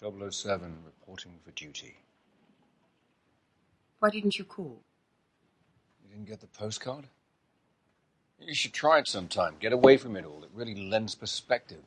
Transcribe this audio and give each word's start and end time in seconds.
007, 0.00 0.78
reporting 0.84 1.32
for 1.44 1.50
duty. 1.50 1.96
Why 3.98 4.08
didn't 4.08 4.38
you 4.38 4.44
call? 4.44 4.80
You 6.02 6.10
didn't 6.10 6.28
get 6.28 6.40
the 6.40 6.46
postcard? 6.46 7.06
You 8.38 8.54
should 8.54 8.72
try 8.72 8.98
it 8.98 9.08
sometime. 9.08 9.56
Get 9.60 9.74
away 9.74 9.98
from 9.98 10.16
it 10.16 10.24
all. 10.24 10.42
It 10.42 10.50
really 10.54 10.88
lends 10.88 11.14
perspective. 11.14 11.82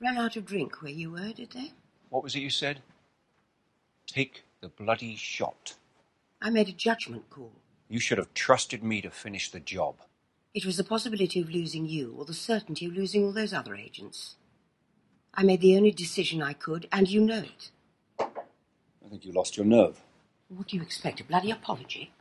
Ran 0.00 0.18
out 0.18 0.36
of 0.36 0.44
drink 0.44 0.82
where 0.82 0.90
you 0.90 1.12
were, 1.12 1.32
did 1.32 1.52
they? 1.52 1.72
What 2.08 2.24
was 2.24 2.34
it 2.34 2.40
you 2.40 2.50
said? 2.50 2.80
Take 4.08 4.42
the 4.60 4.68
bloody 4.68 5.14
shot. 5.14 5.76
I 6.40 6.50
made 6.50 6.68
a 6.68 6.72
judgment 6.72 7.30
call. 7.30 7.52
You 7.88 8.00
should 8.00 8.18
have 8.18 8.34
trusted 8.34 8.82
me 8.82 9.00
to 9.00 9.10
finish 9.10 9.50
the 9.50 9.60
job. 9.60 9.94
It 10.54 10.66
was 10.66 10.76
the 10.76 10.84
possibility 10.84 11.40
of 11.40 11.50
losing 11.50 11.86
you 11.86 12.14
or 12.18 12.24
the 12.24 12.34
certainty 12.34 12.86
of 12.86 12.94
losing 12.94 13.24
all 13.24 13.32
those 13.32 13.54
other 13.54 13.76
agents. 13.76 14.34
I 15.34 15.42
made 15.42 15.60
the 15.60 15.76
only 15.76 15.92
decision 15.92 16.42
I 16.42 16.52
could, 16.52 16.88
and 16.92 17.08
you 17.08 17.20
know 17.20 17.38
it. 17.38 17.70
I 18.20 19.08
think 19.08 19.24
you 19.24 19.32
lost 19.32 19.56
your 19.56 19.66
nerve. 19.66 20.00
What 20.48 20.68
do 20.68 20.76
you 20.76 20.82
expect? 20.82 21.20
A 21.20 21.24
bloody 21.24 21.50
apology? 21.50 22.12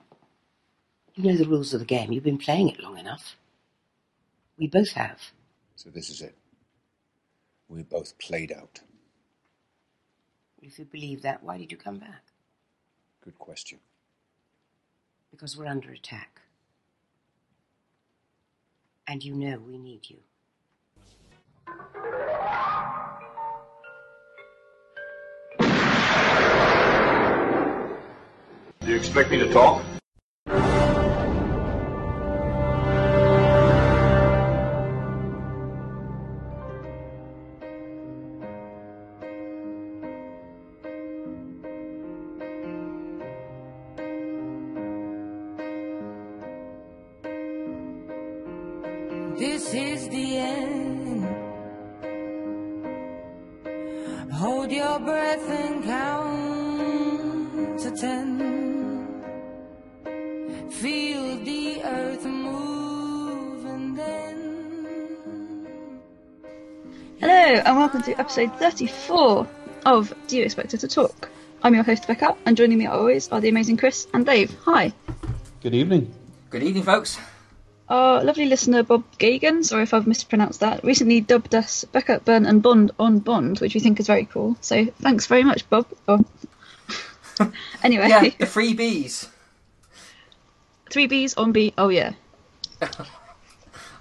You 1.16 1.23
know 1.26 1.38
the 1.38 1.45
rules 1.45 1.73
of 1.73 1.82
the 1.82 1.85
game. 1.85 2.12
You've 2.12 2.23
been 2.23 2.38
playing 2.38 2.70
it 2.70 2.80
long 2.80 2.98
enough. 2.98 3.35
We 4.58 4.68
both 4.68 4.91
have. 4.94 5.20
So 5.76 5.90
this 5.90 6.09
is 6.09 6.21
it. 6.21 6.35
We're 7.68 7.84
both 7.84 8.18
played 8.18 8.52
out. 8.52 8.80
If 10.62 10.80
you 10.80 10.85
believe 10.85 11.21
that, 11.23 11.43
why 11.43 11.57
did 11.57 11.71
you 11.71 11.77
come 11.77 11.98
back? 11.98 12.23
Good 13.23 13.38
question. 13.40 13.80
Because 15.32 15.57
we're 15.57 15.68
under 15.68 15.91
attack. 15.91 16.41
And 19.07 19.23
you 19.23 19.34
know 19.34 19.59
we 19.59 19.77
need 19.77 20.09
you. 20.09 20.18
Do 28.82 28.87
you 28.87 28.96
expect 28.96 29.29
me 29.29 29.37
to 29.37 29.51
talk? 29.54 29.84
Episode 68.31 68.57
34 68.59 69.47
of 69.85 70.13
Do 70.28 70.38
You 70.38 70.44
Expect 70.44 70.72
Her 70.72 70.78
to 70.78 70.88
Talk? 70.88 71.29
I'm 71.63 71.74
your 71.75 71.84
host, 71.84 72.07
Becca, 72.07 72.38
and 72.46 72.56
joining 72.56 72.78
me 72.78 72.85
always 72.88 73.28
are 73.29 73.41
the 73.41 73.50
amazing 73.50 73.75
Chris 73.75 74.07
and 74.13 74.25
Dave. 74.25 74.56
Hi. 74.63 74.94
Good 75.62 75.75
evening. 75.75 76.13
Good 76.50 76.63
evening, 76.63 76.84
folks. 76.84 77.19
Our 77.90 78.24
lovely 78.24 78.46
listener, 78.46 78.84
Bob 78.84 79.03
Gagan, 79.19 79.66
sorry 79.66 79.84
if 79.84 79.94
I've 79.94 80.07
mispronounced 80.07 80.62
that, 80.62 80.81
recently 80.85 81.19
dubbed 81.19 81.53
us 81.53 81.84
Becca, 81.84 82.22
Burn, 82.24 82.46
and 82.46 82.62
Bond 82.63 82.91
on 82.97 83.19
Bond, 83.19 83.59
which 83.59 83.74
we 83.74 83.81
think 83.81 84.00
is 84.00 84.07
very 84.07 84.24
cool. 84.25 84.56
So 84.62 84.85
thanks 85.02 85.28
very 85.28 85.44
much, 85.44 85.69
Bob. 85.69 85.88
Oh. 86.07 86.24
anyway, 87.84 88.07
Yeah, 88.07 88.29
the 88.40 88.46
three 88.46 88.74
Bs. 88.74 89.28
three 90.90 91.07
B's 91.07 91.34
on 91.34 91.52
B. 91.52 91.74
Oh, 91.78 91.90
yeah. 91.90 92.13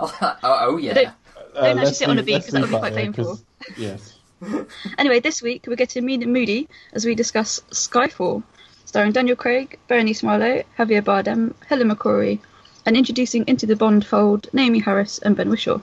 Oh, 0.02 0.16
oh, 0.22 0.36
oh, 0.42 0.76
yeah. 0.78 0.94
don't- 0.94 1.14
Don't 1.52 1.78
uh, 1.78 1.80
actually 1.80 1.92
sit 1.94 2.08
on 2.08 2.16
a 2.18 2.22
leave- 2.22 2.26
bee, 2.26 2.32
let's 2.34 2.46
'cause 2.46 2.52
that 2.54 2.60
would 2.62 2.70
be 2.70 2.78
quite 2.78 2.94
painful. 2.94 3.38
Yes. 3.76 4.16
Anyway, 4.98 5.20
this 5.20 5.42
week 5.42 5.64
we're 5.66 5.76
getting 5.76 6.04
mean 6.04 6.22
and 6.22 6.32
moody 6.32 6.68
as 6.92 7.04
we 7.04 7.14
discuss 7.14 7.60
Skyfall, 7.70 8.42
starring 8.84 9.12
Daniel 9.12 9.36
Craig, 9.36 9.78
Bérénice 9.88 10.22
Marlohe, 10.22 10.64
Javier 10.78 11.02
Bardem, 11.02 11.54
Helen 11.66 11.90
McCrory, 11.90 12.40
and 12.86 12.96
introducing 12.96 13.46
into 13.46 13.66
the 13.66 13.76
Bond 13.76 14.04
fold 14.06 14.48
Naomie 14.52 14.82
Harris 14.82 15.18
and 15.18 15.36
Ben 15.36 15.50
Whishaw. 15.50 15.82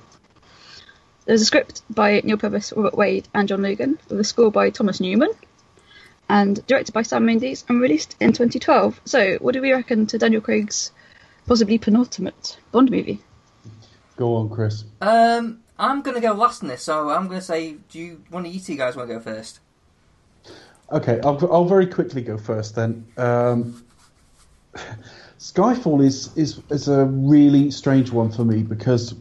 There's 1.25 1.41
a 1.41 1.46
script 1.46 1.81
by 1.90 2.22
Neal 2.23 2.38
Purvis, 2.38 2.73
Robert 2.75 2.97
Wade, 2.97 3.28
and 3.34 3.47
John 3.47 3.62
Logan, 3.62 4.00
with 4.09 4.19
a 4.19 4.23
score 4.23 4.51
by 4.51 4.69
Thomas 4.69 5.00
Newman, 5.00 5.31
and 6.29 6.66
directed 6.67 6.94
by 6.94 7.03
Sam 7.03 7.25
Mendes, 7.25 7.66
and 7.67 7.81
released 7.81 8.16
in 8.19 8.31
2012. 8.31 9.01
So, 9.06 9.35
what 9.35 9.53
do 9.53 9.62
we 9.62 9.73
reckon 9.73 10.07
to 10.07 10.17
Daniel 10.17 10.41
Craig's 10.41 10.91
possibly 11.46 11.78
penultimate 11.78 12.57
Bond 12.72 12.90
movie? 12.90 13.19
Go 14.16 14.35
on, 14.35 14.50
Chris. 14.50 14.85
Um, 15.01 15.59
I'm 15.80 16.02
going 16.02 16.16
to 16.16 16.22
go 16.22 16.34
last 16.34 16.64
in 16.64 16.70
this, 16.70 16.84
so 16.84 17.10
I'm 17.10 17.28
going 17.28 17.40
to 17.40 17.46
say, 17.46 17.76
do 17.90 18.00
you 18.00 18.24
one 18.30 18.46
of 18.46 18.54
you 18.54 18.60
two 18.60 18.76
guys 18.76 18.96
want 18.96 19.10
to 19.10 19.16
go 19.16 19.22
first? 19.22 19.60
Okay, 20.92 21.20
I'll, 21.24 21.38
I'll 21.52 21.66
very 21.66 21.86
quickly 21.86 22.22
go 22.22 22.38
first 22.38 22.76
then. 22.76 23.06
Um, 23.18 23.84
Skyfall 25.40 26.04
is, 26.04 26.36
is 26.36 26.62
is 26.70 26.88
a 26.88 27.06
really 27.06 27.70
strange 27.70 28.12
one 28.12 28.32
for 28.32 28.44
me 28.44 28.64
because, 28.64 29.14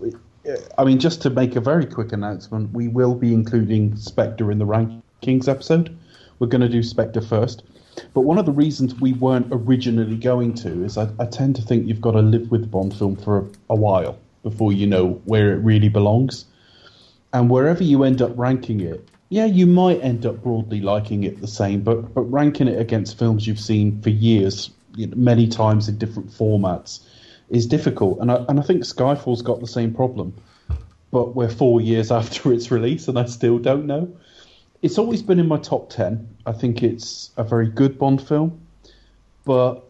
I 0.78 0.84
mean, 0.84 0.98
just 0.98 1.20
to 1.22 1.30
make 1.30 1.56
a 1.56 1.60
very 1.60 1.84
quick 1.84 2.12
announcement, 2.12 2.72
we 2.72 2.88
will 2.88 3.14
be 3.14 3.34
including 3.34 3.96
Spectre 3.96 4.50
in 4.50 4.58
the 4.58 4.66
rankings 4.66 5.48
episode. 5.48 5.96
We're 6.38 6.46
going 6.46 6.62
to 6.62 6.68
do 6.68 6.82
Spectre 6.82 7.20
first. 7.20 7.64
But 8.14 8.22
one 8.22 8.38
of 8.38 8.44
the 8.44 8.52
reasons 8.52 8.94
we 9.00 9.14
weren't 9.14 9.48
originally 9.50 10.16
going 10.16 10.54
to 10.54 10.84
is 10.84 10.98
I, 10.98 11.08
I 11.18 11.26
tend 11.26 11.56
to 11.56 11.62
think 11.62 11.86
you've 11.86 12.00
got 12.00 12.12
to 12.12 12.20
live 12.20 12.50
with 12.50 12.70
Bond 12.70 12.94
film 12.96 13.16
for 13.16 13.38
a, 13.38 13.44
a 13.70 13.74
while 13.74 14.18
before 14.46 14.72
you 14.72 14.86
know 14.86 15.20
where 15.24 15.52
it 15.52 15.56
really 15.56 15.88
belongs. 15.88 16.44
And 17.32 17.50
wherever 17.50 17.82
you 17.82 18.04
end 18.04 18.22
up 18.22 18.30
ranking 18.36 18.78
it, 18.78 19.08
yeah, 19.28 19.44
you 19.44 19.66
might 19.66 20.00
end 20.04 20.24
up 20.24 20.40
broadly 20.40 20.80
liking 20.80 21.24
it 21.24 21.40
the 21.40 21.48
same, 21.48 21.80
but 21.80 22.14
but 22.14 22.22
ranking 22.22 22.68
it 22.68 22.80
against 22.80 23.18
films 23.18 23.44
you've 23.44 23.58
seen 23.58 24.00
for 24.02 24.10
years, 24.10 24.70
you 24.94 25.08
know, 25.08 25.16
many 25.16 25.48
times 25.48 25.88
in 25.88 25.98
different 25.98 26.30
formats, 26.30 27.00
is 27.50 27.66
difficult. 27.66 28.20
And 28.20 28.30
I 28.30 28.36
and 28.48 28.60
I 28.60 28.62
think 28.62 28.84
Skyfall's 28.84 29.42
got 29.42 29.58
the 29.58 29.66
same 29.66 29.92
problem, 29.92 30.32
but 31.10 31.34
we're 31.34 31.50
four 31.50 31.80
years 31.80 32.12
after 32.20 32.52
its 32.52 32.70
release, 32.70 33.08
and 33.08 33.18
I 33.18 33.24
still 33.24 33.58
don't 33.58 33.84
know. 33.84 34.16
It's 34.80 34.96
always 34.96 35.22
been 35.22 35.40
in 35.40 35.48
my 35.48 35.58
top 35.58 35.90
ten. 35.90 36.28
I 36.46 36.52
think 36.52 36.84
it's 36.84 37.32
a 37.36 37.42
very 37.42 37.68
good 37.68 37.98
Bond 37.98 38.22
film, 38.22 38.60
but 39.44 39.85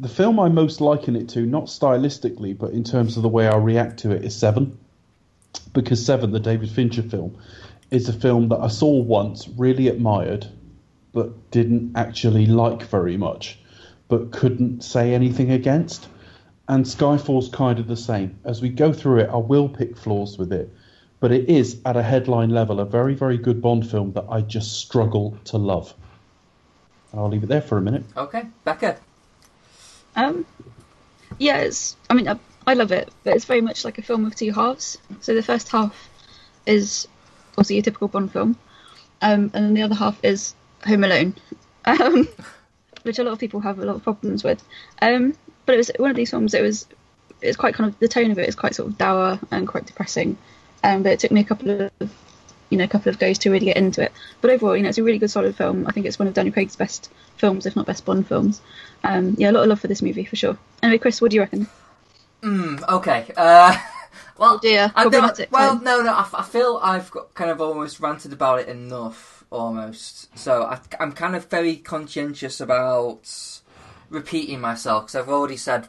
the 0.00 0.08
film 0.08 0.40
I 0.40 0.48
most 0.48 0.80
liken 0.80 1.16
it 1.16 1.28
to, 1.30 1.46
not 1.46 1.64
stylistically, 1.64 2.56
but 2.56 2.72
in 2.72 2.84
terms 2.84 3.16
of 3.16 3.22
the 3.22 3.28
way 3.28 3.46
I 3.46 3.56
react 3.56 4.00
to 4.00 4.10
it, 4.10 4.24
is 4.24 4.34
Seven 4.34 4.78
because 5.72 6.04
Seven, 6.04 6.32
the 6.32 6.40
David 6.40 6.70
Fincher 6.70 7.02
film, 7.02 7.36
is 7.90 8.08
a 8.08 8.12
film 8.12 8.48
that 8.48 8.60
I 8.60 8.68
saw 8.68 9.02
once, 9.02 9.48
really 9.56 9.88
admired, 9.88 10.46
but 11.12 11.50
didn't 11.50 11.92
actually 11.94 12.46
like 12.46 12.84
very 12.84 13.16
much, 13.16 13.58
but 14.08 14.32
couldn't 14.32 14.82
say 14.82 15.14
anything 15.14 15.50
against. 15.50 16.08
And 16.68 16.84
Skyfall's 16.84 17.48
kind 17.48 17.78
of 17.78 17.86
the 17.86 17.96
same. 17.96 18.38
As 18.44 18.62
we 18.62 18.68
go 18.70 18.92
through 18.92 19.20
it, 19.20 19.30
I 19.30 19.36
will 19.36 19.68
pick 19.68 19.96
flaws 19.96 20.38
with 20.38 20.52
it, 20.52 20.72
but 21.20 21.32
it 21.32 21.48
is, 21.48 21.80
at 21.84 21.96
a 21.96 22.02
headline 22.02 22.50
level, 22.50 22.80
a 22.80 22.86
very, 22.86 23.14
very 23.14 23.36
good 23.36 23.60
Bond 23.60 23.90
film 23.90 24.12
that 24.12 24.24
I 24.30 24.40
just 24.40 24.80
struggle 24.80 25.36
to 25.44 25.58
love. 25.58 25.92
I'll 27.12 27.28
leave 27.28 27.42
it 27.42 27.48
there 27.48 27.60
for 27.60 27.76
a 27.76 27.82
minute. 27.82 28.04
Okay, 28.16 28.44
Becca. 28.64 28.96
Um, 30.22 30.46
yeah, 31.38 31.58
it's. 31.58 31.96
I 32.08 32.14
mean, 32.14 32.28
I, 32.28 32.38
I 32.66 32.74
love 32.74 32.92
it, 32.92 33.10
but 33.24 33.34
it's 33.34 33.44
very 33.44 33.60
much 33.60 33.84
like 33.84 33.98
a 33.98 34.02
film 34.02 34.24
of 34.24 34.34
two 34.34 34.52
halves. 34.52 34.98
So 35.20 35.34
the 35.34 35.42
first 35.42 35.68
half 35.70 36.08
is 36.66 37.08
obviously 37.52 37.78
a 37.78 37.82
typical 37.82 38.08
Bond 38.08 38.32
film, 38.32 38.56
um, 39.20 39.50
and 39.54 39.64
then 39.64 39.74
the 39.74 39.82
other 39.82 39.94
half 39.94 40.22
is 40.24 40.54
Home 40.84 41.04
Alone, 41.04 41.34
um, 41.84 42.28
which 43.02 43.18
a 43.18 43.24
lot 43.24 43.32
of 43.32 43.38
people 43.38 43.60
have 43.60 43.78
a 43.78 43.84
lot 43.84 43.96
of 43.96 44.02
problems 44.02 44.44
with. 44.44 44.62
Um, 45.00 45.34
but 45.66 45.74
it 45.74 45.78
was 45.78 45.90
one 45.98 46.10
of 46.10 46.16
these 46.16 46.30
films. 46.30 46.54
It 46.54 46.62
was. 46.62 46.86
It's 47.40 47.56
quite 47.56 47.74
kind 47.74 47.90
of 47.90 47.98
the 47.98 48.06
tone 48.06 48.30
of 48.30 48.38
it 48.38 48.48
is 48.48 48.54
quite 48.54 48.76
sort 48.76 48.88
of 48.90 48.98
dour 48.98 49.40
and 49.50 49.66
quite 49.66 49.86
depressing. 49.86 50.38
Um, 50.84 51.02
but 51.02 51.12
it 51.12 51.18
took 51.20 51.32
me 51.32 51.40
a 51.40 51.44
couple 51.44 51.90
of 52.00 52.12
you 52.72 52.78
know, 52.78 52.84
a 52.84 52.88
couple 52.88 53.10
of 53.10 53.18
goes 53.18 53.38
to 53.38 53.50
really 53.50 53.66
get 53.66 53.76
into 53.76 54.02
it. 54.02 54.12
But 54.40 54.50
overall, 54.50 54.74
you 54.76 54.82
know, 54.82 54.88
it's 54.88 54.98
a 54.98 55.02
really 55.02 55.18
good, 55.18 55.30
solid 55.30 55.54
film. 55.54 55.86
I 55.86 55.92
think 55.92 56.06
it's 56.06 56.18
one 56.18 56.26
of 56.26 56.34
Daniel 56.34 56.54
Craig's 56.54 56.74
best 56.74 57.10
films, 57.36 57.66
if 57.66 57.76
not 57.76 57.86
best 57.86 58.04
Bond 58.06 58.26
films. 58.26 58.62
Um, 59.04 59.34
yeah, 59.38 59.50
a 59.50 59.52
lot 59.52 59.64
of 59.64 59.68
love 59.68 59.80
for 59.80 59.88
this 59.88 60.00
movie 60.00 60.24
for 60.24 60.36
sure. 60.36 60.56
Anyway, 60.82 60.98
Chris, 60.98 61.20
what 61.20 61.30
do 61.30 61.34
you 61.36 61.42
reckon? 61.42 61.68
Mm, 62.42 62.82
okay. 62.88 63.30
Uh, 63.36 63.76
well, 64.38 64.54
Oh 64.54 64.58
dear, 64.62 64.90
I 64.96 65.02
problematic 65.02 65.52
well, 65.52 65.74
time. 65.76 65.84
no, 65.84 66.02
no. 66.02 66.26
I, 66.32 66.42
feel 66.42 66.80
I've 66.82 67.10
got 67.10 67.34
kind 67.34 67.50
of 67.50 67.60
almost 67.60 68.00
ranted 68.00 68.32
about 68.32 68.60
it 68.60 68.68
enough, 68.68 69.44
almost. 69.50 70.36
So 70.38 70.62
I, 70.64 70.80
I'm 70.98 71.12
kind 71.12 71.36
of 71.36 71.50
very 71.50 71.76
conscientious 71.76 72.58
about 72.60 73.28
repeating 74.08 74.60
myself 74.60 75.04
because 75.04 75.16
I've 75.16 75.28
already 75.28 75.56
said 75.58 75.88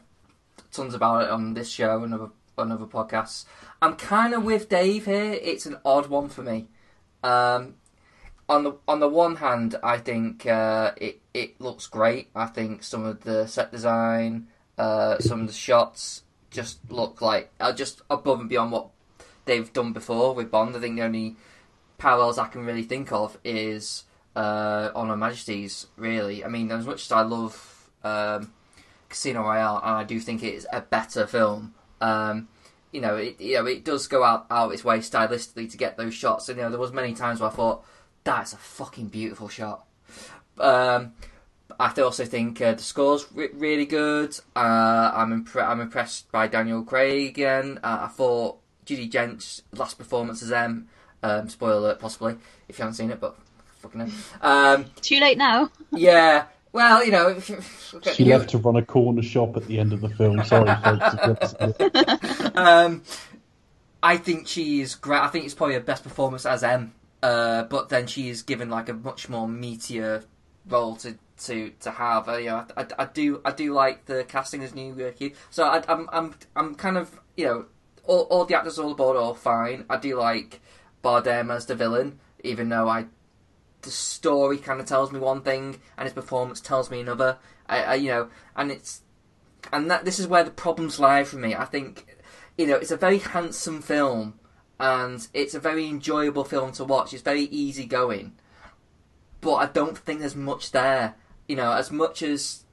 tons 0.71 0.93
about 0.93 1.23
it 1.23 1.29
on 1.29 1.53
this 1.53 1.69
show 1.69 2.03
and 2.03 2.13
other 2.13 2.29
on 2.57 2.71
other 2.71 2.85
podcasts. 2.85 3.45
I'm 3.81 3.95
kind 3.95 4.33
of 4.33 4.43
with 4.43 4.69
Dave 4.69 5.05
here. 5.05 5.33
It's 5.41 5.65
an 5.65 5.77
odd 5.83 6.07
one 6.07 6.29
for 6.29 6.41
me. 6.41 6.67
Um, 7.23 7.75
on 8.49 8.63
the 8.63 8.73
on 8.87 8.99
the 8.99 9.07
one 9.07 9.37
hand, 9.37 9.75
I 9.81 9.97
think 9.97 10.45
uh, 10.45 10.91
it 10.97 11.21
it 11.33 11.59
looks 11.59 11.87
great. 11.87 12.29
I 12.35 12.45
think 12.45 12.83
some 12.83 13.05
of 13.05 13.21
the 13.21 13.47
set 13.47 13.71
design, 13.71 14.47
uh, 14.77 15.19
some 15.19 15.41
of 15.41 15.47
the 15.47 15.53
shots 15.53 16.23
just 16.51 16.79
look 16.91 17.21
like 17.21 17.51
are 17.59 17.73
just 17.73 18.01
above 18.09 18.39
and 18.39 18.49
beyond 18.49 18.71
what 18.71 18.89
they've 19.45 19.71
done 19.73 19.93
before 19.93 20.35
with 20.35 20.51
Bond. 20.51 20.75
I 20.75 20.79
think 20.79 20.97
the 20.97 21.03
only 21.03 21.35
parallels 21.97 22.37
I 22.37 22.47
can 22.47 22.65
really 22.65 22.83
think 22.83 23.11
of 23.11 23.37
is 23.43 24.03
uh, 24.35 24.91
on 24.93 25.07
Her 25.07 25.17
Majesty's. 25.17 25.87
Really, 25.95 26.43
I 26.43 26.49
mean, 26.49 26.71
as 26.71 26.85
much 26.85 27.05
as 27.05 27.11
I 27.11 27.21
love 27.21 27.89
um, 28.03 28.51
Casino 29.09 29.41
Royale, 29.41 29.77
and 29.77 29.95
I 29.95 30.03
do 30.03 30.19
think 30.19 30.43
it 30.43 30.53
is 30.53 30.67
a 30.71 30.81
better 30.81 31.25
film. 31.25 31.73
Um, 32.01 32.49
you 32.93 33.01
know, 33.01 33.15
it 33.17 33.41
you 33.41 33.55
know 33.55 33.65
it 33.65 33.83
does 33.83 34.07
go 34.07 34.23
out 34.23 34.45
out 34.49 34.71
its 34.71 34.85
way 34.85 34.99
stylistically 34.99 35.69
to 35.71 35.77
get 35.77 35.97
those 35.97 36.13
shots. 36.13 36.47
And 36.47 36.57
you 36.57 36.63
know, 36.63 36.69
there 36.69 36.79
was 36.79 36.93
many 36.93 37.13
times 37.13 37.39
where 37.41 37.49
I 37.49 37.53
thought 37.53 37.83
that's 38.23 38.53
a 38.53 38.57
fucking 38.57 39.07
beautiful 39.07 39.49
shot. 39.49 39.85
Um, 40.59 41.13
I 41.79 41.89
also 42.01 42.25
think 42.25 42.61
uh, 42.61 42.73
the 42.73 42.83
score's 42.83 43.25
re- 43.33 43.49
really 43.53 43.85
good. 43.85 44.37
Uh, 44.55 45.11
I'm 45.13 45.43
impre- 45.43 45.67
I'm 45.67 45.81
impressed 45.81 46.31
by 46.31 46.47
Daniel 46.47 46.83
Craig 46.83 47.29
again. 47.29 47.79
Uh, 47.83 48.01
I 48.01 48.07
thought 48.07 48.59
Judi 48.85 49.09
Dench's 49.09 49.63
last 49.73 49.97
performance 49.97 50.43
as 50.43 50.51
M. 50.51 50.87
Um, 51.23 51.49
spoiler 51.49 51.77
alert, 51.77 51.99
possibly 51.99 52.35
if 52.67 52.77
you 52.77 52.83
haven't 52.83 52.95
seen 52.95 53.09
it, 53.09 53.19
but 53.19 53.37
fucking 53.79 54.01
hell. 54.01 54.11
Um, 54.41 54.85
Too 55.01 55.19
late 55.19 55.37
now. 55.37 55.69
yeah. 55.91 56.45
Well, 56.73 57.05
you 57.05 57.11
know, 57.11 57.39
She 58.13 58.25
left 58.25 58.49
to 58.49 58.57
run 58.57 58.75
a 58.75 58.81
corner 58.83 59.21
shop 59.21 59.55
at 59.55 59.67
the 59.67 59.79
end 59.79 59.93
of 59.93 60.01
the 60.01 60.09
film. 60.09 60.43
Sorry, 60.43 60.75
folks. 60.83 61.13
if 61.13 61.13
you 61.13 61.19
haven't 61.19 61.47
seen 61.47 61.73
it. 61.79 62.57
um, 62.57 63.03
I 64.01 64.17
think 64.17 64.47
she's 64.47 64.95
great. 64.95 65.21
I 65.21 65.27
think 65.27 65.45
it's 65.45 65.53
probably 65.53 65.75
her 65.75 65.81
best 65.81 66.03
performance 66.03 66.45
as 66.45 66.63
M. 66.63 66.93
Uh, 67.21 67.63
but 67.63 67.89
then 67.89 68.07
she 68.07 68.27
is 68.27 68.41
given 68.41 68.69
like 68.69 68.89
a 68.89 68.93
much 68.93 69.29
more 69.29 69.47
meatier 69.47 70.25
role 70.67 70.95
to 70.97 71.15
to 71.45 71.69
to 71.79 71.91
have. 71.91 72.27
Uh, 72.27 72.37
you 72.37 72.47
know, 72.47 72.65
I, 72.75 72.81
I, 72.81 72.87
I 72.99 73.05
do 73.05 73.39
I 73.45 73.51
do 73.51 73.71
like 73.73 74.05
the 74.05 74.23
casting 74.23 74.63
as 74.63 74.73
new 74.73 74.93
uh, 75.05 75.29
So 75.51 75.65
I, 75.65 75.83
I'm 75.87 76.09
I'm 76.11 76.35
I'm 76.55 76.75
kind 76.75 76.97
of 76.97 77.19
you 77.37 77.45
know 77.45 77.65
all, 78.03 78.21
all 78.23 78.45
the 78.45 78.55
actors 78.55 78.79
all 78.79 78.91
aboard 78.91 79.15
are 79.15 79.21
all 79.21 79.35
fine. 79.35 79.85
I 79.89 79.97
do 79.97 80.17
like 80.19 80.59
Bardem 81.03 81.53
as 81.53 81.67
the 81.67 81.75
villain, 81.75 82.19
even 82.43 82.69
though 82.69 82.89
I 82.89 83.05
the 83.83 83.91
story 83.91 84.57
kind 84.57 84.79
of 84.79 84.85
tells 84.85 85.11
me 85.11 85.19
one 85.19 85.41
thing 85.41 85.79
and 85.97 86.05
his 86.05 86.13
performance 86.13 86.59
tells 86.59 86.89
me 86.89 86.99
another. 86.99 87.37
I, 87.67 87.83
I 87.83 87.93
you 87.95 88.09
know, 88.09 88.29
and 88.55 88.71
it's 88.71 89.01
and 89.71 89.89
that 89.89 90.05
this 90.05 90.19
is 90.19 90.27
where 90.27 90.43
the 90.43 90.51
problems 90.51 90.99
lie 90.99 91.23
for 91.23 91.37
me. 91.37 91.55
I 91.55 91.65
think 91.65 92.17
you 92.57 92.67
know 92.67 92.75
it's 92.75 92.91
a 92.91 92.97
very 92.97 93.19
handsome 93.19 93.81
film 93.81 94.39
and 94.79 95.27
it's 95.33 95.53
a 95.53 95.59
very 95.59 95.87
enjoyable 95.87 96.43
film 96.43 96.71
to 96.73 96.83
watch. 96.83 97.13
It's 97.13 97.21
very 97.21 97.43
easy 97.43 97.85
going, 97.85 98.33
but 99.41 99.55
I 99.55 99.65
don't 99.67 99.97
think 99.97 100.19
there's 100.19 100.35
much 100.35 100.71
there. 100.71 101.15
You 101.47 101.55
know, 101.55 101.73
as 101.73 101.91
much 101.91 102.21
as 102.23 102.63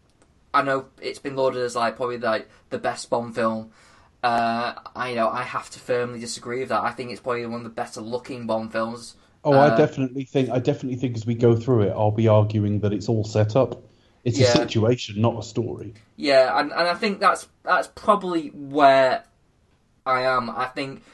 I 0.53 0.63
know 0.63 0.87
it's 1.01 1.19
been 1.19 1.37
lauded 1.37 1.63
as 1.63 1.77
like 1.77 1.97
probably 1.97 2.19
like 2.19 2.49
the 2.71 2.79
best 2.79 3.11
Bond 3.11 3.35
film. 3.35 3.71
Uh, 4.23 4.75
I 4.95 5.11
you 5.11 5.17
know 5.17 5.31
I 5.31 5.43
have 5.43 5.71
to 5.71 5.79
firmly 5.79 6.21
disagree 6.21 6.61
with 6.61 6.71
that. 6.71 6.83
I 6.83 6.91
think 6.91 7.11
it's 7.11 7.21
probably 7.21 7.47
one 7.47 7.61
of 7.61 7.65
the 7.65 7.71
better 7.71 8.01
looking 8.01 8.47
Bond 8.47 8.73
films. 8.73 9.17
Oh, 9.45 9.59
Uh, 9.59 9.59
I 9.59 9.69
definitely 9.71 10.25
think. 10.25 10.49
I 10.51 10.59
definitely 10.61 10.97
think 10.99 11.15
as 11.17 11.27
we 11.27 11.35
go 11.35 11.55
through 11.57 11.83
it, 11.83 11.91
I'll 11.91 12.11
be 12.11 12.29
arguing 12.29 12.81
that 12.81 12.93
it's 12.95 13.09
all 13.09 13.25
set 13.25 13.55
up. 13.57 13.83
It's 14.25 14.39
Yeah. 14.39 14.41
a 14.41 14.47
situation, 14.47 15.21
not 15.21 15.39
a 15.39 15.43
story. 15.43 15.97
Yeah, 16.17 16.59
and, 16.59 16.71
and 16.73 16.89
I 16.89 16.95
think 16.95 17.21
that's 17.21 17.49
that's 17.63 17.89
probably 17.89 18.49
where 18.49 19.25
I 20.07 20.23
am. 20.23 20.51
I 20.51 20.67
think 20.67 21.05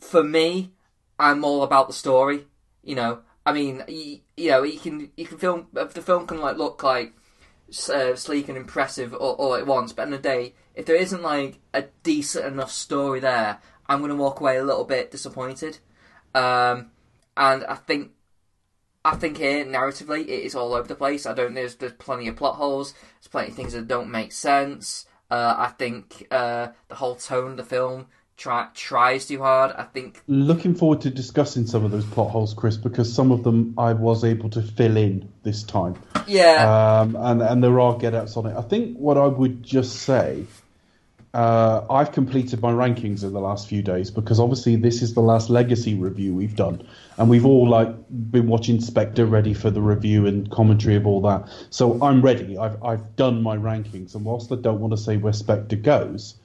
for 0.00 0.24
me, 0.24 0.72
I'm 1.18 1.44
all 1.44 1.62
about 1.64 1.88
the 1.88 1.94
story. 1.94 2.46
You 2.84 2.96
know, 2.96 3.22
I 3.46 3.52
mean, 3.52 3.84
you, 3.88 4.20
you 4.36 4.50
know, 4.50 4.62
you 4.64 4.78
can 4.80 5.12
you 5.16 5.26
can 5.26 5.38
film 5.38 5.68
the 5.72 5.88
film 5.88 6.26
can 6.26 6.40
like 6.40 6.58
look 6.58 6.82
like 6.82 7.14
uh, 7.92 8.16
sleek 8.16 8.48
and 8.48 8.58
impressive 8.58 9.14
all, 9.14 9.34
all 9.34 9.54
at 9.54 9.66
once, 9.66 9.92
but 9.92 10.04
in 10.04 10.10
the 10.10 10.18
day, 10.18 10.54
if 10.74 10.86
there 10.86 10.96
isn't 10.96 11.22
like 11.22 11.60
a 11.74 11.84
decent 12.02 12.46
enough 12.46 12.72
story 12.72 13.20
there, 13.20 13.60
I'm 13.88 14.00
going 14.00 14.10
to 14.10 14.16
walk 14.16 14.40
away 14.40 14.58
a 14.58 14.64
little 14.64 14.84
bit 14.84 15.10
disappointed. 15.10 15.78
Um, 16.34 16.90
and 17.36 17.64
I 17.64 17.74
think 17.74 18.10
I 19.04 19.16
think 19.16 19.36
here 19.38 19.64
narratively 19.64 20.22
it 20.22 20.28
is 20.44 20.54
all 20.54 20.74
over 20.74 20.88
the 20.88 20.94
place. 20.94 21.26
I 21.26 21.34
don't. 21.34 21.54
There's 21.54 21.74
there's 21.76 21.92
plenty 21.92 22.28
of 22.28 22.36
plot 22.36 22.56
holes. 22.56 22.92
There's 22.92 23.28
plenty 23.28 23.50
of 23.50 23.56
things 23.56 23.72
that 23.74 23.86
don't 23.86 24.10
make 24.10 24.32
sense. 24.32 25.06
Uh, 25.30 25.54
I 25.56 25.68
think 25.68 26.26
uh, 26.30 26.68
the 26.88 26.94
whole 26.94 27.16
tone 27.16 27.52
of 27.52 27.56
the 27.56 27.64
film 27.64 28.06
try, 28.36 28.68
tries 28.74 29.26
too 29.26 29.40
hard. 29.40 29.72
I 29.76 29.84
think 29.84 30.22
Looking 30.26 30.74
forward 30.74 31.00
to 31.02 31.10
discussing 31.10 31.66
some 31.66 31.84
of 31.84 31.90
those 31.90 32.04
plot 32.04 32.30
holes, 32.30 32.54
Chris, 32.54 32.76
because 32.76 33.12
some 33.12 33.32
of 33.32 33.42
them 33.42 33.74
I 33.78 33.92
was 33.92 34.24
able 34.24 34.50
to 34.50 34.62
fill 34.62 34.96
in 34.96 35.28
this 35.42 35.62
time. 35.62 35.96
yeah, 36.26 37.00
um, 37.00 37.16
and 37.16 37.42
and 37.42 37.62
there 37.62 37.78
are 37.80 37.96
get 37.96 38.14
outs 38.14 38.36
on 38.36 38.46
it. 38.46 38.56
I 38.56 38.62
think 38.62 38.96
what 38.96 39.18
I 39.18 39.26
would 39.26 39.62
just 39.62 39.96
say, 39.96 40.44
uh, 41.34 41.84
I've 41.90 42.12
completed 42.12 42.62
my 42.62 42.70
rankings 42.70 43.24
in 43.24 43.32
the 43.32 43.40
last 43.40 43.68
few 43.68 43.82
days 43.82 44.08
because 44.08 44.38
obviously 44.38 44.76
this 44.76 45.02
is 45.02 45.14
the 45.14 45.20
last 45.20 45.50
legacy 45.50 45.94
review 45.94 46.32
we've 46.32 46.54
done, 46.54 46.86
and 47.18 47.28
we've 47.28 47.44
all 47.44 47.68
like 47.68 47.92
been 48.30 48.46
watching 48.46 48.80
Spectre 48.80 49.26
ready 49.26 49.52
for 49.52 49.68
the 49.68 49.82
review 49.82 50.26
and 50.26 50.48
commentary 50.52 50.94
of 50.94 51.08
all 51.08 51.20
that. 51.22 51.48
So 51.70 52.00
I'm 52.00 52.22
ready. 52.22 52.56
I've 52.56 52.80
I've 52.84 53.16
done 53.16 53.42
my 53.42 53.56
rankings, 53.56 54.14
and 54.14 54.24
whilst 54.24 54.52
I 54.52 54.54
don't 54.54 54.78
want 54.78 54.92
to 54.92 54.96
say 54.96 55.16
where 55.16 55.32
Spectre 55.32 55.74
goes, 55.74 56.36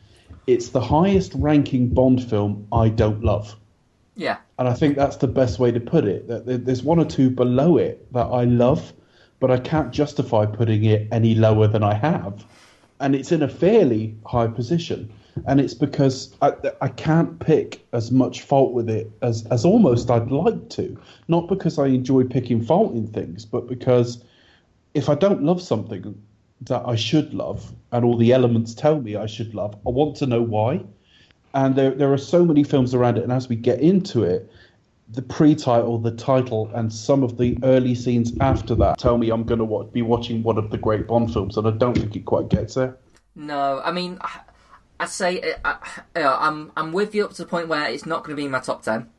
it's 0.48 0.70
the 0.70 0.82
highest 0.82 1.34
ranking 1.36 1.90
Bond 1.90 2.28
film 2.28 2.68
I 2.72 2.90
don't 2.90 3.24
love. 3.24 3.56
yeah, 4.16 4.38
And 4.58 4.68
I 4.68 4.74
think 4.74 4.96
that's 4.96 5.18
the 5.18 5.28
best 5.28 5.60
way 5.60 5.72
to 5.72 5.80
put 5.80 6.06
it. 6.06 6.28
That 6.28 6.66
there's 6.66 6.82
one 6.82 6.98
or 6.98 7.06
two 7.06 7.30
below 7.30 7.78
it 7.78 8.12
that 8.14 8.26
I 8.26 8.46
love, 8.46 8.92
but 9.40 9.52
I 9.52 9.60
can't 9.60 9.92
justify 9.92 10.48
putting 10.48 10.84
it 10.86 11.08
any 11.12 11.36
lower 11.36 11.68
than 11.68 11.84
I 11.84 11.94
have. 11.94 12.44
And 13.00 13.16
it's 13.16 13.32
in 13.32 13.42
a 13.42 13.48
fairly 13.48 14.16
high 14.26 14.48
position. 14.48 15.12
And 15.48 15.62
it's 15.62 15.74
because 15.74 16.36
I, 16.42 16.54
I 16.82 16.90
can't 16.90 17.40
pick 17.40 17.86
as 17.94 18.12
much 18.12 18.42
fault 18.42 18.74
with 18.74 18.90
it 18.90 19.10
as, 19.22 19.46
as 19.48 19.64
almost 19.64 20.12
I'd 20.12 20.32
like 20.32 20.70
to. 20.72 21.00
Not 21.28 21.48
because 21.48 21.80
I 21.80 21.88
enjoy 21.88 22.26
picking 22.26 22.62
fault 22.62 22.94
in 22.94 23.08
things, 23.08 23.46
but 23.46 23.68
because 23.68 24.24
if 24.94 25.08
I 25.08 25.16
don't 25.16 25.44
love 25.44 25.62
something 25.62 26.22
that 26.62 26.84
I 26.86 26.96
should 26.96 27.34
love, 27.34 27.74
and 27.92 28.04
all 28.04 28.18
the 28.18 28.34
elements 28.34 28.74
tell 28.74 29.00
me 29.00 29.16
I 29.16 29.28
should 29.28 29.56
love, 29.56 29.76
I 29.88 29.92
want 29.92 30.18
to 30.18 30.26
know 30.26 30.42
why 30.42 30.84
and 31.54 31.76
there 31.76 31.92
there 31.92 32.12
are 32.14 32.18
so 32.18 32.46
many 32.46 32.64
films 32.64 32.94
around 32.94 33.18
it. 33.18 33.24
And 33.24 33.32
as 33.32 33.50
we 33.50 33.56
get 33.56 33.80
into 33.80 34.24
it, 34.24 34.52
the 35.12 35.22
pre-title, 35.24 35.98
the 35.98 36.12
title, 36.12 36.70
and 36.76 36.92
some 36.94 37.24
of 37.24 37.38
the 37.38 37.58
early 37.64 37.96
scenes 37.96 38.32
after 38.40 38.76
that 38.76 39.00
tell 39.00 39.18
me 39.18 39.30
I'm 39.32 39.44
going 39.44 39.58
to 39.60 39.66
wa- 39.66 39.84
be 39.84 40.02
watching 40.04 40.44
one 40.44 40.58
of 40.58 40.70
the 40.70 40.78
great 40.78 41.08
Bond 41.08 41.34
films, 41.34 41.58
and 41.58 41.68
I 41.68 41.72
don't 41.72 41.98
think 41.98 42.16
it 42.16 42.26
quite 42.26 42.50
gets 42.50 42.76
there. 42.76 42.98
no. 43.36 43.82
I 43.84 43.92
mean, 43.92 44.18
I, 44.22 44.42
I 45.00 45.06
say 45.06 45.56
I, 45.66 45.78
I, 46.16 46.24
I'm 46.24 46.72
I'm 46.78 46.92
with 46.92 47.16
you 47.16 47.26
up 47.26 47.32
to 47.34 47.44
the 47.44 47.48
point 47.48 47.68
where 47.68 47.90
it's 47.90 48.06
not 48.06 48.24
going 48.24 48.32
to 48.36 48.40
be 48.40 48.46
in 48.46 48.52
my 48.52 48.60
top 48.60 48.84
ten. 48.84 49.10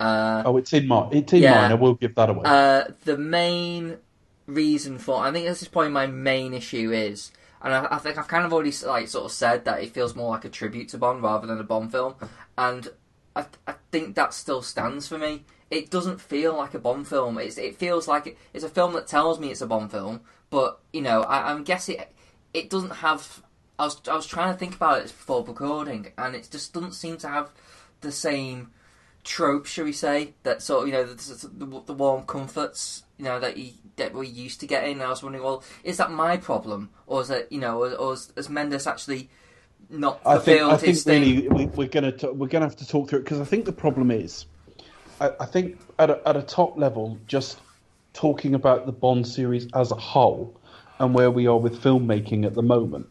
Uh, 0.00 0.42
Oh, 0.44 0.56
it's 0.56 0.72
in 0.72 0.88
mine. 0.88 1.10
It's 1.12 1.32
in 1.32 1.42
Yeah. 1.42 1.54
mine. 1.60 1.70
I 1.70 1.74
will 1.74 1.94
give 1.94 2.14
that 2.16 2.28
away. 2.30 2.42
Uh, 2.44 2.84
the 3.04 3.16
main 3.16 3.98
reason 4.46 4.98
for 4.98 5.22
I 5.22 5.30
think 5.30 5.46
this 5.46 5.62
is 5.62 5.68
probably 5.68 5.90
my 5.92 6.06
main 6.06 6.52
issue 6.52 6.90
is, 6.90 7.30
and 7.62 7.72
I, 7.72 7.86
I 7.92 7.98
think 7.98 8.18
I've 8.18 8.26
kind 8.26 8.44
of 8.44 8.52
already 8.52 8.72
like 8.84 9.06
sort 9.06 9.26
of 9.26 9.32
said 9.32 9.64
that 9.66 9.82
it 9.82 9.92
feels 9.92 10.16
more 10.16 10.30
like 10.30 10.44
a 10.44 10.48
tribute 10.48 10.88
to 10.88 10.98
Bond 10.98 11.22
rather 11.22 11.46
than 11.46 11.60
a 11.60 11.64
Bond 11.64 11.92
film, 11.92 12.14
and 12.58 12.88
I, 13.34 13.46
I 13.66 13.74
think 13.90 14.14
that 14.14 14.34
still 14.34 14.62
stands 14.62 15.08
for 15.08 15.18
me. 15.18 15.44
It 15.70 15.90
doesn't 15.90 16.20
feel 16.20 16.56
like 16.56 16.74
a 16.74 16.78
Bond 16.78 17.08
film. 17.08 17.38
It's, 17.38 17.56
it 17.56 17.76
feels 17.76 18.06
like 18.06 18.26
it, 18.26 18.38
it's 18.52 18.64
a 18.64 18.68
film 18.68 18.92
that 18.94 19.06
tells 19.06 19.40
me 19.40 19.50
it's 19.50 19.62
a 19.62 19.66
Bond 19.66 19.90
film, 19.90 20.20
but 20.50 20.80
you 20.92 21.00
know 21.00 21.22
I, 21.22 21.50
I'm 21.50 21.64
guessing 21.64 21.98
it, 21.98 22.12
it 22.52 22.70
doesn't 22.70 22.96
have. 22.96 23.42
I 23.78 23.84
was 23.84 24.00
I 24.08 24.14
was 24.14 24.26
trying 24.26 24.52
to 24.52 24.58
think 24.58 24.74
about 24.74 24.98
it 24.98 25.04
before 25.04 25.44
recording, 25.44 26.12
and 26.18 26.34
it 26.34 26.48
just 26.50 26.72
doesn't 26.72 26.92
seem 26.92 27.16
to 27.18 27.28
have 27.28 27.50
the 28.02 28.12
same 28.12 28.72
trope, 29.24 29.66
shall 29.66 29.84
we 29.84 29.92
say, 29.92 30.34
that 30.42 30.62
sort 30.62 30.82
of 30.82 30.88
you 30.88 30.92
know 30.92 31.04
the, 31.04 31.48
the, 31.48 31.82
the 31.86 31.94
warm 31.94 32.24
comforts 32.26 33.04
you 33.18 33.24
know 33.24 33.38
that 33.38 33.56
you, 33.56 33.72
that 33.96 34.14
we're 34.14 34.24
used 34.24 34.60
to 34.60 34.66
getting. 34.66 34.94
And 34.94 35.02
I 35.02 35.08
was 35.08 35.22
wondering, 35.22 35.44
well, 35.44 35.62
is 35.84 35.96
that 35.96 36.10
my 36.10 36.36
problem, 36.36 36.90
or 37.06 37.22
is 37.22 37.30
it 37.30 37.48
you 37.50 37.60
know, 37.60 37.82
or, 37.82 37.92
or 37.94 38.10
has, 38.10 38.32
has 38.36 38.48
Mendes 38.48 38.86
actually 38.86 39.30
not 39.92 40.20
I 40.24 40.38
think 40.38 40.62
I 40.62 40.76
think 40.76 40.88
his 40.88 41.04
thing? 41.04 41.22
really 41.22 41.48
we, 41.48 41.66
we're 41.66 41.88
going 41.88 42.16
to 42.16 42.32
we're 42.32 42.48
going 42.48 42.62
to 42.62 42.68
have 42.68 42.76
to 42.76 42.88
talk 42.88 43.10
through 43.10 43.20
it 43.20 43.24
because 43.24 43.40
I 43.40 43.44
think 43.44 43.64
the 43.64 43.72
problem 43.72 44.10
is, 44.10 44.46
I, 45.20 45.30
I 45.40 45.46
think 45.46 45.78
at 45.98 46.10
a, 46.10 46.26
at 46.26 46.36
a 46.36 46.42
top 46.42 46.78
level, 46.78 47.18
just 47.26 47.60
talking 48.14 48.54
about 48.54 48.86
the 48.86 48.92
Bond 48.92 49.26
series 49.26 49.68
as 49.74 49.90
a 49.90 49.96
whole 49.96 50.58
and 50.98 51.14
where 51.14 51.30
we 51.30 51.46
are 51.46 51.58
with 51.58 51.82
filmmaking 51.82 52.44
at 52.46 52.54
the 52.54 52.62
moment, 52.62 53.06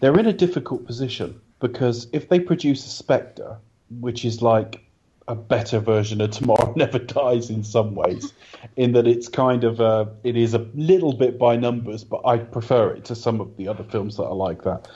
they're 0.00 0.18
in 0.18 0.26
a 0.26 0.32
difficult 0.32 0.86
position 0.86 1.40
because 1.60 2.08
if 2.12 2.28
they 2.28 2.40
produce 2.40 2.84
a 2.86 2.88
Spectre, 2.88 3.58
which 4.00 4.24
is 4.24 4.42
like 4.42 4.82
a 5.28 5.34
better 5.34 5.80
version 5.80 6.20
of 6.20 6.30
Tomorrow 6.30 6.72
Never 6.76 6.98
Dies 6.98 7.50
in 7.50 7.64
some 7.64 7.94
ways, 7.94 8.32
in 8.76 8.92
that 8.92 9.06
it's 9.06 9.28
kind 9.28 9.64
of 9.64 9.80
uh, 9.80 10.06
it 10.24 10.36
is 10.36 10.54
a 10.54 10.66
little 10.74 11.12
bit 11.12 11.38
by 11.38 11.56
numbers, 11.56 12.04
but 12.04 12.26
I 12.26 12.38
prefer 12.38 12.90
it 12.90 13.04
to 13.06 13.14
some 13.14 13.40
of 13.40 13.56
the 13.56 13.68
other 13.68 13.84
films 13.84 14.16
that 14.16 14.24
are 14.24 14.34
like 14.34 14.62
that 14.62 14.88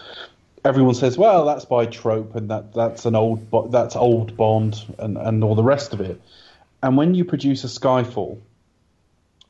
everyone 0.64 0.95
says, 0.95 1.17
"Well, 1.19 1.45
that's 1.45 1.64
by 1.64 1.87
trope, 1.87 2.35
and 2.35 2.50
that 2.50 2.73
that's 2.73 3.07
an 3.07 3.14
old 3.14 3.71
that's 3.71 3.97
old 3.97 4.37
Bond, 4.37 4.83
and 4.99 5.17
and 5.17 5.45
all 5.45 5.55
the 5.55 5.62
rest 5.62 5.93
of 5.93 6.00
it." 6.00 6.21
And 6.83 6.97
when 6.97 7.14
you 7.14 7.25
produce 7.25 7.64
a 7.64 7.69
Skyfall, 7.69 8.38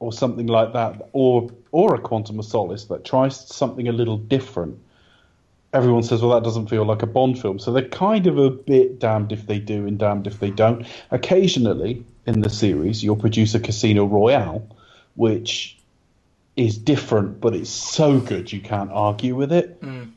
or 0.01 0.13
something 0.13 0.47
like 0.47 0.73
that, 0.73 1.09
or 1.13 1.51
or 1.73 1.95
a 1.95 1.99
Quantum 2.01 2.39
of 2.39 2.45
Solace 2.45 2.85
that 2.87 3.05
tries 3.05 3.37
something 3.37 3.87
a 3.87 3.93
little 3.93 4.17
different, 4.17 4.79
everyone 5.73 6.03
says, 6.03 6.21
well, 6.21 6.33
that 6.33 6.43
doesn't 6.43 6.67
feel 6.67 6.85
like 6.85 7.03
a 7.03 7.07
Bond 7.07 7.41
film. 7.41 7.59
So 7.59 7.73
they're 7.73 7.89
kind 7.89 8.27
of 8.27 8.39
a 8.39 8.51
bit 8.51 8.99
damned 8.99 9.33
if 9.33 9.47
they 9.47 9.59
do 9.59 9.87
and 9.87 9.99
damned 9.99 10.27
if 10.27 10.41
they 10.41 10.51
don't. 10.51 10.87
Occasionally 11.11 12.05
in 12.27 12.41
the 12.41 12.51
series, 12.51 13.03
you'll 13.05 13.17
produce 13.17 13.55
a 13.55 13.61
Casino 13.61 14.05
Royale, 14.05 14.67
which 15.15 15.77
is 16.57 16.77
different, 16.77 17.41
but 17.41 17.55
it's 17.55 17.71
so 17.71 18.19
good 18.19 18.53
you 18.53 18.61
can't 18.61 18.91
argue 18.91 19.37
with 19.37 19.53
it. 19.53 19.81
Mm. 19.81 20.11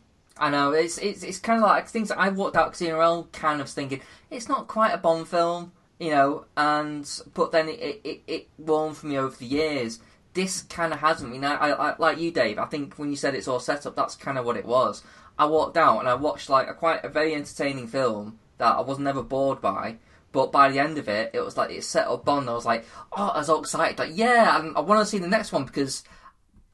I 0.43 0.49
know 0.49 0.73
it's 0.73 0.97
it's 0.97 1.23
it's 1.23 1.39
kind 1.39 1.63
of 1.63 1.69
like 1.69 1.87
things 1.87 2.09
that 2.09 2.19
I 2.19 2.27
walked 2.27 2.57
out 2.57 2.73
Casino 2.73 2.97
Royale 2.97 3.29
kind 3.31 3.61
of 3.61 3.69
thinking 3.69 4.01
it's 4.29 4.49
not 4.49 4.67
quite 4.67 4.91
a 4.91 4.97
Bond 4.97 5.25
film, 5.25 5.71
you 5.99 6.09
know, 6.09 6.43
and 6.57 7.09
but 7.33 7.53
then 7.53 7.69
it 7.69 8.01
it, 8.03 8.21
it 8.27 8.47
warmed 8.57 8.97
for 8.97 9.07
me 9.07 9.17
over 9.17 9.37
the 9.37 9.45
years. 9.45 9.99
This 10.33 10.63
kind 10.63 10.91
of 10.91 10.99
hasn't. 10.99 11.29
I 11.29 11.31
mean, 11.31 11.45
I, 11.45 11.53
I 11.53 11.95
like 11.97 12.17
you, 12.17 12.29
Dave. 12.29 12.59
I 12.59 12.65
think 12.65 12.95
when 12.95 13.09
you 13.09 13.15
said 13.15 13.35
it's 13.35 13.47
all 13.47 13.61
set 13.61 13.85
up, 13.85 13.95
that's 13.95 14.15
kind 14.17 14.37
of 14.37 14.43
what 14.43 14.57
it 14.57 14.65
was. 14.65 15.01
I 15.39 15.45
walked 15.45 15.77
out 15.77 15.99
and 15.99 16.09
I 16.09 16.15
watched 16.15 16.49
like 16.49 16.67
a 16.67 16.73
quite 16.73 17.05
a 17.05 17.09
very 17.09 17.33
entertaining 17.33 17.87
film 17.87 18.37
that 18.57 18.75
I 18.75 18.81
was 18.81 18.99
never 18.99 19.23
bored 19.23 19.61
by. 19.61 19.95
But 20.33 20.51
by 20.51 20.69
the 20.69 20.79
end 20.79 20.97
of 20.97 21.07
it, 21.07 21.31
it 21.33 21.39
was 21.39 21.55
like 21.55 21.71
it 21.71 21.85
set 21.85 22.07
up 22.07 22.25
Bond. 22.25 22.49
I 22.49 22.53
was 22.53 22.65
like, 22.65 22.85
oh, 23.13 23.29
I 23.29 23.37
was 23.37 23.49
all 23.49 23.61
excited. 23.61 23.97
Like, 23.97 24.11
yeah, 24.13 24.59
and 24.59 24.75
I 24.75 24.81
want 24.81 24.99
to 24.99 25.05
see 25.05 25.19
the 25.19 25.27
next 25.27 25.53
one 25.53 25.63
because 25.63 26.03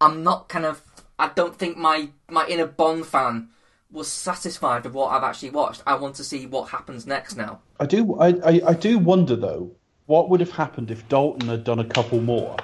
I'm 0.01 0.23
not 0.23 0.49
kind 0.49 0.65
of. 0.65 0.81
I 1.19 1.29
don't 1.35 1.55
think 1.55 1.77
my 1.77 2.09
my 2.31 2.47
inner 2.47 2.65
Bond 2.65 3.05
fan 3.05 3.49
was 3.91 4.07
satisfied 4.07 4.83
with 4.83 4.93
what 4.93 5.11
I've 5.11 5.23
actually 5.23 5.49
watched. 5.49 5.81
I 5.87 5.95
want 5.95 6.15
to 6.15 6.23
see 6.23 6.45
what 6.45 6.69
happens 6.69 7.07
next 7.07 7.35
now. 7.35 7.59
I 7.79 7.85
do. 7.85 8.19
I, 8.19 8.27
I, 8.27 8.61
I 8.67 8.73
do 8.73 8.99
wonder 8.99 9.35
though, 9.35 9.71
what 10.05 10.29
would 10.29 10.39
have 10.39 10.51
happened 10.51 10.91
if 10.91 11.07
Dalton 11.09 11.47
had 11.47 11.63
done 11.63 11.79
a 11.79 11.85
couple 11.85 12.21
more, 12.21 12.57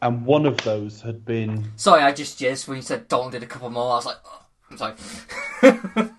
and 0.00 0.24
one 0.24 0.46
of 0.46 0.56
those 0.58 1.00
had 1.00 1.24
been. 1.24 1.72
Sorry, 1.76 2.02
I 2.02 2.12
just 2.12 2.38
jizzed 2.38 2.68
when 2.68 2.76
you 2.76 2.82
said 2.82 3.08
Dalton 3.08 3.32
did 3.32 3.42
a 3.42 3.46
couple 3.46 3.70
more. 3.70 3.92
I 3.92 3.96
was 3.96 4.06
like, 4.06 4.18
oh, 4.24 4.42
I'm 4.70 4.78
sorry. 4.78 4.94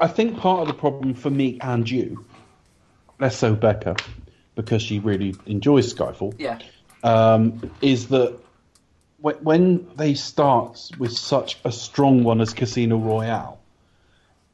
I 0.00 0.06
think 0.08 0.38
part 0.38 0.60
of 0.60 0.68
the 0.68 0.74
problem 0.74 1.14
for 1.14 1.30
me 1.30 1.58
and 1.60 1.88
you, 1.88 2.24
less 3.20 3.38
so 3.38 3.54
Becca, 3.54 3.96
because 4.54 4.82
she 4.82 4.98
really 4.98 5.34
enjoys 5.46 5.92
Skyfall, 5.92 6.34
yeah, 6.38 6.58
um, 7.02 7.70
is 7.80 8.08
that 8.08 8.38
when, 9.22 9.86
they 9.96 10.14
start 10.14 10.90
with 10.98 11.12
such 11.12 11.58
a 11.64 11.72
strong 11.72 12.24
one 12.24 12.40
as 12.40 12.52
Casino 12.52 12.98
Royale, 12.98 13.58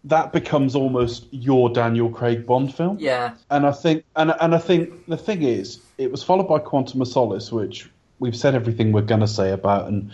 that 0.04 0.32
becomes 0.32 0.74
almost 0.74 1.26
your 1.30 1.70
Daniel 1.70 2.10
Craig 2.10 2.46
Bond 2.46 2.74
film. 2.74 2.98
yeah, 3.00 3.32
And 3.50 3.66
I 3.66 3.72
think, 3.72 4.04
and 4.14 4.32
and 4.40 4.54
I 4.54 4.58
think 4.58 5.06
the 5.06 5.16
thing 5.16 5.42
is, 5.42 5.80
it 5.96 6.10
was 6.10 6.22
followed 6.22 6.48
by 6.48 6.58
Quantum 6.58 7.02
of 7.02 7.08
Solace, 7.08 7.50
which 7.50 7.88
we've 8.18 8.36
said 8.36 8.54
everything 8.54 8.92
we're 8.92 9.02
going 9.02 9.20
to 9.20 9.28
say 9.28 9.50
about, 9.50 9.88
and 9.88 10.10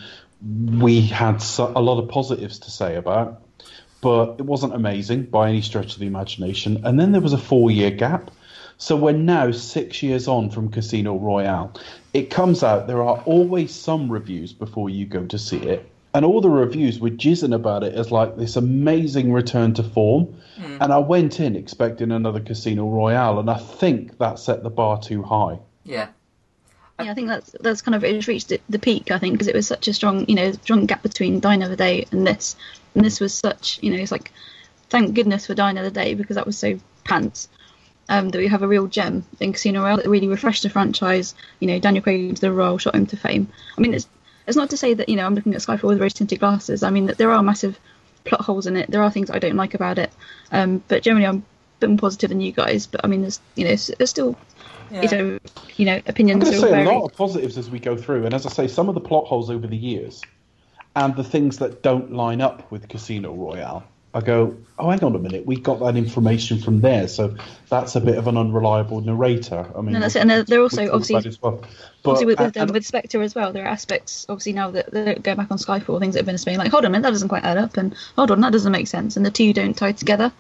we 0.83 1.01
had 1.01 1.43
so, 1.43 1.73
a 1.75 1.81
lot 1.81 2.01
of 2.01 2.09
positives 2.09 2.61
to 2.61 2.71
say 2.71 2.97
about, 2.97 3.43
but 4.01 4.37
it 4.39 4.43
wasn't 4.43 4.75
amazing 4.75 5.25
by 5.25 5.49
any 5.49 5.63
stretch 5.63 5.95
of 5.95 5.99
the 5.99 6.07
imagination. 6.07 6.83
And 6.85 6.99
then 6.99 7.13
there 7.13 7.21
was 7.21 7.33
a 7.33 7.39
four-year 7.39 7.91
gap, 7.91 8.31
so 8.79 8.97
we're 8.97 9.13
now 9.13 9.51
six 9.51 10.03
years 10.03 10.29
on 10.29 10.51
from 10.51 10.71
Casino 10.71 11.17
Royale. 11.17 11.75
It 12.15 12.31
comes 12.31 12.63
out. 12.63 12.87
There 12.87 13.03
are 13.03 13.21
always 13.27 13.75
some 13.75 14.11
reviews 14.11 14.53
before 14.53 14.89
you 14.89 15.05
go 15.05 15.27
to 15.27 15.39
see 15.39 15.59
it. 15.59 15.91
And 16.15 16.25
all 16.25 16.41
the 16.41 16.49
reviews 16.49 17.01
were 17.01 17.11
jizzing 17.11 17.53
about 17.53 17.83
it 17.83 17.95
as 17.95 18.13
like 18.13 18.37
this 18.37 18.55
amazing 18.55 19.33
return 19.33 19.75
to 19.75 19.83
form. 19.83 20.33
Hmm. 20.57 20.77
And 20.81 20.93
I 20.93 20.99
went 20.99 21.41
in 21.41 21.57
expecting 21.57 22.13
another 22.13 22.39
Casino 22.39 22.89
Royale, 22.89 23.41
and 23.41 23.51
I 23.51 23.59
think 23.59 24.19
that 24.19 24.39
set 24.39 24.63
the 24.63 24.71
bar 24.71 25.01
too 25.01 25.25
high. 25.25 25.59
yeah, 25.83 26.07
Yeah, 27.01 27.11
I 27.11 27.15
think 27.15 27.27
that's 27.27 27.51
that's 27.61 27.83
kind 27.83 27.97
of 27.97 28.05
it's 28.05 28.29
reached 28.29 28.51
the- 28.51 28.61
the 28.69 28.79
peak. 28.79 29.11
I 29.11 29.19
think 29.19 29.35
because 29.35 29.49
it 29.49 29.57
was 29.57 29.67
such 29.67 29.89
a 29.89 29.93
strong, 29.93 30.25
you 30.29 30.37
know, 30.37 30.53
strong 30.53 30.87
gap 30.87 31.03
between 31.03 31.41
Die 31.41 31.53
Another 31.55 31.75
Day 31.75 32.07
and 32.13 32.25
this, 32.25 32.55
and 32.95 33.05
this 33.05 33.19
was 33.19 33.35
such, 33.35 33.81
you 33.83 33.91
know, 33.91 33.97
it's 34.01 34.13
like, 34.13 34.31
thank 34.91 35.15
goodness 35.15 35.47
for 35.47 35.55
Die 35.55 35.69
Another 35.71 35.91
Day 35.91 36.15
because 36.15 36.37
that 36.37 36.47
was 36.47 36.57
so 36.57 36.79
pants. 37.03 37.49
Um, 38.07 38.29
that 38.29 38.39
we 38.39 38.49
have 38.49 38.63
a 38.63 38.69
real 38.69 38.87
gem 38.87 39.25
in 39.41 39.55
Casino 39.55 39.83
Royale 39.83 39.97
that 39.97 40.09
really 40.09 40.29
refreshed 40.29 40.63
the 40.63 40.69
franchise. 40.69 41.35
You 41.59 41.69
know, 41.69 41.79
Daniel 41.79 42.03
Craig 42.03 42.29
into 42.29 42.41
the 42.43 42.53
role, 42.53 42.77
shot 42.77 42.95
him 42.95 43.07
to 43.07 43.17
fame. 43.17 43.49
I 43.79 43.81
mean, 43.81 43.95
it's 43.95 44.07
it's 44.47 44.57
not 44.57 44.71
to 44.71 44.77
say 44.77 44.95
that 44.95 45.09
you 45.09 45.17
know 45.17 45.25
I'm 45.25 45.35
looking 45.35 45.55
at 45.55 45.61
Skyfall 45.61 45.89
with 45.89 46.01
rose 46.01 46.13
tinted 46.13 46.41
glasses. 46.41 46.83
I 46.83 46.91
mean 46.91 47.07
that 47.07 47.19
there 47.19 47.31
are 47.31 47.43
massive 47.43 47.79
plot 48.25 48.43
holes 48.43 48.67
in 48.67 48.77
it. 48.77 48.91
There 48.91 49.03
are 49.03 49.11
things 49.11 49.31
I 49.31 49.39
don't 49.39 49.57
like 49.57 49.75
about 49.75 49.99
it. 49.99 50.13
Um, 50.53 50.83
but 50.89 51.03
generally 51.03 51.27
I'm 51.27 51.39
a 51.39 51.43
bit 51.81 51.91
more 51.91 51.99
positive 51.99 52.31
than 52.31 52.41
you 52.41 52.53
guys. 52.53 52.87
But 52.87 53.03
I 53.05 53.09
mean, 53.09 53.23
there's 53.23 53.41
you 53.55 53.65
know, 53.65 53.69
there's, 53.69 53.91
there's 53.99 54.11
still 54.11 54.37
yeah. 54.91 55.03
you 55.03 55.09
know, 55.11 55.39
you 55.77 55.87
know, 55.87 56.01
opinions. 56.07 56.43
I'm 56.43 56.49
opinions 56.49 56.51
going 56.51 56.55
to 56.55 56.61
say 56.61 56.71
very. 56.71 56.87
a 56.87 56.99
lot 56.99 57.11
of 57.11 57.17
positives 57.17 57.59
as 57.59 57.71
we 57.71 57.79
go 57.79 57.97
through, 57.97 58.27
and 58.27 58.35
as 58.35 58.47
I 58.47 58.51
say, 58.51 58.69
some 58.69 58.89
of 58.89 58.95
the 58.95 59.01
plot 59.01 59.27
holes 59.27 59.51
over 59.51 59.67
the 59.67 59.77
years, 59.77 60.21
and 60.97 61.15
the 61.17 61.25
things 61.25 61.59
that 61.59 61.83
don't 61.83 62.13
line 62.13 62.41
up 62.41 62.71
with 62.71 62.89
Casino 62.89 63.33
Royale. 63.33 63.85
I 64.15 64.21
go, 64.21 64.57
oh, 64.79 64.91
hang 64.91 65.03
on 65.03 65.17
a 65.17 65.19
minute, 65.19 65.45
we 65.45 65.57
got 65.57 65.81
that 65.81 65.97
information 65.97 66.61
from 66.61 66.81
there, 66.81 67.09
so 67.09 67.35
that's 67.69 67.97
a 67.97 68.01
bit 68.01 68.17
of 68.17 68.29
an 68.29 68.37
unreliable 68.37 69.01
narrator. 69.01 69.67
I 69.77 69.81
mean, 69.81 69.95
No, 69.95 70.01
that's 70.01 70.15
it, 70.15 70.21
and 70.21 70.31
they're- 70.31 70.45
they're 70.45 70.63
also 70.63 70.89
obviously- 70.93 71.37
well. 71.43 71.61
But, 72.05 72.11
Obviously, 72.11 72.27
with, 72.27 72.39
with, 72.39 72.57
and- 72.57 72.71
um, 72.71 72.75
with 72.75 72.87
Spectre 72.87 73.23
as 73.23 73.35
well, 73.35 73.53
there 73.53 73.65
are 73.65 73.69
aspects, 73.69 74.25
obviously, 74.29 74.53
now 74.53 74.71
that 74.71 74.93
they 74.93 75.15
go 75.17 75.35
back 75.35 75.51
on 75.51 75.59
Skyfall, 75.59 75.99
things 75.99 76.15
that 76.15 76.21
have 76.21 76.27
been 76.27 76.37
explained, 76.37 76.59
like, 76.59 76.71
hold 76.71 76.85
on 76.85 76.89
a 76.89 76.91
minute, 76.93 77.03
that 77.03 77.11
doesn't 77.11 77.29
quite 77.29 77.45
add 77.45 77.59
up, 77.59 77.77
and 77.77 77.95
hold 78.15 78.31
on, 78.31 78.41
that 78.43 78.53
doesn't 78.53 78.71
make 78.73 78.87
sense, 78.87 79.17
and 79.17 79.27
the 79.27 79.31
two 79.33 79.53
don't 79.53 79.77
tie 79.77 79.93
together. 79.93 80.33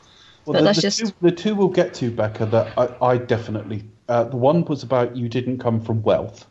Well, 0.46 0.52
but 0.52 0.58
the, 0.60 0.64
that's 0.66 0.76
the 0.76 0.82
just. 0.82 0.98
two, 1.00 1.12
the 1.22 1.32
two 1.32 1.54
we'll 1.56 1.68
get 1.68 1.94
to, 1.94 2.10
Becca, 2.12 2.46
that 2.46 2.78
I, 2.78 3.06
I 3.06 3.16
definitely. 3.16 3.82
Uh, 4.08 4.24
the 4.24 4.36
one 4.36 4.64
was 4.66 4.82
about 4.84 5.16
you 5.16 5.28
didn't 5.28 5.58
come 5.58 5.80
from 5.80 6.02
wealth. 6.02 6.46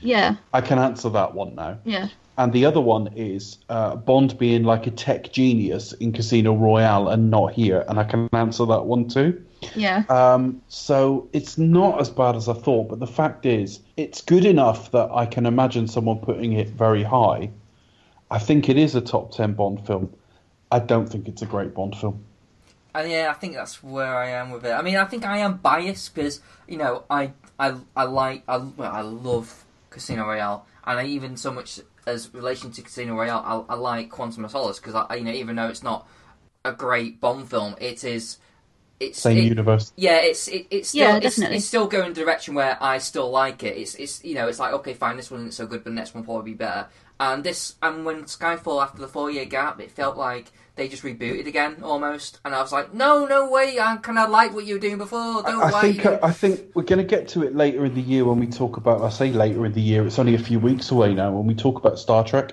Yeah, 0.00 0.36
I 0.54 0.60
can 0.62 0.78
answer 0.78 1.10
that 1.10 1.34
one 1.34 1.54
now. 1.54 1.78
yeah. 1.84 2.08
And 2.42 2.52
the 2.52 2.66
other 2.66 2.80
one 2.80 3.06
is 3.14 3.58
uh, 3.68 3.94
Bond 3.94 4.36
being 4.36 4.64
like 4.64 4.88
a 4.88 4.90
tech 4.90 5.32
genius 5.32 5.92
in 5.92 6.12
Casino 6.12 6.56
Royale 6.56 7.06
and 7.06 7.30
not 7.30 7.52
here, 7.52 7.84
and 7.86 8.00
I 8.00 8.02
can 8.02 8.28
answer 8.32 8.66
that 8.66 8.84
one 8.84 9.06
too. 9.06 9.40
Yeah, 9.76 10.02
Um, 10.08 10.60
so 10.66 11.28
it's 11.32 11.56
not 11.56 12.00
as 12.00 12.10
bad 12.10 12.34
as 12.34 12.48
I 12.48 12.54
thought, 12.54 12.88
but 12.88 12.98
the 12.98 13.06
fact 13.06 13.46
is, 13.46 13.78
it's 13.96 14.20
good 14.20 14.44
enough 14.44 14.90
that 14.90 15.08
I 15.14 15.24
can 15.24 15.46
imagine 15.46 15.86
someone 15.86 16.18
putting 16.18 16.54
it 16.54 16.70
very 16.70 17.04
high. 17.04 17.50
I 18.28 18.40
think 18.40 18.68
it 18.68 18.76
is 18.76 18.96
a 18.96 19.00
top 19.00 19.30
10 19.30 19.52
Bond 19.52 19.86
film. 19.86 20.12
I 20.72 20.80
don't 20.80 21.08
think 21.08 21.28
it's 21.28 21.42
a 21.42 21.46
great 21.46 21.74
Bond 21.74 21.96
film. 21.96 22.24
And 22.92 23.08
yeah, 23.08 23.30
I 23.30 23.34
think 23.34 23.54
that's 23.54 23.84
where 23.84 24.16
I 24.16 24.30
am 24.30 24.50
with 24.50 24.66
it. 24.66 24.72
I 24.72 24.82
mean, 24.82 24.96
I 24.96 25.04
think 25.04 25.24
I 25.24 25.38
am 25.38 25.58
biased 25.58 26.12
because 26.12 26.40
you 26.66 26.76
know 26.76 27.04
I 27.08 27.34
I 27.56 27.76
I 27.94 28.02
like 28.02 28.42
I 28.48 28.56
well, 28.56 28.92
I 28.92 29.02
love 29.02 29.64
Casino 29.90 30.26
Royale, 30.26 30.66
and 30.84 30.98
I 30.98 31.04
even 31.04 31.36
so 31.36 31.52
much 31.52 31.78
as 32.06 32.32
relation 32.34 32.70
to 32.72 32.82
Casino 32.82 33.14
Royale, 33.14 33.64
I, 33.68 33.74
I 33.74 33.76
like 33.76 34.10
Quantum 34.10 34.44
of 34.44 34.50
Solace 34.50 34.78
because 34.78 34.94
I 34.94 35.14
you 35.16 35.24
know 35.24 35.32
even 35.32 35.56
though 35.56 35.68
it's 35.68 35.82
not 35.82 36.08
a 36.64 36.72
great 36.72 37.20
Bond 37.20 37.48
film, 37.48 37.74
it 37.80 38.04
is. 38.04 38.38
It's 39.00 39.18
Same 39.20 39.38
it- 39.38 39.44
universe. 39.44 39.92
Yeah, 39.96 40.18
it's 40.18 40.46
it, 40.46 40.66
it's 40.70 40.90
still 40.90 41.00
Yeah, 41.00 41.16
it's, 41.20 41.38
it's 41.38 41.64
still 41.64 41.88
going 41.88 42.12
the 42.12 42.20
direction 42.20 42.54
where 42.54 42.78
I 42.80 42.98
still 42.98 43.30
like 43.30 43.64
it. 43.64 43.76
It's 43.76 43.96
it's 43.96 44.24
you 44.24 44.34
know 44.36 44.46
it's 44.46 44.60
like 44.60 44.72
okay 44.74 44.94
fine 44.94 45.16
this 45.16 45.28
one 45.30 45.40
isn't 45.40 45.52
so 45.52 45.66
good 45.66 45.82
but 45.82 45.90
the 45.90 45.94
next 45.96 46.14
one 46.14 46.22
will 46.24 46.34
probably 46.34 46.52
be 46.52 46.56
better. 46.58 46.86
And 47.18 47.42
this 47.42 47.74
and 47.82 48.04
when 48.04 48.24
Skyfall 48.24 48.80
after 48.82 49.00
the 49.00 49.08
four 49.08 49.28
year 49.30 49.44
gap, 49.44 49.80
it 49.80 49.90
felt 49.90 50.16
like 50.16 50.52
they 50.74 50.88
just 50.88 51.02
rebooted 51.02 51.46
again 51.46 51.76
almost. 51.82 52.40
And 52.44 52.54
I 52.54 52.60
was 52.62 52.72
like, 52.72 52.94
no, 52.94 53.26
no 53.26 53.50
way, 53.50 53.78
I 53.78 53.96
kind 53.96 54.18
of 54.18 54.30
like 54.30 54.54
what 54.54 54.64
you 54.64 54.74
were 54.74 54.80
doing 54.80 54.98
before. 54.98 55.42
Don't 55.42 55.62
I 55.62 55.70
why 55.70 55.80
think 55.82 56.04
you- 56.04 56.18
I 56.22 56.30
think 56.32 56.60
we're 56.74 56.82
going 56.84 56.98
to 56.98 57.04
get 57.04 57.28
to 57.28 57.42
it 57.42 57.54
later 57.54 57.84
in 57.84 57.94
the 57.94 58.00
year 58.00 58.24
when 58.24 58.38
we 58.40 58.46
talk 58.46 58.76
about. 58.76 59.02
I 59.02 59.10
say 59.10 59.30
later 59.32 59.66
in 59.66 59.72
the 59.72 59.80
year; 59.82 60.06
it's 60.06 60.18
only 60.18 60.34
a 60.34 60.38
few 60.38 60.58
weeks 60.58 60.90
away 60.90 61.14
now. 61.14 61.30
When 61.32 61.46
we 61.46 61.54
talk 61.54 61.76
about 61.78 61.98
Star 61.98 62.24
Trek. 62.24 62.52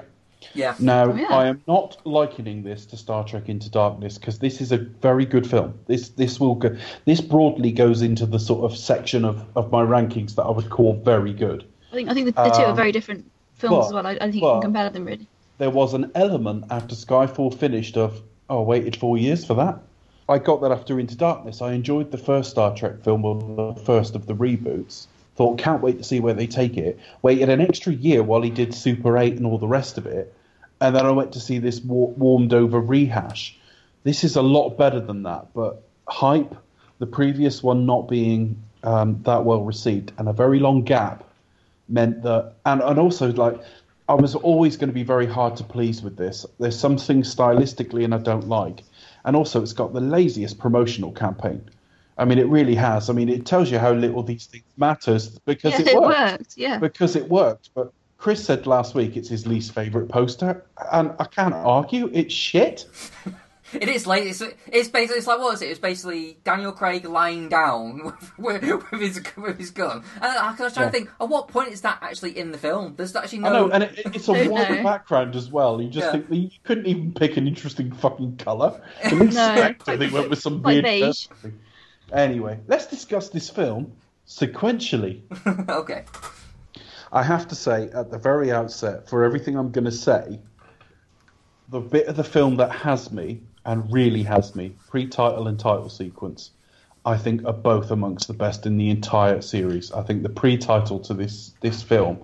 yeah, 0.54 0.74
Now, 0.80 1.12
Oh, 1.12 1.16
yeah. 1.16 1.28
I 1.30 1.48
am 1.48 1.62
not 1.68 1.98
likening 2.06 2.64
this 2.64 2.86
to 2.88 2.98
Star 2.98 3.24
Trek 3.26 3.50
Into 3.50 3.70
Darkness 3.70 4.18
because 4.18 4.40
this 4.40 4.62
is 4.62 4.72
a 4.72 4.78
very 4.78 5.26
good 5.26 5.48
film. 5.50 5.74
This 5.88 6.10
this 6.10 6.40
will 6.40 6.56
go. 6.56 6.76
This 7.06 7.22
broadly 7.22 7.72
goes 7.72 8.02
into 8.02 8.26
the 8.26 8.40
sort 8.40 8.70
of 8.70 8.78
section 8.78 9.24
of, 9.26 9.46
of 9.56 9.72
my 9.72 9.84
rankings 9.84 10.36
that 10.36 10.44
I 10.44 10.52
would 10.52 10.70
call 10.70 10.94
very 10.94 11.34
good. 11.34 11.64
I 11.92 11.96
think 11.96 12.10
I 12.10 12.14
think 12.14 12.26
the, 12.28 12.32
the 12.34 12.50
two 12.50 12.64
are 12.64 12.72
Um, 12.72 12.76
very 12.76 12.92
different 12.92 13.30
films 13.56 13.88
as 13.88 13.94
well. 13.94 14.06
I, 14.06 14.12
I 14.12 14.32
think 14.32 14.36
you 14.36 14.42
can 14.42 14.62
compare 14.62 14.90
them 14.90 15.06
really. 15.06 15.28
There 15.60 15.70
was 15.70 15.94
an 15.94 16.12
element 16.16 16.64
after 16.70 16.96
Skyfall 16.96 17.54
finished 17.54 17.98
of 17.98 18.22
oh, 18.50 18.62
I 18.62 18.66
waited 18.66 18.96
four 18.96 19.18
years 19.18 19.44
for 19.44 19.56
that. 19.56 19.80
I 20.30 20.40
got 20.40 20.62
that 20.62 20.72
after 20.72 20.98
Into 21.00 21.18
Darkness. 21.18 21.62
I 21.62 21.74
enjoyed 21.74 22.12
the 22.12 22.18
first 22.18 22.50
Star 22.50 22.74
Trek 22.74 23.04
film, 23.04 23.26
or 23.26 23.74
the 23.74 23.82
first 23.82 24.16
of 24.16 24.26
the 24.26 24.34
reboots. 24.34 25.08
Thought 25.36 25.60
can't 25.60 25.82
wait 25.82 25.98
to 25.98 26.04
see 26.06 26.22
where 26.22 26.34
they 26.34 26.48
take 26.48 26.78
it. 26.78 26.98
Waited 27.24 27.50
an 27.50 27.60
extra 27.60 27.92
year 27.92 28.24
while 28.24 28.42
he 28.42 28.50
did 28.50 28.74
Super 28.74 29.18
Eight 29.18 29.36
and 29.36 29.46
all 29.46 29.58
the 29.58 29.68
rest 29.68 29.98
of 29.98 30.06
it, 30.06 30.34
and 30.80 30.96
then 30.96 31.06
I 31.06 31.12
went 31.12 31.34
to 31.34 31.42
see 31.42 31.60
this 31.60 31.82
wa- 31.82 32.08
warmed 32.12 32.54
over 32.54 32.80
rehash. 32.80 33.58
This 34.04 34.24
is 34.24 34.38
a 34.38 34.42
lot 34.42 34.78
better 34.78 35.02
than 35.02 35.24
that, 35.24 35.48
but 35.54 35.84
hype, 36.08 36.56
the 37.00 37.06
previous 37.06 37.62
one 37.62 37.86
not 37.86 38.08
being 38.08 38.64
um, 38.84 39.22
that 39.24 39.44
well 39.44 39.64
received, 39.64 40.14
and 40.18 40.30
a 40.30 40.34
very 40.34 40.60
long 40.60 40.84
gap 40.84 41.26
meant 41.90 42.24
that, 42.24 42.54
and, 42.66 42.82
and 42.82 42.98
also 42.98 43.34
like 43.34 43.60
I 44.10 44.16
was 44.16 44.34
always 44.34 44.76
going 44.76 44.90
to 44.90 44.94
be 44.94 45.04
very 45.04 45.28
hard 45.28 45.56
to 45.58 45.64
please 45.64 46.02
with 46.02 46.18
this. 46.18 46.44
There's 46.60 46.78
some 46.78 46.98
things 46.98 47.34
stylistically 47.34 48.04
and 48.04 48.16
I 48.16 48.18
don't 48.18 48.50
like, 48.50 48.84
and 49.24 49.36
also 49.36 49.62
it's 49.62 49.72
got 49.72 49.94
the 49.94 50.02
laziest 50.02 50.58
promotional 50.58 51.12
campaign. 51.12 51.62
I 52.18 52.26
mean, 52.26 52.40
it 52.40 52.48
really 52.48 52.74
has. 52.74 53.12
I 53.12 53.14
mean, 53.14 53.30
it 53.30 53.46
tells 53.46 53.70
you 53.72 53.78
how 53.78 53.94
little 53.94 54.24
these 54.24 54.48
things 54.48 54.64
matters 54.78 55.38
because 55.46 55.74
yeah, 55.74 55.82
it, 55.82 55.88
it 55.90 56.02
worked. 56.02 56.18
worked. 56.18 56.58
Yeah. 56.58 56.80
Because 56.80 57.16
it 57.16 57.30
worked. 57.30 57.70
But 57.76 57.94
Chris 58.18 58.44
said 58.44 58.66
last 58.66 58.96
week 58.96 59.16
it's 59.16 59.30
his 59.30 59.46
least 59.46 59.74
favourite 59.76 60.10
poster, 60.10 60.66
and 60.92 61.14
I 61.20 61.26
can't 61.26 61.54
argue. 61.54 62.10
It's 62.12 62.34
shit. 62.34 62.88
It 63.74 63.88
is 63.90 64.08
like 64.08 64.24
it's 64.24 64.42
it's 64.68 64.90
basically 64.90 65.18
it's 65.20 65.28
like 65.28 65.40
what 65.40 65.54
is 65.56 65.62
it? 65.62 65.70
It's 65.70 65.80
basically 65.80 66.38
Daniel 66.44 66.72
Craig 66.72 67.06
lying 67.06 67.50
down 67.50 68.04
with, 68.04 68.38
with, 68.64 68.92
with 68.92 69.02
his 69.02 69.22
with 69.38 69.58
his 69.60 69.72
gun. 69.72 70.04
And 70.16 70.26
I 70.26 70.50
was 70.58 70.74
trying 70.74 70.86
Yeah. 70.86 70.86
to 70.86 70.92
think, 70.92 71.10
at 71.22 71.30
what 71.30 71.48
point 71.50 71.70
is 71.70 71.82
that 71.82 72.00
actually 72.02 72.38
in 72.38 72.52
the 72.52 72.58
film? 72.58 72.96
There's 72.98 73.16
actually 73.16 73.40
no. 73.40 73.50
I 73.50 73.52
know, 73.54 73.70
and 73.70 73.84
it, 73.84 74.00
it's 74.14 74.28
a 74.30 74.34
Don't 74.34 74.52
white 74.52 74.70
know. 74.72 74.84
background 74.84 75.36
as 75.36 75.50
well. 75.52 75.82
You 75.82 75.90
just 75.90 76.06
Yeah. 76.06 76.12
think 76.14 76.26
you 76.32 76.50
couldn't 76.64 76.88
even 76.88 77.14
pick 77.14 77.38
an 77.38 77.48
interesting 77.48 77.92
fucking 77.92 78.38
colour. 78.38 78.82
At 79.04 79.14
least 79.14 79.34
No. 79.36 79.56
Spectre, 79.56 79.98
they 79.98 80.10
went 80.10 80.30
with 80.30 80.40
some 80.40 80.62
Quite 80.62 80.84
weird. 80.84 80.86
beige. 80.86 81.28
Anyway, 82.12 82.60
let's 82.68 82.88
discuss 82.88 83.30
this 83.30 83.50
film 83.50 83.92
sequentially. 84.28 85.22
okay. 85.70 86.06
I 87.12 87.24
have 87.24 87.48
to 87.50 87.56
say 87.56 87.90
at 87.94 88.12
the 88.12 88.18
very 88.20 88.52
outset, 88.52 89.10
for 89.10 89.24
everything 89.24 89.56
I'm 89.58 89.72
going 89.72 89.86
to 89.86 89.92
say, 89.92 90.40
the 91.70 91.80
bit 91.80 92.08
of 92.08 92.16
the 92.16 92.24
film 92.24 92.56
that 92.58 92.72
has 92.72 93.12
me 93.12 93.42
and 93.66 93.92
really 93.92 94.24
has 94.24 94.56
me, 94.56 94.74
pre-title 94.90 95.48
and 95.48 95.60
title 95.60 95.90
sequence, 95.90 96.52
I 97.06 97.18
think 97.18 97.46
are 97.46 97.54
both 97.54 97.92
amongst 97.92 98.28
the 98.28 98.34
best 98.34 98.66
in 98.66 98.78
the 98.78 98.90
entire 98.90 99.42
series. 99.42 99.92
I 99.92 100.04
think 100.04 100.24
the 100.24 100.30
pre-title 100.30 101.00
to 101.02 101.14
this 101.14 101.54
this 101.62 101.82
film, 101.82 102.20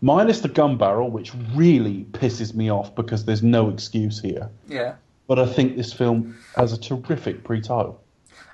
minus 0.00 0.40
the 0.40 0.48
gun 0.48 0.76
barrel, 0.76 1.10
which 1.10 1.32
really 1.54 2.06
pisses 2.12 2.54
me 2.54 2.70
off 2.70 2.94
because 2.94 3.24
there's 3.24 3.42
no 3.42 3.68
excuse 3.68 4.20
here. 4.20 4.50
Yeah. 4.68 4.94
But 5.26 5.38
I 5.38 5.46
think 5.46 5.76
this 5.76 5.92
film 5.92 6.36
has 6.56 6.72
a 6.72 6.78
terrific 6.78 7.44
pre-title. 7.44 8.00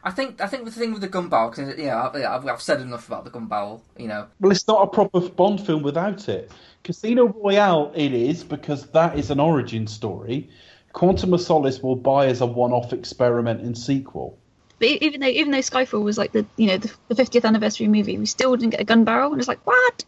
I 0.03 0.11
think 0.11 0.41
I 0.41 0.47
think 0.47 0.65
the 0.65 0.71
thing 0.71 0.93
with 0.93 1.03
the 1.03 1.09
gun 1.09 1.29
barrel, 1.29 1.51
because 1.51 1.77
yeah, 1.79 2.09
I've, 2.09 2.17
I've, 2.17 2.47
I've 2.47 2.63
said 2.63 2.81
enough 2.81 3.07
about 3.07 3.25
the 3.25 3.31
gun 3.31 3.47
barrel. 3.47 3.85
You 3.99 4.09
know, 4.09 4.27
Well, 4.41 4.51
it's 4.51 4.67
not 4.67 4.83
a 4.83 4.87
proper 4.87 5.21
Bond 5.21 5.65
film 5.65 5.83
without 5.83 6.29
it. 6.29 6.51
Casino 6.85 7.29
Royale, 7.29 7.93
it 7.95 8.13
is 8.15 8.43
because 8.43 8.87
that 8.89 9.19
is 9.19 9.31
an 9.31 9.41
origin 9.41 9.87
story. 9.87 10.49
Quantum 10.93 11.35
of 11.35 11.41
Solace 11.41 11.81
will 11.81 11.97
buy 11.97 12.27
as 12.27 12.41
a 12.41 12.47
one-off 12.47 12.93
experiment 12.93 13.61
and 13.61 13.77
sequel. 13.77 14.39
But 14.79 14.89
even 14.89 15.21
though 15.21 15.29
even 15.29 15.53
though 15.53 15.59
Skyfall 15.59 16.03
was 16.03 16.17
like 16.17 16.33
the 16.33 16.47
you 16.57 16.67
know 16.67 16.79
the, 16.79 16.93
the 17.09 17.15
50th 17.15 17.45
anniversary 17.45 17.87
movie, 17.87 18.19
we 18.19 18.27
still 18.27 18.57
didn't 18.57 18.71
get 18.71 18.81
a 18.81 18.85
gun 18.85 19.05
barrel, 19.05 19.31
and 19.33 19.41
it's 19.41 19.49
like 19.49 19.65
what? 19.67 20.05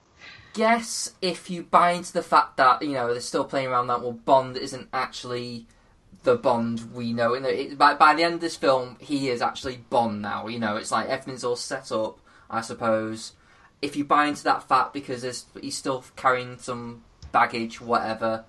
guess 0.53 1.13
if 1.23 1.49
you 1.49 1.63
buy 1.63 1.93
into 1.93 2.13
the 2.13 2.23
fact 2.23 2.57
that 2.57 2.83
you 2.83 2.93
know 2.93 3.13
they're 3.13 3.21
still 3.21 3.45
playing 3.45 3.69
around 3.69 3.87
that, 3.89 4.03
well, 4.03 4.13
Bond 4.13 4.57
isn't 4.57 4.89
actually 4.93 5.67
the 6.25 6.37
Bond 6.37 6.93
we 6.95 7.13
know. 7.13 7.35
You 7.35 7.41
know, 7.41 7.49
it, 7.49 7.79
by 7.79 7.95
by 7.95 8.15
the 8.15 8.23
end 8.23 8.35
of 8.35 8.41
this 8.41 8.57
film, 8.57 8.97
he 9.01 9.29
is 9.29 9.43
actually 9.43 9.79
Bond 9.91 10.23
now. 10.23 10.47
You 10.47 10.59
know, 10.59 10.77
it's 10.77 10.93
like 10.93 11.09
everything's 11.09 11.45
all 11.45 11.57
set 11.57 11.91
up. 11.93 12.19
I 12.51 12.61
suppose 12.61 13.33
if 13.81 13.97
you 13.97 14.05
buy 14.05 14.27
into 14.27 14.45
that 14.45 14.69
fact 14.69 14.93
because 14.93 15.23
he's 15.61 15.77
still 15.77 16.05
carrying 16.17 16.59
some 16.59 17.03
baggage, 17.33 17.81
whatever. 17.81 18.45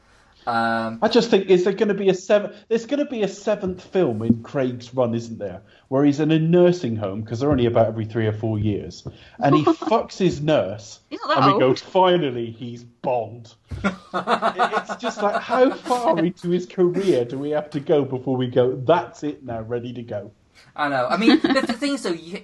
Um, 0.46 1.00
I 1.02 1.08
just 1.08 1.30
think 1.30 1.48
is 1.50 1.64
there 1.64 1.74
going 1.74 1.88
to 1.90 1.94
be 1.94 2.10
a 2.10 2.14
seven? 2.14 2.54
There's 2.68 2.86
going 2.86 3.00
to 3.00 3.10
be 3.10 3.24
a 3.24 3.28
seventh 3.28 3.82
film 3.82 4.22
in 4.22 4.44
Craig's 4.44 4.94
run, 4.94 5.16
isn't 5.16 5.40
there? 5.40 5.62
Where 5.88 6.04
he's 6.04 6.20
in 6.20 6.32
a 6.32 6.40
nursing 6.40 6.96
home 6.96 7.22
because 7.22 7.40
they're 7.40 7.52
only 7.52 7.66
about 7.66 7.88
every 7.88 8.06
three 8.06 8.28
or 8.28 8.34
four 8.34 8.60
years, 8.60 9.08
and 9.40 9.56
he 9.56 9.64
fucks 9.64 10.18
his 10.18 10.42
nurse, 10.42 11.00
He's 11.10 11.20
not 11.22 11.30
that 11.30 11.38
and 11.38 11.46
we 11.58 11.64
old. 11.64 11.76
go, 11.80 11.86
finally, 11.86 12.52
he's 12.52 12.84
Bond. 12.84 13.54
It's 14.14 14.96
just 14.98 15.22
like 15.22 15.42
how 15.42 15.72
far 15.72 16.20
into 16.20 16.50
his 16.50 16.66
career 16.66 17.26
do 17.26 17.38
we 17.38 17.52
have 17.52 17.70
to 17.72 17.80
go 17.80 18.06
before 18.06 18.38
we 18.38 18.48
go? 18.48 18.76
That's 18.76 19.24
it 19.24 19.44
now, 19.44 19.62
ready 19.62 19.94
to 19.94 20.02
go. 20.04 20.32
I 20.76 20.90
know. 20.90 21.08
I 21.08 21.18
mean, 21.18 21.40
the, 21.40 21.64
the 21.66 21.74
thing 21.74 21.94
is, 21.94 22.04
though, 22.04 22.12
you, 22.12 22.42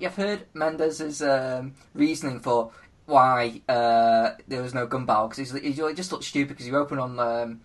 you've 0.00 0.14
heard 0.14 0.46
Mendes's 0.54 1.22
um, 1.22 1.74
reasoning 1.94 2.40
for 2.40 2.70
why 3.08 3.60
uh, 3.68 4.32
there 4.46 4.62
was 4.62 4.74
no 4.74 4.86
gun 4.86 5.06
barrel 5.06 5.28
because 5.28 5.50
he's, 5.50 5.62
he's, 5.62 5.78
it 5.78 5.96
just 5.96 6.12
looks 6.12 6.26
stupid 6.26 6.48
because 6.50 6.66
you 6.66 6.76
open 6.76 6.98
on 6.98 7.18
um, 7.18 7.60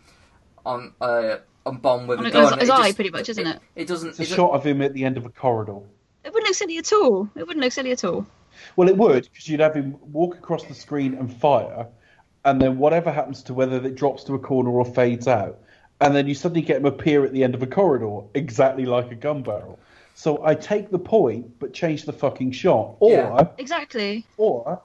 on 0.65 0.94
uh, 1.01 1.37
on 1.65 1.77
Bond 1.77 2.07
with 2.07 2.20
On 2.20 2.25
a 2.25 2.29
his- 2.29 2.33
gun. 2.33 2.59
his 2.59 2.70
it 2.70 2.74
eye, 2.74 2.83
just- 2.87 2.96
pretty 2.96 3.09
much, 3.11 3.29
isn't 3.29 3.46
it? 3.46 3.59
It 3.75 3.87
doesn't. 3.87 4.09
It's 4.11 4.20
a 4.20 4.24
it 4.24 4.27
shot 4.29 4.51
of 4.51 4.65
him 4.65 4.81
at 4.81 4.94
the 4.94 5.03
end 5.03 5.18
of 5.18 5.25
a 5.25 5.29
corridor. 5.29 5.79
It 6.24 6.33
wouldn't 6.33 6.48
look 6.50 6.55
silly 6.55 6.77
at 6.77 6.91
all. 6.94 7.29
It 7.35 7.46
wouldn't 7.46 7.61
look 7.63 7.74
silly 7.74 7.91
at 7.91 8.03
all. 8.05 8.25
Well, 8.77 8.87
it 8.87 8.96
would 8.98 9.24
because 9.24 9.50
you'd 9.50 9.59
have 9.59 9.75
him 9.75 9.98
walk 10.13 10.35
across 10.35 10.63
the 10.63 10.74
screen 10.74 11.13
and 11.15 11.31
fire, 11.31 11.85
and 12.46 12.61
then 12.61 12.77
whatever 12.77 13.11
happens 13.11 13.44
to 13.44 13.53
whether 13.53 13.85
it 13.85 13.96
drops 13.96 14.24
to 14.25 14.35
a 14.35 14.39
corner 14.39 14.70
or 14.70 14.85
fades 14.85 15.27
out, 15.27 15.59
and 16.00 16.15
then 16.15 16.27
you 16.27 16.35
suddenly 16.35 16.61
get 16.61 16.77
him 16.77 16.85
appear 16.85 17.25
at 17.25 17.33
the 17.33 17.44
end 17.44 17.53
of 17.55 17.61
a 17.63 17.68
corridor 17.68 18.22
exactly 18.33 18.85
like 18.85 19.11
a 19.11 19.15
gun 19.15 19.44
barrel. 19.44 19.77
So 20.15 20.46
I 20.46 20.55
take 20.55 20.91
the 20.91 21.00
point, 21.00 21.59
but 21.59 21.74
change 21.74 22.03
the 22.05 22.13
fucking 22.13 22.51
shot, 22.51 22.96
or 23.01 23.11
Yeah. 23.11 23.48
Exactly. 23.57 24.25
or 24.37 24.81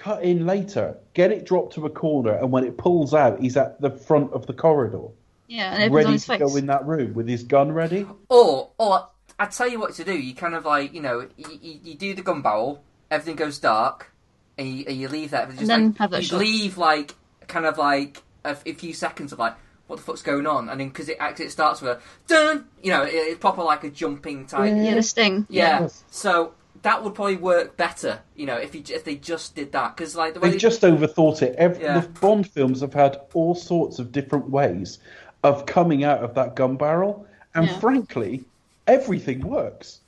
cut 0.00 0.22
in 0.22 0.46
later, 0.46 0.96
get 1.14 1.30
it 1.30 1.44
dropped 1.44 1.74
to 1.74 1.86
a 1.86 1.90
corner, 1.90 2.32
and 2.32 2.50
when 2.50 2.64
it 2.64 2.76
pulls 2.78 3.12
out, 3.14 3.40
he's 3.40 3.56
at 3.56 3.80
the 3.80 3.90
front 3.90 4.32
of 4.32 4.46
the 4.46 4.52
corridor, 4.54 5.08
Yeah, 5.46 5.72
and 5.74 5.82
it 5.82 5.86
on 5.86 5.92
ready 5.92 6.12
his 6.12 6.24
to 6.24 6.32
face. 6.32 6.38
go 6.40 6.56
in 6.56 6.66
that 6.66 6.86
room 6.86 7.12
with 7.14 7.28
his 7.28 7.42
gun 7.44 7.72
ready. 7.72 8.06
Or, 8.28 8.70
or 8.78 9.08
I 9.38 9.46
tell 9.46 9.68
you 9.68 9.78
what 9.78 9.94
to 9.94 10.04
do. 10.04 10.12
You 10.18 10.34
kind 10.34 10.54
of 10.54 10.64
like, 10.64 10.94
you 10.94 11.02
know, 11.02 11.28
you, 11.36 11.58
you, 11.60 11.80
you 11.84 11.94
do 11.94 12.14
the 12.14 12.22
gun 12.22 12.40
barrel, 12.42 12.82
everything 13.10 13.36
goes 13.36 13.58
dark, 13.58 14.10
and 14.56 14.66
you, 14.68 14.84
and 14.88 14.96
you 14.96 15.08
leave 15.08 15.30
that. 15.32 15.48
Just 15.50 15.66
then 15.66 15.88
like, 15.88 15.98
have 15.98 16.10
that 16.12 16.22
you 16.22 16.28
shot. 16.28 16.40
leave 16.40 16.78
like 16.78 17.14
kind 17.46 17.66
of 17.66 17.78
like 17.78 18.22
a, 18.44 18.56
a 18.66 18.72
few 18.72 18.92
seconds 18.94 19.32
of 19.32 19.38
like. 19.38 19.54
What 19.86 19.96
the 19.96 20.02
fuck's 20.04 20.22
going 20.22 20.46
on? 20.46 20.68
And 20.68 20.78
then 20.80 20.86
because 20.86 21.08
it 21.08 21.16
actually 21.18 21.46
it 21.46 21.50
starts 21.50 21.82
with 21.82 21.98
a 21.98 22.00
dun, 22.28 22.66
you 22.80 22.92
know, 22.92 23.02
it, 23.02 23.12
it's 23.12 23.40
proper 23.40 23.64
like 23.64 23.82
a 23.82 23.90
jumping 23.90 24.46
type. 24.46 24.72
Yeah, 24.72 24.94
the 24.94 25.02
sting. 25.02 25.48
Yeah. 25.50 25.80
Yes. 25.80 26.04
So 26.12 26.54
that 26.82 27.02
would 27.04 27.14
probably 27.14 27.36
work 27.36 27.76
better, 27.76 28.20
you 28.36 28.46
know, 28.46 28.56
if 28.56 28.74
you 28.74 28.82
if 28.88 29.04
they 29.04 29.16
just 29.16 29.54
did 29.54 29.72
that 29.72 29.96
because 29.96 30.16
like 30.16 30.34
the 30.34 30.40
way 30.40 30.50
They've 30.50 30.60
just 30.60 30.82
overthought 30.82 31.42
it. 31.42 31.54
Every, 31.56 31.82
Yeah. 31.82 32.00
The 32.00 32.08
Bond 32.08 32.48
films 32.48 32.80
have 32.80 32.94
had 32.94 33.20
all 33.34 33.54
sorts 33.54 33.98
of 33.98 34.12
different 34.12 34.50
ways 34.50 34.98
of 35.42 35.66
coming 35.66 36.04
out 36.04 36.18
of 36.18 36.34
that 36.34 36.54
gun 36.56 36.76
barrel, 36.76 37.26
and 37.54 37.66
Yeah. 37.66 37.78
frankly, 37.78 38.44
everything 38.86 39.40
works. 39.40 40.00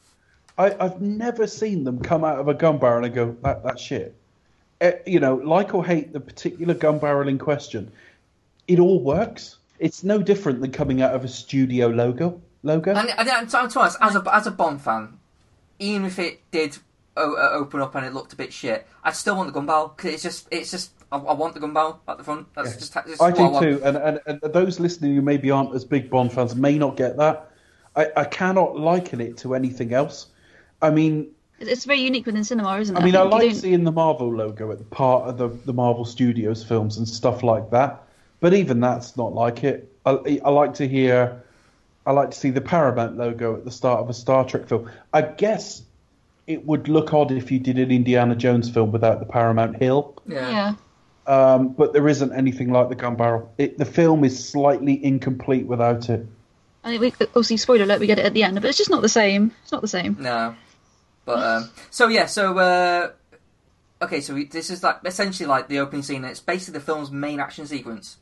I, 0.58 0.74
I've 0.78 1.00
never 1.00 1.46
seen 1.46 1.84
them 1.84 2.00
come 2.00 2.24
out 2.24 2.38
of 2.38 2.48
a 2.48 2.54
gun 2.54 2.78
barrel 2.78 3.04
and 3.04 3.14
go, 3.14 3.36
"That 3.42 3.62
that's 3.64 3.80
shit." 3.82 4.14
Eh, 4.80 4.92
you 5.06 5.20
know, 5.20 5.36
like 5.36 5.74
or 5.74 5.84
hate 5.84 6.12
the 6.12 6.20
particular 6.20 6.74
gun 6.74 6.98
barrel 6.98 7.28
in 7.28 7.38
question, 7.38 7.90
it 8.68 8.78
all 8.78 9.00
works. 9.00 9.56
It's 9.78 10.04
no 10.04 10.22
different 10.22 10.60
than 10.60 10.70
coming 10.72 11.02
out 11.02 11.14
of 11.14 11.24
a 11.24 11.28
studio 11.28 11.88
logo. 11.88 12.40
Logo. 12.62 12.94
And, 12.94 13.08
and, 13.18 13.28
and 13.28 13.48
to, 13.50 13.56
to 13.56 13.68
be 13.68 13.80
honest, 13.80 13.98
as 14.00 14.14
a 14.16 14.22
as 14.34 14.46
a 14.46 14.50
Bond 14.52 14.80
fan, 14.80 15.18
even 15.78 16.04
if 16.04 16.18
it 16.18 16.40
did 16.50 16.76
o- 17.16 17.34
uh, 17.36 17.50
open 17.52 17.80
up 17.80 17.94
and 17.94 18.06
it 18.06 18.12
looked 18.14 18.32
a 18.32 18.36
bit 18.36 18.52
shit, 18.52 18.86
I'd 19.04 19.16
still 19.16 19.36
want 19.36 19.48
the 19.48 19.52
gun 19.52 19.66
barrel 19.66 19.92
because 19.96 20.12
it's 20.14 20.22
just 20.22 20.48
it's 20.50 20.70
just 20.70 20.92
I, 21.10 21.16
I 21.18 21.32
want 21.34 21.54
the 21.54 21.60
gun 21.60 21.74
barrel 21.74 22.00
at 22.08 22.18
the 22.18 22.24
front. 22.24 22.46
That's 22.54 22.76
just, 22.76 22.94
that's 22.94 23.20
I 23.20 23.30
do 23.30 23.42
want. 23.48 23.62
too, 23.64 23.80
and, 23.84 23.96
and, 23.96 24.20
and 24.26 24.40
those 24.52 24.80
listening 24.80 25.14
who 25.14 25.22
maybe 25.22 25.50
aren't 25.50 25.74
as 25.74 25.84
big 25.84 26.08
Bond 26.10 26.32
fans 26.32 26.54
may 26.56 26.78
not 26.78 26.96
get 26.96 27.16
that. 27.18 27.50
I, 27.94 28.08
I 28.16 28.24
cannot 28.24 28.78
liken 28.78 29.20
it 29.20 29.36
to 29.38 29.54
anything 29.54 29.92
else. 29.92 30.28
I 30.80 30.88
mean, 30.90 31.28
It's- 31.58 31.76
It's 31.76 31.84
very 31.84 32.00
unique 32.00 32.24
within 32.24 32.42
cinema, 32.44 32.78
isn't 32.80 32.96
it? 32.96 33.00
I 33.00 33.04
mean, 33.04 33.14
I 33.14 33.28
think 33.28 33.42
you 33.42 33.48
like 33.48 33.56
seeing 33.56 33.84
the 33.84 33.92
Marvel 33.92 34.34
logo 34.34 34.72
at 34.72 34.78
the 34.78 34.84
part 34.84 35.24
of 35.28 35.36
the, 35.36 35.48
the 35.66 35.74
Marvel 35.74 36.06
Studios 36.06 36.64
films 36.64 36.96
and 36.96 37.06
stuff 37.06 37.42
like 37.42 37.70
that, 37.70 38.02
but 38.40 38.54
even 38.54 38.80
that's 38.80 39.16
not 39.18 39.34
like 39.34 39.62
it. 39.62 39.92
I, 40.06 40.40
I 40.42 40.48
like 40.50 40.72
to 40.74 40.88
hear, 40.88 41.41
I 42.04 42.12
like 42.12 42.32
to 42.32 42.36
see 42.38 42.50
the 42.50 42.60
Paramount 42.60 43.16
logo 43.16 43.56
at 43.56 43.64
the 43.64 43.70
start 43.70 44.00
of 44.00 44.10
a 44.10 44.14
Star 44.14 44.44
Trek 44.44 44.68
film. 44.68 44.90
I 45.12 45.22
guess 45.22 45.82
it 46.46 46.66
would 46.66 46.88
look 46.88 47.14
odd 47.14 47.30
if 47.30 47.52
you 47.52 47.58
did 47.58 47.78
an 47.78 47.90
Indiana 47.90 48.34
Jones 48.34 48.68
film 48.68 48.92
without 48.92 49.20
the 49.20 49.26
Paramount 49.26 49.76
Hill. 49.76 50.14
Yeah. 50.26 50.50
Yeah. 50.50 50.74
Um, 51.24 51.68
but 51.68 51.92
there 51.92 52.08
isn't 52.08 52.32
anything 52.32 52.72
like 52.72 52.88
the 52.88 52.96
gun 52.96 53.14
barrel. 53.14 53.52
It, 53.56 53.78
the 53.78 53.84
film 53.84 54.24
is 54.24 54.48
slightly 54.48 55.02
incomplete 55.04 55.66
without 55.66 56.08
it. 56.10 56.26
I 56.82 56.90
mean, 56.90 57.00
we, 57.00 57.12
obviously, 57.20 57.58
spoiler 57.58 57.84
alert, 57.84 58.00
we 58.00 58.08
get 58.08 58.18
it 58.18 58.24
at 58.24 58.34
the 58.34 58.42
end, 58.42 58.56
but 58.56 58.64
it's 58.64 58.78
just 58.78 58.90
not 58.90 59.02
the 59.02 59.08
same. 59.08 59.52
It's 59.62 59.70
not 59.70 59.82
the 59.82 59.88
same. 59.88 60.16
No. 60.18 60.56
But 61.24 61.38
um, 61.38 61.70
so 61.90 62.08
yeah, 62.08 62.26
so 62.26 62.58
uh, 62.58 63.10
okay, 64.02 64.20
so 64.20 64.34
we, 64.34 64.46
this 64.46 64.70
is 64.70 64.82
like 64.82 64.98
essentially 65.04 65.46
like 65.46 65.68
the 65.68 65.78
opening 65.78 66.02
scene. 66.02 66.24
It's 66.24 66.40
basically 66.40 66.80
the 66.80 66.84
film's 66.84 67.12
main 67.12 67.38
action 67.38 67.68
sequence. 67.68 68.16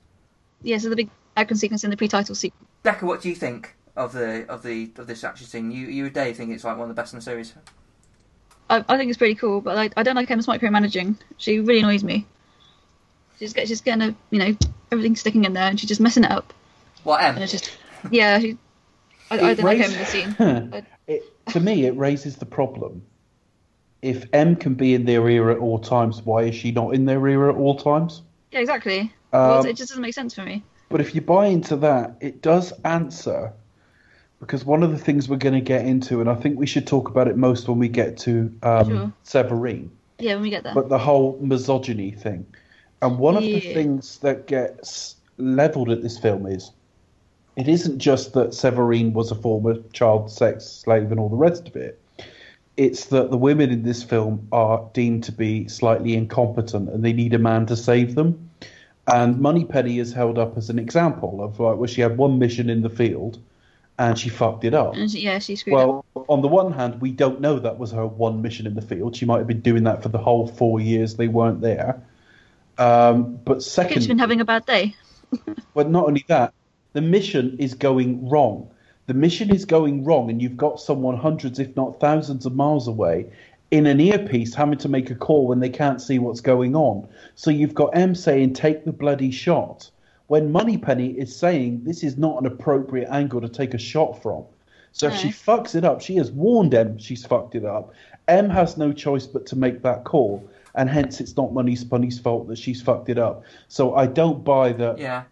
Yeah, 0.63 0.77
so 0.77 0.91
the 0.91 0.97
big 0.97 1.09
action 1.35 1.57
sequence 1.57 1.85
in 1.85 1.91
the 1.91 1.97
pre-title 1.97 2.35
sequence. 2.35 2.70
Becca, 2.83 3.05
what 3.07 3.21
do 3.21 3.29
you 3.29 3.35
think 3.35 3.75
of 3.97 4.13
the 4.13 4.47
of 4.51 4.63
the 4.63 4.91
of 4.97 5.07
this 5.07 5.25
action 5.25 5.47
scene? 5.47 5.71
You 5.71 5.87
you 5.87 6.05
and 6.07 6.15
Dave 6.15 6.37
think 6.37 6.51
it's 6.53 6.65
like 6.65 6.77
one 6.77 6.89
of 6.91 6.97
the 6.97 7.01
best 7.01 7.13
in 7.13 7.19
the 7.19 7.23
series? 7.25 7.53
I, 8.69 8.85
I 8.89 8.97
think 8.97 9.09
it's 9.11 9.19
pretty 9.19 9.35
cool, 9.35 9.61
but 9.61 9.77
I, 9.77 9.91
I 9.97 10.03
don't 10.03 10.15
like 10.15 10.31
Emma's 10.31 10.47
micromanaging. 10.47 11.17
She 11.39 11.59
really 11.59 11.81
annoys 11.81 12.05
me. 12.05 12.25
She's 13.39 13.53
get, 13.53 13.67
she's 13.69 13.81
getting 13.81 14.11
a, 14.11 14.15
you 14.31 14.39
know 14.39 14.57
everything 14.93 15.17
sticking 15.17 15.45
in 15.45 15.53
there, 15.53 15.69
and 15.69 15.79
she's 15.79 15.89
just 15.89 16.01
messing 16.01 16.25
it 16.25 16.31
up. 16.31 16.53
What 17.05 17.23
M? 17.23 17.35
And 17.35 17.43
it's 17.45 17.53
just 17.53 17.77
yeah. 18.11 18.39
She, 18.39 18.57
I, 19.31 19.35
I 19.35 19.55
don't 19.55 19.65
like 19.65 19.79
raised- 19.79 19.95
Emma 19.95 19.95
in 19.95 19.99
the 20.01 20.71
scene. 20.73 20.85
it, 21.07 21.47
to 21.53 21.61
me, 21.61 21.87
it 21.87 21.97
raises 21.97 22.37
the 22.37 22.47
problem. 22.47 23.03
If 24.03 24.25
M 24.33 24.57
can 24.57 24.75
be 24.75 24.95
in 24.95 25.05
their 25.05 25.29
ear 25.29 25.51
at 25.51 25.59
all 25.59 25.79
times, 25.79 26.23
why 26.23 26.45
is 26.45 26.55
she 26.55 26.71
not 26.71 26.95
in 26.95 27.05
their 27.05 27.27
ear 27.29 27.51
at 27.51 27.57
all 27.57 27.77
times? 27.77 28.23
Yeah, 28.51 28.61
exactly. 28.61 29.13
well, 29.33 29.61
Um, 29.61 29.67
it 29.67 29.77
just 29.77 29.91
doesn't 29.91 30.01
make 30.03 30.15
sense 30.15 30.35
for 30.35 30.43
me. 30.43 30.63
But 30.91 31.01
if 31.01 31.15
you 31.15 31.23
buy 31.23 31.47
into 31.47 31.77
that, 31.77 32.17
it 32.21 32.43
does 32.43 32.73
answer 32.85 33.53
because 34.41 34.65
one 34.65 34.83
of 34.83 34.91
the 34.91 34.99
things 34.99 35.29
we're 35.29 35.37
going 35.37 35.55
to 35.55 35.61
get 35.61 35.85
into, 35.87 36.21
and 36.21 36.29
I 36.29 36.35
think 36.35 36.59
we 36.59 36.67
should 36.67 36.87
talk 36.87 37.09
about 37.09 37.29
it 37.29 37.37
most 37.37 37.69
when 37.69 37.79
we 37.79 37.89
get 37.89 38.19
to 38.19 38.53
um, 38.63 38.89
Sure. 38.89 39.13
Severine, 39.23 39.91
Yeah, 40.19 40.35
when 40.35 40.43
we 40.43 40.51
get 40.51 40.65
there. 40.65 40.75
but 40.75 40.89
the 40.89 40.99
whole 40.99 41.39
misogyny 41.41 42.11
thing. 42.11 42.47
And 43.03 43.19
one 43.19 43.37
of 43.37 43.43
the 43.43 43.61
things 43.61 44.19
that 44.19 44.47
gets 44.47 45.17
leveled 45.39 45.91
at 45.91 46.03
this 46.03 46.19
film 46.19 46.47
is 46.47 46.71
it 47.57 47.69
isn't 47.69 47.99
just 47.99 48.33
that 48.35 48.53
Severine 48.55 49.13
was 49.13 49.31
a 49.31 49.35
former 49.35 49.77
child 49.93 50.31
sex 50.31 50.65
slave 50.67 51.11
and 51.11 51.21
all 51.21 51.29
the 51.29 51.37
rest 51.37 51.69
of 51.69 51.77
it. 51.77 51.99
It's 52.77 53.07
that 53.07 53.31
the 53.31 53.37
women 53.39 53.71
in 53.71 53.83
this 53.83 54.03
film 54.03 54.49
are 54.53 54.89
deemed 54.93 55.25
to 55.25 55.33
be 55.33 55.69
slightly 55.69 56.15
incompetent 56.15 56.89
and 56.89 57.05
they 57.05 57.13
need 57.13 57.35
a 57.35 57.39
man 57.39 57.67
to 57.67 57.77
save 57.77 58.15
them. 58.15 58.50
And 59.13 59.41
Moneypenny 59.41 59.99
is 59.99 60.13
held 60.13 60.39
up 60.39 60.57
as 60.57 60.71
an 60.71 60.79
example 60.79 61.43
of 61.43 61.59
like 61.59 61.77
where 61.77 61.89
she 61.89 62.01
had 62.01 62.17
one 62.17 62.39
mission 62.39 62.71
in 62.71 62.83
the 62.83 62.91
field 62.91 63.39
and 63.99 64.19
she 64.19 64.31
fucked 64.31 64.65
it 64.65 64.73
up. 64.75 64.95
She- 64.95 65.21
yeah, 65.21 65.39
she 65.39 65.57
screwed 65.57 65.77
up. 65.77 66.05
Well, 66.15 66.25
on 66.29 66.43
the 66.43 66.49
one 66.49 66.73
hand, 66.73 67.01
we 67.01 67.11
don't 67.11 67.41
know 67.41 67.59
that 67.59 67.79
was 67.79 67.93
her 67.93 68.07
one 68.07 68.41
mission 68.41 68.67
in 68.67 68.75
the 68.75 68.83
field. 68.83 69.15
She 69.17 69.27
might 69.27 69.39
have 69.39 69.47
been 69.47 69.61
doing 69.61 69.85
that 69.85 70.03
for 70.03 70.09
the 70.09 70.19
whole 70.19 70.47
four 70.47 70.81
years 70.81 71.17
they 71.17 71.29
weren't 71.29 71.61
there. 71.61 72.03
Um, 72.79 73.39
but 73.45 73.63
She's 73.63 74.07
been 74.07 74.19
having 74.19 74.41
a 74.41 74.45
bad 74.45 74.65
day. 74.65 74.97
but 75.75 75.91
not 75.91 76.07
only 76.07 76.25
that, 76.29 76.55
the 76.95 77.03
mission 77.03 77.57
is 77.59 77.75
going 77.75 78.29
wrong. 78.29 78.71
The 79.07 79.15
mission 79.15 79.55
is 79.55 79.65
going 79.65 80.05
wrong, 80.05 80.31
and 80.31 80.41
you've 80.41 80.57
got 80.57 80.81
someone 80.81 81.17
hundreds, 81.17 81.59
if 81.59 81.77
not 81.77 82.01
thousands, 82.01 82.47
of 82.47 82.55
miles 82.55 82.89
away 82.89 83.27
in 83.71 83.87
an 83.87 84.01
earpiece 84.01 84.55
having 84.55 84.79
to 84.79 84.89
make 84.89 85.11
a 85.11 85.15
call 85.15 85.47
when 85.47 85.61
they 85.61 85.69
can't 85.69 86.01
see 86.01 86.19
what's 86.19 86.41
going 86.41 86.75
on. 86.75 87.07
So 87.35 87.51
you've 87.51 87.75
got 87.75 87.97
M 87.97 88.15
saying, 88.15 88.55
"Take 88.55 88.85
the 88.85 88.93
bloody 88.93 89.31
shot," 89.31 89.91
when 90.27 90.51
Moneypenny 90.53 91.09
is 91.11 91.35
saying 91.35 91.83
this 91.85 92.03
is 92.03 92.19
not 92.19 92.41
an 92.41 92.47
appropriate 92.47 93.09
angle 93.11 93.41
to 93.41 93.49
take 93.49 93.75
a 93.75 93.79
shot 93.79 94.21
from. 94.23 94.45
So 94.93 95.07
if 95.07 95.17
she 95.17 95.29
fucks 95.29 95.77
it 95.77 95.85
up, 95.85 96.01
she 96.01 96.17
has 96.17 96.33
warned 96.33 96.75
M 96.75 96.99
she's 96.99 97.25
fucked 97.25 97.55
it 97.55 97.65
up. 97.65 97.93
M 98.27 98.51
has 98.51 98.77
no 98.77 98.93
choice 98.93 99.27
but 99.27 99.47
to 99.47 99.57
make 99.57 99.83
that 99.83 100.05
call, 100.05 100.43
and 100.75 100.91
hence 100.91 101.21
it's 101.21 101.37
not 101.37 101.53
Money's 101.53 101.85
Bunny's 101.85 102.19
fault 102.19 102.49
that 102.49 102.59
she's 102.59 102.83
fucked 102.83 103.09
it 103.09 103.19
up. 103.19 103.45
So 103.69 103.95
I 103.95 104.07
don't 104.07 104.43
buy 104.43 104.73
that 104.73 104.99
Yeah. 104.99 105.23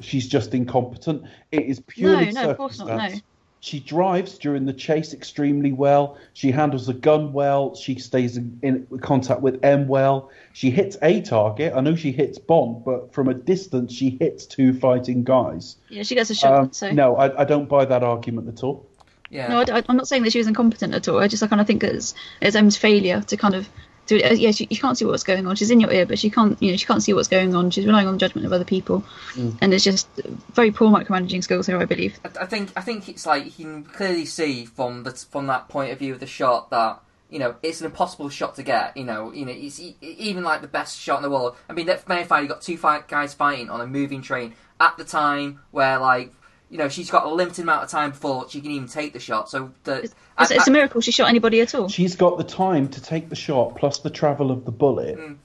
she's 0.00 0.28
just 0.28 0.54
incompetent. 0.54 1.22
It 1.50 1.64
is 1.64 1.80
purely 1.80 2.26
No, 2.32 2.42
no, 2.42 2.50
of 2.50 2.56
course 2.58 2.78
not, 2.78 2.88
circumstance. 2.88 3.14
no. 3.16 3.20
She 3.60 3.80
drives 3.80 4.38
during 4.38 4.64
the 4.64 4.72
chase 4.72 5.12
extremely 5.12 5.72
well. 5.72 6.18
She 6.34 6.50
handles 6.50 6.86
the 6.86 6.94
gun 6.94 7.32
well. 7.32 7.74
She 7.74 7.98
stays 7.98 8.36
in, 8.36 8.58
in 8.62 8.86
contact 9.00 9.40
with 9.40 9.64
M 9.64 9.88
well. 9.88 10.30
She 10.52 10.70
hits 10.70 10.96
a 11.02 11.20
target. 11.22 11.72
I 11.74 11.80
know 11.80 11.96
she 11.96 12.12
hits 12.12 12.38
Bond, 12.38 12.84
but 12.84 13.12
from 13.12 13.28
a 13.28 13.34
distance, 13.34 13.92
she 13.92 14.16
hits 14.20 14.46
two 14.46 14.72
fighting 14.72 15.24
guys. 15.24 15.76
Yeah, 15.88 16.02
she 16.02 16.14
gets 16.14 16.30
a 16.30 16.34
shot. 16.34 16.60
Um, 16.60 16.72
so 16.72 16.92
No, 16.92 17.16
I, 17.16 17.42
I 17.42 17.44
don't 17.44 17.68
buy 17.68 17.84
that 17.86 18.02
argument 18.02 18.48
at 18.48 18.62
all. 18.62 18.86
Yeah. 19.30 19.48
No, 19.48 19.60
I, 19.60 19.82
am 19.88 19.96
not 19.96 20.06
saying 20.06 20.22
that 20.22 20.32
she 20.32 20.38
was 20.38 20.46
incompetent 20.46 20.94
at 20.94 21.08
all. 21.08 21.18
I 21.18 21.28
just 21.28 21.42
I 21.42 21.46
kind 21.48 21.60
of 21.60 21.66
think 21.66 21.82
it's 21.82 22.14
it's 22.40 22.54
M's 22.54 22.76
failure 22.76 23.20
to 23.22 23.36
kind 23.36 23.54
of 23.54 23.68
do 24.06 24.16
it. 24.16 24.38
Yeah, 24.38 24.50
she, 24.52 24.66
you 24.70 24.78
can't 24.78 24.96
see 24.96 25.04
what's 25.04 25.22
going 25.24 25.46
on. 25.46 25.56
She's 25.56 25.70
in 25.70 25.80
your 25.80 25.92
ear, 25.92 26.06
but 26.06 26.18
she 26.18 26.30
can't 26.30 26.60
you 26.62 26.70
know 26.70 26.76
she 26.76 26.86
can't 26.86 27.02
see 27.02 27.12
what's 27.12 27.28
going 27.28 27.54
on. 27.54 27.70
She's 27.70 27.86
relying 27.86 28.06
on 28.06 28.14
the 28.14 28.18
judgment 28.20 28.46
of 28.46 28.52
other 28.52 28.64
people, 28.64 29.04
Mm. 29.34 29.58
and 29.60 29.74
it's 29.74 29.84
just 29.84 30.08
very 30.54 30.70
poor 30.70 30.90
micromanaging 30.90 31.42
skills 31.44 31.66
here, 31.66 31.78
I 31.78 31.84
believe. 31.84 32.18
I, 32.24 32.42
I 32.44 32.46
think 32.46 32.70
I 32.76 32.80
think 32.80 33.08
it's 33.08 33.26
like 33.26 33.58
you 33.58 33.64
can 33.64 33.84
clearly 33.84 34.24
see 34.24 34.64
from 34.64 35.02
the 35.02 35.10
from 35.12 35.46
that 35.48 35.68
point 35.68 35.92
of 35.92 35.98
view 35.98 36.12
of 36.14 36.20
the 36.20 36.26
shot 36.26 36.70
that 36.70 37.00
you 37.30 37.38
know 37.38 37.56
it's 37.62 37.80
an 37.80 37.86
impossible 37.86 38.28
shot 38.28 38.54
to 38.56 38.62
get. 38.62 38.96
You 38.96 39.04
know, 39.04 39.32
you 39.32 39.44
know, 39.44 39.52
it's 39.52 39.80
e- 39.80 39.96
even 40.00 40.44
like 40.44 40.60
the 40.62 40.68
best 40.68 40.98
shot 40.98 41.16
in 41.16 41.22
the 41.22 41.30
world. 41.30 41.56
I 41.68 41.72
mean, 41.72 41.86
that 41.86 42.08
main 42.08 42.24
fight 42.24 42.42
you 42.42 42.48
got 42.48 42.62
two 42.62 42.76
fight 42.76 43.08
guys 43.08 43.34
fighting 43.34 43.68
on 43.70 43.80
a 43.80 43.86
moving 43.86 44.22
train 44.22 44.54
at 44.80 44.96
the 44.96 45.04
time 45.04 45.60
where 45.72 45.98
like 45.98 46.32
you 46.70 46.78
know 46.78 46.88
she's 46.88 47.10
got 47.10 47.24
a 47.26 47.28
limited 47.28 47.62
amount 47.62 47.84
of 47.84 47.90
time 47.90 48.10
before 48.10 48.48
she 48.48 48.60
can 48.60 48.70
even 48.72 48.88
take 48.88 49.12
the 49.12 49.20
shot. 49.20 49.48
So 49.48 49.72
the 49.84 50.02
It's, 50.02 50.14
I- 50.36 50.44
it's 50.50 50.68
I- 50.68 50.70
a 50.70 50.72
miracle 50.72 51.00
she 51.00 51.12
shot 51.12 51.28
anybody 51.28 51.60
at 51.60 51.74
all. 51.74 51.88
She's 51.88 52.16
got 52.16 52.38
the 52.38 52.44
time 52.44 52.88
to 52.88 53.00
take 53.02 53.28
the 53.28 53.36
shot, 53.36 53.76
plus 53.76 53.98
the 54.00 54.10
travel 54.10 54.50
of 54.50 54.64
the 54.64 54.72
bullet, 54.72 55.16
Mm. 55.18 55.36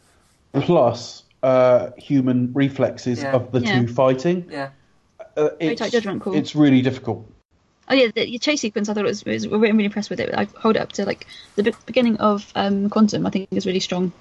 plus 0.63 1.23
uh, 1.43 1.89
human 1.97 2.51
reflexes 2.53 3.21
Yeah. 3.21 3.31
of 3.34 3.51
the 3.51 3.62
Yeah. 3.62 3.79
two 3.81 3.88
fighting. 3.88 4.45
yeah. 4.49 4.69
Uh, 5.38 5.49
Very 5.60 5.71
it's, 5.73 5.79
tight 5.79 5.91
judgment 5.91 6.21
call. 6.21 6.36
It's 6.36 6.55
really 6.55 6.81
difficult. 6.81 7.25
Oh 7.89 7.93
yeah, 7.95 8.07
the, 8.13 8.25
the 8.25 8.38
chase 8.38 8.62
sequence 8.62 8.89
I 8.89 8.93
thought 8.93 9.05
it 9.05 9.07
was, 9.07 9.25
was 9.25 9.45
I'm 9.45 9.60
really 9.60 9.86
impressed 9.86 10.10
with 10.10 10.19
it. 10.19 10.34
I 10.36 10.47
hold 10.60 10.75
it 10.75 10.79
up 10.79 10.91
to 10.93 11.05
like 11.05 11.25
the 11.55 11.73
beginning 11.86 12.17
of 12.17 12.51
um, 12.55 12.89
Quantum. 12.89 13.25
I 13.25 13.29
think 13.31 13.47
is 13.51 13.65
really 13.65 13.79
strong. 13.79 14.12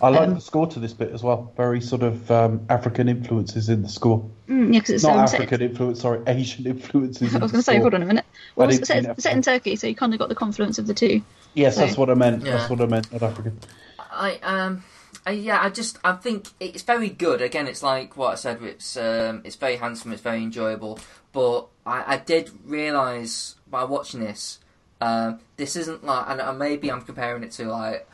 I 0.00 0.08
like 0.08 0.28
Um, 0.28 0.34
the 0.34 0.40
score 0.40 0.66
to 0.66 0.78
this 0.78 0.92
bit 0.92 1.12
as 1.12 1.22
well. 1.22 1.52
Very 1.56 1.80
sort 1.80 2.02
of 2.02 2.30
um, 2.30 2.66
African 2.68 3.08
influences 3.08 3.68
in 3.68 3.82
the 3.82 3.88
score. 3.88 4.28
Mm, 4.48 4.72
yeah, 4.72 4.80
because 4.80 4.90
it's 4.90 5.04
Not 5.04 5.16
um, 5.18 5.26
set, 5.26 5.40
African 5.40 5.62
influence, 5.62 6.00
sorry, 6.00 6.20
Asian 6.26 6.66
influences. 6.74 7.34
I 7.34 7.38
was 7.38 7.52
going 7.52 7.60
to 7.60 7.64
say, 7.64 7.72
score. 7.72 7.82
hold 7.82 7.94
on 7.94 8.02
a 8.02 8.06
minute. 8.06 8.24
Well, 8.54 8.70
it's 8.70 8.86
set, 8.86 9.20
set 9.20 9.32
in 9.34 9.42
Turkey, 9.42 9.76
so 9.76 9.86
you 9.86 9.94
kind 9.94 10.12
of 10.12 10.18
got 10.18 10.28
the 10.28 10.34
confluence 10.34 10.78
of 10.78 10.86
the 10.86 10.94
two. 10.94 11.22
Yes, 11.54 11.76
that's 11.76 11.96
what 11.96 12.10
I 12.10 12.14
meant. 12.14 12.44
Yeah. 12.44 12.58
That's 12.58 12.70
what 12.70 12.80
I 12.80 12.86
meant. 12.86 13.10
Not 13.12 13.22
African. 13.22 13.58
I 13.98 14.38
um, 14.42 14.84
I, 15.26 15.32
yeah, 15.32 15.60
I 15.60 15.70
just 15.70 15.98
I 16.04 16.12
think 16.12 16.48
it's 16.60 16.82
very 16.82 17.08
good. 17.08 17.42
Again, 17.42 17.66
it's 17.66 17.82
like 17.82 18.16
what 18.16 18.32
I 18.32 18.34
said. 18.36 18.62
It's 18.62 18.96
um, 18.96 19.42
it's 19.44 19.56
very 19.56 19.76
handsome. 19.76 20.12
It's 20.12 20.22
very 20.22 20.42
enjoyable. 20.42 20.98
But 21.32 21.66
I, 21.84 22.14
I 22.14 22.16
did 22.18 22.50
realise 22.64 23.56
by 23.68 23.84
watching 23.84 24.20
this, 24.20 24.58
um, 25.00 25.40
this 25.56 25.76
isn't 25.76 26.04
like, 26.04 26.26
and 26.28 26.40
uh, 26.40 26.52
maybe 26.52 26.90
I'm 26.90 27.02
comparing 27.02 27.42
it 27.42 27.52
to 27.52 27.66
like 27.66 28.08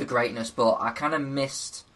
the 0.00 0.04
greatness, 0.04 0.50
but 0.50 0.78
I 0.80 0.90
kind 0.90 1.14
of 1.14 1.20
missed 1.22 1.86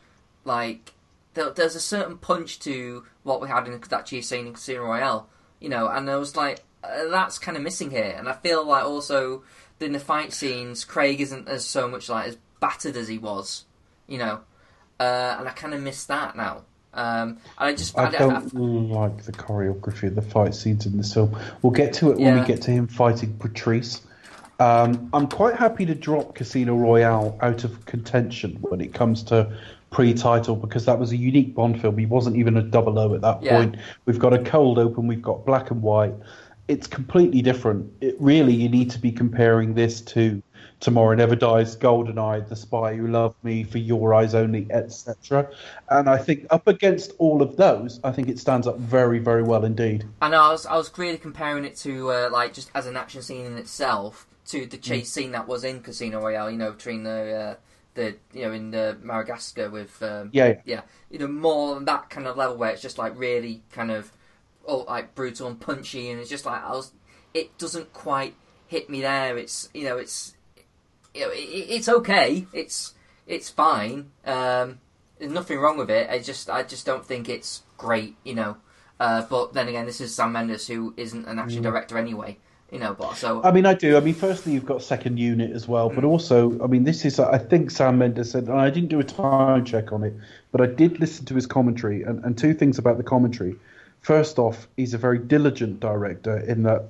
like 0.45 0.93
there, 1.35 1.51
there's 1.51 1.75
a 1.75 1.81
certain 1.81 2.19
punch 2.19 2.61
to 2.61 3.05
what 3.25 3.41
we 3.41 3.49
had 3.49 3.67
in 3.67 3.81
that 3.89 4.07
cheese 4.07 4.29
scene 4.29 4.47
in 4.47 4.53
Casino 4.53 4.85
Royale, 4.85 5.29
you 5.59 5.69
know, 5.69 5.89
and 5.89 6.09
I 6.09 6.17
was 6.17 6.37
like, 6.37 6.63
uh, 6.85 7.09
that's 7.09 7.39
kind 7.39 7.57
of 7.57 7.63
missing 7.63 7.91
here, 7.91 8.15
and 8.17 8.29
I 8.29 8.35
feel 8.35 8.65
like 8.65 8.85
also 8.85 9.43
in 9.81 9.93
the 9.93 10.01
fight 10.01 10.33
scenes, 10.33 10.85
Craig 10.85 11.21
isn't 11.21 11.49
as 11.49 11.67
so 11.67 11.89
much 11.89 12.09
like 12.09 12.29
as 12.29 12.39
battered 12.61 12.97
as 12.97 13.09
he 13.09 13.19
was, 13.19 13.65
you 14.07 14.19
know, 14.19 14.41
uh, 15.01 15.37
and 15.39 15.49
I 15.49 15.53
kind 15.55 15.75
of 15.75 15.83
miss 15.83 16.05
that 16.05 16.37
now. 16.37 16.63
Um, 16.95 17.39
and 17.59 17.69
I 17.69 17.75
just 17.75 17.99
I 17.99 18.05
I, 18.05 18.07
I, 18.07 18.11
don't 18.11 18.89
like 18.89 19.25
the 19.25 19.33
choreography 19.33 20.05
of 20.05 20.15
the 20.15 20.23
fight 20.23 20.55
scenes 20.55 20.87
in 20.87 20.97
this 20.97 21.13
film. 21.13 21.37
We'll 21.61 21.73
get 21.73 21.93
to 21.95 22.13
it 22.13 22.19
when 22.19 22.39
we 22.39 22.47
get 22.47 22.63
to 22.63 22.71
him 22.71 22.87
fighting 22.87 23.37
Patrice. 23.39 24.01
Um, 24.61 25.11
I'm 25.13 25.27
quite 25.27 25.57
happy 25.57 25.85
to 25.87 25.95
drop 25.95 26.35
Casino 26.35 26.77
Royale 26.77 27.37
out 27.43 27.65
of 27.65 27.85
contention 27.87 28.57
when 28.61 28.81
it 28.81 28.95
comes 28.95 29.23
to 29.25 29.53
pre-title 29.91 30.57
because 30.57 30.85
that 30.87 30.99
was 30.99 31.13
a 31.13 31.17
unique 31.17 31.55
Bond 31.55 31.81
film. 31.81 31.99
He 31.99 32.07
wasn't 32.07 32.37
even 32.37 32.57
a 32.57 32.63
double 32.63 32.99
O 32.99 33.15
at 33.15 33.21
that 33.23 33.43
Yeah. 33.43 33.57
point. 33.57 33.77
We've 34.07 34.19
got 34.19 34.33
a 34.33 34.39
cold 34.39 34.79
open. 34.79 35.07
We've 35.07 35.23
got 35.23 35.45
black 35.45 35.71
and 35.71 35.83
white. 35.83 36.15
It's 36.67 36.87
completely 36.87 37.43
different. 37.43 37.93
It 38.01 38.17
really 38.19 38.55
you 38.55 38.69
need 38.69 38.91
to 38.91 38.99
be 38.99 39.13
comparing 39.13 39.75
this 39.75 40.01
to 40.03 40.43
Tomorrow 40.81 41.15
Never 41.15 41.37
Dies, 41.37 41.77
Goldeneye, 41.77 42.49
The 42.49 42.57
Spy 42.57 42.95
Who 42.97 43.07
Loved 43.07 43.37
Me, 43.43 43.65
For 43.65 43.79
Your 43.79 44.15
Eyes 44.15 44.35
Only, 44.35 44.67
etc. 44.71 45.49
And 45.91 46.09
I 46.09 46.17
think 46.19 46.47
up 46.51 46.67
against 46.67 47.13
all 47.19 47.43
of 47.43 47.57
those, 47.57 48.01
I 48.05 48.13
think 48.13 48.29
it 48.29 48.39
stands 48.39 48.67
up 48.67 48.79
very, 48.79 49.19
very 49.19 49.43
well 49.43 49.65
indeed. 49.65 50.05
And 50.21 50.35
I 50.35 50.51
was 50.51 50.67
I 50.67 50.77
was 50.77 50.91
really 50.97 51.19
comparing 51.19 51.65
it 51.65 51.77
to 51.79 52.11
uh, 52.11 52.29
like 52.33 52.53
just 52.53 52.71
as 52.75 52.87
an 52.87 52.97
action 52.97 53.23
scene 53.23 53.47
in 53.47 53.57
itself 53.57 54.27
to 54.47 54.67
the 54.67 54.77
chase 54.77 55.11
scene 55.11 55.33
that 55.33 55.49
was 55.49 55.65
in 55.65 55.81
Casino 55.81 56.21
Royale. 56.21 56.51
You 56.51 56.59
know, 56.59 56.73
between 56.73 57.05
the 57.05 57.35
uh, 57.35 57.55
the 57.95 58.17
you 58.33 58.43
know 58.43 58.53
in 58.53 58.71
the 58.71 58.97
Madagascar 59.03 59.71
with 59.71 60.03
um, 60.03 60.31
Yeah, 60.33 60.49
yeah. 60.49 60.61
yeah, 60.65 60.81
you 61.11 61.19
know 61.19 61.29
more 61.29 61.77
on 61.77 61.85
that 61.87 62.11
kind 62.11 62.27
of 62.27 62.37
level 62.37 62.57
where 62.57 62.71
it's 62.71 62.83
just 62.83 62.99
like 62.99 63.19
really 63.19 63.63
kind 63.73 63.91
of 63.91 64.13
oh 64.67 64.85
like 64.89 65.15
brutal 65.15 65.49
and 65.49 65.61
punchy, 65.61 66.11
and 66.11 66.21
it's 66.21 66.31
just 66.31 66.47
like 66.47 66.63
I 66.63 66.71
was. 66.71 66.93
It 67.33 67.59
doesn't 67.59 67.93
quite 67.93 68.35
hit 68.67 68.89
me 68.89 69.01
there. 69.01 69.37
It's 69.39 69.69
you 69.75 69.85
know 69.85 69.97
it's 69.97 70.37
you 71.15 71.23
know 71.23 71.31
it, 71.31 71.39
it's 71.39 71.89
okay. 71.89 72.47
It's 72.53 72.95
it's 73.27 73.49
fine. 73.49 74.11
Um, 74.25 74.81
there's 75.19 75.33
nothing 75.33 75.59
wrong 75.59 75.79
with 75.79 75.91
it. 75.91 76.11
I 76.11 76.19
just 76.19 76.51
I 76.51 76.63
just 76.63 76.85
don't 76.85 77.05
think 77.05 77.29
it's 77.29 77.63
great. 77.77 78.17
You 78.25 78.35
know. 78.35 78.57
Uh, 79.01 79.27
but 79.29 79.53
then 79.53 79.67
again, 79.67 79.87
this 79.87 80.01
is 80.01 80.15
Sam 80.15 80.33
Mendes, 80.33 80.69
who 80.69 80.95
isn't 80.97 81.27
an 81.27 81.41
action 81.41 81.63
director 81.63 81.99
anyway. 81.99 82.39
You 82.75 82.81
know, 82.81 82.93
but 82.93 83.15
so 83.15 83.41
I 83.45 83.53
mean, 83.53 83.67
I 83.67 83.75
do. 83.75 83.97
I 83.97 84.01
mean, 84.01 84.15
firstly, 84.15 84.53
you've 84.53 84.67
got 84.67 84.83
second 84.83 85.17
unit 85.17 85.53
as 85.53 85.69
well, 85.69 85.89
but 85.89 86.03
also, 86.03 86.61
I 86.61 86.67
mean, 86.67 86.83
this 86.83 87.05
is, 87.05 87.21
I 87.21 87.39
think 87.39 87.71
Sam 87.71 87.99
Mendes 87.99 88.33
said, 88.33 88.49
and 88.49 88.59
I 88.59 88.69
didn't 88.69 88.89
do 88.89 88.99
a 88.99 89.05
time 89.05 89.65
check 89.65 89.93
on 89.93 90.03
it, 90.03 90.13
but 90.51 90.61
I 90.61 90.67
did 90.67 90.99
listen 90.99 91.25
to 91.27 91.37
his 91.37 91.47
commentary, 91.47 92.03
and, 92.03 92.25
and 92.25 92.37
two 92.37 92.53
things 92.53 92.77
about 92.77 92.97
the 92.97 93.05
commentary. 93.05 93.55
First 94.01 94.41
off, 94.41 94.67
he's 94.77 94.93
a 94.93 94.99
very 94.99 95.21
diligent 95.21 95.79
director 95.79 96.37
in 96.37 96.65
that 96.65 96.87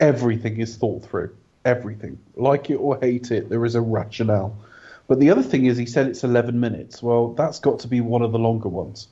everything 0.00 0.58
is 0.58 0.74
thought 0.74 1.04
through. 1.04 1.32
Everything. 1.64 2.18
Like 2.34 2.68
it 2.68 2.74
or 2.74 2.98
hate 2.98 3.30
it, 3.30 3.48
there 3.48 3.64
is 3.64 3.76
a 3.76 3.80
rationale. 3.80 4.58
But 5.06 5.20
the 5.20 5.30
other 5.30 5.44
thing 5.44 5.66
is, 5.66 5.76
he 5.76 5.86
said 5.86 6.08
it's 6.08 6.24
11 6.24 6.58
minutes. 6.58 7.00
Well, 7.00 7.34
that's 7.34 7.60
got 7.60 7.78
to 7.78 7.86
be 7.86 8.00
one 8.00 8.22
of 8.22 8.32
the 8.32 8.40
longer 8.40 8.68
ones. 8.68 9.06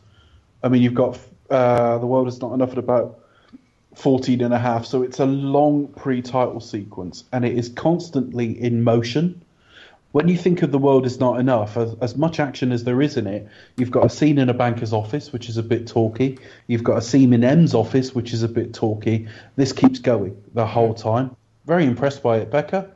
I 0.65 0.71
mean, 0.71 0.83
you've 0.83 0.95
got 0.95 1.21
uh, 1.51 1.99
The 1.99 2.07
World 2.09 2.27
Is 2.27 2.41
Not 2.41 2.53
Enough 2.53 2.73
at 2.73 2.79
about 2.79 3.21
14 3.97 4.43
and 4.43 4.55
a 4.55 4.59
half. 4.59 4.87
So 4.87 5.03
it's 5.03 5.19
a 5.19 5.27
long 5.27 5.89
pre 5.89 6.23
title 6.23 6.61
sequence 6.61 7.25
and 7.33 7.45
it 7.45 7.59
is 7.59 7.69
constantly 7.71 8.63
in 8.63 8.85
motion. 8.85 9.43
when 10.13 10.29
you 10.29 10.37
think 10.39 10.63
of 10.63 10.71
the 10.71 10.79
world 10.79 11.05
is 11.05 11.19
not 11.19 11.41
enough, 11.41 11.77
as, 11.77 11.95
as 12.01 12.17
much 12.17 12.39
action 12.41 12.73
as 12.73 12.85
there 12.85 13.03
is 13.03 13.17
in 13.17 13.27
it, 13.27 13.49
you've 13.77 13.91
got 13.91 14.07
a 14.07 14.09
scene 14.09 14.39
in 14.39 14.49
a 14.49 14.55
banker's 14.55 14.93
office, 14.93 15.33
which 15.33 15.49
is 15.49 15.57
a 15.57 15.63
bit 15.63 15.87
talky. 15.87 16.39
You've 16.69 16.85
got 16.85 16.99
a 16.99 17.03
scene 17.03 17.33
in 17.33 17.43
M's 17.43 17.75
office, 17.75 18.15
which 18.15 18.33
is 18.33 18.43
a 18.43 18.49
bit 18.49 18.73
talky. 18.73 19.29
This 19.57 19.73
keeps 19.73 19.99
going 19.99 20.43
the 20.55 20.67
whole 20.67 20.95
time. 20.95 21.37
Very 21.67 21.85
impressed 21.85 22.23
by 22.23 22.39
it, 22.39 22.51
Becca. 22.51 22.91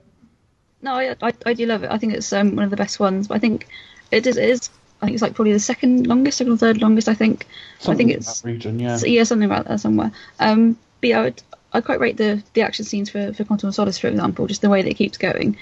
No, 0.83 0.95
I, 0.95 1.17
I, 1.21 1.33
I 1.45 1.55
do 1.55 1.67
love 1.67 1.83
it. 1.83 1.91
I 1.91 1.99
think 1.99 2.15
it's 2.15 2.33
um, 2.33 2.57
one 2.57 2.65
of 2.65 2.71
the 2.71 2.77
best 2.77 3.01
ones. 3.01 3.29
But 3.29 3.35
I 3.35 3.39
think 3.39 3.69
it 4.11 4.27
is, 4.27 4.37
it 4.37 4.49
is. 4.49 4.71
I 5.03 5.07
think 5.07 5.15
it's 5.15 5.23
like 5.23 5.35
probably 5.35 5.53
the 5.53 5.61
second 5.61 6.07
longest, 6.07 6.39
second 6.39 6.53
or 6.53 6.57
third 6.57 6.81
longest. 6.81 7.09
I 7.09 7.15
think. 7.15 7.47
Something 7.79 8.09
I 8.09 8.09
think 8.09 8.11
in 8.11 8.19
it's 8.19 8.45
region, 8.45 8.79
yeah. 8.79 8.99
yeah, 9.05 9.25
something 9.25 9.51
about 9.51 9.67
that 9.67 9.81
somewhere. 9.81 10.13
Um, 10.39 10.79
but 11.01 11.11
yeah, 11.11 11.21
I, 11.21 11.23
would, 11.25 11.43
I 11.73 11.81
quite 11.81 12.01
rate 12.01 12.17
the 12.17 12.43
the 12.55 12.63
action 12.63 12.85
scenes 12.85 13.11
for 13.11 13.33
for 13.33 13.45
Quantum 13.45 13.69
of 13.69 13.75
Solace, 13.75 13.99
for 13.99 14.09
example, 14.09 14.47
just 14.47 14.63
the 14.63 14.71
way 14.71 14.83
that 14.83 14.91
it 14.91 14.95
keeps 14.95 15.19
going. 15.19 15.57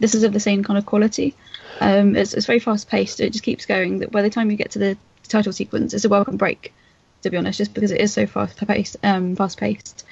This 0.00 0.14
is 0.14 0.24
of 0.24 0.32
the 0.32 0.40
same 0.40 0.64
kind 0.64 0.76
of 0.78 0.86
quality. 0.86 1.34
Um, 1.80 2.16
it's, 2.16 2.34
it's 2.34 2.46
very 2.46 2.58
fast 2.58 2.88
paced. 2.88 3.20
It 3.20 3.30
just 3.30 3.44
keeps 3.44 3.66
going. 3.66 3.98
That 3.98 4.10
by 4.10 4.22
the 4.22 4.30
time 4.30 4.50
you 4.50 4.56
get 4.56 4.72
to 4.72 4.78
the 4.78 4.96
title 5.28 5.52
sequence, 5.52 5.94
it's 5.94 6.04
a 6.04 6.08
welcome 6.08 6.36
break. 6.36 6.72
To 7.22 7.30
be 7.30 7.36
honest, 7.38 7.56
just 7.56 7.72
because 7.72 7.90
it 7.90 8.00
is 8.00 8.12
so 8.12 8.26
fast 8.26 8.58
paced, 8.66 8.98
um, 9.02 9.34
fast 9.34 9.58
paced, 9.58 10.04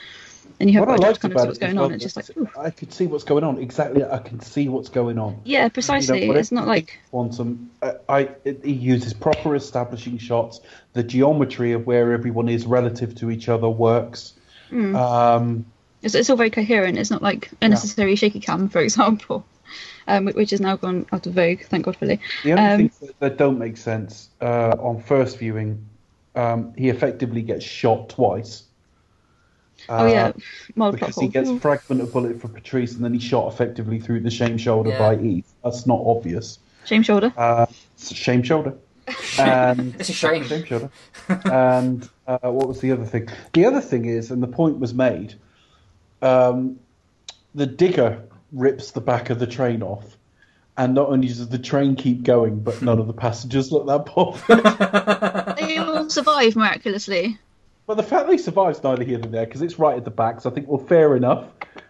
and 0.58 0.70
you 0.70 0.78
have 0.78 0.88
What 0.88 0.94
I 0.94 0.96
got 0.96 1.02
to 1.02 1.08
liked 1.08 1.20
kind 1.20 1.34
of 1.34 1.40
see 1.40 1.46
what's 1.46 1.58
going 1.58 1.76
well 1.76 1.84
on. 1.86 1.92
It's 1.92 2.02
just 2.02 2.16
like, 2.16 2.36
ooh. 2.36 2.48
I 2.58 2.70
could 2.70 2.92
see 2.92 3.06
what's 3.06 3.24
going 3.24 3.44
on. 3.44 3.58
Exactly, 3.58 4.02
I 4.04 4.18
can 4.18 4.40
see 4.40 4.68
what's 4.68 4.88
going 4.88 5.18
on. 5.18 5.40
yeah, 5.44 5.68
precisely. 5.68 6.22
You 6.22 6.32
know, 6.32 6.38
it's 6.38 6.52
not 6.52 6.66
like 6.66 7.00
quantum. 7.10 7.70
Uh, 7.82 7.92
I 8.08 8.30
it, 8.44 8.64
he 8.64 8.72
uses 8.72 9.12
proper 9.12 9.54
establishing 9.54 10.18
shots. 10.18 10.60
The 10.94 11.02
geometry 11.02 11.72
of 11.72 11.86
where 11.86 12.12
everyone 12.12 12.48
is 12.48 12.64
relative 12.64 13.14
to 13.16 13.30
each 13.30 13.48
other 13.48 13.68
works. 13.68 14.34
Hmm. 14.72 14.96
Um, 14.96 15.66
it's, 16.02 16.14
it's 16.14 16.30
all 16.30 16.36
very 16.36 16.50
coherent. 16.50 16.98
It's 16.98 17.10
not 17.10 17.22
like 17.22 17.50
unnecessary 17.60 18.16
shaky 18.16 18.40
cam, 18.40 18.68
for 18.70 18.80
example, 18.88 19.44
um, 20.08 20.26
which 20.28 20.50
has 20.50 20.60
now 20.60 20.76
gone 20.76 21.06
out 21.12 21.26
of 21.26 21.34
vogue. 21.34 21.60
Thank 21.60 21.84
God 21.84 21.96
for 21.96 22.06
Lee. 22.06 22.18
the 22.42 22.52
only 22.52 22.64
Um, 22.64 22.78
things 22.78 22.98
that, 23.00 23.20
that 23.20 23.36
don't 23.36 23.58
make 23.58 23.76
sense 23.76 24.30
uh, 24.40 24.74
on 24.80 25.00
first 25.02 25.38
viewing, 25.38 25.84
um, 26.34 26.72
he 26.76 26.88
effectively 26.88 27.42
gets 27.42 27.64
shot 27.64 28.08
twice. 28.08 28.64
oh 29.88 30.06
yeah, 30.06 30.28
Uh, 30.28 30.32
mild 30.74 30.94
because 30.94 31.16
he 31.16 31.28
gets 31.28 31.50
Ooh. 31.50 31.58
fragment 31.58 32.00
of 32.00 32.12
bullet 32.12 32.40
for 32.40 32.48
Patrice, 32.48 32.94
and 32.94 33.04
then 33.04 33.12
he's 33.12 33.22
shot 33.22 33.52
effectively 33.52 34.00
through 34.00 34.20
the 34.20 34.30
shame 34.30 34.56
shoulder 34.56 34.90
Yeah. 34.90 34.98
by 34.98 35.16
Eve. 35.22 35.44
That's 35.62 35.86
not 35.86 36.00
obvious. 36.04 36.58
Shame 36.86 37.02
shoulder. 37.02 37.32
Uh, 37.36 37.66
shame 37.98 38.42
shoulder. 38.42 38.74
And 39.38 39.94
It's 39.98 40.08
a 40.08 40.12
shame. 40.12 40.44
Shame 40.44 40.64
shoulder. 40.64 40.90
and 41.28 42.08
uh, 42.26 42.38
what 42.50 42.68
was 42.68 42.80
the 42.80 42.92
other 42.92 43.04
thing? 43.04 43.28
The 43.52 43.66
other 43.66 43.80
thing 43.80 44.04
is, 44.06 44.30
and 44.30 44.42
the 44.42 44.46
point 44.48 44.78
was 44.78 44.94
made, 44.94 45.34
um, 46.20 46.78
the 47.54 47.66
digger 47.66 48.22
rips 48.52 48.90
the 48.92 49.00
back 49.00 49.30
of 49.30 49.38
the 49.38 49.46
train 49.46 49.82
off. 49.82 50.16
And 50.76 50.94
not 50.94 51.10
only 51.10 51.28
does 51.28 51.46
the 51.48 51.58
train 51.58 51.96
keep 51.96 52.22
going, 52.22 52.60
but 52.60 52.80
none 52.80 52.98
of 52.98 53.06
the 53.06 53.12
passengers 53.12 53.70
look 53.70 53.86
that 53.86 54.06
bothered. 54.06 55.56
they 55.58 55.76
all 55.76 56.08
survive 56.08 56.56
miraculously. 56.56 57.38
but 57.86 57.98
the 57.98 58.02
fact 58.02 58.26
they 58.26 58.38
survive's 58.38 58.82
neither 58.82 59.04
here 59.04 59.18
nor 59.18 59.30
there 59.30 59.44
because 59.44 59.60
it's 59.60 59.78
right 59.78 59.98
at 59.98 60.04
the 60.04 60.10
back. 60.10 60.40
So 60.40 60.50
I 60.50 60.54
think, 60.54 60.68
well, 60.68 60.82
fair 60.86 61.14
enough. 61.14 61.44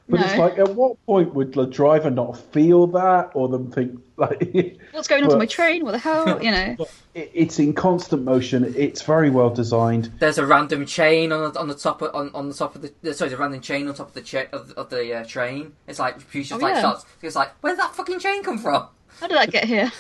But 0.08 0.20
it's 0.20 0.36
like, 0.36 0.58
at 0.58 0.74
what 0.74 1.04
point 1.06 1.32
would 1.34 1.54
the 1.54 1.64
driver 1.66 2.10
not 2.10 2.36
feel 2.52 2.86
that, 2.88 3.30
or 3.34 3.48
them 3.48 3.70
think 3.70 3.98
like 4.16 4.76
What's 4.90 5.08
going 5.08 5.24
on 5.24 5.30
to 5.30 5.36
my 5.36 5.46
train? 5.46 5.84
What 5.84 5.92
the 5.92 5.98
hell? 5.98 6.42
You 6.42 6.50
know. 6.50 6.76
it, 7.14 7.30
it's 7.32 7.58
in 7.58 7.72
constant 7.72 8.24
motion? 8.24 8.74
It's 8.76 9.02
very 9.02 9.30
well 9.30 9.48
designed. 9.50 10.10
There's 10.18 10.38
a 10.38 10.44
random 10.46 10.86
chain 10.86 11.32
on 11.32 11.52
the, 11.52 11.58
on 11.58 11.68
the 11.68 11.74
top 11.74 12.02
of, 12.02 12.14
on, 12.14 12.30
on 12.34 12.48
the 12.48 12.54
top 12.54 12.74
of 12.74 12.82
the 12.82 12.88
sorry, 13.14 13.28
there's 13.30 13.32
a 13.32 13.36
random 13.36 13.60
chain 13.60 13.88
on 13.88 13.94
top 13.94 14.08
of 14.08 14.14
the 14.14 14.20
cha- 14.22 14.46
of, 14.52 14.72
of 14.72 14.90
the 14.90 15.14
uh, 15.14 15.24
train. 15.24 15.72
It's 15.86 15.98
like 15.98 16.18
producer's 16.18 16.58
Oh, 16.58 16.62
like 16.62 16.74
yeah. 16.74 16.80
starts. 16.80 17.06
It's 17.22 17.36
like 17.36 17.50
where 17.62 17.72
did 17.72 17.80
that 17.80 17.94
fucking 17.94 18.18
chain 18.18 18.42
come 18.42 18.58
from? 18.58 18.86
How 19.20 19.28
did 19.28 19.36
that 19.36 19.50
get 19.50 19.64
here? 19.64 19.90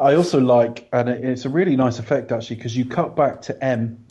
I 0.00 0.14
also 0.14 0.40
like, 0.40 0.88
and 0.92 1.08
it- 1.08 1.24
it's 1.24 1.44
a 1.44 1.48
really 1.50 1.76
nice 1.76 1.98
effect 1.98 2.30
actually, 2.32 2.56
because 2.56 2.76
you 2.76 2.84
cut 2.84 3.16
back 3.16 3.42
to 3.42 3.64
M 3.64 4.04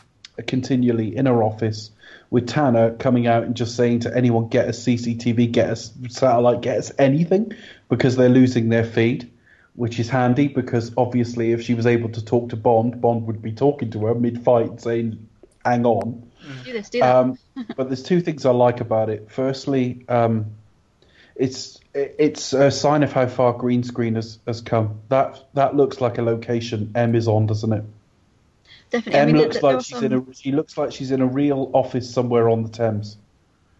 continually 0.46 1.16
in 1.16 1.26
her 1.26 1.42
office 1.42 1.90
with 2.32 2.48
Tanner 2.48 2.94
coming 2.94 3.26
out 3.26 3.42
and 3.44 3.54
just 3.54 3.76
saying 3.76 4.00
to 4.00 4.16
anyone, 4.16 4.48
"Get 4.48 4.66
us 4.66 4.78
CCTV, 4.78 5.52
get 5.52 5.68
us 5.68 5.92
satellite, 6.08 6.62
get 6.62 6.78
us 6.78 6.90
anything," 6.98 7.52
because 7.90 8.16
they're 8.16 8.30
losing 8.30 8.70
their 8.70 8.84
feed, 8.84 9.30
which 9.74 10.00
is 10.00 10.08
handy 10.08 10.48
because 10.48 10.92
obviously 10.96 11.52
if 11.52 11.60
she 11.60 11.74
was 11.74 11.86
able 11.86 12.08
to 12.08 12.24
talk 12.24 12.48
to 12.48 12.56
Bond, 12.56 13.02
Bond 13.02 13.26
would 13.26 13.42
be 13.42 13.52
talking 13.52 13.90
to 13.90 14.06
her 14.06 14.14
mid-fight 14.14 14.80
saying, 14.80 15.28
"Hang 15.62 15.84
on." 15.84 16.22
Do 16.64 16.72
this, 16.72 16.88
do 16.88 17.00
that. 17.00 17.14
Um, 17.14 17.38
but 17.76 17.90
there's 17.90 18.02
two 18.02 18.22
things 18.22 18.46
I 18.46 18.50
like 18.52 18.80
about 18.80 19.10
it. 19.10 19.30
Firstly, 19.30 20.02
um, 20.08 20.46
it's 21.36 21.80
it's 21.92 22.54
a 22.54 22.70
sign 22.70 23.02
of 23.02 23.12
how 23.12 23.26
far 23.26 23.52
green 23.52 23.82
screen 23.82 24.14
has, 24.14 24.38
has 24.46 24.62
come. 24.62 25.00
That 25.10 25.38
that 25.52 25.76
looks 25.76 26.00
like 26.00 26.16
a 26.16 26.22
location 26.22 26.92
M 26.94 27.14
is 27.14 27.28
on, 27.28 27.44
doesn't 27.44 27.74
it? 27.74 27.84
Definitely. 28.92 29.20
I 29.20 29.24
M 29.24 29.26
mean, 29.26 29.36
looks 29.38 29.58
there 29.60 29.62
like 29.62 29.80
she's 29.80 30.00
some, 30.00 30.04
in 30.04 30.12
a 30.12 30.34
she 30.34 30.52
looks 30.52 30.76
like 30.78 30.92
she's 30.92 31.10
in 31.10 31.20
a 31.20 31.26
real 31.26 31.70
office 31.74 32.12
somewhere 32.12 32.48
on 32.48 32.62
the 32.62 32.68
Thames. 32.68 33.18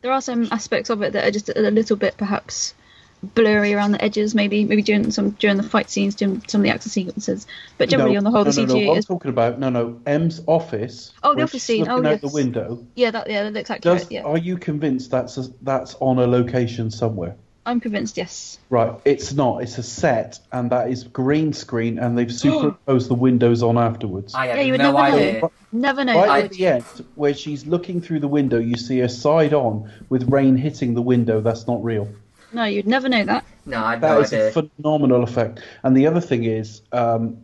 there 0.03 0.13
are 0.13 0.21
some 0.23 0.49
aspects 0.51 0.91
of 0.91 1.03
it 1.03 1.13
that 1.13 1.25
are 1.25 1.31
just 1.31 1.49
a 1.49 1.71
little 1.71 1.97
bit 1.97 2.17
perhaps 2.17 2.75
blurry 3.23 3.73
around 3.75 3.93
the 3.93 4.03
edges. 4.03 4.35
Maybe 4.35 4.65
maybe 4.65 4.83
during 4.83 5.11
some 5.13 5.31
during 5.33 5.57
the 5.57 5.63
fight 5.63 5.91
scenes, 5.91 6.15
during 6.17 6.43
some 6.49 6.61
of 6.61 6.65
the 6.65 6.71
action 6.71 6.91
sequences. 6.91 7.47
But 7.79 7.89
generally, 7.89 8.15
no, 8.15 8.19
on 8.19 8.25
the 8.25 8.31
whole, 8.31 8.45
no, 8.45 8.53
the 8.53 8.53
no, 8.53 8.65
no, 8.65 8.81
CG 8.81 8.87
What 8.87 8.97
I'm 8.97 9.03
talking 9.05 9.31
about, 9.31 9.59
no, 9.61 9.71
no, 9.71 10.01
M's 10.07 10.41
office. 10.47 11.13
Oh, 11.23 11.35
the 11.35 11.43
office 11.43 11.65
scene. 11.65 11.85
Looking 11.85 12.07
Oh, 12.07 12.07
out 12.07 12.21
the 12.21 12.29
window. 12.29 12.87
yeah, 12.97 13.11
that 13.13 13.29
yeah, 13.31 13.45
that 13.45 13.53
looks 13.53 13.71
accurate. 13.71 14.01
Does, 14.01 14.11
yeah, 14.11 14.23
Are 14.23 14.39
you 14.39 14.57
convinced 14.59 15.11
that's 15.11 15.39
a, 15.39 15.45
that's 15.63 15.95
on 16.01 16.19
a 16.19 16.27
location 16.27 16.91
somewhere? 16.91 17.37
I'm 17.65 17.79
convinced. 17.81 18.17
Yes. 18.17 18.59
Right, 18.71 18.93
it's 19.05 19.33
not. 19.33 19.63
It's 19.63 19.79
a 19.79 19.83
set, 19.83 20.41
and 20.51 20.71
that 20.71 20.91
is 20.91 21.05
green 21.05 21.53
screen, 21.53 21.99
and 21.99 22.19
they've 22.19 22.33
superimposed 22.45 23.09
the 23.09 23.15
windows 23.15 23.63
on 23.63 23.79
afterwards. 23.79 24.35
I 24.35 24.47
had 24.49 24.57
Yeah, 24.59 24.63
you 24.63 24.73
would 24.73 24.81
no 24.81 24.93
never 24.93 24.99
idea. 25.17 25.41
know. 25.43 25.53
Never 25.73 26.05
know. 26.05 26.15
Right 26.17 26.29
I 26.31 26.41
at 26.43 26.51
the 26.51 26.67
end, 26.67 26.85
where 27.15 27.35
she's 27.35 27.65
looking 27.67 28.01
through 28.01 28.21
the 28.21 28.29
window, 28.29 28.59
you 28.59 28.77
see 28.77 28.99
her 28.99 29.09
side 29.09 29.55
on 29.55 29.91
with 30.09 30.29
rain 30.31 30.57
hitting 30.57 30.95
the 30.95 31.03
window. 31.03 31.41
That's 31.41 31.67
not 31.67 31.83
real. 31.85 32.09
No, 32.53 32.65
you'd 32.65 32.87
never 32.87 33.09
know 33.09 33.25
that. 33.25 33.45
No, 33.65 33.79
I 33.83 33.93
had 33.93 34.01
That 34.03 34.15
no 34.15 34.21
is 34.21 34.33
idea. 34.33 34.49
a 34.49 34.51
phenomenal 34.53 35.23
effect. 35.23 35.61
And 35.83 35.97
the 35.97 36.07
other 36.09 36.21
thing 36.21 36.45
is, 36.45 36.83
um, 36.93 37.39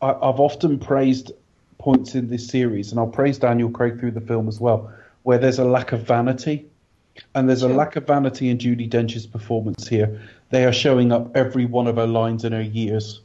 I, 0.00 0.10
I've 0.10 0.40
often 0.40 0.78
praised 0.78 1.32
points 1.78 2.14
in 2.14 2.28
this 2.30 2.46
series, 2.46 2.90
and 2.92 2.98
I'll 3.00 3.06
praise 3.08 3.38
Daniel 3.38 3.70
Craig 3.70 3.98
through 4.00 4.12
the 4.12 4.20
film 4.22 4.48
as 4.48 4.58
well, 4.60 4.90
where 5.24 5.36
there's 5.38 5.58
a 5.58 5.64
lack 5.64 5.92
of 5.92 6.02
vanity. 6.02 6.66
And 7.34 7.48
there's 7.48 7.62
a 7.62 7.68
lack 7.68 7.96
of 7.96 8.06
vanity 8.06 8.48
in 8.50 8.58
Judi 8.58 8.88
Dench's 8.88 9.26
performance 9.26 9.86
here. 9.88 10.20
They 10.50 10.64
are 10.64 10.72
showing 10.72 11.12
up 11.12 11.36
every 11.36 11.66
one 11.66 11.86
of 11.86 11.96
her 11.96 12.06
lines 12.06 12.44
in 12.44 12.52
her 12.52 12.62
years. 12.62 13.20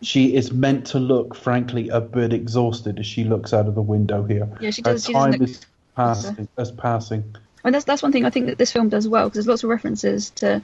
She 0.00 0.34
is 0.36 0.52
meant 0.52 0.86
to 0.88 0.98
look, 1.00 1.34
frankly, 1.34 1.88
a 1.88 2.00
bit 2.00 2.32
exhausted 2.32 2.98
as 3.00 3.06
she 3.06 3.24
looks 3.24 3.52
out 3.52 3.66
of 3.66 3.74
the 3.74 3.82
window 3.82 4.22
here. 4.22 4.48
Yeah, 4.60 4.70
she 4.70 4.82
Her 4.84 4.92
does- 4.92 5.04
she 5.06 5.12
doesn't 5.12 5.32
time 5.32 5.40
look- 5.40 5.48
is 5.50 5.60
passing. 5.96 6.48
As 6.56 6.70
passing. 6.70 7.24
And 7.64 7.74
that's 7.74 7.84
that's 7.84 8.02
one 8.02 8.12
thing 8.12 8.24
I 8.24 8.30
think 8.30 8.46
that 8.46 8.58
this 8.58 8.70
film 8.70 8.88
does 8.88 9.08
well 9.08 9.24
because 9.28 9.34
there's 9.44 9.48
lots 9.48 9.64
of 9.64 9.70
references 9.70 10.30
to 10.36 10.62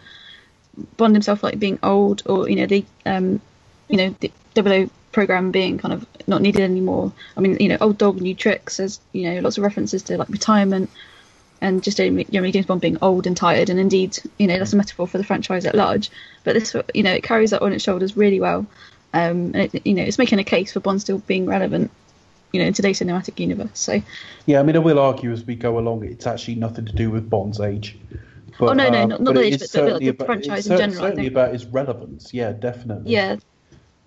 Bond 0.97 1.14
himself 1.14 1.42
like 1.42 1.59
being 1.59 1.79
old 1.83 2.23
or 2.27 2.49
you 2.49 2.55
know 2.57 2.66
the 2.66 2.85
um 3.05 3.40
you 3.88 3.97
know 3.97 4.14
the 4.20 4.31
00 4.55 4.88
program 5.12 5.51
being 5.51 5.79
kind 5.79 5.92
of 5.92 6.07
not 6.29 6.40
needed 6.40 6.62
anymore. 6.62 7.12
I 7.37 7.40
mean 7.40 7.57
you 7.59 7.68
know 7.68 7.77
old 7.81 7.99
dog 7.99 8.20
new 8.20 8.35
tricks. 8.35 8.77
There's 8.77 9.01
you 9.12 9.29
know 9.35 9.40
lots 9.40 9.59
of 9.59 9.64
references 9.64 10.05
to 10.05 10.16
like 10.16 10.29
retirement 10.29 10.88
and 11.64 11.83
just 11.83 11.96
generally 11.96 12.53
James 12.53 12.66
Bond 12.66 12.81
being 12.81 12.98
old 13.03 13.27
and 13.27 13.37
tired. 13.37 13.70
And 13.70 13.81
indeed 13.81 14.18
you 14.38 14.46
know 14.46 14.59
that's 14.59 14.72
a 14.72 14.77
metaphor 14.77 15.09
for 15.09 15.18
the 15.18 15.24
franchise 15.24 15.64
at 15.66 15.74
large. 15.74 16.11
But 16.44 16.53
this 16.55 16.77
you 16.94 17.03
know 17.03 17.12
it 17.12 17.22
carries 17.24 17.50
that 17.50 17.62
on 17.62 17.72
its 17.72 17.83
shoulders 17.83 18.16
really 18.16 18.38
well. 18.38 18.66
Um, 19.12 19.53
and 19.55 19.74
it, 19.74 19.87
you 19.87 19.94
know 19.94 20.03
it's 20.03 20.18
making 20.18 20.38
a 20.38 20.44
case 20.44 20.72
for 20.72 20.81
Bond 20.81 21.00
still 21.00 21.18
being 21.18 21.46
relevant. 21.46 21.90
You 22.53 22.61
know, 22.61 22.66
in 22.66 22.72
today's 22.72 23.00
cinematic 23.00 23.40
universe. 23.40 23.70
So, 23.74 24.00
Yeah, 24.46 24.61
I 24.61 24.62
mean, 24.62 24.77
I 24.77 24.79
will 24.79 25.00
argue 25.00 25.33
as 25.33 25.42
we 25.44 25.57
go 25.57 25.77
along, 25.77 26.05
it's 26.05 26.24
actually 26.24 26.55
nothing 26.55 26.87
to 26.87 26.92
do 26.92 27.11
with 27.11 27.29
Bond's 27.29 27.59
age. 27.59 27.98
But, 28.61 28.68
Oh, 28.70 28.72
no, 28.74 28.88
no, 28.90 29.03
um, 29.03 29.09
not- 29.09 29.20
not 29.22 29.35
but 29.35 29.40
the 29.40 29.46
age, 29.46 29.53
but- 29.55 29.59
but 29.62 29.70
certainly 29.70 30.11
the 30.12 30.24
franchise 30.24 30.59
it's 30.59 30.66
in 30.68 30.77
general, 30.77 30.98
I 31.00 31.09
Certainly 31.09 31.22
think. 31.24 31.33
about 31.33 31.53
its 31.57 31.64
relevance, 31.64 32.33
yeah, 32.33 32.53
definitely. 32.53 33.11
yeah, 33.11 33.35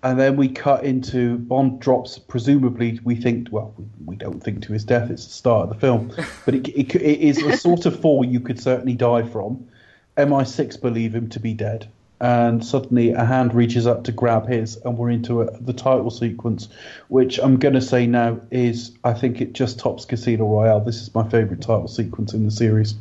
And 0.02 0.18
then 0.18 0.36
we 0.36 0.48
cut 0.48 0.84
into 0.84 1.38
Bond 1.38 1.80
drops, 1.80 2.18
presumably, 2.18 3.00
we 3.02 3.16
think, 3.16 3.48
well, 3.50 3.74
we, 3.76 3.84
we 4.06 4.16
don't 4.16 4.40
think 4.40 4.62
to 4.62 4.72
his 4.72 4.84
death, 4.84 5.10
it's 5.10 5.26
the 5.26 5.32
start 5.32 5.68
of 5.68 5.74
the 5.74 5.80
film, 5.80 6.12
but 6.44 6.54
it, 6.54 6.68
it, 6.68 6.94
it 6.94 7.20
is 7.20 7.42
a 7.42 7.56
sort 7.56 7.84
of 7.84 7.98
fall 7.98 8.24
you 8.24 8.40
could 8.40 8.60
certainly 8.60 8.94
die 8.94 9.22
from. 9.22 9.68
MI6 10.16 10.80
believe 10.80 11.14
him 11.14 11.28
to 11.30 11.40
be 11.40 11.52
dead. 11.52 11.88
And 12.20 12.64
suddenly 12.64 13.12
a 13.12 13.24
hand 13.24 13.54
reaches 13.54 13.86
up 13.86 14.04
to 14.04 14.12
grab 14.12 14.48
his, 14.48 14.76
and 14.76 14.96
we're 14.96 15.10
into 15.10 15.42
a, 15.42 15.58
the 15.60 15.72
title 15.72 16.10
sequence, 16.10 16.68
which 17.08 17.38
I'm 17.38 17.58
going 17.58 17.74
to 17.74 17.80
say 17.80 18.06
now 18.06 18.40
is, 18.50 18.92
I 19.04 19.14
think 19.14 19.40
it 19.40 19.52
just 19.52 19.78
tops 19.78 20.04
Casino 20.04 20.46
Royale. 20.46 20.80
This 20.80 21.00
is 21.00 21.14
my 21.14 21.28
favourite 21.28 21.60
title 21.60 21.88
sequence 21.88 22.34
in 22.34 22.44
the 22.44 22.50
series. 22.50 22.94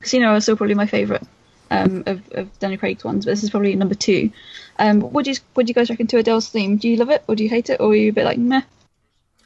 Casino 0.00 0.34
is 0.34 0.44
still 0.44 0.56
probably 0.56 0.74
my 0.74 0.86
favourite 0.86 1.22
um, 1.72 2.04
of, 2.06 2.22
of 2.32 2.58
Daniel 2.58 2.78
Craig's 2.78 3.04
ones, 3.04 3.24
but 3.24 3.32
this 3.32 3.42
is 3.42 3.50
probably 3.50 3.74
number 3.74 3.94
two. 3.94 4.30
Um, 4.78 5.00
what 5.00 5.24
do 5.24 5.30
you 5.30 5.36
what 5.54 5.66
do 5.66 5.70
you 5.70 5.74
guys 5.74 5.90
reckon 5.90 6.06
to 6.08 6.18
Adele's 6.18 6.48
theme? 6.48 6.76
Do 6.76 6.88
you 6.88 6.96
love 6.96 7.10
it 7.10 7.24
or 7.26 7.34
do 7.34 7.42
you 7.42 7.50
hate 7.50 7.70
it, 7.70 7.80
or 7.80 7.90
are 7.90 7.96
you 7.96 8.10
a 8.10 8.12
bit 8.12 8.24
like 8.24 8.38
meh? 8.38 8.62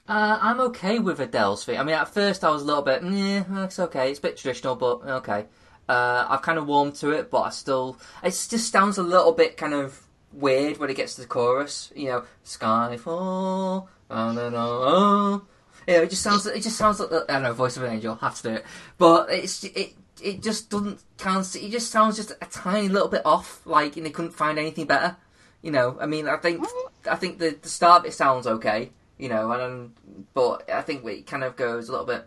Uh, 0.08 0.38
I'm 0.40 0.60
okay 0.60 0.98
with 0.98 1.18
Adele's 1.20 1.64
theme. 1.64 1.78
I 1.78 1.82
mean, 1.82 1.96
at 1.96 2.12
first 2.12 2.44
I 2.44 2.50
was 2.50 2.62
a 2.62 2.64
little 2.64 2.82
bit, 2.82 3.02
yeah, 3.02 3.64
it's 3.64 3.78
okay. 3.78 4.10
It's 4.10 4.20
a 4.20 4.22
bit 4.22 4.36
traditional, 4.36 4.76
but 4.76 5.02
okay. 5.02 5.46
Uh, 5.88 6.26
I've 6.28 6.42
kind 6.42 6.58
of 6.58 6.66
warmed 6.66 6.94
to 6.96 7.10
it, 7.10 7.30
but 7.30 7.42
I 7.42 7.50
still, 7.50 7.98
it 8.22 8.30
just 8.30 8.70
sounds 8.70 8.98
a 8.98 9.02
little 9.02 9.32
bit 9.32 9.56
kind 9.56 9.74
of 9.74 10.02
weird 10.32 10.78
when 10.78 10.90
it 10.90 10.96
gets 10.96 11.14
to 11.14 11.22
the 11.22 11.26
chorus. 11.26 11.92
You 11.94 12.08
know, 12.08 12.24
Skyfall. 12.44 13.88
Oh, 14.08 14.32
no, 14.32 14.48
no. 14.48 15.42
You 15.86 15.94
know, 15.94 16.02
it 16.02 16.10
just 16.10 16.22
sounds. 16.22 16.46
It 16.46 16.62
just 16.62 16.76
sounds 16.76 16.98
like 16.98 17.12
I 17.12 17.34
don't 17.34 17.42
know, 17.44 17.52
voice 17.52 17.76
of 17.76 17.84
an 17.84 17.92
angel. 17.92 18.16
Have 18.16 18.34
to 18.36 18.42
do 18.42 18.54
it, 18.54 18.64
but 18.98 19.30
it's 19.30 19.62
it. 19.62 19.94
It 20.22 20.42
just 20.42 20.70
doesn't 20.70 21.00
count. 21.18 21.54
It 21.56 21.70
just 21.70 21.90
sounds 21.90 22.16
just 22.16 22.30
a 22.30 22.46
tiny 22.46 22.88
little 22.88 23.08
bit 23.08 23.24
off. 23.24 23.60
Like, 23.66 23.96
and 23.96 24.06
they 24.06 24.10
couldn't 24.10 24.32
find 24.32 24.58
anything 24.58 24.86
better. 24.86 25.16
You 25.62 25.70
know, 25.72 25.96
I 26.00 26.06
mean, 26.06 26.28
I 26.28 26.36
think 26.36 26.64
I 27.10 27.16
think 27.16 27.38
the 27.38 27.56
the 27.60 27.68
start 27.68 28.00
of 28.00 28.06
it 28.06 28.14
sounds 28.14 28.46
okay. 28.46 28.90
You 29.18 29.28
know, 29.28 29.50
and 29.52 29.62
um, 29.62 29.94
but 30.34 30.70
I 30.70 30.82
think 30.82 31.04
it 31.06 31.26
kind 31.26 31.42
of 31.44 31.56
goes 31.56 31.88
a 31.88 31.92
little 31.92 32.06
bit. 32.06 32.26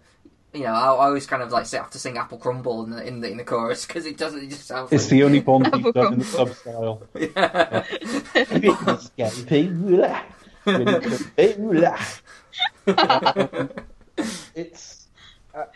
You 0.54 0.64
know, 0.64 0.74
I, 0.74 0.88
I 0.88 1.06
always 1.06 1.28
kind 1.28 1.44
of 1.44 1.52
like 1.52 1.68
say, 1.68 1.78
have 1.78 1.92
to 1.92 2.00
sing 2.00 2.18
"Apple 2.18 2.40
Crumble" 2.40 2.84
in 2.84 2.90
the 2.90 3.08
in 3.08 3.22
the, 3.22 3.30
in 3.30 3.38
the 3.38 3.44
chorus 3.44 3.86
because 3.86 4.06
it 4.06 4.18
doesn't. 4.18 4.44
It 4.44 4.50
just 4.50 4.66
sounds. 4.66 4.92
It's 4.92 5.04
like, 5.06 5.12
the 5.12 5.24
only 5.24 5.40
Bond 5.40 5.68
Apple 5.68 5.80
you've 5.80 5.94
done 5.94 6.14
in 6.14 6.20
the 6.20 6.26
sub 6.26 6.54
style. 6.54 7.04
yeah. 7.16 7.84
it's. 14.56 14.96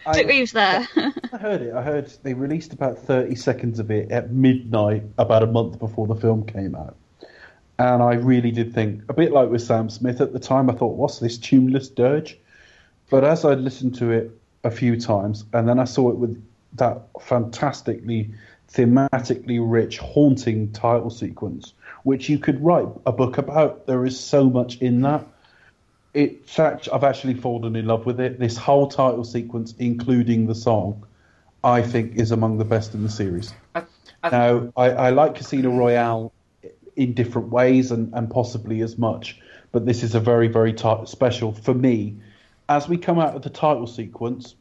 I, 0.05 0.21
Reeves 0.23 0.51
there. 0.51 0.87
I 1.33 1.37
heard 1.37 1.61
it. 1.61 1.73
I 1.73 1.81
heard 1.81 2.11
they 2.23 2.33
released 2.33 2.73
about 2.73 2.97
30 2.97 3.35
seconds 3.35 3.79
of 3.79 3.91
it 3.91 4.11
at 4.11 4.31
midnight 4.31 5.03
about 5.17 5.43
a 5.43 5.47
month 5.47 5.79
before 5.79 6.07
the 6.07 6.15
film 6.15 6.45
came 6.45 6.75
out. 6.75 6.95
And 7.79 8.03
I 8.03 8.13
really 8.13 8.51
did 8.51 8.73
think, 8.73 9.01
a 9.09 9.13
bit 9.13 9.31
like 9.31 9.49
with 9.49 9.61
Sam 9.61 9.89
Smith 9.89 10.21
at 10.21 10.31
the 10.31 10.39
time, 10.39 10.69
I 10.69 10.73
thought, 10.73 10.95
what's 10.95 11.19
this 11.19 11.37
tuneless 11.37 11.89
dirge? 11.89 12.37
But 13.09 13.23
as 13.23 13.45
I 13.45 13.53
listened 13.53 13.95
to 13.95 14.11
it 14.11 14.31
a 14.63 14.71
few 14.71 14.99
times, 14.99 15.45
and 15.53 15.67
then 15.67 15.79
I 15.79 15.85
saw 15.85 16.09
it 16.09 16.17
with 16.17 16.41
that 16.73 17.07
fantastically 17.21 18.31
thematically 18.73 19.59
rich, 19.61 19.99
haunting 19.99 20.71
title 20.71 21.09
sequence, 21.09 21.73
which 22.03 22.29
you 22.29 22.39
could 22.39 22.63
write 22.63 22.87
a 23.05 23.11
book 23.11 23.37
about. 23.37 23.85
There 23.85 24.05
is 24.05 24.19
so 24.19 24.49
much 24.49 24.77
in 24.77 25.01
that. 25.01 25.25
It's 26.13 26.59
I've 26.59 27.03
actually 27.03 27.33
fallen 27.33 27.75
in 27.75 27.87
love 27.87 28.05
with 28.05 28.19
it. 28.19 28.39
This 28.39 28.55
whole 28.55 28.87
title 28.87 29.23
sequence, 29.23 29.73
including 29.79 30.45
the 30.47 30.55
song, 30.55 31.05
I 31.63 31.81
think 31.81 32.15
is 32.15 32.31
among 32.31 32.57
the 32.57 32.65
best 32.65 32.93
in 32.93 33.03
the 33.03 33.09
series. 33.09 33.53
I- 33.75 33.83
I- 34.23 34.29
now, 34.29 34.73
I, 34.77 34.89
I 34.91 35.09
like 35.09 35.35
Casino 35.35 35.71
Royale 35.71 36.31
in 36.95 37.13
different 37.13 37.49
ways 37.49 37.91
and, 37.91 38.13
and 38.13 38.29
possibly 38.29 38.81
as 38.81 38.97
much, 38.97 39.39
but 39.71 39.85
this 39.85 40.03
is 40.03 40.15
a 40.15 40.19
very, 40.19 40.47
very 40.47 40.71
ti 40.73 40.93
special 41.05 41.51
for 41.51 41.73
me. 41.73 42.15
As 42.69 42.87
we 42.87 42.97
come 42.97 43.19
out 43.19 43.35
of 43.35 43.41
the 43.41 43.49
title 43.49 43.87
sequence, 43.87 44.55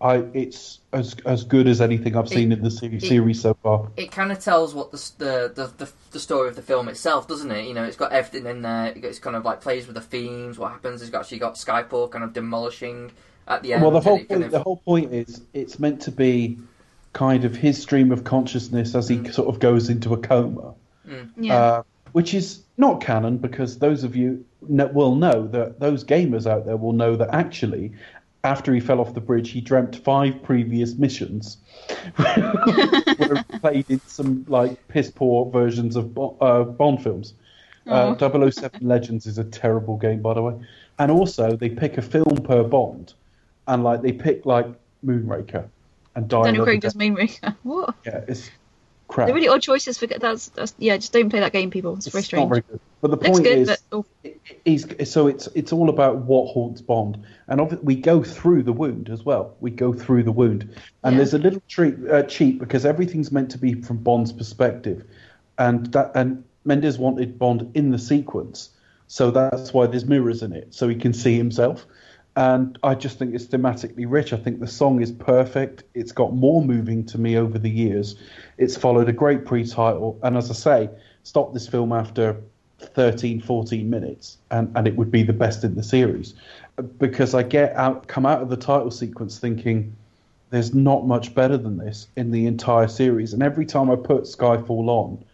I 0.00 0.24
it's 0.32 0.78
as 0.92 1.16
as 1.26 1.42
good 1.44 1.66
as 1.66 1.80
anything 1.80 2.16
I've 2.16 2.28
seen 2.28 2.52
in 2.52 2.62
the 2.62 2.70
se- 2.70 2.86
it- 2.92 3.02
series 3.02 3.40
so 3.40 3.54
far. 3.54 3.88
it 3.96 4.12
kind 4.12 4.30
of 4.30 4.38
tells 4.38 4.74
what 4.74 4.92
the, 4.92 4.96
the 5.18 5.52
the 5.54 5.84
the 5.84 5.92
the 6.12 6.20
story 6.20 6.48
of 6.48 6.56
the 6.56 6.62
film 6.62 6.88
itself, 6.88 7.26
doesn't 7.26 7.50
it? 7.50 7.66
You 7.66 7.74
know, 7.74 7.82
it's 7.84 7.96
got 7.96 8.12
everything 8.12 8.46
in 8.48 8.62
there. 8.62 8.92
It's 8.94 9.18
kind 9.18 9.34
of 9.36 9.44
like 9.44 9.60
plays 9.60 9.86
with 9.86 9.94
the 9.96 10.00
themes. 10.00 10.56
What 10.58 10.70
happens? 10.72 11.02
It's 11.02 11.12
actually 11.14 11.38
got 11.40 11.54
Skyfall 11.54 12.10
kind 12.12 12.22
of 12.22 12.32
demolishing 12.32 13.10
at 13.48 13.62
the 13.62 13.72
end. 13.72 13.82
Well, 13.82 13.90
the 13.90 14.00
whole 14.00 14.16
it 14.18 14.28
kind 14.28 14.40
point, 14.42 14.44
of- 14.44 14.50
the 14.52 14.62
whole 14.62 14.76
point 14.76 15.12
is 15.12 15.42
it's 15.52 15.78
meant 15.80 16.00
to 16.02 16.12
be 16.12 16.58
kind 17.12 17.44
of 17.44 17.56
his 17.56 17.80
stream 17.82 18.12
of 18.12 18.22
consciousness 18.22 18.94
as 18.94 19.08
he 19.08 19.16
Mm. 19.18 19.32
sort 19.34 19.48
of 19.48 19.58
goes 19.58 19.88
into 19.88 20.12
a 20.14 20.18
coma, 20.18 20.74
yeah. 21.36 21.56
uh, 21.56 21.82
which 22.12 22.34
is 22.34 22.62
not 22.76 23.00
canon 23.00 23.38
because 23.38 23.78
those 23.78 24.04
of 24.04 24.14
you 24.14 24.44
kn- 24.68 24.92
will 24.94 25.16
know 25.16 25.48
that 25.48 25.80
those 25.80 26.04
gamers 26.04 26.46
out 26.46 26.66
there 26.66 26.76
will 26.76 26.92
know 26.92 27.16
that 27.16 27.30
actually. 27.34 27.92
After 28.44 28.72
he 28.72 28.80
fell 28.80 29.00
off 29.00 29.14
the 29.14 29.20
bridge, 29.20 29.50
he 29.50 29.60
dreamt 29.60 29.96
five 29.96 30.42
previous 30.42 30.94
missions 30.94 31.58
were 32.18 33.44
played 33.60 33.90
in 33.90 34.00
some 34.06 34.44
like 34.48 34.86
piss 34.88 35.10
poor 35.10 35.50
versions 35.50 35.96
of 35.96 36.16
uh, 36.40 36.64
Bond 36.64 37.02
films. 37.02 37.34
Uh, 37.86 38.14
007 38.16 38.86
Legends 38.86 39.26
is 39.26 39.38
a 39.38 39.44
terrible 39.44 39.96
game, 39.96 40.20
by 40.20 40.34
the 40.34 40.42
way. 40.42 40.54
And 40.98 41.10
also, 41.10 41.56
they 41.56 41.70
pick 41.70 41.96
a 41.96 42.02
film 42.02 42.36
per 42.44 42.62
Bond, 42.62 43.14
and 43.66 43.82
like 43.82 44.02
they 44.02 44.12
pick 44.12 44.46
like 44.46 44.66
Moonraker 45.04 45.68
and 46.18 46.28
Die 46.28 46.42
Daniel 46.42 46.64
Craig 46.64 46.80
does 46.80 46.94
Moonraker. 46.94 47.56
What? 47.62 47.94
Yeah, 48.04 48.24
it's 48.28 48.50
crap. 49.08 49.26
They're 49.26 49.34
really 49.34 49.48
odd 49.48 49.62
choices. 49.62 49.98
For 49.98 50.06
that's, 50.06 50.50
that's 50.50 50.74
yeah. 50.78 50.96
Just 50.96 51.12
don't 51.12 51.28
play 51.30 51.40
that 51.40 51.52
game, 51.52 51.70
people. 51.70 51.94
It's, 51.94 52.06
very 52.08 52.22
strange. 52.22 52.42
not 52.44 52.48
very 52.48 52.60
good. 52.60 52.80
But 53.00 53.10
the 53.10 53.16
Looks 53.16 53.28
point 53.30 53.44
good, 53.44 53.58
is, 53.58 53.68
but 53.68 53.80
oh, 53.92 54.06
it- 54.22 55.08
so 55.08 55.26
it's 55.26 55.46
it's 55.54 55.72
all 55.72 55.88
about 55.88 56.18
what 56.18 56.52
haunts 56.52 56.80
Bond, 56.80 57.24
and 57.46 57.82
we 57.82 57.96
go 57.96 58.22
through 58.22 58.62
the 58.64 58.72
wound 58.72 59.08
as 59.08 59.24
well. 59.24 59.56
We 59.60 59.70
go 59.70 59.92
through 59.92 60.24
the 60.24 60.32
wound, 60.32 60.74
and 61.04 61.14
Yeah. 61.14 61.16
there's 61.18 61.34
a 61.34 61.38
little 61.38 61.62
treat 61.68 61.94
uh, 62.10 62.22
cheat 62.24 62.58
because 62.58 62.84
everything's 62.84 63.32
meant 63.32 63.50
to 63.52 63.58
be 63.58 63.74
from 63.80 63.98
Bond's 63.98 64.32
perspective, 64.32 65.04
and 65.58 65.86
that 65.92 66.12
and 66.14 66.44
Mendes 66.64 66.98
wanted 66.98 67.38
Bond 67.38 67.70
in 67.74 67.90
the 67.90 67.98
sequence, 67.98 68.70
so 69.06 69.30
that's 69.30 69.72
why 69.72 69.86
there's 69.86 70.04
mirrors 70.04 70.42
in 70.42 70.52
it, 70.52 70.74
so 70.74 70.88
he 70.88 70.96
can 70.96 71.12
see 71.12 71.36
himself. 71.36 71.86
And 72.38 72.78
I 72.84 72.94
just 72.94 73.18
think 73.18 73.34
it's 73.34 73.46
thematically 73.46 74.06
rich. 74.08 74.32
I 74.32 74.36
think 74.36 74.60
the 74.60 74.68
song 74.68 75.02
is 75.02 75.10
perfect. 75.10 75.82
It's 75.94 76.12
got 76.12 76.32
more 76.32 76.62
moving 76.62 77.04
to 77.06 77.18
me 77.18 77.36
over 77.36 77.58
the 77.58 77.68
years. 77.68 78.14
It's 78.58 78.76
followed 78.76 79.08
a 79.08 79.12
great 79.12 79.44
pre-title, 79.44 80.20
and 80.22 80.36
as 80.36 80.48
I 80.48 80.54
say, 80.54 80.90
stop 81.24 81.52
this 81.52 81.66
film 81.66 81.92
after 81.92 82.40
13, 82.78 83.40
14 83.40 83.90
minutes, 83.90 84.38
and, 84.52 84.70
and 84.76 84.86
it 84.86 84.94
would 84.94 85.10
be 85.10 85.24
the 85.24 85.32
best 85.32 85.64
in 85.64 85.74
the 85.74 85.82
series. 85.82 86.34
Because 86.98 87.34
I 87.34 87.42
get 87.42 87.74
out, 87.74 88.06
come 88.06 88.24
out 88.24 88.40
of 88.40 88.50
the 88.50 88.56
title 88.56 88.92
sequence 88.92 89.40
thinking, 89.40 89.96
there's 90.50 90.72
not 90.72 91.08
much 91.08 91.34
better 91.34 91.56
than 91.56 91.76
this 91.76 92.06
in 92.14 92.30
the 92.30 92.46
entire 92.46 92.86
series. 92.86 93.32
And 93.32 93.42
every 93.42 93.66
time 93.66 93.90
I 93.90 93.96
put 93.96 94.22
Skyfall 94.22 94.88
on, 94.88 95.24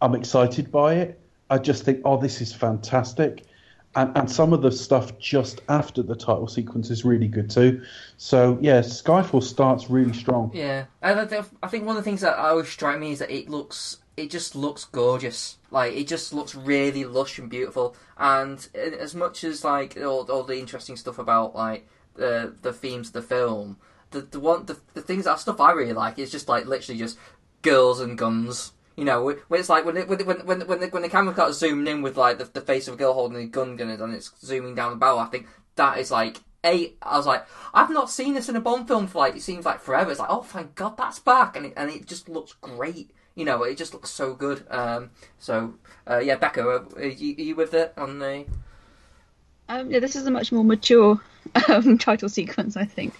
I'm 0.00 0.14
excited 0.14 0.72
by 0.72 0.94
it. 0.94 1.20
I 1.50 1.58
just 1.58 1.84
think, 1.84 2.00
oh, 2.06 2.16
this 2.16 2.40
is 2.40 2.54
fantastic. 2.54 3.44
And, 3.98 4.16
and 4.16 4.30
some 4.30 4.52
of 4.52 4.62
the 4.62 4.70
stuff 4.70 5.18
just 5.18 5.60
after 5.68 6.04
the 6.04 6.14
title 6.14 6.46
sequence 6.46 6.88
is 6.88 7.04
really 7.04 7.26
good 7.26 7.50
too. 7.50 7.82
So, 8.16 8.56
yeah, 8.60 8.78
Skyfall 8.80 9.42
starts 9.42 9.90
really 9.90 10.12
strong. 10.12 10.52
Yeah, 10.54 10.84
I, 11.02 11.24
think- 11.24 11.46
I 11.64 11.66
think 11.66 11.84
one 11.84 11.96
of 11.96 12.04
the 12.04 12.08
things 12.08 12.20
that 12.20 12.38
always 12.38 12.68
strike 12.68 13.00
me 13.00 13.10
is 13.10 13.18
that 13.18 13.30
it 13.30 13.48
looks, 13.48 13.96
it 14.16 14.30
just 14.30 14.54
looks 14.54 14.84
gorgeous. 14.84 15.56
Like 15.72 15.94
it 15.94 16.06
just 16.06 16.32
looks 16.32 16.54
really 16.54 17.04
lush 17.04 17.40
and 17.40 17.50
beautiful. 17.50 17.96
And 18.16 18.66
as 18.74 19.16
much 19.16 19.42
as 19.42 19.64
like 19.64 19.96
all, 19.96 20.30
all 20.30 20.44
the 20.44 20.58
interesting 20.60 20.96
stuff 20.96 21.18
about 21.18 21.56
like 21.56 21.88
the 22.14 22.54
the 22.62 22.72
themes 22.72 23.08
of 23.08 23.12
the 23.14 23.22
film, 23.22 23.78
the 24.12 24.20
the 24.20 24.38
one 24.40 24.66
the, 24.66 24.78
the 24.94 25.02
things 25.02 25.24
that 25.24 25.40
stuff 25.40 25.60
I 25.60 25.72
really 25.72 25.92
like 25.92 26.20
is 26.20 26.30
just 26.30 26.48
like 26.48 26.66
literally 26.66 26.98
just 27.00 27.18
girls 27.62 28.00
and 28.00 28.16
guns. 28.16 28.72
You 28.98 29.04
know, 29.04 29.22
when 29.22 29.60
it's 29.60 29.68
like 29.68 29.84
when 29.84 29.96
it, 29.96 30.08
when 30.08 30.18
when 30.26 30.40
when 30.66 30.80
the, 30.80 30.88
when 30.88 31.02
the 31.02 31.08
camera 31.08 31.32
starts 31.32 31.58
zooming 31.58 31.86
in 31.86 32.02
with 32.02 32.16
like 32.16 32.38
the, 32.38 32.46
the 32.46 32.60
face 32.60 32.88
of 32.88 32.94
a 32.94 32.96
girl 32.96 33.14
holding 33.14 33.36
a 33.36 33.46
gun 33.46 33.76
gun 33.76 33.90
and 33.90 34.12
it's 34.12 34.32
zooming 34.40 34.74
down 34.74 34.90
the 34.90 34.96
barrel, 34.96 35.20
I 35.20 35.26
think 35.26 35.46
that 35.76 35.98
is 35.98 36.10
like 36.10 36.38
a. 36.66 36.94
I 37.00 37.16
was 37.16 37.24
like, 37.24 37.46
I've 37.72 37.90
not 37.90 38.10
seen 38.10 38.34
this 38.34 38.48
in 38.48 38.56
a 38.56 38.60
Bond 38.60 38.88
film 38.88 39.06
for 39.06 39.18
like 39.18 39.36
it 39.36 39.42
seems 39.42 39.64
like 39.64 39.78
forever. 39.78 40.10
It's 40.10 40.18
like, 40.18 40.30
oh 40.32 40.42
thank 40.42 40.74
God 40.74 40.96
that's 40.96 41.20
back, 41.20 41.56
and 41.56 41.66
it, 41.66 41.74
and 41.76 41.88
it 41.88 42.08
just 42.08 42.28
looks 42.28 42.54
great. 42.54 43.12
You 43.36 43.44
know, 43.44 43.62
it 43.62 43.78
just 43.78 43.94
looks 43.94 44.10
so 44.10 44.34
good. 44.34 44.66
Um, 44.68 45.10
so 45.38 45.74
uh, 46.10 46.18
yeah, 46.18 46.34
Becca, 46.34 46.62
are, 46.62 46.84
are, 46.96 47.06
you, 47.06 47.36
are 47.36 47.40
you 47.40 47.54
with 47.54 47.74
it 47.74 47.92
on 47.96 48.18
the? 48.18 48.46
Um, 49.68 49.92
yeah, 49.92 50.00
this 50.00 50.16
is 50.16 50.26
a 50.26 50.30
much 50.32 50.50
more 50.50 50.64
mature 50.64 51.20
um, 51.68 51.98
title 51.98 52.28
sequence, 52.28 52.76
I 52.76 52.84
think. 52.84 53.14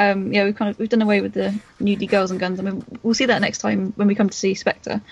Um, 0.00 0.32
yeah, 0.32 0.44
we've 0.44 0.56
kind 0.56 0.70
of 0.70 0.78
we've 0.78 0.88
done 0.88 1.02
away 1.02 1.20
with 1.20 1.34
the 1.34 1.54
nudie 1.78 2.08
girls 2.08 2.30
and 2.30 2.40
guns. 2.40 2.58
I 2.58 2.62
mean, 2.62 2.82
we'll 3.02 3.12
see 3.14 3.26
that 3.26 3.40
next 3.42 3.58
time 3.58 3.92
when 3.96 4.08
we 4.08 4.14
come 4.14 4.30
to 4.30 4.36
see 4.36 4.54
Spectre, 4.54 5.02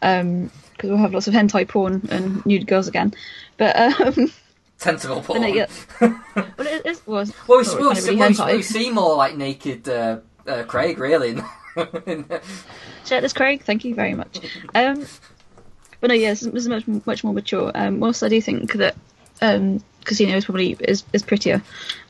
because 0.00 0.50
we'll 0.84 0.96
have 0.96 1.12
lots 1.12 1.26
of 1.26 1.34
hentai 1.34 1.66
porn 1.66 2.06
and 2.10 2.46
nude 2.46 2.66
girls 2.68 2.86
again. 2.86 3.12
But 3.56 3.76
um, 4.00 4.32
Tentacle 4.78 5.22
porn. 5.22 5.42
it 5.42 5.52
gets 5.54 5.86
well, 6.00 6.14
it, 6.60 6.86
it 6.86 7.02
was 7.04 7.34
Well, 7.48 7.58
we, 7.58 7.64
sort 7.64 7.80
we, 7.80 7.86
of 7.88 7.94
kind 7.94 7.98
of 7.98 8.04
we, 8.04 8.10
really 8.10 8.16
we, 8.28 8.34
hentai. 8.36 8.56
we 8.56 8.62
see 8.62 8.90
more 8.90 9.16
like 9.16 9.36
naked 9.36 9.88
uh, 9.88 10.18
uh, 10.46 10.62
Craig, 10.62 10.98
really. 10.98 11.30
in- 12.06 12.24
Shirtless 13.04 13.32
Craig, 13.32 13.62
thank 13.64 13.84
you 13.84 13.94
very 13.94 14.14
much. 14.14 14.38
Um, 14.74 15.04
but 16.00 16.08
no, 16.08 16.14
yeah, 16.14 16.30
this 16.30 16.42
is, 16.42 16.52
this 16.52 16.62
is 16.62 16.68
much 16.68 16.86
much 17.06 17.24
more 17.24 17.34
mature. 17.34 17.72
Um, 17.74 17.98
whilst 17.98 18.22
I 18.22 18.28
do 18.28 18.40
think 18.40 18.72
that 18.74 18.94
um, 19.42 19.82
Casino 20.04 20.36
is 20.36 20.44
probably 20.44 20.76
is, 20.80 21.04
is 21.12 21.22
prettier, 21.22 21.62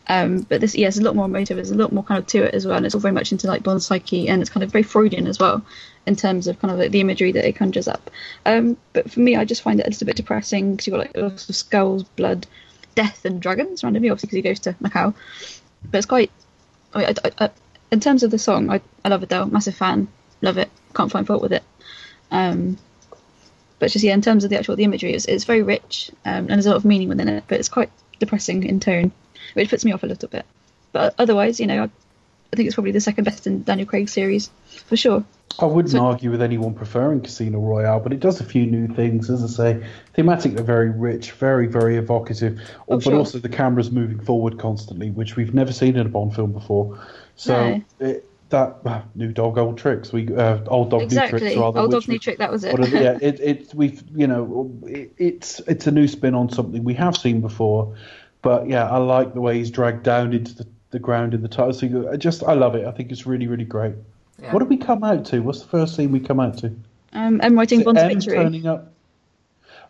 um, 0.08 0.40
but 0.40 0.60
this 0.60 0.74
yes, 0.74 0.98
a 0.98 1.02
lot 1.02 1.16
more 1.16 1.26
emotive. 1.26 1.56
There's 1.56 1.70
a 1.70 1.76
lot 1.76 1.92
more 1.92 2.04
kind 2.04 2.18
of 2.18 2.26
to 2.28 2.44
it 2.44 2.54
as 2.54 2.66
well, 2.66 2.76
and 2.76 2.86
it's 2.86 2.94
all 2.94 3.00
very 3.00 3.14
much 3.14 3.32
into 3.32 3.46
like 3.46 3.62
Bond's 3.62 3.86
psyche, 3.86 4.28
and 4.28 4.40
it's 4.40 4.50
kind 4.50 4.64
of 4.64 4.72
very 4.72 4.82
Freudian 4.82 5.26
as 5.26 5.38
well 5.38 5.64
in 6.06 6.16
terms 6.16 6.46
of 6.46 6.58
kind 6.60 6.72
of 6.72 6.78
like 6.78 6.90
the 6.90 7.00
imagery 7.00 7.32
that 7.32 7.46
it 7.46 7.56
conjures 7.56 7.86
up. 7.86 8.10
Um, 8.46 8.76
but 8.94 9.10
for 9.10 9.20
me, 9.20 9.36
I 9.36 9.44
just 9.44 9.62
find 9.62 9.78
it 9.78 9.86
a 9.86 9.90
little 9.90 10.06
bit 10.06 10.16
depressing 10.16 10.72
because 10.72 10.86
you've 10.86 10.94
got 10.94 11.00
like 11.00 11.16
lots 11.16 11.48
of 11.48 11.54
skulls, 11.54 12.02
blood, 12.02 12.46
death, 12.94 13.24
and 13.24 13.40
dragons 13.40 13.84
randomly, 13.84 14.08
obviously 14.08 14.28
because 14.28 14.36
he 14.36 14.42
goes 14.42 14.60
to 14.60 14.72
Macau. 14.82 15.14
But 15.90 15.98
it's 15.98 16.06
quite. 16.06 16.30
I 16.94 16.98
mean, 16.98 17.14
I, 17.24 17.44
I, 17.44 17.50
in 17.90 18.00
terms 18.00 18.22
of 18.22 18.30
the 18.30 18.38
song, 18.38 18.70
I, 18.70 18.80
I 19.04 19.08
love 19.08 19.22
Adele, 19.22 19.46
massive 19.46 19.74
fan, 19.74 20.08
love 20.40 20.56
it, 20.56 20.70
can't 20.94 21.10
find 21.10 21.26
fault 21.26 21.42
with 21.42 21.52
it. 21.52 21.62
Um, 22.30 22.78
but 23.78 23.90
just 23.90 24.04
yeah, 24.04 24.14
in 24.14 24.22
terms 24.22 24.44
of 24.44 24.50
the 24.50 24.58
actual 24.58 24.76
the 24.76 24.84
imagery, 24.84 25.12
it's, 25.14 25.24
it's 25.26 25.44
very 25.44 25.62
rich 25.62 26.10
um, 26.24 26.32
and 26.32 26.50
there's 26.50 26.66
a 26.66 26.70
lot 26.70 26.76
of 26.76 26.84
meaning 26.84 27.08
within 27.08 27.28
it, 27.28 27.44
but 27.48 27.58
it's 27.58 27.68
quite 27.68 27.90
depressing 28.18 28.64
in 28.64 28.80
tone, 28.80 29.12
which 29.54 29.70
puts 29.70 29.84
me 29.84 29.92
off 29.92 30.02
a 30.02 30.06
little 30.06 30.28
bit. 30.28 30.44
But 30.92 31.14
otherwise, 31.18 31.60
you 31.60 31.66
know, 31.66 31.82
I, 31.82 31.90
I 32.52 32.56
think 32.56 32.66
it's 32.66 32.74
probably 32.74 32.92
the 32.92 33.00
second 33.00 33.24
best 33.24 33.46
in 33.46 33.62
Daniel 33.62 33.86
Craig 33.86 34.08
series 34.08 34.50
for 34.86 34.96
sure. 34.96 35.24
I 35.60 35.64
wouldn't 35.64 35.92
So- 35.92 36.04
argue 36.04 36.30
with 36.30 36.40
anyone 36.42 36.74
preferring 36.74 37.20
Casino 37.20 37.58
Royale, 37.58 38.00
but 38.00 38.12
it 38.12 38.20
does 38.20 38.40
a 38.40 38.44
few 38.44 38.64
new 38.64 38.86
things. 38.94 39.28
As 39.28 39.42
I 39.42 39.46
say, 39.80 39.86
thematically 40.16 40.60
very 40.60 40.90
rich, 40.90 41.32
very, 41.32 41.66
very 41.66 41.96
evocative. 41.96 42.60
Oh, 42.88 42.96
but 42.96 43.02
sure. 43.02 43.16
also 43.16 43.38
the 43.38 43.48
camera's 43.48 43.90
moving 43.90 44.20
forward 44.20 44.58
constantly, 44.58 45.10
which 45.10 45.36
we've 45.36 45.54
never 45.54 45.72
seen 45.72 45.96
in 45.96 46.06
a 46.06 46.08
Bond 46.08 46.34
film 46.34 46.52
before. 46.52 46.98
So 47.36 47.76
No. 47.76 47.84
it, 48.06 48.27
that 48.50 48.78
uh, 48.84 49.02
new 49.14 49.32
dog, 49.32 49.58
old 49.58 49.78
tricks. 49.78 50.12
We 50.12 50.34
uh, 50.34 50.60
old 50.66 50.90
dog, 50.90 51.00
new 51.00 51.04
exactly. 51.04 51.40
tricks 51.40 51.56
rather. 51.56 51.80
Old 51.80 51.90
dog 51.90 52.08
new 52.08 52.18
trick. 52.18 52.38
That 52.38 52.50
was 52.50 52.64
it. 52.64 52.72
what 52.72 52.80
are 52.80 52.90
the- 52.90 53.02
yeah, 53.02 53.18
it, 53.20 53.40
it, 53.42 53.74
we've, 53.74 54.02
you 54.14 54.26
know, 54.26 54.78
it, 54.86 55.12
it's 55.18 55.60
it's 55.60 55.86
a 55.86 55.90
new 55.90 56.08
spin 56.08 56.34
on 56.34 56.50
something 56.50 56.84
we 56.84 56.94
have 56.94 57.16
seen 57.16 57.40
before, 57.40 57.96
but 58.42 58.68
yeah, 58.68 58.88
I 58.88 58.98
like 58.98 59.34
the 59.34 59.40
way 59.40 59.58
he's 59.58 59.70
dragged 59.70 60.02
down 60.02 60.32
into 60.32 60.54
the, 60.54 60.66
the 60.90 60.98
ground 60.98 61.34
in 61.34 61.42
the 61.42 61.48
title. 61.48 61.72
So 61.72 62.10
I 62.10 62.16
just, 62.16 62.42
I 62.42 62.54
love 62.54 62.74
it. 62.74 62.86
I 62.86 62.92
think 62.92 63.12
it's 63.12 63.26
really, 63.26 63.46
really 63.46 63.64
great. 63.64 63.94
Yeah. 64.40 64.52
What 64.52 64.60
did 64.60 64.68
we 64.68 64.76
come 64.76 65.04
out 65.04 65.24
to? 65.26 65.40
What's 65.40 65.60
the 65.60 65.68
first 65.68 65.96
thing 65.96 66.12
we 66.12 66.20
come 66.20 66.40
out 66.40 66.58
to? 66.58 66.74
um, 67.12 67.40
M 67.42 67.56
writing 67.56 67.80
Is 67.80 67.82
it 67.82 67.84
Bond's 67.84 68.00
M 68.00 68.08
victory. 68.08 68.36
turning 68.36 68.66
up. 68.66 68.92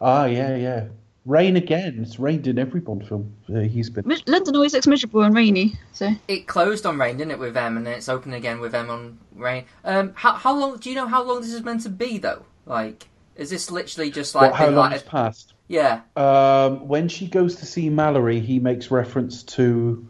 Ah, 0.00 0.26
yeah, 0.26 0.56
yeah. 0.56 0.84
Rain 1.28 1.56
again. 1.56 1.98
It's 2.00 2.18
rained 2.18 2.46
in 2.46 2.58
every 2.58 2.80
Bond 2.80 3.06
film 3.06 3.34
uh, 3.54 3.60
he's 3.60 3.90
been. 3.90 4.04
London 4.26 4.56
always 4.56 4.72
looks 4.72 4.86
miserable 4.86 5.20
and 5.22 5.36
rainy. 5.36 5.74
So 5.92 6.10
It 6.26 6.46
closed 6.46 6.86
on 6.86 6.98
rain, 6.98 7.18
didn't 7.18 7.32
it, 7.32 7.38
with 7.38 7.54
M, 7.54 7.76
and 7.76 7.86
then 7.86 7.92
it's 7.94 8.08
open 8.08 8.32
again 8.32 8.60
with 8.60 8.74
M 8.74 8.88
on 8.88 9.18
rain. 9.34 9.64
Um, 9.84 10.12
how, 10.14 10.32
how 10.32 10.58
long? 10.58 10.78
Do 10.78 10.88
you 10.88 10.96
know 10.96 11.06
how 11.06 11.22
long 11.22 11.42
this 11.42 11.52
is 11.52 11.62
meant 11.62 11.82
to 11.82 11.90
be 11.90 12.16
though? 12.16 12.46
Like, 12.64 13.08
is 13.36 13.50
this 13.50 13.70
literally 13.70 14.10
just 14.10 14.34
like 14.34 14.52
What, 14.52 14.58
how 14.58 14.66
long 14.68 14.76
like 14.76 14.92
has 14.92 15.02
passed? 15.02 15.52
yeah? 15.68 16.00
Um, 16.16 16.88
when 16.88 17.08
she 17.08 17.28
goes 17.28 17.56
to 17.56 17.66
see 17.66 17.90
Mallory, 17.90 18.40
he 18.40 18.58
makes 18.58 18.90
reference 18.90 19.42
to. 19.42 20.08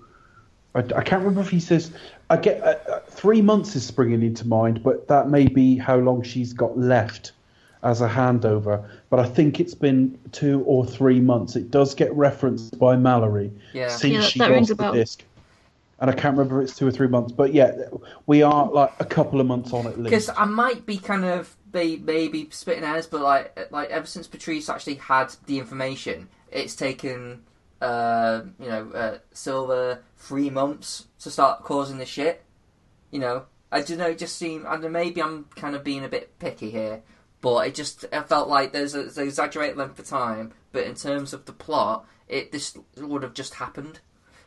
I, 0.76 0.80
I 0.80 1.02
can't 1.02 1.22
remember 1.24 1.40
if 1.40 1.50
he 1.50 1.58
says. 1.60 1.90
I 2.30 2.36
get 2.36 2.62
uh, 2.62 2.76
uh, 2.88 3.00
three 3.08 3.42
months 3.42 3.74
is 3.74 3.84
springing 3.84 4.22
into 4.22 4.46
mind, 4.46 4.84
but 4.84 5.08
that 5.08 5.30
may 5.30 5.48
be 5.48 5.78
how 5.78 5.96
long 5.96 6.22
she's 6.22 6.52
got 6.52 6.78
left 6.78 7.32
as 7.82 8.00
a 8.00 8.08
handover. 8.08 8.84
But 9.10 9.20
I 9.20 9.26
think 9.26 9.60
it's 9.60 9.74
been 9.74 10.18
two 10.32 10.62
or 10.62 10.84
three 10.84 11.20
months. 11.20 11.56
It 11.56 11.70
does 11.70 11.94
get 11.94 12.12
referenced 12.14 12.78
by 12.78 12.96
Mallory 12.96 13.52
Yeah. 13.72 13.88
since 13.88 14.12
Yeah, 14.14 14.20
she 14.22 14.38
that 14.40 14.50
lost 14.50 14.68
the 14.68 14.74
bell. 14.74 14.92
disc. 14.92 15.22
And 16.00 16.08
I 16.08 16.12
can't 16.12 16.36
remember 16.36 16.62
if 16.62 16.68
it's 16.70 16.78
two 16.78 16.86
or 16.86 16.92
three 16.92 17.08
months, 17.08 17.32
but 17.32 17.52
yeah, 17.52 17.72
we 18.26 18.42
are 18.42 18.70
like 18.70 18.92
a 19.00 19.04
couple 19.04 19.40
of 19.40 19.46
months 19.48 19.72
on 19.72 19.86
at 19.86 19.98
least. 19.98 20.04
Because 20.04 20.30
I 20.36 20.44
might 20.44 20.86
be 20.86 20.96
kind 20.96 21.24
of 21.24 21.56
be, 21.72 21.96
maybe 21.96 22.48
spitting 22.50 22.84
hairs, 22.84 23.06
but 23.06 23.20
like 23.20 23.68
like 23.72 23.90
ever 23.90 24.06
since 24.06 24.28
Patrice 24.28 24.68
actually 24.68 24.94
had 24.94 25.34
the 25.46 25.58
information, 25.58 26.28
it's 26.52 26.76
taken 26.76 27.42
uh, 27.80 28.42
you 28.60 28.68
know 28.68 28.90
uh, 28.94 29.18
Silva 29.32 30.00
three 30.16 30.50
months 30.50 31.06
to 31.20 31.30
start 31.32 31.64
causing 31.64 31.98
the 31.98 32.06
shit. 32.06 32.44
You 33.10 33.18
know, 33.18 33.46
I 33.72 33.80
don't 33.82 33.98
know. 33.98 34.06
It 34.10 34.18
just 34.18 34.36
seemed. 34.36 34.66
I 34.66 34.72
don't 34.74 34.82
know. 34.82 34.88
Maybe 34.90 35.20
I'm 35.20 35.46
kind 35.56 35.74
of 35.74 35.82
being 35.82 36.04
a 36.04 36.08
bit 36.08 36.38
picky 36.38 36.70
here, 36.70 37.02
but 37.41 37.66
it 37.68 37.74
just 37.74 38.05
I 38.12 38.22
felt 38.22 38.49
like 38.49 38.72
there's 38.72 38.95
a, 38.95 39.03
there's 39.03 39.18
an 39.18 39.24
exaggerated 39.24 39.76
length 39.76 39.99
of 39.99 40.07
time, 40.07 40.53
but 40.72 40.84
in 40.84 40.95
terms 40.95 41.32
of 41.32 41.45
the 41.45 41.53
plot, 41.53 42.07
it 42.28 42.53
this 42.53 42.76
would 42.97 43.22
have 43.22 43.34
just 43.34 43.55
happened. 43.55 44.01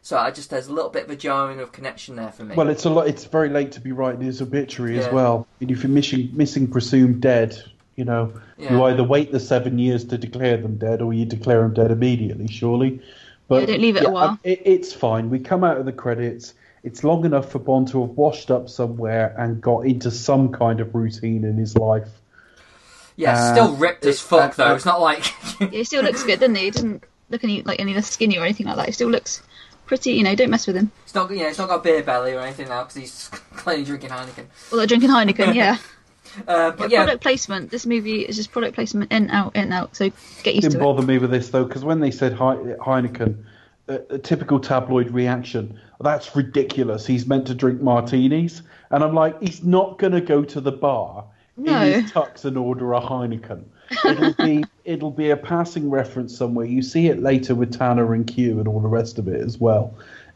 So 0.03 0.17
I 0.17 0.31
just 0.31 0.49
there's 0.49 0.67
a 0.67 0.73
little 0.73 0.89
bit 0.89 1.03
of 1.05 1.11
a 1.11 1.15
jarring 1.15 1.59
of 1.59 1.71
connection 1.71 2.15
there 2.15 2.31
for 2.31 2.43
me. 2.43 2.55
Well, 2.55 2.69
it's 2.69 2.85
a 2.85 2.89
lot. 2.89 3.07
It's 3.07 3.25
very 3.25 3.49
late 3.49 3.73
to 3.73 3.81
be 3.81 3.91
writing 3.91 4.21
his 4.21 4.41
obituary 4.41 4.97
as 4.97 5.11
well. 5.11 5.47
And 5.59 5.69
if 5.69 5.83
you're 5.83 5.91
missing, 5.91 6.29
missing 6.33 6.67
presumed 6.67 7.21
dead, 7.21 7.61
you 7.95 8.05
know, 8.05 8.33
Yeah. 8.57 8.73
you 8.73 8.83
either 8.85 9.03
wait 9.03 9.31
the 9.31 9.39
seven 9.39 9.77
years 9.77 10.05
to 10.05 10.17
declare 10.17 10.57
them 10.57 10.77
dead, 10.77 11.01
or 11.03 11.13
you 11.13 11.25
declare 11.25 11.61
them 11.61 11.73
dead 11.75 11.91
immediately. 11.91 12.47
Surely, 12.47 12.99
but 13.47 13.61
Yeah, 13.61 13.65
don't 13.67 13.81
leave 13.81 13.95
it 13.97 14.05
a 14.05 14.09
while. 14.09 14.39
It, 14.43 14.61
it's 14.65 14.91
fine. 14.91 15.29
We 15.29 15.37
come 15.39 15.63
out 15.63 15.77
of 15.77 15.85
the 15.85 15.93
credits. 15.93 16.55
It's 16.83 17.03
long 17.03 17.23
enough 17.25 17.51
for 17.51 17.59
Bond 17.59 17.89
to 17.89 18.01
have 18.01 18.17
washed 18.17 18.49
up 18.49 18.69
somewhere 18.69 19.35
and 19.37 19.61
got 19.61 19.85
into 19.85 20.09
some 20.09 20.51
kind 20.51 20.79
of 20.79 20.95
routine 20.95 21.43
in 21.43 21.57
his 21.57 21.77
life. 21.77 22.09
Yeah, 23.21 23.33
uh, 23.33 23.51
still 23.53 23.75
ripped 23.75 24.05
as 24.05 24.19
fuck 24.19 24.51
uh, 24.51 24.53
though. 24.55 24.71
uh, 24.71 24.75
It's 24.75 24.85
not 24.85 24.99
like 25.01 25.25
yeah, 25.59 25.67
he 25.69 25.83
still 25.83 26.03
looks 26.03 26.23
good, 26.23 26.39
doesn't 26.39 26.55
he? 26.55 26.65
He 26.65 26.71
doesn't 26.71 27.03
look 27.29 27.43
any 27.43 27.61
like 27.63 27.79
any 27.79 27.93
less 27.93 28.09
skinny 28.09 28.37
or 28.37 28.43
anything 28.43 28.65
like 28.67 28.75
that. 28.77 28.85
He 28.87 28.91
still 28.91 29.09
looks 29.09 29.41
pretty. 29.85 30.13
You 30.13 30.23
know, 30.23 30.35
don't 30.35 30.49
mess 30.49 30.67
with 30.67 30.75
him. 30.75 30.91
It's 31.03 31.15
not, 31.15 31.29
yeah, 31.31 31.49
it's 31.49 31.57
not 31.57 31.69
got 31.69 31.83
beer 31.83 32.03
belly 32.03 32.33
or 32.33 32.39
anything 32.41 32.67
now 32.69 32.83
because 32.83 32.95
he's 32.95 33.27
clearly 33.55 33.83
drinking 33.83 34.09
Heineken. 34.09 34.45
Well, 34.71 34.77
they're 34.79 34.87
drinking 34.87 35.09
Heineken, 35.09 35.53
yeah. 35.55 35.77
Uh, 36.47 36.71
but 36.71 36.89
yeah, 36.89 37.03
Product 37.03 37.21
placement. 37.21 37.71
This 37.71 37.85
movie 37.85 38.21
is 38.21 38.37
just 38.37 38.51
product 38.53 38.73
placement 38.75 39.11
in 39.11 39.29
out 39.31 39.55
in 39.55 39.71
out. 39.73 39.95
So 39.95 40.09
get 40.43 40.55
used 40.55 40.61
didn't 40.63 40.71
to 40.73 40.77
it. 40.77 40.81
bother 40.81 41.01
me 41.05 41.17
with 41.17 41.31
this 41.31 41.49
though 41.49 41.65
because 41.65 41.83
when 41.83 41.99
they 41.99 42.11
said 42.11 42.33
Heineken, 42.33 43.43
a, 43.87 43.99
a 44.11 44.17
typical 44.17 44.59
tabloid 44.59 45.11
reaction. 45.11 45.79
That's 45.99 46.35
ridiculous. 46.35 47.05
He's 47.05 47.27
meant 47.27 47.45
to 47.47 47.53
drink 47.53 47.81
martinis, 47.81 48.63
and 48.89 49.03
I'm 49.03 49.13
like, 49.13 49.39
he's 49.41 49.63
not 49.63 49.99
going 49.99 50.13
to 50.13 50.21
go 50.21 50.43
to 50.43 50.59
the 50.61 50.71
bar 50.71 51.25
No. 51.57 51.81
in 51.81 52.03
his 52.03 52.11
tux 52.11 52.45
and 52.45 52.57
order 52.57 52.93
a 52.93 53.01
Heineken. 53.01 53.63
It'll 54.05 54.33
be 54.33 54.63
it'll 54.85 55.11
be 55.11 55.29
a 55.29 55.37
passing 55.37 55.89
reference 55.89 56.35
somewhere. 56.35 56.65
You 56.65 56.81
see 56.81 57.07
it 57.07 57.21
later 57.21 57.53
with 57.55 57.77
Tanner 57.77 58.13
and 58.13 58.25
Q 58.25 58.59
and 58.59 58.67
all 58.67 58.79
the 58.79 58.87
rest 58.87 59.19
of 59.19 59.27
it 59.27 59.41
as 59.41 59.57
well. 59.59 59.93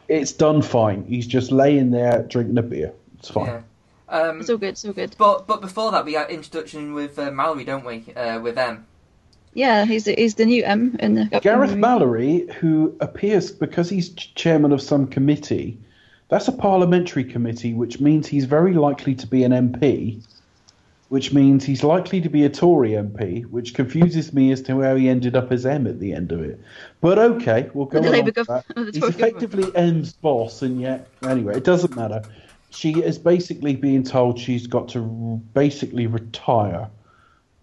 It's 0.07 0.33
done 0.33 0.61
fine. 0.61 1.03
He's 1.05 1.25
just 1.25 1.51
laying 1.51 1.91
there 1.91 2.23
drinking 2.23 2.57
a 2.57 2.61
beer. 2.63 2.93
It's 3.17 3.29
fine. 3.29 3.47
yeah. 3.47 3.61
Um, 4.07 4.39
It's 4.41 4.49
all 4.51 4.57
good. 4.57 4.69
It's 4.69 4.85
all 4.85 4.93
good. 4.93 5.15
but 5.17 5.47
but 5.47 5.61
before 5.61 5.91
that, 5.91 6.05
we 6.05 6.11
got 6.11 6.29
introduction 6.29 6.93
with 6.93 7.17
uh, 7.17 7.31
Mallory, 7.31 7.63
don't 7.63 7.85
we? 7.85 8.13
Uh, 8.13 8.39
with 8.39 8.57
M. 8.57 8.85
Yeah, 9.55 9.85
he's 9.85 10.03
the, 10.03 10.13
he's 10.15 10.35
the 10.35 10.45
new 10.45 10.63
M 10.65 10.97
in 10.99 11.15
the 11.15 11.39
Gareth 11.39 11.69
movie. 11.69 11.79
Mallory, 11.81 12.47
who 12.59 12.93
appears 12.99 13.51
because 13.51 13.89
he's 13.89 14.09
chairman 14.09 14.73
of 14.73 14.81
some 14.81 15.07
committee, 15.07 15.77
that's 16.27 16.49
a 16.49 16.51
parliamentary 16.51 17.23
committee, 17.23 17.73
which 17.73 18.01
means 18.01 18.27
he's 18.27 18.43
very 18.45 18.73
likely 18.73 19.15
to 19.15 19.25
be 19.25 19.43
an 19.45 19.53
MP, 19.53 20.21
which 21.09 21.31
means 21.33 21.63
he's 21.63 21.83
likely 21.83 22.19
to 22.21 22.29
be 22.29 22.43
a 22.45 22.49
Tory 22.49 22.91
MP, 22.91 23.45
which 23.45 23.73
confuses 23.73 24.33
me 24.33 24.51
as 24.51 24.61
to 24.63 24.81
how 24.81 24.95
he 24.95 25.07
ended 25.07 25.35
up 25.35 25.51
as 25.51 25.65
M 25.65 25.85
at 25.87 25.99
the 25.99 26.13
end 26.13 26.31
of 26.31 26.41
it. 26.41 26.59
But 27.01 27.19
okay, 27.19 27.69
we'll 27.73 27.85
go 27.85 27.99
The 27.99 28.09
along 28.09 28.11
Labour 28.11 28.25
with 28.25 28.35
gov- 28.35 28.47
that. 28.47 28.65
the 28.75 28.91
He's 28.91 28.99
Tory 28.99 29.11
government. 29.13 29.19
effectively 29.19 29.75
M's 29.75 30.13
boss, 30.13 30.61
and 30.61 30.81
yet 30.81 31.07
anyway, 31.23 31.57
it 31.57 31.63
doesn't 31.63 31.95
matter. 31.95 32.23
She 32.71 32.91
is 33.01 33.17
basically 33.17 33.75
being 33.75 34.03
told 34.03 34.39
she's 34.39 34.67
got 34.67 34.89
to 34.89 35.01
basically 35.53 36.07
retire. 36.07 36.89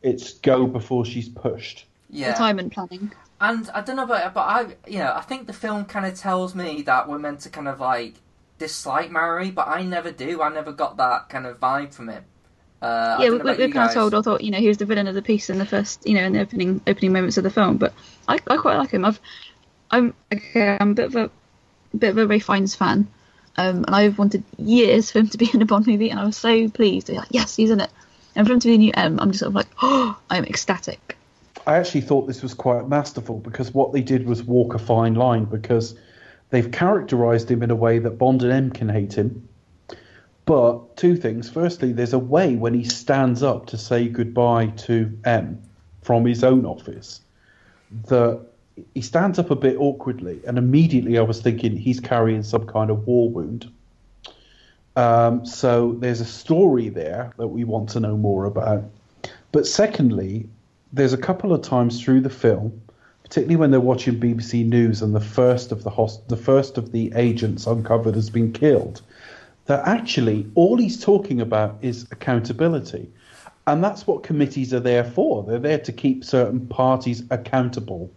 It's 0.03 0.35
go 0.35 0.67
before 0.67 1.05
she's 1.05 1.29
pushed. 1.29 1.85
Yeah. 2.11 2.31
Retirement 2.31 2.73
planning. 2.73 3.13
And 3.41 3.69
I 3.71 3.81
don't 3.83 3.97
know, 3.97 4.07
but 4.07 4.33
but 4.35 4.41
I 4.41 4.67
you 4.87 4.99
know 4.99 5.13
I 5.15 5.21
think 5.21 5.47
the 5.49 5.53
film 5.53 5.85
kind 5.85 6.07
of 6.07 6.15
tells 6.19 6.55
me 6.55 6.83
that 6.83 7.09
we're 7.09 7.19
meant 7.19 7.41
to 7.41 7.51
kind 7.51 7.67
of 7.69 7.81
like 7.81 8.15
dislike 8.59 9.11
Mallory, 9.11 9.51
but 9.51 9.67
I 9.69 9.83
never 9.83 10.13
do. 10.13 10.41
I 10.41 10.49
never 10.49 10.73
got 10.73 10.97
that 10.99 11.29
kind 11.29 11.47
of 11.47 11.59
vibe 11.59 11.93
from 11.93 12.09
him. 12.09 12.25
Uh, 12.83 13.17
yeah, 13.21 13.31
we, 13.31 13.39
know 13.39 13.45
we, 13.45 13.51
about 13.51 13.59
we're 13.59 13.69
kind 13.69 13.89
of 13.89 13.95
told. 13.95 14.13
I 14.15 14.23
thought 14.23 14.43
you 14.43 14.51
know 14.51 14.59
he 14.59 14.67
was 14.67 14.79
the 14.79 14.85
villain 14.85 15.07
of 15.07 15.15
the 15.15 15.23
piece 15.23 15.49
in 15.49 15.59
the 15.59 15.65
first, 15.65 16.05
you 16.07 16.15
know, 16.15 16.25
in 16.25 16.33
the 16.33 16.41
opening 16.41 16.81
opening 16.87 17.13
moments 17.13 17.37
of 17.37 17.45
the 17.45 17.51
film. 17.51 17.77
But 17.77 17.95
I, 18.27 18.41
I 18.49 18.57
quite 18.57 18.77
like 18.77 18.91
him. 18.91 19.05
I've 19.05 19.21
I'm 19.91 20.15
okay, 20.33 20.77
I'm 20.81 20.91
a 20.91 20.95
bit 20.95 21.07
of 21.07 21.17
a 21.17 21.31
bit 21.97 22.11
of 22.11 22.19
a 22.19 22.27
Ralph 22.27 22.43
Fiennes 22.43 22.75
fan, 22.75 23.07
um, 23.57 23.85
and 23.85 23.95
I've 23.95 24.19
wanted 24.19 24.43
years 24.59 25.13
for 25.13 25.21
him 25.21 25.29
to 25.29 25.39
be 25.39 25.49
in 25.55 25.63
a 25.63 25.65
Bond 25.65 25.87
movie, 25.87 26.11
and 26.11 26.19
I 26.19 26.25
was 26.25 26.37
so 26.37 26.69
pleased. 26.71 27.07
to 27.07 27.13
be 27.13 27.19
Like, 27.19 27.29
yes, 27.31 27.55
he's 27.55 27.71
in 27.71 27.81
it. 27.81 27.91
And 28.35 28.47
for 28.47 28.55
him 28.55 28.61
to 28.61 28.69
be 28.69 28.73
the 28.73 28.79
new 28.79 28.93
M, 28.95 29.21
I'm 29.21 29.31
just 29.31 29.41
sort 29.41 29.51
of 29.51 29.55
like, 29.55 29.69
oh, 29.83 30.19
I'm 30.29 30.45
ecstatic. 30.45 31.17
I 31.67 31.77
actually 31.77 32.01
thought 32.01 32.27
this 32.27 32.43
was 32.43 32.55
quite 32.55 32.89
masterful 32.89 33.39
because 33.39 33.73
what 33.73 33.93
they 33.93 34.01
did 34.01 34.27
was 34.27 34.43
walk 34.43 34.75
a 34.75 34.79
fine 34.79 35.15
line 35.15 35.45
because 35.45 35.95
they've 36.51 36.71
characterized 36.71 37.51
him 37.51 37.63
in 37.63 37.71
a 37.71 37.77
way 37.77 38.01
that 38.01 38.19
Bond 38.19 38.43
and 38.43 38.53
M 38.53 38.71
can 38.71 38.89
hate 38.89 39.13
him. 39.13 39.49
But 40.45 40.97
two 40.97 41.17
things. 41.17 41.49
Firstly, 41.49 41.93
there's 41.93 42.13
a 42.13 42.19
way 42.19 42.57
when 42.57 42.75
he 42.75 42.85
stands 42.85 43.43
up 43.43 43.67
to 43.67 43.79
say 43.79 44.09
goodbye 44.09 44.67
to 44.67 45.17
M 45.25 45.63
from 46.03 46.25
his 46.25 46.43
own 46.43 46.67
office 46.67 47.21
that 48.09 48.41
he 48.95 49.03
stands 49.03 49.39
up 49.39 49.51
a 49.51 49.57
bit 49.57 49.77
awkwardly, 49.79 50.41
and 50.47 50.59
immediately 50.59 51.19
I 51.19 51.23
was 51.23 51.41
thinking 51.41 51.77
he's 51.77 52.01
carrying 52.01 52.43
some 52.43 52.67
kind 52.67 52.91
of 52.91 53.07
war 53.07 53.29
wound. 53.29 53.71
Um, 54.97 55.47
so 55.47 55.93
there's 55.99 56.21
a 56.21 56.27
story 56.27 56.89
there 56.89 57.33
that 57.39 57.49
we 57.49 57.65
want 57.65 57.91
to 57.91 58.01
know 58.01 58.17
more 58.17 58.45
about. 58.45 58.85
But 59.53 59.67
secondly, 59.67 60.49
there's 60.93 61.13
a 61.13 61.19
couple 61.19 61.53
of 61.53 61.63
times 61.63 62.03
through 62.03 62.21
the 62.23 62.31
film, 62.31 62.81
particularly 63.23 63.57
when 63.57 63.71
they're 63.71 63.81
watching 63.81 64.21
BBC 64.21 64.67
News 64.67 65.01
and 65.03 65.15
the 65.15 65.21
first 65.21 65.73
of 65.73 65.85
the 65.85 65.91
host- 65.91 66.29
the 66.29 66.37
first 66.37 66.77
of 66.77 66.93
the 66.93 67.13
agents 67.15 67.67
uncovered 67.67 68.15
has 68.15 68.29
been 68.29 68.53
killed, 68.53 69.01
that 69.67 69.87
actually 69.87 70.47
all 70.55 70.77
he's 70.77 71.03
talking 71.03 71.41
about 71.41 71.79
is 71.83 72.07
accountability. 72.11 73.11
And 73.67 73.83
that's 73.83 74.07
what 74.07 74.23
committees 74.23 74.75
are 74.75 74.81
there 74.81 75.05
for. 75.05 75.45
They're 75.45 75.59
there 75.59 75.79
to 75.79 75.93
keep 75.93 76.25
certain 76.25 76.67
parties 76.67 77.23
accountable. 77.31 78.11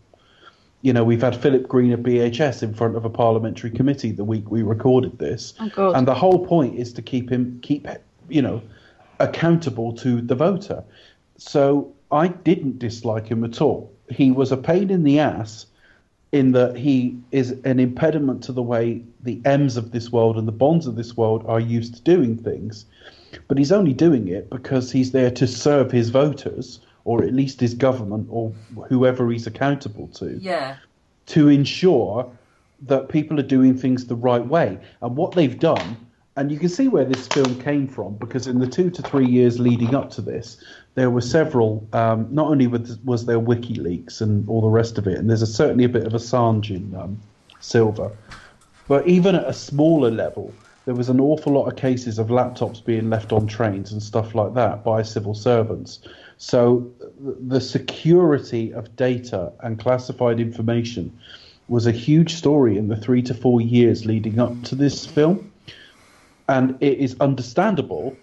You 0.81 0.93
know, 0.93 1.03
we've 1.03 1.21
had 1.21 1.35
Philip 1.35 1.67
Green 1.67 1.93
of 1.93 1.99
BHS 2.01 2.63
in 2.63 2.73
front 2.73 2.95
of 2.95 3.05
a 3.05 3.09
parliamentary 3.09 3.71
committee 3.71 4.11
the 4.11 4.23
week 4.23 4.49
we 4.49 4.63
recorded 4.63 5.19
this. 5.19 5.53
Oh, 5.77 5.93
And 5.93 6.07
the 6.07 6.15
whole 6.15 6.45
point 6.45 6.79
is 6.79 6.93
to 6.93 7.01
keep 7.01 7.29
him 7.29 7.59
keep 7.61 7.87
you 8.27 8.41
know 8.41 8.61
accountable 9.19 9.93
to 9.93 10.21
the 10.21 10.35
voter. 10.35 10.83
So 11.37 11.93
I 12.11 12.29
didn't 12.29 12.79
dislike 12.79 13.27
him 13.27 13.43
at 13.43 13.61
all. 13.61 13.91
He 14.09 14.31
was 14.31 14.51
a 14.51 14.57
pain 14.57 14.89
in 14.89 15.03
the 15.03 15.19
ass 15.19 15.65
in 16.35 16.51
that 16.51 16.75
he 16.75 17.17
is 17.31 17.51
an 17.63 17.79
impediment 17.79 18.43
to 18.43 18.51
the 18.51 18.61
way 18.61 19.01
the 19.21 19.41
M's 19.45 19.77
of 19.77 19.91
this 19.91 20.11
world 20.11 20.37
and 20.37 20.45
the 20.45 20.51
Bonds 20.51 20.85
of 20.85 20.97
this 20.97 21.15
world 21.15 21.45
are 21.47 21.61
used 21.61 21.95
to 21.95 22.01
doing 22.01 22.37
things. 22.37 22.85
But 23.47 23.57
he's 23.57 23.71
only 23.71 23.93
doing 23.93 24.27
it 24.27 24.49
because 24.49 24.91
he's 24.91 25.11
there 25.13 25.31
to 25.31 25.47
serve 25.47 25.91
his 25.91 26.09
voters, 26.09 26.81
or 27.05 27.23
at 27.23 27.33
least 27.33 27.61
his 27.61 27.73
government, 27.73 28.27
or 28.29 28.51
whoever 28.89 29.31
he's 29.31 29.47
accountable 29.47 30.07
to 30.19 30.37
Yeah. 30.41 30.75
to 31.27 31.47
ensure 31.47 32.29
that 32.81 33.07
people 33.09 33.39
are 33.39 33.49
doing 33.57 33.77
things 33.77 34.05
the 34.05 34.15
right 34.15 34.45
way. 34.45 34.77
And 35.01 35.15
what 35.15 35.35
they've 35.35 35.57
done, 35.57 35.95
and 36.35 36.51
you 36.51 36.59
can 36.59 36.69
see 36.69 36.89
where 36.89 37.05
this 37.05 37.27
film 37.27 37.59
came 37.61 37.87
from, 37.87 38.15
because 38.17 38.45
in 38.45 38.59
the 38.59 38.67
two 38.67 38.89
to 38.89 39.01
three 39.01 39.25
years 39.25 39.57
leading 39.59 39.95
up 39.95 40.09
to 40.11 40.21
this, 40.21 40.57
there 40.95 41.09
were 41.09 41.21
several. 41.21 41.87
Um, 41.93 42.27
not 42.31 42.47
only 42.47 42.67
was, 42.67 42.97
was 42.99 43.25
there 43.25 43.39
WikiLeaks 43.39 44.21
and 44.21 44.47
all 44.49 44.61
the 44.61 44.69
rest 44.69 44.97
of 44.97 45.07
it, 45.07 45.17
and 45.17 45.29
there's 45.29 45.41
a, 45.41 45.47
certainly 45.47 45.83
a 45.83 45.89
bit 45.89 46.07
of 46.07 46.13
Assange 46.13 46.71
in 46.71 46.95
um, 46.95 47.19
Silva, 47.59 48.11
but 48.87 49.07
even 49.07 49.35
at 49.35 49.45
a 49.45 49.53
smaller 49.53 50.09
level, 50.09 50.53
there 50.85 50.95
was 50.95 51.09
an 51.09 51.19
awful 51.19 51.53
lot 51.53 51.65
of 51.65 51.75
cases 51.75 52.19
of 52.19 52.27
laptops 52.27 52.83
being 52.83 53.09
left 53.09 53.31
on 53.31 53.47
trains 53.47 53.91
and 53.91 54.01
stuff 54.01 54.35
like 54.35 54.53
that 54.53 54.83
by 54.83 55.01
civil 55.01 55.33
servants. 55.33 55.99
So 56.37 56.91
the 57.19 57.59
security 57.59 58.73
of 58.73 58.95
data 58.95 59.51
and 59.61 59.79
classified 59.79 60.39
information 60.39 61.17
was 61.67 61.87
a 61.87 61.91
huge 61.91 62.35
story 62.35 62.77
in 62.77 62.87
the 62.87 62.95
three 62.95 63.23
to 63.23 63.33
four 63.33 63.61
years 63.61 64.05
leading 64.05 64.39
up 64.39 64.61
to 64.63 64.75
this 64.75 65.05
film. 65.05 65.51
And 66.47 66.77
it 66.81 66.99
is 66.99 67.15
understandable 67.19 68.15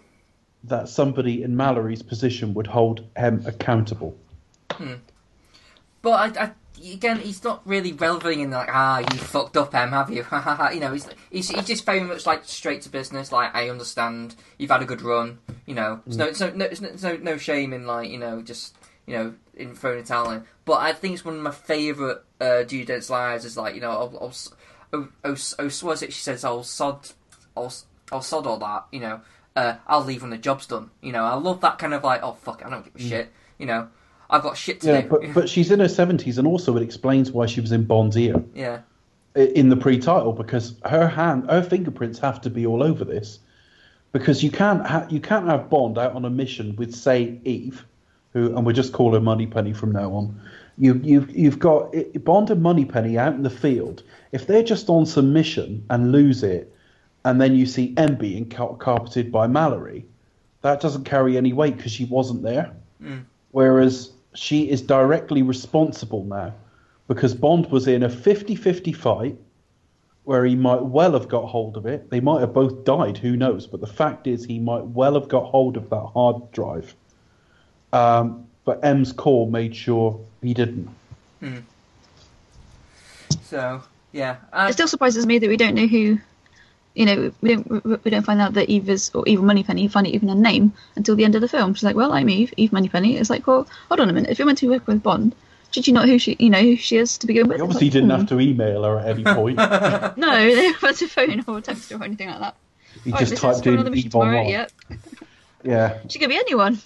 that 0.65 0.89
somebody 0.89 1.43
in 1.43 1.57
Mallory's 1.57 2.03
position 2.03 2.55
would 2.55 2.67
hold 2.67 3.05
him 3.17 3.43
accountable. 3.47 4.17
Hmm. 4.71 4.95
But 6.03 6.39
I, 6.39 6.45
I, 6.45 6.51
again, 6.93 7.19
he's 7.19 7.43
not 7.45 7.63
really 7.67 7.93
relevant 7.93 8.41
in 8.41 8.51
like, 8.51 8.69
ah, 8.71 8.99
you 8.99 9.19
fucked 9.19 9.57
up, 9.57 9.75
M, 9.75 9.91
have 9.91 10.11
you? 10.11 10.25
you 10.73 10.81
know, 10.81 10.93
he's, 10.93 11.09
he's 11.31 11.49
he's 11.51 11.67
just 11.67 11.87
very 11.87 12.01
much 12.01 12.27
like 12.27 12.45
straight 12.45 12.83
to 12.83 12.89
business. 12.89 13.33
Like, 13.33 13.55
I 13.55 13.69
understand 13.69 14.35
you've 14.59 14.71
had 14.71 14.83
a 14.83 14.87
good 14.87 15.03
run. 15.03 15.39
You 15.67 15.75
know, 15.75 16.01
no, 16.07 16.17
there's 16.17 16.41
no, 16.41 16.51
no, 16.51 16.69
no, 16.81 16.91
no, 17.03 17.17
no 17.17 17.37
shame 17.37 17.73
in 17.73 17.87
like, 17.87 18.11
you 18.11 18.19
know, 18.19 18.43
just 18.43 18.77
you 19.07 19.15
know, 19.15 19.35
in 19.55 19.75
throwing 19.75 20.01
a 20.01 20.05
towel 20.05 20.31
in. 20.31 20.45
But 20.65 20.75
I 20.75 20.93
think 20.93 21.15
it's 21.15 21.25
one 21.25 21.37
of 21.37 21.43
my 21.43 21.51
favourite 21.51 22.19
uh, 22.41 22.65
Judi 22.65 22.87
Dench's 22.87 23.11
lives 23.11 23.45
is 23.45 23.57
like, 23.57 23.75
you 23.75 23.81
know, 23.81 23.91
I'll, 23.91 24.19
I'll, 24.21 24.35
oh, 24.93 25.09
oh, 25.25 25.37
oh, 25.59 25.65
what 25.65 25.83
was 25.83 26.03
it? 26.03 26.13
She 26.13 26.23
says, 26.23 26.45
"I'll 26.45 26.63
sod, 26.65 27.09
I'll, 27.57 27.67
s- 27.67 27.87
I'll 28.11 28.23
sod 28.23 28.47
all 28.47 28.59
that." 28.59 28.87
You 28.93 29.01
know, 29.01 29.21
uh, 29.57 29.75
I'll 29.87 30.05
leave 30.05 30.23
when 30.23 30.31
the 30.31 30.39
job's 30.39 30.67
done. 30.67 30.91
You 31.01 31.13
know, 31.13 31.25
I 31.25 31.35
love 31.35 31.61
that 31.63 31.79
kind 31.79 31.95
of 31.95 32.03
like, 32.05 32.23
oh 32.23 32.33
fuck, 32.35 32.63
I 32.65 32.71
don't 32.71 32.85
give 32.85 32.95
a 32.97 33.09
shit. 33.09 33.33
You 33.59 33.67
know, 33.67 33.89
I've 34.31 34.43
got 34.43 34.57
shit 34.57 34.81
to 34.83 34.87
Yeah, 34.89 35.01
do. 35.03 35.09
but, 35.09 35.35
but 35.35 35.49
she's 35.49 35.71
in 35.71 35.81
her 35.81 35.87
70s, 35.87 36.39
and 36.39 36.47
also 36.47 36.77
it 36.77 36.83
explains 36.83 37.31
why 37.33 37.47
she 37.47 37.61
was 37.61 37.73
in 37.73 37.85
Bond's 37.85 38.17
ear. 38.17 38.43
yeah. 38.55 38.81
in 39.35 39.69
the 39.69 39.77
pre-title 39.77 40.33
because 40.33 40.75
her 40.85 41.07
hand, 41.09 41.49
her 41.51 41.63
fingerprints 41.63 42.19
have 42.19 42.41
to 42.43 42.51
be 42.51 42.67
all 42.67 42.83
over 42.83 43.05
this, 43.05 43.39
because 44.13 44.43
you 44.43 44.51
can't 44.51 44.87
ha- 44.87 45.07
you 45.09 45.21
can't 45.21 45.47
have 45.47 45.71
Bond 45.71 45.97
out 45.99 46.13
on 46.15 46.25
a 46.25 46.31
mission 46.31 46.77
with 46.77 46.95
say 46.95 47.39
Eve, 47.45 47.85
who 48.33 48.55
and 48.57 48.65
we'll 48.67 48.75
just 48.75 48.93
call 48.93 49.13
her 49.15 49.21
Moneypenny 49.21 49.73
from 49.73 49.93
now 49.93 50.13
on. 50.13 50.41
You 50.79 50.99
you've 51.03 51.31
you've 51.37 51.59
got 51.59 51.95
Bond 52.25 52.51
and 52.51 52.63
Moneypenny 52.63 53.17
out 53.19 53.35
in 53.35 53.43
the 53.43 53.51
field. 53.51 54.03
If 54.33 54.47
they're 54.47 54.63
just 54.63 54.89
on 54.89 55.05
some 55.07 55.33
mission 55.33 55.85
and 55.91 56.11
lose 56.13 56.43
it, 56.43 56.72
and 57.25 57.41
then 57.41 57.55
you 57.55 57.66
see 57.66 57.95
M 57.97 58.16
being 58.16 58.49
car- 58.49 58.77
carpeted 58.77 59.31
by 59.31 59.47
Mallory, 59.47 60.05
that 60.62 60.81
doesn't 60.81 61.05
carry 61.05 61.37
any 61.37 61.53
weight 61.53 61.77
because 61.77 61.93
she 61.93 62.05
wasn't 62.05 62.43
there. 62.43 62.73
Mm. 63.03 63.25
Whereas 63.51 64.12
she 64.35 64.70
is 64.70 64.81
directly 64.81 65.43
responsible 65.43 66.25
now 66.25 66.55
because 67.09 67.35
Bond 67.35 67.70
was 67.70 67.87
in 67.87 68.03
a 68.03 68.09
50 68.09 68.55
50 68.55 68.93
fight 68.93 69.37
where 70.25 70.45
he 70.45 70.55
might 70.55 70.83
well 70.83 71.12
have 71.12 71.29
got 71.29 71.47
hold 71.47 71.77
of 71.77 71.85
it. 71.85 72.11
They 72.11 72.20
might 72.20 72.41
have 72.41 72.53
both 72.53 72.85
died, 72.85 73.18
who 73.18 73.37
knows? 73.37 73.66
But 73.66 73.81
the 73.81 73.89
fact 73.89 74.27
is, 74.27 74.45
he 74.45 74.61
might 74.61 74.85
well 74.85 75.14
have 75.14 75.29
got 75.29 75.45
hold 75.45 75.77
of 75.77 75.91
that 75.91 76.07
hard 76.14 76.53
drive. 76.53 76.95
Um, 77.93 78.47
but 78.64 78.85
M's 78.85 79.12
call 79.12 79.51
made 79.51 79.75
sure 79.75 80.20
he 80.41 80.55
didn't. 80.55 80.89
Mm. 81.43 81.62
So 83.43 83.83
yeah, 84.12 84.37
um 84.53 84.68
It 84.68 84.75
still 84.75 84.89
surprises 84.89 85.27
me 85.27 85.39
that 85.39 85.49
we 85.49 85.57
don't 85.57 85.75
know 85.75 85.87
who. 85.87 86.18
You 86.95 87.07
know, 87.07 87.32
we 87.40 87.55
don't 87.55 88.05
we 88.05 88.11
don't 88.11 88.24
find 88.24 88.40
out 88.40 88.55
that 88.55 88.68
Eve 88.68 88.90
is 88.90 89.11
or 89.14 89.26
Eve 89.26 89.40
or 89.40 89.45
Moneypenny. 89.45 89.88
Find 89.88 90.07
out 90.07 90.12
even 90.12 90.28
her 90.28 90.34
name 90.34 90.72
until 90.97 91.16
the 91.16 91.24
end 91.24 91.34
of 91.34 91.40
the 91.40 91.49
film. 91.49 91.72
She's 91.74 91.84
like, 91.84 91.97
"Well, 91.97 92.12
I'm 92.12 92.28
Eve, 92.28 92.53
Eve 92.57 92.72
Moneypenny." 92.72 93.16
It's 93.16 93.30
like, 93.30 93.47
well, 93.47 93.66
hold 93.88 94.01
on 94.01 94.11
a 94.11 94.12
minute. 94.12 94.30
If 94.30 94.38
you're 94.38 94.47
meant 94.47 94.59
to 94.59 94.68
work 94.68 94.86
with 94.86 95.03
Bond, 95.03 95.34
did 95.72 95.86
you 95.86 95.95
not 95.95 96.07
who 96.07 96.18
she, 96.18 96.36
you 96.38 96.51
know, 96.51 96.61
who 96.61 96.76
she 96.76 96.99
is 96.99 97.16
to 97.18 97.26
begin 97.26 97.49
with? 97.49 97.57
He 97.57 97.62
obviously 97.62 97.86
like, 97.86 97.93
didn't 97.95 98.11
hmm. 98.11 98.16
have 98.16 98.28
to 98.28 98.40
email 98.40 98.84
her 98.84 98.99
at 98.99 99.09
any 99.09 99.24
point. 99.38 99.57
No, 99.57 100.45
they 100.45 100.55
weren't 100.55 100.82
meant 100.82 100.97
to 100.99 101.09
phone 101.09 101.45
or 101.47 101.61
text 101.62 101.90
her 101.90 101.97
or 101.97 102.05
anything 102.05 102.28
like 102.28 102.40
that. 102.40 102.57
He 103.05 103.11
All 103.11 103.14
right, 103.14 103.20
just 103.20 103.30
this 103.30 103.40
typed 103.40 103.66
in 103.66 103.74
another 103.74 103.90
mission 103.90 104.07
Eve 104.07 104.12
tomorrow. 104.12 104.38
online. 104.38 104.49
Yeah, 104.51 104.66
Yeah, 105.64 105.99
she 106.09 106.18
could 106.18 106.28
be 106.28 106.36
anyone. 106.36 106.78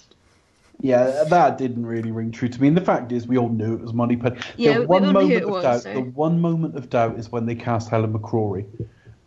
yeah, 0.79 1.25
that 1.25 1.57
didn't 1.57 1.85
really 1.85 2.11
ring 2.11 2.31
true 2.31 2.47
to 2.47 2.61
me. 2.61 2.69
And 2.69 2.77
the 2.77 2.81
fact 2.81 3.11
is, 3.11 3.27
we 3.27 3.37
all 3.37 3.49
knew 3.49 3.73
it 3.73 3.81
was 3.81 3.93
Moneypenny. 3.93 4.39
Yeah, 4.55 4.75
the 4.75 4.79
we- 4.81 4.85
one 4.85 5.01
we 5.01 5.07
all 5.09 5.13
knew 5.13 5.19
who 5.19 5.27
moment 5.27 5.33
it 5.33 5.43
of 5.43 5.49
was, 5.49 5.63
doubt, 5.63 5.81
so- 5.81 5.93
the 5.93 6.01
one 6.01 6.39
moment 6.39 6.75
of 6.77 6.89
doubt 6.89 7.19
is 7.19 7.29
when 7.31 7.45
they 7.45 7.55
cast 7.55 7.89
Helen 7.89 8.13
McCrory, 8.13 8.65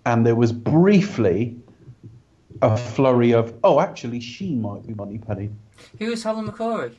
and 0.07 0.27
there 0.27 0.35
was 0.35 0.53
briefly 0.53 1.57
a 2.63 2.77
flurry 2.77 3.33
of, 3.33 3.55
oh, 3.65 3.81
actually, 3.81 4.21
she 4.21 4.55
might 4.55 4.87
be 4.87 4.95
Moneypenny. 4.95 5.51
who 5.99 6.13
is 6.13 6.23
Helen 6.23 6.47
McCrory? 6.47 6.95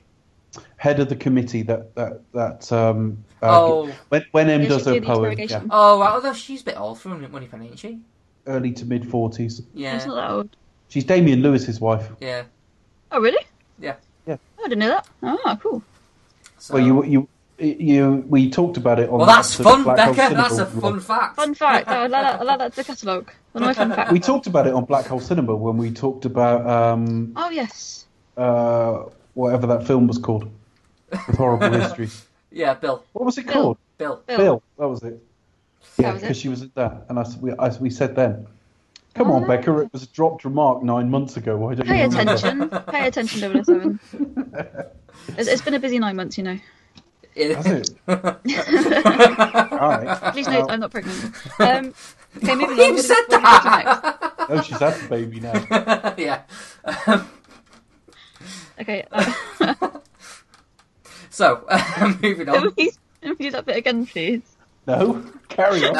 head 0.76 1.00
of 1.00 1.08
the 1.08 1.16
committee 1.16 1.62
that 1.62 1.96
that 1.96 2.22
that 2.34 2.72
um 2.74 3.24
uh, 3.42 3.64
Oh. 3.64 3.90
when 4.10 4.26
when 4.32 4.50
M 4.50 4.62
Yeah, 4.64 4.68
does 4.68 4.86
her 4.86 4.92
doing 5.00 5.04
poem 5.04 5.40
yeah. 5.40 5.62
Oh, 5.70 6.00
right, 6.00 6.12
although 6.12 6.34
she's 6.34 6.62
a 6.62 6.66
bit 6.66 6.78
old 6.78 7.00
for 7.00 7.08
Moneypenny, 7.10 7.66
isn't 7.68 7.78
she? 7.78 8.00
early 8.48 8.72
to 8.74 8.86
mid 8.86 9.08
forties. 9.10 9.62
Yeah, 9.74 9.96
It's 9.96 10.06
not 10.06 10.16
that 10.16 10.32
old. 10.32 10.56
She's 10.90 11.06
Damian 11.06 11.42
Lewis's 11.42 11.80
wife. 11.80 12.10
yeah. 12.20 12.44
Oh, 13.12 13.22
really? 13.22 13.46
Yeah. 13.80 13.96
Yeah. 14.28 14.38
Oh, 14.60 14.66
I 14.66 14.68
didn't 14.68 14.80
know 14.80 14.90
that. 14.90 15.08
Oh, 15.24 15.58
cool. 15.62 15.84
So, 16.60 16.74
Well, 16.74 16.84
you 16.86 17.04
you 17.06 17.28
you 17.64 18.24
we 18.28 18.50
talked 18.50 18.78
about 18.78 19.00
it 19.00 19.10
on. 19.10 19.18
well, 19.20 19.28
that's 19.28 19.58
the 19.58 19.64
fun, 19.64 19.84
Black 19.84 20.00
Hole 20.00 20.14
Becca. 20.16 20.36
That's 20.36 20.54
a 20.54 20.66
Cinema. 20.66 20.82
fun 20.82 21.00
fact. 21.00 21.36
Fun 21.36 21.54
fact. 21.54 21.88
Oh, 21.90 21.94
I 21.94 22.08
like 22.08 22.24
that. 22.24 22.40
I 22.40 22.44
like 22.44 22.60
that. 22.60 22.74
The 22.76 22.84
catalogue. 22.84 23.32
One 23.54 23.64
of 23.64 23.68
my 23.68 23.74
fun 23.74 23.94
facts. 23.94 24.12
We 24.12 24.20
talked 24.20 24.48
about 24.48 24.68
it 24.68 24.74
on 24.74 24.86
Black 24.86 25.06
Hole 25.06 25.20
Cinema 25.20 25.56
when 25.56 25.78
we 25.78 25.92
talked 25.92 26.26
about 26.26 26.66
um 26.68 27.34
Oh 27.36 27.50
yes. 27.50 28.06
uh 28.38 29.04
whatever 29.34 29.68
that 29.68 29.86
film 29.88 30.08
was 30.08 30.18
called 30.18 30.50
with 31.12 31.38
horrible 31.38 31.72
histories. 31.80 32.26
Yeah, 32.52 32.74
Bill. 32.74 33.04
What 33.14 33.26
was 33.26 33.38
it 33.38 33.46
Bill. 33.46 33.54
called? 33.54 33.78
Bill. 33.98 34.24
Bill. 34.28 34.38
Bill. 34.38 34.64
That 34.80 34.88
was 34.88 35.04
it. 35.04 35.22
Yeah, 35.98 36.14
because 36.14 36.38
she 36.38 36.50
was 36.50 36.62
at 36.64 36.74
that, 36.76 37.06
and 37.10 37.20
as 37.20 37.38
we 37.38 37.54
as 37.60 37.80
we 37.80 37.90
said 37.90 38.16
then. 38.16 38.48
Come 39.14 39.30
on, 39.30 39.44
Ah. 39.44 39.48
Becca. 39.48 39.78
It 39.80 39.92
was 39.92 40.04
a 40.04 40.08
dropped 40.08 40.46
remark 40.46 40.84
nine 40.84 41.10
months 41.10 41.36
ago. 41.36 41.58
Why 41.58 41.76
don't 41.76 41.86
Pay 41.86 42.00
you 42.00 42.08
attention. 42.08 42.70
Pay 42.70 43.08
attention, 43.08 43.64
007. 43.66 44.00
It's, 45.38 45.50
it's 45.50 45.62
been 45.62 45.74
a 45.74 45.80
busy 45.80 46.00
nine 46.00 46.16
months, 46.16 46.38
you 46.38 46.44
know. 46.46 46.58
Has 47.36 47.66
it? 47.66 47.90
All 48.08 48.18
right. 49.90 50.34
Please 50.34 50.48
note, 50.48 50.62
Well, 50.66 50.72
I'm 50.72 50.80
not 50.82 50.92
pregnant. 50.92 51.34
Um, 51.60 51.94
okay, 52.38 52.56
moving 52.56 52.78
You 52.78 52.84
on. 52.84 52.96
What 52.96 53.04
said 53.04 53.16
do 53.30 53.38
we- 53.38 53.44
what 53.44 53.64
do 53.64 53.70
we 53.70 53.82
get 53.84 53.88
to 53.88 54.10
next? 54.10 54.50
No, 54.50 54.62
she's 54.62 54.80
had 54.80 54.94
the 55.02 55.08
baby 55.10 55.40
now. 55.40 56.14
yeah. 56.18 56.42
Okay, 58.80 59.06
uh, 59.12 59.34
So, 61.30 61.66
moving 62.22 62.46
can 62.48 62.50
on. 62.50 62.74
we, 62.76 62.92
can 63.22 63.30
we 63.30 63.36
do 63.36 63.52
that 63.52 63.66
bit 63.66 63.78
again, 63.78 64.06
please? 64.06 64.42
No, 64.88 65.24
carry 65.50 65.86
on. 65.86 65.94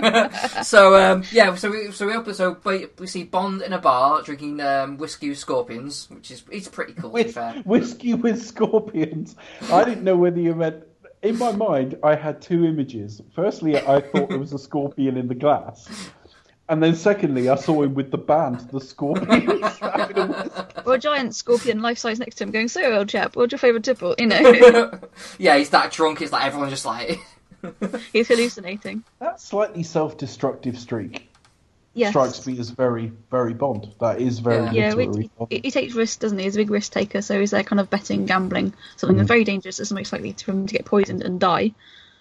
No. 0.00 0.30
so 0.62 0.96
um, 0.96 1.24
yeah, 1.32 1.54
so 1.56 1.70
we 1.70 1.90
so 1.90 2.06
we 2.06 2.14
open 2.14 2.34
so 2.34 2.56
we, 2.64 2.86
we 2.98 3.06
see 3.06 3.24
Bond 3.24 3.62
in 3.62 3.72
a 3.72 3.78
bar 3.78 4.22
drinking 4.22 4.60
um, 4.60 4.96
whiskey 4.98 5.30
with 5.30 5.38
scorpions, 5.38 6.08
which 6.10 6.30
is 6.30 6.44
it's 6.50 6.68
pretty 6.68 6.92
cool. 6.94 7.10
To 7.10 7.16
be 7.16 7.24
With 7.24 7.34
fair. 7.34 7.54
whiskey 7.64 8.14
with 8.14 8.42
scorpions. 8.42 9.36
I 9.70 9.84
didn't 9.84 10.04
know 10.04 10.16
whether 10.16 10.40
you 10.40 10.54
meant. 10.54 10.84
In 11.22 11.38
my 11.38 11.52
mind, 11.52 11.96
I 12.02 12.14
had 12.16 12.42
two 12.42 12.66
images. 12.66 13.22
Firstly, 13.34 13.78
I 13.78 14.00
thought 14.00 14.28
there 14.28 14.38
was 14.38 14.52
a 14.52 14.58
scorpion 14.58 15.16
in 15.16 15.26
the 15.26 15.34
glass. 15.34 15.88
And 16.68 16.82
then 16.82 16.94
secondly, 16.94 17.48
I 17.48 17.56
saw 17.56 17.82
him 17.82 17.94
with 17.94 18.10
the 18.10 18.18
band, 18.18 18.60
the 18.70 18.80
Scorpions. 18.80 19.78
having 19.80 20.18
a. 20.18 20.68
Or 20.86 20.94
a 20.94 20.98
giant 20.98 21.34
scorpion 21.34 21.82
life 21.82 21.98
size 21.98 22.18
next 22.18 22.36
to 22.36 22.44
him 22.44 22.50
going, 22.50 22.68
So, 22.68 22.82
old 22.98 23.08
chap, 23.10 23.36
what's 23.36 23.52
your 23.52 23.58
favourite 23.58 23.84
tipple? 23.84 24.14
You 24.18 24.26
know, 24.26 24.98
yeah, 25.38 25.56
he's 25.58 25.70
that 25.70 25.92
drunk. 25.92 26.20
It's 26.22 26.32
like 26.32 26.44
everyone 26.44 26.70
just 26.70 26.86
like 26.86 27.20
he's 28.12 28.28
hallucinating. 28.28 29.04
that 29.20 29.40
slightly 29.40 29.82
self-destructive 29.82 30.78
streak 30.78 31.30
Yes. 31.96 32.10
strikes 32.10 32.44
me 32.44 32.58
as 32.58 32.70
very, 32.70 33.12
very 33.30 33.54
Bond. 33.54 33.94
That 34.00 34.20
is 34.20 34.40
very 34.40 34.64
Yeah. 34.76 34.94
Yeah, 34.94 34.94
Bond. 34.96 35.30
he, 35.48 35.60
he 35.60 35.70
takes 35.70 35.94
risks, 35.94 36.16
doesn't 36.16 36.36
he? 36.38 36.44
He's 36.44 36.56
a 36.56 36.58
big 36.58 36.70
risk 36.70 36.92
taker, 36.92 37.22
so 37.22 37.38
he's 37.38 37.52
there 37.52 37.62
kind 37.62 37.78
of 37.78 37.88
betting, 37.88 38.26
gambling, 38.26 38.74
something 38.96 39.16
that's 39.16 39.28
very 39.28 39.44
dangerous 39.44 39.76
that's 39.76 39.92
most 39.92 40.12
likely 40.12 40.32
for 40.32 40.50
him 40.50 40.66
to 40.66 40.72
get 40.74 40.84
poisoned 40.86 41.22
and 41.22 41.38
die. 41.38 41.72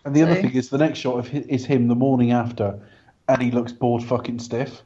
And 0.06 0.16
the 0.16 0.22
other 0.22 0.36
thing 0.36 0.54
is, 0.54 0.70
the 0.70 0.78
next 0.78 1.00
shot 1.00 1.18
of 1.18 1.28
hi- 1.32 1.46
is 1.50 1.66
him 1.66 1.88
the 1.88 1.96
morning 1.96 2.32
after, 2.32 2.82
and 3.28 3.42
he 3.42 3.50
looks 3.50 3.72
bored 3.72 4.04
fucking 4.04 4.38
stiff. 4.40 4.84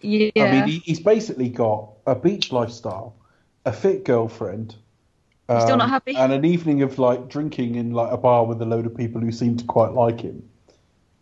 Yeah. 0.00 0.30
I 0.36 0.50
mean, 0.50 0.66
he, 0.66 0.78
he's 0.80 1.00
basically 1.00 1.48
got 1.48 1.90
a 2.06 2.14
beach 2.16 2.50
lifestyle, 2.50 3.14
a 3.64 3.72
fit 3.72 4.04
girlfriend, 4.04 4.74
Still 5.48 5.72
Um, 5.72 5.78
not 5.78 5.88
happy? 5.90 6.16
And 6.16 6.32
an 6.32 6.44
evening 6.44 6.82
of 6.82 6.98
like 6.98 7.28
drinking 7.28 7.76
in 7.76 7.92
like 7.92 8.10
a 8.12 8.16
bar 8.16 8.44
with 8.44 8.60
a 8.60 8.64
load 8.64 8.84
of 8.86 8.96
people 8.96 9.20
who 9.20 9.30
seem 9.30 9.56
to 9.58 9.64
quite 9.64 9.92
like 9.92 10.20
him, 10.20 10.42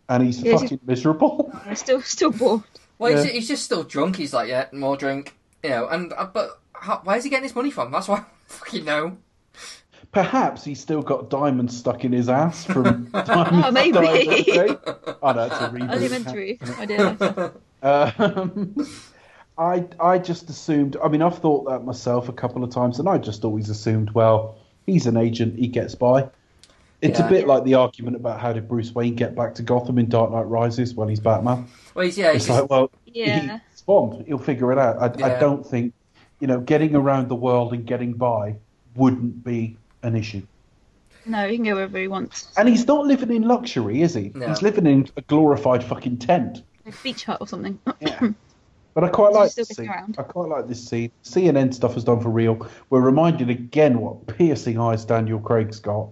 and 0.09 0.23
he's 0.23 0.41
Yeah, 0.41 0.51
he's- 0.51 0.61
fucking 0.63 0.79
miserable. 0.85 1.51
I'm 1.65 1.75
still 1.75 2.01
still 2.01 2.31
bored. 2.31 2.63
Well, 2.97 3.15
he's, 3.15 3.25
Yeah. 3.25 3.31
he's 3.33 3.47
just 3.47 3.63
still 3.63 3.83
drunk. 3.83 4.15
He's 4.15 4.33
like, 4.33 4.47
yeah, 4.49 4.65
more 4.71 4.97
drink, 4.97 5.35
you 5.63 5.69
know. 5.69 5.87
And 5.87 6.11
uh, 6.13 6.25
but 6.33 6.59
how, 6.73 7.01
why 7.03 7.17
is 7.17 7.23
he 7.23 7.29
getting 7.29 7.43
his 7.43 7.53
money 7.55 7.69
from? 7.69 7.91
That's 7.91 8.07
why 8.07 8.17
I 8.19 8.23
fucking 8.47 8.85
know. 8.85 9.17
Perhaps 10.11 10.63
he's 10.63 10.79
still 10.79 11.01
got 11.01 11.29
diamonds 11.29 11.75
stuck 11.77 12.05
in 12.05 12.13
his 12.13 12.29
ass 12.29 12.63
from 12.65 13.05
diamonds. 13.11 13.65
Oh, 13.67 13.71
maybe. 13.71 13.91
Diamonds, 13.91 14.47
eh? 14.49 14.75
oh, 15.21 15.31
no, 15.33 15.43
it's 15.45 15.55
a 15.55 15.69
reboot. 15.69 15.91
Elementary. 15.91 16.59
I 16.77 16.85
did. 16.85 17.21
Um, 17.83 18.87
I 19.57 19.85
I 19.99 20.17
just 20.17 20.49
assumed. 20.49 20.97
I 21.03 21.07
mean, 21.07 21.21
I've 21.21 21.37
thought 21.37 21.67
that 21.69 21.85
myself 21.85 22.27
a 22.29 22.33
couple 22.33 22.63
of 22.63 22.69
times, 22.71 22.99
and 22.99 23.07
I 23.07 23.17
just 23.17 23.45
always 23.45 23.69
assumed, 23.69 24.11
well, 24.11 24.57
he's 24.85 25.05
an 25.07 25.17
agent, 25.17 25.57
he 25.57 25.67
gets 25.67 25.95
by. 25.95 26.29
It's 27.01 27.19
Yeah. 27.19 27.27
a 27.27 27.29
bit 27.29 27.47
like 27.47 27.63
the 27.63 27.75
argument 27.75 28.15
about 28.15 28.39
how 28.39 28.51
did 28.53 28.67
Bruce 28.67 28.93
Wayne 28.95 29.15
get 29.15 29.35
back 29.35 29.55
to 29.55 29.63
Gotham 29.63 29.97
in 29.99 30.09
Dark 30.09 30.31
Knight 30.31 30.47
Rises 30.47 30.95
when 30.95 31.07
he's 31.09 31.19
Batman. 31.19 31.67
Well, 31.93 32.05
he's 32.05 32.17
yeah, 32.17 32.31
he's 32.33 32.37
It's 32.43 32.47
just, 32.47 32.61
like, 32.61 32.69
well, 32.69 32.89
Yeah. 33.05 33.59
he's 33.71 33.81
Bond. 33.81 34.25
He'll 34.27 34.37
figure 34.39 34.71
it 34.71 34.77
out. 34.77 34.97
I, 35.01 35.13
Yeah. 35.17 35.35
I 35.35 35.39
don't 35.39 35.65
think, 35.65 35.93
you 36.39 36.47
know, 36.47 36.59
getting 36.59 36.95
around 36.95 37.27
the 37.29 37.35
world 37.35 37.73
and 37.73 37.85
getting 37.85 38.13
by 38.13 38.55
wouldn't 38.95 39.43
be 39.43 39.77
an 40.03 40.15
issue. 40.15 40.41
No, 41.25 41.47
he 41.47 41.55
can 41.57 41.65
go 41.65 41.75
wherever 41.75 41.97
he 41.97 42.07
wants. 42.07 42.51
And 42.57 42.67
he's 42.69 42.87
not 42.87 43.05
living 43.05 43.31
in 43.35 43.43
luxury, 43.43 44.01
is 44.01 44.13
he? 44.13 44.31
No. 44.33 44.47
He's 44.47 44.61
living 44.61 44.85
in 44.87 45.07
a 45.17 45.21
glorified 45.21 45.83
fucking 45.83 46.17
tent. 46.17 46.63
Like 46.85 47.01
beach 47.03 47.25
hut 47.25 47.37
or 47.41 47.47
something. 47.47 47.79
Yeah. 47.99 48.19
But 48.95 49.03
I 49.03 49.09
quite 49.09 49.33
like 49.33 49.51
still 49.51 49.65
this 49.65 49.75
scene. 49.77 49.89
around. 49.89 50.15
I 50.17 50.23
quite 50.23 50.47
like 50.49 50.67
this 50.67 50.83
scene. 50.87 51.11
CNN 51.23 51.73
stuff 51.73 51.95
is 51.97 52.03
done 52.03 52.21
for 52.21 52.29
real. 52.29 52.67
We're 52.89 53.01
reminded 53.01 53.49
again 53.51 53.99
what 53.99 54.25
piercing 54.25 54.79
eyes 54.79 55.05
Daniel 55.05 55.39
Craig's 55.39 55.79
got. 55.79 56.07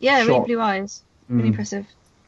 yeah, 0.00 0.22
really 0.24 0.44
blue 0.44 0.60
eyes. 0.60 1.02
Really 1.28 1.44
Mm. 1.44 1.46
impressive. 1.52 1.86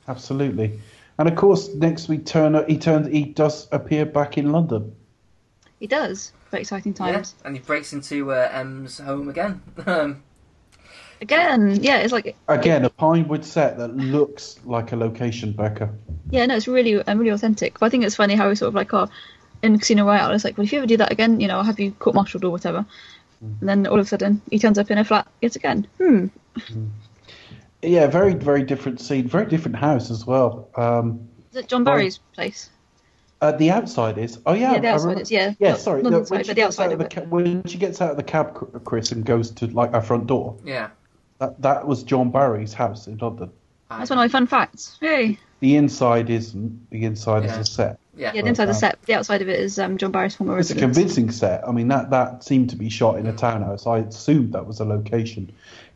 Absolutely. 0.09 0.79
And 1.19 1.29
of 1.29 1.35
course, 1.37 1.69
next 1.75 2.09
week 2.09 2.25
Turner 2.25 2.65
he 2.67 2.79
turns 2.79 3.09
he 3.09 3.25
does 3.25 3.69
appear 3.73 4.07
back 4.07 4.39
in 4.39 4.51
London. 4.53 4.95
He 5.81 5.87
does. 5.89 6.33
Very 6.53 6.61
exciting 6.63 6.93
yeah, 6.99 7.13
times. 7.13 7.35
and 7.45 7.57
he 7.57 7.61
breaks 7.63 7.93
into 7.93 8.31
uh, 8.33 8.49
M's 8.53 8.99
home 8.99 9.29
again. 9.29 9.61
Um, 9.87 10.23
Again, 11.21 11.79
yeah, 11.83 11.99
it's 11.99 12.13
like 12.13 12.37
Again, 12.49 12.85
a 12.85 12.91
Pinewood 12.91 13.45
set 13.45 13.79
that 13.79 13.97
looks 13.97 14.59
like 14.65 14.93
a 14.93 14.97
location, 14.97 15.53
Becca. 15.53 15.91
yeah, 16.31 16.45
no, 16.47 16.57
it's 16.57 16.69
really 16.69 16.97
um, 17.03 17.19
really 17.19 17.31
authentic. 17.31 17.79
But 17.79 17.87
I 17.87 17.89
think 17.89 18.05
it's 18.05 18.17
funny 18.17 18.35
how 18.35 18.49
we 18.49 18.55
sort 18.57 18.69
of 18.69 18.75
like 18.75 18.93
oh, 18.93 19.09
in 19.65 19.79
Casino 19.79 20.05
Royale, 20.07 20.33
it's 20.33 20.45
like, 20.45 20.57
well, 20.59 20.65
if 20.65 20.73
you 20.73 20.79
ever 20.79 20.87
do 20.87 20.97
that 20.99 21.11
again, 21.13 21.41
you 21.41 21.49
know, 21.49 21.57
I'll 21.59 21.65
have 21.65 21.81
you 21.81 21.91
court 21.93 22.15
martialed 22.15 22.45
or 22.45 22.51
whatever. 22.51 22.85
Mm. 23.45 23.61
And 23.61 23.69
then 23.69 23.87
all 23.87 23.99
of 23.99 24.07
a 24.07 24.09
sudden, 24.09 24.41
he 24.51 24.59
turns 24.59 24.79
up 24.79 24.91
in 24.91 24.99
a 24.99 25.05
flat 25.05 25.27
yet 25.43 25.57
again. 25.57 25.87
Hmm. 25.99 26.27
Yeah, 27.83 28.07
very 28.07 28.35
very 28.35 28.63
different 28.63 29.01
scene, 29.01 29.29
very 29.29 29.47
different 29.47 29.77
house 29.77 30.11
as 30.11 30.25
well. 30.27 30.69
Um, 30.77 31.29
Is 31.51 31.57
it 31.59 31.69
John 31.69 31.85
Barry's 31.85 32.19
place? 32.35 32.71
uh, 33.43 33.53
the 33.53 33.71
outside 33.71 34.17
is 34.17 34.39
oh 34.47 34.55
yeah, 34.55 34.73
Yeah, 34.75 34.81
the 34.81 34.89
outside 34.89 35.21
is, 35.21 35.31
yeah. 35.31 35.53
yeah. 35.59 35.71
Not- 35.73 35.81
sorry, 35.81 36.03
not 36.03 36.13
no, 36.13 36.19
inside, 36.21 36.31
when, 36.35 36.45
she 36.45 36.49
but 36.49 36.55
the 36.55 36.61
gets 36.61 36.67
outside 36.67 36.87
out 36.87 36.93
of 36.93 36.99
the 37.01 37.05
of 37.05 37.11
ca- 37.11 37.29
when 37.29 37.65
she 37.67 37.79
gets 37.79 38.01
out 38.01 38.11
of 38.13 38.17
the 38.17 38.23
cab, 38.23 38.85
Chris, 38.85 39.13
and 39.13 39.25
goes 39.25 39.51
to 39.51 39.67
like 39.67 39.93
our 39.93 40.01
front 40.01 40.27
door. 40.27 40.57
yeah, 40.65 40.89
That 41.41 41.61
that 41.61 41.87
was 41.87 42.03
John 42.05 42.31
Barry's 42.31 42.73
house 42.73 43.07
in 43.07 43.19
London. 43.19 43.51
That's 43.91 44.09
one 44.09 44.19
of 44.19 44.23
my 44.23 44.29
fun 44.29 44.47
facts. 44.47 44.97
Hey. 45.01 45.39
The 45.65 45.77
inside 45.77 46.29
isn't. 46.29 46.91
The 46.91 47.07
inside 47.07 47.45
Yeah. 47.45 47.59
is 47.59 47.69
a 47.69 47.73
set. 47.73 47.99
yeah, 48.15 48.33
Yeah, 48.35 48.43
the 48.43 48.49
inside 48.49 48.65
of 48.65 48.69
the 48.69 48.75
um, 48.75 48.81
set. 48.81 49.03
The 49.07 49.15
outside 49.15 49.41
of 49.41 49.49
it 49.49 49.59
is 49.59 49.79
um, 49.79 49.97
John 49.97 50.11
Barry's 50.13 50.35
former 50.35 50.59
It's 50.59 50.69
a 50.69 50.75
convincing 50.75 51.31
set. 51.31 51.67
I 51.67 51.73
mean, 51.73 51.89
that 51.89 52.11
that 52.11 52.45
seemed 52.45 52.69
to 52.69 52.77
be 52.77 52.91
shot 52.91 53.17
in 53.19 53.27
a 53.27 53.33
townhouse. 53.33 53.87
I 53.87 54.01
assumed 54.01 54.53
that 54.53 54.67
was 54.67 54.81
a 54.81 54.85
location. 54.85 55.51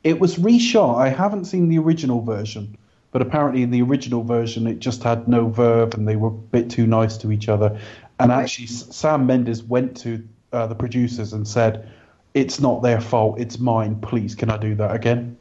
It 0.04 0.20
was 0.20 0.36
reshot. 0.36 0.96
I 0.96 1.10
haven't 1.10 1.44
seen 1.44 1.68
the 1.68 1.78
original 1.80 2.22
version, 2.22 2.78
but 3.12 3.20
apparently 3.20 3.62
in 3.62 3.70
the 3.70 3.82
original 3.82 4.24
version 4.24 4.66
it 4.66 4.78
just 4.78 5.02
had 5.02 5.28
no 5.28 5.48
verve 5.48 5.92
and 5.92 6.08
they 6.08 6.16
were 6.16 6.28
a 6.28 6.40
bit 6.56 6.70
too 6.70 6.86
nice 6.86 7.18
to 7.18 7.30
each 7.30 7.50
other. 7.50 7.78
And 8.18 8.32
actually, 8.32 8.68
Sam 8.68 9.26
Mendes 9.26 9.62
went 9.62 9.98
to 9.98 10.26
uh, 10.50 10.66
the 10.66 10.76
producers 10.76 11.34
and 11.34 11.46
said, 11.46 11.86
"It's 12.32 12.58
not 12.58 12.82
their 12.82 13.02
fault. 13.02 13.38
It's 13.38 13.58
mine. 13.58 14.00
Please, 14.00 14.34
can 14.34 14.48
I 14.48 14.56
do 14.56 14.74
that 14.76 14.94
again?" 14.94 15.36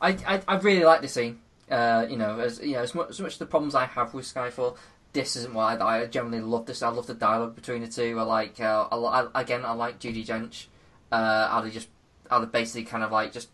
I, 0.00 0.16
I, 0.26 0.40
I 0.48 0.56
really 0.56 0.84
like 0.84 1.02
the 1.02 1.08
scene. 1.08 1.40
Uh, 1.70 2.06
you 2.08 2.16
know, 2.16 2.38
as 2.38 2.60
you 2.60 2.72
know, 2.72 2.80
as 2.80 2.94
much 2.94 3.10
as 3.10 3.20
much 3.20 3.32
of 3.34 3.38
the 3.40 3.46
problems 3.46 3.74
I 3.74 3.86
have 3.86 4.14
with 4.14 4.32
Skyfall, 4.32 4.76
this 5.12 5.34
isn't 5.34 5.52
why 5.52 5.76
I, 5.76 6.02
I 6.02 6.06
generally 6.06 6.40
love. 6.40 6.66
This 6.66 6.82
I 6.82 6.88
love 6.88 7.06
the 7.06 7.14
dialogue 7.14 7.56
between 7.56 7.80
the 7.80 7.88
two. 7.88 8.18
I 8.18 8.22
like, 8.22 8.60
uh, 8.60 8.86
I, 8.92 9.22
I, 9.22 9.40
again, 9.40 9.64
I 9.64 9.72
like 9.72 9.98
Judi 9.98 10.24
Dench. 10.24 10.66
Uh, 11.10 11.48
how 11.48 11.60
they 11.62 11.70
just, 11.70 11.88
how 12.30 12.38
they 12.40 12.46
basically 12.46 12.84
kind 12.84 13.02
of 13.02 13.10
like 13.10 13.32
just. 13.32 13.48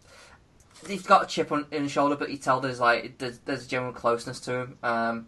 He's 0.86 1.04
got 1.04 1.22
a 1.22 1.26
chip 1.26 1.52
on 1.52 1.66
in 1.70 1.84
his 1.84 1.92
shoulder, 1.92 2.16
but 2.16 2.30
you 2.30 2.36
tell 2.36 2.60
there's 2.60 2.80
like 2.80 3.18
there's, 3.18 3.38
there's 3.38 3.64
a 3.64 3.68
general 3.68 3.92
closeness 3.92 4.40
to 4.40 4.52
him. 4.52 4.78
Um, 4.82 5.26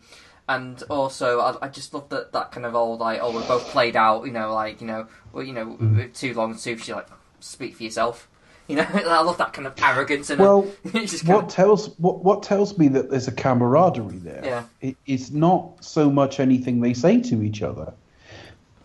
and 0.49 0.83
also, 0.91 1.41
I, 1.41 1.67
I 1.67 1.69
just 1.69 1.95
love 1.95 2.09
that 2.11 2.33
that 2.33 2.53
kind 2.53 2.67
of 2.67 2.75
old 2.75 3.01
like, 3.01 3.21
oh, 3.23 3.33
we're 3.33 3.47
both 3.47 3.65
played 3.69 3.97
out. 3.97 4.27
You 4.27 4.33
know, 4.33 4.53
like 4.53 4.81
you 4.81 4.87
know, 4.87 5.07
well, 5.33 5.45
you 5.45 5.53
know, 5.53 5.79
with 5.81 6.13
too 6.15 6.35
long 6.35 6.59
tooth. 6.59 6.87
You're 6.89 6.99
like, 6.99 7.09
speak 7.41 7.77
for 7.77 7.85
yourself. 7.85 8.29
You 8.67 8.77
know, 8.77 8.87
I 8.95 9.21
love 9.23 9.39
that 9.39 9.53
kind 9.53 9.67
of 9.67 9.75
arrogance 9.83 10.31
and 10.31 10.41
Well, 10.41 10.67
it's 10.85 11.13
just 11.13 11.27
kind 11.27 11.37
what 11.43 11.49
tells 11.51 11.89
what 11.99 12.25
what 12.25 12.43
tells 12.43 12.79
me 12.79 12.89
that 12.89 13.11
there's 13.11 13.29
a 13.29 13.33
camaraderie 13.33 14.19
there 14.19 14.41
Yeah. 14.45 14.65
it 14.81 14.97
is 15.07 15.33
not 15.33 15.85
so 15.85 16.11
much 16.11 16.41
anything 16.41 16.81
they 16.81 16.95
say 16.95 17.21
to 17.23 17.43
each 17.43 17.63
other 17.63 17.93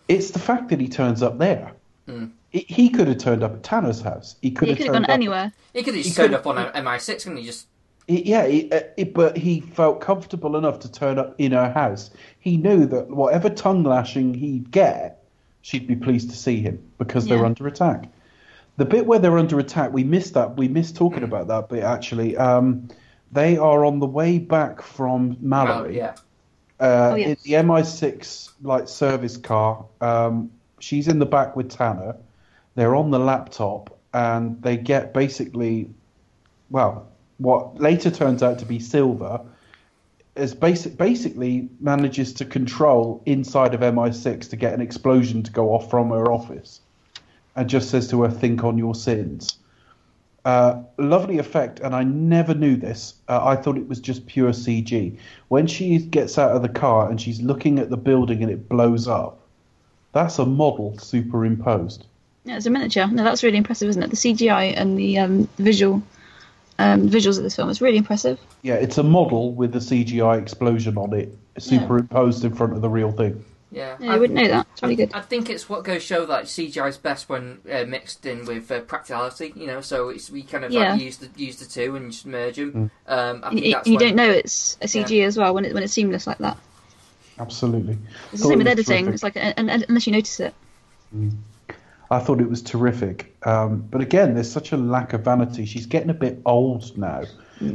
it's 0.08 0.30
the 0.32 0.38
fact 0.38 0.68
that 0.70 0.80
he 0.80 0.88
turns 0.88 1.22
up 1.22 1.38
there 1.38 1.72
Mm. 2.08 2.30
He- 2.50 2.66
he 2.68 2.88
could 2.88 3.06
have 3.06 3.18
turned 3.18 3.44
up 3.44 3.52
at 3.52 3.62
Tanner's 3.62 4.00
house 4.00 4.34
he 4.42 4.50
could 4.50 4.66
He 4.68 4.70
have 4.74 4.78
could 4.78 4.86
have 4.86 4.94
gone 4.94 5.04
up 5.04 5.10
anywhere. 5.10 5.52
He 5.72 5.82
could 5.84 5.94
have 5.94 6.02
just 6.02 6.16
turned 6.16 6.34
up 6.34 6.46
on 6.46 6.58
a 6.58 6.72
MI6, 6.74 7.22
couldn't 7.22 7.36
he? 7.38 7.44
Just 7.44 7.66
yeah 8.08 8.44
he, 8.46 8.72
uh, 8.72 8.80
he- 8.96 9.04
but 9.04 9.36
he 9.36 9.60
felt 9.60 10.00
comfortable 10.00 10.56
enough 10.56 10.80
to 10.80 10.90
turn 10.90 11.18
up 11.18 11.34
in 11.38 11.52
her 11.52 11.70
house 11.70 12.10
he 12.40 12.56
knew 12.56 12.84
that 12.86 13.08
whatever 13.10 13.48
tongue 13.48 13.84
lashing 13.84 14.34
he'd 14.34 14.70
get 14.72 15.22
she'd 15.62 15.86
be 15.86 15.94
pleased 15.94 16.30
to 16.30 16.36
see 16.36 16.60
him 16.60 16.82
because 16.98 17.26
they're 17.26 17.44
under 17.44 17.68
attack 17.68 18.08
the 18.80 18.86
bit 18.86 19.06
where 19.06 19.18
they're 19.18 19.38
under 19.38 19.58
attack 19.58 19.92
we 19.92 20.02
missed 20.02 20.34
that 20.34 20.56
we 20.56 20.66
missed 20.66 20.96
talking 20.96 21.22
about 21.22 21.48
that 21.48 21.68
bit 21.68 21.84
actually 21.84 22.36
um, 22.36 22.88
they 23.30 23.56
are 23.56 23.84
on 23.84 23.98
the 23.98 24.06
way 24.06 24.38
back 24.38 24.80
from 24.80 25.28
well, 25.28 25.66
Mallory 25.66 25.98
yeah, 25.98 26.14
uh, 26.80 27.10
Oh, 27.12 27.14
yes. 27.14 27.28
in 27.28 27.36
the 27.44 27.58
MI6 27.68 28.52
like 28.62 28.88
service 28.88 29.36
car. 29.36 29.84
Um, 30.00 30.50
she's 30.78 31.08
in 31.08 31.18
the 31.18 31.26
back 31.26 31.54
with 31.54 31.70
Tanner. 31.70 32.16
They're 32.74 32.94
on 32.94 33.10
the 33.10 33.18
laptop, 33.18 33.98
and 34.14 34.60
they 34.62 34.76
get 34.76 35.12
basically, 35.12 35.90
well, 36.70 37.08
what 37.36 37.78
later 37.80 38.10
turns 38.10 38.42
out 38.42 38.58
to 38.60 38.64
be 38.64 38.78
Silva, 38.78 39.44
is 40.36 40.54
basic 40.54 40.96
basically 40.96 41.68
manages 41.80 42.32
to 42.34 42.44
control 42.46 43.22
inside 43.26 43.74
of 43.74 43.80
MI6 43.80 44.48
to 44.48 44.56
get 44.56 44.72
an 44.72 44.80
explosion 44.80 45.42
to 45.42 45.52
go 45.52 45.74
off 45.74 45.90
from 45.90 46.08
her 46.10 46.32
office, 46.32 46.79
and 47.60 47.68
just 47.68 47.90
says 47.90 48.08
to 48.08 48.22
her, 48.22 48.30
"Think 48.30 48.64
on 48.64 48.78
your 48.78 48.94
sins." 48.94 49.58
Uh, 50.46 50.82
lovely 50.96 51.36
effect, 51.36 51.78
and 51.80 51.94
I 51.94 52.02
never 52.04 52.54
knew 52.54 52.74
this. 52.74 53.16
Uh, 53.28 53.44
I 53.44 53.54
thought 53.54 53.76
it 53.76 53.86
was 53.86 54.00
just 54.00 54.26
pure 54.26 54.52
CG. 54.52 55.18
When 55.48 55.66
she 55.66 55.98
gets 55.98 56.38
out 56.38 56.52
of 56.52 56.62
the 56.62 56.70
car 56.70 57.10
and 57.10 57.20
she's 57.20 57.42
looking 57.42 57.78
at 57.78 57.90
the 57.90 57.98
building 57.98 58.42
and 58.42 58.50
it 58.50 58.66
blows 58.66 59.06
up, 59.06 59.40
that's 60.12 60.38
a 60.38 60.46
model 60.46 60.96
superimposed. 60.96 62.06
Yeah, 62.44 62.56
it's 62.56 62.64
a 62.64 62.70
miniature. 62.70 63.06
No, 63.08 63.22
that's 63.22 63.42
really 63.42 63.58
impressive, 63.58 63.90
isn't 63.90 64.02
it? 64.02 64.08
The 64.08 64.16
CGI 64.16 64.72
and 64.74 64.98
the 64.98 65.18
um, 65.18 65.46
visual 65.58 66.02
um, 66.78 67.10
visuals 67.10 67.36
of 67.36 67.44
this 67.44 67.56
film 67.56 67.68
is 67.68 67.82
really 67.82 67.98
impressive. 67.98 68.40
Yeah, 68.62 68.76
it's 68.76 68.96
a 68.96 69.02
model 69.02 69.52
with 69.52 69.74
the 69.74 69.80
CGI 69.80 70.40
explosion 70.40 70.96
on 70.96 71.12
it, 71.12 71.36
superimposed 71.58 72.42
in 72.42 72.54
front 72.54 72.72
of 72.72 72.80
the 72.80 72.88
real 72.88 73.12
thing. 73.12 73.44
Yeah. 73.70 73.96
Yeah, 74.00 74.14
you 74.14 74.20
wouldn't 74.20 74.38
know 74.38 74.48
that. 74.48 74.66
It's 74.72 74.82
really 74.82 74.96
good. 74.96 75.12
I 75.14 75.20
think 75.20 75.48
it's 75.50 75.68
what 75.68 75.84
goes 75.84 76.02
show 76.02 76.26
that 76.26 76.44
CGI 76.44 76.88
is 76.88 76.96
best 76.98 77.28
when 77.28 77.60
uh, 77.72 77.84
mixed 77.84 78.26
in 78.26 78.44
with 78.44 78.70
uh, 78.70 78.80
practicality. 78.80 79.52
You 79.56 79.66
know, 79.66 79.80
so 79.80 80.08
it's 80.08 80.30
we 80.30 80.42
kind 80.42 80.64
of 80.64 80.70
Yeah. 80.72 80.92
like 80.92 81.00
use 81.02 81.18
the 81.18 81.28
use 81.36 81.56
the 81.58 81.66
two 81.66 81.96
and 81.96 82.10
just 82.12 82.26
merge 82.26 82.56
them. 82.56 82.90
Um, 83.06 83.40
I 83.44 83.50
You, 83.50 83.54
think 83.54 83.66
you 83.66 83.72
that's 83.74 83.86
you 83.88 83.96
when, 83.96 84.06
don't 84.06 84.16
know 84.16 84.30
it's 84.30 84.76
a 84.80 84.86
CG 84.86 85.24
as 85.24 85.36
well 85.36 85.54
when 85.54 85.64
it 85.64 85.74
when 85.74 85.82
it's 85.82 85.92
seamless 85.92 86.26
like 86.26 86.38
that. 86.38 86.56
Absolutely. 87.38 87.96
It's 88.32 88.32
the 88.32 88.38
Thought 88.38 88.48
same 88.48 88.58
with 88.58 88.66
editing. 88.66 89.04
terrific. 89.06 89.14
It's 89.14 89.22
like 89.22 89.36
un- 89.36 89.70
un- 89.70 89.84
unless 89.88 90.06
you 90.06 90.12
notice 90.12 90.40
it. 90.40 90.54
I 92.10 92.18
thought 92.18 92.40
it 92.40 92.50
was 92.50 92.62
terrific. 92.62 93.36
Um, 93.46 93.86
but 93.90 94.00
again, 94.00 94.34
there's 94.34 94.50
such 94.50 94.72
a 94.72 94.76
lack 94.76 95.12
of 95.12 95.22
vanity. 95.22 95.64
She's 95.64 95.86
getting 95.86 96.10
a 96.10 96.14
bit 96.14 96.40
old 96.44 96.96
now. 96.98 97.22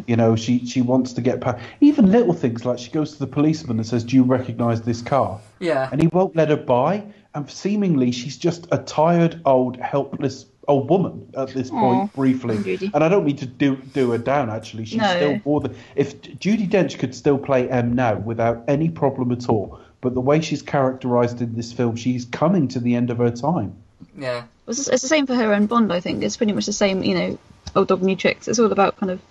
You 0.07 0.15
know, 0.15 0.35
she, 0.35 0.65
she 0.65 0.81
wants 0.81 1.13
to 1.13 1.21
get 1.21 1.41
past 1.41 1.63
even 1.79 2.11
little 2.11 2.33
things 2.33 2.65
like 2.65 2.79
she 2.79 2.89
goes 2.89 3.13
to 3.13 3.19
the 3.19 3.27
policeman 3.27 3.77
and 3.77 3.85
says, 3.85 4.03
"Do 4.03 4.15
you 4.15 4.23
recognise 4.23 4.81
this 4.81 5.01
car?" 5.01 5.39
Yeah, 5.59 5.89
and 5.91 6.01
he 6.01 6.07
won't 6.07 6.35
let 6.35 6.49
her 6.49 6.57
by. 6.57 7.03
And 7.35 7.47
seemingly, 7.49 8.11
she's 8.11 8.35
just 8.35 8.67
a 8.71 8.79
tired, 8.79 9.41
old, 9.45 9.77
helpless 9.77 10.47
old 10.67 10.89
woman 10.89 11.29
at 11.37 11.49
this 11.49 11.69
point, 11.69 12.11
briefly. 12.13 12.57
Judi. 12.57 12.89
And 12.95 13.03
I 13.03 13.09
don't 13.09 13.25
mean 13.25 13.35
to 13.37 13.45
do 13.45 13.75
do 13.75 14.09
her 14.11 14.17
down. 14.17 14.49
Actually, 14.49 14.85
she's 14.85 15.01
No. 15.01 15.15
still 15.15 15.39
more 15.45 15.61
than 15.61 15.75
if 15.95 16.19
Judi 16.21 16.67
Dench 16.67 16.97
could 16.97 17.13
still 17.13 17.37
play 17.37 17.69
M 17.69 17.93
now 17.93 18.15
without 18.17 18.63
any 18.67 18.89
problem 18.89 19.31
at 19.31 19.47
all. 19.49 19.79
But 20.01 20.15
the 20.15 20.21
way 20.21 20.41
she's 20.41 20.63
characterised 20.63 21.41
in 21.41 21.55
this 21.55 21.71
film, 21.71 21.95
she's 21.95 22.25
coming 22.25 22.67
to 22.69 22.79
the 22.79 22.95
end 22.95 23.11
of 23.11 23.19
her 23.19 23.31
time. 23.31 23.75
Yeah, 24.17 24.43
It's, 24.67 24.87
it's 24.87 25.01
the 25.01 25.07
same 25.07 25.27
for 25.27 25.35
her 25.35 25.51
and 25.53 25.67
Bond. 25.67 25.91
I 25.91 25.99
think 25.99 26.23
it's 26.23 26.37
pretty 26.37 26.53
much 26.53 26.65
the 26.65 26.73
same. 26.73 27.03
You 27.03 27.15
know, 27.15 27.39
old 27.75 27.87
dog 27.87 28.01
new 28.01 28.15
tricks. 28.15 28.47
It's 28.47 28.59
all 28.59 28.71
about 28.71 28.97
kind 28.97 29.11
of 29.11 29.21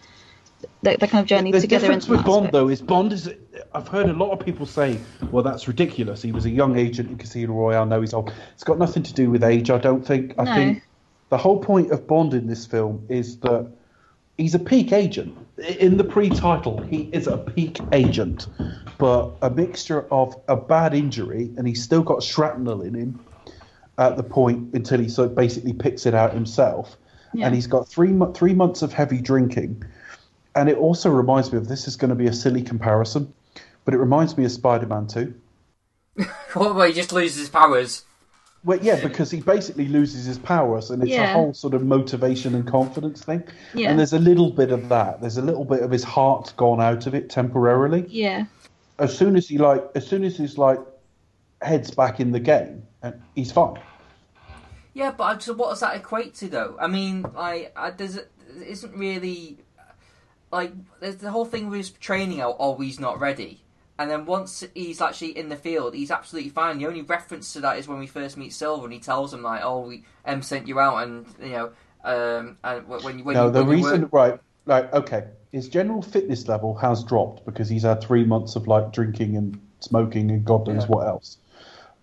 their, 0.83 0.97
their 0.97 1.09
kind 1.09 1.23
of 1.23 1.29
journey 1.29 1.53
the 1.53 1.61
together. 1.61 1.83
difference 1.87 2.09
with 2.09 2.25
Bond, 2.25 2.47
aspect. 2.47 2.53
though, 2.53 2.69
is 2.69 2.83
Bond 2.83 3.13
is. 3.13 3.31
I've 3.75 3.89
heard 3.89 4.09
a 4.09 4.13
lot 4.13 4.31
of 4.31 4.45
people 4.45 4.67
say, 4.67 4.99
"Well, 5.31 5.43
that's 5.43 5.67
ridiculous. 5.69 6.23
He 6.23 6.33
was 6.33 6.45
a 6.47 6.51
young 6.51 6.77
agent 6.79 7.11
in 7.11 7.17
Casino 7.19 7.53
Royale. 7.55 7.87
Now 7.87 8.01
he's 8.01 8.15
old." 8.15 8.33
It's 8.55 8.65
got 8.65 8.79
nothing 8.79 9.03
to 9.05 9.13
do 9.15 9.31
with 9.31 9.43
age. 9.45 9.71
I 9.71 9.79
don't 9.79 10.07
think. 10.07 10.35
I 10.39 10.45
No. 10.45 10.55
think 10.55 10.83
the 11.31 11.39
whole 11.39 11.59
point 11.59 11.91
of 11.91 12.07
Bond 12.07 12.35
in 12.35 12.47
this 12.47 12.67
film 12.67 13.05
is 13.09 13.39
that 13.39 13.67
he's 14.37 14.55
a 14.55 14.59
peak 14.59 14.93
agent. 14.93 15.37
In 15.79 15.97
the 15.97 16.05
pre-title, 16.05 16.81
he 16.83 17.09
is 17.13 17.27
a 17.29 17.39
peak 17.39 17.79
agent, 17.93 18.49
but 18.99 19.31
a 19.41 19.49
mixture 19.51 20.05
of 20.13 20.35
a 20.49 20.57
bad 20.57 20.95
injury 20.95 21.51
and 21.57 21.67
he's 21.69 21.83
still 21.83 22.03
got 22.03 22.23
shrapnel 22.25 22.83
in 22.83 22.95
him 22.95 23.21
at 23.99 24.17
the 24.17 24.23
point 24.23 24.75
until 24.75 25.01
he 25.01 25.09
sort 25.09 25.31
of 25.31 25.35
basically 25.37 25.73
picks 25.73 26.07
it 26.07 26.15
out 26.15 26.33
himself. 26.33 26.97
Yeah. 27.33 27.47
And 27.47 27.55
he's 27.55 27.67
got 27.67 27.89
three 27.89 28.17
three 28.35 28.55
months 28.55 28.83
of 28.83 28.93
heavy 28.93 29.21
drinking, 29.21 29.85
and 30.55 30.69
it 30.69 30.77
also 30.79 31.11
reminds 31.11 31.53
me 31.53 31.59
of 31.59 31.69
this 31.69 31.89
is 31.89 31.97
going 31.97 32.11
to 32.11 32.15
be 32.15 32.27
a 32.27 32.33
silly 32.33 32.63
comparison, 32.63 33.33
but 33.85 33.95
it 33.95 33.99
reminds 33.99 34.39
me 34.39 34.45
of 34.45 34.53
Spider-Man 34.53 35.09
Two. 35.09 35.35
What, 36.55 36.77
where 36.77 36.87
he 36.87 36.93
just 36.95 37.13
loses 37.13 37.39
his 37.39 37.49
powers? 37.49 38.05
Well, 38.63 38.79
yeah, 38.81 39.01
because 39.01 39.31
he 39.31 39.41
basically 39.41 39.89
loses 39.89 40.25
his 40.25 40.39
powers, 40.39 40.91
and 40.91 41.03
it's 41.03 41.19
a 41.19 41.27
whole 41.27 41.53
sort 41.53 41.75
of 41.75 41.85
motivation 41.85 42.55
and 42.55 42.67
confidence 42.67 43.23
thing. 43.23 43.43
Yeah. 43.75 43.91
And 43.91 43.99
there's 43.99 44.13
a 44.15 44.19
little 44.19 44.51
bit 44.51 44.71
of 44.71 44.89
that. 44.89 45.21
There's 45.21 45.37
a 45.37 45.43
little 45.43 45.65
bit 45.65 45.83
of 45.83 45.91
his 45.91 46.05
heart 46.05 46.55
gone 46.57 46.81
out 46.81 47.07
of 47.07 47.15
it 47.15 47.29
temporarily. 47.29 48.07
Yeah, 48.09 48.47
As 48.99 49.17
soon 49.17 49.37
as 49.37 49.49
he 49.49 49.59
like, 49.59 49.85
as 49.95 50.07
soon 50.07 50.25
as 50.25 50.37
he's 50.39 50.57
like, 50.57 50.79
heads 51.61 51.91
back 51.91 52.21
in 52.21 52.31
the 52.33 52.41
game, 52.41 52.87
and 53.05 53.23
he's 53.35 53.53
fine. 53.53 53.79
Yeah, 54.95 55.13
but 55.13 55.43
so 55.43 55.53
what 55.55 55.71
does 55.71 55.81
that 55.81 55.97
equate 55.97 56.35
to, 56.37 56.49
though? 56.49 56.77
I 56.81 56.87
mean, 56.87 57.23
like, 57.35 57.73
I, 57.77 57.91
there's 57.91 58.17
it 58.17 58.31
isn't 58.67 58.97
really 58.97 59.59
like 60.51 60.73
there's 61.01 61.17
the 61.17 61.31
whole 61.31 61.45
thing 61.45 61.69
with 61.69 61.79
his 61.79 61.91
training 61.91 62.41
out. 62.41 62.57
Oh, 62.59 62.77
he's 62.77 63.01
not 63.01 63.19
ready, 63.21 63.63
and 63.99 64.11
then 64.11 64.25
once 64.25 64.65
he's 64.75 65.01
actually 65.01 65.37
in 65.37 65.49
the 65.49 65.57
field, 65.57 65.95
he's 65.95 66.11
absolutely 66.11 66.51
fine. 66.51 66.79
The 66.79 66.87
only 66.87 67.03
reference 67.03 67.53
to 67.55 67.61
that 67.61 67.79
is 67.79 67.89
when 67.89 67.99
we 67.99 68.07
first 68.07 68.37
meet 68.37 68.53
Silva, 68.53 68.85
and 68.85 68.93
he 68.93 69.01
tells 69.01 69.35
him 69.35 69.43
like, 69.43 69.63
"Oh, 69.65 69.81
we 69.81 70.05
M 70.25 70.43
sent 70.43 70.69
you 70.69 70.79
out," 70.79 71.03
and 71.03 71.27
you 71.43 71.51
know, 71.51 71.73
um, 72.05 72.59
and 72.63 72.87
when 72.89 73.19
you 73.19 73.25
when 73.25 73.35
no, 73.35 73.47
you, 73.47 73.53
the 73.53 73.65
when 73.65 73.77
reason, 73.77 74.09
right, 74.13 74.39
right, 74.65 74.93
okay. 74.93 75.25
His 75.51 75.69
general 75.69 76.03
fitness 76.03 76.49
level 76.49 76.75
has 76.77 77.05
dropped 77.05 77.45
because 77.45 77.69
he's 77.69 77.83
had 77.83 78.01
three 78.01 78.25
months 78.25 78.57
of 78.57 78.67
like 78.67 78.93
drinking 78.93 79.37
and 79.37 79.61
smoking 79.81 80.31
and 80.31 80.45
God 80.45 80.67
knows 80.67 80.83
Yeah. 80.83 80.87
what 80.89 81.07
else. 81.07 81.39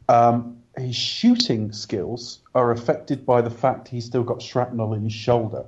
Um, 0.07 0.60
his 0.77 0.95
shooting 0.95 1.71
skills 1.71 2.39
are 2.55 2.71
affected 2.71 3.25
by 3.25 3.41
the 3.41 3.49
fact 3.49 3.87
he's 3.87 4.05
still 4.05 4.23
got 4.23 4.41
shrapnel 4.41 4.93
in 4.93 5.03
his 5.03 5.13
shoulder. 5.13 5.65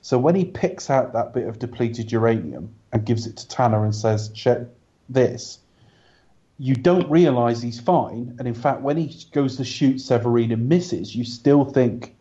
So 0.00 0.18
when 0.18 0.34
he 0.34 0.44
picks 0.44 0.88
out 0.88 1.12
that 1.12 1.34
bit 1.34 1.46
of 1.46 1.58
depleted 1.58 2.10
uranium 2.10 2.74
and 2.92 3.04
gives 3.04 3.26
it 3.26 3.36
to 3.38 3.48
Tanner 3.48 3.84
and 3.84 3.94
says, 3.94 4.28
"Check 4.30 4.62
this," 5.08 5.58
you 6.58 6.74
don't 6.74 7.08
realise 7.10 7.60
he's 7.60 7.78
fine. 7.78 8.34
And 8.38 8.48
in 8.48 8.54
fact, 8.54 8.80
when 8.80 8.96
he 8.96 9.14
goes 9.32 9.56
to 9.58 9.64
shoot 9.64 10.00
Severine 10.00 10.52
and 10.52 10.68
misses, 10.68 11.14
you 11.14 11.24
still 11.24 11.66
think 11.66 12.14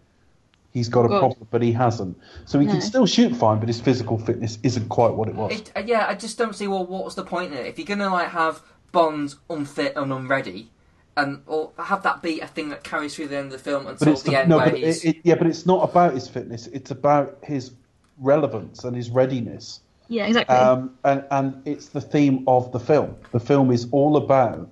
he's 0.73 0.89
got 0.89 1.05
a 1.05 1.07
God. 1.07 1.19
problem, 1.19 1.47
but 1.51 1.61
he 1.61 1.71
hasn't. 1.71 2.17
So 2.43 2.59
he 2.59 2.65
No. 2.65 2.73
can 2.73 2.81
still 2.81 3.05
shoot 3.05 3.33
fine, 3.33 3.59
but 3.59 3.69
his 3.69 3.79
physical 3.79 4.17
fitness 4.17 4.59
isn't 4.61 4.89
quite 4.89 5.13
what 5.13 5.29
it 5.29 5.35
was. 5.35 5.53
It, 5.53 5.71
uh, 5.73 5.83
yeah, 5.85 6.05
I 6.09 6.15
just 6.15 6.37
don't 6.37 6.53
see 6.53 6.67
well 6.67 6.85
what's 6.85 7.15
the 7.15 7.23
point 7.23 7.53
in 7.53 7.59
it 7.59 7.65
if 7.67 7.77
you're 7.79 7.87
gonna 7.87 8.09
like 8.09 8.29
have 8.29 8.61
Bond 8.91 9.35
unfit 9.49 9.93
and 9.95 10.11
unready, 10.11 10.69
and 11.17 11.41
or 11.47 11.71
have 11.79 12.03
that 12.03 12.21
be 12.21 12.39
a 12.41 12.47
thing 12.47 12.69
that 12.69 12.83
carries 12.83 13.15
through 13.15 13.27
the 13.29 13.37
end 13.37 13.47
of 13.47 13.51
the 13.53 13.57
film 13.59 13.87
until 13.87 14.13
it's 14.13 14.23
the, 14.23 14.31
the- 14.31 14.39
end 14.39 14.49
no, 14.49 14.57
where 14.57 14.69
but 14.69 14.79
he's 14.79 15.03
it, 15.05 15.17
it, 15.17 15.21
yeah, 15.23 15.35
but 15.35 15.47
it's 15.47 15.65
not 15.65 15.89
about 15.89 16.13
his 16.13 16.27
fitness. 16.27 16.67
It's 16.67 16.91
about 16.91 17.37
his 17.43 17.71
relevance 18.19 18.83
and 18.83 18.95
his 18.95 19.09
readiness. 19.09 19.81
yeah, 20.07 20.25
exactly. 20.27 20.55
Um, 20.55 20.91
and, 21.03 21.23
and 21.31 21.61
it's 21.65 21.87
the 21.89 22.01
theme 22.01 22.43
of 22.47 22.71
the 22.71 22.79
film. 22.79 23.15
The 23.31 23.39
film 23.39 23.71
is 23.71 23.87
all 23.91 24.17
about 24.17 24.69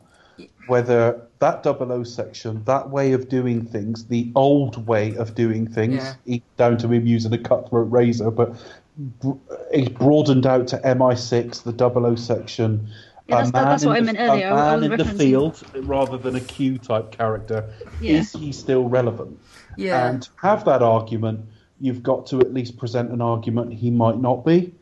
whether 0.67 1.21
that 1.39 1.61
double 1.63 1.91
O 1.91 2.03
section, 2.03 2.63
that 2.63 2.89
way 2.89 3.11
of 3.11 3.27
doing 3.27 3.65
things, 3.65 4.05
the 4.05 4.31
old 4.35 4.87
way 4.87 5.13
of 5.15 5.35
doing 5.35 5.67
things, 5.67 6.03
Yeah. 6.25 6.37
down 6.55 6.77
to 6.77 6.87
him 6.87 7.05
using 7.05 7.33
a 7.33 7.37
cutthroat 7.37 7.91
razor, 7.91 8.31
but 8.31 8.55
it's 9.71 9.89
broadened 9.89 10.45
out 10.45 10.67
to 10.69 10.77
MI6, 10.77 11.63
the 11.63 11.73
double 11.73 12.05
O 12.05 12.15
section. 12.15 12.87
Yeah, 13.28 13.36
that's- 13.43 13.49
a 13.49 13.51
that- 13.53 13.63
that's 13.65 13.84
man 13.84 13.89
what 13.89 13.97
in 13.99 14.03
I 14.03 14.11
the- 14.11 14.17
meant 14.19 14.30
earlier. 14.32 14.47
I- 14.47 14.49
A 14.49 14.53
I 14.53 14.76
man 14.76 14.84
in 14.91 14.97
the 14.97 15.03
referencing- 15.03 15.17
field 15.17 15.63
rather 15.86 16.17
than 16.17 16.36
a 16.36 16.41
Q 16.41 16.78
type 16.78 17.11
character. 17.11 17.69
Yeah. 18.01 18.17
Is 18.19 18.34
he 18.34 18.51
still 18.51 18.84
relevant? 18.89 19.39
yeah. 19.78 20.07
And 20.09 20.21
to 20.24 20.30
have 20.41 20.65
that 20.65 20.82
argument, 20.82 21.45
you've 21.80 22.03
got 22.03 22.28
to 22.28 22.39
at 22.39 22.53
least 22.53 22.78
present 22.78 23.11
an 23.11 23.21
argument 23.21 23.74
he 23.74 23.89
might 23.91 24.19
not 24.19 24.45
be. 24.45 24.74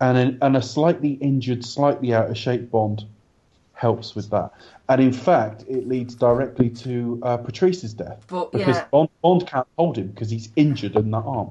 And, 0.00 0.16
an, 0.16 0.38
and 0.42 0.56
a 0.56 0.62
slightly 0.62 1.12
injured, 1.14 1.64
slightly 1.64 2.14
out 2.14 2.30
of 2.30 2.38
shape 2.38 2.70
Bond 2.70 3.04
helps 3.74 4.14
with 4.14 4.30
that. 4.30 4.52
And 4.88 5.00
in 5.00 5.12
fact, 5.12 5.64
it 5.68 5.88
leads 5.88 6.14
directly 6.14 6.70
to 6.70 7.18
uh, 7.22 7.36
Patrice's 7.38 7.94
death. 7.94 8.24
But, 8.28 8.52
because 8.52 8.76
yeah. 8.76 8.84
Bond, 8.92 9.08
Bond 9.22 9.46
can't 9.46 9.66
hold 9.76 9.98
him 9.98 10.06
because 10.08 10.30
he's 10.30 10.50
injured 10.56 10.94
in 10.96 11.10
that 11.10 11.24
arm. 11.24 11.50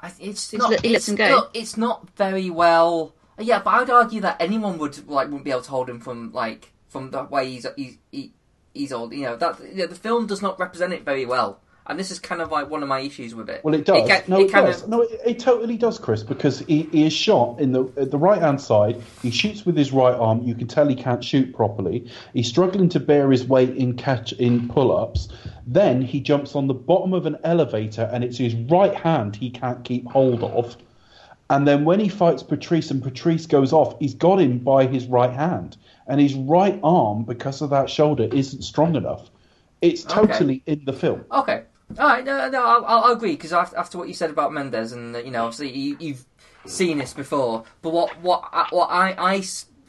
I, 0.00 0.12
it's 0.18 0.50
He 0.50 0.56
not. 0.56 0.70
let- 0.70 0.84
it's, 0.84 1.08
him 1.08 1.14
go. 1.16 1.28
look, 1.28 1.50
it's 1.54 1.76
not 1.76 2.08
very 2.16 2.48
well. 2.50 3.12
Uh, 3.38 3.42
yeah, 3.42 3.60
but 3.62 3.70
I'd 3.74 3.90
argue 3.90 4.20
that 4.22 4.36
anyone 4.40 4.78
would 4.78 5.08
like 5.08 5.26
wouldn't 5.26 5.44
be 5.44 5.50
able 5.50 5.62
to 5.62 5.70
hold 5.70 5.88
him 5.88 6.00
from 6.00 6.32
like 6.32 6.72
from 6.88 7.10
the 7.10 7.24
way 7.24 7.50
he's 7.50 7.66
he's 7.76 7.98
he, 8.10 8.32
he's 8.74 8.92
old. 8.92 9.12
You 9.12 9.22
know 9.22 9.36
that 9.36 9.58
yeah, 9.74 9.86
the 9.86 9.94
film 9.94 10.26
does 10.26 10.42
not 10.42 10.58
represent 10.60 10.92
it 10.92 11.04
very 11.04 11.24
well, 11.24 11.60
and 11.86 11.98
this 11.98 12.10
is 12.10 12.18
kind 12.18 12.42
of 12.42 12.50
like 12.50 12.68
one 12.68 12.82
of 12.82 12.88
my 12.88 13.00
issues 13.00 13.34
with 13.34 13.48
it. 13.48 13.64
Well, 13.64 13.74
it 13.74 13.86
does. 13.86 14.06
ca- 14.08 14.22
no, 14.28 14.40
it 14.40 14.44
it, 14.44 14.52
does. 14.52 14.82
of- 14.82 14.88
No, 14.90 15.00
it, 15.02 15.20
it 15.24 15.38
totally 15.38 15.76
does, 15.78 15.98
Chris, 15.98 16.22
because 16.22 16.58
he, 16.60 16.82
he 16.92 17.06
is 17.06 17.12
shot 17.14 17.58
in 17.58 17.72
the 17.72 17.84
at 17.96 18.10
the 18.10 18.18
right 18.18 18.40
hand 18.40 18.60
side. 18.60 19.00
He 19.22 19.30
shoots 19.30 19.64
with 19.64 19.76
his 19.76 19.92
right 19.92 20.14
arm. 20.14 20.42
You 20.42 20.54
can 20.54 20.66
tell 20.68 20.86
he 20.86 20.94
can't 20.94 21.24
shoot 21.24 21.54
properly. 21.54 22.10
He's 22.34 22.48
struggling 22.48 22.88
to 22.90 23.00
bear 23.00 23.30
his 23.30 23.44
weight 23.46 23.76
in 23.76 23.96
catch 23.96 24.32
in 24.34 24.68
pull 24.68 24.94
ups. 24.96 25.28
Then 25.66 26.02
he 26.02 26.20
jumps 26.20 26.54
on 26.54 26.66
the 26.66 26.74
bottom 26.74 27.14
of 27.14 27.24
an 27.24 27.38
elevator, 27.44 28.10
and 28.12 28.22
it's 28.24 28.36
his 28.36 28.54
right 28.54 28.94
hand 28.94 29.36
he 29.36 29.48
can't 29.48 29.82
keep 29.84 30.06
hold 30.06 30.42
of. 30.44 30.76
And 31.50 31.66
then 31.68 31.84
when 31.84 32.00
he 32.00 32.08
fights 32.08 32.42
Patrice 32.42 32.90
and 32.90 33.02
Patrice 33.02 33.46
goes 33.46 33.72
off, 33.72 33.98
he's 33.98 34.14
got 34.14 34.40
him 34.40 34.58
by 34.58 34.86
his 34.86 35.06
right 35.06 35.32
hand, 35.32 35.76
and 36.06 36.20
his 36.20 36.34
right 36.34 36.78
arm, 36.82 37.24
because 37.24 37.60
of 37.60 37.70
that 37.70 37.90
shoulder, 37.90 38.24
isn't 38.32 38.62
strong 38.62 38.96
enough. 38.96 39.30
It's 39.82 40.04
Okay. 40.04 40.14
totally 40.14 40.62
in 40.66 40.84
the 40.84 40.92
film. 40.92 41.24
Okay. 41.30 41.64
All 41.98 42.08
right. 42.08 42.24
No, 42.24 42.48
no, 42.48 42.64
I'll, 42.64 42.84
I'll 42.86 43.12
agree 43.12 43.32
because 43.32 43.52
after, 43.52 43.76
after 43.76 43.98
what 43.98 44.08
you 44.08 44.14
said 44.14 44.30
about 44.30 44.52
Mendes 44.52 44.92
and 44.92 45.14
uh, 45.14 45.18
you 45.18 45.30
know, 45.30 45.44
obviously 45.44 45.76
you, 45.76 45.96
you've 46.00 46.24
seen 46.64 46.98
this 46.98 47.12
before. 47.12 47.64
But 47.82 47.92
what 47.92 48.20
what 48.20 48.48
I, 48.52 48.66
what 48.70 48.86
I, 48.90 49.14
I 49.18 49.42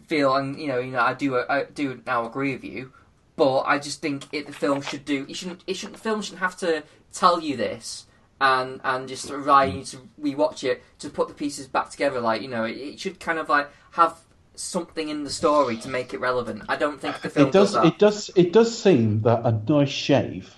feel 0.08 0.36
and 0.36 0.60
you 0.60 0.68
know 0.68 0.80
you 0.80 0.92
know 0.92 1.00
I 1.00 1.14
do 1.14 1.38
I 1.38 1.64
do 1.74 2.02
now 2.06 2.26
agree 2.26 2.54
with 2.54 2.64
you. 2.64 2.92
But 3.36 3.62
I 3.62 3.80
just 3.80 4.02
think 4.02 4.26
it 4.32 4.48
the 4.48 4.54
film 4.54 4.82
should 4.82 5.06
do. 5.06 5.26
It 5.30 5.36
shouldn't. 5.36 5.64
It 5.66 5.76
shouldn't. 5.76 5.96
The 5.98 6.04
film 6.04 6.22
shouldn't 6.22 6.42
have 6.42 6.58
to 6.58 6.84
tell 7.12 7.40
you 7.40 7.56
this 7.56 8.06
and 8.44 8.82
and 8.84 9.08
just 9.08 9.30
rely 9.30 9.70
on 9.70 9.78
you 9.78 9.84
to 9.86 9.98
rewatch 10.22 10.66
it 10.66 10.84
to 11.00 11.10
put 11.10 11.30
the 11.30 11.34
pieces 11.34 11.66
back 11.66 11.90
together. 11.90 12.20
Like 12.20 12.42
you 12.42 12.50
know, 12.50 12.66
it, 12.66 12.76
it 12.76 13.00
should 13.00 13.20
kind 13.20 13.40
of 13.40 13.48
like 13.48 13.70
have 13.92 14.18
something 14.56 15.08
in 15.08 15.24
the 15.24 15.30
story 15.30 15.78
to 15.78 15.88
make 15.88 16.14
it 16.14 16.20
relevant. 16.20 16.64
I 16.68 16.76
don't 16.76 17.00
think 17.00 17.22
the 17.22 17.30
film 17.30 17.48
it 17.48 17.54
does, 17.54 17.72
that. 17.72 17.86
it 17.86 17.98
does 17.98 18.30
it 18.36 18.52
does 18.52 18.78
seem 18.78 19.22
that 19.22 19.46
a 19.46 19.52
nice 19.52 19.90
shave 19.90 20.54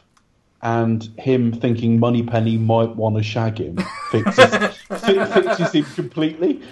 and 0.64 1.04
him 1.20 1.54
thinking 1.54 2.00
Moneypenny 2.00 2.58
might 2.58 2.96
want 2.96 3.18
to 3.18 3.24
shag 3.24 3.60
him 3.60 3.78
fixes, 4.10 4.56
fi- 4.88 5.26
fixes 5.26 5.72
him 5.74 5.86
completely. 5.94 6.64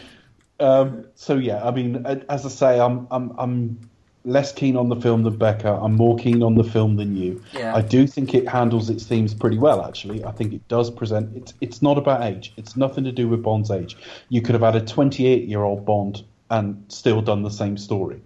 Um, 0.60 1.06
so 1.14 1.36
yeah, 1.36 1.64
I 1.64 1.70
mean, 1.70 2.08
as 2.28 2.44
I 2.44 2.50
say, 2.50 2.80
I'm 2.80 3.08
I'm 3.12 3.36
I'm 3.38 3.90
less 4.26 4.52
keen 4.54 4.78
on 4.78 4.90
the 4.90 4.96
film 4.96 5.24
than 5.24 5.36
Becca. 5.38 5.80
I'm 5.82 5.96
more 5.96 6.16
keen 6.18 6.42
on 6.44 6.56
the 6.56 6.64
film 6.64 6.96
than 6.96 7.16
you. 7.16 7.42
Yeah. 7.54 7.76
I 7.76 7.82
do 7.82 8.08
think 8.08 8.34
it 8.34 8.48
handles 8.48 8.90
its 8.90 9.06
themes 9.06 9.34
pretty 9.34 9.58
well. 9.58 9.86
Actually, 9.86 10.24
I 10.24 10.32
think 10.32 10.54
it 10.54 10.68
does 10.68 10.90
present. 10.90 11.36
It's 11.36 11.54
it's 11.62 11.82
not 11.82 11.98
about 11.98 12.24
age. 12.24 12.54
It's 12.58 12.76
nothing 12.78 13.04
to 13.04 13.12
do 13.12 13.28
with 13.28 13.44
Bond's 13.44 13.72
age. 13.72 13.98
You 14.30 14.42
could 14.42 14.56
have 14.56 14.62
had 14.62 14.76
a 14.76 14.86
28 14.86 15.48
year 15.48 15.64
old 15.64 15.86
Bond 15.86 16.24
and 16.50 16.84
still 16.88 17.22
done 17.22 17.44
the 17.44 17.50
same 17.50 17.78
story. 17.78 18.22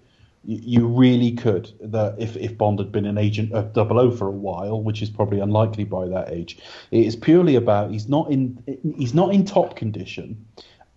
You, 0.46 0.60
you 0.64 0.88
really 0.88 1.32
could. 1.32 1.72
That 1.82 2.16
if 2.20 2.38
if 2.38 2.58
Bond 2.58 2.80
had 2.80 2.92
been 2.92 3.06
an 3.06 3.18
agent 3.18 3.54
of 3.54 3.74
00 3.74 4.12
for 4.12 4.28
a 4.28 4.32
while, 4.32 4.82
which 4.82 5.02
is 5.02 5.10
probably 5.10 5.40
unlikely 5.40 5.86
by 5.86 6.08
that 6.08 6.32
age, 6.32 6.60
it 6.92 7.06
is 7.06 7.16
purely 7.16 7.56
about 7.56 7.92
he's 7.92 8.08
not 8.08 8.32
in 8.32 8.62
he's 8.98 9.14
not 9.14 9.34
in 9.34 9.46
top 9.46 9.76
condition, 9.76 10.46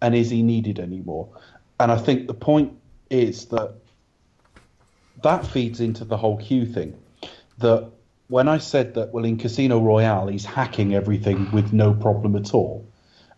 and 0.03 0.15
is 0.15 0.29
he 0.29 0.43
needed 0.43 0.79
anymore? 0.79 1.29
And 1.79 1.91
I 1.91 1.97
think 1.97 2.27
the 2.27 2.35
point 2.35 2.75
is 3.09 3.47
that 3.47 3.75
that 5.23 5.47
feeds 5.47 5.81
into 5.81 6.05
the 6.05 6.17
whole 6.17 6.37
Q 6.37 6.67
thing. 6.67 6.99
That 7.59 7.91
when 8.29 8.49
I 8.49 8.59
said 8.59 8.95
that, 8.95 9.13
well, 9.13 9.25
in 9.25 9.37
Casino 9.37 9.81
Royale, 9.81 10.29
he's 10.29 10.45
hacking 10.45 10.95
everything 10.95 11.51
with 11.53 11.73
no 11.73 11.93
problem 11.93 12.37
at 12.37 12.55
all, 12.55 12.87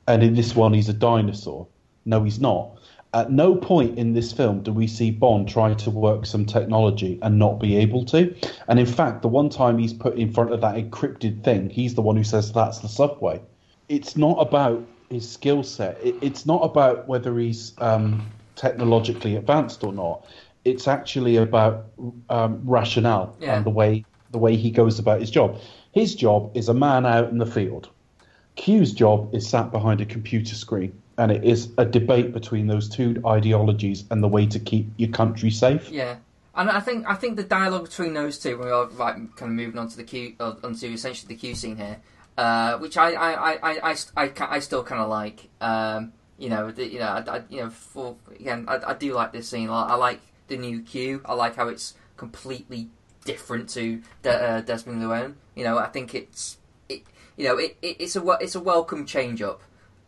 and 0.07 0.23
in 0.23 0.35
this 0.35 0.55
one, 0.55 0.75
he's 0.75 0.89
a 0.89 0.95
dinosaur. 0.95 1.67
No, 2.05 2.25
he's 2.25 2.41
not. 2.41 2.79
At 3.15 3.31
no 3.31 3.55
point 3.55 3.99
in 3.99 4.15
this 4.15 4.33
film 4.33 4.63
do 4.63 4.73
we 4.73 4.87
see 4.87 5.11
Bond 5.11 5.47
try 5.47 5.75
to 5.75 5.91
work 5.91 6.25
some 6.25 6.47
technology 6.47 7.19
and 7.21 7.39
not 7.39 7.61
be 7.61 7.77
able 7.77 8.07
to. 8.07 8.35
And 8.69 8.81
in 8.81 8.87
fact, 8.87 9.21
the 9.21 9.29
one 9.29 9.51
time 9.51 9.77
he's 9.77 9.93
put 9.93 10.17
in 10.17 10.33
front 10.33 10.53
of 10.53 10.63
that 10.63 10.77
encrypted 10.77 11.45
thing, 11.45 11.69
he's 11.69 11.95
the 11.95 12.01
one 12.01 12.17
who 12.17 12.25
says 12.25 12.51
that's 12.53 12.79
the 12.79 12.89
subway. 12.89 13.43
It's 13.91 14.17
not 14.17 14.37
about 14.41 14.83
his 15.11 15.31
skill 15.31 15.63
set. 15.63 15.99
It, 16.03 16.17
it's 16.23 16.47
not 16.47 16.63
about 16.63 17.07
whether 17.07 17.39
he's 17.39 17.75
um, 17.79 18.27
technologically 18.57 19.37
advanced 19.37 19.85
or 19.85 19.93
not. 19.93 20.25
It's 20.65 20.87
actually 20.87 21.37
about 21.37 21.87
um, 22.31 22.61
rationale 22.65 23.35
Yeah. 23.41 23.57
and 23.57 23.67
the 23.67 23.71
way 23.71 24.05
the 24.31 24.39
way 24.39 24.57
he 24.57 24.71
goes 24.71 24.99
about 24.99 25.21
his 25.21 25.31
job. 25.31 25.61
His 25.93 26.15
job 26.15 26.57
is 26.57 26.69
a 26.71 26.75
man 26.75 27.05
out 27.05 27.29
in 27.31 27.37
the 27.39 27.47
field. 27.47 27.91
Q's 28.57 28.93
job 28.93 29.35
is 29.35 29.47
sat 29.49 29.71
behind 29.71 30.01
a 30.01 30.07
computer 30.07 30.55
screen, 30.55 30.93
and 31.19 31.31
it 31.31 31.45
is 31.45 31.69
a 31.77 31.85
debate 31.85 32.33
between 32.33 32.67
those 32.67 32.89
two 32.89 33.21
ideologies 33.27 34.05
and 34.11 34.23
the 34.23 34.29
way 34.29 34.47
to 34.47 34.59
keep 34.59 34.89
your 34.97 35.11
country 35.11 35.51
safe. 35.51 35.91
Yeah, 35.91 36.17
and 36.55 36.71
I 36.71 36.81
think 36.81 37.07
I 37.07 37.15
think 37.15 37.37
the 37.37 37.45
dialogue 37.45 37.85
between 37.85 38.15
those 38.15 38.39
two, 38.39 38.57
when 38.59 38.69
we 38.69 38.73
are 38.73 38.87
right, 38.91 39.17
kind 39.37 39.51
of 39.53 39.57
moving 39.57 39.79
on 39.79 39.89
to 39.89 39.97
the 39.97 40.05
Q, 40.05 40.35
uh, 40.41 40.55
onto 40.65 40.87
essentially 40.87 41.35
the 41.35 41.39
Q 41.39 41.55
scene 41.55 41.77
here, 41.77 41.99
uh, 42.39 42.79
which 42.79 42.97
I 42.97 43.13
I, 43.13 43.33
I, 43.33 43.53
I, 43.63 43.91
I, 43.91 43.97
I, 44.17 44.33
I 44.41 44.59
still 44.61 44.83
kind 44.85 45.01
of 45.01 45.09
like. 45.11 45.49
Um, 45.61 46.13
you 46.39 46.49
know, 46.49 46.73
the, 46.73 46.85
you 46.85 46.99
know, 46.99 47.07
I, 47.07 47.37
I, 47.37 47.43
you 47.51 47.61
know, 47.61 47.71
for 47.71 48.17
again, 48.35 48.65
I, 48.67 48.81
I 48.89 48.95
do 48.95 49.13
like 49.13 49.31
this 49.33 49.49
scene. 49.49 49.71
I, 49.71 49.91
I 49.91 49.95
like 49.95 50.21
the 50.53 50.59
new 50.59 50.83
Q. 50.83 51.23
I 51.25 51.35
like 51.35 51.57
how 51.57 51.69
it's 51.69 51.95
completely 52.17 52.89
different 53.25 53.69
to 53.71 54.01
De- 54.23 54.31
uh, 54.31 54.61
Desmond 54.61 55.01
Llewellyn. 55.01 55.37
You 55.55 55.65
know, 55.65 55.79
I 55.79 55.87
think 55.89 56.15
it's 56.15 56.59
it, 56.89 57.03
you 57.37 57.49
know, 57.49 57.57
it, 57.59 57.77
it 57.83 57.97
it's 58.01 58.17
a 58.17 58.23
it's 58.41 58.55
a 58.55 58.61
welcome 58.61 59.07
change 59.07 59.43
up, 59.43 59.61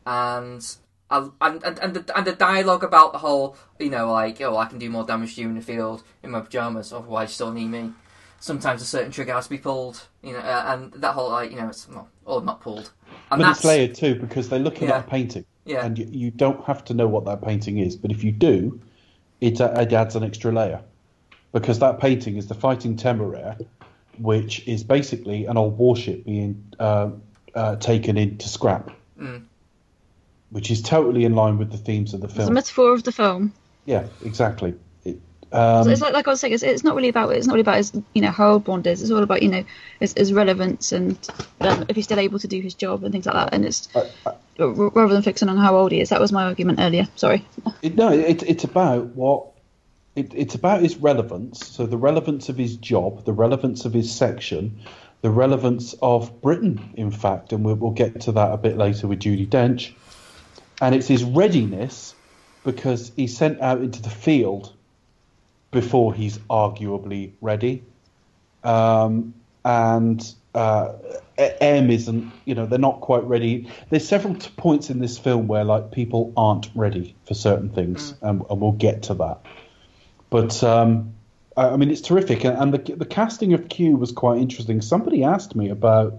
and. 0.06 0.64
I, 1.10 1.18
and 1.42 1.62
and 1.62 1.78
and 1.80 1.94
the, 1.94 2.16
and 2.16 2.26
the 2.26 2.32
dialogue 2.32 2.82
about 2.82 3.12
the 3.12 3.18
whole, 3.18 3.56
you 3.78 3.90
know, 3.90 4.10
like 4.10 4.40
oh, 4.40 4.56
I 4.56 4.64
can 4.64 4.78
do 4.78 4.88
more 4.88 5.04
damage 5.04 5.34
to 5.34 5.42
you 5.42 5.48
in 5.48 5.54
the 5.54 5.60
field 5.60 6.02
in 6.22 6.30
my 6.30 6.40
pajamas. 6.40 6.92
Otherwise, 6.94 7.28
you 7.28 7.34
still 7.34 7.52
need 7.52 7.68
me. 7.68 7.92
Sometimes 8.40 8.80
a 8.80 8.86
certain 8.86 9.12
trigger 9.12 9.34
has 9.34 9.44
to 9.44 9.50
be 9.50 9.58
pulled, 9.58 10.08
you 10.22 10.32
know, 10.32 10.38
uh, 10.38 10.64
and 10.68 10.92
that 10.94 11.12
whole 11.12 11.30
like 11.30 11.50
you 11.50 11.58
know, 11.58 11.68
it's 11.68 11.88
not 11.90 12.08
or 12.24 12.40
not 12.40 12.62
pulled. 12.62 12.90
And 13.30 13.38
but 13.38 13.46
that's 13.48 13.58
it's 13.58 13.64
layered 13.66 13.94
too 13.94 14.14
because 14.14 14.48
they're 14.48 14.58
looking 14.58 14.88
Yeah. 14.88 14.96
at 14.96 15.04
a 15.04 15.08
painting, 15.08 15.44
Yeah. 15.66 15.84
and 15.84 15.98
you, 15.98 16.06
you 16.10 16.30
don't 16.30 16.64
have 16.64 16.82
to 16.86 16.94
know 16.94 17.06
what 17.06 17.26
that 17.26 17.42
painting 17.42 17.78
is. 17.78 17.96
But 17.96 18.10
if 18.10 18.24
you 18.24 18.32
do, 18.32 18.80
it, 19.44 19.60
uh, 19.60 19.72
it 19.76 19.92
adds 19.92 20.16
an 20.16 20.24
extra 20.24 20.50
layer 20.52 20.80
because 21.52 21.78
that 21.80 22.00
painting 22.00 22.36
is 22.36 22.46
the 22.46 22.54
Fighting 22.54 22.96
Temeraire, 22.96 23.56
which 24.18 24.66
is 24.66 24.82
basically 24.82 25.44
an 25.46 25.56
old 25.56 25.76
warship 25.78 26.24
being 26.24 26.64
uh, 26.80 27.10
uh, 27.54 27.76
taken 27.76 28.16
into 28.16 28.48
scrap, 28.48 28.90
Mm. 29.20 29.44
which 30.50 30.70
is 30.70 30.82
totally 30.82 31.24
in 31.24 31.34
line 31.36 31.58
with 31.58 31.70
the 31.70 31.76
themes 31.78 32.14
of 32.14 32.20
the 32.20 32.26
It's 32.26 32.38
a 32.38 32.50
metaphor 32.50 32.92
of 32.94 33.04
the 33.04 33.12
film. 33.12 33.52
yeah, 33.84 34.06
exactly. 34.24 34.74
Um, 35.52 35.84
So 35.84 35.90
it's 35.90 36.00
like, 36.00 36.12
like 36.12 36.26
I 36.26 36.30
was 36.30 36.40
saying, 36.40 36.54
it's, 36.54 36.62
it's 36.62 36.84
not 36.84 36.94
really 36.96 37.08
about 37.08 37.30
it's 37.34 37.46
not 37.46 37.54
really 37.54 37.62
about 37.62 37.76
his 37.76 37.92
you 38.14 38.22
know 38.22 38.30
how 38.30 38.52
old 38.52 38.64
Bond 38.64 38.86
is. 38.86 39.02
It's 39.02 39.10
all 39.10 39.22
about 39.22 39.42
you 39.42 39.48
know 39.48 39.64
his, 40.00 40.14
his 40.16 40.32
relevance 40.32 40.92
and 40.92 41.18
um, 41.60 41.84
if 41.88 41.96
he's 41.96 42.04
still 42.04 42.18
able 42.18 42.38
to 42.38 42.48
do 42.48 42.60
his 42.60 42.74
job 42.74 43.04
and 43.04 43.12
things 43.12 43.26
like 43.26 43.34
that. 43.34 43.54
And 43.54 43.64
it's 43.64 43.88
I- 43.94 44.10
I- 44.26 44.34
rather 44.58 45.12
than 45.14 45.22
fixing 45.22 45.48
on 45.48 45.56
how 45.56 45.76
old 45.76 45.92
he 45.92 46.00
is. 46.00 46.10
That 46.10 46.20
was 46.20 46.32
my 46.32 46.44
argument 46.44 46.78
earlier. 46.80 47.08
Sorry. 47.16 47.44
It, 47.82 47.96
no, 47.96 48.12
it, 48.12 48.42
it's 48.44 48.64
about 48.64 49.06
what 49.16 49.46
it, 50.16 50.32
it's 50.34 50.54
about 50.54 50.80
his 50.82 50.96
relevance. 50.96 51.66
So 51.66 51.86
the 51.86 51.96
relevance 51.96 52.48
of 52.48 52.56
his 52.56 52.76
job, 52.76 53.24
the 53.24 53.32
relevance 53.32 53.84
of 53.84 53.92
his 53.92 54.14
section, 54.14 54.78
the 55.22 55.30
relevance 55.30 55.94
of 56.02 56.40
Britain, 56.40 56.92
in 56.94 57.10
fact, 57.10 57.52
and 57.52 57.64
we'll, 57.64 57.74
we'll 57.76 57.90
get 57.90 58.20
to 58.22 58.32
that 58.32 58.52
a 58.52 58.56
bit 58.56 58.76
later 58.76 59.08
with 59.08 59.20
Judi 59.20 59.48
Dench. 59.48 59.92
And 60.80 60.94
it's 60.94 61.08
his 61.08 61.24
readiness 61.24 62.14
because 62.64 63.10
he's 63.16 63.36
sent 63.36 63.60
out 63.60 63.80
into 63.80 64.02
the 64.02 64.10
field 64.10 64.72
before 65.74 66.14
he's 66.14 66.38
arguably 66.48 67.32
ready. 67.42 67.82
Um, 68.62 69.34
and 69.62 70.34
uh, 70.54 70.92
M 71.36 71.90
isn't, 71.90 72.32
you 72.46 72.54
know, 72.54 72.64
they're 72.64 72.78
not 72.78 73.00
quite 73.02 73.24
ready. 73.24 73.68
There's 73.90 74.08
several 74.08 74.36
t- 74.36 74.50
points 74.56 74.88
in 74.88 75.00
this 75.00 75.18
film 75.18 75.48
where 75.48 75.64
like 75.64 75.90
people 75.90 76.32
aren't 76.36 76.70
ready 76.74 77.14
for 77.26 77.34
certain 77.34 77.68
things, 77.68 78.14
and, 78.22 78.42
and 78.48 78.60
we'll 78.60 78.72
get 78.72 79.02
to 79.04 79.14
that. 79.14 79.40
But 80.30 80.62
um, 80.62 81.14
I, 81.56 81.70
I 81.70 81.76
mean, 81.76 81.90
it's 81.90 82.00
terrific, 82.00 82.44
and, 82.44 82.56
and 82.56 82.72
the 82.72 82.94
the 82.94 83.06
casting 83.06 83.52
of 83.52 83.68
Q 83.68 83.96
was 83.96 84.12
quite 84.12 84.38
interesting. 84.38 84.80
Somebody 84.80 85.24
asked 85.24 85.54
me 85.54 85.68
about, 85.68 86.14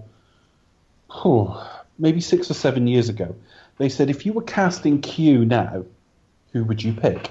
oh, 1.10 1.82
maybe 1.98 2.20
six 2.20 2.50
or 2.50 2.54
seven 2.54 2.86
years 2.86 3.08
ago. 3.08 3.34
They 3.78 3.88
said 3.88 4.10
if 4.10 4.24
you 4.26 4.32
were 4.32 4.42
casting 4.42 5.00
Q 5.00 5.44
now, 5.44 5.84
who 6.52 6.64
would 6.64 6.82
you 6.82 6.92
pick? 6.92 7.30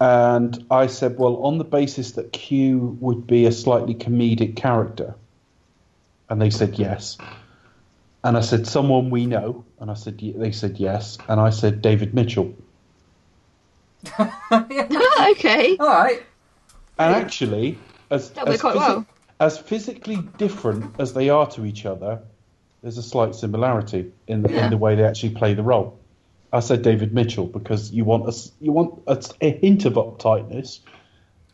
And 0.00 0.64
I 0.70 0.86
said, 0.86 1.18
well, 1.18 1.36
on 1.42 1.58
the 1.58 1.64
basis 1.64 2.12
that 2.12 2.32
Q 2.32 2.96
would 3.00 3.26
be 3.26 3.44
a 3.44 3.52
slightly 3.52 3.94
comedic 3.94 4.56
character. 4.56 5.14
And 6.30 6.40
they 6.40 6.48
said 6.50 6.78
yes. 6.78 7.18
And 8.24 8.36
I 8.36 8.40
said, 8.40 8.66
someone 8.66 9.10
we 9.10 9.26
know. 9.26 9.64
And 9.78 9.90
I 9.90 9.94
said, 9.94 10.18
they 10.18 10.52
said 10.52 10.78
yes. 10.78 11.18
And 11.28 11.38
I 11.38 11.50
said, 11.50 11.82
David 11.82 12.14
Mitchell. 12.14 12.54
Ah, 14.52 15.30
okay. 15.32 15.76
All 15.76 15.86
right. 15.86 16.22
And 16.98 17.14
actually, 17.14 17.78
as, 18.10 18.32
as, 18.32 18.60
quite 18.60 18.74
well. 18.76 19.06
as 19.38 19.58
physically 19.58 20.16
different 20.38 20.94
as 20.98 21.12
they 21.12 21.28
are 21.28 21.46
to 21.50 21.66
each 21.66 21.84
other, 21.84 22.20
there's 22.82 22.96
a 22.96 23.02
slight 23.02 23.34
similarity 23.34 24.10
in 24.26 24.42
the, 24.42 24.50
Yeah. 24.50 24.64
in 24.64 24.70
the 24.70 24.78
way 24.78 24.94
they 24.94 25.04
actually 25.04 25.34
play 25.34 25.52
the 25.52 25.62
role. 25.62 25.99
I 26.52 26.60
said 26.60 26.82
David 26.82 27.12
Mitchell 27.14 27.46
because 27.46 27.92
you 27.92 28.04
want 28.04 28.28
a, 28.28 28.50
you 28.60 28.72
want 28.72 29.02
a, 29.06 29.12
s- 29.12 29.32
a 29.40 29.50
hint 29.52 29.84
of 29.84 29.94
uptightness, 29.94 30.80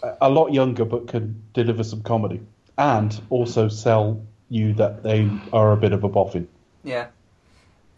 a, 0.02 0.16
a 0.22 0.30
lot 0.30 0.52
younger 0.52 0.84
but 0.84 1.08
can 1.08 1.42
deliver 1.52 1.84
some 1.84 2.02
comedy, 2.02 2.40
and 2.78 3.20
also 3.30 3.68
sell 3.68 4.22
you 4.48 4.72
that 4.74 5.02
they 5.02 5.28
are 5.52 5.72
a 5.72 5.76
bit 5.76 5.92
of 5.92 6.04
a 6.04 6.08
boffin. 6.08 6.48
Yeah. 6.84 7.08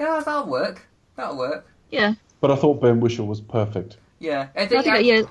Yeah, 0.01 0.23
that'll 0.25 0.47
work. 0.47 0.87
That'll 1.17 1.37
work. 1.37 1.67
Yeah. 1.91 2.15
But 2.41 2.51
I 2.51 2.57
thought 2.57 2.81
Ben 2.81 3.01
Whishaw 3.01 3.25
was 3.27 3.41
perfect. 3.41 3.97
Yeah. 4.19 4.49
I 4.57 4.63
I 4.63 4.67
think, 4.67 4.85
think, 4.85 4.97
I, 4.97 4.99
yeah. 5.01 5.23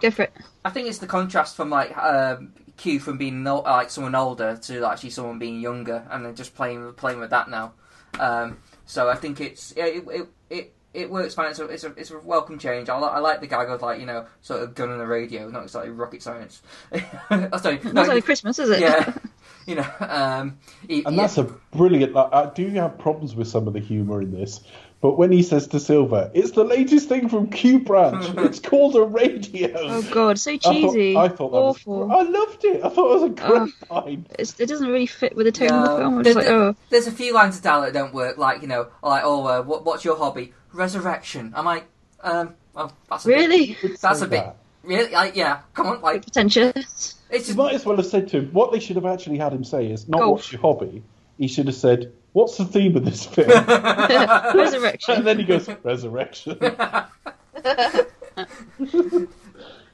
Go 0.00 0.10
for 0.10 0.22
it. 0.22 0.32
I 0.64 0.70
think 0.70 0.88
it's 0.88 0.98
the 0.98 1.06
contrast 1.06 1.56
from 1.56 1.70
like 1.70 1.96
um, 1.96 2.52
Q 2.78 2.98
from 3.00 3.18
being 3.18 3.42
no, 3.42 3.60
like 3.60 3.90
someone 3.90 4.14
older 4.14 4.56
to 4.56 4.84
actually 4.86 5.10
someone 5.10 5.38
being 5.38 5.60
younger, 5.60 6.06
and 6.10 6.24
then 6.24 6.34
just 6.34 6.54
playing 6.54 6.92
playing 6.94 7.20
with 7.20 7.30
that 7.30 7.50
now. 7.50 7.72
Um, 8.18 8.58
so 8.86 9.08
I 9.08 9.14
think 9.16 9.40
it's 9.40 9.74
yeah, 9.76 9.84
it 9.86 10.04
it 10.08 10.28
it, 10.48 10.72
it 10.92 11.10
works 11.10 11.34
fine. 11.34 11.50
It's 11.50 11.58
a, 11.58 11.64
it's 11.66 11.84
a 11.84 11.92
it's 11.96 12.10
a 12.10 12.18
welcome 12.18 12.58
change. 12.58 12.88
I, 12.88 12.98
li- 12.98 13.08
I 13.10 13.18
like 13.20 13.40
the 13.40 13.46
gag 13.46 13.68
of 13.68 13.80
like 13.82 14.00
you 14.00 14.06
know 14.06 14.26
sort 14.42 14.62
of 14.62 14.74
gun 14.74 14.90
on 14.90 14.98
the 14.98 15.06
radio, 15.06 15.48
not 15.48 15.62
exactly 15.64 15.90
rocket 15.90 16.22
science. 16.22 16.62
oh, 17.30 17.56
sorry, 17.58 17.80
Not 17.84 17.94
no, 17.94 18.02
only 18.02 18.22
Christmas, 18.22 18.58
is 18.58 18.70
it? 18.70 18.80
yeah, 18.80 19.14
you 19.66 19.76
know, 19.76 19.86
um, 20.00 20.58
he- 20.88 21.04
And 21.04 21.14
yeah. 21.16 21.22
that's 21.22 21.38
a 21.38 21.44
brilliant. 21.44 22.12
Like, 22.12 22.32
I 22.32 22.50
do 22.54 22.68
have 22.70 22.98
problems 22.98 23.34
with 23.34 23.48
some 23.48 23.66
of 23.68 23.72
the 23.74 23.80
humour 23.80 24.20
in 24.20 24.32
this, 24.32 24.60
but 25.00 25.16
when 25.16 25.30
he 25.32 25.42
says 25.44 25.68
to 25.68 25.78
Silva, 25.80 26.30
"It's 26.34 26.50
the 26.52 26.64
latest 26.64 27.08
thing 27.08 27.28
from 27.28 27.50
Q 27.50 27.78
Branch. 27.80 28.26
it's 28.38 28.58
called 28.58 28.96
a 28.96 29.02
radio." 29.02 29.70
Oh 29.76 30.02
god, 30.10 30.38
so 30.40 30.50
I 30.52 30.58
thought- 30.58 30.72
cheesy. 30.72 31.16
I 31.16 31.28
thought, 31.28 31.50
that 31.52 31.56
Awful. 31.56 32.08
was. 32.08 32.26
I 32.26 32.28
loved 32.28 32.64
it. 32.64 32.84
I 32.84 32.88
thought 32.88 33.10
it 33.10 33.20
was 33.20 33.22
a 33.22 33.28
great 33.68 33.90
line. 33.90 34.26
It's, 34.38 34.58
it 34.58 34.66
doesn't 34.66 34.88
really 34.88 35.06
fit 35.06 35.36
with 35.36 35.46
the 35.46 35.52
tone 35.52 35.68
of 35.70 35.84
the 35.84 35.96
film. 35.98 36.22
There's, 36.24 36.36
like, 36.36 36.46
oh, 36.48 36.74
there's 36.90 37.06
a 37.06 37.12
few 37.12 37.32
lines 37.32 37.56
of 37.58 37.62
dialogue 37.62 37.92
that 37.92 37.98
don't 37.98 38.12
work, 38.12 38.38
like 38.38 38.60
you 38.62 38.68
know, 38.68 38.88
like 39.02 39.22
oh, 39.24 39.46
uh, 39.46 39.62
what, 39.62 39.84
what's 39.84 40.04
your 40.04 40.16
hobby? 40.16 40.52
Resurrection. 40.72 41.52
I'm 41.56 41.64
like, 41.64 41.86
um, 42.22 42.54
oh, 42.76 42.90
that's 43.08 43.24
a 43.24 43.28
bit- 43.28 43.36
really? 43.36 43.76
that's 44.00 44.20
a 44.20 44.26
bit 44.26 44.44
that. 44.44 44.56
really, 44.82 45.10
like, 45.12 45.36
yeah. 45.36 45.60
Come 45.74 45.86
on, 45.88 46.00
like 46.00 46.22
Pretentious. 46.22 47.16
it's 47.30 47.48
You 47.48 47.54
might 47.54 47.74
as 47.74 47.84
well 47.84 47.96
have 47.96 48.06
said 48.06 48.28
to 48.28 48.38
him 48.38 48.50
what 48.52 48.72
they 48.72 48.80
should 48.80 48.96
have 48.96 49.06
actually 49.06 49.38
had 49.38 49.52
him 49.52 49.64
say 49.64 49.90
is 49.90 50.08
not 50.08 50.18
Golf. 50.20 50.32
what's 50.38 50.52
your 50.52 50.60
hobby. 50.60 51.02
He 51.38 51.48
should 51.48 51.66
have 51.68 51.74
said, 51.76 52.12
"What's 52.34 52.56
the 52.58 52.66
theme 52.66 52.94
of 52.96 53.04
this 53.04 53.24
film?" 53.34 53.48
Resurrection. 54.54 55.14
and 55.14 55.26
then 55.26 55.38
he 55.38 55.44
goes, 55.44 55.68
"Resurrection." 55.82 56.58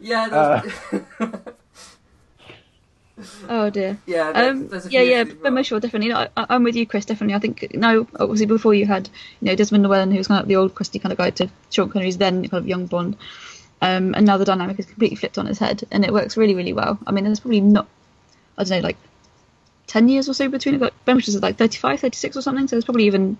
yeah, 0.00 0.26
Uh, 0.30 0.60
there's- 0.90 1.02
Oh 3.48 3.70
dear. 3.70 3.98
yeah, 4.06 4.32
there's, 4.32 4.50
Um, 4.50 4.68
there's 4.68 4.92
yeah, 4.92 5.00
yeah, 5.00 5.22
issues 5.22 5.32
as 5.34 5.38
Ben 5.38 5.54
well. 5.54 5.62
Whishaw 5.62 5.80
definitely. 5.80 6.08
No, 6.10 6.28
I, 6.36 6.46
I'm 6.50 6.62
with 6.64 6.76
you, 6.76 6.86
Chris. 6.86 7.04
Definitely. 7.06 7.34
I 7.34 7.38
think 7.38 7.74
no. 7.74 8.06
Obviously, 8.20 8.46
before 8.46 8.74
you 8.74 8.84
had 8.86 9.08
you 9.40 9.46
know 9.48 9.56
Desmond 9.56 9.84
Llewellyn, 9.84 10.10
who 10.10 10.18
was 10.18 10.28
kind 10.28 10.40
of 10.42 10.48
the 10.48 10.56
old 10.56 10.74
crusty 10.74 10.98
kind 10.98 11.12
of 11.12 11.18
guy, 11.18 11.30
to 11.30 11.48
Sean 11.70 11.88
Connery's 11.88 12.18
then 12.18 12.46
kind 12.48 12.60
of 12.62 12.68
young 12.68 12.86
Bond, 12.86 13.16
um, 13.80 14.14
and 14.14 14.26
now 14.26 14.36
the 14.36 14.44
dynamic 14.44 14.78
is 14.78 14.86
completely 14.86 15.16
flipped 15.16 15.38
on 15.38 15.46
its 15.46 15.58
head, 15.58 15.82
and 15.90 16.04
it 16.04 16.12
works 16.12 16.36
really, 16.36 16.54
really 16.54 16.74
well. 16.74 16.98
I 17.06 17.12
mean, 17.12 17.24
there's 17.24 17.40
probably 17.40 17.62
not, 17.62 17.86
I 18.58 18.64
don't 18.64 18.82
know, 18.82 18.86
like 18.86 18.98
ten 19.86 20.08
years 20.10 20.28
or 20.28 20.34
so 20.34 20.48
between 20.48 20.74
it. 20.74 20.78
But 20.78 20.92
Ben 21.06 21.16
Whishaw 21.16 21.28
is 21.28 21.40
like 21.42 21.56
35, 21.56 22.00
36 22.00 22.36
or 22.36 22.42
something, 22.42 22.68
so 22.68 22.76
there's 22.76 22.84
probably 22.84 23.04
even 23.06 23.38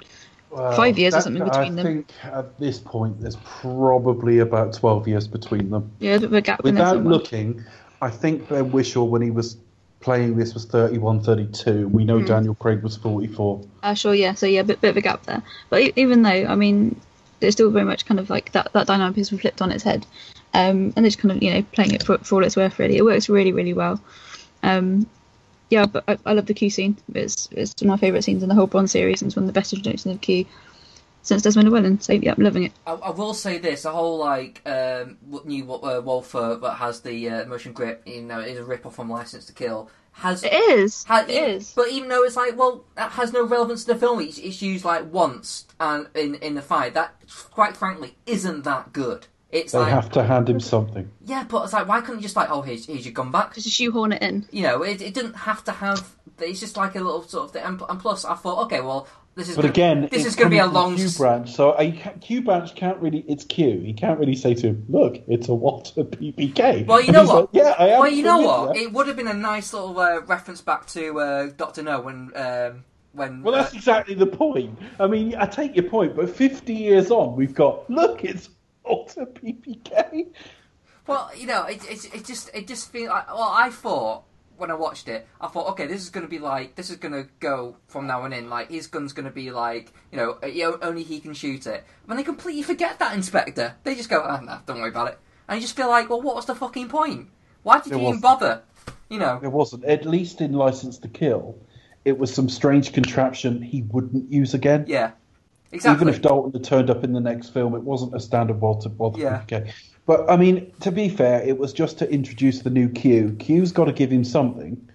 Five 0.55 0.99
years 0.99 1.13
or 1.15 1.21
something 1.21 1.45
between 1.45 1.73
I 1.79 1.83
them. 1.83 1.85
think 1.85 2.07
at 2.23 2.59
this 2.59 2.79
point 2.79 3.21
there's 3.21 3.37
probably 3.45 4.39
about 4.39 4.73
twelve 4.73 5.07
years 5.07 5.29
between 5.29 5.69
them. 5.69 5.91
yeah, 5.99 6.15
a 6.15 6.21
bit 6.21 6.27
of 6.27 6.33
a 6.33 6.41
gap 6.41 6.65
in 6.65 6.75
there 6.77 6.85
Without 6.85 7.05
looking, 7.05 7.63
I 8.01 8.09
think 8.09 8.49
Ben 8.49 8.71
Whishaw, 8.71 9.05
when 9.05 9.21
he 9.21 9.31
was 9.31 9.59
playing 10.07 10.37
this, 10.37 10.55
was 10.55 10.67
31, 10.67 11.25
32. 11.25 11.89
We 11.89 12.05
know 12.05 12.23
Daniel 12.23 12.55
Craig 12.55 12.81
was 12.81 12.97
44. 12.97 13.67
Uh, 13.83 13.95
sure, 13.95 14.15
yeah. 14.15 14.35
So 14.35 14.47
yeah, 14.47 14.63
bit 14.63 14.81
bit 14.81 14.91
of 14.91 14.97
a 14.97 15.01
gap 15.01 15.25
there. 15.25 15.43
But 15.69 15.83
even 15.97 16.23
though, 16.23 16.31
I 16.31 16.55
mean, 16.55 17.01
it's 17.41 17.57
still 17.57 17.73
very 17.73 17.85
much 17.85 18.07
kind 18.07 18.21
of 18.21 18.31
like 18.31 18.53
that 18.53 18.73
that 18.73 18.87
dynamic 18.87 19.19
is 19.19 19.31
flipped 19.31 19.61
on 19.61 19.73
its 19.73 19.83
head, 19.83 20.07
um, 20.55 20.93
and 20.95 21.05
it's 21.05 21.17
kind 21.17 21.33
of 21.33 21.43
you 21.43 21.53
know 21.53 21.63
playing 21.73 21.91
it 21.91 22.05
for, 22.05 22.19
for 22.19 22.37
all 22.37 22.45
it's 22.45 22.57
worth. 22.57 22.79
Really, 22.79 22.97
it 22.97 23.05
works 23.05 23.29
really 23.29 23.51
really 23.53 23.75
well. 23.75 24.01
Um, 24.63 25.09
yeah, 25.71 25.87
but 25.87 26.05
I, 26.07 26.17
I 26.25 26.35
love 26.35 26.47
the 26.47 26.55
Q 26.55 26.71
scene. 26.71 26.97
It's 27.13 27.49
it's 27.51 27.75
one 27.83 27.91
of 27.91 28.01
my 28.01 28.07
favourite 28.07 28.23
scenes 28.23 28.45
in 28.45 28.49
the 28.49 28.55
whole 28.55 28.69
Bond 28.69 28.89
series, 28.89 29.23
and 29.23 29.29
it's 29.29 29.37
one 29.37 29.43
of 29.43 29.49
the 29.53 29.61
best 29.61 29.73
introductions 29.73 30.15
of 30.15 30.21
Q. 30.21 30.47
since 31.27 31.43
Desmond 31.43 31.69
Llewellyn. 31.69 32.01
So 32.01 32.13
yeah, 32.15 32.35
I'm 32.37 32.43
loving 32.43 32.65
it. 32.65 32.73
I, 32.87 32.93
I 32.93 33.11
will 33.11 33.35
say 33.35 33.59
this: 33.59 33.83
the 33.83 33.91
whole 33.93 34.19
like 34.19 34.63
um, 34.67 35.19
new 35.45 35.71
uh, 35.73 36.01
Walther 36.03 36.57
that 36.57 36.75
has 36.75 37.01
the 37.03 37.29
uh, 37.29 37.45
motion 37.47 37.73
grip, 37.73 38.03
you 38.07 38.23
know, 38.23 38.41
is 38.41 38.59
a 38.59 38.65
rip 38.65 38.87
off 38.87 38.97
from 38.97 39.11
Licence 39.11 39.47
to 39.47 39.53
Kill. 39.53 39.91
Has 40.13 40.43
It 40.45 40.55
is. 40.55 41.05
Ha- 41.05 41.27
it 41.29 41.31
is. 41.31 41.73
But 41.75 41.89
even 41.91 42.09
though 42.09 42.25
it's 42.25 42.37
like, 42.37 42.57
well, 42.57 42.85
that 42.95 43.13
has 43.13 43.35
no 43.35 43.45
relevance 43.47 43.85
to 43.85 43.93
the 43.93 43.99
film. 44.01 44.21
It's, 44.21 44.39
it's 44.39 44.63
used 44.63 44.83
like 44.83 45.13
once 45.13 45.67
and 45.79 46.09
in 46.15 46.37
in 46.37 46.55
the 46.55 46.63
fight. 46.63 46.95
That, 46.95 47.15
quite 47.51 47.77
frankly, 47.77 48.17
isn't 48.25 48.65
that 48.65 48.95
good. 48.95 49.27
It's 49.53 49.73
They 49.73 49.79
like, 49.79 49.93
have 49.93 50.11
to 50.13 50.25
hand 50.25 50.49
him 50.49 50.59
something. 50.59 51.11
yeah, 51.25 51.45
but 51.49 51.65
it's 51.65 51.73
like, 51.73 51.87
why 51.87 52.01
couldn't 52.01 52.17
you 52.17 52.23
just 52.23 52.35
like, 52.35 52.51
oh, 52.51 52.63
here's, 52.63 52.87
here's 52.87 53.05
your 53.07 53.13
gun 53.13 53.31
back? 53.31 53.55
Just 53.55 53.67
to 53.67 53.71
shoehorn 53.71 54.13
it 54.13 54.21
in. 54.23 54.47
You 54.51 54.63
know, 54.63 54.83
it, 54.83 55.01
it 55.01 55.15
didn't 55.15 55.35
have 55.35 55.63
to 55.65 55.73
have. 55.73 56.17
It's 56.41 56.61
just 56.61 56.77
like 56.77 56.95
a 56.97 57.01
little 57.01 57.23
sort 57.23 57.45
of 57.45 57.51
thing. 57.53 57.63
And, 57.65 57.81
and 57.89 58.01
plus, 58.01 58.25
I 58.25 58.35
thought, 58.35 58.65
okay, 58.65 58.81
well, 58.81 59.07
this 59.37 59.51
is. 59.51 59.57
But 59.57 59.63
gonna, 59.63 59.73
again, 59.73 60.09
this 60.11 60.25
is 60.25 60.35
going 60.35 60.51
to 60.51 60.55
be 60.55 60.59
a 60.59 60.67
long. 60.67 60.97
Q 60.97 61.11
branch. 61.11 61.53
So 61.53 61.79
a 61.79 61.93
Q 61.93 62.43
branch 62.43 62.75
can't 62.75 62.99
really. 62.99 63.25
It's 63.29 63.45
Q. 63.45 63.81
He 63.81 63.93
can't 63.93 64.19
really 64.19 64.35
say 64.35 64.55
to 64.55 64.69
him, 64.69 64.87
"Look, 64.89 65.23
it's 65.29 65.49
a 65.49 65.55
Walther 65.55 66.05
PPK." 66.05 66.87
Well, 66.87 67.03
you 67.03 67.13
know 67.13 67.25
what? 67.25 67.55
like, 67.55 67.65
yeah, 67.65 67.75
I 67.79 67.89
am. 67.89 68.01
Well, 68.01 68.11
you 68.11 68.23
know 68.23 68.39
what? 68.39 68.69
familiar." 68.69 68.89
It 68.89 68.93
would 68.95 69.07
have 69.07 69.17
been 69.17 69.29
a 69.29 69.35
nice 69.35 69.73
little 69.73 69.99
uh, 69.99 70.23
reference 70.23 70.63
back 70.63 70.87
to 70.89 71.21
uh, 71.21 71.51
Doctor 71.57 71.83
No 71.83 72.01
when 72.01 72.33
um, 72.35 72.85
when. 73.13 73.43
Well, 73.43 73.55
that's 73.55 73.75
uh, 73.75 73.77
exactly 73.77 74.15
the 74.15 74.27
point. 74.27 74.79
I 74.99 75.07
mean, 75.07 75.35
I 75.37 75.45
take 75.45 75.77
your 75.77 75.89
point, 75.89 76.17
but 76.17 76.35
50 76.35 76.73
years 76.73 77.11
on, 77.11 77.37
we've 77.37 77.55
got 77.55 77.89
look, 77.91 78.25
it's 78.25 78.49
Walther 78.85 79.27
PPK. 79.27 80.29
Well, 81.07 81.31
you 81.37 81.47
know, 81.47 81.65
it, 81.65 81.85
it, 81.91 82.15
it 82.15 82.25
just 82.25 82.51
it 82.55 82.67
just 82.67 82.91
feels 82.91 83.11
like. 83.11 83.29
Well, 83.29 83.53
I 83.55 83.69
thought 83.69 84.25
when 84.59 84.71
I 84.71 84.75
watched 84.75 85.09
it, 85.09 85.27
I 85.41 85.49
thought, 85.49 85.69
okay, 85.71 85.87
this 85.87 86.03
is 86.03 86.11
going 86.11 86.25
to 86.25 86.31
be 86.31 86.39
like 86.39 86.75
this 86.77 86.91
is 86.91 86.97
going 86.97 87.13
to 87.13 87.29
go 87.41 87.77
from 87.89 88.07
now 88.07 88.23
on 88.23 88.33
in. 88.33 88.49
Like 88.51 88.71
his 88.71 88.87
gun's 88.87 89.13
going 89.13 89.27
to 89.27 89.31
be 89.33 89.51
like, 89.51 89.93
you 90.11 90.19
know, 90.19 90.39
only 90.83 91.03
he 91.03 91.21
can 91.21 91.35
shoot 91.35 91.67
it. 91.67 91.85
When 92.07 92.17
they 92.17 92.23
completely 92.25 92.63
forget 92.63 92.99
that 92.99 93.15
in 93.15 93.23
Spectre, 93.23 93.75
they 93.85 93.95
just 93.95 94.09
go, 94.09 94.23
ah, 94.25 94.41
nah, 94.41 94.59
don't 94.67 94.81
worry 94.81 94.91
about 94.91 95.09
it. 95.09 95.19
And 95.49 95.57
you 95.57 95.63
just 95.63 95.77
feel 95.77 95.89
like, 95.89 96.09
well, 96.11 96.23
what 96.23 96.35
was 96.35 96.47
the 96.47 96.55
fucking 96.55 96.89
point? 96.89 97.29
Why 97.63 97.81
did 97.81 97.93
There 97.93 97.99
you 97.99 98.09
even 98.09 98.21
bother? 98.21 98.63
You 99.09 99.19
know, 99.19 99.39
It 99.43 99.53
wasn't, 99.53 99.85
at 99.85 100.05
least 100.05 100.41
in 100.41 100.53
Licence 100.53 100.99
to 100.99 101.09
Kill, 101.09 101.57
it 102.05 102.19
was 102.19 102.33
some 102.35 102.49
strange 102.49 102.93
contraption 102.93 103.63
he 103.63 103.83
wouldn't 103.83 104.33
use 104.33 104.55
again. 104.55 104.85
yeah, 104.89 105.13
exactly. 105.71 105.95
Even 105.95 106.09
if 106.15 106.23
Dalton 106.23 106.53
had 106.53 106.65
turned 106.65 106.91
up 106.91 107.05
in 107.05 107.13
the 107.13 107.21
next 107.21 107.51
film, 107.51 107.75
it 107.77 107.83
wasn't 107.83 108.15
a 108.17 108.21
standard 108.21 108.61
Walther, 108.61 108.89
Walther 108.91 109.21
Yeah. 109.21 109.43
PPK. 109.49 109.73
But 110.07 110.31
I 110.31 110.37
mean, 110.37 110.73
to 110.81 110.93
be 110.93 111.09
fair, 111.09 111.43
it 111.43 111.59
was 111.59 111.73
just 111.73 111.99
to 111.99 112.11
introduce 112.11 112.61
the 112.61 112.71
new 112.71 112.89
Q. 112.89 113.37
Q's 113.39 113.73
got 113.73 113.87
to 113.87 113.93
give 113.93 114.11
him 114.11 114.23
something, 114.25 114.89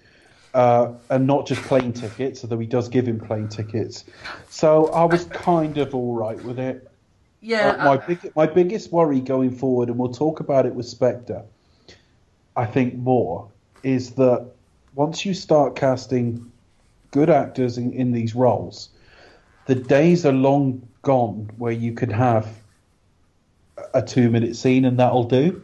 uh, 0.53 0.93
and 1.09 1.28
not 1.28 1.45
just 1.45 1.62
plane 1.64 1.91
tickets, 1.91 2.43
although 2.43 2.59
he 2.59 2.66
does 2.66 2.88
give 2.88 3.07
him 3.07 3.20
plane 3.20 3.49
tickets. 3.49 4.05
So 4.49 4.88
I 4.88 5.03
was 5.03 5.26
kind 5.26 5.78
of 5.78 5.93
all 5.93 6.16
right 6.16 6.41
with 6.43 6.59
it. 6.59 6.89
yeah, 7.41 7.72
Uh, 7.72 7.86
my 7.86 7.95
uh, 7.95 8.07
big, 8.07 8.36
my 8.36 8.47
biggest 8.47 8.91
worry 8.91 9.20
going 9.20 9.51
forward, 9.51 9.89
and 9.89 9.97
we'll 9.97 10.14
talk 10.14 10.39
about 10.39 10.66
it 10.66 10.74
with 10.74 10.86
Spectre, 10.86 11.43
I 12.55 12.66
think 12.66 12.95
more, 12.95 13.49
is 13.84 14.12
that 14.12 14.47
once 14.95 15.26
you 15.26 15.34
start 15.34 15.76
casting 15.76 16.51
good 17.12 17.30
actors 17.30 17.78
in, 17.78 17.91
in 17.91 18.14
these 18.14 18.34
roles, 18.34 18.89
the 19.66 19.76
days 19.76 20.26
are 20.26 20.32
long 20.32 20.88
gone 21.01 21.49
where 21.57 21.74
you 21.74 21.93
could 21.93 22.12
have 22.12 22.61
a 23.94 24.02
two 24.02 24.30
minute 24.30 24.56
scene 24.56 24.86
and 24.86 25.00
that'll 25.00 25.26
do. 25.26 25.62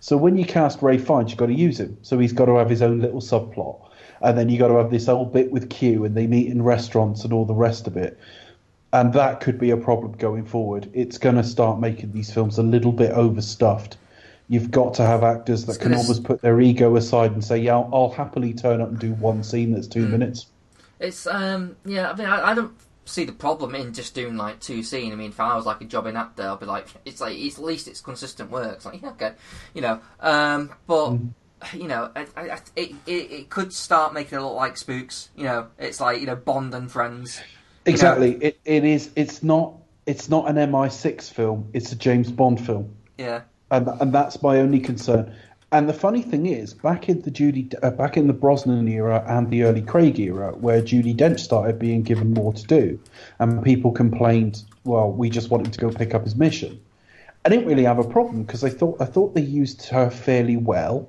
So 0.00 0.16
when 0.16 0.36
you 0.36 0.44
cast 0.44 0.82
Ralph 0.82 1.06
Fiennes, 1.06 1.30
you've 1.30 1.38
got 1.38 1.46
to 1.46 1.54
use 1.54 1.80
him. 1.80 1.96
So 2.02 2.18
he's 2.18 2.32
got 2.32 2.46
to 2.46 2.56
have 2.56 2.68
his 2.68 2.82
own 2.82 3.00
little 3.00 3.20
subplot. 3.20 3.80
And 4.20 4.36
then 4.36 4.48
you've 4.48 4.60
got 4.60 4.68
to 4.68 4.76
have 4.76 4.90
this 4.90 5.06
whole 5.06 5.24
bit 5.24 5.50
with 5.50 5.70
Q 5.70 6.04
and 6.04 6.14
they 6.14 6.26
meet 6.26 6.48
in 6.48 6.62
restaurants 6.62 7.24
and 7.24 7.32
all 7.32 7.44
the 7.44 7.54
rest 7.54 7.86
of 7.86 7.96
it. 7.96 8.18
And 8.92 9.12
that 9.14 9.40
could 9.40 9.58
be 9.58 9.70
a 9.70 9.76
problem 9.76 10.12
going 10.12 10.44
forward. 10.44 10.88
It's 10.92 11.18
going 11.18 11.36
to 11.36 11.44
start 11.44 11.80
making 11.80 12.12
these 12.12 12.32
films 12.32 12.58
a 12.58 12.62
little 12.62 12.92
bit 12.92 13.10
overstuffed. 13.10 13.96
You've 14.48 14.70
got 14.70 14.94
to 14.94 15.06
have 15.06 15.24
actors 15.24 15.64
that 15.66 15.80
can 15.80 15.94
almost 15.94 16.22
put 16.22 16.42
their 16.42 16.60
ego 16.60 16.96
aside 16.96 17.32
and 17.32 17.42
say, 17.42 17.56
"Yeah, 17.56 17.76
I'll, 17.76 17.90
I'll 17.92 18.10
happily 18.10 18.52
turn 18.52 18.82
up 18.82 18.90
and 18.90 18.98
do 18.98 19.14
one 19.14 19.42
scene 19.42 19.72
that's 19.72 19.86
two 19.86 20.06
minutes." 20.06 20.46
It's 21.00 21.26
um 21.26 21.76
yeah, 21.86 22.10
I 22.10 22.16
mean 22.16 22.26
I, 22.26 22.50
I 22.50 22.54
don't 22.54 22.72
see 23.04 23.24
the 23.24 23.32
problem 23.32 23.74
in 23.74 23.92
just 23.92 24.14
doing 24.14 24.36
like 24.36 24.60
two 24.60 24.82
scenes. 24.82 25.12
I 25.12 25.16
mean 25.16 25.30
if 25.30 25.40
I 25.40 25.54
was 25.56 25.66
like 25.66 25.80
a 25.80 25.84
jobbing 25.84 26.16
actor, 26.16 26.48
I'd 26.48 26.60
be 26.60 26.66
like 26.66 26.86
it's 27.04 27.20
like 27.20 27.36
it's, 27.36 27.58
at 27.58 27.64
least 27.64 27.88
it's 27.88 28.00
consistent 28.00 28.50
work. 28.50 28.74
It's 28.76 28.84
like 28.84 29.02
yeah, 29.02 29.10
okay, 29.10 29.32
you 29.74 29.82
know. 29.82 30.00
Um, 30.20 30.70
but 30.86 31.18
you 31.72 31.88
know, 31.88 32.10
I, 32.14 32.26
I, 32.36 32.58
it, 32.76 32.94
it 33.06 33.12
it 33.12 33.50
could 33.50 33.72
start 33.72 34.12
making 34.12 34.38
it 34.38 34.42
look 34.42 34.54
like 34.54 34.76
spooks. 34.76 35.30
You 35.36 35.44
know, 35.44 35.68
it's 35.78 36.00
like 36.00 36.20
you 36.20 36.26
know 36.26 36.36
Bond 36.36 36.74
and 36.74 36.90
Friends. 36.90 37.36
You 37.36 37.42
know, 37.42 37.94
Exactly. 37.94 38.32
It, 38.40 38.60
it 38.64 38.84
is. 38.84 39.10
It's 39.16 39.42
not. 39.42 39.74
It's 40.06 40.28
not 40.28 40.48
an 40.48 40.56
MI6 40.56 41.30
film. 41.30 41.70
It's 41.72 41.92
a 41.92 41.96
James 41.96 42.30
Bond 42.30 42.64
film. 42.64 42.94
yeah, 43.16 43.42
and 43.70 43.88
and 44.00 44.12
that's 44.12 44.42
my 44.42 44.58
only 44.58 44.80
concern. 44.80 45.34
And 45.74 45.88
the 45.88 45.92
funny 45.92 46.22
thing 46.22 46.46
is, 46.46 46.72
back 46.72 47.08
in 47.08 47.22
the 47.22 47.32
Judi, 47.32 47.74
uh, 47.82 47.90
back 47.90 48.16
in 48.16 48.28
the 48.28 48.32
Brosnan 48.32 48.86
era 48.86 49.24
and 49.26 49.50
the 49.50 49.64
early 49.64 49.82
Craig 49.82 50.20
era, 50.20 50.52
where 50.52 50.80
Judi 50.80 51.16
Dench 51.16 51.40
started 51.40 51.80
being 51.80 52.04
given 52.04 52.32
more 52.32 52.52
to 52.52 52.62
do, 52.62 53.00
and 53.40 53.60
people 53.64 53.90
complained, 53.90 54.62
well, 54.84 55.10
we 55.10 55.28
just 55.28 55.50
want 55.50 55.66
him 55.66 55.72
to 55.72 55.80
go 55.80 55.90
pick 55.90 56.14
up 56.14 56.22
his 56.22 56.36
mission. 56.36 56.80
I 57.44 57.48
didn't 57.48 57.66
really 57.66 57.82
have 57.82 57.98
a 57.98 58.04
problem 58.04 58.44
because 58.44 58.62
I 58.62 58.68
thought 58.68 59.00
I 59.00 59.04
thought 59.04 59.34
they 59.34 59.40
used 59.40 59.88
her 59.88 60.10
fairly 60.10 60.56
well. 60.56 61.08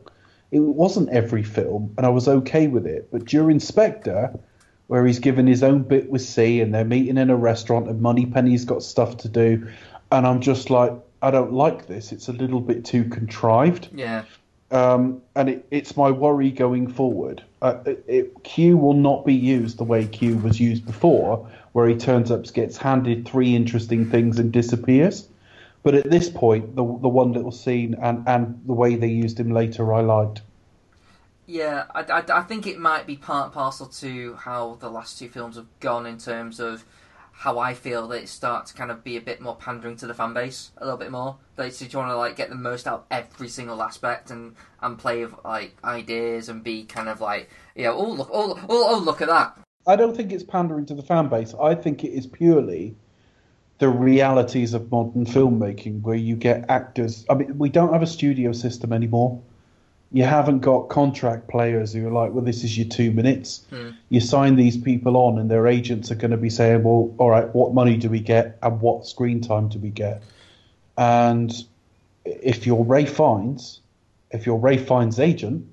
It 0.50 0.62
wasn't 0.62 1.10
every 1.10 1.44
film, 1.44 1.94
and 1.96 2.04
I 2.04 2.10
was 2.10 2.28
okay 2.28 2.66
with 2.66 2.88
it. 2.88 3.10
But 3.12 3.26
during 3.26 3.60
Spectre, 3.60 4.34
where 4.88 5.06
he's 5.06 5.20
given 5.20 5.46
his 5.46 5.62
own 5.62 5.84
bit 5.84 6.10
with 6.10 6.24
C, 6.24 6.60
and 6.60 6.74
they're 6.74 6.84
meeting 6.86 7.20
in 7.20 7.30
a 7.30 7.36
restaurant, 7.36 7.88
and 7.88 8.02
Moneypenny's 8.02 8.66
got 8.66 8.82
stuff 8.82 9.18
to 9.18 9.30
do, 9.30 9.68
and 10.12 10.26
I'm 10.26 10.42
just 10.42 10.72
like, 10.72 10.94
I 11.22 11.30
don't 11.30 11.54
like 11.54 11.86
this. 11.86 12.12
It's 12.12 12.30
a 12.30 12.34
little 12.34 12.62
bit 12.62 12.84
too 12.84 13.06
contrived, 13.06 13.90
yeah, 13.94 14.24
um, 14.72 15.22
and 15.36 15.50
it, 15.50 15.66
it's 15.72 15.96
my 15.96 16.12
worry 16.12 16.52
going 16.52 16.88
forward. 16.88 17.44
Uh, 17.62 17.80
it, 18.08 18.44
Q 18.44 18.78
will 18.78 18.94
not 18.94 19.26
be 19.26 19.34
used 19.34 19.78
the 19.78 19.84
way 19.84 20.06
Q 20.08 20.38
was 20.38 20.60
used 20.60 20.86
before, 20.86 21.50
where 21.74 21.88
he 21.88 21.96
turns 21.96 22.32
up, 22.32 22.52
gets 22.54 22.78
handed 22.78 23.28
three 23.28 23.56
interesting 23.56 24.10
things, 24.10 24.40
and 24.40 24.52
disappears. 24.52 25.28
But 25.84 25.94
at 25.96 26.10
this 26.10 26.30
point, 26.30 26.76
the 26.76 26.84
the 26.84 27.10
one 27.10 27.32
little 27.34 27.52
scene 27.52 27.96
and, 28.02 28.24
and 28.28 28.62
the 28.66 28.74
way 28.74 28.96
they 28.96 29.08
used 29.08 29.40
him 29.40 29.52
later, 29.52 29.94
I 29.94 30.02
liked. 30.02 30.42
yeah. 31.46 31.86
I, 31.94 32.02
I, 32.02 32.24
I 32.40 32.42
think 32.42 32.66
it 32.66 32.80
might 32.80 33.06
be 33.06 33.16
part 33.18 33.54
parcel 33.54 33.88
to 33.88 34.34
how 34.36 34.78
the 34.80 34.90
last 34.90 35.20
two 35.20 35.30
films 35.30 35.58
have 35.58 35.68
gone 35.80 36.06
in 36.06 36.18
terms 36.18 36.60
of 36.60 36.84
how 37.38 37.60
I 37.60 37.74
feel 37.74 38.08
that 38.08 38.24
it 38.24 38.30
starts 38.30 38.72
to 38.72 38.78
kind 38.78 38.90
of 38.90 39.04
be 39.04 39.18
a 39.18 39.22
bit 39.22 39.42
more 39.42 39.56
pandering 39.56 39.98
to 39.98 40.08
the 40.08 40.14
fan 40.14 40.34
base 40.34 40.72
a 40.78 40.86
little 40.86 40.98
bit 40.98 41.12
more. 41.12 41.38
They 41.58 41.70
just 41.70 41.94
want 41.94 42.10
to 42.10 42.16
like 42.16 42.36
get 42.36 42.50
the 42.50 42.56
most 42.56 42.88
out 42.88 43.00
of 43.00 43.06
every 43.12 43.50
single 43.50 43.84
aspect 43.84 44.32
and 44.32 44.56
and 44.82 44.98
play 44.98 45.26
with 45.26 45.36
like 45.44 45.76
ideas 45.84 46.50
and 46.50 46.64
be 46.64 46.86
kind 46.86 47.10
of 47.10 47.22
like 47.22 47.50
you 47.76 47.84
know 47.84 47.94
oh 47.94 48.12
look 48.12 48.30
oh 48.32 48.60
oh, 48.70 48.96
oh 48.96 49.00
look 49.00 49.22
at 49.22 49.28
that 49.28 49.58
I 49.88 49.96
don't 49.96 50.16
think 50.16 50.32
it's 50.32 50.44
pandering 50.44 50.86
to 50.88 50.96
the 50.96 51.04
fan 51.04 51.28
base. 51.28 51.54
I 51.62 51.76
think 51.76 52.04
it 52.04 52.12
is 52.12 52.26
purely 52.26 52.96
the 53.78 53.90
realities 53.90 54.74
of 54.74 54.90
modern 54.90 55.26
filmmaking, 55.26 56.02
where 56.02 56.16
you 56.16 56.36
get 56.36 56.70
actors. 56.70 57.26
I 57.30 57.36
mean, 57.36 57.58
we 57.58 57.70
don't 57.70 57.94
have 57.94 58.02
a 58.02 58.08
studio 58.08 58.52
system 58.52 58.94
anymore. 58.94 59.42
You 60.12 60.24
haven't 60.24 60.60
got 60.60 60.90
contract 60.90 61.48
players 61.48 61.94
who 61.94 62.08
are 62.08 62.12
like, 62.12 62.32
well, 62.32 62.44
this 62.44 62.64
is 62.64 62.78
your 62.78 62.88
two 62.88 63.12
minutes. 63.12 63.66
You 64.10 64.22
sign 64.22 64.56
these 64.56 64.78
people 64.78 65.18
on, 65.18 65.38
and 65.40 65.50
their 65.52 65.68
agents 65.68 66.12
are 66.12 66.16
going 66.16 66.32
to 66.32 66.38
be 66.38 66.50
saying, 66.50 66.84
well, 66.84 67.14
all 67.18 67.30
right, 67.30 67.54
what 67.54 67.74
money 67.74 67.98
do 67.98 68.10
we 68.10 68.20
get, 68.20 68.58
and 68.64 68.80
what 68.80 69.06
screen 69.06 69.42
time 69.42 69.68
do 69.68 69.80
we 69.80 69.90
get? 69.90 70.24
And 70.98 71.52
if 72.24 72.66
you're 72.66 72.84
Ralph 72.84 73.10
Fiennes, 73.10 73.82
if 74.32 74.46
you're 74.46 74.58
Ralph 74.58 74.88
Fiennes' 74.88 75.20
agent, 75.20 75.68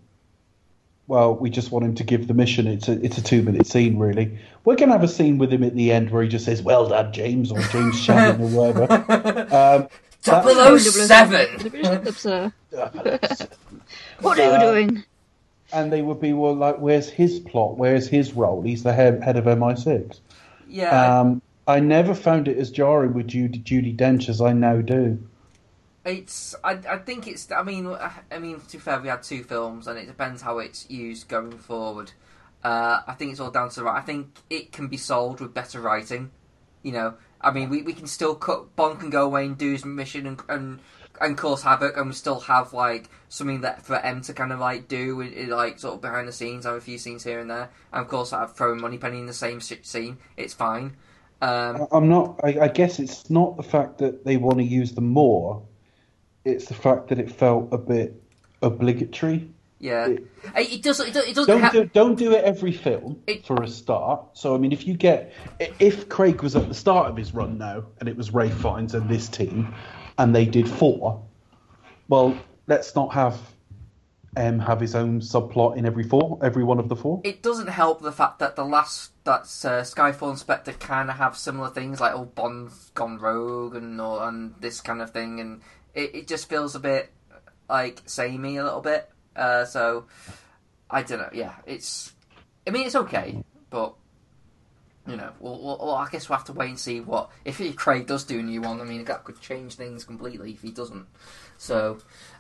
well, 1.07 1.35
we 1.35 1.51
just 1.51 1.71
want 1.71 1.85
him 1.85 1.95
to 1.97 2.05
give 2.05 2.27
the 2.27 2.35
mission. 2.35 2.67
It's 2.67 2.89
a 2.89 2.93
it's 3.05 3.19
a 3.19 3.23
two 3.23 3.43
minute 3.43 3.67
scene, 3.67 3.99
really. 3.99 4.39
We're 4.65 4.77
gonna 4.77 4.93
have 4.93 5.03
a 5.03 5.09
scene 5.09 5.37
with 5.37 5.53
him 5.53 5.63
at 5.65 5.75
the 5.75 5.93
end 5.93 6.11
where 6.11 6.23
he 6.23 6.29
just 6.29 6.45
says, 6.45 6.63
"Well 6.63 6.89
done, 6.89 7.13
James," 7.13 7.51
or 7.53 7.61
James 7.61 8.01
Shannon 8.01 8.41
or 8.41 8.73
whatever. 8.73 9.47
Um, 9.53 9.89
Double 10.23 10.55
that- 10.55 10.71
O 10.71 10.79
seven. 10.79 11.59
The 11.59 11.71
British 11.71 11.89
Club, 11.89 12.15
sir. 12.15 12.53
What 14.21 14.39
are 14.39 14.53
you 14.53 14.61
doing? 14.61 15.05
and 15.73 15.91
they 15.93 16.03
would 16.03 16.21
be 16.21 16.33
well, 16.33 16.55
like, 16.55 16.77
"Where's 16.79 17.09
his 17.09 17.41
plot? 17.41 17.77
Where's 17.79 18.07
his 18.07 18.35
role? 18.35 18.63
He's 18.63 18.83
the 18.83 18.93
head 18.93 19.23
head 19.23 19.37
of 19.37 19.45
MI6." 19.45 20.21
Yeah, 20.69 21.21
Um, 21.21 21.43
I 21.67 21.81
never 21.81 22.15
found 22.15 22.49
it 22.49 22.57
as 22.59 22.71
jarring 22.71 23.15
with 23.15 23.27
Judi, 23.29 23.63
Judi 23.63 23.97
Dench 23.97 24.29
as 24.29 24.41
I 24.41 24.53
now 24.53 24.81
do. 24.81 25.19
It's. 26.05 26.55
I. 26.65 26.73
I 26.89 26.99
think 26.99 27.27
it's. 27.27 27.51
I 27.51 27.63
mean. 27.63 27.87
I 27.87 28.39
mean. 28.39 28.61
To 28.61 28.73
be 28.73 28.79
fair, 28.79 29.01
we 29.01 29.09
had 29.09 29.23
two 29.23 29.45
films, 29.45 29.87
and 29.87 29.99
it 29.99 30.07
depends 30.07 30.43
how 30.43 30.59
it's 30.59 30.89
used 30.91 31.29
going 31.29 31.53
forward. 31.59 32.13
Uh, 32.65 33.01
I 33.07 33.15
think 33.15 33.33
it's 33.33 33.41
all 33.41 33.51
down 33.51 33.69
to 33.71 33.77
the. 33.77 33.85
Right. 33.85 33.99
I 33.99 34.03
think 34.03 34.39
it 34.51 34.73
can 34.73 34.89
be 34.89 34.97
solved 34.97 35.41
with 35.41 35.55
better 35.55 35.81
writing. 35.81 36.31
You 36.83 36.93
know. 36.93 37.15
I 37.43 37.51
mean, 37.51 37.69
we, 37.71 37.83
we 37.83 37.93
can 37.93 38.07
still 38.07 38.35
cut. 38.35 38.75
Bond 38.77 39.01
can 39.01 39.11
go 39.11 39.25
away 39.25 39.47
and 39.47 39.59
do 39.59 39.73
his 39.73 39.85
mission 39.85 40.27
and 40.27 40.41
and 40.49 40.81
and 41.21 41.37
cause 41.37 41.63
havoc, 41.63 41.97
and 41.97 42.07
we 42.09 42.13
still 42.13 42.41
have 42.41 42.73
like 42.73 43.09
something 43.29 43.61
that 43.63 43.85
for 43.85 43.97
M 43.97 44.23
to 44.23 44.33
kind 44.33 44.53
of 44.53 44.59
like 44.59 44.89
do, 44.89 45.23
like 45.49 45.79
sort 45.79 45.95
of 45.95 46.01
behind 46.01 46.29
the 46.29 46.33
scenes, 46.33 46.65
have 46.65 46.75
a 46.75 46.81
few 46.81 46.99
scenes 46.99 47.25
here 47.25 47.41
and 47.41 47.51
there, 47.51 47.71
and 47.93 48.03
of 48.03 48.09
course, 48.09 48.33
I 48.33 48.41
have 48.41 48.55
throwing 48.55 48.81
Moneypenny 48.81 49.19
in 49.19 49.27
the 49.27 49.33
same 49.33 49.61
scene. 49.61 50.19
It's 50.37 50.55
fine. 50.55 50.97
Um, 51.41 51.89
I'm 51.91 52.09
not. 52.09 52.41
I, 52.45 52.61
I 52.61 52.69
guess 52.69 52.99
it's 52.99 53.29
not 53.29 53.57
the 53.57 53.63
fact 53.63 53.99
that 53.99 54.25
they 54.25 54.37
want 54.37 54.59
to 54.59 54.65
use 54.65 54.93
them 54.93 55.09
more. 55.09 55.63
It's 56.45 56.67
the 56.67 56.75
fact 56.75 57.09
that 57.09 57.19
it 57.19 57.31
felt 57.31 57.69
a 57.73 57.79
bit 57.79 58.21
obligatory. 58.63 59.49
Yeah, 59.83 60.07
It- 60.07 60.29
it, 60.55 60.83
doesn't. 60.83 61.09
It, 61.09 61.13
doesn't- 61.13 61.31
it 61.31 61.35
doesn't. 61.35 61.49
Don't 61.53 61.61
have, 61.61 61.73
do, 61.73 61.85
don't 61.87 62.15
do 62.15 62.31
it 62.33 62.45
every 62.45 62.71
film 62.71 63.21
It- 63.27 63.45
for 63.45 63.61
a 63.63 63.67
start. 63.69 64.25
So 64.33 64.55
I 64.55 64.59
mean, 64.59 64.71
if 64.71 64.87
you 64.87 64.95
get 64.97 65.33
if 65.81 66.09
Craig 66.09 66.41
was 66.41 66.55
at 66.55 66.69
the 66.69 66.75
start 66.75 67.09
of 67.11 67.17
his 67.17 67.35
run 67.35 67.59
now, 67.59 67.85
and 67.99 68.09
it 68.09 68.17
was 68.17 68.33
Ralph 68.33 68.55
Fiennes 68.55 68.95
and 68.95 69.09
this 69.11 69.29
team, 69.29 69.75
and 70.19 70.35
they 70.35 70.47
did 70.47 70.69
four, 70.69 71.21
well, 72.09 72.39
let's 72.69 72.95
not 72.95 73.13
have 73.13 73.37
M 74.37 74.61
have 74.61 74.79
his 74.81 74.95
own 74.95 75.21
subplot 75.21 75.77
in 75.77 75.85
every 75.85 76.05
four, 76.05 76.39
every 76.43 76.63
one 76.63 76.79
of 76.79 76.89
the 76.89 76.97
four. 76.97 77.21
it 77.25 77.43
doesn't 77.43 77.69
help 77.69 78.01
the 78.03 78.13
fact 78.13 78.39
that 78.39 78.55
the 78.55 78.65
last 78.65 79.11
that's 79.25 79.65
uh, 79.65 79.83
Skyfall 79.83 80.31
and 80.31 80.39
Spectre 80.39 80.73
kind 80.75 81.11
of 81.11 81.17
have 81.17 81.37
similar 81.37 81.69
things 81.71 82.01
like 82.01 82.13
oh 82.15 82.25
Bond's 82.25 82.91
gone 82.95 83.19
rogue 83.19 83.75
and 83.75 84.01
or, 84.01 84.27
and 84.29 84.55
this 84.61 84.81
kind 84.81 85.03
of 85.03 85.11
thing, 85.11 85.41
and 85.41 85.61
it, 85.93 86.15
it 86.15 86.29
just 86.29 86.49
feels 86.49 86.77
a 86.77 86.81
bit 86.81 87.11
like 87.69 88.01
samey 88.07 88.57
a 88.59 88.65
little 88.65 88.81
bit. 88.81 89.09
Uh, 89.35 89.65
so 89.65 90.07
I 90.91 91.03
don't 91.03 91.19
know. 91.19 91.31
Yeah, 91.33 91.55
it's. 91.67 92.13
I 92.67 92.71
mean, 92.71 92.87
it's 92.87 92.95
okay, 92.95 93.43
but 93.71 93.95
you 95.07 95.17
know, 95.17 95.33
we'll, 95.41 95.61
we'll, 95.61 95.79
well, 95.79 95.95
I 95.95 96.09
guess 96.11 96.29
we'll 96.29 96.39
have 96.39 96.47
to 96.47 96.53
wait 96.53 96.69
and 96.69 96.79
see 96.79 97.01
what 97.01 97.31
if 97.45 97.59
he 97.59 97.73
Craig 97.73 98.07
does 98.07 98.25
do 98.25 98.39
a 98.39 98.43
new 98.43 98.61
one. 98.63 98.81
I 98.81 98.85
mean, 98.85 99.05
that 99.05 99.25
could 99.25 99.41
change 99.41 99.75
things 99.75 100.05
completely 100.05 100.53
if 100.53 100.63
he 100.63 100.71
doesn't. 100.71 101.07
So. 101.59 101.99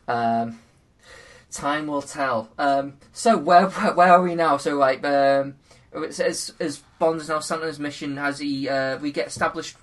Um, 0.09 0.59
time 1.53 1.87
will 1.87 2.03
tell. 2.03 2.51
Um, 2.59 2.95
so 3.13 3.37
where, 3.37 3.69
where 3.69 3.95
where 3.95 4.13
are 4.13 4.23
we 4.23 4.35
now? 4.35 4.57
So 4.57 4.77
like 4.77 5.05
um, 5.05 5.57
as 5.95 6.53
as 6.59 6.79
Bond 6.99 7.21
is 7.21 7.29
now 7.29 7.41
his 7.41 7.79
mission, 7.79 8.17
has 8.17 8.39
he? 8.39 8.69
Uh, 8.69 8.99
we 8.99 9.13
get 9.13 9.29
established. 9.29 9.77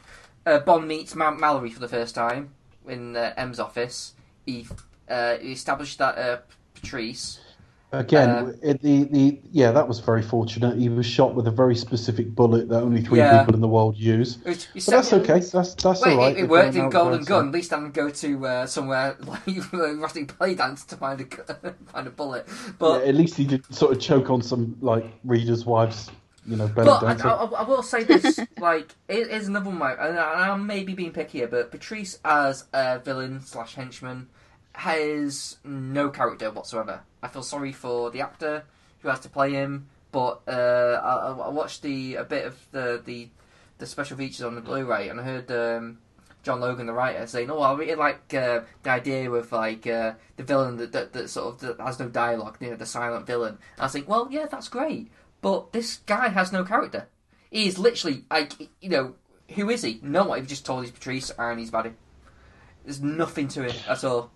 Uh, 0.45 0.59
Bond 0.59 0.87
meets 0.87 1.15
Ma- 1.15 1.31
Mallory 1.31 1.69
for 1.69 1.79
the 1.79 1.87
first 1.87 2.15
time 2.15 2.53
in 2.87 3.15
uh, 3.15 3.33
M's 3.37 3.59
office. 3.59 4.13
He 4.45 4.67
uh, 5.07 5.37
he 5.37 5.51
established 5.51 5.99
that 5.99 6.17
uh, 6.17 6.37
Patrice. 6.81 7.39
Again, 7.91 8.29
Uh, 8.29 8.51
it, 8.61 8.81
the 8.83 9.05
the 9.05 9.39
yeah, 9.51 9.71
that 9.71 9.87
was 9.87 9.99
very 9.99 10.21
fortunate. 10.21 10.77
He 10.77 10.89
was 10.89 11.07
shot 11.07 11.33
with 11.33 11.47
a 11.47 11.51
very 11.51 11.75
specific 11.75 12.35
bullet 12.35 12.69
that 12.69 12.83
only 12.83 13.01
three 13.01 13.17
Yeah. 13.17 13.39
people 13.39 13.55
in 13.55 13.61
the 13.61 13.67
world 13.67 13.97
use. 13.97 14.37
Which, 14.43 14.65
he 14.65 14.69
But 14.75 14.83
said- 14.83 14.93
that's 14.93 15.13
okay. 15.13 15.39
That's 15.39 15.73
that's 15.73 16.01
Wait, 16.05 16.11
all 16.13 16.17
right. 16.19 16.37
it, 16.37 16.41
it 16.43 16.49
worked 16.49 16.75
in 16.75 16.91
Golden 16.91 17.23
Gun. 17.23 17.47
At 17.47 17.51
least 17.53 17.73
I 17.73 17.77
can 17.77 17.89
go 17.89 18.11
to 18.11 18.45
uh, 18.45 18.65
somewhere 18.67 19.17
like 19.25 19.41
rotting 19.73 20.27
play 20.27 20.53
dance 20.53 20.85
to 20.85 20.97
find 20.97 21.19
a 21.21 21.25
find 21.91 22.05
a 22.05 22.11
bullet. 22.11 22.47
But 22.77 23.01
Yeah, 23.01 23.09
at 23.09 23.15
least 23.15 23.35
he 23.37 23.45
did 23.45 23.65
sort 23.73 23.91
of 23.93 23.99
choke 23.99 24.29
on 24.29 24.43
some 24.43 24.77
like 24.81 25.05
readers' 25.23 25.65
wives, 25.65 26.11
you 26.45 26.57
know, 26.57 26.67
But 26.67 26.87
I. 26.87 27.13
I, 27.27 27.43
I 27.45 27.63
will 27.63 27.81
say 27.81 28.03
this: 28.03 28.39
like, 28.59 28.93
it 29.07 29.29
is 29.29 29.47
another 29.47 29.71
one. 29.71 29.81
And 29.99 30.19
I- 30.19 30.49
I'm 30.51 30.67
maybe 30.67 30.93
being 30.93 31.11
picky 31.11 31.39
here, 31.39 31.47
but 31.47 31.71
Patrice 31.71 32.19
as 32.23 32.65
a 32.71 32.99
villain 32.99 33.41
slash 33.41 33.73
henchman 33.73 34.27
has 34.73 35.57
no 35.63 36.09
character 36.09 36.51
whatsoever. 36.51 37.01
I 37.21 37.27
feel 37.27 37.43
sorry 37.43 37.71
for 37.71 38.11
the 38.11 38.21
actor 38.21 38.63
who 39.01 39.09
has 39.09 39.19
to 39.21 39.29
play 39.29 39.51
him, 39.51 39.87
but 40.11 40.41
uh, 40.47 41.01
I, 41.03 41.47
I 41.47 41.49
watched 41.49 41.81
the 41.81 42.15
a 42.15 42.23
bit 42.23 42.45
of 42.45 42.67
the 42.71 43.01
the, 43.03 43.29
the 43.77 43.85
special 43.85 44.17
features 44.17 44.41
on 44.41 44.55
the 44.55 44.61
Blu-ray, 44.61 45.09
and 45.09 45.19
I 45.19 45.23
heard 45.23 45.51
um, 45.51 45.99
John 46.43 46.61
Logan, 46.61 46.85
the 46.85 46.93
writer, 46.93 47.27
saying, 47.27 47.51
"Oh, 47.51 47.59
I 47.59 47.73
really 47.75 47.95
like 47.95 48.33
uh, 48.33 48.61
the 48.83 48.89
idea 48.89 49.29
of 49.29 49.51
like 49.51 49.85
uh, 49.85 50.13
the 50.37 50.43
villain 50.43 50.77
that, 50.77 50.91
that 50.93 51.13
that 51.13 51.29
sort 51.29 51.55
of 51.55 51.77
that 51.77 51.83
has 51.83 51.99
no 51.99 52.09
dialogue, 52.09 52.57
you 52.59 52.69
know, 52.69 52.75
the 52.75 52.85
silent 52.85 53.27
villain." 53.27 53.57
And 53.77 53.85
I 53.85 53.87
think, 53.87 54.07
well, 54.07 54.27
yeah, 54.31 54.45
that's 54.45 54.69
great, 54.69 55.11
but 55.41 55.73
this 55.73 55.97
guy 56.05 56.29
has 56.29 56.51
no 56.51 56.63
character. 56.63 57.07
He 57.51 57.67
is 57.67 57.79
literally 57.79 58.25
like, 58.29 58.53
you 58.79 58.89
know, 58.89 59.15
who 59.55 59.69
is 59.69 59.81
he? 59.81 59.99
No 60.03 60.25
one. 60.25 60.39
You've 60.39 60.47
just 60.47 60.65
told 60.65 60.83
he's 60.83 60.91
Patrice 60.91 61.31
and 61.37 61.59
he's 61.59 61.71
baddie. 61.71 61.93
There's 62.85 63.01
nothing 63.01 63.47
to 63.49 63.63
it 63.63 63.83
at 63.87 64.03
all. 64.03 64.31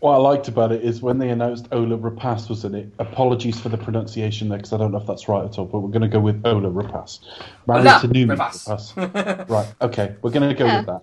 What 0.00 0.12
I 0.12 0.16
liked 0.18 0.46
about 0.46 0.70
it 0.70 0.84
is 0.84 1.02
when 1.02 1.18
they 1.18 1.28
announced 1.30 1.66
Ola 1.72 1.96
Rapace 1.98 2.48
was 2.48 2.64
in 2.64 2.74
it. 2.76 2.88
Apologies 3.00 3.58
for 3.58 3.68
the 3.68 3.76
pronunciation 3.78 4.48
there, 4.48 4.58
because 4.58 4.72
I 4.72 4.76
don't 4.76 4.92
know 4.92 4.98
if 4.98 5.06
that's 5.06 5.28
right 5.28 5.44
at 5.44 5.58
all. 5.58 5.64
But 5.64 5.80
we're 5.80 5.88
going 5.90 6.02
to 6.02 6.08
go 6.08 6.20
with 6.20 6.40
Ola 6.46 6.70
Rapace. 6.70 7.18
Married 7.66 7.80
Ola 7.86 8.00
to 8.02 8.08
Noomi 8.08 8.36
Rapace. 8.36 8.94
Rapace. 8.94 9.48
right. 9.48 9.74
Okay. 9.82 10.14
We're 10.22 10.30
going 10.30 10.48
to 10.48 10.54
go 10.54 10.66
Yeah. 10.66 10.76
with 10.78 10.86
that. 10.86 11.02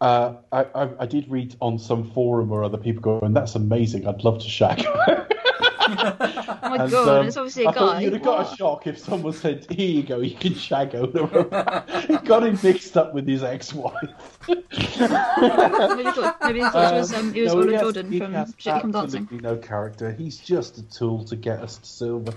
Uh, 0.00 0.34
I, 0.52 0.66
I, 0.74 0.88
I 1.00 1.06
did 1.06 1.28
read 1.28 1.56
on 1.60 1.76
some 1.80 2.08
forum 2.12 2.52
or 2.52 2.62
other 2.62 2.78
people 2.78 3.02
going, 3.02 3.32
"That's 3.34 3.56
amazing. 3.56 4.06
I'd 4.06 4.22
love 4.22 4.38
to 4.40 4.48
shag." 4.48 4.86
Oh 5.98 6.68
my 6.70 6.76
And, 6.84 6.90
god, 6.90 7.08
um, 7.20 7.26
it's 7.26 7.36
obviously 7.36 7.64
a 7.64 7.68
I 7.70 7.72
guy. 7.74 8.00
you'd 8.02 8.12
have 8.12 8.22
got 8.22 8.52
a 8.52 8.56
shock 8.56 8.86
if 8.86 8.98
someone 8.98 9.32
said, 9.32 9.66
"Here 9.70 9.88
you 9.90 10.02
go, 10.02 10.20
you 10.20 10.34
can 10.36 10.54
shag 10.54 10.94
Ola 10.94 11.08
Rapace." 11.10 12.06
he 12.06 12.16
got 12.26 12.44
him 12.44 12.58
mixed 12.62 12.96
up 12.96 13.14
with 13.14 13.26
his 13.26 13.42
ex-wife. 13.42 13.94
maybe 14.48 14.62
he 14.72 16.12
thought, 16.12 16.36
maybe 16.42 16.60
it 16.60 16.74
was, 16.74 17.12
um, 17.14 17.34
it 17.34 17.42
was 17.42 17.54
no, 17.54 17.58
Ola 17.60 17.66
he 17.66 17.72
has- 17.72 17.80
Jordan 17.82 18.12
he 18.12 18.18
from 18.18 18.32
has 18.34 18.48
Strictly 18.50 18.80
Come 18.80 18.90
Dancing. 18.92 19.22
absolutely 19.22 19.48
no 19.48 19.56
character. 19.56 20.12
He's 20.12 20.38
just 20.38 20.78
a 20.78 20.82
tool 20.82 21.24
to 21.24 21.36
get 21.36 21.60
us 21.60 21.78
to 21.78 21.86
Silva. 21.86 22.34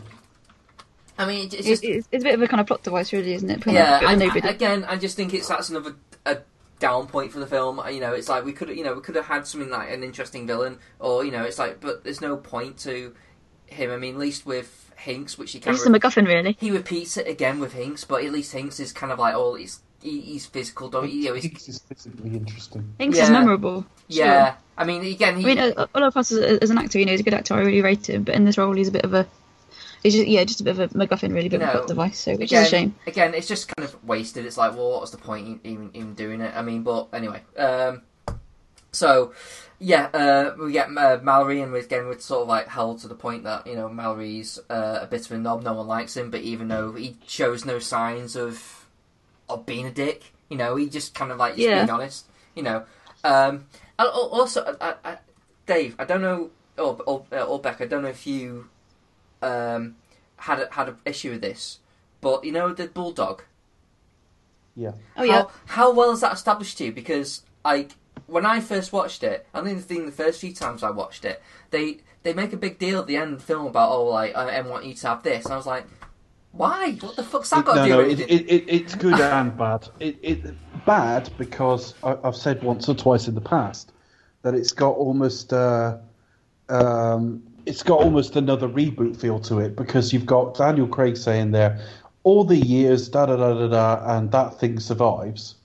I 1.18 1.26
mean, 1.26 1.46
it's 1.46 1.56
It's, 1.56 1.68
just 1.68 1.84
it's, 1.84 2.08
it's 2.12 2.24
a 2.24 2.26
bit 2.26 2.34
of 2.36 2.42
a 2.42 2.48
kind 2.48 2.62
of 2.62 2.68
plot 2.68 2.84
device, 2.84 3.14
really, 3.14 3.34
isn't 3.34 3.50
it? 3.50 3.64
From 3.64 3.74
yeah. 3.74 3.98
a 3.98 4.00
bit 4.00 4.04
of 4.04 4.10
I, 4.10 4.12
a 4.12 4.16
I- 4.16 4.28
nobody. 4.28 4.48
again, 4.48 4.84
I 4.86 4.96
just 4.98 5.16
think 5.16 5.34
it's 5.34 5.48
that's 5.48 5.70
another 5.70 5.96
a 6.26 6.38
down 6.80 7.06
point 7.08 7.32
for 7.32 7.40
the 7.40 7.46
film. 7.48 7.80
You 7.92 8.00
know, 8.00 8.14
it's 8.14 8.28
like 8.30 8.44
we 8.44 8.54
could 8.54 8.70
you 8.70 8.84
know 8.84 8.94
we 8.96 9.02
could 9.02 9.16
have 9.16 9.26
had 9.26 9.46
something 9.46 9.70
like 9.70 9.92
an 9.92 10.04
interesting 10.04 10.48
villain, 10.48 10.80
or 11.00 11.24
you 11.24 11.32
know, 11.32 11.44
it's 11.44 11.60
like 11.60 11.80
but 11.80 12.04
there's 12.04 12.22
no 12.22 12.38
point 12.38 12.78
to 12.80 13.14
him. 13.74 13.92
I 13.92 13.98
mean, 13.98 14.14
at 14.16 14.20
least 14.20 14.46
with 14.46 14.92
Hinks, 14.98 15.38
which 15.38 15.52
he 15.54 15.60
kind 15.60 15.76
It's 15.76 15.86
of 15.86 15.94
just 15.94 16.04
a 16.04 16.08
MacGuffin, 16.08 16.28
really. 16.28 16.58
he 16.60 16.72
repeats 16.72 17.18
it 17.18 17.28
again 17.28 17.60
with 17.60 17.74
Hinks, 17.74 18.04
but 18.04 18.24
at 18.24 18.32
least 18.32 18.52
Hinks 18.54 18.80
is 18.80 18.92
kind 18.94 19.12
of 19.12 19.20
like 19.20 19.34
oh 19.36 19.56
he's 19.56 19.80
he, 20.02 20.20
he's 20.22 20.46
physical, 20.48 20.90
don't 20.90 21.12
you 21.12 21.26
know? 21.26 21.34
He's, 21.36 21.44
Hinks 21.44 21.70
is 21.70 21.80
physically 21.80 22.32
interesting. 22.32 22.94
Hinks 23.00 23.18
Yeah. 23.18 23.24
is 23.26 23.30
memorable. 23.30 23.86
sure. 24.10 24.26
yeah. 24.26 24.56
I 24.78 24.84
mean, 24.84 25.04
again, 25.06 25.38
he, 25.38 25.44
I 25.44 25.46
mean, 25.46 25.74
uh, 25.78 25.86
Ola 25.94 26.12
Pass 26.12 26.32
as, 26.32 26.58
as 26.58 26.70
an 26.72 26.80
actor, 26.80 26.98
you 26.98 27.06
know, 27.06 27.12
he's 27.12 27.20
a 27.20 27.24
good 27.24 27.36
actor. 27.36 27.54
I 27.54 27.60
really 27.60 27.82
rate 27.84 28.10
him, 28.10 28.24
but 28.24 28.34
in 28.34 28.46
this 28.46 28.58
role, 28.58 28.74
he's 28.74 28.88
a 28.88 28.92
bit 28.92 29.04
of 29.04 29.14
a, 29.14 29.28
he's 30.02 30.16
just 30.16 30.28
yeah, 30.28 30.44
just 30.44 30.60
a 30.60 30.64
bit 30.64 30.80
of 30.80 30.80
a 30.80 30.88
MacGuffin, 30.98 31.32
really, 31.34 31.46
a 31.48 31.50
bit 31.52 31.62
You 31.62 31.68
of 31.68 31.76
a 31.76 31.78
know, 31.82 31.88
device. 31.88 32.18
So, 32.20 32.32
which 32.32 32.52
again, 32.52 32.62
is 32.64 32.68
a 32.68 32.70
shame. 32.72 32.96
Again, 33.06 33.34
it's 33.36 33.48
just 33.48 33.68
kind 33.76 33.88
of 33.88 34.04
wasted. 34.04 34.46
It's 34.48 34.58
like, 34.58 34.76
well, 34.76 34.90
what 34.90 35.02
was 35.02 35.12
the 35.12 35.18
point 35.20 35.46
in 35.48 35.60
even, 35.72 35.92
even 35.94 36.14
doing 36.16 36.42
it? 36.42 36.52
I 36.56 36.64
mean, 36.64 36.82
but 36.82 37.10
anyway. 37.14 37.42
Um, 37.58 38.02
so, 38.92 39.34
yeah, 39.84 40.06
uh, 40.14 40.56
we 40.60 40.74
get 40.74 40.96
uh, 40.96 41.20
Mallory, 41.24 41.60
and 41.60 41.72
we're 41.72 41.80
again 41.80 42.06
we're 42.06 42.20
sort 42.20 42.44
of 42.44 42.48
like 42.48 42.68
held 42.68 43.00
to 43.00 43.08
the 43.08 43.16
point 43.16 43.46
that 43.46 43.66
you 43.66 43.76
know 43.76 43.90
Mallory's 43.90 44.60
uh, 44.70 45.00
a 45.02 45.08
bit 45.08 45.26
of 45.26 45.32
a 45.32 45.38
knob. 45.40 45.64
No 45.64 45.74
one 45.74 45.88
likes 45.88 46.16
him, 46.16 46.30
but 46.30 46.42
even 46.42 46.68
though 46.68 46.94
he 46.94 47.18
shows 47.26 47.66
no 47.66 47.80
signs 47.80 48.36
of 48.36 48.86
of 49.50 49.66
being 49.66 49.88
a 49.88 49.92
dick, 49.92 50.34
you 50.50 50.58
know, 50.58 50.76
he 50.76 50.88
just 50.88 51.16
kind 51.16 51.32
of 51.32 51.40
like 51.40 51.56
just 51.56 51.68
Yeah. 51.68 51.80
being 51.80 51.90
honest. 51.90 52.28
You 52.54 52.62
know. 52.64 52.84
Um, 53.24 53.66
and 53.98 54.08
also, 54.08 54.78
I, 54.80 54.96
I, 55.04 55.18
Dave, 55.66 55.96
I 55.98 56.06
don't 56.06 56.22
know, 56.22 56.52
or 56.78 57.00
or, 57.08 57.26
uh, 57.32 57.42
or 57.44 57.60
Beck, 57.60 57.82
I 57.82 57.86
don't 57.86 58.04
know 58.04 58.10
if 58.10 58.28
you 58.28 58.70
um, 59.42 59.96
had 60.38 60.60
a, 60.60 60.68
had 60.72 60.90
an 60.90 60.98
issue 61.06 61.32
with 61.32 61.42
this, 61.42 61.80
but 62.22 62.44
you 62.44 62.52
know 62.52 62.72
the 62.72 62.88
bulldog. 62.88 63.44
Yeah. 64.76 64.92
Oh 65.18 65.24
yeah, 65.24 65.34
How, 65.34 65.52
how 65.66 65.92
well 65.94 66.12
is 66.12 66.22
that 66.22 66.34
established 66.34 66.78
to 66.78 66.86
you? 66.86 66.92
Because 66.92 67.42
like 67.66 67.92
when 68.28 68.46
I 68.46 68.60
first 68.60 68.94
watched 68.94 69.24
it, 69.24 69.48
I 69.54 69.62
think 69.62 70.06
the 70.06 70.12
first 70.12 70.42
few 70.42 70.54
times 70.54 70.84
I 70.84 70.90
watched 70.90 71.26
it, 71.26 71.42
they 71.70 71.98
they 72.24 72.34
make 72.34 72.54
a 72.54 72.58
big 72.58 72.78
deal 72.78 73.00
at 73.00 73.08
the 73.08 73.18
end 73.18 73.34
of 73.34 73.40
the 73.40 73.46
film 73.46 73.66
about 73.66 73.92
oh 73.92 74.06
like 74.06 74.36
I, 74.36 74.58
I 74.58 74.62
want 74.62 74.86
you 74.86 74.94
to 74.94 75.08
have 75.08 75.24
this, 75.24 75.46
and 75.46 75.54
I 75.54 75.58
was 75.58 75.66
like, 75.66 75.86
why? 76.52 76.94
What 77.02 77.16
the 77.16 77.24
fuck's 77.24 77.50
that 77.50 77.66
got 77.66 77.76
no, 77.76 77.84
to 77.84 77.90
do 77.90 77.98
no, 78.02 78.08
with 78.08 78.20
it, 78.20 78.30
it, 78.30 78.50
it, 78.50 78.66
it's 78.68 78.96
good 78.96 79.14
and 79.20 79.58
bad. 79.58 79.88
It, 80.00 80.18
it 80.22 80.86
bad 80.86 81.30
because 81.38 81.94
I, 82.04 82.18
I've 82.24 82.36
said 82.36 82.64
once 82.64 82.90
or 82.90 82.96
twice 82.96 83.28
in 83.28 83.36
the 83.36 83.42
past 83.42 83.92
that 84.42 84.54
it's 84.54 84.72
got 84.72 84.96
almost 84.96 85.54
uh, 85.54 85.98
um, 86.70 87.44
it's 87.66 87.84
got 87.84 88.00
almost 88.00 88.36
another 88.36 88.68
reboot 88.68 89.20
feel 89.20 89.40
to 89.42 89.60
it 89.60 89.76
because 89.76 90.12
you've 90.12 90.26
got 90.26 90.56
Daniel 90.58 90.88
Craig 90.88 91.16
saying 91.16 91.52
there 91.52 91.80
all 92.24 92.44
the 92.44 92.58
years 92.58 93.10
da 93.10 93.26
da 93.26 93.36
da 93.36 93.54
da 93.54 93.68
da 93.68 94.18
and 94.18 94.32
that 94.32 94.60
thing 94.60 94.80
survives, 94.80 95.56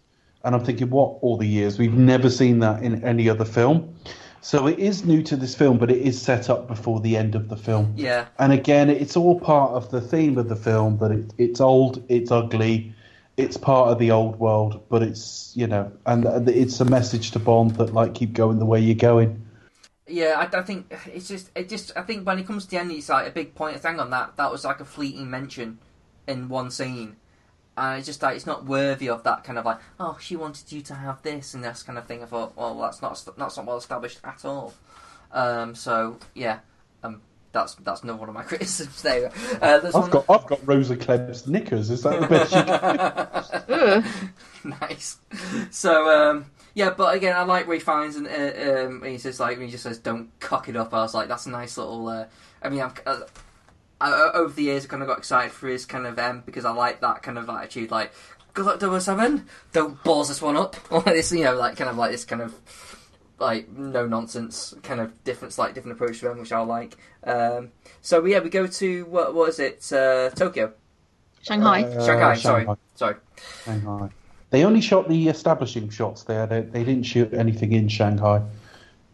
and 0.46 0.54
I'm 0.54 0.64
thinking 0.64 0.88
what 0.90 1.18
all 1.22 1.36
the 1.36 1.46
years 1.46 1.78
we've 1.78 1.92
never 1.92 2.30
seen 2.30 2.60
that 2.60 2.82
in 2.82 3.04
any 3.04 3.28
other 3.28 3.44
film. 3.44 3.94
So 4.40 4.68
it 4.68 4.78
is 4.78 5.04
new 5.04 5.22
to 5.24 5.36
this 5.36 5.56
film, 5.56 5.76
but 5.76 5.90
it 5.90 6.00
is 6.00 6.22
set 6.22 6.48
up 6.48 6.68
before 6.68 7.00
the 7.00 7.16
end 7.16 7.34
of 7.34 7.48
the 7.48 7.56
film. 7.56 7.92
yeah, 7.96 8.26
And 8.38 8.52
again, 8.52 8.88
it's 8.88 9.16
all 9.16 9.40
part 9.40 9.72
of 9.72 9.90
the 9.90 10.00
theme 10.00 10.38
of 10.38 10.48
the 10.48 10.54
film 10.54 10.98
that 10.98 11.10
it, 11.10 11.34
it's 11.36 11.60
old, 11.60 12.04
it's 12.08 12.30
ugly, 12.30 12.94
it's 13.36 13.56
part 13.56 13.90
of 13.90 13.98
the 13.98 14.12
old 14.12 14.38
world, 14.38 14.82
but 14.88 15.02
it's 15.02 15.52
you 15.56 15.66
know, 15.66 15.90
and 16.06 16.48
it's 16.48 16.80
a 16.80 16.84
message 16.84 17.32
to 17.32 17.40
Bond 17.40 17.72
that 17.72 17.92
like 17.92 18.14
keep 18.14 18.32
going 18.32 18.60
the 18.60 18.66
way 18.66 18.78
you're 18.80 18.94
going. 18.94 19.42
yeah. 20.06 20.34
I, 20.36 20.58
I 20.58 20.62
think 20.62 20.94
it's 21.12 21.26
just 21.26 21.50
it 21.56 21.68
just 21.68 21.90
I 21.96 22.02
think 22.02 22.24
when 22.24 22.38
it 22.38 22.46
comes 22.46 22.64
to 22.64 22.70
the 22.70 22.78
end, 22.78 22.92
it's 22.92 23.08
like 23.08 23.26
a 23.26 23.32
big 23.32 23.56
point. 23.56 23.82
Hang 23.82 23.98
on, 23.98 24.10
that 24.10 24.36
that 24.36 24.52
was 24.52 24.64
like 24.64 24.78
a 24.78 24.84
fleeting 24.84 25.28
mention 25.28 25.78
in 26.28 26.48
one 26.48 26.70
scene. 26.70 27.16
And 27.76 27.98
it's 27.98 28.06
just 28.06 28.22
like 28.22 28.36
it's 28.36 28.46
not 28.46 28.64
worthy 28.64 29.08
of 29.08 29.22
that 29.24 29.44
kind 29.44 29.58
of 29.58 29.64
like 29.64 29.78
oh 30.00 30.16
she 30.20 30.34
wanted 30.34 30.72
you 30.72 30.80
to 30.82 30.94
have 30.94 31.22
this 31.22 31.54
and 31.54 31.62
this 31.62 31.82
kind 31.82 31.98
of 31.98 32.06
thing. 32.06 32.22
I 32.22 32.26
thought 32.26 32.56
well 32.56 32.78
that's 32.80 33.02
not 33.02 33.22
that's 33.36 33.56
not 33.56 33.66
well 33.66 33.76
established 33.76 34.20
at 34.24 34.44
all. 34.44 34.74
Um, 35.32 35.74
so 35.74 36.18
yeah, 36.34 36.60
um, 37.02 37.20
that's 37.52 37.74
that's 37.76 38.04
not 38.04 38.18
one 38.18 38.28
of 38.28 38.34
my 38.34 38.42
criticisms. 38.50 39.02
There, 39.02 39.30
uh, 39.60 39.80
I've 39.94 40.10
got 40.10 40.24
I've 40.28 40.46
got 40.46 40.66
Rosa 40.66 40.96
Kleb's 40.96 41.46
knickers. 41.46 41.90
Is 41.90 42.02
that 42.02 42.20
the 42.20 42.26
best 42.26 42.52
you 42.54 44.04
can? 44.04 44.26
Nice. 44.80 45.18
So 45.70 46.10
um, 46.10 46.46
yeah, 46.74 46.90
but 46.90 47.14
again, 47.14 47.36
I 47.36 47.42
like 47.42 47.66
where 47.66 47.76
he 47.76 47.80
finds 47.80 48.16
and 48.16 48.26
uh, 48.26 48.86
um, 48.86 49.02
he 49.04 49.18
says 49.18 49.38
like 49.38 49.58
when 49.58 49.66
he 49.66 49.72
just 49.72 49.84
says 49.84 49.98
don't 49.98 50.28
cock 50.40 50.68
it 50.68 50.76
up. 50.76 50.92
I 50.92 51.02
was 51.02 51.14
like, 51.14 51.28
that's 51.28 51.46
a 51.46 51.50
nice 51.50 51.78
little. 51.78 52.08
Uh, 52.08 52.26
I 52.62 52.68
mean, 52.68 52.80
I'm. 52.80 52.92
Uh, 54.00 54.30
I, 54.34 54.36
over 54.36 54.52
the 54.52 54.64
years, 54.64 54.84
I 54.84 54.88
kind 54.88 55.02
of 55.02 55.08
got 55.08 55.18
excited 55.18 55.52
for 55.52 55.68
his 55.68 55.86
kind 55.86 56.06
of 56.06 56.18
um, 56.18 56.42
because 56.44 56.64
I 56.64 56.72
like 56.72 57.00
that 57.00 57.22
kind 57.22 57.38
of 57.38 57.48
attitude. 57.48 57.90
Like, 57.90 58.12
good 58.54 58.66
luck, 58.66 58.80
007. 59.02 59.46
Don't 59.72 60.02
balls 60.02 60.28
this 60.28 60.42
one 60.42 60.56
up. 60.56 60.76
Or 60.90 60.98
like 61.06 61.14
this, 61.14 61.32
you 61.32 61.44
know, 61.44 61.54
like 61.54 61.76
kind 61.76 61.90
of 61.90 61.96
like 61.96 62.10
this 62.10 62.24
kind 62.24 62.42
of 62.42 62.54
like 63.38 63.70
no 63.70 64.06
nonsense 64.06 64.74
kind 64.82 65.00
of 65.00 65.24
different, 65.24 65.52
slight 65.52 65.74
different 65.74 65.96
approach 65.96 66.20
to 66.20 66.30
him, 66.30 66.38
which 66.38 66.52
I 66.52 66.60
like. 66.60 66.96
Um, 67.24 67.70
so 68.00 68.24
yeah, 68.24 68.40
we 68.40 68.50
go 68.50 68.66
to 68.66 69.04
what 69.06 69.34
was 69.34 69.58
it? 69.58 69.92
Uh, 69.92 70.30
Tokyo, 70.30 70.72
Shanghai. 71.42 71.82
Uh, 71.82 72.04
Shanghai. 72.04 72.34
Sorry, 72.34 72.66
sorry. 72.94 73.16
Shanghai. 73.64 74.10
They 74.50 74.64
only 74.64 74.80
shot 74.80 75.08
the 75.08 75.28
establishing 75.28 75.90
shots 75.90 76.22
there. 76.22 76.46
They, 76.46 76.60
they 76.62 76.84
didn't 76.84 77.04
shoot 77.04 77.32
anything 77.34 77.72
in 77.72 77.88
Shanghai, 77.88 78.42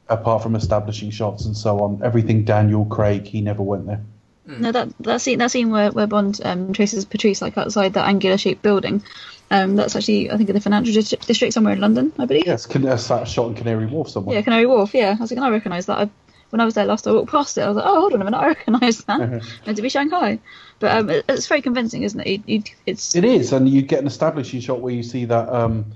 apart 0.08 0.42
from 0.42 0.54
establishing 0.54 1.10
shots 1.10 1.46
and 1.46 1.56
so 1.56 1.80
on. 1.80 2.00
Everything 2.04 2.44
Daniel 2.44 2.84
Craig, 2.84 3.26
he 3.26 3.40
never 3.40 3.62
went 3.62 3.86
there. 3.86 4.02
No, 4.44 4.72
that 4.72 4.88
that 5.00 5.20
scene 5.20 5.38
that 5.38 5.50
scene 5.52 5.70
where, 5.70 5.90
where 5.92 6.06
Bond 6.06 6.40
um, 6.44 6.72
traces 6.72 7.04
Patrice 7.04 7.40
like 7.40 7.56
outside 7.56 7.94
that 7.94 8.06
angular 8.08 8.36
shaped 8.38 8.62
building. 8.62 9.02
Um, 9.50 9.76
that's 9.76 9.94
actually 9.94 10.30
I 10.30 10.36
think 10.36 10.48
in 10.48 10.54
the 10.54 10.60
financial 10.60 10.92
district, 10.94 11.26
district 11.26 11.54
somewhere 11.54 11.74
in 11.74 11.80
London, 11.80 12.12
I 12.18 12.24
believe. 12.26 12.46
Yes, 12.46 12.66
can, 12.66 12.82
that's 12.82 13.06
that 13.08 13.28
shot 13.28 13.48
in 13.48 13.54
Canary 13.54 13.86
Wharf 13.86 14.08
somewhere. 14.10 14.34
Yeah, 14.36 14.42
Canary 14.42 14.66
Wharf. 14.66 14.94
Yeah, 14.94 15.14
I 15.16 15.20
was 15.20 15.30
like, 15.30 15.40
I 15.40 15.50
recognise 15.50 15.86
that. 15.86 15.98
I, 15.98 16.10
when 16.50 16.60
I 16.60 16.64
was 16.64 16.74
there 16.74 16.84
last, 16.86 17.06
I 17.06 17.12
walked 17.12 17.30
past 17.30 17.56
it. 17.56 17.62
I 17.62 17.68
was 17.68 17.76
like, 17.76 17.86
oh, 17.86 18.00
hold 18.00 18.12
on 18.14 18.20
a 18.20 18.24
minute, 18.24 18.36
I 18.36 18.48
recognise 18.48 18.98
that. 19.04 19.18
Meant 19.64 19.76
to 19.76 19.82
be 19.82 19.88
Shanghai, 19.88 20.38
but 20.80 20.90
um, 20.98 21.08
it, 21.10 21.24
it's 21.28 21.46
very 21.46 21.62
convincing, 21.62 22.02
isn't 22.02 22.20
it? 22.20 22.28
It- 22.28 22.42
it- 22.46 22.74
it's 22.84 23.14
It 23.14 23.24
is, 23.24 23.52
and 23.52 23.68
you 23.68 23.80
get 23.82 24.00
an 24.00 24.06
establishing 24.06 24.60
shot 24.60 24.80
where 24.80 24.92
you 24.92 25.02
see 25.02 25.24
that 25.26 25.48
um, 25.48 25.86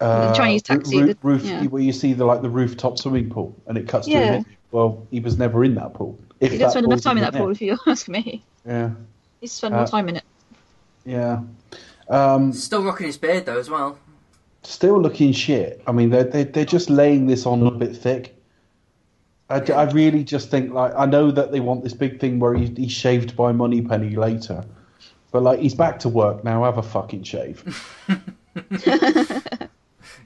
uh, 0.00 0.34
Chinese 0.34 0.62
taxi, 0.62 1.00
roo- 1.00 1.06
the- 1.08 1.18
roof, 1.22 1.44
yeah. 1.44 1.64
where 1.64 1.82
you 1.82 1.92
see 1.92 2.12
the 2.12 2.24
like 2.24 2.42
the 2.42 2.50
rooftop 2.50 2.98
swimming 2.98 3.30
pool, 3.30 3.56
and 3.66 3.78
it 3.78 3.88
cuts 3.88 4.06
to 4.06 4.12
Yeah. 4.12 4.18
an 4.20 4.34
image. 4.34 4.46
Well, 4.70 5.06
he 5.10 5.20
was 5.20 5.38
never 5.38 5.64
in 5.64 5.74
that 5.76 5.94
pool. 5.94 6.18
If 6.40 6.52
he 6.52 6.58
that 6.58 6.64
didn't 6.64 6.70
spend 6.72 6.86
enough 6.86 7.00
time 7.00 7.16
in 7.18 7.24
that 7.24 7.34
pool, 7.34 7.50
if 7.50 7.60
you 7.62 7.78
ask 7.86 8.08
me. 8.08 8.44
Yeah. 8.66 8.90
He 9.40 9.46
spent 9.46 9.74
Uh, 9.74 9.78
more 9.78 9.86
time 9.86 10.08
in 10.08 10.16
it. 10.16 10.24
Yeah, 11.04 11.40
yeah. 12.08 12.34
Um, 12.34 12.52
Still 12.52 12.82
rocking 12.84 13.06
his 13.06 13.16
beard 13.18 13.46
though 13.46 13.58
as 13.58 13.68
well. 13.70 13.98
still 14.62 15.00
looking 15.00 15.32
shit. 15.32 15.80
I 15.86 15.92
mean, 15.92 16.10
they're, 16.10 16.24
they're, 16.24 16.44
they're 16.44 16.64
just 16.64 16.90
laying 16.90 17.26
this 17.26 17.46
on 17.46 17.62
a 17.66 17.70
bit 17.70 17.96
thick. 17.96 18.34
I, 19.48 19.58
I 19.60 19.84
really 19.92 20.24
just 20.24 20.50
think, 20.50 20.72
like, 20.72 20.92
I 20.96 21.06
know 21.06 21.30
that 21.30 21.52
they 21.52 21.60
want 21.60 21.84
this 21.84 21.92
big 21.94 22.18
thing 22.18 22.40
where 22.40 22.54
he, 22.54 22.66
he's 22.76 22.90
shaved 22.92 23.36
by 23.36 23.52
Moneypenny 23.52 24.16
later. 24.16 24.64
But, 25.30 25.44
like, 25.44 25.60
he's 25.60 25.74
back 25.74 26.00
to 26.00 26.08
work 26.08 26.42
now. 26.42 26.64
Have 26.64 26.78
a 26.78 26.82
fucking 26.82 27.22
shave. 27.22 27.62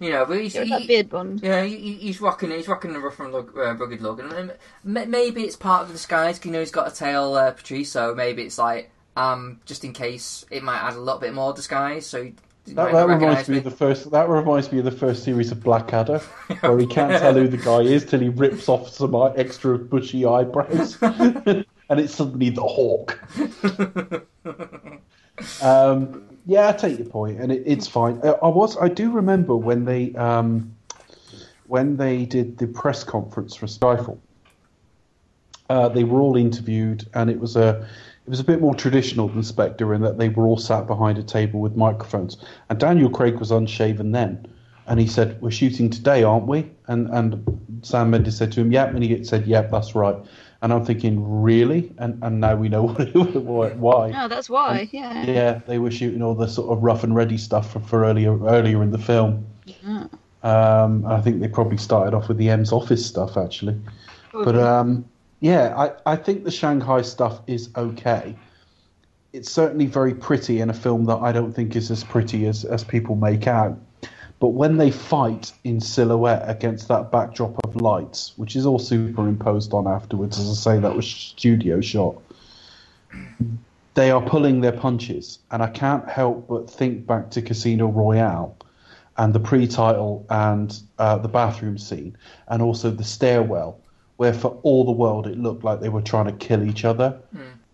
You 0.00 0.10
know, 0.10 0.24
but 0.24 0.40
he's, 0.40 0.54
Yeah, 0.54 0.64
he- 0.64 0.70
that 0.70 0.88
beard 0.88 1.10
Bond. 1.10 1.40
Yeah, 1.42 1.62
he, 1.62 1.76
he- 1.76 1.94
he's 1.96 2.20
rocking. 2.20 2.50
He's 2.50 2.66
rocking 2.68 2.92
the 2.94 2.98
rough 3.00 3.20
and 3.20 3.32
lug, 3.32 3.56
uh, 3.56 3.74
rugged 3.74 4.00
look, 4.00 4.18
and 4.20 4.52
maybe 4.82 5.42
it's 5.42 5.56
part 5.56 5.82
of 5.82 5.88
the 5.88 5.94
disguise. 5.94 6.40
You 6.44 6.50
know, 6.50 6.60
he's 6.60 6.70
got 6.70 6.90
a 6.90 6.94
tail, 6.94 7.34
uh, 7.34 7.50
Patrice. 7.52 7.92
So 7.92 8.14
maybe 8.14 8.42
it's 8.42 8.56
like, 8.58 8.90
um, 9.16 9.60
just 9.66 9.84
in 9.84 9.92
case 9.92 10.44
it 10.50 10.62
might 10.62 10.80
add 10.80 10.94
a 10.94 10.98
little 11.00 11.20
bit 11.20 11.34
more 11.34 11.52
disguise. 11.52 12.06
So 12.06 12.22
you 12.22 12.34
That, 12.68 12.92
that 12.92 13.06
reminds 13.08 13.48
me 13.48 13.54
me. 13.54 13.58
of 13.58 13.64
the 13.64 13.70
first. 13.70 14.10
That 14.10 14.28
reminds 14.30 14.72
me 14.72 14.78
of 14.78 14.86
the 14.86 14.90
first 14.90 15.22
series 15.22 15.52
of 15.52 15.62
Blackadder, 15.62 16.18
where 16.60 16.78
he 16.78 16.86
can't 16.86 17.12
tell 17.20 17.34
who 17.34 17.46
the 17.48 17.58
guy 17.58 17.80
is 17.82 18.04
till 18.06 18.20
he 18.20 18.30
rips 18.30 18.68
off 18.70 18.88
some 18.88 19.14
extra 19.36 19.78
bushy 19.78 20.24
eyebrows, 20.24 20.96
and 21.02 21.64
it's 21.90 22.14
suddenly 22.14 22.48
the 22.50 22.62
Hawk. 22.62 23.18
Um, 25.62 26.29
yeah, 26.46 26.68
I 26.68 26.72
take 26.72 26.98
your 26.98 27.08
point, 27.08 27.40
and 27.40 27.52
it, 27.52 27.62
it's 27.66 27.86
fine. 27.86 28.20
Uh, 28.22 28.36
I 28.42 28.48
was, 28.48 28.76
I 28.76 28.88
do 28.88 29.10
remember 29.10 29.56
when 29.56 29.84
they, 29.84 30.14
um, 30.14 30.74
when 31.66 31.96
they 31.96 32.24
did 32.24 32.58
the 32.58 32.66
press 32.66 33.04
conference 33.04 33.54
for 33.54 33.66
Skyfall. 33.66 34.18
Uh, 35.68 35.88
they 35.88 36.04
were 36.04 36.20
all 36.20 36.36
interviewed, 36.36 37.06
and 37.14 37.30
it 37.30 37.38
was 37.38 37.56
a, 37.56 37.86
it 38.26 38.30
was 38.30 38.40
a 38.40 38.44
bit 38.44 38.60
more 38.60 38.74
traditional 38.74 39.28
than 39.28 39.42
Spectre 39.42 39.94
in 39.94 40.02
that 40.02 40.18
they 40.18 40.28
were 40.28 40.46
all 40.46 40.56
sat 40.56 40.86
behind 40.86 41.18
a 41.18 41.22
table 41.22 41.60
with 41.60 41.76
microphones. 41.76 42.36
And 42.68 42.78
Daniel 42.78 43.10
Craig 43.10 43.38
was 43.38 43.50
unshaven 43.50 44.12
then, 44.12 44.46
and 44.86 44.98
he 44.98 45.06
said, 45.06 45.40
"We're 45.40 45.50
shooting 45.50 45.90
today, 45.90 46.24
aren't 46.24 46.46
we?" 46.46 46.70
And 46.88 47.08
and 47.10 47.80
Sam 47.82 48.10
Mendes 48.10 48.36
said 48.36 48.50
to 48.52 48.60
him, 48.60 48.72
"Yep," 48.72 48.94
and 48.94 49.04
he 49.04 49.24
said, 49.24 49.46
"Yep, 49.46 49.70
that's 49.70 49.94
right." 49.94 50.16
And 50.62 50.72
I'm 50.74 50.84
thinking, 50.84 51.42
really? 51.42 51.92
And 51.98 52.22
and 52.22 52.40
now 52.40 52.54
we 52.54 52.68
know 52.68 52.88
why. 52.88 53.70
why. 53.70 54.12
Oh, 54.14 54.28
that's 54.28 54.50
why. 54.50 54.88
Yeah. 54.92 55.24
Yeah, 55.24 55.60
they 55.66 55.78
were 55.78 55.90
shooting 55.90 56.22
all 56.22 56.34
the 56.34 56.48
sort 56.48 56.76
of 56.76 56.82
rough 56.82 57.02
and 57.02 57.14
ready 57.14 57.38
stuff 57.38 57.72
for, 57.72 57.80
for 57.80 58.04
earlier 58.04 58.38
earlier 58.46 58.82
in 58.82 58.90
the 58.90 58.98
film. 58.98 59.46
Yeah. 59.64 60.06
Um, 60.42 61.06
I 61.06 61.20
think 61.20 61.40
they 61.40 61.48
probably 61.48 61.76
started 61.76 62.14
off 62.14 62.28
with 62.28 62.38
the 62.38 62.48
M's 62.48 62.72
office 62.72 63.04
stuff 63.04 63.36
actually, 63.36 63.78
but 64.32 64.56
um, 64.56 65.04
yeah, 65.40 65.74
I, 65.76 66.12
I 66.12 66.16
think 66.16 66.44
the 66.44 66.50
Shanghai 66.50 67.02
stuff 67.02 67.40
is 67.46 67.70
okay. 67.76 68.36
It's 69.32 69.50
certainly 69.50 69.86
very 69.86 70.14
pretty 70.14 70.60
in 70.60 70.70
a 70.70 70.74
film 70.74 71.04
that 71.06 71.16
I 71.16 71.32
don't 71.32 71.52
think 71.52 71.76
is 71.76 71.90
as 71.90 72.04
pretty 72.04 72.46
as, 72.46 72.64
as 72.64 72.84
people 72.84 73.16
make 73.16 73.46
out. 73.46 73.78
But 74.40 74.48
when 74.48 74.78
they 74.78 74.90
fight 74.90 75.52
in 75.64 75.80
silhouette 75.80 76.42
against 76.46 76.88
that 76.88 77.12
backdrop 77.12 77.62
of 77.64 77.76
lights, 77.76 78.32
which 78.36 78.56
is 78.56 78.66
all 78.66 78.78
superimposed 78.78 79.72
on 79.72 79.86
afterwards, 79.86 80.38
as 80.40 80.50
I 80.50 80.54
say, 80.54 80.80
that 80.80 80.96
was 80.96 81.06
studio 81.06 81.80
shot 81.80 82.16
they 83.94 84.10
are 84.10 84.22
pulling 84.22 84.60
their 84.60 84.72
punches, 84.72 85.40
and 85.50 85.62
I 85.62 85.68
can't 85.68 86.08
help 86.08 86.48
but 86.48 86.70
think 86.70 87.06
back 87.06 87.30
to 87.32 87.42
Casino 87.42 87.88
Royale 87.88 88.56
and 89.16 89.34
the 89.34 89.40
pre-title 89.40 90.24
and 90.30 90.80
uh, 90.98 91.18
the 91.18 91.28
bathroom 91.28 91.76
scene, 91.76 92.16
and 92.48 92.62
also 92.62 92.90
the 92.90 93.04
stairwell, 93.04 93.78
where 94.16 94.32
for 94.32 94.58
all 94.62 94.84
the 94.84 94.92
world 94.92 95.26
it 95.26 95.38
looked 95.38 95.64
like 95.64 95.80
they 95.80 95.88
were 95.88 96.02
trying 96.02 96.26
to 96.26 96.32
kill 96.32 96.62
each 96.62 96.84
other, 96.84 97.18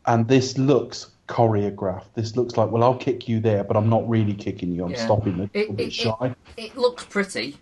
and 0.07 0.27
this 0.29 0.59
looks 0.59 1.11
choreographed. 1.28 2.07
This 2.15 2.36
looks 2.36 2.57
like, 2.57 2.70
well, 2.70 2.82
I'll 2.82 2.97
kick 2.97 3.28
you 3.28 3.40
there, 3.40 3.65
but 3.65 3.77
I'm 3.77 3.89
not 3.89 4.09
really 4.09 4.35
kicking 4.35 4.73
you. 4.73 4.85
I'm 4.85 4.93
Yeah. 4.93 5.05
stopping 5.05 5.36
the 5.39 5.51
It- 5.53 5.78
it- 5.81 5.93
shy. 5.93 6.35
It 6.57 6.77
looks 6.77 7.05
pretty, 7.05 7.59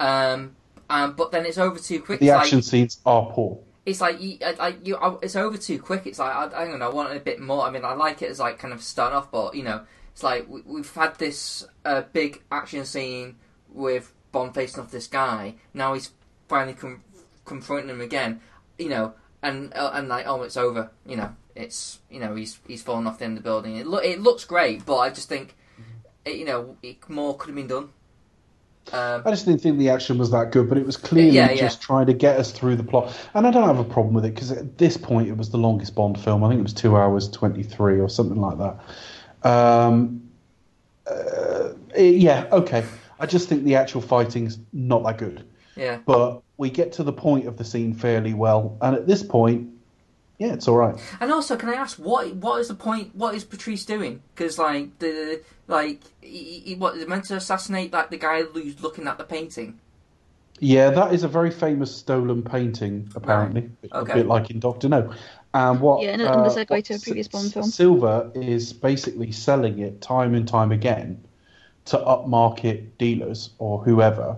um, 0.00 0.54
um, 0.90 1.14
but 1.14 1.30
then 1.32 1.46
it's 1.46 1.58
over 1.58 1.78
too 1.78 2.00
quick. 2.02 2.20
the 2.20 2.26
It's 2.28 2.34
action 2.34 2.58
like, 2.58 2.64
scenes 2.64 3.00
are 3.06 3.26
poor. 3.32 3.58
it's 3.86 4.00
like 4.00 4.20
you, 4.20 4.38
I, 4.42 4.74
you, 4.82 4.98
it's 5.22 5.36
over 5.36 5.56
too 5.56 5.78
quick. 5.80 6.06
It's 6.06 6.18
like 6.18 6.34
I, 6.34 6.62
I 6.62 6.64
don't 6.66 6.78
know. 6.78 6.90
I 6.90 6.94
want 6.94 7.14
a 7.16 7.20
bit 7.20 7.40
more. 7.40 7.64
I 7.64 7.70
mean, 7.70 7.84
I 7.84 7.94
like 7.94 8.22
it 8.22 8.30
as 8.30 8.38
like 8.38 8.58
kind 8.58 8.72
of 8.74 8.82
starting 8.82 9.16
off, 9.16 9.30
but 9.30 9.54
you 9.54 9.62
know, 9.62 9.80
it's 10.12 10.22
like 10.22 10.48
we, 10.48 10.60
we've 10.66 10.94
had 10.94 11.16
this 11.16 11.66
uh, 11.84 12.02
big 12.12 12.42
action 12.52 12.84
scene 12.84 13.36
with 13.72 14.12
Bond 14.32 14.54
facing 14.54 14.80
off 14.82 14.90
this 14.90 15.06
guy. 15.06 15.54
Now 15.74 15.94
he's 15.94 16.10
finally 16.48 16.74
com- 16.74 17.02
confronting 17.44 17.88
him 17.90 18.00
again. 18.00 18.40
You 18.78 18.88
know, 18.90 19.12
and 19.42 19.72
uh, 19.74 19.90
and 19.94 20.08
like 20.08 20.26
oh, 20.26 20.42
it's 20.42 20.56
over. 20.56 20.90
You 21.06 21.16
know, 21.16 21.34
it's 21.54 22.00
you 22.10 22.20
know 22.20 22.34
he's 22.34 22.58
he's 22.66 22.82
fallen 22.82 23.06
off 23.06 23.18
the 23.18 23.24
end 23.24 23.36
of 23.36 23.42
the 23.42 23.48
building. 23.48 23.76
It, 23.76 23.86
lo- 23.86 23.98
it 23.98 24.20
looks 24.20 24.44
great, 24.44 24.84
but 24.86 24.98
I 24.98 25.10
just 25.10 25.28
think 25.28 25.56
it, 26.24 26.36
you 26.36 26.44
know 26.44 26.76
it, 26.82 27.08
more 27.08 27.36
could 27.36 27.48
have 27.48 27.56
been 27.56 27.66
done. 27.66 27.90
Um, 28.92 29.22
I 29.24 29.30
just 29.30 29.46
didn't 29.46 29.60
think 29.60 29.78
the 29.78 29.90
action 29.90 30.18
was 30.18 30.32
that 30.32 30.50
good, 30.50 30.68
but 30.68 30.76
it 30.76 30.84
was 30.84 30.96
clearly 30.96 31.36
Yeah, 31.36 31.50
yeah. 31.52 31.60
just 31.60 31.80
trying 31.80 32.06
to 32.06 32.12
get 32.12 32.36
us 32.36 32.50
through 32.50 32.74
the 32.76 32.82
plot. 32.82 33.16
And 33.34 33.46
I 33.46 33.52
don't 33.52 33.66
have 33.66 33.78
a 33.78 33.84
problem 33.84 34.12
with 34.12 34.24
it 34.24 34.34
because 34.34 34.50
at 34.50 34.76
this 34.76 34.96
point 34.96 35.28
it 35.28 35.36
was 35.36 35.50
the 35.50 35.56
longest 35.56 35.94
Bond 35.94 36.18
film. 36.18 36.42
I 36.42 36.48
think 36.48 36.58
it 36.58 36.64
was 36.64 36.72
two 36.72 36.96
hours 36.96 37.28
twenty 37.28 37.62
three 37.62 38.00
or 38.00 38.08
something 38.08 38.40
like 38.40 38.58
that. 38.58 39.48
Um, 39.48 40.28
uh, 41.06 41.70
yeah, 41.96 42.46
okay. 42.52 42.84
I 43.20 43.26
just 43.26 43.48
think 43.48 43.64
the 43.64 43.76
actual 43.76 44.00
fighting's 44.00 44.58
not 44.72 45.04
that 45.04 45.18
good, 45.18 45.44
yeah. 45.76 45.98
but 46.04 46.42
we 46.56 46.70
get 46.70 46.92
to 46.94 47.04
the 47.04 47.12
point 47.12 47.46
of 47.46 47.56
the 47.56 47.64
scene 47.64 47.94
fairly 47.94 48.34
well. 48.34 48.76
And 48.80 48.96
at 48.96 49.06
this 49.06 49.22
point, 49.22 49.68
yeah, 50.42 50.52
it's 50.54 50.66
all 50.66 50.76
right. 50.76 50.96
And 51.20 51.30
also, 51.30 51.56
can 51.56 51.68
I 51.68 51.74
ask 51.74 51.96
what 51.98 52.34
what 52.34 52.60
is 52.60 52.68
the 52.68 52.74
point? 52.74 53.14
What 53.14 53.34
is 53.34 53.44
Patrice 53.44 53.84
doing? 53.84 54.22
Because 54.34 54.58
like 54.58 54.98
the 54.98 55.40
like 55.68 56.00
he, 56.20 56.58
he 56.64 56.74
what 56.74 56.96
is 56.96 57.06
meant 57.06 57.24
to 57.26 57.36
assassinate 57.36 57.92
like 57.92 58.10
the 58.10 58.16
guy 58.18 58.42
who's 58.42 58.80
looking 58.82 59.06
at 59.06 59.18
the 59.18 59.24
painting? 59.24 59.78
Yeah, 60.58 60.90
that 60.90 61.12
is 61.14 61.22
a 61.24 61.28
very 61.28 61.50
famous 61.50 61.94
stolen 61.94 62.42
painting, 62.42 63.08
apparently, 63.16 63.70
Okay. 63.92 64.12
a 64.12 64.14
bit 64.16 64.26
like 64.26 64.50
in 64.50 64.60
Doctor 64.60 64.88
No. 64.88 65.12
And 65.54 65.80
what? 65.80 66.02
Yeah, 66.02 66.10
and- 66.10 66.22
and 66.22 66.44
the 66.44 66.50
uh, 66.50 66.54
segue 66.54 66.84
to 66.84 66.94
a 66.94 66.98
previous 66.98 67.26
S- 67.26 67.32
Bond 67.32 67.52
film. 67.52 67.66
Silva 67.66 68.30
is 68.34 68.72
basically 68.72 69.32
selling 69.32 69.78
it 69.80 70.00
time 70.00 70.34
and 70.34 70.46
time 70.46 70.72
again 70.72 71.22
to 71.86 71.98
upmarket 71.98 72.86
dealers 72.98 73.50
or 73.58 73.78
whoever, 73.82 74.36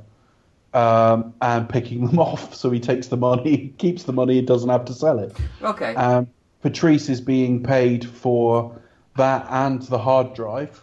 um, 0.74 1.32
and 1.40 1.68
picking 1.68 2.06
them 2.06 2.18
off. 2.28 2.54
So 2.54 2.70
he 2.70 2.80
takes 2.80 3.08
the 3.08 3.16
money, 3.16 3.72
keeps 3.78 4.02
the 4.04 4.12
money, 4.12 4.38
and 4.38 4.46
doesn't 4.46 4.68
have 4.68 4.84
to 4.86 4.92
sell 4.92 5.18
it. 5.18 5.34
Okay, 5.62 5.94
Um, 5.94 6.26
Patrice 6.62 7.08
is 7.08 7.20
being 7.20 7.62
paid 7.62 8.08
for 8.08 8.80
that 9.16 9.46
and 9.50 9.80
the 9.82 9.98
hard 9.98 10.34
drive, 10.34 10.82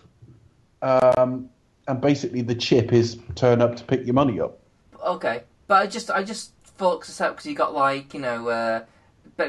um, 0.81 1.49
and 1.87 1.99
basically 2.01 2.41
the 2.41 2.55
chip 2.55 2.93
is 2.93 3.17
turn 3.35 3.61
up 3.61 3.75
to 3.75 3.83
pick 3.83 4.05
your 4.05 4.13
money 4.13 4.39
up. 4.39 4.57
okay. 5.05 5.43
But 5.67 5.83
I 5.83 5.87
just 5.87 6.11
I 6.11 6.23
just 6.23 6.51
thought 6.65 7.01
because 7.01 7.45
you 7.45 7.55
got 7.55 7.73
like 7.73 8.13
you 8.13 8.19
know 8.19 8.49
uh, 8.49 8.83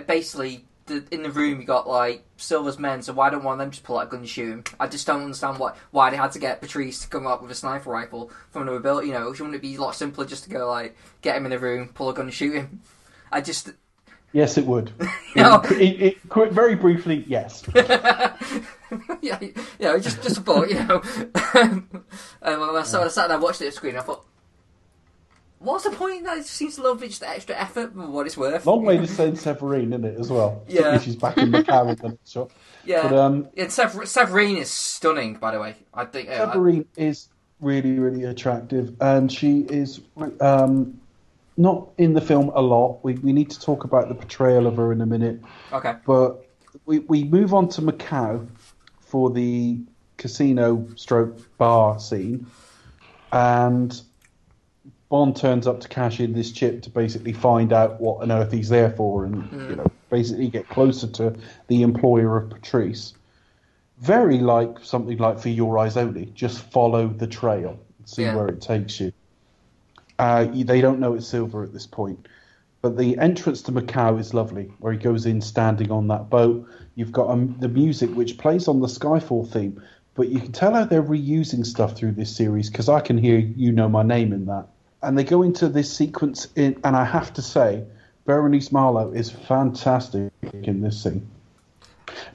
basically 0.06 0.64
the, 0.87 1.05
in 1.11 1.23
the 1.23 1.31
room 1.31 1.61
you 1.61 1.67
got 1.67 1.89
like 1.89 2.25
Silva's 2.37 2.79
men, 2.79 3.03
so 3.03 3.13
why 3.13 3.31
don't 3.31 3.45
one 3.45 3.55
of 3.55 3.59
them 3.59 3.71
just 3.71 3.85
pull 3.85 3.99
out 3.99 4.09
a 4.09 4.11
gun 4.11 4.21
and 4.21 4.29
shoot 4.29 4.51
him? 4.51 4.65
I 4.81 4.87
just 4.87 5.07
don't 5.07 5.23
understand 5.23 5.59
what 5.59 5.77
why 5.91 6.11
they 6.11 6.17
had 6.17 6.33
to 6.33 6.39
get 6.39 6.61
Patrice 6.61 7.03
to 7.03 7.09
come 7.09 7.27
up 7.27 7.43
with 7.43 7.51
a 7.51 7.55
sniper 7.55 7.91
rifle 7.91 8.31
from 8.51 8.63
another 8.63 8.81
build. 8.81 9.07
You 9.07 9.13
know, 9.13 9.29
wouldn't 9.29 9.55
it 9.55 9.63
be 9.63 9.77
a 9.77 9.81
lot 9.81 9.95
simpler 9.95 10.25
just 10.25 10.45
to 10.45 10.51
go 10.51 10.69
like 10.69 10.97
get 11.21 11.37
him 11.37 11.45
in 11.45 11.51
the 11.51 11.59
room, 11.59 11.89
pull 11.89 12.11
a 12.11 12.15
gun 12.15 12.27
and 12.27 12.35
shoot 12.35 12.55
him? 12.55 12.81
I 13.31 13.41
just 13.41 13.71
Yes, 14.33 14.57
it 14.57 14.67
would. 14.67 14.93
No. 15.35 15.63
It, 15.71 16.03
it, 16.03 16.53
very 16.53 16.75
briefly, 16.75 17.25
yes. 17.27 17.65
yeah, 17.75 18.37
yeah, 19.79 19.97
just 19.97 20.23
just 20.23 20.37
a 20.37 20.41
thought, 20.43 20.69
you 20.69 20.75
know. 20.75 21.01
um, 21.55 21.89
when 22.43 22.77
I 22.77 22.83
saw 22.83 23.03
I 23.03 23.09
sat 23.09 23.29
there 23.29 23.37
and 23.37 23.43
watched 23.43 23.63
it 23.63 23.69
on 23.69 23.73
screen, 23.73 23.97
I 23.97 24.03
thought, 24.03 24.27
what's 25.63 25.85
the 25.85 25.91
point? 25.91 26.25
That 26.25 26.39
it 26.39 26.47
seems 26.47 26.77
to 26.77 26.83
love 26.83 27.01
just 27.01 27.21
the 27.21 27.29
extra 27.29 27.57
effort 27.57 27.95
for 27.95 28.07
what 28.07 28.27
it's 28.27 28.37
worth. 28.37 28.67
Long 28.67 28.85
way 28.85 28.99
to 28.99 29.07
send 29.07 29.39
Severine, 29.39 29.93
isn't 29.93 30.05
it, 30.05 30.19
as 30.19 30.31
well? 30.31 30.63
Yeah. 30.69 30.99
She's 30.99 31.17
back 31.17 31.39
in 31.39 31.51
Macau 31.53 31.91
in 31.91 31.97
the 31.97 32.09
next 32.11 32.33
shot. 32.33 32.51
Yeah, 32.85 33.03
But 33.09 33.19
um, 33.19 33.49
yeah. 33.55 33.69
Sever- 33.69 34.07
Severine 34.07 34.57
is 34.57 34.71
stunning, 34.71 35.35
by 35.35 35.53
the 35.53 35.61
way. 35.61 35.77
I 35.95 36.05
think. 36.05 36.29
uh, 36.29 36.53
Severine 36.53 36.87
is 36.97 37.29
really, 37.61 37.99
really 37.99 38.25
attractive, 38.25 38.95
and 39.01 39.31
she 39.31 39.61
is 39.61 40.01
um, 40.41 41.01
not 41.57 41.89
in 41.99 42.15
the 42.15 42.21
film 42.21 42.51
a 42.55 42.61
lot. 42.61 43.01
We, 43.05 43.15
we 43.15 43.33
need 43.33 43.51
to 43.51 43.61
talk 43.61 43.85
about 43.85 44.09
the 44.09 44.15
portrayal 44.15 44.67
of 44.67 44.77
her 44.77 44.93
in 44.93 45.01
a 45.01 45.07
minute, 45.07 45.41
okay. 45.73 45.95
but 46.05 46.45
we, 46.87 46.99
we 47.01 47.25
move 47.25 47.55
on 47.55 47.69
to 47.71 47.83
Macau 47.83 48.49
for 49.01 49.31
the 49.31 49.79
casino 50.17 50.89
stroke 50.97 51.57
bar 51.57 52.01
scene, 52.01 52.47
and 53.33 54.03
Bond 55.13 55.37
turns 55.37 55.67
up 55.67 55.79
to 55.81 55.89
cash 55.89 56.21
in 56.21 56.33
this 56.33 56.51
chip 56.51 56.81
to 56.85 56.89
basically 56.89 57.35
find 57.35 57.71
out 57.71 58.01
what 58.01 58.23
on 58.23 58.33
earth 58.33 58.51
he's 58.51 58.71
there 58.71 58.89
for, 58.89 59.27
and 59.27 59.47
you 59.69 59.77
know, 59.77 59.85
basically 60.09 60.49
get 60.49 60.67
closer 60.71 61.07
to 61.07 61.37
the 61.67 61.83
employer 61.83 62.39
of 62.39 62.49
Patrice. 62.49 63.13
Very 63.99 64.39
like 64.39 64.79
something 64.83 65.19
like 65.19 65.39
For 65.39 65.51
Your 65.51 65.77
Eyes 65.77 65.99
Only, 65.99 66.33
just 66.35 66.63
follow 66.73 67.09
the 67.09 67.27
trail, 67.27 67.79
see 68.07 68.23
Yeah. 68.23 68.35
where 68.37 68.49
it 68.49 68.63
takes 68.63 69.01
you. 69.01 69.13
Uh, 70.19 70.47
they 70.47 70.81
don't 70.81 70.99
know 70.99 71.13
it's 71.13 71.29
Silva 71.29 71.59
at 71.61 71.75
this 71.75 71.87
point. 71.87 72.27
But 72.81 72.97
the 72.97 73.19
entrance 73.19 73.61
to 73.63 73.73
Macau 73.73 74.19
is 74.19 74.33
lovely, 74.33 74.73
where 74.79 74.95
he 74.95 74.99
goes 74.99 75.27
in 75.27 75.43
standing 75.43 75.91
on 75.91 76.09
that 76.09 76.31
boat. 76.31 76.67
You've 76.95 77.13
got 77.13 77.29
um, 77.29 77.55
the 77.61 77.69
music 77.69 78.09
which 78.15 78.39
plays 78.39 78.67
on 78.67 78.81
the 78.81 78.87
Skyfall 78.87 79.47
theme, 79.53 79.83
but 80.15 80.31
you 80.31 80.41
can 80.41 80.53
tell 80.53 80.73
how 80.73 80.85
they're 80.87 81.03
reusing 81.03 81.67
stuff 81.67 81.95
through 81.99 82.13
this 82.13 82.35
series 82.35 82.71
because 82.71 82.89
I 82.89 83.01
can 83.01 83.19
hear 83.19 83.37
"You 83.37 83.73
Know 83.73 83.91
My 83.91 84.03
Name" 84.03 84.33
in 84.33 84.47
that. 84.47 84.69
And 85.03 85.19
they 85.19 85.24
go 85.24 85.43
into 85.43 85.69
this 85.69 85.95
sequence, 85.95 86.49
in, 86.55 86.81
and 86.85 86.97
I 86.97 87.05
have 87.05 87.33
to 87.35 87.43
say, 87.43 87.85
Bérénice 88.27 88.70
Marlohe 88.70 89.16
is 89.16 89.31
fantastic 89.31 90.31
in 90.53 90.81
this 90.81 91.03
scene. 91.03 91.29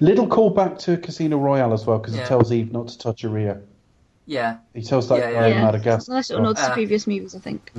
Little 0.02 0.27
callback 0.27 0.77
to 0.80 0.98
Casino 0.98 1.38
Royale 1.38 1.73
as 1.73 1.85
well 1.85 1.99
because 1.99 2.15
Yeah. 2.15 2.23
he 2.23 2.27
tells 2.27 2.52
Eve 2.52 2.72
not 2.73 2.89
to 2.89 2.98
touch 2.98 3.22
her 3.22 3.38
ear. 3.38 3.64
Yeah, 4.26 4.57
He 4.73 4.81
tells 4.81 5.07
that 5.07 5.19
Yeah, 5.19 5.31
guy 5.31 5.48
yeah. 5.48 5.60
in 5.60 5.64
Madagascar. 5.65 6.11
Nice 6.14 6.30
little 6.30 6.44
nods 6.44 6.61
to 6.61 6.73
previous 6.73 7.07
movies, 7.07 7.34
I 7.34 7.39
think. 7.39 7.72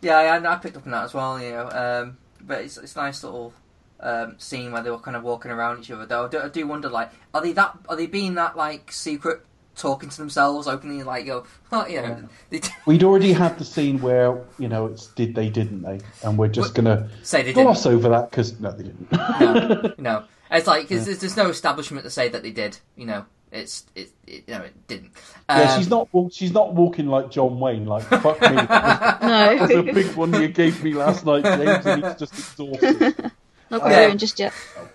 yeah, 0.00 0.16
I, 0.16 0.52
I 0.52 0.56
picked 0.56 0.76
up 0.78 0.86
on 0.86 0.92
that 0.92 1.04
as 1.04 1.12
well. 1.12 1.38
You 1.38 1.50
know, 1.50 1.68
um, 1.70 2.16
but 2.40 2.62
it's 2.62 2.78
it's 2.78 2.96
nice 2.96 3.22
little 3.22 3.52
um, 4.00 4.36
scene 4.38 4.72
where 4.72 4.82
they 4.82 4.90
were 4.90 4.98
kind 4.98 5.16
of 5.16 5.22
walking 5.22 5.50
around 5.50 5.80
each 5.80 5.90
other. 5.90 6.06
Though 6.06 6.24
I 6.24 6.28
do, 6.28 6.40
I 6.40 6.48
do 6.48 6.66
wonder, 6.66 6.88
like, 6.88 7.10
are 7.34 7.42
they 7.42 7.52
that? 7.52 7.76
Are 7.90 7.96
they 7.96 8.06
being 8.06 8.34
that 8.36 8.56
like 8.56 8.90
secret? 8.92 9.42
Talking 9.76 10.08
to 10.08 10.16
themselves 10.16 10.68
openly, 10.68 11.02
like, 11.02 11.26
go, 11.26 11.44
oh, 11.72 11.86
you 11.86 12.00
know, 12.00 12.28
they 12.50 12.60
We'd 12.86 13.02
already 13.02 13.32
had 13.32 13.58
the 13.58 13.64
scene 13.64 14.00
where 14.00 14.40
you 14.58 14.68
know 14.68 14.86
it's 14.86 15.08
did 15.08 15.34
they 15.34 15.48
didn't 15.50 15.82
they, 15.82 15.98
and 16.22 16.38
we're 16.38 16.46
just 16.48 16.74
gonna 16.74 17.08
say 17.24 17.42
they 17.42 17.52
didn't. 17.52 17.64
gloss 17.64 17.84
over 17.84 18.08
that 18.10 18.30
because 18.30 18.60
no, 18.60 18.70
they 18.70 18.84
didn't. 18.84 19.10
no, 19.12 19.92
no. 19.98 20.24
It's 20.50 20.68
like 20.68 20.88
'cause 20.88 21.06
there's, 21.06 21.18
there's 21.18 21.36
no 21.36 21.48
establishment 21.48 22.04
to 22.04 22.10
say 22.10 22.28
that 22.28 22.42
they 22.44 22.52
did. 22.52 22.78
You 22.96 23.06
know, 23.06 23.24
it's 23.50 23.84
it, 23.96 24.10
it 24.28 24.46
no, 24.46 24.58
it 24.58 24.86
didn't. 24.86 25.10
yeah, 25.48 25.72
Um, 25.72 25.78
she's 25.78 25.90
not. 25.90 26.08
She's 26.32 26.52
not 26.52 26.74
walking 26.74 27.08
like 27.08 27.32
John 27.32 27.58
Wayne. 27.58 27.86
Like 27.86 28.04
fuck 28.04 28.40
me. 28.42 28.48
That 28.68 29.58
was 29.60 29.70
a 29.72 29.82
big 29.82 30.14
one 30.14 30.32
you 30.34 30.46
gave 30.48 30.84
me 30.84 30.92
last 30.94 31.26
night, 31.26 31.42
James, 31.44 31.84
and 31.86 32.04
he's 32.04 32.14
just 32.14 32.34
exhausted. 32.34 33.32
not 33.70 33.80
quite 33.80 33.90
Yeah. 34.08 34.14
just 34.14 34.38
yet. 34.38 34.52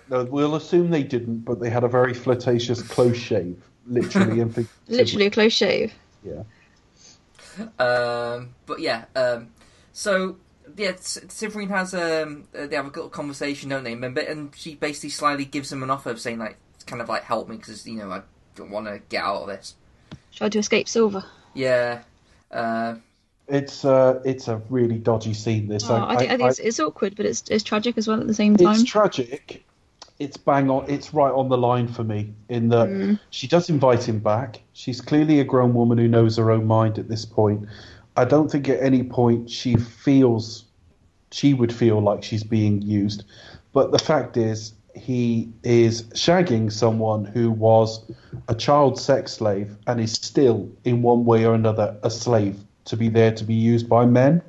No, 0.08 0.24
we'll 0.24 0.54
assume 0.54 0.88
they 0.90 1.02
didn't, 1.02 1.40
but 1.40 1.60
they 1.60 1.68
had 1.68 1.84
a 1.84 1.88
very 1.88 2.14
flirtatious 2.14 2.80
close 2.80 3.16
shave, 3.18 3.62
literally 3.90 4.40
and. 4.40 4.68
Literally 4.88 5.26
a 5.26 5.30
close 5.30 5.52
shave. 5.52 5.92
Yeah. 6.22 6.42
Um, 7.78 8.54
but 8.66 8.80
yeah, 8.80 9.04
um, 9.16 9.50
so 9.92 10.36
yeah, 10.76 10.90
S- 10.90 11.18
Severine 11.28 11.68
has 11.68 11.94
um, 11.94 12.48
uh, 12.56 12.66
they 12.66 12.76
have 12.76 12.86
a 12.86 12.88
little 12.88 13.08
conversation, 13.08 13.68
don't 13.70 13.84
they? 13.84 13.94
Remember, 13.94 14.20
and 14.20 14.54
she 14.56 14.76
basically 14.76 15.10
slyly 15.10 15.44
gives 15.44 15.70
him 15.72 15.82
an 15.82 15.90
offer 15.90 16.10
of 16.10 16.20
saying 16.20 16.38
like, 16.38 16.56
kind 16.86 17.02
of 17.02 17.08
like 17.08 17.24
help 17.24 17.48
me 17.48 17.56
because 17.56 17.86
you 17.86 17.96
know 17.96 18.10
I 18.10 18.22
don't 18.54 18.70
want 18.70 18.86
to 18.86 19.00
get 19.08 19.24
out 19.24 19.42
of 19.42 19.48
this. 19.48 19.74
Tried 20.32 20.52
to 20.52 20.58
escape 20.60 20.88
Silva. 20.88 21.26
Yeah, 21.54 22.02
uh, 22.50 22.96
It's 23.48 23.84
uh, 23.84 24.20
it's 24.24 24.48
a 24.48 24.62
really 24.70 24.98
dodgy 24.98 25.34
scene. 25.34 25.66
This 25.68 25.84
Oh, 25.90 25.96
I, 25.96 26.16
think, 26.16 26.30
I 26.30 26.36
think 26.36 26.50
it's, 26.50 26.58
it's 26.60 26.80
awkward, 26.80 27.16
but 27.16 27.26
it's 27.26 27.42
it's 27.50 27.64
tragic 27.64 27.98
as 27.98 28.06
well 28.06 28.20
at 28.20 28.26
the 28.26 28.34
same 28.34 28.56
time. 28.56 28.74
It's 28.74 28.84
tragic. 28.84 29.64
It's 30.20 30.36
bang 30.36 30.70
on. 30.70 30.84
It's 30.86 31.12
right 31.14 31.32
on 31.32 31.48
the 31.48 31.56
line 31.58 31.88
for 31.88 32.04
me 32.04 32.32
in 32.50 32.68
that 32.68 32.88
Mm. 32.88 33.18
she 33.30 33.48
does 33.48 33.70
invite 33.70 34.06
him 34.06 34.18
back. 34.20 34.60
She's 34.74 35.00
clearly 35.00 35.40
a 35.40 35.44
grown 35.44 35.72
woman 35.74 35.96
who 35.98 36.06
knows 36.06 36.36
her 36.36 36.50
own 36.50 36.66
mind 36.66 36.98
at 36.98 37.08
this 37.08 37.24
point. 37.24 37.66
I 38.16 38.26
don't 38.26 38.50
think 38.50 38.68
at 38.68 38.82
any 38.82 39.02
point 39.02 39.50
she 39.50 39.76
feels 39.76 40.66
she 41.32 41.54
would 41.54 41.72
feel 41.72 42.00
like 42.00 42.22
she's 42.22 42.44
being 42.44 42.82
used. 42.82 43.24
But 43.72 43.92
the 43.92 43.98
fact 43.98 44.36
is, 44.36 44.74
he 44.94 45.48
is 45.62 46.02
shagging 46.14 46.70
someone 46.70 47.24
who 47.24 47.50
was 47.50 48.04
a 48.48 48.54
child 48.54 48.98
sex 48.98 49.32
slave 49.34 49.76
and 49.86 50.00
is 50.00 50.12
still, 50.12 50.68
in 50.84 51.02
one 51.02 51.24
way 51.24 51.46
or 51.46 51.54
another, 51.54 51.96
a 52.02 52.10
slave 52.10 52.58
to 52.86 52.96
be 52.96 53.08
there 53.08 53.32
to 53.32 53.44
be 53.44 53.54
used 53.54 53.88
by 53.88 54.04
men. 54.04 54.42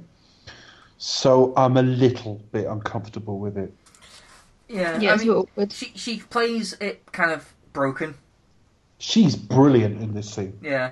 So 0.98 1.53
I'm 1.56 1.77
a 1.77 1.84
little 1.84 2.41
bit 2.52 2.65
uncomfortable 2.65 3.39
with 3.39 3.57
it. 3.57 3.72
Yeah. 4.72 4.99
yeah, 4.99 5.14
I 5.14 5.18
mean, 5.18 5.30
awkward. 5.30 5.72
she 5.72 5.91
she 5.95 6.19
plays 6.19 6.73
it 6.73 7.11
kind 7.11 7.31
of 7.31 7.53
broken. 7.73 8.15
She's 8.98 9.35
brilliant 9.35 10.02
in 10.02 10.14
this 10.14 10.30
scene. 10.30 10.57
Yeah, 10.61 10.91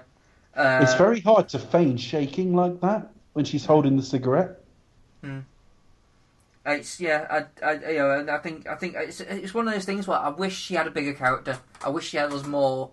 uh, 0.55 0.79
it's 0.81 0.95
very 0.95 1.19
hard 1.19 1.49
to 1.49 1.59
feign 1.59 1.97
shaking 1.97 2.55
like 2.55 2.81
that 2.81 3.11
when 3.33 3.45
she's 3.45 3.65
holding 3.65 3.95
the 3.95 4.03
cigarette. 4.03 4.59
Hmm. 5.23 5.39
It's 6.65 6.99
yeah, 6.99 7.45
I, 7.61 7.65
I, 7.65 7.91
you 7.91 7.97
know, 7.97 8.19
and 8.19 8.29
I 8.29 8.37
think 8.37 8.67
I 8.67 8.75
think 8.75 8.95
it's 8.95 9.21
it's 9.21 9.53
one 9.53 9.67
of 9.67 9.73
those 9.73 9.85
things 9.85 10.07
where 10.07 10.19
I 10.19 10.29
wish 10.29 10.55
she 10.55 10.75
had 10.75 10.87
a 10.87 10.91
bigger 10.91 11.13
character. 11.13 11.57
I 11.83 11.89
wish 11.89 12.09
she 12.09 12.17
had 12.17 12.31
was 12.31 12.45
more 12.45 12.91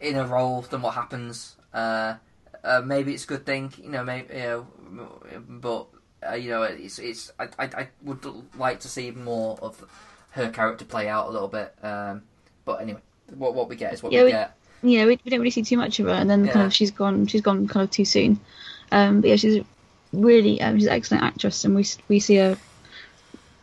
in 0.00 0.16
a 0.16 0.26
role 0.26 0.62
than 0.62 0.82
what 0.82 0.94
happens. 0.94 1.56
Uh, 1.72 2.14
uh, 2.62 2.82
maybe 2.84 3.14
it's 3.14 3.24
a 3.24 3.26
good 3.26 3.46
thing, 3.46 3.72
you 3.82 3.90
know. 3.90 4.04
Maybe 4.04 4.34
you 4.34 4.68
know, 4.92 5.20
but 5.48 5.86
uh, 6.32 6.34
you 6.36 6.50
know, 6.50 6.62
it's 6.62 6.98
it's. 6.98 7.32
I, 7.38 7.48
I 7.58 7.64
I 7.64 7.88
would 8.02 8.24
like 8.56 8.80
to 8.80 8.88
see 8.88 9.10
more 9.10 9.58
of 9.62 9.84
her 10.30 10.50
character 10.50 10.84
play 10.84 11.08
out 11.08 11.28
a 11.28 11.30
little 11.30 11.48
bit. 11.48 11.74
Um, 11.82 12.22
but 12.64 12.80
anyway, 12.80 13.00
what 13.36 13.54
what 13.54 13.68
we 13.68 13.76
get 13.76 13.92
is 13.94 14.02
what 14.02 14.12
Yeah, 14.12 14.20
we, 14.20 14.24
we- 14.26 14.30
get. 14.32 14.54
Yeah, 14.80 15.06
we, 15.06 15.18
we 15.24 15.30
don't 15.30 15.40
really 15.40 15.50
see 15.50 15.62
too 15.62 15.76
much 15.76 15.98
of 15.98 16.06
her, 16.06 16.12
and 16.12 16.30
then 16.30 16.44
Yeah. 16.44 16.52
kind 16.52 16.66
of 16.66 16.72
she's 16.74 16.90
gone. 16.92 17.26
She's 17.26 17.40
gone 17.40 17.66
kind 17.66 17.82
of 17.84 17.90
too 17.90 18.04
soon. 18.04 18.38
Um, 18.92 19.20
but 19.20 19.30
yeah, 19.30 19.36
she's 19.36 19.64
really 20.12 20.60
um, 20.60 20.76
she's 20.78 20.86
an 20.86 20.92
excellent 20.92 21.24
actress, 21.24 21.64
and 21.64 21.74
we 21.74 21.84
we 22.08 22.20
see 22.20 22.36
her. 22.36 22.56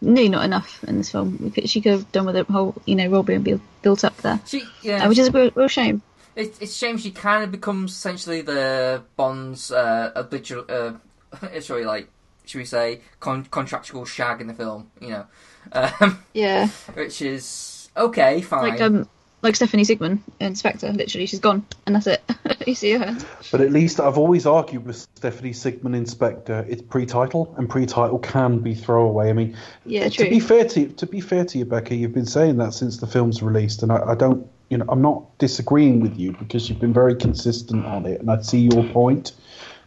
Nearly 0.01 0.29
not 0.29 0.43
enough 0.45 0.83
in 0.83 0.97
this 0.97 1.09
film. 1.09 1.39
We 1.41 1.49
could, 1.51 1.69
she 1.69 1.81
could 1.81 1.93
have 1.93 2.11
done 2.11 2.25
with 2.25 2.35
a 2.35 2.43
whole, 2.43 2.75
you 2.85 2.95
know, 2.95 3.07
role 3.07 3.23
being 3.23 3.61
built, 3.81 4.03
up 4.03 4.15
there, 4.17 4.39
She 4.45 4.63
yeah, 4.83 5.03
uh, 5.03 5.09
which 5.09 5.17
is 5.17 5.29
a 5.29 5.31
real, 5.31 5.51
real 5.55 5.67
shame. 5.69 6.01
It's, 6.35 6.59
it's 6.59 6.73
a 6.73 6.75
shame 6.77 6.97
she 6.97 7.11
kind 7.11 7.43
of 7.43 7.51
becomes 7.51 7.93
essentially 7.93 8.41
the 8.41 9.01
Bond's 9.15 9.71
uh, 9.71 10.11
habitual, 10.15 10.65
uh, 10.69 10.93
sorry, 11.61 11.85
like, 11.85 12.09
should 12.45 12.59
we 12.59 12.65
say, 12.65 13.01
con- 13.19 13.45
contractual 13.45 14.05
shag 14.05 14.41
in 14.41 14.47
the 14.47 14.53
film, 14.53 14.89
you 14.99 15.09
know, 15.09 15.25
um, 15.73 16.23
Yeah, 16.33 16.67
which 16.93 17.21
is 17.21 17.89
okay, 17.97 18.41
fine. 18.41 18.69
like 18.69 18.81
um, 18.81 19.07
like 19.41 19.55
Stephanie 19.55 19.83
Sigman, 19.83 20.19
in 20.39 20.55
Spectre. 20.55 20.91
Literally, 20.91 21.27
she's 21.27 21.39
gone, 21.39 21.63
and 21.85 21.95
that's 21.95 22.07
it. 22.07 22.23
you 22.67 22.73
see 22.73 22.93
her. 22.93 23.15
But 23.51 23.61
at 23.61 23.71
least 23.71 23.99
I've 23.99 24.17
always 24.17 24.47
argued 24.47 24.85
with 24.85 24.95
Stephanie 25.15 25.51
Sigman 25.51 25.95
in 25.95 26.05
Spectre. 26.07 26.65
It's 26.67 26.81
pre-title, 26.81 27.53
and 27.57 27.69
pre-title 27.69 28.17
can 28.19 28.57
be 28.59 28.73
throwaway. 28.73 29.29
I 29.29 29.33
mean, 29.33 29.55
Yeah, 29.85 30.09
true. 30.09 30.25
to 30.25 30.31
be 30.31 30.39
fair 30.39 30.65
to 30.65 30.79
you, 30.81 30.87
to 30.87 31.05
be 31.05 31.21
fair 31.21 31.45
to 31.45 31.57
you, 31.59 31.65
Becca, 31.65 31.93
you've 31.95 32.13
been 32.13 32.25
saying 32.25 32.57
that 32.57 32.73
since 32.73 32.97
the 32.97 33.05
film's 33.07 33.43
released, 33.43 33.83
and 33.83 33.91
I, 33.91 34.01
I 34.11 34.15
don't, 34.15 34.47
you 34.69 34.77
know, 34.79 34.85
I'm 34.89 35.01
not 35.01 35.37
disagreeing 35.37 35.99
with 35.99 36.17
you 36.17 36.31
because 36.31 36.67
you've 36.67 36.79
been 36.79 36.93
very 36.93 37.15
consistent 37.15 37.85
on 37.85 38.07
it, 38.07 38.21
and 38.21 38.31
I 38.31 38.41
see 38.41 38.61
your 38.73 38.83
point. 38.85 39.33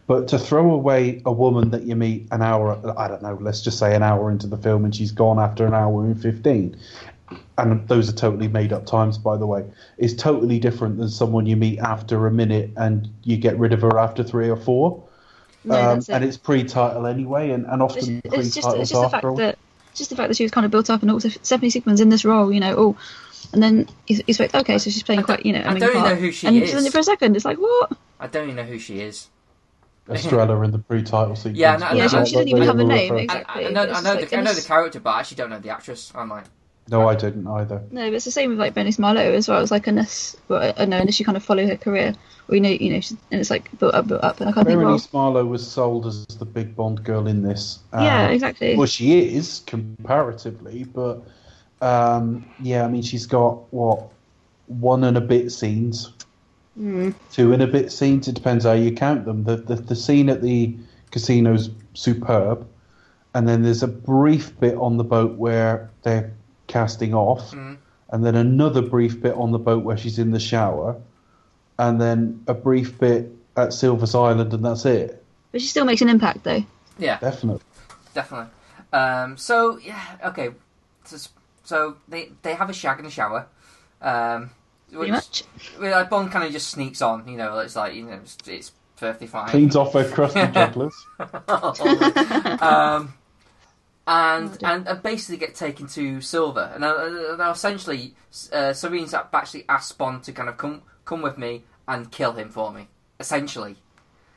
But 0.09 0.29
to 0.29 0.39
throw 0.39 0.71
away 0.71 1.21
a 1.23 1.31
woman 1.31 1.69
that 1.69 1.83
you 1.83 1.95
meet 1.95 2.29
an 2.31 2.41
hour, 2.41 2.81
I 2.97 3.07
don't 3.07 3.21
know, 3.21 3.37
let's 3.39 3.61
just 3.61 3.77
say 3.77 3.93
an 3.93 4.01
hour 4.01 4.31
into 4.31 4.47
the 4.47 4.57
film, 4.57 4.83
and 4.83 4.95
she's 4.95 5.11
gone 5.11 5.37
after 5.37 5.67
an 5.67 5.75
hour 5.75 6.03
and 6.03 6.19
fifteen, 6.19 6.77
and 7.59 7.87
those 7.87 8.09
are 8.09 8.13
totally 8.13 8.47
made 8.47 8.73
up 8.73 8.87
times, 8.87 9.19
by 9.19 9.37
the 9.37 9.45
way, 9.45 9.65
is 9.99 10.15
totally 10.15 10.57
different 10.57 10.97
than 10.97 11.09
someone 11.09 11.45
you 11.45 11.55
meet 11.55 11.77
after 11.77 12.25
a 12.25 12.31
minute 12.31 12.71
and 12.75 13.07
you 13.23 13.37
get 13.37 13.59
rid 13.59 13.71
of 13.71 13.81
her 13.81 13.99
after 13.99 14.23
three 14.23 14.49
or 14.49 14.55
four. 14.55 15.03
No, 15.63 15.75
um, 15.75 15.99
it. 15.99 16.09
and 16.09 16.23
it's 16.23 16.37
pre-title 16.37 17.05
anyway, 17.05 17.51
and, 17.51 17.67
and 17.67 17.83
often 17.83 18.23
it's 18.25 18.55
just 18.55 18.65
pre-titles 18.65 18.81
it's 18.81 18.89
just 18.89 19.01
the 19.03 19.09
fact 19.09 19.13
after 19.13 19.29
all. 19.29 19.35
that 19.35 19.59
just 19.93 20.09
the 20.09 20.15
fact 20.15 20.29
that 20.29 20.37
she 20.37 20.43
was 20.43 20.51
kind 20.51 20.65
of 20.65 20.71
built 20.71 20.89
up 20.89 21.03
and 21.03 21.11
also 21.11 21.29
Stephanie 21.29 21.69
Sigman's 21.69 22.01
in 22.01 22.09
this 22.09 22.25
role, 22.25 22.51
you 22.51 22.61
know, 22.61 22.73
oh, 22.75 22.97
and 23.53 23.61
then 23.61 23.87
you, 24.07 24.15
you 24.15 24.23
expect 24.29 24.55
okay, 24.55 24.79
so 24.79 24.89
she's 24.89 25.03
playing 25.03 25.21
quite, 25.21 25.45
you 25.45 25.53
know, 25.53 25.61
I 25.61 25.69
mean, 25.69 25.81
don't 25.81 25.91
even 25.91 26.01
part. 26.01 26.15
know 26.15 26.19
who 26.19 26.31
she 26.31 26.47
and 26.47 26.57
is. 26.57 26.73
then 26.73 26.91
for 26.91 26.97
a 26.97 27.03
second, 27.03 27.35
it's 27.35 27.45
like 27.45 27.59
what? 27.59 27.95
I 28.19 28.25
don't 28.25 28.45
even 28.45 28.55
know 28.55 28.63
who 28.63 28.79
she 28.79 29.01
is. 29.01 29.27
Estrella 30.09 30.61
in 30.61 30.71
the 30.71 30.79
pre-title 30.79 31.35
sequence. 31.35 31.57
Yeah, 31.57 31.77
no, 31.77 31.91
Yeah, 31.91 32.07
no, 32.07 32.25
she 32.25 32.35
didn't 32.35 32.49
even 32.49 32.63
have 32.63 32.79
a 32.79 32.83
name, 32.83 33.13
referring- 33.13 33.29
I, 33.29 33.33
Exactly, 33.39 33.65
I, 33.65 33.67
I 33.67 33.71
know, 33.71 33.81
I 33.81 33.85
know, 34.01 34.13
like, 34.15 34.29
the, 34.29 34.37
I 34.37 34.41
know 34.41 34.53
the 34.53 34.61
character, 34.61 34.99
but 34.99 35.09
I 35.11 35.19
actually 35.19 35.37
don't 35.37 35.49
know 35.49 35.59
the 35.59 35.69
actress. 35.69 36.11
I'm 36.15 36.29
like, 36.29 36.45
No, 36.89 37.07
I 37.07 37.15
didn't 37.15 37.45
either. 37.47 37.81
No, 37.91 38.05
but 38.07 38.13
it's 38.15 38.25
the 38.25 38.31
same 38.31 38.49
with 38.49 38.59
like 38.59 38.73
Benny 38.73 38.91
Marlohe 38.91 39.33
as 39.35 39.47
well. 39.47 39.61
It's 39.61 39.71
like 39.71 39.87
unless, 39.87 40.35
well, 40.47 40.73
I 40.77 40.85
know 40.85 40.97
unless 40.97 41.19
you 41.19 41.25
kind 41.25 41.37
of 41.37 41.43
follow 41.43 41.65
her 41.67 41.77
career, 41.77 42.15
or 42.47 42.55
you 42.55 42.61
know, 42.61 42.69
you 42.69 42.91
know, 42.93 42.99
she's, 42.99 43.17
and 43.31 43.39
it's 43.39 43.51
like 43.51 43.69
built 43.77 43.93
up, 43.93 44.07
built 44.07 44.23
up, 44.23 44.39
and 44.41 44.49
I 44.49 44.53
can't 44.53 44.65
think. 44.67 44.79
Well, 44.81 44.95
Bérénice 44.97 45.11
Marlohe 45.11 45.47
was 45.47 45.69
sold 45.69 46.07
as 46.07 46.25
the 46.25 46.45
big 46.45 46.75
Bond 46.75 47.03
girl 47.03 47.27
in 47.27 47.43
this. 47.43 47.79
Um, 47.93 48.03
yeah, 48.03 48.29
exactly. 48.29 48.75
Well, 48.75 48.87
she 48.87 49.35
is 49.35 49.61
comparatively, 49.67 50.85
but 50.85 51.21
um, 51.81 52.45
yeah, 52.61 52.85
I 52.85 52.87
mean, 52.87 53.03
she's 53.03 53.25
got 53.27 53.71
what 53.71 54.09
one 54.67 55.03
and 55.03 55.17
a 55.17 55.21
bit 55.21 55.51
scenes, 55.51 56.11
Mm. 56.77 57.13
two 57.31 57.51
and 57.53 57.61
a 57.61 57.67
bit 57.67 57.91
scenes. 57.91 58.27
It 58.27 58.35
depends 58.35 58.65
how 58.65 58.73
you 58.73 58.91
count 58.93 59.25
them. 59.25 59.43
The 59.43 59.57
the, 59.57 59.75
the 59.75 59.95
scene 59.95 60.29
at 60.29 60.41
the 60.41 60.77
casino's 61.11 61.69
superb, 61.93 62.67
and 63.33 63.47
then 63.47 63.63
there's 63.63 63.83
a 63.83 63.87
brief 63.87 64.57
bit 64.59 64.75
on 64.75 64.97
the 64.97 65.03
boat 65.03 65.37
where 65.37 65.89
they're 66.03 66.31
casting 66.67 67.13
off, 67.13 67.51
Mm. 67.51 67.77
and 68.11 68.25
then 68.25 68.35
another 68.35 68.81
brief 68.81 69.19
bit 69.21 69.33
on 69.35 69.51
the 69.51 69.59
boat 69.59 69.83
where 69.83 69.97
she's 69.97 70.19
in 70.19 70.31
the 70.31 70.39
shower, 70.39 70.95
and 71.77 71.99
then 71.99 72.43
a 72.47 72.53
brief 72.53 72.97
bit 72.99 73.31
at 73.57 73.73
Silva's 73.73 74.15
Island, 74.15 74.53
and 74.53 74.63
that's 74.63 74.85
it. 74.85 75.23
But 75.51 75.61
she 75.61 75.67
still 75.67 75.85
makes 75.85 76.01
an 76.01 76.09
impact 76.09 76.43
though. 76.43 76.63
yeah, 76.97 77.17
Definitely. 77.19 77.63
definitely. 78.13 78.51
Um, 78.93 79.37
so 79.37 79.77
yeah, 79.79 80.01
okay. 80.25 80.51
So, 81.05 81.17
so 81.63 81.97
they 82.07 82.31
they 82.43 82.53
have 82.53 82.69
a 82.69 82.73
shag 82.73 82.99
in 82.99 83.05
the 83.05 83.11
shower. 83.11 83.47
Um, 84.01 84.51
Pretty 84.91 85.11
which- 85.11 85.11
much. 85.11 85.43
like 85.79 86.09
Bond 86.09 86.31
kind 86.31 86.45
of 86.45 86.51
just 86.51 86.69
sneaks 86.69 87.01
on. 87.01 87.27
You 87.27 87.37
know, 87.37 87.59
it's 87.59 87.75
like 87.75 87.93
you 87.95 88.03
know, 88.05 88.13
it's, 88.23 88.37
it's 88.47 88.71
perfectly 88.97 89.27
fine. 89.27 89.47
Cleans 89.49 89.75
off 89.75 89.93
her 89.93 90.09
crusty 90.09 90.39
jugglers. 90.53 90.93
um, 91.19 93.13
and 94.07 94.49
Oh, 94.51 94.57
and 94.67 94.87
and 94.87 95.03
basically 95.03 95.37
get 95.37 95.55
taken 95.55 95.87
to 95.89 96.21
Silva. 96.21 96.71
And 96.73 96.81
now, 96.81 96.95
uh, 96.95 97.35
now 97.37 97.51
essentially, 97.51 98.15
uh, 98.51 98.73
Serene's 98.73 99.13
actually 99.13 99.65
asked 99.69 99.97
Bond 99.97 100.23
to 100.23 100.31
kind 100.31 100.49
of 100.49 100.57
come 100.57 100.81
come 101.05 101.21
with 101.21 101.37
me 101.37 101.63
and 101.87 102.11
kill 102.11 102.33
him 102.33 102.49
for 102.49 102.71
me. 102.71 102.87
Essentially, 103.19 103.75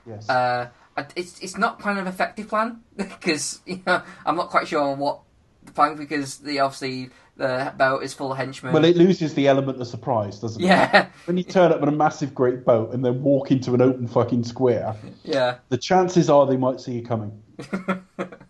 Yes. 0.06 0.28
uh, 0.28 0.68
it's 1.16 1.40
it's 1.40 1.56
not 1.56 1.78
kind 1.80 1.98
of 1.98 2.06
effective 2.06 2.48
plan 2.48 2.80
because 2.96 3.60
you 3.64 3.80
know 3.86 4.02
I'm 4.26 4.36
not 4.36 4.50
quite 4.50 4.68
sure 4.68 4.94
what 4.94 5.20
the 5.64 5.72
plan 5.72 5.96
because 5.96 6.38
the 6.38 6.60
obviously 6.60 7.10
the 7.42 7.74
boat 7.76 8.02
is 8.04 8.14
full 8.14 8.30
of 8.30 8.38
henchmen. 8.38 8.72
Well, 8.72 8.84
it 8.84 8.96
loses 8.96 9.34
the 9.34 9.48
element 9.48 9.80
of 9.80 9.88
surprise, 9.88 10.38
doesn't 10.38 10.62
it? 10.62 10.66
yeah, 10.66 11.08
When 11.24 11.36
you 11.36 11.42
turn 11.42 11.72
up 11.72 11.82
in 11.82 11.88
a 11.88 11.92
massive 11.92 12.32
great 12.34 12.64
boat 12.64 12.94
and 12.94 13.04
then 13.04 13.20
walk 13.22 13.50
into 13.50 13.74
an 13.74 13.82
open 13.82 14.06
fucking 14.06 14.44
square, 14.44 14.94
yeah. 15.24 15.56
the 15.68 15.76
chances 15.76 16.30
are 16.30 16.46
they 16.46 16.56
might 16.56 16.80
see 16.80 16.92
you 16.92 17.02
coming. 17.02 17.42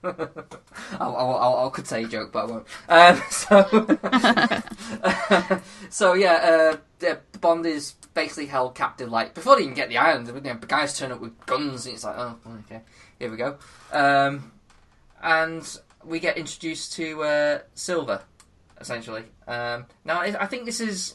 I'll, 0.05 0.20
I'll, 1.01 1.36
I'll, 1.36 1.66
I 1.66 1.70
could 1.73 1.86
say 1.86 2.05
a 2.05 2.06
joke, 2.06 2.32
but 2.32 2.40
I 2.40 2.44
won't. 2.44 2.66
Um, 2.89 3.23
so, 3.31 3.62
so 5.89 6.12
yeah, 6.12 6.77
uh, 7.02 7.14
Bond 7.40 7.64
is 7.64 7.94
basically 8.12 8.44
held 8.47 8.74
captive. 8.74 9.10
Like 9.10 9.32
before 9.35 9.56
they 9.56 9.62
even 9.62 9.74
get 9.74 9.89
the 9.89 9.97
island, 9.97 10.27
the 10.27 10.66
guys 10.66 10.98
turn 10.98 11.12
up 11.12 11.20
with 11.20 11.47
guns, 11.47 11.86
and 11.86 11.94
it's 11.94 12.05
like, 12.05 12.16
oh, 12.19 12.36
okay, 12.66 12.82
here 13.19 13.31
we 13.31 13.39
go. 13.39 13.56
Um, 13.90 14.52
and 15.23 15.78
we 16.05 16.20
get 16.20 16.36
introduced 16.36 16.93
to 16.94 17.23
uh, 17.23 17.59
Silva, 17.74 18.23
essentially. 18.82 19.24
Um, 19.48 19.86
now, 20.04 20.20
I 20.20 20.36
I 20.44 20.46
think 20.46 20.66
this 20.66 20.80
is 20.80 21.14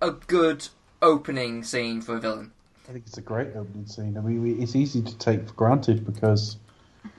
a 0.00 0.10
good 0.12 0.66
opening 1.02 1.62
scene 1.64 2.00
for 2.00 2.16
a 2.16 2.20
villain. 2.20 2.52
I 2.88 2.92
think 2.92 3.04
it's 3.06 3.18
a 3.18 3.22
great 3.22 3.48
opening 3.56 3.86
scene. 3.86 4.16
I 4.16 4.20
mean, 4.20 4.42
we- 4.42 4.54
it's 4.62 4.74
easy 4.74 5.02
to 5.02 5.14
take 5.18 5.46
for 5.46 5.54
granted 5.54 6.04
because 6.06 6.56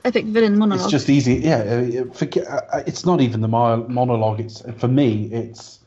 Epic 0.03 0.25
villain 0.25 0.57
monologue. 0.57 0.81
it's 0.83 0.91
just 0.91 1.09
easy. 1.09 1.35
Yeah, 1.35 1.59
uh, 2.07 2.13
forget. 2.13 2.45
uh, 2.47 2.83
It's 2.87 3.05
not 3.05 3.21
even 3.21 3.41
the 3.41 3.47
monologue. 3.47 4.39
It's 4.39 4.61
for 4.77 4.87
me. 4.87 5.25
It's 5.31 5.79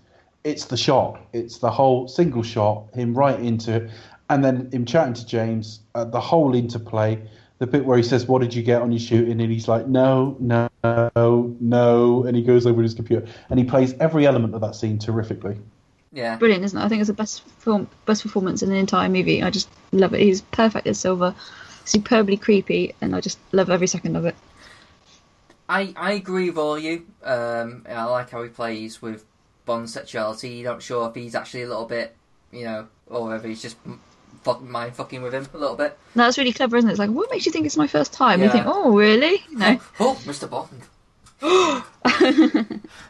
it's 0.44 0.66
the 0.66 0.76
shot. 0.76 1.20
It's 1.32 1.58
the 1.58 1.70
whole 1.70 2.06
single 2.08 2.42
shot. 2.42 2.84
Him 2.94 3.14
right 3.14 3.38
into 3.40 3.72
it, 3.76 3.90
and 4.30 4.44
then 4.44 4.70
him 4.72 4.84
chatting 4.84 5.14
to 5.14 5.26
James. 5.26 5.80
Uh, 5.94 6.04
the 6.04 6.20
whole 6.20 6.54
interplay. 6.54 7.20
The 7.58 7.66
bit 7.68 7.84
where 7.84 7.96
he 7.96 8.02
says, 8.02 8.26
"What 8.26 8.40
did 8.42 8.52
you 8.54 8.62
get 8.62 8.82
on 8.82 8.90
your 8.92 8.98
shooting?" 9.00 9.40
and 9.40 9.50
he's 9.50 9.68
like, 9.68 9.86
"No, 9.86 10.36
no, 10.40 10.68
no," 10.84 12.24
and 12.24 12.36
he 12.36 12.42
goes 12.42 12.66
over 12.66 12.76
to 12.76 12.82
his 12.82 12.94
computer 12.94 13.26
and 13.50 13.58
he 13.58 13.64
plays 13.64 13.94
every 14.00 14.26
element 14.26 14.54
of 14.54 14.60
that 14.60 14.74
scene 14.74 14.98
terrifically. 14.98 15.58
Yeah, 16.12 16.36
brilliant, 16.36 16.64
isn't 16.64 16.78
it? 16.78 16.84
I 16.84 16.88
think 16.88 17.00
it's 17.00 17.08
the 17.08 17.14
best 17.14 17.42
film, 17.58 17.88
best 18.06 18.22
performance 18.22 18.62
in 18.62 18.70
the 18.70 18.76
entire 18.76 19.08
movie. 19.08 19.42
I 19.42 19.50
just 19.50 19.68
love 19.92 20.14
it. 20.14 20.20
He's 20.20 20.42
perfect 20.42 20.86
as 20.86 21.00
Silva, 21.00 21.34
superbly 21.84 22.36
creepy, 22.36 22.94
and 23.00 23.16
I 23.16 23.20
just 23.20 23.38
love 23.52 23.68
every 23.68 23.88
second 23.88 24.16
of 24.16 24.24
it. 24.24 24.36
I, 25.68 25.92
I 25.96 26.12
agree 26.12 26.50
with 26.50 26.58
all 26.58 26.78
you. 26.78 27.06
Um, 27.22 27.84
I 27.88 28.04
like 28.04 28.30
how 28.30 28.42
he 28.42 28.48
plays 28.48 29.00
with 29.02 29.24
Bond's 29.64 29.92
sexuality. 29.92 30.50
You're 30.50 30.72
not 30.72 30.82
sure 30.82 31.08
if 31.08 31.14
he's 31.14 31.34
actually 31.34 31.62
a 31.62 31.68
little 31.68 31.86
bit, 31.86 32.14
you 32.52 32.64
know, 32.64 32.88
or 33.08 33.28
whether 33.28 33.48
he's 33.48 33.62
just 33.62 33.76
m- 33.86 34.00
fuck, 34.44 34.62
mind 34.62 34.94
fucking 34.94 35.22
with 35.22 35.34
him 35.34 35.46
a 35.54 35.58
little 35.58 35.76
bit. 35.76 35.98
No, 36.14 36.24
that's 36.24 36.38
really 36.38 36.52
clever, 36.52 36.76
isn't 36.76 36.88
it? 36.88 36.92
It's 36.92 36.98
like, 37.00 37.10
what 37.10 37.30
makes 37.30 37.46
you 37.46 37.52
think 37.52 37.66
it's 37.66 37.76
my 37.76 37.86
first 37.86 38.12
time? 38.12 38.42
You 38.42 38.50
think, 38.50 38.66
oh, 38.66 38.92
really? 38.96 39.42
You 39.50 39.58
know, 39.58 39.80
Oh, 40.00 40.18
Mr. 40.24 40.48
Bond. 40.48 40.82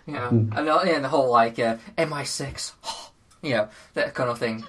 you 0.07 0.13
know, 0.13 0.29
and 0.29 0.51
the, 0.53 0.83
yeah, 0.87 0.95
and 0.97 1.05
the 1.05 1.09
whole 1.09 1.31
like 1.31 1.59
uh, 1.59 1.77
MI6, 1.99 2.73
you 3.43 3.51
know, 3.51 3.69
that 3.95 4.15
kind 4.15 4.31
of 4.31 4.39
thing. 4.39 4.65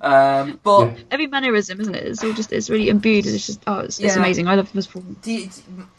um, 0.00 0.58
but 0.62 0.86
Yeah. 0.86 1.02
every 1.10 1.26
mannerism, 1.26 1.80
isn't 1.80 1.94
it? 1.94 2.06
It's 2.06 2.24
all 2.24 2.32
just, 2.32 2.52
it's 2.52 2.70
really 2.70 2.88
imbued. 2.88 3.26
It's 3.26 3.46
just, 3.46 3.62
oh, 3.66 3.80
it's, 3.80 4.00
it's 4.00 4.16
amazing. 4.16 4.48
I 4.48 4.54
love 4.56 4.72
this 4.72 4.86
performance. 4.86 5.24
the, 5.24 5.48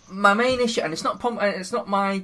my 0.10 0.34
main 0.34 0.60
issue, 0.60 0.82
and 0.82 0.94
it's 0.94 1.04
not 1.04 1.20
prom- 1.20 1.38
and 1.40 1.56
it's 1.56 1.72
not 1.72 1.88
my 1.88 2.24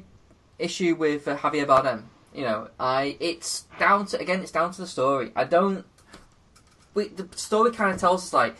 issue 0.59 0.95
with 0.95 1.27
uh, 1.27 1.37
Javier 1.37 1.65
Bardem. 1.65 2.03
You 2.33 2.43
know, 2.43 2.67
I 2.79 3.15
it's 3.19 3.65
down 3.79 4.07
to 4.07 4.19
again, 4.19 4.41
it's 4.41 4.51
down 4.51 4.71
to 4.71 4.81
the 4.81 4.87
story. 4.87 5.31
I 5.35 5.43
don't. 5.43 5.85
We, 6.93 7.07
the 7.07 7.27
story 7.35 7.71
kind 7.71 7.93
of 7.93 7.99
tells 7.99 8.23
us 8.23 8.33
like 8.33 8.55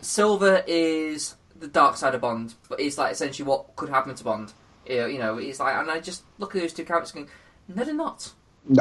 Silva 0.00 0.64
is 0.66 1.36
the 1.58 1.68
dark 1.68 1.96
side 1.96 2.14
of 2.14 2.20
Bond, 2.20 2.54
but 2.68 2.80
it's 2.80 2.98
like 2.98 3.12
essentially 3.12 3.46
what 3.48 3.76
could 3.76 3.88
happen 3.88 4.14
to 4.14 4.24
Bond. 4.24 4.52
You 4.88 5.18
know, 5.18 5.38
it's 5.38 5.58
like, 5.58 5.74
and 5.74 5.90
I 5.90 6.00
just 6.00 6.22
look 6.38 6.54
at 6.54 6.62
those 6.62 6.72
two 6.72 6.84
characters 6.84 7.12
going, 7.12 7.28
no, 7.68 7.82
they're 7.82 7.94
not. 7.94 8.32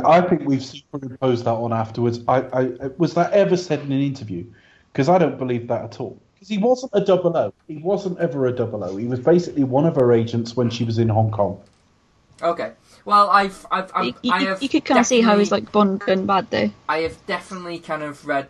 I 0.03 0.21
think 0.21 0.43
we've 0.45 0.63
superimposed 0.63 1.45
that 1.45 1.53
on 1.53 1.73
afterwards. 1.73 2.19
I, 2.27 2.41
I 2.41 2.89
was 2.97 3.13
that 3.15 3.31
ever 3.33 3.57
said 3.57 3.81
in 3.81 3.91
an 3.91 4.01
interview? 4.01 4.45
Because 4.91 5.09
I 5.09 5.17
don't 5.17 5.37
believe 5.37 5.67
that 5.67 5.83
at 5.83 5.99
all. 5.99 6.19
Because 6.33 6.49
he 6.49 6.57
wasn't 6.57 6.91
a 6.95 7.01
double 7.01 7.35
O. 7.35 7.53
He 7.67 7.77
wasn't 7.77 8.19
ever 8.19 8.47
a 8.47 8.51
double 8.51 8.83
O. 8.83 8.97
He 8.97 9.05
was 9.05 9.19
basically 9.19 9.63
one 9.63 9.85
of 9.85 9.95
her 9.95 10.11
agents 10.11 10.55
when 10.55 10.69
she 10.69 10.83
was 10.83 10.97
in 10.97 11.09
Hong 11.09 11.31
Kong. 11.31 11.61
Okay, 12.41 12.73
well, 13.05 13.29
I've, 13.29 13.65
I've, 13.71 13.91
I've 13.95 14.05
You, 14.05 14.13
you, 14.23 14.31
I 14.31 14.43
have 14.43 14.61
you 14.61 14.69
could 14.69 14.85
kind 14.85 14.99
of 14.99 15.05
see 15.05 15.21
how 15.21 15.37
he's 15.37 15.51
like 15.51 15.71
Bond 15.71 16.01
going 16.01 16.25
bad, 16.25 16.49
though. 16.51 16.69
I 16.89 16.99
have 16.99 17.25
definitely 17.27 17.79
kind 17.79 18.03
of 18.03 18.25
read 18.27 18.49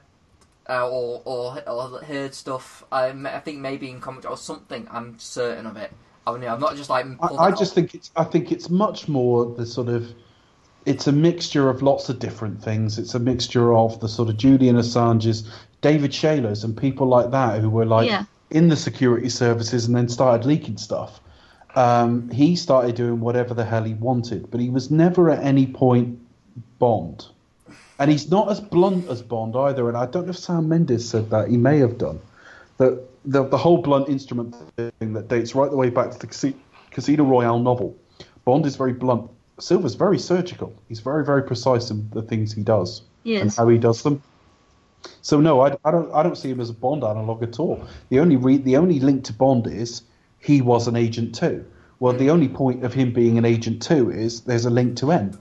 uh, 0.69 0.87
or, 0.89 1.21
or 1.25 1.61
or 1.69 1.99
heard 2.03 2.33
stuff. 2.33 2.83
I, 2.91 3.07
I 3.07 3.39
think 3.39 3.59
maybe 3.59 3.89
in 3.89 4.01
comics 4.01 4.25
or 4.25 4.37
something. 4.37 4.87
I'm 4.91 5.17
certain 5.19 5.65
of 5.65 5.77
it. 5.77 5.91
I 6.27 6.35
mean, 6.37 6.49
I'm 6.49 6.59
not 6.59 6.75
just 6.75 6.89
like. 6.89 7.05
I, 7.21 7.27
I 7.35 7.51
just 7.51 7.71
off. 7.71 7.75
think 7.75 7.95
it's. 7.95 8.11
I 8.15 8.23
think 8.23 8.51
it's 8.51 8.69
much 8.69 9.07
more 9.07 9.45
the 9.45 9.65
sort 9.65 9.89
of. 9.89 10.11
It's 10.85 11.07
a 11.07 11.11
mixture 11.11 11.69
of 11.69 11.81
lots 11.81 12.09
of 12.09 12.19
different 12.19 12.63
things. 12.63 12.99
It's 12.99 13.15
a 13.15 13.19
mixture 13.19 13.73
of 13.73 13.99
the 14.01 14.07
sort 14.07 14.29
of 14.29 14.37
Julian 14.37 14.75
Assanges, 14.75 15.47
David 15.81 16.11
Shayler's, 16.11 16.63
and 16.63 16.77
people 16.77 17.07
like 17.07 17.31
that 17.31 17.59
who 17.59 17.69
were 17.71 17.85
like 17.85 18.07
Yeah. 18.07 18.25
in 18.51 18.69
the 18.69 18.75
security 18.75 19.29
services 19.29 19.87
and 19.87 19.95
then 19.95 20.07
started 20.09 20.45
leaking 20.45 20.77
stuff. 20.77 21.19
Um, 21.75 22.29
he 22.29 22.55
started 22.55 22.95
doing 22.95 23.19
whatever 23.19 23.53
the 23.53 23.65
hell 23.65 23.83
he 23.83 23.95
wanted, 23.95 24.49
but 24.51 24.59
he 24.61 24.69
was 24.69 24.91
never 24.91 25.29
at 25.31 25.43
any 25.43 25.65
point 25.67 26.19
Bond. 26.79 27.25
And 27.99 28.11
he's 28.11 28.29
not 28.29 28.49
as 28.49 28.59
blunt 28.59 29.07
as 29.09 29.21
Bond 29.21 29.55
either. 29.55 29.87
And 29.87 29.97
I 29.97 30.05
don't 30.05 30.25
know 30.25 30.31
if 30.31 30.37
Sam 30.37 30.67
Mendes 30.67 31.07
said 31.07 31.29
that. 31.29 31.49
He 31.49 31.57
may 31.57 31.79
have 31.79 31.97
done. 31.97 32.19
That 32.77 33.01
the, 33.23 33.43
the 33.43 33.57
whole 33.57 33.81
blunt 33.81 34.09
instrument 34.09 34.55
thing 34.75 35.13
that 35.13 35.27
dates 35.27 35.55
right 35.55 35.69
the 35.69 35.77
way 35.77 35.89
back 35.89 36.11
to 36.11 36.19
the 36.19 36.53
Casino 36.91 37.23
Royale 37.23 37.59
novel. 37.59 37.95
Bond 38.43 38.65
is 38.65 38.75
very 38.75 38.93
blunt. 38.93 39.31
Silva's 39.59 39.95
very 39.95 40.19
surgical. 40.19 40.73
He's 40.89 40.99
very, 40.99 41.25
very 41.25 41.43
precise 41.43 41.89
in 41.89 42.09
the 42.11 42.21
things 42.21 42.53
he 42.53 42.61
does 42.61 43.01
He 43.23 43.37
and 43.37 43.53
how 43.53 43.67
he 43.69 43.77
does 43.77 44.03
them. 44.03 44.21
So 45.21 45.39
no, 45.39 45.61
I, 45.61 45.77
I 45.85 45.91
don't. 45.91 46.11
I 46.13 46.23
don't 46.23 46.37
see 46.37 46.49
him 46.49 46.59
as 46.59 46.69
a 46.69 46.73
Bond 46.73 47.03
analog 47.03 47.43
at 47.43 47.59
all. 47.59 47.87
The 48.09 48.19
only 48.19 48.35
re, 48.35 48.57
the 48.57 48.77
only 48.77 48.99
link 48.99 49.23
to 49.25 49.33
Bond 49.33 49.67
is 49.67 50.01
he 50.39 50.61
was 50.61 50.87
an 50.87 50.95
agent 50.95 51.35
too. 51.35 51.65
Well, 51.99 52.13
the 52.13 52.29
only 52.29 52.49
point 52.49 52.83
of 52.83 52.93
him 52.93 53.13
being 53.13 53.37
an 53.37 53.45
agent 53.45 53.81
too 53.81 54.11
is 54.11 54.41
there's 54.41 54.65
a 54.65 54.69
link 54.69 54.97
to 54.97 55.11
M. 55.11 55.39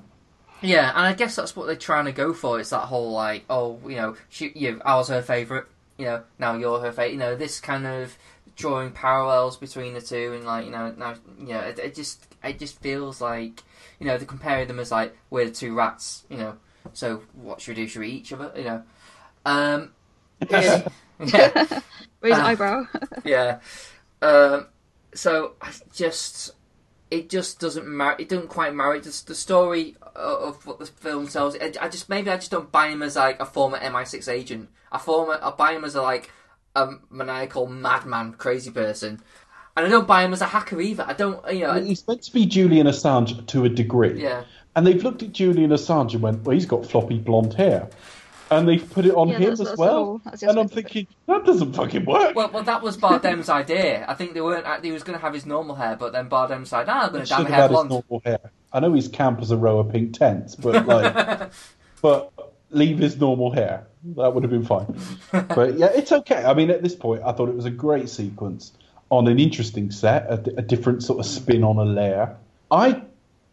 Yeah, 0.65 0.89
and 0.91 1.07
I 1.07 1.13
guess 1.13 1.37
that's 1.37 1.55
what 1.55 1.67
they're 1.67 1.77
trying 1.77 2.07
to 2.07 2.13
go 2.13 2.33
for. 2.33 2.59
It's 2.59 2.71
that 2.71 2.87
whole 2.87 3.13
like, 3.13 3.45
oh, 3.51 3.79
you 3.87 3.97
know, 3.97 4.17
she, 4.31 4.51
you, 4.55 4.81
I 4.85 4.97
was 4.97 5.09
her 5.09 5.23
favorite. 5.23 5.67
You 5.99 6.07
know, 6.07 6.23
now 6.39 6.57
you're 6.57 6.81
her 6.81 6.91
favorite. 6.91 7.13
You 7.13 7.19
know, 7.19 7.37
this 7.37 7.61
kind 7.61 7.87
of 7.87 8.17
drawing 8.57 8.91
parallels 8.93 9.57
between 9.57 9.95
the 9.95 10.01
two, 10.01 10.33
and 10.35 10.45
like 10.45 10.65
you 10.65 10.71
know, 10.71 10.95
now 10.97 11.15
you 11.39 11.49
know, 11.49 11.61
it, 11.61 11.79
it 11.79 11.95
just 11.95 12.27
it 12.43 12.59
just 12.59 12.81
feels 12.81 13.21
like 13.21 13.63
you 14.01 14.07
know 14.07 14.17
they're 14.17 14.27
comparing 14.27 14.67
them 14.67 14.81
as 14.81 14.91
like 14.91 15.17
we're 15.31 15.45
the 15.47 15.51
two 15.51 15.75
rats, 15.75 16.25
you 16.31 16.39
know. 16.39 16.57
So 16.95 17.23
what 17.35 17.61
should 17.61 17.77
we 17.77 17.85
do? 17.85 17.89
Should 17.89 18.01
we 18.01 18.09
eat 18.09 18.21
each 18.23 18.33
other? 18.33 18.53
You 18.57 18.65
know. 18.65 18.83
Um, 19.47 19.93
yeah, 20.51 20.89
yeah, 21.25 21.81
Raise 22.23 22.33
Uh, 22.39 22.43
eyebrow. 22.43 22.87
yeah. 23.25 23.61
Um, 24.23 24.67
so 25.15 25.53
I 25.61 25.71
just 25.93 26.53
it 27.15 27.31
just 27.31 27.61
doesn't 27.61 27.87
mar- 27.87 28.17
it 28.19 28.29
doesn't 28.29 28.49
quite 28.49 28.75
marry 28.75 29.01
the, 29.01 29.23
the 29.27 29.35
story 29.35 29.97
of, 30.15 30.57
of 30.57 30.67
what 30.67 30.79
the 30.79 30.87
film 30.87 31.29
tells. 31.29 31.57
I, 31.57 31.73
I 31.81 31.89
just 31.89 32.09
maybe 32.09 32.31
I 32.31 32.37
just 32.37 32.51
don't 32.51 32.71
buy 32.73 32.89
him 32.89 33.03
as 33.03 33.17
like 33.17 33.41
a 33.41 33.47
former 33.47 33.79
MI6 33.79 34.29
agent. 34.29 34.69
I 34.91 34.99
former 34.99 35.39
I 35.41 35.51
buy 35.51 35.73
him 35.73 35.85
as 35.85 35.95
a 35.95 36.03
like 36.03 36.31
a 36.75 36.95
maniacal 37.11 37.67
madman, 37.67 38.33
crazy 38.35 38.71
person, 38.71 39.21
and 39.77 39.87
I 39.87 39.89
don't 39.89 40.07
buy 40.09 40.25
him 40.25 40.33
as 40.33 40.41
a 40.41 40.47
hacker 40.47 40.81
either. 40.81 41.05
I 41.07 41.13
don't, 41.13 41.41
you 41.53 41.61
know. 41.61 41.71
I 41.71 41.77
mean, 41.77 41.87
he's 41.87 42.07
meant 42.07 42.23
to 42.23 42.33
be 42.33 42.47
Julian 42.47 42.87
Assange 42.87 43.47
to 43.47 43.65
a 43.65 43.69
degree. 43.69 44.23
yeah, 44.23 44.45
And 44.75 44.87
they've 44.87 45.03
looked 45.03 45.23
at 45.23 45.33
Julian 45.33 45.71
Assange 45.71 46.15
and 46.15 46.23
went, 46.23 46.43
well, 46.43 46.55
he's 46.55 46.67
got 46.67 46.87
floppy 46.87 47.19
blonde 47.19 47.55
hair. 47.55 47.89
And 48.51 48.69
they've 48.69 48.89
put 48.91 49.07
it 49.07 49.15
on 49.15 49.29
Yeah, 49.29 49.35
him 49.37 49.41
that's- 49.43 49.61
as 49.61 49.67
that's 49.69 49.79
well. 49.79 49.95
the 49.95 50.05
whole- 50.05 50.21
that's 50.25 50.41
the 50.43 50.49
and 50.51 50.59
I'm 50.59 50.65
aspect 50.67 50.73
of 50.73 50.79
it. 50.87 50.93
thinking, 50.93 51.07
that 51.27 51.45
doesn't 51.47 51.73
fucking 51.73 52.05
work. 52.05 52.35
well, 52.37 52.51
well, 52.53 52.63
that 52.63 52.83
was 52.83 52.97
Bardem's 52.97 53.49
idea. 53.49 54.05
I 54.07 54.15
think 54.15 54.35
they 54.35 54.41
weren't. 54.41 54.67
Actually, 54.67 54.91
he 54.91 54.93
was 54.93 55.03
going 55.03 55.19
to 55.19 55.23
have 55.25 55.33
his 55.35 55.47
normal 55.47 55.75
hair, 55.77 55.97
but 55.99 56.13
then 56.13 56.29
Bardem 56.29 56.67
said, 56.67 56.87
"Ah, 56.89 57.05
I'm 57.05 57.09
going 57.13 57.23
He 57.23 57.27
to 57.27 57.31
dye 57.31 57.37
should 57.39 57.45
my 57.45 57.51
have 57.51 57.55
hair 57.55 57.63
had 57.63 57.71
his 57.71 57.75
blonde." 57.77 57.91
normal 57.91 58.23
hair. 58.25 58.39
I 58.73 58.81
know 58.81 58.93
he's 58.93 59.09
camp 59.09 59.41
as 59.41 59.51
a 59.51 59.57
row 59.57 59.79
of 59.79 59.91
pink 59.91 60.13
tents, 60.19 60.55
but 60.57 60.87
like, 60.87 61.51
but 62.03 62.33
leave 62.71 62.99
his 62.99 63.19
normal 63.19 63.51
hair. 63.53 63.87
That 64.17 64.35
would 64.35 64.43
have 64.45 64.51
been 64.51 64.65
fine. 64.65 64.95
but 65.33 65.79
yeah, 65.79 65.87
it's 65.95 66.13
okay. 66.13 66.45
I 66.45 66.53
mean, 66.55 66.71
at 66.71 66.83
this 66.83 66.95
point, 66.95 67.23
I 67.25 67.33
thought 67.33 67.49
it 67.49 67.57
was 67.57 67.65
a 67.65 67.71
great 67.71 68.09
sequence 68.11 68.73
on 69.11 69.27
an 69.29 69.39
interesting 69.39 69.91
set, 69.91 70.27
a, 70.29 70.35
a 70.59 70.63
different 70.63 71.03
sort 71.03 71.19
of 71.21 71.25
spin 71.27 71.65
on 71.65 71.79
a 71.79 71.85
layer. 71.85 72.37
I 72.71 73.03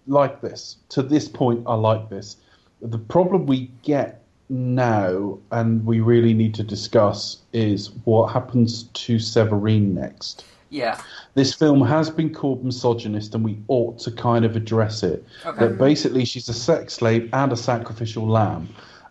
like 0.07 0.41
this. 0.41 0.77
To 0.89 1.01
this 1.03 1.27
point, 1.29 1.63
I 1.67 1.75
like 1.75 2.09
this. 2.09 2.35
The 2.81 2.97
problem 2.97 3.45
we 3.45 3.71
get 3.83 4.20
now, 4.51 5.39
and 5.51 5.85
we 5.85 6.01
really 6.01 6.33
need 6.33 6.53
to 6.55 6.63
discuss, 6.63 7.37
is 7.53 7.91
what 8.03 8.31
happens 8.31 8.83
to 8.83 9.17
Severine 9.17 9.95
next 9.95 10.45
yeah, 10.71 11.01
this 11.33 11.53
film 11.53 11.85
has 11.85 12.09
been 12.09 12.33
called 12.33 12.63
misogynist 12.63 13.35
and 13.35 13.43
we 13.43 13.59
ought 13.67 13.99
to 13.99 14.11
kind 14.11 14.45
of 14.45 14.55
address 14.55 15.03
it. 15.03 15.23
Okay. 15.45 15.67
That 15.67 15.77
basically 15.77 16.25
she's 16.25 16.47
a 16.49 16.53
sex 16.53 16.95
slave 16.95 17.29
and 17.33 17.51
a 17.51 17.57
sacrificial 17.57 18.25
lamb. 18.25 18.69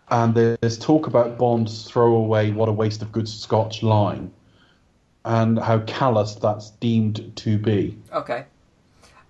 And 0.09 0.33
there's 0.33 0.77
talk 0.77 1.07
about 1.07 1.37
Bond's 1.37 1.85
throwaway, 1.85 2.51
what 2.51 2.67
a 2.67 2.71
waste 2.71 3.01
of 3.01 3.11
good 3.11 3.29
Scotch 3.29 3.81
line, 3.83 4.31
and 5.23 5.57
how 5.59 5.79
callous 5.81 6.35
that's 6.35 6.71
deemed 6.71 7.31
to 7.37 7.57
be. 7.57 7.97
Okay. 8.11 8.45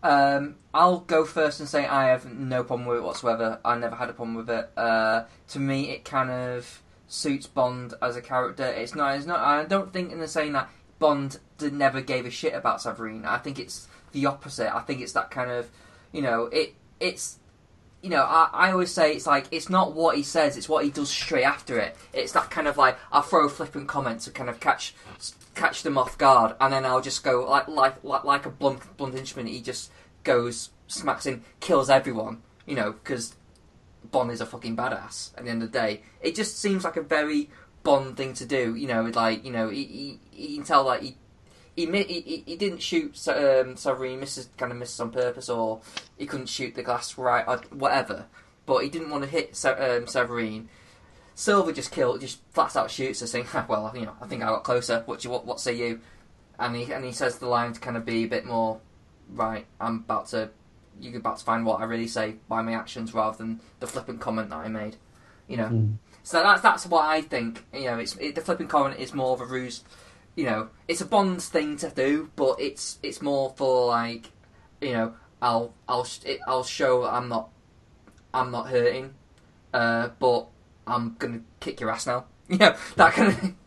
Um, 0.03 0.56
I'll 0.73 0.99
go 0.99 1.26
first 1.26 1.60
and 1.60 1.69
say 1.69 1.86
I 1.86 2.07
have 2.07 2.32
no 2.32 2.64
problem 2.64 2.88
with 2.88 2.98
it 2.98 3.03
whatsoever. 3.03 3.60
I 3.64 3.78
never 3.78 3.95
had 3.95 4.10
a 4.10 4.14
problem 4.14 4.36
with 4.36 4.49
it. 4.49 4.69
Uh, 4.76 5.26
to 5.49 5.60
me, 5.60 5.91
it 5.91 6.06
kind 6.06 6.32
of 6.32 6.82
suits 7.07 7.45
Bond 7.45 7.94
as 8.02 8.15
a 8.15 8.22
character. 8.22 8.65
It's 8.65 8.95
not. 8.95 9.15
It's 9.15 9.26
not. 9.26 9.40
I 9.40 9.65
don't 9.65 9.94
think 9.94 10.11
in 10.11 10.19
the 10.19 10.28
saying 10.28 10.53
that 10.53 10.69
Bond 10.99 11.40
did, 11.57 11.73
never 11.73 12.02
gave 12.02 12.26
a 12.26 12.32
shit 12.32 12.53
about 12.53 12.82
Severine. 12.82 13.26
I 13.26 13.38
think 13.38 13.60
it's 13.60 13.88
the 14.11 14.26
opposite. 14.26 14.73
I 14.73 14.82
think 14.82 15.02
it's 15.02 15.14
that 15.14 15.30
kind 15.30 15.52
of, 15.52 15.69
you 16.11 16.22
know, 16.22 16.45
it. 16.45 16.76
It's 16.99 17.40
you 18.02 18.10
know, 18.10 18.23
I, 18.23 18.49
I 18.52 18.72
always 18.72 18.91
say 18.91 19.14
it's 19.14 19.28
like 19.28 19.45
it's 19.52 19.69
not 19.69 19.94
what 19.94 20.18
he 20.18 20.23
says, 20.23 20.57
it's 20.57 20.68
what 20.68 20.84
he 20.84 20.90
does 20.90 21.10
straight 21.10 21.44
after 21.44 21.78
it. 21.78 21.95
It's 22.14 22.32
that 22.34 22.49
kind 22.49 22.68
of 22.68 22.78
like 22.78 22.98
I'll 23.11 23.22
throw 23.22 23.45
a 23.45 23.49
flippant 23.49 23.88
comment 23.88 24.22
to 24.22 24.32
kind 24.32 24.49
of 24.49 24.60
catch 24.60 24.95
catch 25.56 25.84
them 25.84 25.98
off 25.98 26.18
guard, 26.18 26.56
and 26.60 26.73
then 26.73 26.86
I'll 26.86 27.02
just 27.02 27.23
go 27.23 27.45
like 27.48 27.68
like 27.68 28.03
like, 28.03 28.23
like 28.23 28.45
a 28.45 28.49
blunt 28.49 28.98
blunt 28.98 29.15
instrument. 29.15 29.49
He 29.49 29.61
just 29.61 29.91
goes 30.23 30.72
smacks 30.88 31.26
in, 31.26 31.44
kills 31.60 31.90
everyone. 31.90 32.41
You 32.65 32.76
know, 32.76 32.91
because 32.91 33.36
Bond 34.10 34.32
is 34.32 34.41
a 34.41 34.45
fucking 34.45 34.76
badass. 34.76 35.38
At 35.38 35.45
the 35.45 35.52
end 35.52 35.64
of 35.64 35.72
the 35.72 35.80
day, 35.80 36.03
it 36.22 36.36
just 36.36 36.60
seems 36.60 36.84
like 36.84 36.98
a 36.98 37.02
very 37.02 37.49
Bond 37.84 38.18
thing 38.18 38.34
to 38.36 38.45
do. 38.45 38.76
You 38.76 38.88
know, 38.88 39.03
like 39.03 39.45
you 39.45 39.52
know, 39.52 39.69
he, 39.69 39.84
he, 40.32 40.49
you 40.49 40.57
can 40.57 40.65
tell 40.65 40.84
like 40.84 41.02
he 41.02 41.18
he, 41.76 41.85
he, 41.85 42.03
he- 42.22 42.43
he 42.45 42.56
didn't 42.56 42.81
shoot 42.81 43.15
um, 43.27 43.76
Severine, 43.77 44.19
misses 44.19 44.49
kind 44.57 44.72
of 44.72 44.77
misses 44.77 44.99
on 44.99 45.11
purpose, 45.11 45.49
or 45.49 45.81
he 46.18 46.26
couldn't 46.26 46.49
shoot 46.49 46.76
the 46.76 46.84
glass 46.84 47.18
right, 47.18 47.45
or 47.48 47.57
whatever. 47.72 48.26
But 48.65 48.84
he 48.84 48.89
didn't 48.89 49.10
want 49.10 49.23
to 49.23 49.30
hit 49.30 49.60
um, 49.65 50.07
Severine. 50.07 50.69
Silva 51.34 51.73
just 51.73 51.91
killed, 51.91 52.22
just 52.22 52.39
flat 52.52 52.76
out 52.76 52.91
shoots 52.91 53.22
us, 53.22 53.31
saying, 53.31 53.48
"Well, 53.68 53.91
you 53.95 54.06
know, 54.06 54.14
I 54.22 54.27
think 54.27 54.43
I 54.43 54.48
got 54.48 54.64
closer. 54.64 55.03
What 55.06 55.22
do 55.22 55.27
you, 55.27 55.31
what, 55.31 55.45
what 55.45 55.60
say 55.60 55.76
you?" 55.76 56.02
And 56.60 56.76
he 56.76 56.91
and 56.91 57.03
he 57.03 57.11
says 57.11 57.38
the 57.39 57.48
line 57.48 57.73
to 57.73 57.80
kind 57.80 57.98
of 57.98 58.06
be 58.06 58.23
a 58.23 58.27
bit 58.27 58.45
more, 58.45 58.80
right? 59.34 59.65
I'm 59.80 59.95
about 59.98 60.27
to, 60.27 60.49
you're 60.99 61.18
about 61.18 61.38
to 61.39 61.45
find 61.45 61.65
what 61.65 61.80
I 61.80 61.85
really 61.85 62.07
say 62.07 62.35
by 62.48 62.61
my 62.61 62.73
actions 62.73 63.14
rather 63.14 63.38
than 63.38 63.61
the 63.80 63.88
flippant 63.88 64.19
comment 64.19 64.49
that 64.49 64.57
I 64.57 64.68
made. 64.68 64.98
You 65.48 65.57
know. 65.57 65.69
Mm. 65.69 65.93
So 66.23 66.43
that's 66.43 66.61
that's 66.61 66.85
what 66.85 67.06
I 67.06 67.22
think. 67.22 67.65
You 67.73 67.85
know, 67.85 67.98
it's 67.98 68.15
it, 68.18 68.35
the 68.35 68.41
flippant 68.41 68.69
comment 68.69 68.99
is 68.99 69.14
more 69.14 69.34
of 69.34 69.41
a 69.41 69.45
ruse. 69.45 69.84
You 70.36 70.45
know, 70.45 70.70
it's 70.88 71.02
a 71.02 71.06
Bond's 71.06 71.49
thing 71.49 71.78
to 71.78 71.90
do, 71.90 72.30
but 72.36 72.60
it's 72.60 72.99
it's 73.03 73.22
more 73.22 73.53
for 73.58 73.88
like, 73.88 74.32
you 74.80 74.94
know, 74.94 75.14
I'll 75.41 75.74
I'll 75.88 76.08
it, 76.26 76.40
I'll 76.48 76.64
show 76.64 77.06
I'm 77.06 77.28
not 77.28 77.49
I'm 78.34 78.52
not 78.52 78.70
hurting, 78.70 79.14
uh, 79.74 80.10
but 80.20 80.48
I'm 80.88 81.16
gonna 81.20 81.41
kick 81.60 81.80
your 81.80 81.91
ass 81.91 82.08
now. 82.08 82.26
You 82.52 82.58
know 82.58 82.76
that 82.98 83.14
kind 83.14 83.30
of 83.30 83.38
thing. 83.38 83.58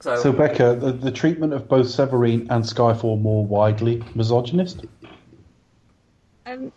So, 0.00 0.16
So, 0.16 0.32
Becca, 0.32 0.76
the, 0.76 0.92
the 0.92 1.10
treatment 1.10 1.52
of 1.52 1.68
both 1.68 1.88
Severine 1.88 2.46
and 2.50 2.64
Skyfall 2.64 3.20
more 3.20 3.44
widely 3.44 4.02
misogynist? 4.14 4.86
Um, 6.46 6.72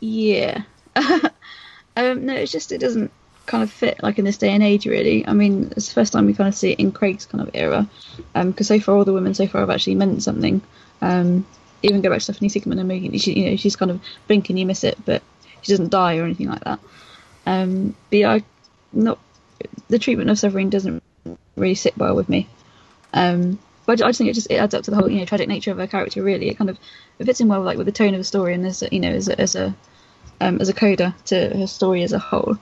yeah. 0.00 0.62
um, 0.96 2.26
no, 2.26 2.34
it's 2.34 2.50
just 2.52 2.72
it 2.72 2.78
doesn't 2.78 3.10
kind 3.50 3.64
of 3.64 3.70
fit 3.70 4.00
like 4.00 4.18
in 4.18 4.24
this 4.24 4.38
day 4.38 4.50
and 4.50 4.62
age 4.62 4.86
really. 4.86 5.26
I 5.26 5.32
mean, 5.32 5.72
it's 5.76 5.88
the 5.88 5.94
first 5.94 6.12
time 6.12 6.26
we 6.26 6.34
kind 6.34 6.48
of 6.48 6.54
see 6.54 6.70
it 6.70 6.78
in 6.78 6.92
Craig's 6.92 7.26
kind 7.26 7.42
of 7.42 7.50
era. 7.52 7.88
Um, 8.34 8.52
because 8.52 8.68
so 8.68 8.78
far 8.78 8.96
all 8.96 9.04
the 9.04 9.12
women 9.12 9.34
so 9.34 9.48
far 9.48 9.60
have 9.60 9.70
actually 9.70 9.96
meant 9.96 10.22
something. 10.22 10.62
Um, 11.02 11.44
even 11.82 12.00
go 12.00 12.10
back 12.10 12.18
to 12.18 12.24
Stephanie 12.24 12.48
Sigman 12.48 12.78
and 12.78 12.86
Megan, 12.86 13.18
she, 13.18 13.32
you 13.32 13.50
know, 13.50 13.56
she's 13.56 13.74
kind 13.74 13.90
of 13.90 14.00
blink 14.28 14.50
and 14.50 14.58
you 14.58 14.66
miss 14.66 14.84
it, 14.84 14.98
but 15.04 15.22
she 15.62 15.72
doesn't 15.72 15.90
die 15.90 16.18
or 16.18 16.24
anything 16.24 16.48
like 16.48 16.62
that. 16.62 16.78
Um, 17.46 17.96
but 18.10 18.18
yeah, 18.18 18.32
I, 18.32 18.44
not 18.92 19.18
the 19.88 19.98
treatment 19.98 20.30
of 20.30 20.38
Severine 20.38 20.70
doesn't 20.70 21.02
really 21.56 21.74
sit 21.74 21.96
well 21.98 22.14
with 22.14 22.28
me. 22.28 22.48
Um, 23.12 23.58
but 23.86 24.00
I 24.00 24.08
just 24.08 24.18
think 24.18 24.30
it 24.30 24.34
just 24.34 24.50
it 24.50 24.56
adds 24.56 24.74
up 24.74 24.84
to 24.84 24.92
the 24.92 24.96
whole 24.96 25.10
you 25.10 25.18
know 25.18 25.24
tragic 25.24 25.48
nature 25.48 25.72
of 25.72 25.78
her 25.78 25.88
character. 25.88 26.22
Really, 26.22 26.48
it 26.48 26.58
kind 26.58 26.70
of 26.70 26.78
it 27.18 27.24
fits 27.24 27.40
in 27.40 27.48
well 27.48 27.62
like 27.62 27.78
with 27.78 27.86
the 27.86 27.92
tone 27.92 28.14
of 28.14 28.20
the 28.20 28.24
story 28.24 28.54
and 28.54 28.64
as 28.64 28.82
a, 28.82 28.88
you 28.92 29.00
know 29.00 29.10
as 29.10 29.28
a 29.28 29.40
as 29.40 29.56
a 29.56 29.74
um, 30.40 30.60
as 30.60 30.68
a 30.68 30.72
coda 30.72 31.14
to 31.26 31.56
her 31.58 31.66
story 31.66 32.04
as 32.04 32.12
a 32.12 32.18
whole. 32.18 32.56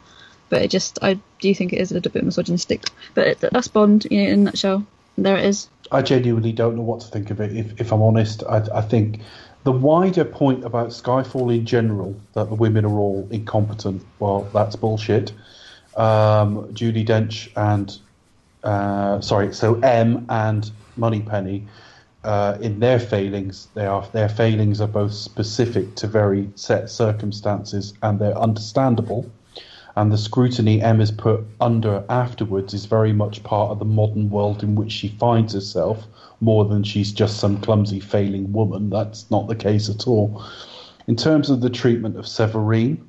But 0.49 0.63
it 0.63 0.71
just 0.71 0.99
I 1.03 1.19
do 1.41 1.55
think 1.55 1.73
it 1.73 1.81
is 1.81 1.91
a 1.91 1.95
little 1.95 2.13
bit 2.13 2.25
misogynistic. 2.25 2.87
But 3.15 3.27
it, 3.27 3.41
that's 3.41 3.69
Bond, 3.69 4.07
you 4.11 4.23
know, 4.23 4.29
in 4.29 4.41
a 4.41 4.43
nutshell. 4.45 4.87
There 5.17 5.37
it 5.37 5.45
is. 5.45 5.69
I 5.91 6.03
genuinely 6.03 6.53
don't 6.53 6.77
know 6.77 6.83
what 6.83 7.01
to 7.01 7.09
think 7.09 7.31
of 7.31 7.41
it. 7.41 7.57
If, 7.57 7.81
if 7.81 7.93
I'm 7.93 8.03
honest, 8.03 8.45
I, 8.49 8.63
I 8.73 8.83
think 8.83 9.21
the 9.65 9.73
wider 9.73 10.25
point 10.25 10.65
about 10.65 10.89
Skyfall 10.89 11.55
in 11.55 11.67
general 11.67 12.15
that 12.35 12.49
the 12.49 12.55
women 12.55 12.85
are 12.85 12.99
all 12.99 13.27
incompetent. 13.31 14.03
Well, 14.19 14.49
that's 14.53 14.77
bullshit. 14.77 15.33
Um, 15.97 16.73
Judi 16.73 17.05
Dench 17.05 17.51
and 17.57 17.99
uh, 18.63 19.21
sorry, 19.21 19.53
so 19.55 19.75
M 19.81 20.27
and 20.29 20.71
Moneypenny. 20.97 21.67
Uh, 22.25 22.59
in 22.61 22.81
their 22.81 22.99
failings, 22.99 23.69
they 23.75 23.87
are 23.87 24.07
their 24.13 24.29
failings 24.29 24.81
are 24.81 24.89
both 24.89 25.13
specific 25.13 25.95
to 25.95 26.07
very 26.07 26.51
set 26.57 26.91
circumstances, 26.91 27.95
and 28.03 28.19
they're 28.19 28.37
understandable. 28.37 29.31
And 29.99 30.13
the 30.13 30.17
scrutiny 30.17 30.81
M 30.81 31.01
is 31.01 31.11
put 31.11 31.45
under 31.61 32.05
afterwards 32.09 32.73
is 32.73 32.85
very 32.85 33.13
much 33.13 33.43
part 33.43 33.73
of 33.73 33.81
the 33.81 33.85
modern 33.85 34.31
world 34.31 34.63
in 34.63 34.77
which 34.77 34.93
she 34.93 35.09
finds 35.09 35.55
herself, 35.55 36.07
more 36.41 36.65
than 36.65 36.85
she's 36.85 37.11
just 37.11 37.39
some 37.39 37.61
clumsy 37.61 37.99
failing 37.99 38.53
woman. 38.53 38.91
That's 38.91 39.29
not 39.29 39.49
the 39.49 39.57
case 39.57 39.89
at 39.89 40.07
all. 40.07 40.41
In 41.09 41.17
terms 41.17 41.51
of 41.51 41.63
the 41.63 41.69
treatment 41.69 42.17
of 42.17 42.29
Severine, 42.29 43.05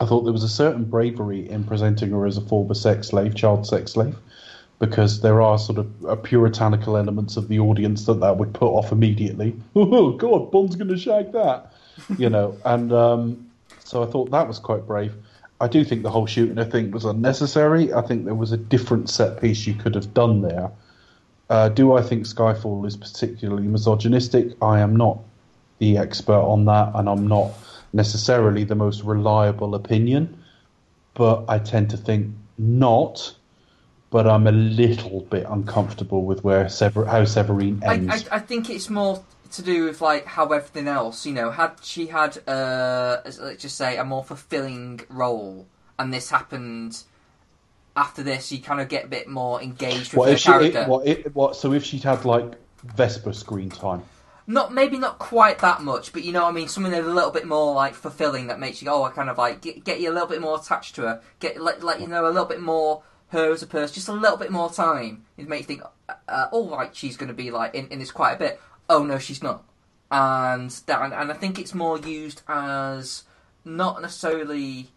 I 0.00 0.06
thought 0.06 0.22
there 0.22 0.32
was 0.32 0.42
a 0.42 0.48
certain 0.48 0.84
bravery 0.84 1.50
in 1.50 1.64
presenting 1.64 2.12
her 2.12 2.24
as 2.24 2.38
a 2.38 2.40
former 2.40 2.72
sex 2.72 3.08
slave, 3.08 3.34
child 3.34 3.66
sex 3.66 3.92
slave, 3.92 4.16
because 4.78 5.20
there 5.20 5.42
are 5.42 5.58
sort 5.58 5.76
of 5.76 6.06
uh, 6.06 6.16
puritanical 6.16 6.96
elements 6.96 7.36
of 7.36 7.48
the 7.48 7.58
audience 7.58 8.06
that 8.06 8.20
that 8.20 8.38
would 8.38 8.54
put 8.54 8.70
off 8.70 8.90
immediately. 8.90 9.54
Oh 9.76 10.12
God, 10.12 10.50
Bond's 10.50 10.76
going 10.76 10.88
to 10.88 10.96
shag 10.96 11.32
that, 11.32 11.74
you 12.16 12.30
know. 12.30 12.56
And 12.64 12.90
um, 12.90 13.50
so 13.84 14.02
I 14.02 14.06
thought 14.06 14.30
that 14.30 14.48
was 14.48 14.58
quite 14.58 14.86
brave. 14.86 15.12
I 15.60 15.68
do 15.68 15.84
think 15.84 16.02
the 16.02 16.10
whole 16.10 16.26
shooting 16.26 16.58
I 16.58 16.64
think 16.64 16.92
was 16.92 17.04
unnecessary. 17.04 17.92
I 17.92 18.02
think 18.02 18.24
there 18.24 18.34
was 18.34 18.52
a 18.52 18.56
different 18.56 19.08
set 19.08 19.40
piece 19.40 19.66
you 19.66 19.74
could 19.74 19.94
have 19.94 20.12
done 20.12 20.42
there. 20.42 20.70
Uh, 21.48 21.68
do 21.68 21.92
I 21.94 22.02
think 22.02 22.24
Skyfall 22.26 22.86
is 22.86 22.96
particularly 22.96 23.66
misogynistic? 23.68 24.56
I 24.60 24.80
am 24.80 24.96
not 24.96 25.18
the 25.78 25.98
expert 25.98 26.40
on 26.40 26.64
that, 26.66 26.92
and 26.94 27.08
I'm 27.08 27.26
not 27.26 27.52
necessarily 27.92 28.64
the 28.64 28.74
most 28.74 29.04
reliable 29.04 29.74
opinion, 29.74 30.42
but 31.14 31.44
I 31.48 31.58
tend 31.58 31.90
to 31.90 31.96
think 31.96 32.34
not. 32.58 33.34
but 34.10 34.28
I'm 34.28 34.46
a 34.46 34.52
little 34.52 35.22
bit 35.22 35.44
uncomfortable 35.48 36.24
with 36.24 36.44
where 36.44 36.68
Sever- 36.68 37.04
how 37.04 37.24
Severine 37.24 37.82
I, 37.84 37.94
ends. 37.94 38.28
I, 38.30 38.36
I 38.36 38.38
think 38.38 38.70
it's 38.70 38.88
more 38.88 39.24
to 39.54 39.62
do 39.62 39.84
with 39.84 40.00
like 40.00 40.26
how 40.26 40.46
everything 40.46 40.88
else, 40.88 41.26
you 41.26 41.32
know, 41.32 41.50
had 41.50 41.72
she 41.82 42.06
had 42.06 42.36
uh 42.48 43.20
let's 43.24 43.62
just 43.62 43.76
say 43.76 43.96
a 43.96 44.04
more 44.04 44.24
fulfilling 44.24 45.00
role 45.08 45.66
and 45.98 46.12
this 46.12 46.30
happened 46.30 47.02
after 47.96 48.22
this 48.22 48.50
you 48.52 48.60
kind 48.60 48.80
of 48.80 48.88
get 48.88 49.04
a 49.04 49.08
bit 49.08 49.28
more 49.28 49.62
engaged 49.62 50.12
with 50.12 50.18
what 50.18 50.30
her 50.30 50.36
she? 50.36 50.48
character. 50.50 50.82
It, 50.82 50.88
what, 50.88 51.06
it, 51.06 51.34
what? 51.34 51.56
So 51.56 51.72
if 51.72 51.84
she'd 51.84 52.02
had 52.02 52.24
like 52.24 52.54
Vesper 52.82 53.32
screen 53.32 53.70
time, 53.70 54.02
Not 54.46 54.74
maybe 54.74 54.98
not 54.98 55.18
quite 55.18 55.60
that 55.60 55.80
much, 55.82 56.12
but 56.12 56.22
you 56.22 56.32
know 56.32 56.42
what 56.42 56.50
I 56.50 56.52
mean. 56.52 56.68
Something 56.68 56.92
that's 56.92 57.06
a 57.06 57.08
little 57.08 57.30
bit 57.30 57.46
more 57.46 57.74
like 57.74 57.94
fulfilling 57.94 58.48
that 58.48 58.60
makes 58.60 58.82
you 58.82 58.90
oh, 58.90 59.02
I 59.04 59.10
kind 59.10 59.30
of 59.30 59.38
like 59.38 59.62
get, 59.62 59.84
get 59.84 60.00
you 60.00 60.10
a 60.10 60.14
little 60.14 60.28
bit 60.28 60.40
more 60.40 60.58
attached 60.58 60.96
to 60.96 61.02
her, 61.02 61.22
get 61.40 61.60
let, 61.60 61.82
let 61.82 62.00
you 62.00 62.08
know 62.08 62.26
a 62.26 62.28
little 62.28 62.44
bit 62.44 62.60
more 62.60 63.02
her 63.28 63.52
as 63.52 63.62
a 63.62 63.66
person, 63.66 63.94
just 63.94 64.08
a 64.08 64.12
little 64.12 64.36
bit 64.36 64.50
more 64.50 64.70
time. 64.70 65.24
It 65.36 65.48
makes 65.48 65.62
you 65.62 65.76
think, 65.76 65.82
uh, 66.28 66.46
all 66.52 66.68
right, 66.76 66.94
she's 66.94 67.16
going 67.16 67.28
to 67.28 67.34
be 67.34 67.50
like 67.50 67.74
in, 67.74 67.88
in 67.88 67.98
this 67.98 68.10
quite 68.10 68.32
a 68.32 68.38
bit. 68.38 68.60
Oh 68.88 69.04
no, 69.04 69.18
she's 69.18 69.42
not, 69.42 69.64
and 70.10 70.70
that 70.70 71.00
and, 71.00 71.32
I 71.32 71.34
think 71.34 71.58
it's 71.58 71.74
more 71.74 71.98
used 71.98 72.42
as 72.46 73.24
not 73.64 74.02
necessarily 74.02 74.88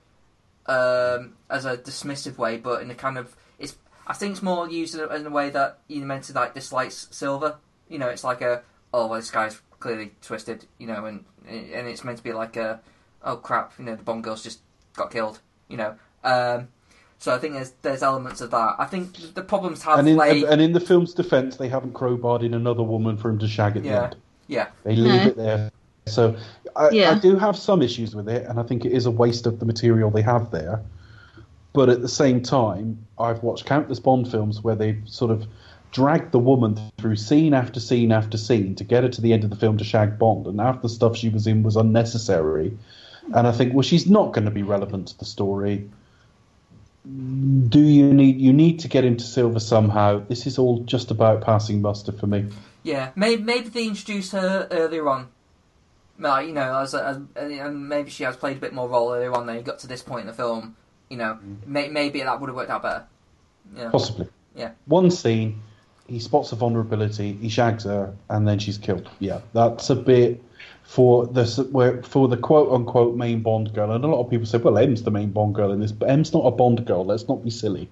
um, 0.65 1.35
as 1.49 1.65
a 1.65 1.77
dismissive 1.77 2.37
way, 2.37 2.57
but 2.57 2.81
in 2.81 2.91
a 2.91 2.95
kind 2.95 3.17
of 3.17 3.35
it's. 3.57 3.77
I 4.05 4.13
think 4.13 4.33
it's 4.33 4.41
more 4.41 4.69
used 4.69 4.95
in 4.95 5.01
a, 5.01 5.07
in 5.15 5.25
a 5.25 5.29
way 5.29 5.49
that 5.49 5.79
you're 5.87 6.05
meant 6.05 6.25
to 6.25 6.33
like 6.33 6.53
dislike 6.53 6.91
Silva. 6.91 7.57
You 7.89 7.99
know, 7.99 8.09
it's 8.09 8.23
like 8.23 8.41
a 8.41 8.63
oh, 8.93 9.13
this 9.15 9.31
guy's 9.31 9.61
clearly 9.79 10.13
twisted. 10.21 10.65
You 10.77 10.87
know, 10.87 11.05
and 11.05 11.25
and 11.47 11.87
it's 11.87 12.03
meant 12.03 12.17
to 12.17 12.23
be 12.23 12.33
like 12.33 12.57
a 12.57 12.81
oh 13.23 13.37
crap, 13.37 13.73
you 13.77 13.85
know, 13.85 13.95
the 13.95 14.03
Bond 14.03 14.23
girl's 14.23 14.43
just 14.43 14.59
got 14.95 15.11
killed. 15.11 15.39
You 15.69 15.77
know, 15.77 15.95
um, 16.23 16.69
so 17.19 17.33
I 17.33 17.37
think 17.39 17.53
there's 17.53 17.71
there's 17.81 18.03
elements 18.03 18.41
of 18.41 18.51
that. 18.51 18.75
I 18.79 18.85
think 18.85 19.33
the 19.35 19.41
problems 19.41 19.83
have 19.83 19.99
and 19.99 20.07
in 20.07 20.17
laid. 20.17 20.43
and 20.43 20.61
in 20.61 20.73
the 20.73 20.79
film's 20.79 21.13
defence, 21.13 21.57
they 21.57 21.67
haven't 21.69 21.93
crowbarred 21.93 22.43
in 22.43 22.53
another 22.53 22.83
woman 22.83 23.17
for 23.17 23.29
him 23.29 23.39
to 23.39 23.47
shag 23.47 23.75
at 23.77 23.83
the 23.83 23.89
Yeah. 23.89 24.03
end. 24.05 24.15
yeah, 24.47 24.67
They 24.83 24.95
leave 24.95 25.21
No. 25.23 25.27
it 25.27 25.37
there. 25.37 25.71
So 26.05 26.35
I, 26.75 26.89
Yeah. 26.91 27.11
I 27.11 27.15
do 27.19 27.35
have 27.37 27.57
some 27.57 27.81
issues 27.81 28.15
with 28.15 28.29
it, 28.29 28.45
and 28.47 28.59
I 28.59 28.63
think 28.63 28.85
it 28.85 28.91
is 28.91 29.05
a 29.05 29.11
waste 29.11 29.45
of 29.47 29.59
the 29.59 29.65
material 29.65 30.09
they 30.09 30.21
have 30.21 30.51
there. 30.51 30.81
But 31.73 31.89
at 31.89 32.01
the 32.01 32.07
same 32.07 32.41
time, 32.41 32.99
I've 33.19 33.43
watched 33.43 33.65
countless 33.65 33.99
Bond 33.99 34.29
films 34.31 34.63
where 34.63 34.75
they've 34.75 35.01
sort 35.05 35.31
of 35.31 35.45
dragged 35.91 36.31
the 36.31 36.39
woman 36.39 36.79
through 36.97 37.15
scene 37.15 37.53
after 37.53 37.79
scene 37.79 38.11
after 38.11 38.37
scene 38.37 38.75
to 38.75 38.83
get 38.83 39.03
her 39.03 39.09
to 39.09 39.21
the 39.21 39.33
end 39.33 39.43
of 39.43 39.49
the 39.49 39.55
film 39.55 39.77
to 39.77 39.83
shag 39.83 40.17
Bond, 40.19 40.45
and 40.47 40.59
half 40.59 40.81
the 40.81 40.89
stuff 40.89 41.15
she 41.17 41.29
was 41.29 41.45
in 41.47 41.63
was 41.63 41.75
unnecessary. 41.75 42.77
And 43.33 43.45
I 43.47 43.51
think, 43.51 43.73
well, 43.73 43.81
she's 43.81 44.09
not 44.09 44.33
going 44.33 44.45
to 44.45 44.51
be 44.51 44.63
relevant 44.63 45.07
to 45.09 45.19
the 45.19 45.25
story. 45.25 45.89
Do 47.69 47.79
you 47.79 48.13
need 48.13 48.39
you 48.39 48.51
need 48.51 48.79
to 48.79 48.87
get 48.87 49.05
into 49.05 49.23
Silva 49.23 49.59
somehow? 49.59 50.25
This 50.27 50.45
is 50.47 50.57
all 50.57 50.83
just 50.83 51.11
about 51.11 51.41
passing 51.41 51.81
muster 51.81 52.11
for 52.11 52.27
me. 52.27 52.47
yeah. 52.83 53.11
Maybe 53.15 53.43
maybe 53.43 53.69
they 53.69 53.87
introduced 53.87 54.31
her 54.33 54.67
earlier 54.71 55.07
on. 55.07 55.29
Like, 56.19 56.47
you 56.47 56.53
know, 56.53 56.79
as, 56.79 56.95
as 56.95 57.19
and 57.35 57.89
maybe 57.89 58.09
she 58.09 58.23
has 58.23 58.35
played 58.35 58.57
a 58.57 58.59
bit 58.59 58.73
more 58.73 58.89
role 58.89 59.13
earlier 59.13 59.33
on. 59.33 59.45
Then 59.45 59.57
you 59.57 59.61
got 59.61 59.79
to 59.79 59.87
this 59.87 60.01
point 60.01 60.21
in 60.21 60.27
the 60.27 60.33
film. 60.33 60.75
You 61.09 61.17
know, 61.17 61.39
mm. 61.41 61.65
may, 61.65 61.87
maybe 61.89 62.21
that 62.21 62.41
would 62.41 62.47
have 62.49 62.55
worked 62.55 62.71
out 62.71 62.81
better. 62.81 63.05
Yeah. 63.75 63.89
Possibly. 63.91 64.27
Yeah. 64.55 64.71
One 64.85 65.11
scene, 65.11 65.61
he 66.07 66.19
spots 66.19 66.51
a 66.51 66.55
vulnerability, 66.55 67.33
he 67.33 67.49
shags 67.49 67.83
her, 67.83 68.13
and 68.29 68.47
then 68.47 68.59
she's 68.59 68.77
killed. 68.77 69.07
Yeah, 69.19 69.41
that's 69.53 69.89
a 69.89 69.95
bit 69.95 70.41
for 70.83 71.27
the 71.27 71.45
for 72.03 72.27
the 72.27 72.37
quote 72.37 72.71
unquote 72.71 73.15
main 73.15 73.41
Bond 73.41 73.73
girl. 73.73 73.91
And 73.91 74.03
a 74.03 74.07
lot 74.07 74.23
of 74.23 74.29
people 74.29 74.45
say, 74.45 74.57
well, 74.57 74.77
M's 74.77 75.03
the 75.03 75.11
main 75.11 75.31
Bond 75.31 75.53
girl 75.53 75.71
in 75.71 75.79
this, 75.79 75.91
but 75.91 76.09
M's 76.09 76.33
not 76.33 76.45
a 76.45 76.51
Bond 76.51 76.85
girl. 76.85 77.05
Let's 77.05 77.27
not 77.27 77.43
be 77.43 77.49
silly. 77.49 77.89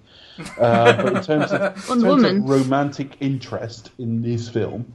Uh, 0.58 1.02
but 1.02 1.16
in 1.16 1.22
terms 1.22 1.52
of, 1.52 1.90
in 1.90 2.02
terms 2.02 2.22
of 2.24 2.48
romantic 2.48 3.16
interest 3.20 3.90
in 3.98 4.22
this 4.22 4.48
film, 4.48 4.92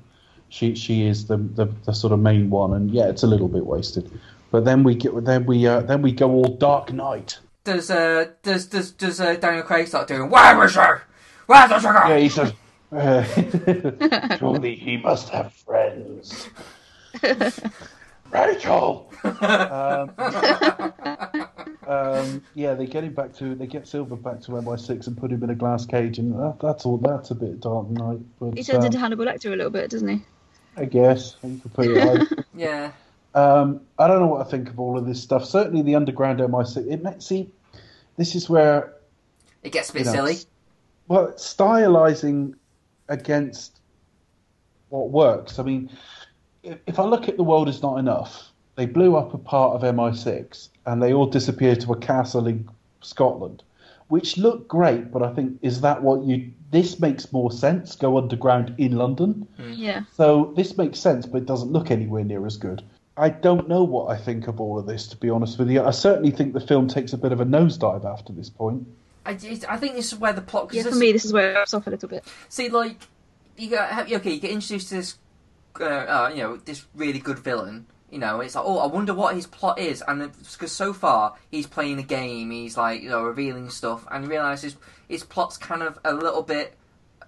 she 0.50 0.76
she 0.76 1.06
is 1.06 1.28
the, 1.28 1.38
the 1.38 1.68
the 1.86 1.94
sort 1.94 2.12
of 2.12 2.20
main 2.20 2.50
one. 2.50 2.74
And 2.74 2.90
yeah, 2.92 3.08
it's 3.08 3.24
a 3.24 3.28
little 3.28 3.48
bit 3.48 3.66
wasted. 3.66 4.12
But 4.50 4.66
then 4.66 4.84
we 4.84 4.96
get 4.96 5.24
then 5.24 5.46
we 5.46 5.68
uh, 5.68 5.82
then 5.82 6.02
we 6.02 6.12
go 6.12 6.32
all 6.32 6.56
Dark 6.58 6.92
Knight. 6.92 7.38
Does 7.64 7.92
uh 7.92 8.30
does 8.42 8.66
does 8.66 8.92
does 8.92 9.22
uh, 9.22 9.36
Daniel 9.36 9.64
Craig 9.64 9.88
start 9.88 10.08
doing 10.08 10.30
where 10.30 10.58
was 10.58 10.74
she? 10.74 10.80
Where's 11.46 11.70
the 11.70 11.80
sugar? 11.80 12.04
Yeah, 12.08 12.18
he 12.18 12.30
says. 12.30 12.54
Uh, 12.92 14.38
surely 14.38 14.76
he 14.76 14.98
must 14.98 15.30
have 15.30 15.54
friends. 15.54 16.50
Rachel. 18.32 19.12
um, 19.24 20.12
um, 21.88 22.44
yeah, 22.56 22.74
they 22.74 22.86
get 22.86 23.04
him 23.04 23.14
back 23.14 23.34
to 23.36 23.56
they 23.56 23.68
get 23.68 23.88
Silva 23.88 24.16
back 24.16 24.42
to 24.42 24.52
MI6 24.52 25.08
and 25.08 25.18
put 25.18 25.32
him 25.32 25.44
in 25.44 25.50
a 25.50 25.56
glass 25.56 25.86
cage, 25.86 26.18
and 26.20 26.34
that, 26.34 26.58
that's 26.62 26.86
all. 26.86 26.98
That's 26.98 27.32
a 27.32 27.36
bit 27.36 27.60
Dark 27.60 27.90
Knight, 27.90 28.20
but 28.40 28.58
He 28.58 28.64
turns 28.64 28.80
um, 28.80 28.86
into 28.86 29.00
Hannibal 29.00 29.26
Lecter 29.26 29.48
a 29.52 29.56
little 29.56 29.70
bit, 29.70 29.90
doesn't 29.90 30.08
he? 30.08 30.22
I 30.78 30.86
guess 30.86 31.36
you 31.44 31.60
could 31.62 31.74
put 31.74 31.88
it 31.88 31.98
like. 32.06 32.28
Yeah. 32.56 32.92
Um, 33.34 33.82
I 33.98 34.08
don't 34.08 34.20
know 34.20 34.28
what 34.28 34.46
I 34.46 34.50
think 34.50 34.70
of 34.70 34.80
all 34.80 34.98
of 34.98 35.06
this 35.06 35.22
stuff. 35.22 35.46
Certainly, 35.46 35.84
the 35.84 35.96
underground 35.96 36.40
MI6. 36.40 36.92
It 36.92 37.02
may, 37.02 37.16
see, 37.20 37.50
this 38.18 38.36
is 38.36 38.50
where 38.50 38.94
It 39.64 39.72
gets 39.72 39.90
a 39.90 39.94
bit 39.94 40.00
you 40.00 40.06
know, 40.06 40.12
silly. 40.12 40.34
s- 40.34 40.46
Well, 41.08 41.32
stylizing 41.34 42.56
against 43.08 43.80
what 44.90 45.10
works. 45.12 45.60
I 45.60 45.64
mean, 45.64 45.90
if, 46.64 46.78
if 46.88 47.00
I 47.00 47.04
look 47.04 47.28
at 47.28 47.38
the 47.38 47.44
world 47.44 47.70
is 47.70 47.82
not 47.82 47.98
enough, 47.98 48.52
they 48.76 48.86
blew 48.86 49.16
up 49.16 49.34
a 49.34 49.38
part 49.38 49.76
of 49.76 49.82
MI6 49.96 50.70
and 50.86 51.02
they 51.02 51.14
all 51.14 51.26
disappeared 51.28 51.82
to 51.82 51.92
a 51.94 51.98
castle 51.98 52.48
in 52.48 52.68
Scotland, 53.02 53.64
which 54.08 54.38
looked 54.38 54.68
great. 54.68 55.12
But 55.12 55.24
I 55.24 55.34
think 55.34 55.60
is 55.62 55.82
that 55.82 56.02
what 56.02 56.24
you? 56.24 56.52
This 56.72 57.00
makes 57.00 57.32
more 57.34 57.52
sense. 57.52 57.96
Go 57.96 58.18
underground 58.18 58.76
in 58.78 58.94
London. 58.96 59.48
Hmm. 59.58 59.74
Yeah. 59.74 60.02
So 60.16 60.54
this 60.56 60.78
makes 60.78 61.00
sense, 61.00 61.26
but 61.26 61.40
it 61.40 61.46
doesn't 61.46 61.72
look 61.72 61.92
anywhere 61.92 62.24
near 62.24 62.46
as 62.46 62.58
good. 62.58 62.82
I 63.18 63.28
don't 63.30 63.68
know 63.68 63.84
what 63.84 64.10
I 64.10 64.18
think 64.18 64.48
of 64.48 64.62
all 64.62 64.80
of 64.80 64.86
this, 64.86 65.06
to 65.08 65.18
be 65.18 65.30
honest 65.30 65.60
with 65.60 65.70
you. 65.70 65.84
I 65.84 65.92
certainly 65.92 66.32
think 66.32 66.54
the 66.54 66.62
film 66.62 66.88
takes 66.88 67.12
a 67.12 67.18
bit 67.18 67.34
of 67.34 67.42
a 67.42 67.46
nosedive 67.46 68.06
after 68.06 68.32
this 68.32 68.50
point. 68.50 68.88
I, 69.26 69.32
it- 69.34 69.70
I 69.70 69.76
think 69.78 69.96
this 69.96 70.14
is 70.14 70.18
where 70.18 70.32
the 70.34 70.42
plot. 70.42 70.70
Yeah, 70.74 70.84
for 70.84 70.90
this- 70.92 71.00
me, 71.00 71.12
this 71.12 71.26
is 71.26 71.34
where 71.34 71.52
it 71.52 71.54
drops 71.56 71.74
off 71.74 71.86
a 71.88 71.90
little 71.90 72.08
bit. 72.10 72.24
See, 72.48 72.70
like, 72.70 72.98
you 73.58 73.70
get 73.70 74.10
okay, 74.14 74.32
you 74.32 74.40
get 74.40 74.52
introduced 74.52 74.90
to 74.90 74.96
this, 74.96 75.18
uh, 75.80 75.84
uh, 75.84 76.32
you 76.34 76.42
know, 76.44 76.58
this 76.58 76.86
really 76.96 77.20
good 77.20 77.40
villain. 77.40 77.88
You 78.10 78.20
know, 78.20 78.42
it's 78.42 78.56
like, 78.56 78.66
oh, 78.68 78.80
I 78.80 78.88
wonder 78.88 79.14
what 79.14 79.36
his 79.36 79.48
plot 79.48 79.80
is, 79.80 80.04
and 80.06 80.32
because 80.44 80.72
so 80.74 80.92
far 80.92 81.36
he's 81.50 81.66
playing 81.66 81.98
a 82.00 82.04
game, 82.04 82.52
he's 82.52 82.76
like, 82.76 83.02
you 83.02 83.10
know, 83.10 83.24
revealing 83.24 83.70
stuff, 83.70 84.06
and 84.12 84.26
you 84.26 84.30
realise 84.30 84.62
his 84.64 84.76
his 85.08 85.24
plot's 85.24 85.58
kind 85.58 85.82
of 85.82 85.98
a 86.04 86.14
little 86.14 86.42
bit 86.44 86.76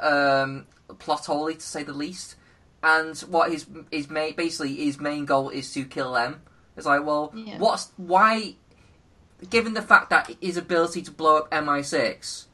um, 0.01 0.65
plot 0.99 1.25
holy 1.25 1.55
to 1.55 1.61
say 1.61 1.83
the 1.83 1.93
least. 1.93 2.35
And 2.83 3.17
what 3.21 3.49
his 3.49 3.65
his 3.91 4.09
main 4.09 4.35
basically 4.35 4.75
his 4.75 4.99
main 4.99 5.23
goal 5.23 5.49
is 5.49 5.71
to 5.73 5.85
kill 5.85 6.13
them. 6.13 6.41
It's 6.75 6.85
like, 6.85 7.05
well, 7.05 7.31
Yeah. 7.33 7.59
what's 7.59 7.91
why? 7.95 8.55
Given 9.49 9.73
the 9.73 9.81
fact 9.81 10.09
that 10.09 10.35
his 10.41 10.57
ability 10.57 11.01
to 11.03 11.11
blow 11.11 11.37
up 11.37 11.51
MI6, 11.51 12.45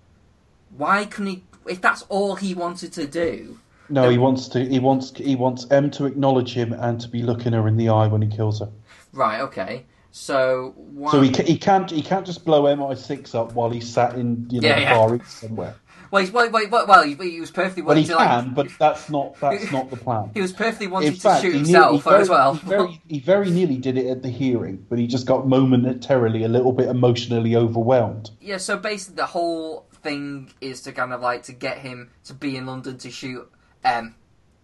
why 0.76 1.06
couldn't 1.06 1.28
he? 1.32 1.44
If 1.68 1.82
that's 1.82 2.04
all 2.10 2.36
he 2.36 2.54
wanted 2.54 2.94
to 2.94 3.08
do, 3.08 3.60
No, 3.90 4.10
he 4.10 4.18
wants 4.18 4.48
to. 4.50 4.64
He 4.66 4.80
wants. 4.80 5.12
He 5.18 5.36
wants 5.36 5.66
M 5.72 5.90
to 5.92 6.06
acknowledge 6.06 6.54
him 6.54 6.74
and 6.74 7.00
to 7.02 7.08
be 7.08 7.24
looking 7.24 7.54
her 7.54 7.68
in 7.68 7.78
the 7.78 7.90
eye 7.90 8.08
when 8.08 8.22
he 8.22 8.28
kills 8.30 8.60
her. 8.60 8.70
right? 9.14 9.42
Okay, 9.42 9.86
so 10.12 10.74
why? 10.78 11.12
So 11.12 11.22
he 11.22 11.30
he 11.44 11.58
can't 11.58 11.90
he 11.90 12.02
can't 12.02 12.26
just 12.26 12.46
blow 12.46 12.64
MI6 12.64 13.34
up 13.36 13.54
while 13.54 13.70
he's 13.70 13.88
sat 13.90 14.16
in 14.16 14.48
you 14.50 14.62
know 14.62 14.68
Yeah, 14.68 14.80
yeah. 14.80 14.94
Far 14.96 15.16
East 15.16 15.40
somewhere. 15.40 15.76
well, 16.12 16.22
he's, 16.24 16.32
well, 16.32 16.50
well, 16.52 16.88
well, 16.88 17.04
he, 17.04 17.40
was 17.40 17.52
perfectly 17.52 17.84
Well, 17.84 17.96
he 17.96 18.02
wanting 18.02 18.10
to 18.10 18.16
like. 18.16 18.28
can, 18.46 18.54
but 18.54 18.68
that's 18.80 19.10
not 19.10 19.40
that's 19.40 19.72
not 19.72 19.90
the 19.90 19.98
plan. 19.98 20.32
He 20.34 20.42
was 20.42 20.54
perfectly 20.54 20.88
wanting 20.88 21.10
In 21.10 21.14
to 21.16 21.20
fact, 21.20 21.42
shoot 21.44 21.54
himself 21.56 22.04
he, 22.04 22.10
as 22.12 22.30
well. 22.30 22.56
he, 22.56 22.68
very, 22.68 23.02
he 23.08 23.20
very 23.20 23.50
nearly 23.52 23.78
did 23.78 23.98
it 23.98 24.08
at 24.08 24.24
the 24.24 24.30
hearing, 24.30 24.86
but 24.90 24.98
he 25.00 25.06
just 25.08 25.26
got 25.28 25.48
momentarily 25.48 26.44
a 26.44 26.48
little 26.48 26.72
bit 26.74 26.88
emotionally 26.90 27.56
overwhelmed. 27.56 28.32
yeah, 28.42 28.58
so 28.58 28.78
basically 28.78 29.16
the 29.18 29.26
whole 29.28 29.86
thing 30.02 30.50
is 30.62 30.82
to 30.82 30.92
kind 30.94 31.12
of 31.14 31.22
like 31.22 31.44
to 31.44 31.54
get 31.54 31.78
him 31.80 32.10
to 32.24 32.34
be 32.34 32.56
in 32.56 32.66
London 32.66 32.98
to 32.98 33.12
shoot 33.12 33.48
M, 33.84 34.16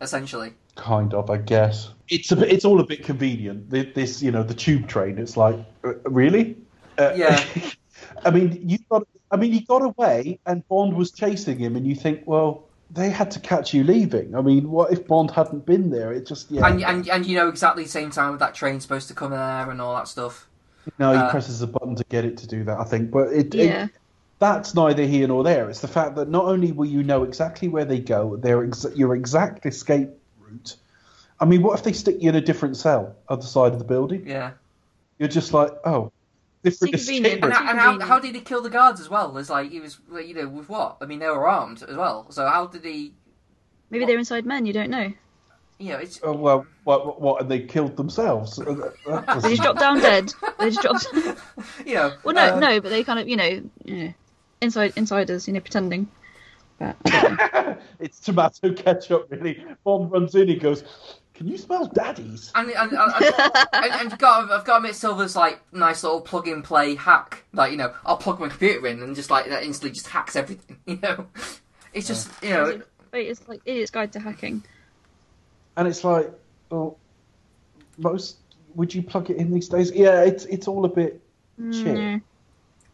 essentially. 0.01 0.53
Kind 0.75 1.13
of, 1.13 1.29
I 1.29 1.37
guess. 1.37 1.89
It's 2.09 2.31
a 2.31 2.35
bit, 2.35 2.51
it's 2.51 2.65
all 2.65 2.79
a 2.79 2.85
bit 2.85 3.03
convenient. 3.03 3.69
This, 3.69 4.21
you 4.21 4.31
know, 4.31 4.43
the 4.43 4.53
tube 4.53 4.87
train. 4.87 5.17
It's 5.17 5.37
like, 5.37 5.55
uh, 5.83 5.93
really? 6.05 6.57
Uh, 6.97 7.13
Yeah. 7.15 7.43
I 8.25 8.29
mean, 8.31 8.59
you 8.67 8.77
got. 8.89 9.07
I 9.31 9.37
mean, 9.37 9.51
he 9.51 9.61
got 9.61 9.81
away, 9.81 10.39
and 10.45 10.65
Bond 10.67 10.95
was 10.95 11.11
chasing 11.11 11.57
him, 11.57 11.75
and 11.75 11.85
you 11.85 11.95
think, 11.95 12.21
well, 12.25 12.67
they 12.91 13.09
had 13.09 13.31
to 13.31 13.39
catch 13.39 13.73
you 13.73 13.83
leaving. 13.83 14.35
I 14.35 14.41
mean, 14.41 14.69
what 14.69 14.91
if 14.91 15.07
Bond 15.07 15.31
hadn't 15.31 15.65
been 15.65 15.89
there? 15.89 16.13
It 16.13 16.27
just, 16.27 16.51
yeah. 16.51 16.67
And, 16.67 16.83
and 16.83 17.09
and 17.09 17.25
you 17.25 17.35
know 17.35 17.49
exactly 17.49 17.83
the 17.83 17.89
same 17.89 18.11
time 18.11 18.37
that 18.37 18.53
train's 18.53 18.83
supposed 18.83 19.07
to 19.09 19.13
come 19.15 19.31
there 19.31 19.69
and 19.71 19.81
all 19.81 19.95
that 19.95 20.07
stuff. 20.07 20.47
no, 20.99 21.11
he 21.11 21.17
uh, 21.17 21.29
presses 21.31 21.61
a 21.61 21.67
button 21.67 21.95
to 21.95 22.03
get 22.05 22.23
it 22.25 22.37
to 22.37 22.47
do 22.47 22.63
that. 22.65 22.77
I 22.79 22.83
think, 22.83 23.11
but 23.11 23.33
it, 23.33 23.53
Yeah. 23.53 23.85
it 23.85 23.91
that's 24.53 24.76
neither 24.76 25.03
here 25.05 25.27
nor 25.27 25.43
there. 25.43 25.69
It's 25.69 25.81
the 25.81 25.88
fact 25.88 26.15
that 26.15 26.30
not 26.30 26.45
only 26.45 26.72
will 26.72 26.85
you 26.85 27.01
know 27.03 27.23
exactly 27.23 27.67
where 27.67 27.85
they 27.85 27.99
go, 27.99 28.35
their 28.35 28.63
ex- 28.63 28.85
your 28.95 29.15
exact 29.15 29.65
escape 29.65 30.09
route. 30.39 30.76
I 31.39 31.45
mean, 31.45 31.61
what 31.63 31.77
if 31.77 31.84
they 31.84 31.93
stick 31.93 32.17
you 32.22 32.30
in 32.30 32.35
a 32.35 32.41
different 32.41 32.77
cell 32.77 33.15
other 33.27 33.45
side 33.45 33.73
of 33.73 33.80
the 33.80 33.85
building? 33.85 34.27
Yeah. 34.27 34.51
You're 35.17 35.30
just 35.30 35.51
like, 35.53 35.72
oh, 35.84 36.11
different 36.63 36.93
Too 36.93 36.97
convenient. 36.99 37.43
And, 37.43 37.53
how- 37.53 37.69
and 37.69 37.80
how, 37.80 37.99
how 38.07 38.19
did 38.19 38.35
he 38.35 38.41
kill 38.41 38.61
the 38.61 38.69
guards 38.69 39.01
as 39.01 39.09
well? 39.09 39.35
It's 39.38 39.49
like 39.49 39.72
he 39.72 39.80
was, 39.80 39.99
you 40.11 40.34
know, 40.35 40.47
with 40.47 40.69
what? 40.69 40.97
I 41.01 41.05
mean, 41.05 41.19
they 41.19 41.27
were 41.27 41.47
armed 41.47 41.84
as 41.84 41.95
well. 41.95 42.30
So 42.31 42.47
how 42.47 42.67
did 42.67 42.85
he? 42.85 43.13
Maybe 43.89 44.05
they're 44.05 44.19
inside 44.19 44.45
men. 44.45 44.65
You 44.65 44.73
don't 44.73 44.89
know. 44.89 45.11
You 45.77 45.89
know, 45.93 45.97
it's 45.97 46.19
Oh, 46.23 46.34
well, 46.34 46.65
what, 46.85 47.05
what, 47.05 47.22
what? 47.22 47.41
And 47.41 47.51
they 47.51 47.59
killed 47.61 47.97
themselves. 47.97 48.57
They 48.65 49.49
just 49.49 49.61
dropped 49.61 49.80
down 49.80 49.99
dead. 49.99 50.34
They 50.59 50.69
just 50.69 50.81
dropped. 50.81 51.07
you 51.85 51.95
know. 51.95 52.13
well, 52.23 52.35
no, 52.35 52.55
uh, 52.55 52.59
no, 52.59 52.80
but 52.80 52.89
they 52.89 53.03
kind 53.03 53.19
of, 53.19 53.27
you 53.27 53.35
know, 53.35 53.61
yeah, 53.84 54.11
inside 54.65 54.93
insiders, 54.95 55.47
you 55.47 55.53
know, 55.53 55.59
pretending. 55.61 56.09
But 56.77 56.97
I 57.05 57.77
it's 57.99 58.19
tomato 58.19 58.73
ketchup, 58.73 59.27
really. 59.29 59.63
Bond 59.83 60.11
runs 60.11 60.35
in, 60.35 60.49
he 60.49 60.55
goes, 60.55 60.83
"Can 61.33 61.47
you 61.47 61.57
smell 61.57 61.87
daddies?" 61.87 62.51
And, 62.53 62.69
and, 62.69 62.91
and, 62.91 63.13
and, 63.13 63.35
and, 63.73 63.93
and 63.93 64.11
you've 64.11 64.19
got, 64.19 64.51
I've 64.51 64.65
got 64.65 64.73
to 64.73 64.77
admit, 64.77 64.95
Silva's 64.95 65.35
like 65.35 65.61
nice 65.71 66.03
little 66.03 66.19
plug 66.19 66.47
and 66.49 66.63
play 66.63 66.95
hack. 66.95 67.45
Like 67.53 67.71
you 67.71 67.77
know, 67.77 67.93
I'll 68.05 68.17
plug 68.17 68.39
my 68.39 68.49
computer 68.49 68.85
in 68.87 69.01
and 69.01 69.15
just 69.15 69.29
like 69.29 69.47
that 69.47 69.63
instantly 69.63 69.93
just 69.93 70.07
hacks 70.07 70.35
everything. 70.35 70.77
You 70.85 70.99
know, 71.01 71.27
it's 71.93 72.07
just 72.07 72.29
you 72.43 72.49
know. 72.49 72.81
Wait, 73.13 73.27
it's 73.27 73.47
like 73.47 73.61
Idiot's 73.65 73.91
Guide 73.91 74.11
to 74.13 74.19
Hacking. 74.19 74.63
And 75.77 75.87
it's 75.87 76.03
like, 76.03 76.31
well, 76.69 76.97
most 77.97 78.37
would 78.75 78.93
you 78.93 79.01
plug 79.01 79.29
it 79.29 79.37
in 79.37 79.51
these 79.51 79.69
days? 79.69 79.91
Yeah, 79.91 80.23
it's 80.23 80.45
it's 80.45 80.67
all 80.67 80.83
a 80.83 80.89
bit 80.89 81.21
shit. 81.71 81.95
Mm, 81.95 82.21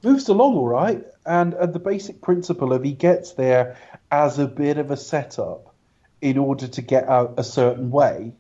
Moves 0.04 0.30
along 0.30 0.56
all 0.56 0.68
right, 0.68 1.06
and, 1.26 1.54
and 1.54 1.74
the 1.74 1.80
basic 1.80 2.22
principle 2.22 2.74
of 2.74 2.84
he 2.84 2.94
gets 2.94 3.34
there 3.34 3.78
as 4.10 4.40
a 4.40 4.48
bit 4.48 4.78
of 4.78 4.90
a 4.92 4.98
setup 4.98 5.76
in 6.22 6.38
order 6.38 6.68
to 6.68 6.82
get 6.82 7.08
out 7.08 7.36
a 7.38 7.44
certain 7.44 7.92
way. 7.92 8.34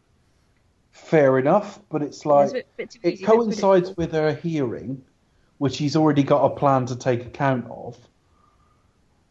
Fair 0.91 1.37
enough, 1.37 1.79
but 1.89 2.01
it's 2.01 2.25
like 2.25 2.45
It's 2.45 2.53
bit- 2.53 2.97
bit 3.01 3.13
it 3.21 3.23
coincides 3.25 3.95
with 3.95 4.11
her 4.11 4.33
hearing, 4.33 5.03
which 5.59 5.77
he's 5.77 5.95
already 5.95 6.23
got 6.23 6.43
a 6.43 6.55
plan 6.55 6.85
to 6.87 6.95
take 6.95 7.25
account 7.25 7.65
of, 7.69 7.97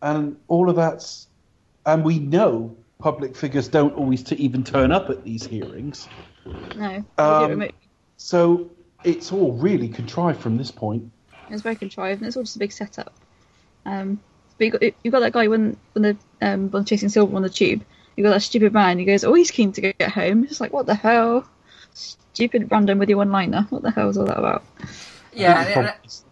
and 0.00 0.36
all 0.48 0.70
of 0.70 0.76
that's, 0.76 1.26
and 1.84 2.04
we 2.04 2.18
know 2.18 2.76
public 2.98 3.36
figures 3.36 3.68
don't 3.68 3.94
always 3.94 4.22
to 4.24 4.40
even 4.40 4.62
turn 4.62 4.92
up 4.92 5.10
at 5.10 5.24
these 5.24 5.44
hearings, 5.44 6.08
No, 6.76 7.04
Um, 7.18 7.64
so 8.16 8.70
it's 9.04 9.32
all 9.32 9.52
really 9.52 9.88
contrived 9.88 10.40
from 10.40 10.56
this 10.56 10.70
point. 10.70 11.10
Was 11.50 11.62
very 11.62 11.76
contrived, 11.76 12.20
and 12.20 12.28
it's 12.28 12.36
all 12.36 12.42
just 12.42 12.56
a 12.56 12.60
big 12.60 12.72
setup. 12.72 13.12
Um, 13.84 14.20
but 14.58 14.64
you 14.64 14.70
got 14.70 14.82
you 15.02 15.10
got 15.10 15.20
that 15.20 15.32
guy 15.32 15.48
when 15.48 15.76
when 15.92 16.02
the 16.02 16.16
um 16.46 16.70
when 16.70 16.84
chasing 16.84 17.08
Silva 17.08 17.34
on 17.36 17.42
the 17.42 17.50
tube. 17.50 17.84
You 18.16 18.24
got 18.24 18.30
that 18.30 18.40
stupid 18.40 18.72
man. 18.72 18.98
He 18.98 19.04
goes, 19.04 19.24
"Oh, 19.24 19.34
he's 19.34 19.50
keen 19.50 19.72
to 19.72 19.80
get 19.80 20.02
home." 20.02 20.44
It's 20.44 20.60
like, 20.60 20.72
what 20.72 20.86
the 20.86 20.94
hell? 20.94 21.48
Stupid 21.94 22.70
random 22.70 22.98
with 22.98 23.08
your 23.08 23.18
one-liner. 23.18 23.66
What 23.70 23.82
the 23.82 23.90
hell 23.90 24.10
is 24.10 24.18
all 24.18 24.26
that 24.26 24.38
about? 24.38 24.62
Yeah, 25.32 25.62
and, 25.62 25.86
and, 25.86 26.22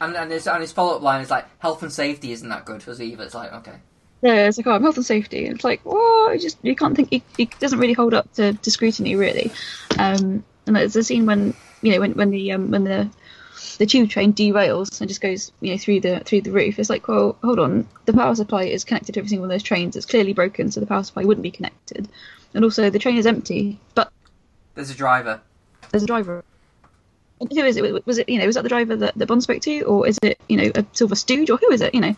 and, 0.00 0.16
and 0.16 0.32
his, 0.32 0.48
his 0.48 0.72
follow 0.72 0.96
up 0.96 1.02
line 1.02 1.20
is 1.20 1.30
like, 1.30 1.46
health 1.58 1.82
and 1.82 1.92
safety 1.92 2.32
isn't 2.32 2.48
that 2.48 2.64
good 2.64 2.82
for 2.82 2.92
either. 3.00 3.22
It's 3.22 3.34
like, 3.34 3.52
okay. 3.52 3.76
Yeah, 4.22 4.46
it's 4.46 4.58
like, 4.58 4.66
oh, 4.66 4.72
I'm 4.72 4.82
health 4.82 4.96
and 4.96 5.06
safety. 5.06 5.46
It's 5.46 5.64
like, 5.64 5.80
oh, 5.86 6.30
You 6.32 6.40
just 6.40 6.58
you 6.62 6.74
can't 6.74 6.96
think. 6.96 7.12
It, 7.12 7.22
it 7.36 7.58
doesn't 7.60 7.78
really 7.78 7.92
hold 7.92 8.14
up 8.14 8.32
to, 8.34 8.52
to 8.54 8.70
scrutiny, 8.70 9.14
really. 9.14 9.52
Um, 9.98 10.44
and 10.66 10.76
there's 10.76 10.96
a 10.96 11.02
scene 11.02 11.26
when 11.26 11.54
you 11.82 11.92
know 11.92 12.00
when 12.00 12.12
when 12.12 12.30
the 12.30 12.52
um, 12.52 12.70
when 12.70 12.84
the 12.84 13.08
the 13.78 13.86
tube 13.86 14.10
train 14.10 14.32
derails 14.32 15.00
and 15.00 15.08
just 15.08 15.20
goes 15.20 15.52
you 15.60 15.72
know 15.72 15.78
through 15.78 16.00
the 16.00 16.20
through 16.20 16.42
the 16.42 16.50
roof. 16.52 16.78
It's 16.78 16.90
like, 16.90 17.08
well, 17.08 17.36
hold 17.42 17.58
on. 17.58 17.88
The 18.04 18.12
power 18.12 18.34
supply 18.34 18.64
is 18.64 18.84
connected 18.84 19.12
to 19.12 19.20
every 19.20 19.28
single 19.28 19.42
one 19.42 19.50
of 19.50 19.54
those 19.54 19.62
trains. 19.62 19.96
It's 19.96 20.06
clearly 20.06 20.32
broken, 20.32 20.70
so 20.70 20.80
the 20.80 20.86
power 20.86 21.02
supply 21.02 21.24
wouldn't 21.24 21.42
be 21.42 21.50
connected. 21.50 22.08
And 22.54 22.64
also, 22.64 22.90
the 22.90 22.98
train 22.98 23.16
is 23.16 23.26
empty, 23.26 23.78
but 23.94 24.10
There's 24.74 24.90
a 24.90 24.94
driver. 24.94 25.40
there's 25.90 26.02
a 26.02 26.06
driver. 26.06 26.44
And 27.40 27.52
who 27.52 27.64
is 27.64 27.76
it? 27.76 28.06
Was 28.06 28.18
it 28.18 28.28
you 28.28 28.38
know 28.38 28.46
was 28.46 28.56
that 28.56 28.62
the 28.62 28.68
driver 28.68 28.96
that, 28.96 29.14
that 29.16 29.26
Bond 29.26 29.42
spoke 29.42 29.62
to, 29.62 29.82
or 29.82 30.06
is 30.08 30.18
it 30.22 30.40
you 30.48 30.56
know 30.56 30.70
a 30.74 30.84
Silva 30.92 31.14
stooge, 31.14 31.50
or 31.50 31.56
who 31.58 31.70
is 31.70 31.80
it? 31.80 31.94
You 31.94 32.00
know, 32.00 32.16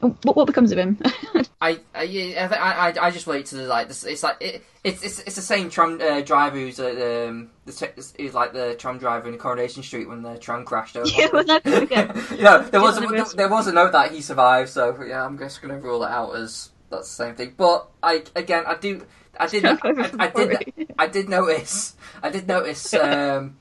what 0.00 0.36
what 0.36 0.44
becomes 0.46 0.72
of 0.72 0.78
him? 0.78 0.98
I 1.60 1.80
I 1.94 2.48
I, 2.50 2.94
I 3.00 3.10
just 3.10 3.26
relate 3.26 3.46
to 3.46 3.56
the 3.56 3.64
like 3.64 3.88
this. 3.88 4.04
It's 4.04 4.22
like 4.22 4.36
it, 4.40 4.64
it's 4.84 5.02
it's 5.02 5.18
it's 5.20 5.36
the 5.36 5.42
same 5.42 5.70
tram 5.70 6.00
uh, 6.00 6.20
driver 6.20 6.56
who's 6.56 6.78
uh, 6.78 7.26
um 7.28 7.50
the 7.64 8.12
who's 8.16 8.34
like 8.34 8.52
the 8.52 8.76
tram 8.76 8.98
driver 8.98 9.28
in 9.28 9.36
Coronation 9.38 9.82
Street 9.82 10.08
when 10.08 10.22
the 10.22 10.38
tram 10.38 10.64
crashed 10.64 10.96
over. 10.96 11.08
yeah, 11.08 11.28
well, 11.32 11.44
you 12.36 12.42
know, 12.44 12.62
there 12.62 12.80
was 12.80 12.98
a, 12.98 13.06
there, 13.06 13.24
there 13.34 13.48
was 13.48 13.66
a 13.66 13.72
note 13.72 13.92
that 13.92 14.12
he 14.12 14.20
survived, 14.20 14.70
so 14.70 15.02
yeah, 15.02 15.24
I'm 15.24 15.36
just 15.36 15.60
gonna 15.60 15.78
rule 15.78 16.04
it 16.04 16.10
out 16.10 16.36
as 16.36 16.70
that's 16.90 17.08
the 17.08 17.24
same 17.24 17.34
thing. 17.34 17.54
But 17.56 17.88
I 18.02 18.22
again, 18.36 18.64
I 18.64 18.76
do, 18.76 19.04
I 19.38 19.46
did, 19.48 19.64
I, 19.66 19.78
I, 19.82 20.10
I 20.18 20.28
did, 20.28 20.94
I 20.96 21.06
did 21.08 21.28
notice, 21.28 21.96
I 22.22 22.30
did 22.30 22.46
notice 22.46 22.94
um, 22.94 23.56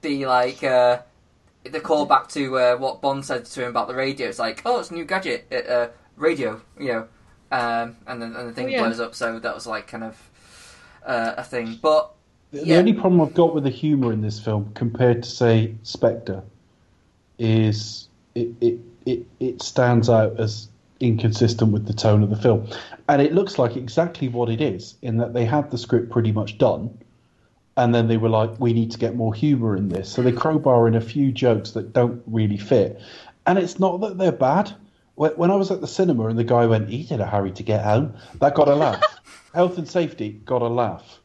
the 0.00 0.24
like 0.24 0.64
uh, 0.64 1.00
the 1.64 1.80
callback 1.80 2.28
to 2.32 2.58
uh, 2.58 2.76
what 2.76 3.02
Bond 3.02 3.24
said 3.24 3.44
to 3.44 3.62
him 3.62 3.68
about 3.68 3.88
the 3.88 3.94
radio. 3.94 4.28
It's 4.28 4.38
like, 4.38 4.62
oh, 4.64 4.80
it's 4.80 4.90
a 4.90 4.94
new 4.94 5.04
gadget, 5.04 5.46
uh, 5.52 5.70
uh, 5.70 5.88
radio, 6.16 6.60
you 6.78 6.88
know, 6.88 7.08
um, 7.52 7.96
and 8.06 8.20
then 8.20 8.34
and 8.34 8.48
the 8.48 8.52
thing 8.52 8.66
Oh, 8.66 8.68
yeah. 8.68 8.78
blows 8.82 8.98
up. 8.98 9.14
So 9.14 9.38
that 9.38 9.54
was 9.54 9.66
like 9.66 9.86
kind 9.86 10.04
of 10.04 10.30
uh, 11.06 11.34
a 11.36 11.44
thing, 11.44 11.78
but. 11.80 12.10
The 12.50 12.66
Yeah. 12.66 12.78
only 12.78 12.92
problem 12.92 13.20
I've 13.20 13.32
got 13.32 13.54
with 13.54 13.64
the 13.64 13.70
humour 13.70 14.12
in 14.12 14.20
this 14.20 14.38
film 14.38 14.72
compared 14.74 15.22
to, 15.22 15.30
say, 15.30 15.74
Spectre, 15.84 16.42
is 17.38 18.08
it, 18.34 18.50
it, 18.60 18.78
it, 19.06 19.26
it 19.40 19.62
stands 19.62 20.10
out 20.10 20.38
as 20.38 20.68
inconsistent 21.00 21.72
with 21.72 21.86
the 21.86 21.94
tone 21.94 22.22
of 22.22 22.28
the 22.28 22.36
film. 22.36 22.68
And 23.08 23.22
it 23.22 23.32
looks 23.32 23.58
like 23.58 23.74
exactly 23.76 24.28
what 24.28 24.50
it 24.50 24.60
is, 24.60 24.96
in 25.00 25.16
that 25.16 25.32
they 25.32 25.46
had 25.46 25.70
the 25.70 25.78
script 25.78 26.10
pretty 26.10 26.30
much 26.30 26.58
done, 26.58 26.96
and 27.78 27.94
then 27.94 28.06
they 28.06 28.18
were 28.18 28.28
like, 28.28 28.50
we 28.60 28.74
need 28.74 28.90
to 28.90 28.98
get 28.98 29.16
more 29.16 29.32
humour 29.32 29.74
in 29.74 29.88
this. 29.88 30.10
So 30.10 30.20
they 30.22 30.30
crowbar 30.30 30.86
in 30.86 30.94
a 30.94 31.00
few 31.00 31.32
jokes 31.32 31.70
that 31.70 31.94
don't 31.94 32.22
really 32.26 32.58
fit. 32.58 33.00
And 33.46 33.58
it's 33.58 33.80
not 33.80 34.02
that 34.02 34.18
they're 34.18 34.30
bad. 34.30 34.74
When 35.14 35.30
when 35.32 35.50
I 35.50 35.56
was 35.56 35.70
at 35.70 35.80
the 35.80 35.86
cinema 35.86 36.26
and 36.28 36.38
the 36.38 36.44
guy 36.44 36.66
went, 36.66 36.88
"He's 36.88 37.10
in 37.10 37.20
a 37.20 37.26
hurry 37.26 37.52
to 37.52 37.62
get 37.62 37.84
home, 37.84 38.14
that 38.40 38.54
got 38.54 38.68
a 38.68 38.74
laugh. 38.74 39.02
Health 39.54 39.76
and 39.78 39.86
safety 39.88 40.30
got 40.44 40.62
a 40.62 40.68
laugh. 40.68 41.20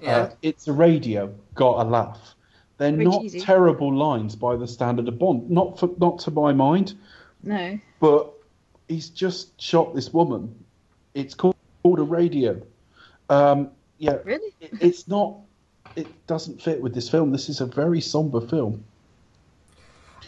Yeah. 0.00 0.16
Uh, 0.16 0.30
it's 0.42 0.66
a 0.68 0.72
radio, 0.72 1.32
got 1.54 1.86
a 1.86 1.88
laugh. 1.88 2.34
They're 2.78 2.90
Very 2.90 3.04
not 3.04 3.20
cheesy. 3.22 3.40
terrible 3.40 3.94
lines 3.94 4.34
by 4.34 4.56
the 4.56 4.66
standard 4.66 5.06
of 5.06 5.18
Bond, 5.18 5.48
not 5.50 5.78
for, 5.78 5.90
not 5.98 6.18
to 6.20 6.30
my 6.32 6.52
mind, 6.52 6.94
no. 7.42 7.78
but 8.00 8.32
he's 8.88 9.08
just 9.10 9.60
shot 9.60 9.94
this 9.94 10.12
woman. 10.12 10.52
It's 11.14 11.34
called, 11.34 11.54
called 11.84 12.00
a 12.00 12.02
radio. 12.02 12.60
Um, 13.28 13.70
yeah, 13.98 14.16
Really? 14.24 14.52
it, 14.60 14.72
it's 14.80 15.06
not. 15.06 15.36
It 15.94 16.08
doesn't 16.26 16.60
fit 16.60 16.80
with 16.82 16.94
this 16.94 17.08
film. 17.08 17.30
This 17.30 17.48
is 17.48 17.60
a 17.60 17.66
very 17.66 18.00
somber 18.00 18.40
film. 18.40 18.82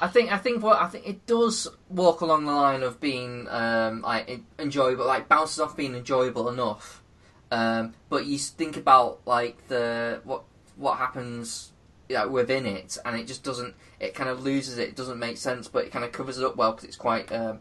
I 0.01 0.09
think 0.09 0.33
I 0.33 0.39
think 0.39 0.62
what 0.62 0.81
I 0.81 0.89
think 0.89 1.07
it 1.07 1.27
does 1.27 1.69
walk 1.89 2.21
along 2.21 2.47
the 2.47 2.53
line 2.53 2.83
of 2.83 3.01
being 3.01 3.47
um, 3.49 4.03
like 4.03 4.29
en- 4.29 4.47
enjoyable, 4.59 5.07
like 5.07 5.29
bounces 5.29 5.61
off 5.61 5.77
being 5.77 5.95
enjoyable 5.95 6.49
enough. 6.49 7.03
Um, 7.51 7.95
but 8.09 8.27
you 8.27 8.39
think 8.39 8.77
about 8.77 9.21
like 9.27 9.69
the 9.69 10.21
what 10.25 10.43
what 10.77 10.99
happens 10.99 11.73
within 12.09 12.66
it, 12.66 12.99
and 13.05 13.16
it 13.16 13.27
just 13.27 13.45
doesn't. 13.45 13.75
It 14.01 14.15
kind 14.15 14.29
of 14.29 14.43
loses 14.43 14.79
it. 14.79 14.89
It 14.89 14.97
doesn't 14.97 15.19
make 15.19 15.39
sense, 15.39 15.69
but 15.69 15.85
it 15.85 15.93
kind 15.93 16.05
of 16.05 16.12
covers 16.12 16.39
it 16.39 16.45
up 16.45 16.57
well 16.57 16.73
because 16.73 16.85
it's 16.85 16.97
quite. 16.97 17.31
Um, 17.31 17.61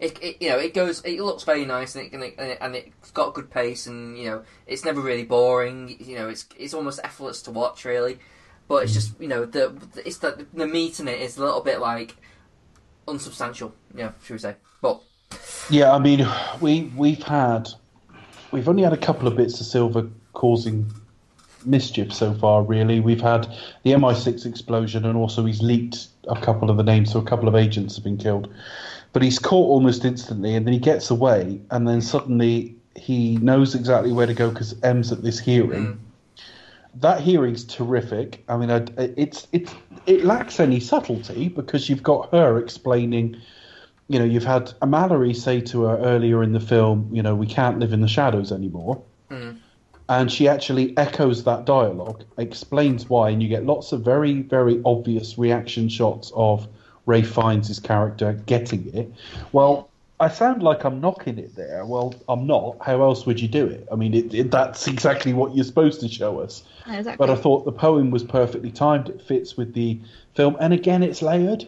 it, 0.00 0.18
it 0.20 0.42
you 0.42 0.48
know 0.48 0.58
it 0.58 0.74
goes 0.74 1.00
it 1.02 1.20
looks 1.20 1.44
very 1.44 1.64
nice 1.64 1.94
and 1.94 2.06
it, 2.06 2.12
and 2.12 2.22
it 2.22 2.58
and 2.60 2.74
it's 2.74 3.10
got 3.12 3.34
good 3.34 3.50
pace 3.50 3.86
and 3.86 4.18
you 4.18 4.24
know 4.24 4.42
it's 4.66 4.84
never 4.84 5.00
really 5.00 5.24
boring 5.24 5.96
you 6.00 6.16
know 6.16 6.28
it's 6.28 6.46
it's 6.58 6.74
almost 6.74 7.00
effortless 7.04 7.42
to 7.42 7.50
watch 7.50 7.84
really 7.84 8.18
but 8.68 8.82
it's 8.82 8.92
hmm. 8.92 8.94
just 8.94 9.20
you 9.20 9.28
know 9.28 9.44
the 9.44 9.74
it's 10.04 10.18
the 10.18 10.46
the 10.54 10.66
meat 10.66 11.00
in 11.00 11.08
it 11.08 11.20
is 11.20 11.36
a 11.36 11.44
little 11.44 11.60
bit 11.60 11.80
like 11.80 12.16
unsubstantial 13.06 13.74
yeah 13.94 14.12
should 14.22 14.34
we 14.34 14.38
say 14.38 14.56
but 14.80 15.00
Yeah, 15.70 15.92
I 15.92 15.98
mean, 15.98 16.26
we 16.60 16.92
we've 16.96 17.22
had 17.22 17.68
we've 18.50 18.68
only 18.68 18.82
had 18.82 18.92
a 18.92 18.98
couple 18.98 19.26
of 19.26 19.36
bits 19.36 19.60
of 19.60 19.66
Silva 19.66 20.08
causing 20.32 20.92
mischief 21.64 22.12
so 22.12 22.34
far. 22.34 22.62
Really, 22.62 23.00
we've 23.00 23.20
had 23.20 23.46
the 23.82 23.92
MI6 23.92 24.46
explosion, 24.46 25.04
and 25.04 25.16
also 25.16 25.44
he's 25.44 25.62
leaked 25.62 26.08
a 26.28 26.40
couple 26.40 26.70
of 26.70 26.76
the 26.76 26.82
names, 26.82 27.12
so 27.12 27.18
a 27.18 27.24
couple 27.24 27.48
of 27.48 27.54
agents 27.54 27.96
have 27.96 28.04
been 28.04 28.18
killed. 28.18 28.52
But 29.12 29.22
he's 29.22 29.38
caught 29.38 29.68
almost 29.68 30.04
instantly, 30.04 30.54
and 30.54 30.66
then 30.66 30.72
he 30.74 30.80
gets 30.80 31.10
away, 31.10 31.60
and 31.70 31.88
then 31.88 32.00
suddenly 32.00 32.76
he 32.96 33.36
knows 33.38 33.74
exactly 33.74 34.12
where 34.12 34.26
to 34.26 34.34
go 34.34 34.50
because 34.50 34.80
M's 34.82 35.12
at 35.12 35.22
this 35.22 35.38
hearing. 35.38 35.86
Hmm. 35.86 35.98
That 37.00 37.20
hearing's 37.20 37.64
terrific. 37.64 38.44
I 38.48 38.56
mean, 38.56 38.70
it's 38.96 39.46
it's 39.52 39.74
it 40.06 40.24
lacks 40.24 40.60
any 40.60 40.80
subtlety 40.80 41.48
because 41.48 41.88
you've 41.88 42.02
got 42.02 42.30
her 42.30 42.58
explaining 42.58 43.40
you 44.08 44.18
know, 44.18 44.24
you've 44.24 44.44
had 44.44 44.72
a 44.82 44.86
Mallory 44.86 45.32
say 45.34 45.60
to 45.60 45.84
her 45.84 45.98
earlier 45.98 46.42
in 46.42 46.52
the 46.52 46.60
film, 46.60 47.08
you 47.12 47.22
know, 47.22 47.34
we 47.34 47.46
can't 47.46 47.78
live 47.78 47.92
in 47.92 48.00
the 48.00 48.08
shadows 48.08 48.52
anymore. 48.52 49.02
Mm. 49.30 49.58
And 50.08 50.30
she 50.30 50.48
actually 50.48 50.96
echoes 50.98 51.44
that 51.44 51.64
dialogue, 51.64 52.24
explains 52.36 53.08
why, 53.08 53.30
and 53.30 53.42
you 53.42 53.48
get 53.48 53.64
lots 53.64 53.92
of 53.92 54.02
very, 54.02 54.42
very 54.42 54.82
obvious 54.84 55.38
reaction 55.38 55.88
shots 55.88 56.30
of 56.36 56.68
Ralph 57.06 57.26
Fiennes' 57.26 57.80
character 57.80 58.34
getting 58.44 58.94
it. 58.94 59.10
Well, 59.52 59.88
I 60.20 60.28
sound 60.28 60.62
like 60.62 60.84
I'm 60.84 61.00
knocking 61.00 61.38
it 61.38 61.56
there. 61.56 61.84
Well, 61.84 62.14
I'm 62.28 62.46
not. 62.46 62.76
How 62.80 63.02
else 63.02 63.26
would 63.26 63.40
you 63.40 63.48
do 63.48 63.66
it? 63.66 63.88
I 63.90 63.96
mean, 63.96 64.14
it, 64.14 64.32
it, 64.32 64.50
that's 64.50 64.86
exactly 64.94 65.32
what 65.32 65.54
you're 65.54 65.64
supposed 65.64 66.00
to 66.00 66.08
show 66.08 66.40
us. 66.40 66.62
Exactly. 66.86 67.16
But 67.16 67.30
I 67.30 67.40
thought 67.40 67.64
the 67.64 67.72
poem 67.72 68.10
was 68.10 68.22
perfectly 68.22 68.70
timed. 68.70 69.08
It 69.08 69.20
fits 69.20 69.56
with 69.56 69.74
the 69.74 70.00
film, 70.34 70.56
and 70.60 70.72
again, 70.72 71.02
it's 71.02 71.22
layered. 71.22 71.66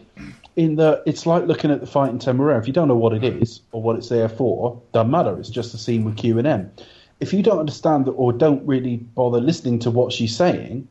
In 0.55 0.75
the, 0.75 1.03
it's 1.05 1.25
like 1.25 1.45
looking 1.45 1.69
at 1.69 1.81
the 1.81 1.87
Fighting 1.87 2.19
Temeraire. 2.19 2.59
If 2.59 2.67
you 2.67 2.73
don't 2.73 2.87
know 2.87 2.95
what 2.95 3.13
it 3.13 3.23
is 3.23 3.61
or 3.73 3.81
what 3.81 3.95
it's 3.95 4.09
there 4.09 4.29
for, 4.29 4.81
doesn't 4.91 5.11
matter. 5.11 5.37
It's 5.37 5.49
just 5.49 5.73
a 5.73 5.77
scene 5.77 6.03
with 6.03 6.17
Q 6.17 6.39
and 6.39 6.47
M. 6.47 6.71
If 7.19 7.33
you 7.33 7.43
don't 7.43 7.59
understand 7.59 8.05
that 8.05 8.11
or 8.11 8.31
don't 8.31 8.65
really 8.65 8.97
bother 8.97 9.39
listening 9.39 9.79
to 9.79 9.91
what 9.91 10.13
she's 10.13 10.35
saying, 10.35 10.87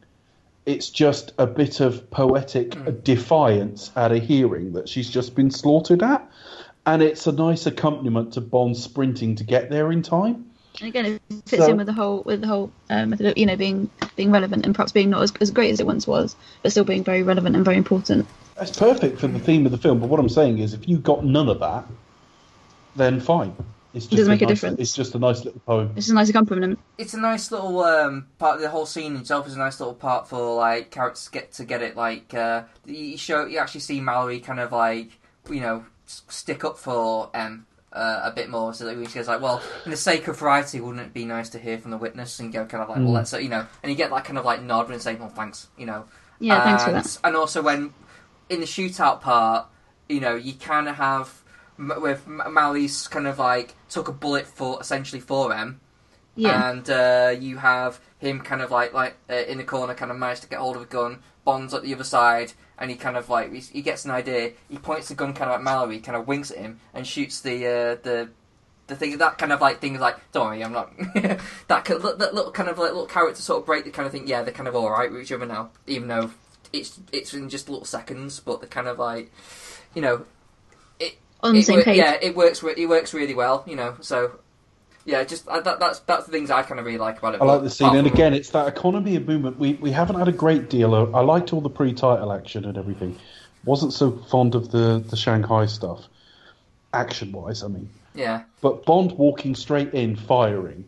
it's 0.67 0.91
just 0.91 1.33
a 1.39 1.47
bit 1.47 1.81
of 1.81 2.11
poetic 2.11 2.71
mm. 2.71 3.05
defiance 3.05 3.93
at 3.97 4.13
a 4.13 4.19
hearing 4.19 4.73
that 4.73 4.89
she's 4.89 5.09
just 5.09 5.35
been 5.35 5.51
slaughtered 5.51 6.03
at, 6.03 6.29
and 6.87 7.03
it's 7.03 7.27
a 7.27 7.33
nice 7.33 7.67
accompaniment 7.67 8.33
to 8.35 8.41
Bond 8.41 8.77
sprinting 8.77 9.35
to 9.37 9.45
get 9.45 9.71
there 9.71 9.93
in 9.93 10.03
time. 10.03 10.47
And 10.81 10.89
again, 10.89 11.07
it 11.07 11.23
fits 11.47 11.65
So- 11.65 11.71
in 11.71 11.77
with 11.79 11.87
the 11.87 11.93
whole 11.93 12.23
with 12.25 12.41
the 12.43 12.47
whole 12.47 12.71
uh, 12.91 13.07
method 13.07 13.27
of 13.27 13.39
you 13.39 13.47
know 13.47 13.57
being 13.57 13.91
being 14.15 14.31
relevant 14.31 14.65
and 14.67 14.75
perhaps 14.75 14.93
being 14.93 15.11
not 15.11 15.23
as, 15.23 15.33
as 15.41 15.51
great 15.51 15.71
as 15.71 15.81
it 15.81 15.87
once 15.87 16.07
was, 16.07 16.37
but 16.63 16.71
still 16.71 16.85
being 16.85 17.05
very 17.05 17.23
relevant 17.23 17.57
and 17.57 17.65
very 17.65 17.77
important. 17.77 18.27
That's 18.57 18.77
perfect 18.77 19.19
for 19.21 19.27
the 19.27 19.39
theme 19.39 19.67
of 19.67 19.73
the 19.73 19.79
film. 19.79 20.01
But 20.01 20.09
what 20.09 20.21
I'm 20.21 20.29
saying 20.29 20.59
is, 20.59 20.73
if 20.75 20.89
you 20.89 20.99
got 20.99 21.25
none 21.25 21.49
of 21.49 21.61
that, 21.61 21.85
then 22.95 23.21
fine. 23.21 23.55
It's 23.95 24.05
just 24.07 24.19
doesn't 24.19 24.31
make 24.31 24.43
a 24.43 24.45
nice, 24.45 24.51
difference. 24.61 24.81
It's 24.81 24.95
just 24.95 25.15
a 25.15 25.19
nice 25.19 25.43
little 25.45 25.61
poem. 25.61 25.93
It's 25.97 26.11
a 26.11 26.15
nice 26.15 26.29
accompaniment. 26.29 26.79
It's 26.99 27.15
a 27.15 27.21
nice 27.21 27.51
little 27.51 27.81
um, 27.83 28.27
part. 28.39 28.61
The 28.61 28.69
whole 28.69 28.85
scene 28.85 29.17
itself 29.17 29.47
is 29.47 29.55
a 29.55 29.59
nice 29.59 29.81
little 29.81 29.95
part 29.95 30.29
for 30.29 30.55
like 30.55 30.91
characters 30.91 31.29
get 31.29 31.53
to 31.53 31.65
get 31.65 31.81
it. 31.81 31.97
Like 31.97 32.35
uh, 32.35 32.65
you 32.85 33.17
show, 33.17 33.47
you 33.47 33.57
actually 33.57 33.81
see 33.81 34.01
Mallory 34.01 34.41
kind 34.41 34.61
of 34.61 34.71
like 34.73 35.19
you 35.49 35.61
know 35.61 35.87
s- 35.96 35.96
stick 36.07 36.65
up 36.65 36.79
for 36.79 37.31
M 37.35 37.67
uh, 37.93 38.21
a 38.25 38.31
bit 38.31 38.49
more. 38.49 38.73
So 38.75 38.85
that 38.85 39.09
she 39.09 39.15
goes 39.15 39.29
like, 39.29 39.41
well, 39.41 39.63
in 39.85 39.91
the 39.91 39.97
sake 39.97 40.29
of 40.29 40.39
variety, 40.39 40.81
wouldn't 40.81 41.05
it 41.07 41.13
be 41.15 41.25
nice 41.25 41.49
to 41.51 41.59
hear 41.59 41.79
from 41.79 41.91
the 41.91 41.97
witness 41.99 42.39
and 42.41 42.53
go 42.53 42.65
kind 42.67 42.83
of 42.83 42.89
like, 42.89 42.99
well, 42.99 43.09
Mm. 43.09 43.15
let's 43.15 43.33
uh, 43.35 43.39
you 43.39 43.49
know, 43.49 43.67
and 43.83 43.91
you 43.91 43.97
get 43.97 44.11
that 44.11 44.25
kind 44.25 44.39
of 44.39 44.45
like 44.45 44.63
nod 44.63 44.91
and 44.91 45.01
say, 45.01 45.15
well, 45.15 45.29
thanks, 45.29 45.69
you 45.77 45.87
know. 45.87 46.05
Yeah, 46.39 46.63
thanks 46.65 46.85
for 46.85 46.93
that. 46.93 47.19
And 47.25 47.35
also 47.37 47.63
when 47.63 47.95
in 48.49 48.61
the 48.61 48.67
shootout 48.67 49.21
part, 49.21 49.67
you 50.09 50.21
know, 50.21 50.35
you 50.35 50.53
kind 50.55 50.89
of 50.89 50.97
have 50.97 51.43
with 51.79 52.23
M- 52.27 52.43
Mallory's 52.53 53.09
kind 53.09 53.27
of 53.27 53.39
like 53.39 53.75
took 53.89 54.09
a 54.09 54.13
bullet 54.13 54.47
for 54.47 54.79
essentially 54.81 55.21
for 55.21 55.53
M 55.53 55.81
Yeah, 56.35 56.71
and 56.71 56.89
uh, 56.91 57.35
you 57.39 57.57
have 57.59 58.01
him 58.19 58.41
kind 58.41 58.61
of 58.63 58.71
like 58.71 58.93
like 58.93 59.17
uh, 59.31 59.35
in 59.35 59.59
the 59.59 59.65
corner, 59.65 59.95
kind 59.95 60.11
of 60.11 60.19
managed 60.19 60.43
to 60.43 60.49
get 60.49 60.59
hold 60.59 60.77
of 60.77 60.83
a 60.83 60.87
gun. 60.87 61.21
Bond's 61.45 61.73
at 61.75 61.83
the 61.83 61.95
other 61.95 62.05
side, 62.05 62.53
and 62.79 62.91
he 62.91 62.97
kind 62.97 63.17
of 63.17 63.29
like 63.29 63.53
he, 63.53 63.61
he 63.61 63.83
gets 63.83 64.05
an 64.05 64.11
idea. 64.11 64.53
He 64.69 64.79
points 64.79 65.09
the 65.09 65.15
gun 65.15 65.33
kind 65.33 65.51
of 65.51 65.57
at 65.57 65.63
Mallory, 65.63 65.99
kind 66.01 66.17
of 66.17 66.27
winks 66.27 66.51
at 66.51 66.59
him, 66.59 66.81
and 66.95 67.07
shoots 67.07 67.41
the 67.41 67.67
uh, 67.67 67.97
the 68.03 68.29
the 68.87 68.97
thing. 68.97 69.19
That 69.19 69.39
kind 69.39 69.53
of 69.53 69.61
like 69.61 69.81
thing 69.81 69.95
is 69.95 70.01
like, 70.01 70.17
don't 70.33 70.47
worry, 70.47 70.65
I'm 70.65 70.73
not. 70.73 70.97
that, 71.15 71.41
that 71.69 72.17
that 72.19 72.35
little 72.35 72.53
kind 72.53 72.69
of 72.69 72.79
like 72.79 72.91
little 72.93 73.07
character 73.07 73.41
sort 73.41 73.61
of 73.61 73.67
break. 73.67 73.85
The 73.85 73.91
kind 73.91 74.07
of 74.07 74.13
thing, 74.13 74.27
yeah, 74.27 74.43
they're 74.43 74.53
kind 74.53 74.69
of 74.69 74.77
all 74.77 74.91
right 74.91 75.11
with 75.11 75.23
each 75.23 75.33
other 75.33 75.47
now, 75.47 75.71
even 75.87 76.09
though 76.09 76.31
it's 76.73 77.01
it's 77.13 77.35
in 77.35 77.49
just 77.49 77.69
little 77.69 77.85
seconds, 77.85 78.41
but 78.41 78.61
they're 78.61 78.69
kind 78.69 78.89
of 78.89 78.99
like, 78.99 79.33
you 79.95 80.03
know, 80.03 80.27
it. 81.01 81.17
on 81.43 81.55
the 81.55 81.61
it 81.61 81.67
same 81.67 81.83
page. 81.83 81.97
Yeah, 81.97 82.19
it 82.21 82.37
works. 82.37 82.63
It 82.63 82.89
works 82.89 83.15
really 83.15 83.35
well. 83.35 83.65
You 83.67 83.77
know, 83.77 83.97
so 84.01 84.39
yeah, 85.07 85.25
just 85.25 85.49
uh, 85.49 85.61
that, 85.61 85.81
that's 85.81 86.01
that's 86.01 86.27
the 86.27 86.33
things 86.33 86.51
I 86.51 86.63
kind 86.63 86.79
of 86.79 86.85
really 86.85 86.99
like 86.99 87.19
about 87.19 87.35
it. 87.35 87.41
I 87.41 87.45
like 87.45 87.63
the 87.63 87.71
scene, 87.71 87.95
and 87.97 88.07
again, 88.07 88.35
it's 88.35 88.51
that 88.51 88.69
economy 88.69 89.17
of 89.17 89.27
movement. 89.27 89.59
We 89.59 89.75
we 89.75 89.91
haven't 89.93 90.17
had 90.19 90.29
a 90.29 90.33
great 90.33 90.69
deal. 90.69 90.95
Of, 90.95 91.15
I 91.15 91.21
liked 91.21 91.53
all 91.55 91.61
the 91.63 91.71
pre-title 91.71 92.33
action 92.33 92.65
and 92.67 92.77
everything. 92.77 93.17
Wasn't 93.65 93.93
so 93.95 94.11
fond 94.31 94.55
of 94.55 94.71
the 94.71 95.03
the 95.09 95.17
Shanghai 95.17 95.67
stuff, 95.67 96.05
action-wise. 96.93 97.63
I 97.63 97.69
mean, 97.69 97.89
yeah, 98.15 98.43
but 98.61 98.85
Bond 98.85 99.13
walking 99.13 99.55
straight 99.55 99.95
in, 99.95 100.17
firing, 100.17 100.85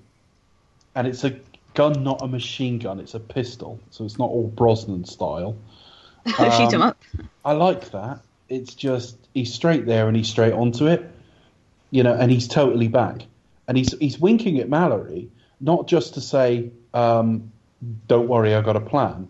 and 0.95 1.07
it's 1.07 1.24
a 1.24 1.39
gun, 1.74 2.03
not 2.03 2.23
a 2.23 2.27
machine 2.28 2.78
gun. 2.78 3.01
It's 3.01 3.15
a 3.15 3.20
pistol, 3.20 3.81
so 3.90 4.05
it's 4.05 4.19
not 4.19 4.31
all 4.31 4.49
Brosnan 4.49 5.05
style. 5.05 5.57
Shoot 6.27 6.73
him 6.73 6.82
Um, 6.82 6.89
up. 6.89 7.03
I 7.45 7.53
like 7.53 7.90
that. 7.93 8.20
It's 8.49 8.74
just 8.74 9.16
he's 9.35 9.53
straight 9.55 9.86
there 9.86 10.09
and 10.09 10.16
he's 10.16 10.28
straight 10.28 10.53
onto 10.53 10.86
it, 10.86 11.09
you 11.90 12.03
know, 12.03 12.15
and 12.15 12.31
he's 12.31 12.49
totally 12.49 12.89
back, 12.89 13.23
and 13.69 13.77
he's 13.77 13.97
he's 13.99 14.19
winking 14.19 14.59
at 14.59 14.69
Mallory, 14.69 15.28
not 15.61 15.86
just 15.86 16.15
to 16.15 16.20
say, 16.20 16.70
um, 16.95 17.53
"Don't 18.09 18.27
worry, 18.27 18.55
I 18.55 18.62
got 18.62 18.74
a 18.74 18.81
plan," 18.81 19.28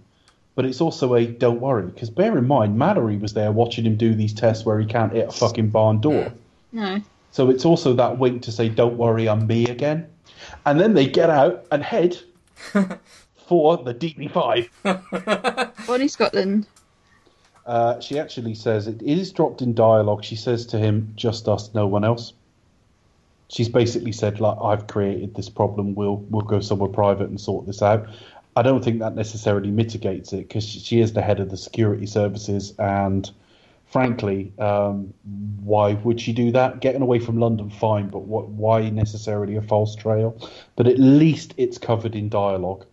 but 0.54 0.64
it's 0.64 0.80
also 0.80 1.14
a 1.16 1.26
"Don't 1.26 1.60
worry," 1.60 1.86
because 1.86 2.08
bear 2.08 2.38
in 2.38 2.46
mind, 2.46 2.78
Mallory 2.78 3.16
was 3.18 3.34
there 3.34 3.52
watching 3.52 3.84
him 3.84 3.96
do 3.96 4.14
these 4.14 4.32
tests 4.32 4.64
where 4.64 4.78
he 4.78 4.86
can't 4.86 5.12
hit 5.12 5.28
a 5.28 5.32
fucking 5.32 5.68
barn 5.68 6.00
door. 6.00 6.32
No, 6.72 7.02
So 7.32 7.50
it's 7.50 7.64
also 7.64 7.92
that 7.94 8.18
wink 8.18 8.42
to 8.42 8.52
say, 8.52 8.68
"Don't 8.68 8.96
worry, 8.96 9.28
I'm 9.28 9.46
me 9.46 9.66
again," 9.66 10.06
and 10.64 10.80
then 10.80 10.94
they 10.94 11.06
get 11.06 11.28
out 11.28 11.66
and 11.72 11.82
head 11.82 12.16
for 13.48 13.76
the 13.76 13.92
DB5. 13.94 15.86
Bonnie 15.86 16.08
Scotland. 16.08 16.66
Uh, 17.66 18.00
she 18.00 18.18
actually 18.18 18.54
says 18.54 18.86
it 18.88 19.02
is 19.02 19.30
dropped 19.30 19.60
in 19.60 19.74
dialogue. 19.74 20.24
She 20.24 20.36
says 20.36 20.64
to 20.66 20.78
him, 20.78 21.12
"Just 21.16 21.48
us, 21.48 21.74
no 21.74 21.86
one 21.86 22.04
else." 22.04 22.32
She's 23.48 23.68
basically 23.68 24.12
said, 24.12 24.40
"Like 24.40 24.58
I've 24.62 24.86
created 24.86 25.34
this 25.34 25.48
problem. 25.48 25.94
We'll 25.94 26.16
we'll 26.30 26.42
go 26.42 26.60
somewhere 26.60 26.90
private 26.90 27.28
and 27.28 27.40
sort 27.40 27.66
this 27.66 27.82
out." 27.82 28.06
I 28.56 28.62
don't 28.62 28.84
think 28.84 28.98
that 28.98 29.14
necessarily 29.14 29.70
mitigates 29.70 30.32
it 30.32 30.48
because 30.48 30.64
she 30.64 31.00
is 31.00 31.12
the 31.12 31.22
head 31.22 31.38
of 31.38 31.50
the 31.50 31.56
security 31.56 32.06
services, 32.06 32.74
and 32.78 33.30
frankly, 33.86 34.52
um, 34.58 35.14
why 35.62 35.94
would 35.94 36.20
she 36.20 36.32
do 36.32 36.50
that? 36.52 36.80
Getting 36.80 37.02
away 37.02 37.20
from 37.20 37.38
London, 37.38 37.70
fine, 37.70 38.08
but 38.08 38.22
what? 38.22 38.48
Why 38.48 38.90
necessarily 38.90 39.56
a 39.56 39.62
false 39.62 39.94
trail? 39.94 40.36
But 40.76 40.86
at 40.86 40.98
least 40.98 41.54
it's 41.56 41.78
covered 41.78 42.14
in 42.14 42.28
dialogue 42.28 42.84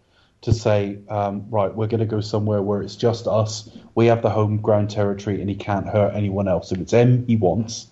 to 0.41 0.53
say, 0.53 0.99
um, 1.09 1.43
right, 1.49 1.73
we're 1.73 1.87
going 1.87 1.99
to 1.99 2.05
go 2.05 2.21
somewhere 2.21 2.61
where 2.61 2.81
it's 2.81 2.95
just 2.95 3.25
us. 3.27 3.69
We 3.95 4.05
have 4.05 4.21
the 4.21 4.29
home 4.29 4.57
ground 4.57 4.91
territory, 4.91 5.41
and 5.41 5.49
he 5.49 5.55
can't 5.55 5.87
hurt 5.87 6.13
anyone 6.13 6.47
else. 6.47 6.71
If 6.71 6.79
it's 6.79 6.93
M 6.93 7.25
he 7.25 7.35
wants, 7.35 7.87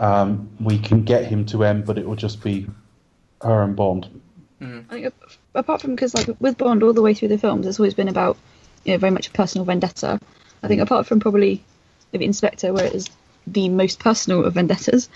um, 0.00 0.48
we 0.58 0.78
can 0.78 1.04
get 1.04 1.26
him 1.26 1.44
to 1.46 1.62
M, 1.62 1.82
but 1.82 1.98
it 1.98 2.06
will 2.06 2.16
just 2.16 2.42
be 2.42 2.66
her 3.42 3.62
and 3.62 3.76
Bond. 3.76 4.20
I 4.60 4.94
think 4.94 5.14
apart 5.54 5.80
from 5.80 5.94
because 5.94 6.14
like 6.14 6.28
with 6.40 6.58
Bond 6.58 6.82
all 6.82 6.92
the 6.92 7.02
way 7.02 7.14
through 7.14 7.28
the 7.28 7.38
films, 7.38 7.66
it's 7.66 7.78
always 7.78 7.94
been 7.94 8.08
about 8.08 8.36
you 8.84 8.92
know 8.92 8.98
very 8.98 9.10
much 9.10 9.28
a 9.28 9.30
personal 9.30 9.64
vendetta. 9.64 10.18
I 10.62 10.68
think 10.68 10.80
apart 10.80 11.06
from 11.06 11.20
probably 11.20 11.62
maybe 12.12 12.24
in 12.24 12.32
Spectre, 12.32 12.72
where 12.72 12.86
it 12.86 12.94
is 12.94 13.08
the 13.46 13.68
most 13.68 14.00
personal 14.00 14.44
of 14.44 14.54
vendettas, 14.54 15.08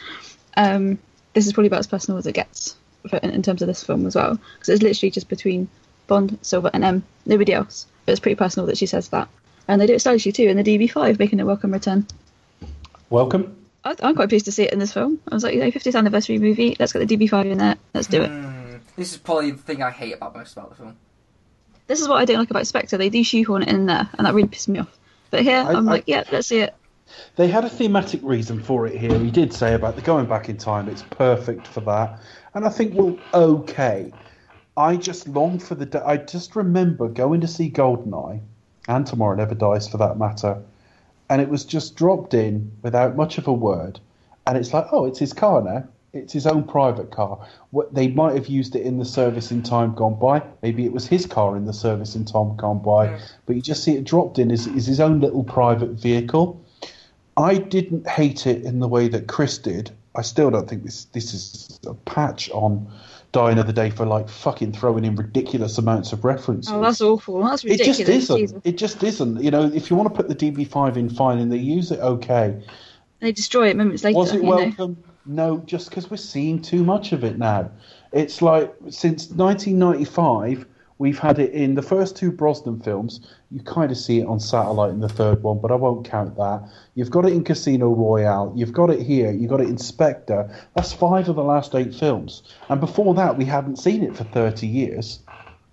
um, 0.56 0.98
this 1.32 1.46
is 1.46 1.52
probably 1.52 1.68
about 1.68 1.80
as 1.80 1.86
personal 1.86 2.18
as 2.18 2.26
it 2.26 2.32
gets 2.32 2.76
for, 3.08 3.16
in, 3.18 3.30
in 3.30 3.42
terms 3.42 3.62
of 3.62 3.68
this 3.68 3.84
film 3.84 4.06
as 4.06 4.14
well, 4.14 4.38
because 4.54 4.68
it's 4.68 4.82
literally 4.82 5.10
just 5.10 5.28
between 5.28 5.68
Bond, 6.06 6.38
Silva, 6.42 6.70
and 6.72 6.84
M, 6.84 7.04
nobody 7.26 7.52
else. 7.52 7.86
But 8.04 8.12
it's 8.12 8.20
pretty 8.20 8.36
personal 8.36 8.66
that 8.66 8.78
she 8.78 8.86
says 8.86 9.08
that, 9.08 9.28
and 9.66 9.80
they 9.80 9.86
do 9.86 9.94
it 9.94 10.00
stylishly 10.00 10.32
too 10.32 10.48
in 10.48 10.56
the 10.56 10.62
DB5, 10.62 11.18
making 11.18 11.40
a 11.40 11.46
welcome 11.46 11.72
return. 11.72 12.06
Welcome. 13.10 13.63
I, 13.84 13.94
I'm 14.02 14.14
quite 14.14 14.28
pleased 14.28 14.46
to 14.46 14.52
see 14.52 14.64
it 14.64 14.72
in 14.72 14.78
this 14.78 14.92
film. 14.92 15.20
I 15.30 15.34
was 15.34 15.44
like, 15.44 15.54
you 15.54 15.60
know, 15.60 15.70
50th 15.70 15.94
anniversary 15.94 16.38
movie. 16.38 16.76
Let's 16.78 16.92
get 16.92 17.06
the 17.06 17.16
DB5 17.16 17.50
in 17.52 17.58
there. 17.58 17.76
Let's 17.92 18.06
do 18.06 18.22
it. 18.22 18.30
Hmm, 18.30 18.76
this 18.96 19.12
is 19.12 19.18
probably 19.18 19.50
the 19.52 19.58
thing 19.62 19.82
I 19.82 19.90
hate 19.90 20.14
about 20.14 20.34
most 20.34 20.56
about 20.56 20.70
the 20.70 20.76
film. 20.76 20.96
This 21.86 22.00
is 22.00 22.08
what 22.08 22.16
I 22.16 22.24
don't 22.24 22.38
like 22.38 22.50
about 22.50 22.66
Spectre. 22.66 22.96
They 22.96 23.10
do 23.10 23.22
shoehorn 23.22 23.62
it 23.62 23.68
in 23.68 23.86
there, 23.86 24.08
and 24.16 24.26
that 24.26 24.32
really 24.34 24.48
pissed 24.48 24.68
me 24.68 24.78
off. 24.78 24.98
But 25.30 25.42
here, 25.42 25.58
I- 25.58 25.72
I'm 25.74 25.88
I- 25.88 25.92
like, 25.92 26.04
yeah, 26.06 26.24
let's 26.32 26.48
see 26.48 26.60
it. 26.60 26.74
They 27.36 27.48
had 27.48 27.64
a 27.64 27.68
thematic 27.68 28.20
reason 28.22 28.62
for 28.62 28.86
it 28.86 28.96
here. 28.96 29.16
He 29.18 29.30
did 29.30 29.52
say 29.52 29.74
about 29.74 29.94
the 29.94 30.02
going 30.02 30.26
back 30.26 30.48
in 30.48 30.56
time. 30.56 30.88
It's 30.88 31.02
perfect 31.02 31.66
for 31.66 31.80
that, 31.82 32.18
and 32.54 32.64
I 32.64 32.70
think 32.70 32.94
well, 32.94 33.18
okay. 33.34 34.10
I 34.76 34.96
just 34.96 35.28
long 35.28 35.58
for 35.58 35.74
the. 35.74 35.86
day 35.86 36.00
I 36.04 36.16
just 36.16 36.56
remember 36.56 37.08
going 37.08 37.42
to 37.42 37.46
see 37.46 37.70
Goldeneye, 37.70 38.40
and 38.88 39.06
Tomorrow 39.06 39.36
Never 39.36 39.54
Dies 39.54 39.86
for 39.86 39.98
that 39.98 40.18
matter, 40.18 40.62
and 41.28 41.40
it 41.40 41.48
was 41.48 41.64
just 41.64 41.96
dropped 41.96 42.34
in 42.34 42.72
without 42.82 43.16
much 43.16 43.38
of 43.38 43.46
a 43.46 43.52
word, 43.52 44.00
and 44.46 44.58
it's 44.58 44.72
like, 44.72 44.86
oh, 44.92 45.06
it's 45.06 45.18
his 45.18 45.32
car 45.32 45.62
now. 45.62 45.84
It's 46.12 46.32
his 46.32 46.46
own 46.46 46.62
private 46.62 47.10
car. 47.10 47.44
What 47.70 47.92
they 47.92 48.06
might 48.06 48.36
have 48.36 48.46
used 48.46 48.76
it 48.76 48.82
in 48.82 48.98
the 48.98 49.04
service 49.04 49.50
in 49.50 49.64
time 49.64 49.94
gone 49.94 50.16
by. 50.18 50.42
Maybe 50.62 50.84
it 50.84 50.92
was 50.92 51.08
his 51.08 51.26
car 51.26 51.56
in 51.56 51.64
the 51.64 51.72
service 51.72 52.14
in 52.14 52.24
time 52.24 52.54
gone 52.56 52.80
by. 52.80 53.18
But 53.46 53.56
you 53.56 53.62
just 53.62 53.82
see 53.82 53.96
it 53.96 54.04
dropped 54.04 54.38
in 54.38 54.52
as, 54.52 54.68
as 54.68 54.86
his 54.86 55.00
own 55.00 55.18
little 55.18 55.42
private 55.42 55.90
vehicle. 55.90 56.64
I 57.36 57.56
didn't 57.56 58.06
hate 58.08 58.46
it 58.46 58.62
in 58.62 58.78
the 58.78 58.86
way 58.86 59.08
that 59.08 59.26
Chris 59.26 59.58
did. 59.58 59.90
I 60.14 60.22
still 60.22 60.50
don't 60.50 60.68
think 60.68 60.84
this 60.84 61.06
this 61.06 61.34
is 61.34 61.80
a 61.84 61.94
patch 61.94 62.48
on 62.50 62.92
Die 63.34 63.50
Another 63.50 63.72
Day 63.72 63.90
for 63.90 64.06
like 64.06 64.28
fucking 64.28 64.72
throwing 64.72 65.04
in 65.04 65.16
ridiculous 65.16 65.76
amounts 65.76 66.12
of 66.12 66.24
references. 66.24 66.72
Oh, 66.72 66.80
that's 66.80 67.00
awful. 67.00 67.42
That's 67.42 67.64
ridiculous. 67.64 67.98
it 67.98 68.04
just 68.04 68.10
isn't. 68.10 68.36
Jesus. 68.38 68.60
It 68.62 68.78
just 68.78 69.02
isn't. 69.02 69.42
You 69.42 69.50
know, 69.50 69.64
if 69.64 69.90
you 69.90 69.96
want 69.96 70.14
to 70.14 70.22
put 70.22 70.28
the 70.28 70.36
DB5 70.36 70.96
in, 70.96 71.10
fine, 71.10 71.38
and 71.38 71.50
they 71.50 71.58
use 71.58 71.90
it, 71.90 71.98
okay. 71.98 72.62
They 73.18 73.32
destroy 73.32 73.70
it 73.70 73.76
moments 73.76 74.04
later. 74.04 74.16
Was 74.16 74.32
it 74.32 74.36
you 74.36 74.42
know. 74.44 74.56
welcome? 74.56 75.02
No, 75.26 75.58
just 75.58 75.90
because 75.90 76.08
we're 76.08 76.16
seeing 76.16 76.62
too 76.62 76.84
much 76.84 77.10
of 77.10 77.24
it 77.24 77.36
now. 77.36 77.72
It's 78.12 78.40
like 78.40 78.72
since 78.90 79.28
1995, 79.30 80.66
We've 80.98 81.18
had 81.18 81.38
it 81.38 81.52
in 81.52 81.74
the 81.74 81.82
first 81.82 82.16
two 82.16 82.30
Brosnan 82.30 82.80
films. 82.80 83.20
You 83.50 83.60
kind 83.60 83.90
of 83.90 83.96
see 83.98 84.20
it 84.20 84.26
on 84.26 84.38
satellite 84.38 84.90
in 84.90 85.00
the 85.00 85.08
third 85.08 85.42
one, 85.42 85.58
but 85.60 85.72
I 85.72 85.74
won't 85.74 86.08
count 86.08 86.36
that. 86.36 86.68
You've 86.94 87.10
got 87.10 87.24
it 87.26 87.32
in 87.32 87.42
Casino 87.42 87.88
Royale. 87.88 88.52
You've 88.54 88.72
got 88.72 88.90
it 88.90 89.02
here. 89.02 89.32
You've 89.32 89.50
got 89.50 89.60
it 89.60 89.68
in 89.68 89.78
Spectre. 89.78 90.54
That's 90.74 90.92
five 90.92 91.28
of 91.28 91.36
the 91.36 91.42
last 91.42 91.74
eight 91.74 91.94
films. 91.94 92.42
And 92.68 92.80
before 92.80 93.14
that, 93.14 93.36
we 93.36 93.44
hadn't 93.44 93.76
seen 93.76 94.02
it 94.02 94.16
for 94.16 94.24
30 94.24 94.66
years. 94.66 95.20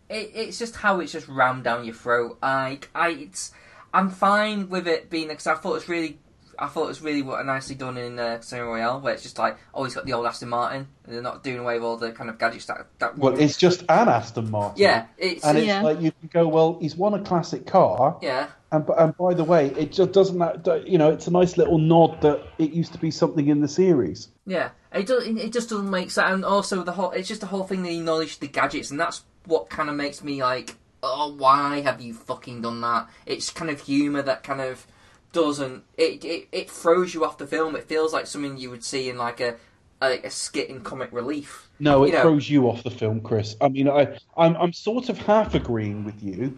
it, 0.09 0.31
it's 0.33 0.59
just 0.59 0.75
how 0.77 0.99
it's 0.99 1.11
just 1.11 1.27
rammed 1.27 1.63
down 1.63 1.85
your 1.85 1.95
throat. 1.95 2.37
I, 2.41 2.79
I, 2.95 3.09
it's, 3.11 3.51
I'm 3.93 4.09
fine 4.09 4.69
with 4.69 4.87
it 4.87 5.09
being 5.09 5.27
because 5.27 5.47
I 5.47 5.55
thought 5.55 5.75
it's 5.75 5.89
really, 5.89 6.17
I 6.61 6.67
thought 6.67 6.83
it 6.85 6.89
was 6.89 7.01
really 7.01 7.21
what 7.23 7.45
nicely 7.45 7.75
done 7.75 7.97
in 7.97 8.19
uh, 8.19 8.37
Casino 8.37 8.65
Royale, 8.67 8.99
where 9.01 9.13
it's 9.13 9.23
just 9.23 9.37
like, 9.39 9.57
oh, 9.73 9.83
he's 9.83 9.95
got 9.95 10.05
the 10.05 10.13
old 10.13 10.25
Aston 10.27 10.49
Martin, 10.49 10.87
and 11.05 11.13
they're 11.15 11.21
not 11.21 11.43
doing 11.43 11.59
away 11.59 11.73
with 11.75 11.83
all 11.83 11.97
the 11.97 12.11
kind 12.11 12.29
of 12.29 12.37
gadgets 12.37 12.65
that. 12.67 12.85
that 12.99 13.17
Well, 13.17 13.37
it's 13.39 13.57
just 13.57 13.81
an 13.89 14.07
Aston 14.07 14.51
Martin. 14.51 14.81
yeah, 14.81 15.05
it's 15.17 15.43
And 15.43 15.57
it's 15.57 15.67
Yeah. 15.67 15.81
like 15.81 15.99
you 15.99 16.11
can 16.11 16.29
go, 16.31 16.47
well, 16.47 16.77
he's 16.79 16.95
won 16.95 17.13
a 17.15 17.19
classic 17.23 17.65
car. 17.65 18.17
yeah, 18.21 18.47
And, 18.71 18.87
and 18.97 19.17
by 19.17 19.33
the 19.33 19.43
way, 19.43 19.67
it 19.77 19.91
just 19.91 20.11
doesn't, 20.13 20.37
that- 20.63 20.87
you 20.87 20.97
know, 20.97 21.09
it's 21.09 21.27
a 21.27 21.31
nice 21.31 21.57
little 21.57 21.77
nod 21.79 22.21
that 22.21 22.41
it 22.59 22.71
used 22.71 22.93
to 22.93 22.99
be 22.99 23.11
something 23.11 23.47
in 23.47 23.59
the 23.61 23.67
series. 23.67 24.29
yeah. 24.45 24.69
It 24.93 25.07
does, 25.07 25.25
it 25.25 25.53
just 25.53 25.69
doesn't 25.69 25.89
make 25.89 26.11
sense, 26.11 26.31
and 26.33 26.43
also 26.45 26.83
the 26.83 26.91
whole, 26.91 27.11
it's 27.11 27.27
just 27.29 27.39
the 27.39 27.47
whole 27.47 27.63
thing 27.63 27.81
that 27.83 27.89
he 27.89 27.97
acknowledged 27.99 28.41
the 28.41 28.47
gadgets, 28.47 28.91
and 28.91 28.99
that's 28.99 29.23
what 29.45 29.69
kind 29.69 29.89
of 29.89 29.95
makes 29.95 30.21
me 30.21 30.43
like, 30.43 30.75
oh, 31.01 31.33
why 31.37 31.79
have 31.79 32.01
you 32.01 32.13
fucking 32.13 32.61
done 32.61 32.81
that? 32.81 33.07
It's 33.25 33.49
kind 33.49 33.71
of 33.71 33.79
humour 33.81 34.21
that 34.21 34.43
kind 34.43 34.59
of 34.61 34.85
doesn't 35.33 35.83
it, 35.97 36.23
it 36.25 36.47
it 36.51 36.69
throws 36.69 37.13
you 37.13 37.23
off 37.25 37.37
the 37.37 37.47
film. 37.47 37.75
It 37.75 37.83
feels 37.85 38.13
like 38.13 38.27
something 38.27 38.57
you 38.57 38.69
would 38.69 38.83
see 38.83 39.09
in 39.09 39.17
like 39.17 39.39
a 39.39 39.55
like 40.01 40.23
a 40.25 40.29
skit 40.31 40.69
in 40.69 40.81
comic 40.81 41.09
relief. 41.11 41.69
No, 41.79 42.03
it 42.03 42.07
You 42.07 42.13
know- 42.13 42.21
throws 42.23 42.49
you 42.49 42.67
off 42.67 42.83
the 42.83 42.89
film, 42.91 43.21
Chris. 43.21 43.55
I 43.61 43.69
mean, 43.69 43.87
I, 43.87 44.17
I'm, 44.35 44.55
I'm 44.57 44.73
sort 44.73 45.09
of 45.09 45.17
half 45.19 45.53
agreeing 45.55 46.03
with 46.05 46.21
you 46.23 46.57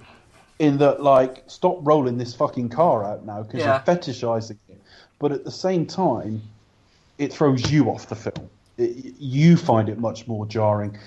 in 0.60 0.78
that, 0.78 1.02
like, 1.02 1.44
stop 1.48 1.78
rolling 1.82 2.18
this 2.18 2.34
fucking 2.34 2.70
car 2.70 3.04
out 3.04 3.26
now 3.26 3.44
because 3.44 3.60
Yeah. 3.62 3.82
you're 3.86 3.95
fetishizing 3.95 4.58
it. 4.70 4.82
But 5.20 5.32
at 5.34 5.44
the 5.44 5.52
same 5.52 5.86
time, 5.86 6.41
it 7.18 7.34
throws 7.34 7.70
you 7.72 7.90
off 7.90 8.08
the 8.08 8.16
film. 8.16 8.50
It, 8.78 9.14
you 9.20 9.58
find 9.58 9.90
it 9.90 9.98
much 10.00 10.26
more 10.28 10.45
jarring. 10.45 10.98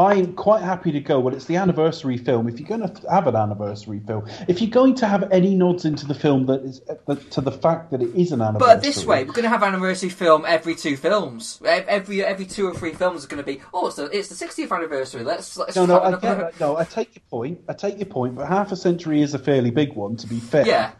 I'm 0.00 0.32
quite 0.32 0.62
happy 0.62 0.92
to 0.92 1.00
go. 1.00 1.20
Well, 1.20 1.34
it's 1.34 1.44
the 1.44 1.56
anniversary 1.56 2.16
film. 2.16 2.48
If 2.48 2.58
you're 2.58 2.68
going 2.68 2.88
to 2.88 3.10
have 3.10 3.26
an 3.26 3.36
anniversary 3.36 4.00
film, 4.06 4.26
if 4.48 4.62
you're 4.62 4.70
going 4.70 4.94
to 4.96 5.06
have 5.06 5.30
any 5.30 5.54
nods 5.54 5.84
into 5.84 6.06
the 6.06 6.14
film 6.14 6.46
that 6.46 6.62
is 6.62 6.80
uh, 6.88 7.14
to 7.14 7.40
the 7.42 7.52
fact 7.52 7.90
that 7.90 8.00
it 8.00 8.14
is 8.14 8.32
an 8.32 8.40
anniversary, 8.40 8.74
But 8.76 8.82
this 8.82 9.04
way, 9.04 9.24
we're 9.24 9.32
going 9.32 9.42
to 9.42 9.50
have 9.50 9.62
anniversary 9.62 10.08
film 10.08 10.44
every 10.46 10.74
two 10.74 10.96
films. 10.96 11.60
Every 11.64 12.24
every 12.24 12.46
two 12.46 12.66
or 12.66 12.74
three 12.74 12.94
films 12.94 13.20
is 13.20 13.26
going 13.26 13.42
to 13.42 13.46
be. 13.46 13.60
Oh, 13.74 13.88
it's 13.88 13.96
the 13.96 14.06
it's 14.06 14.28
the 14.28 14.46
60th 14.46 14.74
anniversary. 14.74 15.22
Let's 15.22 15.56
let's 15.58 15.76
No, 15.76 15.84
no, 15.84 15.98
I 15.98 16.08
another-. 16.08 16.52
No, 16.58 16.78
I 16.78 16.84
take 16.84 17.14
your 17.14 17.22
point. 17.28 17.60
I 17.68 17.74
take 17.74 17.98
your 17.98 18.06
point, 18.06 18.36
but 18.36 18.48
half 18.48 18.72
a 18.72 18.76
century 18.76 19.20
is 19.20 19.34
a 19.34 19.38
fairly 19.38 19.70
big 19.70 19.94
one, 19.94 20.16
to 20.16 20.26
be 20.26 20.40
fair. 20.40 20.66
Yeah, 20.66 20.92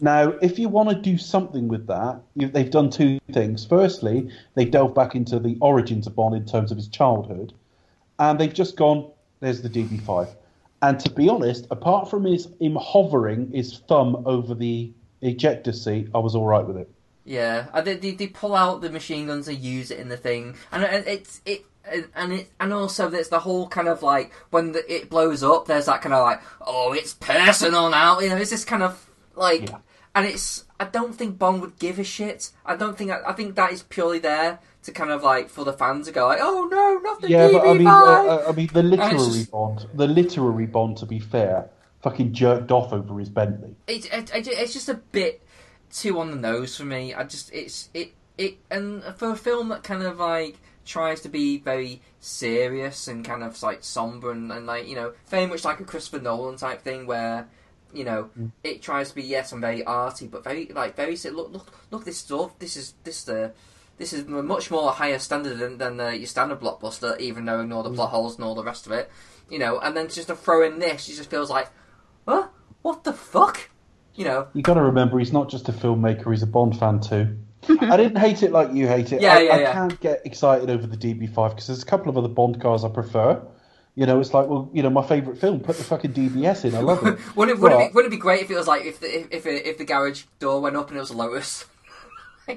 Now, 0.00 0.30
if 0.40 0.58
you 0.58 0.68
want 0.68 0.88
to 0.88 0.96
do 0.96 1.18
something 1.18 1.68
with 1.68 1.86
that, 1.86 2.22
they've 2.34 2.70
done 2.70 2.90
two 2.90 3.20
things. 3.32 3.64
Firstly, 3.66 4.30
they 4.54 4.64
delve 4.64 4.94
back 4.94 5.14
into 5.14 5.38
the 5.38 5.56
origins 5.60 6.06
of 6.06 6.16
Bond 6.16 6.34
in 6.34 6.46
terms 6.46 6.70
of 6.70 6.78
his 6.78 6.88
childhood, 6.88 7.52
and 8.20 8.38
they've 8.38 8.54
just 8.54 8.76
gone, 8.76 9.10
there's 9.40 9.62
the 9.62 9.68
DB5. 9.68 10.28
And 10.82 11.00
to 11.00 11.10
be 11.10 11.28
honest, 11.28 11.66
apart 11.72 12.08
from 12.08 12.24
his 12.24 12.46
him 12.60 12.76
hovering 12.80 13.50
his 13.52 13.80
thumb 13.88 14.22
over 14.26 14.54
the 14.54 14.92
ejector 15.22 15.72
seat, 15.72 16.08
I 16.14 16.18
was 16.18 16.34
all 16.36 16.46
right 16.46 16.64
with 16.64 16.76
it. 16.76 16.88
yeah. 17.24 17.66
They, 17.82 17.96
they 17.96 18.12
they 18.12 18.26
pull 18.28 18.54
out 18.54 18.80
the 18.80 18.90
machine 18.90 19.26
guns 19.26 19.48
and 19.48 19.58
use 19.58 19.90
it 19.90 19.98
in 19.98 20.08
the 20.08 20.16
thing, 20.16 20.54
and, 20.70 20.84
it's 20.84 21.40
it. 21.44 21.64
And 22.14 22.32
it, 22.34 22.50
and 22.60 22.72
also 22.74 23.08
there's 23.08 23.30
the 23.30 23.40
whole 23.40 23.66
kind 23.66 23.88
of 23.88 24.02
like 24.02 24.32
when 24.50 24.72
the, 24.72 24.82
it 24.94 25.08
blows 25.08 25.42
up, 25.42 25.66
there's 25.66 25.86
that 25.86 26.02
kind 26.02 26.14
of 26.14 26.22
like, 26.22 26.40
oh, 26.60 26.92
it's 26.92 27.14
personal 27.14 27.88
now. 27.90 28.20
You 28.20 28.28
know, 28.28 28.36
it's 28.36 28.50
this 28.50 28.66
kind 28.66 28.82
of 28.82 29.08
like, 29.34 29.70
Yeah. 29.70 29.78
and 30.14 30.26
it's. 30.26 30.64
I 30.78 30.84
don't 30.84 31.14
think 31.14 31.38
Bond 31.38 31.60
would 31.62 31.78
give 31.78 31.98
a 31.98 32.04
shit. 32.04 32.50
I 32.66 32.76
don't 32.76 32.96
think. 32.98 33.10
I, 33.10 33.20
I 33.26 33.32
think 33.32 33.54
that 33.56 33.72
is 33.72 33.82
purely 33.82 34.18
there 34.18 34.60
to 34.84 34.92
kind 34.92 35.10
of 35.10 35.22
like 35.22 35.48
for 35.50 35.64
the 35.64 35.72
fans 35.72 36.06
to 36.06 36.12
go 36.12 36.26
like, 36.26 36.38
oh 36.40 36.68
no, 36.70 36.98
not 37.02 37.20
the 37.20 37.28
Yeah, 37.28 37.48
DB5. 37.48 37.52
but 37.52 37.68
I 37.68 37.74
mean, 37.74 37.86
uh, 37.86 38.44
I 38.48 38.52
mean, 38.52 38.70
the 38.72 38.82
literary 38.82 39.16
just- 39.16 39.50
Bond, 39.50 39.86
the 39.94 40.06
literary 40.06 40.66
Bond, 40.66 40.96
to 40.98 41.06
be 41.06 41.18
fair, 41.18 41.68
fucking 42.02 42.32
jerked 42.32 42.70
off 42.70 42.92
over 42.92 43.18
his 43.18 43.28
Bentley. 43.28 43.74
it, 43.86 44.06
it, 44.12 44.34
it, 44.34 44.46
it's 44.48 44.72
just 44.72 44.88
a 44.88 44.94
bit 44.94 45.42
too 45.92 46.18
on 46.18 46.30
the 46.30 46.36
nose 46.36 46.76
for 46.76 46.84
me. 46.84 47.12
I 47.14 47.24
just 47.24 47.52
it's 47.52 47.88
it 47.92 48.12
it 48.38 48.56
and 48.70 49.02
for 49.16 49.30
a 49.32 49.36
film 49.36 49.68
that 49.68 49.82
kind 49.82 50.02
of 50.02 50.18
like 50.18 50.56
tries 50.86 51.20
to 51.20 51.28
be 51.28 51.58
very 51.58 52.00
serious 52.20 53.06
and 53.06 53.24
kind 53.24 53.42
of 53.42 53.60
like 53.62 53.84
somber 53.84 54.30
and, 54.30 54.50
and 54.50 54.66
like 54.66 54.88
you 54.88 54.94
know 54.94 55.12
very 55.28 55.46
much 55.46 55.64
like 55.64 55.78
a 55.80 55.84
Christopher 55.84 56.22
Nolan 56.22 56.56
type 56.56 56.82
thing 56.82 57.06
where 57.06 57.48
you 57.92 58.04
know 58.04 58.30
it 58.64 58.80
tries 58.82 59.10
to 59.10 59.14
be 59.16 59.22
yes 59.22 59.52
I'm 59.52 59.60
very 59.60 59.84
arty 59.84 60.26
but 60.26 60.42
very 60.44 60.66
like 60.68 60.96
very 60.96 61.16
look 61.24 61.52
look 61.52 61.72
look 61.90 62.04
this 62.04 62.18
stuff 62.18 62.58
this 62.60 62.76
is 62.76 62.94
this 63.04 63.24
the 63.24 63.52
this 64.00 64.12
is 64.14 64.24
a 64.24 64.30
much 64.30 64.70
more 64.70 64.90
higher 64.92 65.18
standard 65.18 65.58
than, 65.58 65.78
than 65.78 66.00
uh, 66.00 66.08
your 66.08 66.26
standard 66.26 66.58
blockbuster 66.58 67.20
even 67.20 67.44
knowing 67.44 67.70
all 67.72 67.82
the 67.82 67.90
plot 67.92 68.10
holes 68.10 68.34
and 68.36 68.44
all 68.44 68.54
the 68.54 68.64
rest 68.64 68.86
of 68.86 68.92
it 68.92 69.10
you 69.50 69.58
know 69.58 69.78
and 69.78 69.96
then 69.96 70.08
just 70.08 70.28
to 70.28 70.34
throw 70.34 70.64
in 70.66 70.78
this 70.80 71.08
it 71.08 71.14
just 71.16 71.30
feels 71.30 71.50
like 71.50 71.68
huh 72.26 72.48
what 72.82 73.04
the 73.04 73.12
fuck 73.12 73.68
you 74.14 74.24
know 74.24 74.48
You 74.54 74.62
got 74.62 74.74
to 74.74 74.82
remember, 74.82 75.18
he's 75.18 75.32
not 75.32 75.48
just 75.48 75.68
a 75.68 75.72
filmmaker; 75.72 76.30
he's 76.32 76.42
a 76.42 76.46
Bond 76.46 76.78
fan 76.78 77.00
too. 77.00 77.38
I 77.80 77.96
didn't 77.96 78.18
hate 78.18 78.42
it 78.42 78.52
like 78.52 78.72
you 78.72 78.88
hate 78.88 79.12
it. 79.12 79.20
Yeah, 79.20 79.34
I, 79.34 79.40
yeah, 79.40 79.54
I 79.54 79.60
yeah. 79.60 79.72
can't 79.72 80.00
get 80.00 80.22
excited 80.24 80.68
over 80.70 80.86
the 80.86 80.96
DB5 80.96 81.50
because 81.50 81.66
there's 81.68 81.82
a 81.82 81.86
couple 81.86 82.08
of 82.08 82.18
other 82.18 82.28
Bond 82.28 82.60
cars 82.60 82.84
I 82.84 82.88
prefer. 82.88 83.40
You 83.94 84.06
know, 84.06 84.18
it's 84.20 84.32
like, 84.32 84.48
well, 84.48 84.70
you 84.72 84.82
know, 84.82 84.90
my 84.90 85.06
favourite 85.06 85.38
film. 85.38 85.60
Put 85.60 85.76
the 85.76 85.84
fucking 85.84 86.12
DBS 86.12 86.64
in. 86.64 86.74
I 86.74 86.80
love 86.80 87.06
it. 87.06 87.18
Wouldn't 87.36 87.58
it, 87.58 87.60
But- 87.60 87.78
be, 87.78 87.94
wouldn't 87.94 88.12
it 88.12 88.16
be 88.16 88.20
great 88.20 88.42
if 88.42 88.50
it 88.50 88.56
was 88.56 88.66
like 88.66 88.84
if 88.84 89.00
the 89.00 89.06
if 89.14 89.30
if, 89.30 89.46
it, 89.46 89.66
if 89.66 89.78
the 89.78 89.84
garage 89.84 90.24
door 90.38 90.60
went 90.60 90.76
up 90.76 90.88
and 90.88 90.96
it 90.96 91.00
was 91.00 91.10
a 91.10 91.16
Lotus? 91.16 91.66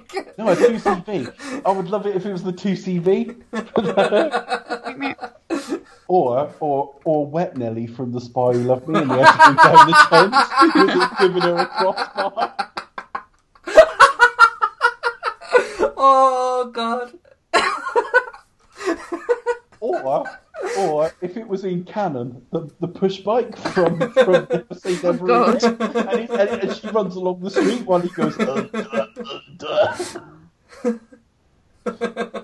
No, 0.38 0.50
a 0.50 0.56
two 0.56 0.74
CV. 0.74 1.34
I 1.66 1.72
would 1.72 1.90
love 1.90 2.06
it 2.08 2.16
if 2.16 2.26
it 2.26 2.32
was 2.32 2.44
the 2.44 2.52
two 2.52 2.74
CV. 2.74 3.36
or 6.08 6.52
or 6.60 6.96
or 7.06 7.26
Wet 7.28 7.56
Nellie 7.58 7.88
from 7.88 8.12
The 8.12 8.20
Spy 8.22 8.54
Who 8.54 8.64
Loved 8.64 8.88
Me 8.88 9.00
and 9.00 9.10
the 9.10 9.16
Editing 9.16 9.56
Down 9.56 9.88
the 9.88 9.94
Thames 10.10 10.36
with 10.76 10.90
it 11.02 11.10
giving 11.20 11.42
her 11.44 11.58
a 11.58 11.66
crossbar. 11.68 12.54
oh 15.98 16.70
god! 16.74 17.14
Or 19.80 20.26
or 20.78 21.12
if 21.22 21.38
it 21.38 21.48
was 21.48 21.66
in 21.66 21.84
canon, 21.84 22.46
the, 22.52 22.70
the 22.80 22.88
push 22.88 23.20
bike 23.20 23.56
from 23.58 24.00
from 24.14 24.48
Never 24.50 24.66
Never 25.04 25.28
God. 25.28 25.64
And, 25.64 26.20
he, 26.20 26.36
and, 26.36 26.50
and 26.50 26.76
she 26.76 26.88
runs 26.90 27.16
along 27.16 27.42
the 27.42 27.50
street 27.50 27.86
while 27.86 28.00
he 28.02 28.10
goes. 28.10 28.38
Uh, 28.40 28.62
duh, 28.72 29.88
uh, 30.86 31.00
duh. 31.86 32.44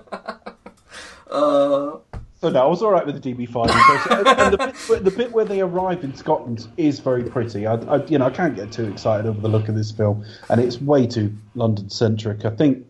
Uh, 1.30 1.98
So 2.40 2.48
no, 2.48 2.62
I 2.62 2.66
was 2.66 2.82
all 2.82 2.90
right 2.90 3.04
with 3.06 3.22
the 3.22 3.34
DB5. 3.34 3.68
And, 4.10 4.26
and 4.40 4.52
the, 4.54 4.58
bit, 4.58 4.76
where- 4.88 5.00
the 5.00 5.10
bit 5.10 5.32
where 5.32 5.44
they 5.44 5.60
arrive 5.60 6.02
in 6.02 6.14
Scotland 6.14 6.66
is 6.76 6.98
very 6.98 7.22
pretty. 7.22 7.66
I, 7.66 7.74
I, 7.74 8.04
you 8.06 8.18
know, 8.18 8.26
I 8.26 8.30
can't 8.30 8.56
get 8.56 8.72
too 8.72 8.86
excited 8.90 9.26
over 9.26 9.40
the 9.40 9.48
look 9.48 9.68
of 9.68 9.74
this 9.74 9.90
film, 9.92 10.24
and 10.48 10.60
it's 10.60 10.80
way 10.80 11.06
too 11.06 11.32
London 11.54 11.88
centric. 11.90 12.44
I 12.44 12.50
think, 12.50 12.84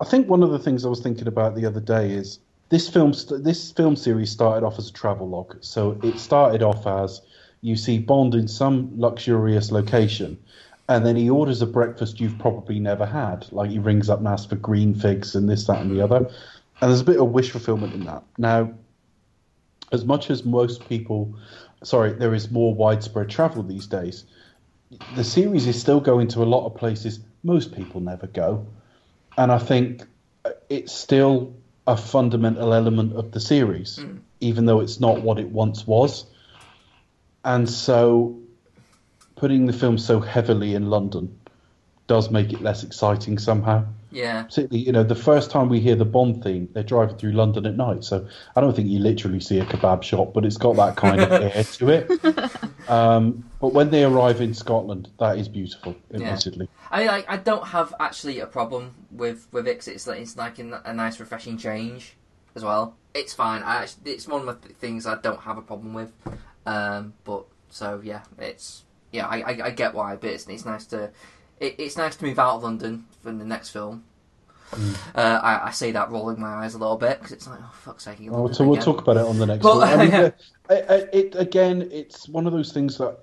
I 0.00 0.04
think 0.04 0.28
one 0.28 0.42
of 0.42 0.50
the 0.50 0.58
things 0.58 0.84
I 0.84 0.88
was 0.88 1.00
thinking 1.00 1.28
about 1.28 1.54
the 1.54 1.66
other 1.66 1.80
day 1.80 2.10
is 2.10 2.38
this 2.68 2.88
film. 2.88 3.12
This 3.30 3.72
film 3.72 3.96
series 3.96 4.30
started 4.30 4.64
off 4.66 4.78
as 4.78 4.88
a 4.88 4.92
travel 4.92 5.28
log. 5.28 5.56
So 5.60 5.98
it 6.02 6.18
started 6.18 6.62
off 6.62 6.86
as 6.86 7.22
you 7.60 7.76
see 7.76 7.98
Bond 7.98 8.34
in 8.34 8.48
some 8.48 8.92
luxurious 8.96 9.70
location. 9.70 10.38
And 10.88 11.04
then 11.04 11.16
he 11.16 11.28
orders 11.28 11.62
a 11.62 11.66
breakfast 11.66 12.20
you've 12.20 12.38
probably 12.38 12.78
never 12.78 13.06
had. 13.06 13.46
Like 13.50 13.70
he 13.70 13.78
rings 13.78 14.08
up 14.08 14.18
and 14.18 14.28
asks 14.28 14.46
for 14.46 14.56
green 14.56 14.94
figs 14.94 15.34
and 15.34 15.48
this, 15.48 15.66
that, 15.66 15.80
and 15.80 15.90
the 15.90 16.00
other. 16.00 16.18
And 16.18 16.90
there's 16.90 17.00
a 17.00 17.04
bit 17.04 17.18
of 17.18 17.30
wish 17.30 17.50
fulfillment 17.50 17.94
in 17.94 18.04
that. 18.04 18.22
Now, 18.38 18.72
as 19.92 20.04
much 20.04 20.30
as 20.30 20.44
most 20.44 20.88
people, 20.88 21.34
sorry, 21.82 22.12
there 22.12 22.34
is 22.34 22.50
more 22.50 22.74
widespread 22.74 23.28
travel 23.28 23.62
these 23.62 23.86
days, 23.86 24.24
the 25.16 25.24
series 25.24 25.66
is 25.66 25.80
still 25.80 26.00
going 26.00 26.28
to 26.28 26.42
a 26.42 26.44
lot 26.44 26.66
of 26.66 26.76
places 26.76 27.20
most 27.42 27.74
people 27.74 28.00
never 28.00 28.26
go. 28.26 28.66
And 29.36 29.50
I 29.50 29.58
think 29.58 30.04
it's 30.68 30.92
still 30.92 31.54
a 31.86 31.96
fundamental 31.96 32.74
element 32.74 33.14
of 33.14 33.32
the 33.32 33.40
series, 33.40 33.98
mm. 33.98 34.18
even 34.40 34.66
though 34.66 34.80
it's 34.80 35.00
not 35.00 35.22
what 35.22 35.38
it 35.38 35.48
once 35.48 35.86
was. 35.86 36.26
And 37.44 37.68
so 37.68 38.38
putting 39.36 39.66
the 39.66 39.72
film 39.72 39.98
so 39.98 40.20
heavily 40.20 40.74
in 40.74 40.90
London 40.90 41.38
does 42.06 42.30
make 42.30 42.52
it 42.52 42.60
less 42.60 42.82
exciting 42.82 43.38
somehow 43.38 43.86
yeah. 44.16 44.42
particularly, 44.44 44.84
you 44.84 44.92
know, 44.92 45.02
the 45.02 45.14
first 45.14 45.50
time 45.50 45.68
we 45.68 45.80
hear 45.80 45.94
the 45.94 46.04
Bond 46.04 46.42
theme, 46.42 46.68
they're 46.72 46.82
driving 46.82 47.16
through 47.16 47.32
London 47.32 47.66
at 47.66 47.76
night. 47.76 48.02
So 48.04 48.26
I 48.54 48.60
don't 48.60 48.74
think 48.74 48.88
you 48.88 48.98
literally 48.98 49.40
see 49.40 49.58
a 49.58 49.64
kebab 49.64 50.02
shop, 50.02 50.32
but 50.32 50.44
it's 50.44 50.56
got 50.56 50.76
that 50.76 50.96
kind 50.96 51.20
of 51.20 51.30
air 51.32 51.64
to 51.64 51.88
it. 51.90 52.10
Um, 52.88 53.48
but 53.60 53.72
when 53.72 53.90
they 53.90 54.04
arrive 54.04 54.40
in 54.40 54.54
Scotland, 54.54 55.10
that 55.18 55.38
is 55.38 55.48
beautiful, 55.48 55.94
admittedly. 56.12 56.68
I 56.90 56.98
mean, 57.00 57.06
like, 57.08 57.24
I 57.28 57.36
don't 57.36 57.66
have 57.68 57.94
actually 58.00 58.40
a 58.40 58.46
problem 58.46 58.94
with 59.10 59.48
with 59.52 59.66
it 59.66 59.74
'cause 59.78 59.88
it's 59.88 60.06
like 60.06 60.20
it's 60.20 60.36
like 60.36 60.58
a, 60.58 60.82
a 60.84 60.92
nice 60.94 61.18
refreshing 61.20 61.58
change. 61.58 62.16
as 62.54 62.64
well. 62.64 62.94
It's 63.12 63.34
fine. 63.34 63.62
I 63.62 63.82
actually, 63.82 64.12
it's 64.12 64.26
one 64.26 64.48
of 64.48 64.62
the 64.62 64.68
things 64.70 65.06
I 65.06 65.16
don't 65.16 65.40
have 65.40 65.58
a 65.58 65.62
problem 65.62 65.92
with. 65.92 66.10
Um, 66.64 67.12
but 67.24 67.44
so 67.68 68.00
yeah, 68.02 68.22
it's 68.38 68.84
yeah, 69.12 69.26
I, 69.26 69.40
I, 69.42 69.66
I 69.66 69.70
get 69.70 69.92
why, 69.94 70.16
but 70.16 70.30
it's, 70.30 70.46
it's 70.48 70.64
nice 70.64 70.86
to 70.86 71.10
it, 71.60 71.74
it's 71.78 71.96
nice 71.98 72.16
to 72.16 72.24
move 72.24 72.38
out 72.38 72.56
of 72.56 72.62
London 72.62 73.04
for 73.22 73.30
the 73.32 73.44
next 73.44 73.70
film. 73.70 74.04
Uh, 75.14 75.40
I, 75.42 75.68
I 75.68 75.70
say 75.70 75.92
that 75.92 76.10
rolling 76.10 76.40
my 76.40 76.64
eyes 76.64 76.74
a 76.74 76.78
little 76.78 76.96
bit 76.96 77.18
because 77.18 77.32
it's 77.32 77.46
like, 77.46 77.60
oh 77.62 77.72
fuck's 77.72 78.04
sake! 78.04 78.18
London 78.20 78.52
so 78.54 78.66
we'll 78.66 78.80
talk 78.80 79.00
about 79.00 79.16
it 79.16 79.24
on 79.24 79.38
the 79.38 79.46
next 79.46 79.64
one. 79.64 79.82
I 79.82 79.96
mean, 79.96 80.10
yeah. 80.10 80.30
I- 80.68 81.06
it, 81.12 81.34
again, 81.36 81.88
it's 81.92 82.28
one 82.28 82.46
of 82.46 82.52
those 82.52 82.72
things 82.72 82.98
that 82.98 83.18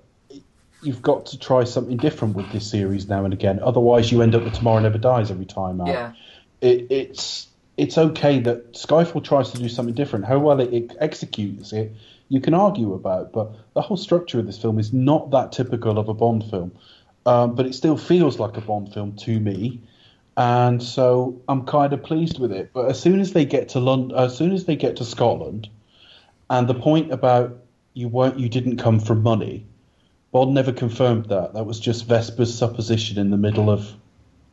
you've 0.82 1.02
got 1.02 1.26
to 1.26 1.38
try 1.38 1.64
something 1.64 1.96
different 1.96 2.34
with 2.36 2.50
this 2.52 2.70
series 2.70 3.08
now 3.08 3.24
and 3.24 3.32
again. 3.32 3.60
Otherwise, 3.62 4.10
you 4.12 4.22
end 4.22 4.34
up 4.34 4.42
with 4.44 4.54
Tomorrow 4.54 4.80
Never 4.80 4.98
Dies 4.98 5.30
every 5.30 5.46
time 5.46 5.80
out. 5.80 5.88
Yeah, 5.88 6.12
It, 6.60 6.86
it's 6.90 7.48
it's 7.76 7.98
okay 7.98 8.38
that 8.40 8.72
Skyfall 8.74 9.22
tries 9.24 9.50
to 9.50 9.58
do 9.58 9.68
something 9.68 9.94
different. 9.94 10.24
How 10.24 10.38
well 10.38 10.60
it, 10.60 10.72
it 10.72 10.96
executes 11.00 11.72
it, 11.72 11.92
you 12.28 12.40
can 12.40 12.54
argue 12.54 12.94
about. 12.94 13.32
But 13.32 13.52
the 13.74 13.82
whole 13.82 13.96
structure 13.96 14.38
of 14.38 14.46
this 14.46 14.58
film 14.60 14.78
is 14.78 14.92
not 14.92 15.30
that 15.32 15.52
typical 15.52 15.98
of 15.98 16.08
a 16.08 16.14
Bond 16.14 16.44
film. 16.48 16.72
Um, 17.26 17.54
but 17.54 17.64
it 17.66 17.74
still 17.74 17.96
feels 17.96 18.38
like 18.38 18.56
a 18.56 18.60
Bond 18.60 18.92
film 18.92 19.16
to 19.16 19.40
me, 19.40 19.80
and 20.36 20.82
so 20.82 21.40
I'm 21.48 21.64
kind 21.64 21.92
of 21.92 22.02
pleased 22.02 22.38
with 22.38 22.52
it. 22.52 22.70
But 22.72 22.90
as 22.90 23.00
soon 23.00 23.20
as 23.20 23.32
they 23.32 23.44
get 23.44 23.68
to 23.70 23.80
London, 23.80 24.16
as 24.18 24.36
soon 24.36 24.52
as 24.52 24.64
they 24.64 24.76
get 24.76 24.96
to 24.96 25.04
Scotland, 25.04 25.68
and 26.50 26.68
the 26.68 26.74
point 26.74 27.12
about 27.12 27.56
you 27.94 28.08
weren't, 28.08 28.38
you 28.38 28.48
didn't 28.48 28.78
come 28.78 28.98
from 28.98 29.22
money, 29.22 29.66
Bond 30.32 30.52
never 30.52 30.72
confirmed 30.72 31.26
that. 31.26 31.54
That 31.54 31.64
was 31.64 31.78
just 31.78 32.06
Vesper's 32.06 32.52
supposition 32.52 33.18
in 33.18 33.30
the 33.30 33.36
middle 33.36 33.70
of 33.70 33.92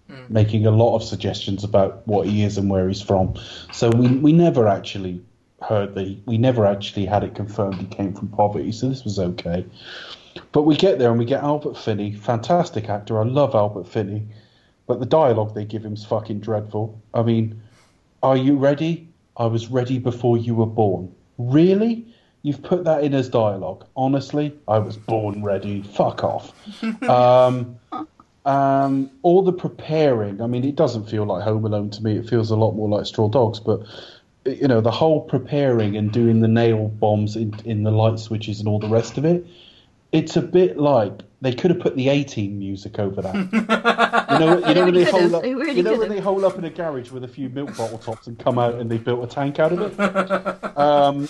hmm. 0.08 0.22
making 0.30 0.68
a 0.68 0.72
lot 0.72 0.96
of 0.96 1.04
suggestions 1.04 1.64
about 1.64 2.08
what 2.08 2.28
he 2.28 2.44
is 2.44 2.58
and 2.58 2.70
where 2.70 2.88
he's 2.88 3.02
from. 3.02 3.34
So 3.72 3.90
we 3.90 4.08
we 4.08 4.32
never 4.32 4.68
actually 4.68 5.22
heard 5.64 5.96
that 5.96 6.06
he, 6.06 6.22
we 6.26 6.38
never 6.38 6.66
actually 6.66 7.06
had 7.06 7.24
it 7.24 7.34
confirmed 7.34 7.76
he 7.76 7.86
came 7.88 8.14
from 8.14 8.28
poverty. 8.28 8.72
So 8.72 8.90
this 8.90 9.04
was 9.04 9.18
okay. 9.18 9.66
But 10.52 10.64
we 10.64 10.76
get 10.76 11.00
there 11.00 11.10
and 11.10 11.20
we 11.20 11.26
get 11.26 11.44
Albert 11.44 11.78
Finney, 11.78 12.14
fantastic 12.14 12.90
actor. 12.90 13.20
I 13.20 13.24
love 13.24 13.56
Albert 13.56 13.88
Finney, 13.88 14.28
but 14.92 15.00
the 15.00 15.06
dialogue 15.06 15.56
they 15.56 15.64
give 15.64 15.86
him 15.86 15.94
is 15.94 16.04
fucking 16.04 16.42
dreadful. 16.42 17.02
I 17.14 17.24
mean, 17.24 17.62
are 18.22 18.36
you 18.36 18.58
ready? 18.58 19.08
I 19.38 19.46
was 19.46 19.70
ready 19.70 20.00
before 20.00 20.38
you 20.38 20.54
were 20.54 20.66
born. 20.66 21.16
Really? 21.38 22.06
You've 22.44 22.62
put 22.62 22.84
that 22.84 23.06
in 23.06 23.14
as 23.14 23.30
dialogue. 23.30 23.86
Honestly, 23.96 24.54
I 24.68 24.80
was 24.80 24.98
born 24.98 25.46
ready. 25.46 25.82
Fuck 25.82 26.26
off. 26.26 26.52
um, 27.04 27.80
um, 28.44 29.10
all 29.22 29.44
the 29.44 29.54
preparing. 29.54 30.42
I 30.42 30.48
mean, 30.48 30.66
it 30.66 30.76
doesn't 30.76 31.10
feel 31.10 31.24
like 31.24 31.42
Home 31.46 31.64
Alone 31.64 31.90
to 31.92 32.04
me. 32.04 32.18
It 32.18 32.28
feels 32.28 32.52
a 32.52 32.58
lot 32.58 32.74
more 32.74 32.90
like 32.90 33.06
Straw 33.06 33.30
Dogs. 33.30 33.62
But 33.62 33.84
you 34.44 34.68
know, 34.68 34.82
the 34.82 34.92
whole 34.92 35.22
preparing 35.22 35.96
and 35.96 36.12
doing 36.12 36.42
the 36.42 36.50
nail 36.50 36.90
bombs 36.90 37.38
in, 37.38 37.56
in 37.64 37.84
the 37.84 37.92
light 37.92 38.20
switches 38.20 38.60
and 38.60 38.68
all 38.68 38.80
the 38.80 38.90
rest 38.90 39.18
of 39.18 39.24
it. 39.24 39.48
It's 40.12 40.36
a 40.36 40.42
bit 40.42 40.78
like 40.78 41.22
they 41.42 41.54
could 41.54 41.72
have 41.72 41.80
put 41.80 41.96
the 41.96 42.10
A 42.10 42.24
Team 42.24 42.60
music 42.60 43.00
over 43.00 43.22
that. 43.22 43.36
you 44.32 44.40
know, 44.40 44.68
you 44.68 44.74
know 44.76 44.86
when 44.86 44.94
they 44.94 45.06
could 45.06 45.14
hold 45.14 45.34
up, 45.36 45.44
really 45.44 45.72
you 45.74 45.84
know 45.84 45.98
when 45.98 46.10
they 46.10 46.20
hold 46.20 46.44
up 46.44 46.58
in 46.58 46.66
a 46.66 46.70
garage 46.70 47.12
with 47.12 47.24
a 47.24 47.28
few 47.28 47.50
milk 47.50 47.76
bottle 47.76 47.98
tops 47.98 48.28
and 48.28 48.38
come 48.40 48.58
out 48.60 48.76
and 48.76 48.90
they 48.90 48.98
built 48.98 49.24
a 49.24 49.28
tank 49.28 49.60
out 49.60 49.74
of 49.74 50.00
it. 50.00 50.78
Um, 50.78 51.28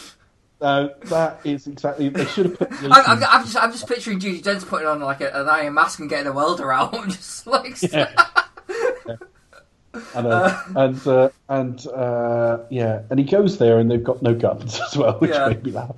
uh, 0.62 0.90
that 1.06 1.40
is 1.44 1.66
exactly. 1.66 2.10
They 2.10 2.26
should 2.26 2.46
have 2.46 2.60
put. 2.60 2.70
The 2.70 2.90
I'm, 2.92 3.18
I'm, 3.18 3.24
I'm 3.24 3.44
just 3.46 3.58
I'm 3.58 3.72
just 3.72 3.88
picturing 3.88 4.20
Judi 4.20 4.44
Dench 4.44 4.68
putting 4.68 4.88
on 4.88 5.00
like 5.00 5.22
a, 5.22 5.42
an 5.42 5.50
iron 5.50 5.74
mask 5.74 6.00
and 6.00 6.10
getting 6.10 6.28
a 6.28 6.32
welder 6.34 6.72
out. 6.72 6.96
I'm 6.96 7.10
just 7.10 7.48
like, 7.48 7.78
I 7.94 9.18
know. 10.22 10.62
and 10.76 11.08
uh, 11.08 11.30
and 11.50 11.88
uh, 11.88 12.60
yeah, 12.70 13.02
and 13.10 13.20
he 13.20 13.26
goes 13.26 13.58
there, 13.58 13.80
and 13.80 13.90
they've 13.90 14.04
got 14.04 14.22
no 14.22 14.36
guns 14.36 14.80
as 14.88 14.96
well, 14.96 15.14
which 15.20 15.32
Yeah. 15.32 15.48
made 15.48 15.64
me 15.64 15.72
laugh. 15.72 15.96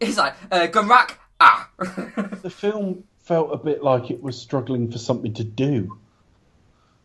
he's 0.00 0.18
like, 0.18 0.34
uh, 0.50 0.66
gun 0.66 0.88
rack, 0.88 1.18
ah. 1.40 1.70
The 1.78 2.52
film 2.54 3.04
felt 3.26 3.52
a 3.52 3.56
bit 3.56 3.82
like 3.82 4.10
it 4.10 4.22
was 4.22 4.40
struggling 4.40 4.90
for 4.90 4.98
something 4.98 5.34
to 5.34 5.44
do 5.44 5.98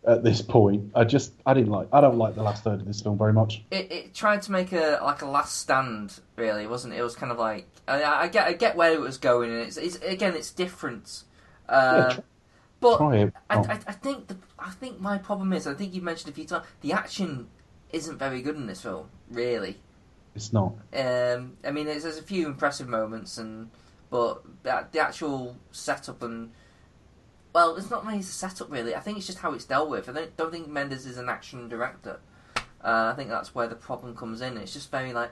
at 0.08 0.24
this 0.24 0.42
point. 0.42 0.92
I 0.96 1.04
just, 1.04 1.34
I 1.46 1.54
didn't 1.54 1.72
like, 1.72 1.88
I 1.92 2.02
don't 2.02 2.18
like 2.18 2.36
the 2.36 2.44
last 2.44 2.64
third 2.64 2.80
of 2.80 2.86
this 2.86 3.02
film 3.02 3.18
very 3.18 3.34
much. 3.34 3.64
it, 3.72 3.92
it 3.92 4.14
tried 4.14 4.42
to 4.44 4.52
make 4.52 4.72
a 4.72 5.00
like 5.04 5.22
a 5.22 5.28
last 5.28 5.58
stand, 5.60 6.20
really, 6.36 6.66
wasn't 6.68 6.94
it? 6.94 6.98
It 7.00 7.04
was 7.04 7.16
kind 7.16 7.32
of 7.32 7.38
like 7.38 7.68
I, 7.88 8.04
I 8.04 8.28
get 8.28 8.48
I 8.48 8.54
get 8.54 8.76
where 8.76 8.94
it 8.94 9.00
was 9.00 9.18
going, 9.18 9.52
and 9.52 9.62
it's, 9.62 9.78
it's 9.78 9.98
again 9.98 10.36
it's 10.36 10.52
different. 10.52 11.24
Uh, 11.70 12.06
Yeah, 12.10 12.16
tr- 12.16 12.22
but 12.80 12.98
try 12.98 13.18
it. 13.18 13.34
I, 13.50 13.58
Oh. 13.58 13.66
I, 13.70 13.74
I 13.74 13.94
think 13.94 14.28
the 14.28 14.38
I 14.58 14.72
think 14.72 15.00
my 15.00 15.18
problem 15.18 15.54
is 15.54 15.68
I 15.68 15.74
think 15.74 15.94
you 15.94 16.02
mentioned 16.02 16.32
a 16.32 16.36
few 16.36 16.46
times 16.46 16.66
the 16.82 16.94
action 16.94 17.48
isn't 17.92 18.18
very 18.18 18.42
good 18.42 18.56
in 18.56 18.68
this 18.68 18.82
film, 18.82 19.08
really. 19.30 19.78
It's 20.36 20.54
not. 20.54 20.74
Um, 20.94 21.58
I 21.66 21.72
mean, 21.72 21.86
there's, 21.86 22.04
there's 22.04 22.18
a 22.18 22.24
few 22.24 22.48
impressive 22.48 22.88
moments, 22.88 23.38
and 23.38 23.70
but 24.12 24.44
the, 24.62 25.00
actual 25.00 25.56
setup 25.72 26.22
and 26.22 26.52
well, 27.54 27.76
it's 27.76 27.90
not 27.90 28.06
really 28.06 28.20
the 28.20 28.26
setup 28.26 28.70
really. 28.70 28.94
I 28.94 29.00
think 29.00 29.18
it's 29.18 29.26
just 29.26 29.40
how 29.40 29.54
it's 29.54 29.66
dealt 29.66 29.90
with. 29.90 30.08
I 30.08 30.12
don't, 30.12 30.38
don't 30.38 30.52
think 30.52 30.68
Mendes 30.68 31.08
is 31.08 31.18
an 31.18 31.30
action 31.30 31.68
director. 31.68 32.20
Uh, 32.84 33.12
I 33.12 33.14
think 33.16 33.30
that's 33.30 33.56
where 33.56 33.68
the 33.68 33.76
problem 33.76 34.16
comes 34.16 34.42
in. 34.42 34.58
It's 34.58 34.74
just 34.74 34.92
very 34.92 35.14
like, 35.14 35.32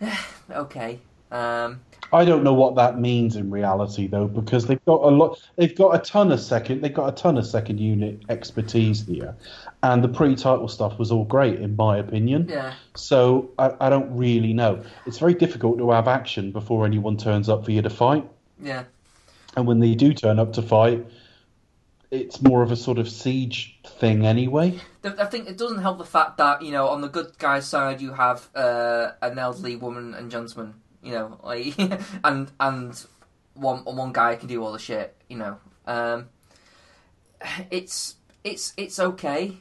okay. 0.50 1.00
Um, 1.30 1.80
I 2.12 2.24
don't 2.24 2.42
know 2.42 2.54
what 2.54 2.74
that 2.76 2.98
means 2.98 3.36
in 3.36 3.50
reality 3.50 4.06
though, 4.06 4.26
because 4.26 4.66
they've 4.66 4.84
got 4.86 5.02
a 5.02 5.08
lot. 5.08 5.38
They've 5.56 5.76
got 5.76 5.94
a 5.94 5.98
ton 5.98 6.32
of 6.32 6.40
second. 6.40 6.80
They've 6.80 6.94
got 6.94 7.08
a 7.08 7.12
ton 7.12 7.36
of 7.36 7.46
second 7.46 7.80
unit 7.80 8.22
expertise 8.30 9.04
here, 9.06 9.34
and 9.82 10.02
the 10.02 10.08
pre-title 10.08 10.68
stuff 10.68 10.98
was 10.98 11.12
all 11.12 11.24
great 11.24 11.60
in 11.60 11.76
my 11.76 11.98
opinion. 11.98 12.46
yeah, 12.48 12.74
So 12.94 13.50
I, 13.58 13.74
I 13.80 13.90
don't 13.90 14.16
really 14.16 14.54
know. 14.54 14.82
It's 15.06 15.18
very 15.18 15.34
difficult 15.34 15.76
to 15.78 15.90
have 15.90 16.08
action 16.08 16.50
before 16.50 16.86
anyone 16.86 17.18
turns 17.18 17.48
up 17.48 17.64
for 17.66 17.72
you 17.72 17.82
to 17.82 17.90
fight, 17.90 18.26
yeah, 18.62 18.84
and 19.56 19.66
when 19.66 19.80
they 19.80 19.94
do 19.94 20.14
turn 20.14 20.38
up 20.38 20.54
to 20.54 20.62
fight, 20.62 21.04
it's 22.10 22.40
more 22.40 22.62
of 22.62 22.72
a 22.72 22.76
sort 22.76 22.98
of 22.98 23.08
siege 23.10 23.78
thing 23.84 24.24
anyway. 24.24 24.80
I 25.04 25.26
think 25.26 25.46
it 25.46 25.58
doesn't 25.58 25.82
help 25.82 25.98
the 25.98 26.06
fact 26.06 26.38
that 26.38 26.62
you 26.62 26.72
know 26.72 26.88
on 26.88 27.02
the 27.02 27.08
good 27.08 27.36
guy's 27.38 27.66
side 27.68 28.00
you 28.00 28.14
have 28.14 28.48
uh, 28.54 29.12
an 29.20 29.38
elderly 29.38 29.76
woman 29.76 30.14
and 30.14 30.30
gentleman, 30.30 30.74
you 31.08 31.14
know, 31.14 31.38
like 31.42 31.74
and 32.24 32.52
and 32.60 33.06
one 33.54 33.78
one 33.78 34.12
guy 34.12 34.36
can 34.36 34.46
do 34.46 34.62
all 34.62 34.72
the 34.72 34.78
shit, 34.78 35.16
you 35.28 35.38
know. 35.38 35.56
Um, 35.86 36.28
it's 37.70 38.16
it's 38.44 38.74
it's 38.76 38.98
okay, 39.00 39.56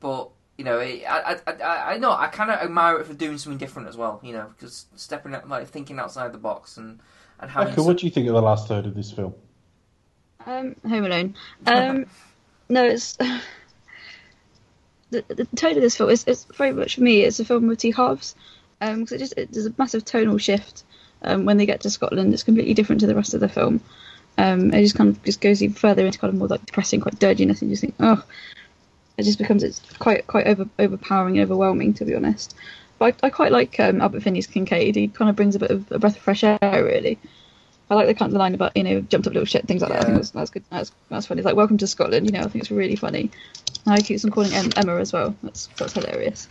but 0.00 0.28
you 0.58 0.64
know, 0.64 0.80
it, 0.80 1.04
I, 1.08 1.38
I 1.46 1.52
I 1.52 1.94
I 1.94 1.96
know 1.96 2.12
I 2.12 2.26
kind 2.26 2.50
of 2.50 2.58
admire 2.58 2.98
it 2.98 3.06
for 3.06 3.14
doing 3.14 3.38
something 3.38 3.56
different 3.56 3.88
as 3.88 3.96
well, 3.96 4.20
you 4.22 4.34
know, 4.34 4.52
because 4.54 4.84
stepping 4.94 5.34
out, 5.34 5.48
like 5.48 5.66
thinking 5.68 5.98
outside 5.98 6.32
the 6.32 6.38
box 6.38 6.76
and 6.76 7.00
and 7.40 7.50
having 7.50 7.70
Becca, 7.70 7.82
what 7.82 7.96
do 7.96 8.04
you 8.04 8.12
think 8.12 8.28
of 8.28 8.34
the 8.34 8.42
last 8.42 8.68
third 8.68 8.84
of 8.84 8.94
this 8.94 9.10
film? 9.10 9.32
Um, 10.44 10.76
Home 10.86 11.06
Alone. 11.06 11.34
Um, 11.66 12.04
no, 12.68 12.84
it's 12.84 13.16
the, 15.10 15.24
the 15.28 15.46
tone 15.56 15.76
of 15.76 15.82
this 15.82 15.96
film 15.96 16.10
is, 16.10 16.24
is 16.24 16.44
very 16.44 16.72
much 16.72 16.96
for 16.96 17.00
me. 17.00 17.22
It's 17.22 17.40
a 17.40 17.44
film 17.46 17.68
with 17.68 17.78
two 17.78 17.92
halves. 17.92 18.34
Um, 18.84 19.00
'cause 19.04 19.12
it 19.12 19.18
just 19.18 19.34
it, 19.36 19.52
there's 19.52 19.66
a 19.66 19.74
massive 19.78 20.04
tonal 20.04 20.38
shift 20.38 20.84
um, 21.22 21.44
when 21.44 21.56
they 21.56 21.66
get 21.66 21.80
to 21.82 21.90
Scotland. 21.90 22.32
It's 22.32 22.42
completely 22.42 22.74
different 22.74 23.00
to 23.00 23.06
the 23.06 23.14
rest 23.14 23.34
of 23.34 23.40
the 23.40 23.48
film. 23.48 23.80
Um, 24.36 24.72
it 24.74 24.82
just 24.82 24.96
kind 24.96 25.10
of 25.10 25.22
just 25.22 25.40
goes 25.40 25.62
even 25.62 25.74
further 25.74 26.04
into 26.04 26.18
kind 26.18 26.32
of 26.32 26.38
more 26.38 26.48
like 26.48 26.66
depressing, 26.66 27.00
quite 27.00 27.18
dirginess, 27.18 27.62
and 27.62 27.70
you 27.70 27.74
just 27.76 27.82
think, 27.82 27.94
oh, 28.00 28.22
it 29.16 29.22
just 29.22 29.38
becomes 29.38 29.62
it's 29.62 29.80
quite 29.98 30.26
quite 30.26 30.46
over, 30.46 30.68
overpowering 30.78 31.38
and 31.38 31.44
overwhelming 31.44 31.94
to 31.94 32.04
be 32.04 32.14
honest. 32.14 32.54
But 32.98 33.16
I, 33.22 33.26
I 33.28 33.30
quite 33.30 33.52
like 33.52 33.78
um, 33.80 34.00
Albert 34.00 34.22
Finney's 34.22 34.46
Kincaid. 34.46 34.96
He 34.96 35.08
kind 35.08 35.30
of 35.30 35.36
brings 35.36 35.54
a 35.54 35.58
bit 35.58 35.70
of 35.70 35.90
a 35.92 35.98
breath 35.98 36.16
of 36.16 36.22
fresh 36.22 36.44
air, 36.44 36.58
really. 36.62 37.18
I 37.90 37.94
like 37.94 38.06
the 38.06 38.14
kind 38.14 38.32
of 38.32 38.38
line 38.38 38.54
about 38.54 38.76
you 38.76 38.82
know 38.82 39.00
jumped 39.00 39.26
up 39.26 39.34
little 39.34 39.46
shit 39.46 39.66
things 39.66 39.82
like 39.82 39.92
that. 39.92 40.00
I 40.00 40.04
think 40.04 40.16
that's, 40.16 40.30
that's 40.30 40.50
good. 40.50 40.64
That's 40.70 40.92
that's 41.10 41.26
funny. 41.26 41.40
It's 41.40 41.46
like 41.46 41.56
welcome 41.56 41.78
to 41.78 41.86
Scotland. 41.86 42.26
You 42.26 42.32
know, 42.32 42.40
I 42.40 42.48
think 42.48 42.62
it's 42.62 42.70
really 42.70 42.96
funny. 42.96 43.30
And 43.86 43.94
I 43.94 44.00
keep 44.00 44.24
on 44.24 44.30
calling 44.30 44.52
Emma 44.52 44.96
as 44.96 45.12
well. 45.12 45.36
That's 45.42 45.68
that's 45.78 45.92
hilarious. 45.92 46.48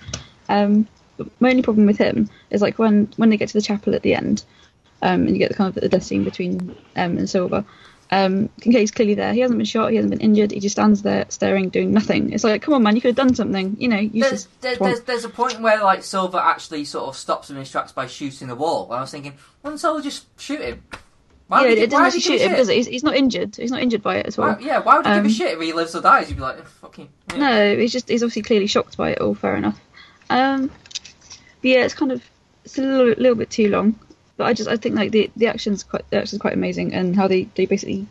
Um, 0.47 0.87
but 1.17 1.27
my 1.39 1.49
only 1.49 1.61
problem 1.61 1.85
with 1.85 1.97
him 1.97 2.29
is 2.49 2.61
like 2.61 2.79
when 2.79 3.11
when 3.17 3.29
they 3.29 3.37
get 3.37 3.49
to 3.49 3.53
the 3.53 3.61
chapel 3.61 3.93
at 3.95 4.01
the 4.01 4.15
end, 4.15 4.43
um, 5.01 5.21
and 5.21 5.31
you 5.31 5.37
get 5.37 5.49
the 5.49 5.55
kind 5.55 5.67
of 5.75 5.81
the 5.81 5.89
death 5.89 6.03
scene 6.03 6.23
between 6.23 6.75
M 6.95 7.17
and 7.17 7.29
Silva. 7.29 7.65
Um, 8.11 8.49
Kincaid's 8.61 8.91
clearly 8.91 9.15
there. 9.15 9.33
He 9.33 9.39
hasn't 9.39 9.57
been 9.57 9.65
shot. 9.65 9.89
He 9.89 9.95
hasn't 9.95 10.11
been 10.11 10.19
injured. 10.21 10.51
He 10.51 10.59
just 10.59 10.75
stands 10.75 11.01
there 11.01 11.25
staring, 11.29 11.69
doing 11.69 11.91
nothing. 11.91 12.31
It's 12.31 12.43
like, 12.43 12.61
come 12.61 12.75
on, 12.75 12.83
man, 12.83 12.95
you 12.95 13.01
could 13.01 13.07
have 13.07 13.15
done 13.27 13.33
something. 13.33 13.75
You 13.79 13.87
know, 13.87 13.97
you 13.97 14.21
There's, 14.21 14.45
there, 14.61 14.75
there's 14.75 15.01
there's 15.01 15.25
a 15.25 15.29
point 15.29 15.61
where 15.61 15.81
like 15.81 16.03
Silva 16.03 16.39
actually 16.43 16.85
sort 16.85 17.07
of 17.07 17.15
stops 17.15 17.49
him 17.49 17.55
in 17.55 17.61
his 17.61 17.71
tracks 17.71 17.91
by 17.91 18.05
shooting 18.05 18.49
the 18.49 18.55
wall. 18.55 18.85
And 18.85 18.95
I 18.95 19.01
was 19.01 19.09
thinking, 19.09 19.33
why 19.61 19.71
don't 19.71 19.79
Silva 19.79 20.03
just 20.03 20.27
shoot 20.39 20.61
him? 20.61 20.83
Why 21.47 21.61
yeah, 21.63 21.69
would 21.69 21.77
he- 21.79 21.83
it 21.85 21.89
doesn't 21.89 22.05
actually 22.05 22.19
shoot 22.19 22.41
him, 22.41 22.51
does 22.51 22.69
it? 22.69 22.75
He's, 22.75 22.87
he's 22.87 23.03
not 23.03 23.15
injured. 23.15 23.55
He's 23.55 23.71
not 23.71 23.81
injured 23.81 24.03
by 24.03 24.17
it 24.17 24.27
as 24.27 24.37
well. 24.37 24.55
Why, 24.55 24.59
yeah, 24.59 24.79
why 24.79 24.97
would 24.97 25.05
he 25.07 25.11
Um, 25.11 25.23
give 25.23 25.31
a 25.31 25.33
shit 25.33 25.53
if 25.53 25.61
he 25.61 25.73
lives 25.73 25.95
or 25.95 26.01
dies? 26.01 26.29
You'd 26.29 26.35
be 26.35 26.41
like, 26.41 26.63
fucking. 26.67 27.09
Yeah. 27.31 27.37
No, 27.37 27.77
he's 27.77 27.91
just 27.91 28.09
he's 28.09 28.21
obviously 28.21 28.43
clearly 28.43 28.67
shocked 28.67 28.95
by 28.95 29.09
it 29.11 29.21
all. 29.21 29.33
Fair 29.33 29.55
enough. 29.55 29.79
Um, 30.29 30.69
yeah, 31.63 31.85
it's 31.85 31.93
kind 31.93 32.11
of 32.11 32.23
it's 32.63 32.77
a 32.77 32.81
little, 32.81 33.07
little 33.07 33.35
bit 33.35 33.49
too 33.49 33.69
long. 33.69 33.99
But 34.37 34.45
I 34.45 34.53
just 34.53 34.69
I 34.69 34.77
think 34.77 34.95
like 34.95 35.11
the 35.11 35.31
the 35.35 35.47
action's 35.47 35.83
quite 35.83 36.09
the 36.09 36.17
action's 36.17 36.41
quite 36.41 36.53
amazing, 36.53 36.93
and 36.93 37.15
how 37.15 37.27
they, 37.27 37.43
they 37.55 37.65
basically 37.65 38.07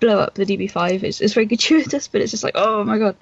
blow 0.00 0.18
up 0.18 0.34
the 0.34 0.44
DB5 0.44 1.02
is 1.02 1.20
is 1.20 1.34
very 1.34 1.46
gratuitous. 1.52 2.08
But 2.08 2.20
it's 2.20 2.30
just 2.30 2.44
like 2.44 2.54
oh 2.56 2.84
my 2.84 2.98
god. 2.98 3.16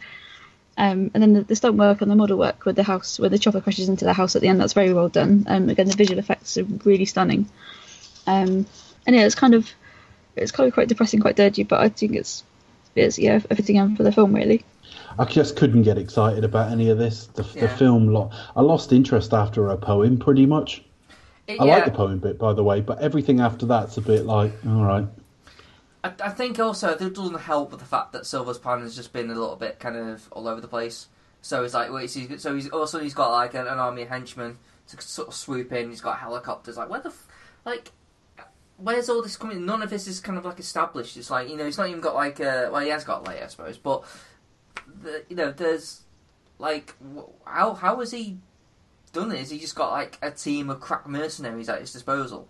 Um, 0.76 1.12
and 1.14 1.22
then 1.22 1.34
the, 1.34 1.42
the 1.42 1.54
stunt 1.54 1.76
work 1.76 2.02
and 2.02 2.10
the 2.10 2.16
model 2.16 2.36
work 2.36 2.64
with 2.64 2.74
the 2.74 2.82
house, 2.82 3.20
where 3.20 3.30
the 3.30 3.38
chopper 3.38 3.60
crashes 3.60 3.88
into 3.88 4.04
the 4.04 4.12
house 4.12 4.34
at 4.34 4.42
the 4.42 4.48
end, 4.48 4.60
that's 4.60 4.72
very 4.72 4.92
well 4.92 5.08
done. 5.08 5.44
Um, 5.46 5.68
again, 5.68 5.86
the 5.86 5.94
visual 5.94 6.18
effects 6.18 6.58
are 6.58 6.64
really 6.64 7.04
stunning. 7.04 7.48
Um, 8.26 8.66
and 9.06 9.14
yeah, 9.14 9.24
it's 9.24 9.36
kind 9.36 9.54
of 9.54 9.70
it's 10.36 10.50
kind 10.50 10.66
of 10.66 10.74
quite 10.74 10.88
depressing, 10.88 11.20
quite 11.20 11.36
dirty, 11.36 11.62
but 11.62 11.80
I 11.80 11.88
think 11.88 12.16
it's 12.16 12.42
it's 12.96 13.18
yeah 13.18 13.40
everything 13.50 13.76
in 13.76 13.96
for 13.96 14.02
the 14.02 14.12
film 14.12 14.34
really. 14.34 14.64
I 15.18 15.24
just 15.24 15.56
couldn't 15.56 15.82
get 15.82 15.98
excited 15.98 16.44
about 16.44 16.72
any 16.72 16.90
of 16.90 16.98
this. 16.98 17.26
The, 17.26 17.42
the 17.42 17.68
film, 17.68 18.08
lo- 18.08 18.30
I 18.56 18.60
lost 18.62 18.92
interest 18.92 19.32
after 19.32 19.68
a 19.68 19.76
poem, 19.76 20.18
pretty 20.18 20.46
much. 20.46 20.82
It- 21.46 21.60
I 21.60 21.66
yeah. 21.66 21.74
like 21.76 21.84
the 21.84 21.90
poem 21.90 22.18
bit, 22.18 22.38
by 22.38 22.52
the 22.52 22.64
way, 22.64 22.80
but 22.80 23.00
everything 23.00 23.40
after 23.40 23.66
that's 23.66 23.96
a 23.96 24.00
bit 24.00 24.24
like, 24.24 24.52
all 24.66 24.84
right. 24.84 25.06
I, 26.02 26.12
I 26.22 26.30
think 26.30 26.58
also 26.58 26.90
it 26.90 26.98
doesn't 26.98 27.40
help 27.40 27.70
with 27.70 27.80
the 27.80 27.86
fact 27.86 28.12
that 28.12 28.26
Silva's 28.26 28.58
plan 28.58 28.80
has 28.80 28.94
just 28.94 29.12
been 29.12 29.30
a 29.30 29.34
little 29.34 29.56
bit 29.56 29.78
kind 29.78 29.96
of 29.96 30.28
all 30.32 30.48
over 30.48 30.60
the 30.60 30.68
place. 30.68 31.08
So 31.42 31.62
it's 31.62 31.74
like, 31.74 31.92
wait, 31.92 32.10
so 32.10 32.20
he's, 32.20 32.42
so 32.42 32.54
he's 32.54 32.68
also 32.70 33.00
he's 33.00 33.14
got 33.14 33.30
like 33.30 33.54
an, 33.54 33.66
an 33.66 33.78
army 33.78 34.02
of 34.02 34.08
henchmen 34.08 34.58
to 34.88 35.00
sort 35.02 35.28
of 35.28 35.34
swoop 35.34 35.72
in. 35.72 35.90
He's 35.90 36.00
got 36.00 36.18
helicopters. 36.18 36.76
Like, 36.76 36.88
where 36.88 37.00
the 37.00 37.10
f- 37.10 37.28
like, 37.66 37.92
where's 38.78 39.08
all 39.10 39.22
this 39.22 39.36
coming? 39.36 39.66
None 39.66 39.82
of 39.82 39.90
this 39.90 40.06
is 40.06 40.20
kind 40.20 40.38
of 40.38 40.44
like 40.44 40.58
established. 40.58 41.16
It's 41.16 41.30
like 41.30 41.48
you 41.48 41.56
know, 41.56 41.66
he's 41.66 41.76
not 41.78 41.88
even 41.88 42.00
got 42.00 42.14
like 42.14 42.40
a 42.40 42.70
well, 42.72 42.80
he 42.80 42.88
has 42.88 43.04
got 43.04 43.26
later, 43.26 43.44
I 43.44 43.48
suppose, 43.48 43.76
but 43.76 44.04
the, 45.02 45.24
you 45.28 45.36
know, 45.36 45.50
there's 45.52 46.02
like 46.58 46.94
how 47.44 47.74
how 47.74 47.98
has 48.00 48.10
he 48.12 48.38
done 49.12 49.32
it? 49.32 49.38
Has 49.38 49.50
he 49.50 49.58
just 49.58 49.74
got 49.76 49.92
like 49.92 50.18
a 50.22 50.30
team 50.30 50.70
of 50.70 50.80
crack 50.80 51.06
mercenaries 51.08 51.68
at 51.68 51.80
his 51.80 51.92
disposal? 51.92 52.48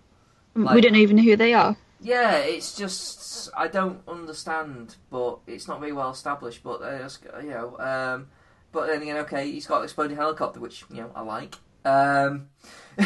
Like- 0.55 0.75
we 0.75 0.81
don't 0.81 0.95
even 0.95 1.17
know 1.17 1.23
who 1.23 1.35
they 1.35 1.53
are. 1.53 1.75
Yeah, 2.01 2.37
it's 2.37 2.75
just 2.77 3.49
I 3.57 3.67
don't 3.67 4.01
understand, 4.07 4.95
but 5.09 5.39
it's 5.47 5.67
not 5.67 5.79
very 5.79 5.91
well 5.93 6.11
established. 6.11 6.61
But 6.63 6.81
uh, 6.81 7.09
you 7.41 7.49
know, 7.49 7.77
um, 7.79 8.27
but 8.71 8.87
then 8.87 9.01
again, 9.01 9.17
okay, 9.17 9.49
he's 9.51 9.65
got 9.65 9.77
an 9.79 9.83
exploding 9.85 10.17
helicopter, 10.17 10.59
which 10.59 10.83
you 10.91 10.97
know 10.97 11.11
I 11.15 11.21
like. 11.21 11.55
Um, 11.85 12.47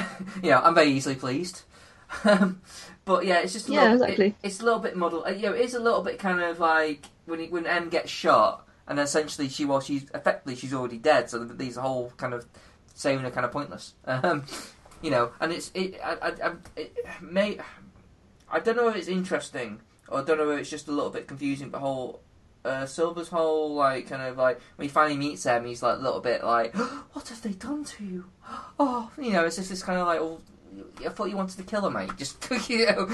you 0.43 0.49
know, 0.51 0.59
I'm 0.63 0.75
very 0.75 0.91
easily 0.91 1.15
pleased. 1.15 1.61
But 3.05 3.25
yeah, 3.25 3.39
it's 3.39 3.53
just 3.53 3.67
a 3.69 3.71
Yeah, 3.71 3.81
little, 3.93 4.03
exactly. 4.03 4.27
it- 4.27 4.35
it's 4.43 4.59
a 4.59 4.63
little 4.63 4.79
bit 4.79 4.95
muddled. 4.95 5.23
Uh, 5.25 5.31
you 5.31 5.47
know, 5.47 5.53
it's 5.53 5.73
a 5.73 5.79
little 5.79 6.03
bit 6.03 6.19
kind 6.19 6.39
of 6.41 6.59
like 6.59 7.05
when 7.25 7.39
he, 7.39 7.47
when 7.47 7.65
M 7.65 7.89
gets 7.89 8.11
shot, 8.11 8.67
and 8.89 8.99
essentially 8.99 9.47
she 9.47 9.63
well, 9.63 9.79
she's 9.79 10.03
effectively 10.13 10.55
she's 10.55 10.73
already 10.73 10.97
dead. 10.97 11.29
So 11.29 11.45
these 11.45 11.77
whole 11.77 12.11
kind 12.17 12.33
of 12.33 12.45
saving 12.93 13.25
are 13.25 13.31
kind 13.31 13.45
of 13.45 13.51
pointless. 13.51 13.93
Um, 14.05 14.43
you 15.01 15.11
know, 15.11 15.31
and 15.39 15.53
it's 15.53 15.71
it. 15.73 15.97
I, 16.03 16.33
I, 16.43 16.51
it 16.75 16.93
may. 17.21 17.57
I 18.51 18.59
don't 18.59 18.75
know 18.75 18.89
if 18.89 18.97
it's 18.97 19.07
interesting 19.07 19.79
or 20.09 20.19
I 20.19 20.23
don't 20.23 20.37
know 20.37 20.49
if 20.51 20.59
it's 20.59 20.69
just 20.69 20.87
a 20.87 20.91
little 20.91 21.09
bit 21.09 21.27
confusing. 21.27 21.69
But 21.69 21.79
whole 21.79 22.21
uh, 22.65 22.85
Silva's 22.85 23.29
whole 23.29 23.73
like 23.75 24.09
kind 24.09 24.21
of 24.21 24.37
like 24.37 24.59
when 24.75 24.87
he 24.87 24.91
finally 24.91 25.17
meets 25.17 25.43
them, 25.43 25.65
he's 25.65 25.81
like 25.83 25.97
a 25.97 26.01
little 26.01 26.19
bit 26.19 26.43
like, 26.43 26.75
"What 27.13 27.27
have 27.29 27.41
they 27.41 27.53
done 27.53 27.83
to 27.85 28.03
you?" 28.03 28.25
Oh, 28.81 29.11
you 29.17 29.31
know, 29.31 29.45
it's 29.45 29.57
just 29.57 29.69
this 29.69 29.83
kind 29.83 29.99
of 29.99 30.07
like, 30.07 30.19
"Oh, 30.19 30.39
I 31.05 31.09
thought 31.09 31.29
you 31.29 31.37
wanted 31.37 31.57
to 31.57 31.63
kill 31.63 31.81
her, 31.81 31.89
mate." 31.89 32.11
Just 32.17 32.45
you 32.69 32.85
know. 32.85 33.09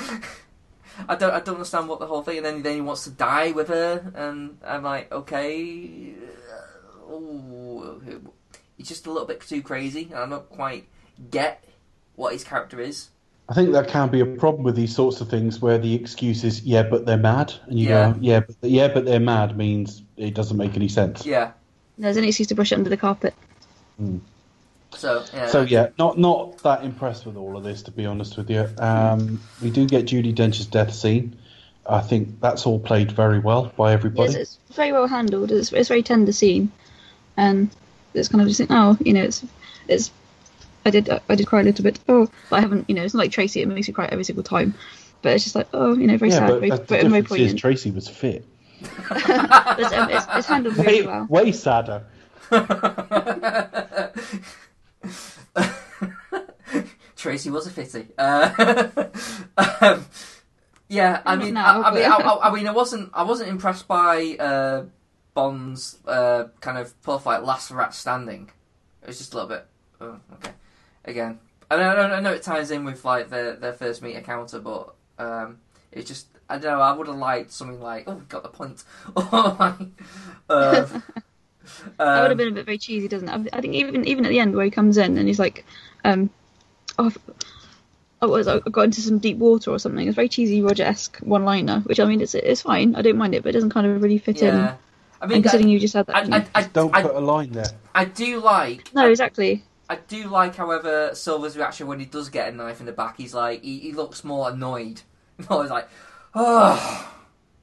I 1.07 1.15
don't, 1.15 1.33
I 1.33 1.39
don't 1.39 1.55
understand 1.55 1.87
what 1.87 1.99
the 1.99 2.07
whole 2.07 2.21
thing. 2.21 2.37
And 2.37 2.45
then, 2.45 2.61
then 2.63 2.75
he 2.75 2.81
wants 2.81 3.03
to 3.05 3.09
die 3.09 3.51
with 3.51 3.67
her, 3.69 4.11
and 4.15 4.57
I'm 4.65 4.83
like, 4.83 5.11
okay, 5.11 6.13
uh, 6.51 7.11
oh, 7.11 8.01
he's 8.77 8.87
just 8.87 9.05
a 9.05 9.11
little 9.11 9.27
bit 9.27 9.41
too 9.41 9.61
crazy, 9.61 10.09
and 10.11 10.15
I 10.15 10.27
don't 10.27 10.49
quite 10.49 10.87
get 11.31 11.63
what 12.15 12.33
his 12.33 12.43
character 12.43 12.79
is. 12.79 13.09
I 13.47 13.53
think 13.53 13.73
that 13.73 13.87
can 13.87 14.09
be 14.09 14.21
a 14.21 14.25
problem 14.25 14.63
with 14.63 14.75
these 14.75 14.95
sorts 14.95 15.21
of 15.21 15.29
things 15.29 15.61
where 15.61 15.77
the 15.77 15.93
excuse 15.93 16.43
is, 16.43 16.63
yeah, 16.63 16.81
but 16.81 17.05
they're 17.05 17.15
mad. 17.17 17.53
And 17.67 17.77
you 17.77 17.89
Yeah. 17.89 18.11
go, 18.13 18.17
yeah, 18.19 18.39
but, 18.39 18.55
yeah, 18.61 18.87
but 18.87 19.05
they're 19.05 19.19
mad 19.19 19.55
means 19.55 20.01
it 20.17 20.33
doesn't 20.33 20.57
make 20.57 20.75
any 20.75 20.87
sense. 20.87 21.25
Yeah. 21.25 21.51
There's 21.97 22.17
an 22.17 22.23
excuse 22.23 22.47
to 22.47 22.55
brush 22.55 22.71
it 22.71 22.75
under 22.75 22.89
the 22.89 22.97
carpet. 22.97 23.35
So 24.93 25.23
yeah. 25.33 25.47
So 25.47 25.61
yeah, 25.61 25.89
not 25.97 26.17
not 26.17 26.57
that 26.59 26.83
impressed 26.83 27.25
with 27.25 27.35
all 27.35 27.57
of 27.57 27.63
this, 27.63 27.81
to 27.83 27.91
be 27.91 28.05
honest 28.05 28.37
with 28.37 28.49
you. 28.49 28.67
Um, 28.77 29.41
we 29.61 29.69
do 29.69 29.85
get 29.85 30.05
Judi 30.05 30.33
Dench's 30.33 30.67
death 30.67 30.93
scene. 30.93 31.35
I 31.87 32.01
think 32.01 32.39
that's 32.39 32.65
all 32.65 32.79
played 32.79 33.11
very 33.11 33.39
well 33.39 33.71
by 33.77 33.91
everybody. 33.91 34.33
Yes, 34.33 34.41
it's 34.41 34.75
very 34.75 34.91
well 34.91 35.07
handled. 35.07 35.51
It's 35.51 35.71
it's 35.71 35.89
a 35.89 35.93
very 35.93 36.03
tender 36.03 36.31
scene, 36.31 36.71
and 37.37 37.69
it's 38.13 38.29
kind 38.29 38.41
of 38.41 38.47
just 38.47 38.57
think, 38.57 38.71
oh, 38.71 38.97
you 39.01 39.13
know, 39.13 39.23
it's 39.23 39.45
it's. 39.87 40.11
I 40.85 40.91
did 40.91 41.09
I 41.09 41.35
did 41.35 41.47
cry 41.47 41.61
a 41.61 41.63
little 41.63 41.83
bit. 41.83 41.99
Oh, 42.07 42.29
but 42.49 42.57
I 42.57 42.61
haven't. 42.61 42.89
You 42.89 42.95
know, 42.95 43.03
it's 43.03 43.13
not 43.13 43.19
like 43.19 43.31
Tracy. 43.31 43.61
It 43.61 43.67
makes 43.67 43.87
me 43.87 43.93
cry 43.93 44.07
every 44.11 44.23
single 44.23 44.43
time. 44.43 44.73
But 45.21 45.33
it's 45.33 45.43
just 45.43 45.55
like, 45.55 45.67
oh, 45.73 45.95
you 45.95 46.05
know, 46.05 46.17
very 46.17 46.29
yeah, 46.29 46.37
sad, 46.37 46.49
but 46.49 46.59
very, 46.59 46.71
uh, 46.71 46.77
the 46.77 46.83
very, 46.83 47.01
very 47.01 47.21
difference 47.21 47.31
is 47.31 47.37
poignant. 47.37 47.59
Tracy 47.59 47.91
was 47.91 48.07
fit. 48.07 48.45
It's, 49.77 49.91
it's, 49.91 50.25
it's 50.35 50.47
handled 50.47 50.77
really 50.77 51.01
Way, 51.01 51.07
well. 51.07 51.25
way 51.29 51.51
sadder. 51.51 52.03
Tracy 57.25 57.49
was 57.49 57.65
a 57.65 57.71
fitty. 57.71 58.05
Uh, 58.19 59.07
um, 59.81 60.05
yeah, 60.87 61.23
I 61.25 61.35
mean, 61.35 61.55
now, 61.55 61.81
I, 61.81 61.89
I 61.89 61.91
mean, 61.91 62.03
I, 62.03 62.15
I, 62.17 62.49
I 62.49 62.53
mean, 62.53 62.67
I 62.67 62.71
wasn't, 62.71 63.09
I 63.15 63.23
wasn't 63.23 63.49
impressed 63.49 63.87
by 63.87 64.35
uh, 64.39 64.83
Bond's 65.33 65.97
uh, 66.05 66.49
kind 66.61 66.77
of 66.77 67.01
pull 67.01 67.17
fight 67.17 67.43
last 67.43 67.71
rat 67.71 67.95
standing. 67.95 68.51
It 69.01 69.07
was 69.07 69.17
just 69.17 69.33
a 69.33 69.37
little 69.37 69.49
bit. 69.49 69.65
Oh, 69.99 70.19
okay. 70.33 70.51
Again, 71.05 71.39
I 71.71 71.77
know, 71.77 71.97
I 71.99 72.19
know, 72.19 72.31
it 72.31 72.43
ties 72.43 72.69
in 72.69 72.85
with 72.85 73.03
like 73.03 73.31
their 73.31 73.55
their 73.55 73.73
first 73.73 74.03
meet 74.03 74.15
encounter, 74.15 74.59
but 74.59 74.93
um, 75.17 75.57
it's 75.91 76.07
just 76.07 76.27
I 76.47 76.59
don't 76.59 76.77
know. 76.77 76.79
I 76.79 76.91
would 76.95 77.07
have 77.07 77.15
liked 77.15 77.51
something 77.51 77.81
like, 77.81 78.03
oh, 78.05 78.17
we 78.17 78.25
got 78.25 78.43
the 78.43 78.49
point, 78.49 78.83
or 79.15 79.57
like, 79.59 79.79
That 81.97 81.97
would 81.97 82.07
have 82.07 82.31
um, 82.31 82.37
been 82.37 82.49
a 82.49 82.51
bit 82.51 82.65
very 82.65 82.77
cheesy, 82.77 83.07
doesn't 83.07 83.27
it? 83.27 83.49
I 83.51 83.57
I 83.57 83.61
think 83.61 83.73
even 83.73 84.05
even 84.05 84.25
at 84.25 84.29
the 84.29 84.39
end 84.39 84.55
where 84.55 84.65
he 84.65 84.69
comes 84.69 84.97
in 84.97 85.17
and 85.17 85.27
he's 85.27 85.39
like, 85.39 85.65
um, 86.03 86.29
oh, 86.99 87.05
I've- 87.07 87.19
I 88.21 88.27
was 88.27 88.47
I 88.47 88.59
got 88.59 88.83
into 88.85 89.01
some 89.01 89.19
deep 89.19 89.37
water 89.37 89.71
or 89.71 89.77
something. 89.77 90.07
It's 90.07 90.15
very 90.15 90.29
cheesy 90.29 90.61
Roger-esque 90.61 91.17
one-liner, 91.19 91.81
which 91.81 91.99
I 91.99 92.05
mean, 92.05 92.21
it's 92.21 92.33
it's 92.33 92.61
fine. 92.61 92.95
I 92.95 93.01
don't 93.01 93.17
mind 93.17 93.35
it, 93.35 93.43
but 93.43 93.49
it 93.49 93.53
doesn't 93.53 93.69
kind 93.71 93.85
of 93.85 94.01
really 94.01 94.17
fit 94.17 94.41
in. 94.41 94.55
yeah. 94.55 94.75
I 95.21 95.25
And 95.25 95.31
mean, 95.31 95.41
considering 95.43 95.69
I, 95.69 95.71
you 95.73 95.79
just 95.79 95.93
had 95.93 96.07
that, 96.07 96.15
I, 96.15 96.21
didn't 96.21 96.33
I, 96.33 96.37
you? 96.37 96.45
I, 96.55 96.61
Don't 96.63 96.95
I, 96.95 97.01
put 97.03 97.15
a 97.15 97.19
line 97.19 97.51
there. 97.51 97.67
I 97.93 98.05
do 98.05 98.39
like. 98.39 98.93
no, 98.95 99.09
exactly. 99.09 99.63
I 99.89 99.97
do 100.07 100.27
like, 100.29 100.55
however, 100.55 101.11
Silva's 101.13 101.55
reaction 101.57 101.87
when 101.87 101.99
he 101.99 102.05
does 102.05 102.29
get 102.29 102.47
a 102.47 102.51
knife 102.55 102.79
in 102.79 102.85
the 102.85 102.91
back. 102.91 103.17
He's 103.17 103.33
like, 103.33 103.61
he, 103.63 103.79
he 103.79 103.91
looks 103.93 104.23
more 104.23 104.49
annoyed. 104.49 105.01
More 105.49 105.61
he's 105.63 105.71
like, 105.71 105.87
oh. 106.33 107.11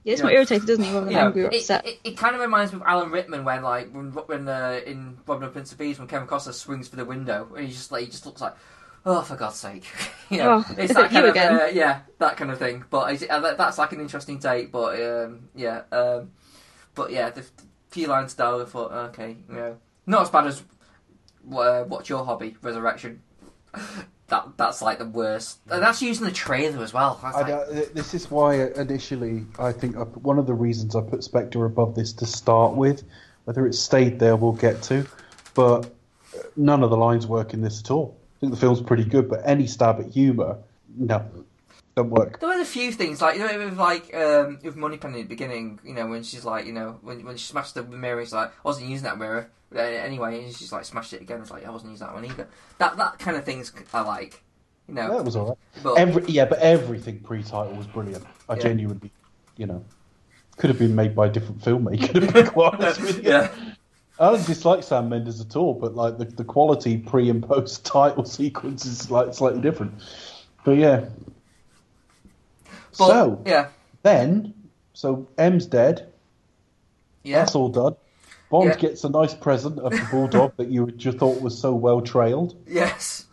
Yeah, 0.05 0.13
it's 0.13 0.21
Yeah. 0.21 0.27
more 0.27 0.33
irritated, 0.35 0.67
doesn't 0.69 0.85
he, 0.85 0.91
rather 0.93 1.07
than 1.07 1.13
You 1.13 1.19
know, 1.19 1.27
angry 1.27 1.45
or 1.45 1.49
it, 1.49 1.55
upset. 1.61 1.87
it, 1.87 1.99
it 2.05 2.17
kind 2.19 2.35
of 2.35 2.41
reminds 2.41 2.73
me 2.73 2.81
of 2.81 2.87
Alan 2.87 3.11
Rickman 3.11 3.45
when, 3.45 3.63
like, 3.63 3.91
when, 3.93 4.11
when 4.13 4.49
uh, 4.49 4.81
in 4.87 5.17
Robin 5.27 5.45
Hood, 5.45 5.53
Prince 5.53 5.73
of 5.73 5.79
Thieves, 5.79 5.99
when 5.99 6.09
Kevin 6.09 6.29
Costner 6.29 6.53
swings 6.53 6.89
for 6.89 6.97
the 6.97 7.05
window, 7.05 7.49
and 7.57 7.67
he 7.67 7.73
just 7.73 7.91
like, 7.93 8.05
he 8.05 8.11
just 8.11 8.27
looks 8.27 8.41
like, 8.41 8.55
oh, 9.07 9.23
for 9.23 9.37
God's 9.37 9.57
sake, 9.57 9.85
you 10.31 10.39
know, 10.39 10.65
Oh, 10.67 10.75
it's 10.79 10.91
is 10.91 10.97
that 10.97 11.07
it 11.07 11.11
kind 11.11 11.25
you 11.25 11.25
of, 11.25 11.31
again? 11.31 11.61
Uh, 11.61 11.65
yeah, 11.73 12.01
that 12.19 12.37
kind 12.37 12.51
of 12.51 12.59
thing. 12.59 12.85
But 12.91 13.13
it's, 13.15 13.25
uh, 13.29 13.55
that's 13.57 13.79
like 13.79 13.93
an 13.93 14.01
interesting 14.01 14.39
take. 14.39 14.71
But 14.73 15.01
um, 15.03 15.49
yeah, 15.55 15.83
um, 15.93 16.31
but 16.95 17.11
yeah, 17.11 17.31
the 17.31 17.45
few 17.91 18.07
lines 18.09 18.35
down, 18.35 18.61
I 18.61 18.65
thought, 18.65 18.93
okay, 19.11 19.37
you 19.49 19.55
know, 19.55 19.77
not 20.07 20.23
as 20.23 20.31
bad 20.31 20.47
as 20.47 20.63
uh, 21.53 21.85
what's 21.85 22.09
your 22.09 22.25
hobby, 22.25 22.57
Resurrection. 22.63 23.23
That 24.29 24.57
that's 24.57 24.81
like 24.81 24.99
the 24.99 25.05
worst. 25.05 25.59
And 25.69 25.83
that's 25.83 26.01
using 26.01 26.25
the 26.25 26.33
trailer 26.33 26.83
as 26.83 26.95
well. 26.95 27.21
I, 27.23 27.33
like- 27.43 27.47
don't- 27.49 27.95
this 27.95 28.15
is 28.15 28.31
why 28.31 28.63
initially 28.77 29.45
I 29.59 29.73
think 29.73 29.95
I, 29.95 30.05
one 30.05 30.39
of 30.39 30.47
the 30.47 30.55
reasons 30.55 30.97
I 30.97 31.03
put 31.03 31.23
Spectre 31.23 31.67
above 31.67 31.95
this 31.95 32.15
to 32.15 32.25
start 32.25 32.75
with. 32.75 33.03
Whether 33.45 33.67
it 33.67 33.75
stayed 33.75 34.19
there, 34.19 34.35
we'll 34.37 34.53
get 34.53 34.81
to. 34.85 35.07
But 35.53 35.85
uh, 36.35 36.45
none 36.57 36.83
of 36.83 36.89
the 36.89 36.97
lines 36.97 37.27
work 37.27 37.53
in 37.53 37.61
this 37.61 37.81
at 37.81 37.91
all. 37.91 38.17
I 38.43 38.47
think 38.47 38.55
the 38.55 38.59
film's 38.61 38.81
pretty 38.83 39.05
good, 39.05 39.29
but 39.29 39.41
any 39.45 39.69
stab 39.69 40.01
at 40.01 40.07
humour, 40.07 40.59
no, 40.99 41.25
don't 41.95 42.11
work. 42.11 42.41
There 42.41 42.49
were 42.49 42.61
a 42.61 42.65
few 42.65 42.91
things 42.91 43.23
like 43.23 43.37
you 43.39 43.47
know 43.47 43.57
with 43.67 43.79
like 43.79 44.13
um, 44.15 44.59
with 44.65 44.75
Moneypenny 44.75 45.21
at 45.21 45.29
the 45.29 45.29
beginning, 45.29 45.79
you 45.85 45.95
know 45.95 46.09
when 46.09 46.25
she's 46.25 46.45
like 46.45 46.67
you 46.67 46.73
know 46.73 46.99
when 47.03 47.25
when 47.25 47.37
she 47.37 47.47
smashed 47.47 47.75
the 47.75 47.85
mirror, 47.85 48.21
it's 48.21 48.33
like 48.33 48.49
I 48.49 48.53
wasn't 48.65 48.89
using 48.91 49.05
that 49.05 49.17
mirror 49.17 49.49
uh, 49.73 49.79
anyway, 49.79 50.43
and 50.43 50.53
she's 50.57 50.73
like 50.73 50.85
smashed 50.85 51.13
it 51.13 51.21
again. 51.23 51.41
It's 51.41 51.53
like 51.53 51.65
I 51.65 51.71
wasn't 51.71 51.93
using 51.93 52.05
that 52.09 52.15
one 52.15 52.25
either. 52.25 52.49
That 52.79 52.97
that 52.97 53.21
kind 53.21 53.37
of 53.37 53.45
things 53.45 53.73
I 53.95 54.01
like, 54.01 54.43
you 54.89 54.95
know. 54.95 55.17
That 55.17 55.25
was 55.25 55.37
all 55.37 55.51
right. 55.51 55.59
but 55.85 55.95
Every 55.95 56.25
yeah, 56.27 56.47
but 56.47 56.59
everything 56.59 57.21
pre-title 57.21 57.75
was 57.75 57.87
brilliant. 57.87 58.25
I 58.49 58.55
Yeah. 58.55 58.61
genuinely, 58.63 59.13
you 59.57 59.67
know, 59.67 59.85
could 60.57 60.69
have 60.71 60.81
been 60.81 60.97
made 60.97 61.15
by 61.15 61.27
a 61.27 61.31
different 61.31 61.61
filmmaker. 61.61 62.13
To 62.15 62.33
be 62.33 62.43
quite 62.51 62.75
honest 62.75 63.01
with 63.03 63.23
you. 63.23 63.31
yeah, 63.31 63.55
I 64.23 64.31
don't 64.31 64.47
dislike 64.47 64.85
Sam 64.85 65.09
Mendes 65.09 65.41
at 65.41 65.57
all, 65.57 65.75
but 65.75 65.97
like 65.97 66.17
the, 66.17 66.25
the 66.27 66.45
quality 66.45 66.97
pre 66.97 67.29
and 67.29 67.43
post 67.43 67.85
title 67.85 68.25
sequence 68.25 68.87
is 68.87 69.11
like 69.11 69.35
slightly 69.35 69.61
different. 69.61 69.95
But 70.65 70.77
yeah. 70.77 71.07
but, 72.97 73.09
so 73.09 73.43
yeah, 73.45 73.69
then, 74.05 74.55
so 74.93 75.27
M's 75.39 75.67
dead. 75.67 76.13
yeah, 77.25 77.41
That's 77.41 77.57
all 77.57 77.69
done. 77.69 77.97
Bond 78.49 78.69
Yeah. 78.69 78.77
gets 78.77 79.03
a 79.03 79.09
nice 79.09 79.35
present 79.35 79.81
of 79.81 79.91
the 79.91 80.07
bulldog 80.11 80.57
that 80.57 80.69
you 80.69 80.93
just 80.93 81.19
thought 81.19 81.41
was 81.43 81.59
so 81.59 81.75
well 81.75 82.01
trailed. 82.01 82.55
yes. 82.67 83.27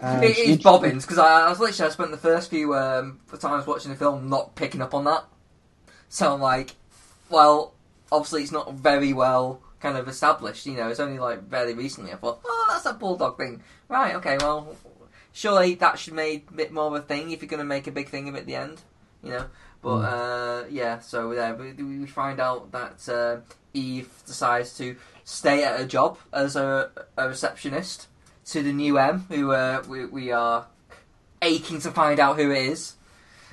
And 0.00 0.24
it 0.24 0.38
is 0.38 0.56
bobbins 0.56 1.04
because 1.04 1.18
I, 1.18 1.42
I 1.42 1.48
was 1.50 1.60
literally 1.60 1.90
I 1.90 1.92
spent 1.92 2.10
the 2.10 2.16
first 2.16 2.48
few 2.48 2.74
um, 2.74 3.20
times 3.38 3.66
watching 3.66 3.90
the 3.90 3.96
film 3.96 4.30
not 4.30 4.54
picking 4.56 4.80
up 4.80 4.94
on 4.94 5.04
that. 5.04 5.26
So 6.08 6.32
I'm 6.32 6.40
like, 6.40 6.74
well, 7.28 7.74
obviously 8.10 8.42
it's 8.42 8.52
not 8.52 8.72
very 8.72 9.12
well 9.12 9.60
kind 9.80 9.96
of 9.96 10.08
established. 10.08 10.66
You 10.66 10.76
know, 10.76 10.88
it's 10.88 11.00
only 11.00 11.18
like 11.18 11.48
fairly 11.50 11.74
recently. 11.74 12.12
I 12.12 12.16
thought, 12.16 12.40
oh, 12.44 12.66
that's 12.70 12.86
a 12.86 12.92
bulldog 12.92 13.36
thing. 13.36 13.62
Right, 13.88 14.14
okay, 14.16 14.38
well, 14.40 14.76
surely 15.32 15.74
that 15.76 15.98
should 15.98 16.14
make 16.14 16.50
a 16.50 16.54
bit 16.54 16.72
more 16.72 16.86
of 16.86 16.94
a 16.94 17.00
thing 17.02 17.30
if 17.30 17.42
you're 17.42 17.48
going 17.48 17.58
to 17.58 17.64
make 17.64 17.86
a 17.86 17.92
big 17.92 18.08
thing 18.08 18.28
of 18.28 18.34
it 18.34 18.40
at 18.40 18.46
the 18.46 18.56
end. 18.56 18.80
You 19.22 19.30
know, 19.30 19.46
but 19.82 19.98
uh, 19.98 20.64
yeah. 20.70 20.98
So 21.00 21.32
yeah, 21.32 21.52
we, 21.52 21.72
we 21.72 22.06
find 22.06 22.40
out 22.40 22.72
that 22.72 23.08
uh, 23.08 23.40
Eve 23.74 24.10
decides 24.26 24.76
to 24.78 24.96
stay 25.24 25.64
at 25.64 25.78
her 25.78 25.86
job 25.86 26.18
as 26.32 26.56
a, 26.56 26.90
a 27.16 27.28
receptionist 27.28 28.08
to 28.46 28.62
the 28.62 28.72
new 28.72 28.98
M, 28.98 29.26
who 29.28 29.50
uh, 29.52 29.82
we, 29.88 30.06
we 30.06 30.30
are 30.30 30.66
aching 31.42 31.80
to 31.80 31.90
find 31.90 32.20
out 32.20 32.36
who 32.36 32.50
it 32.50 32.66
is. 32.66 32.94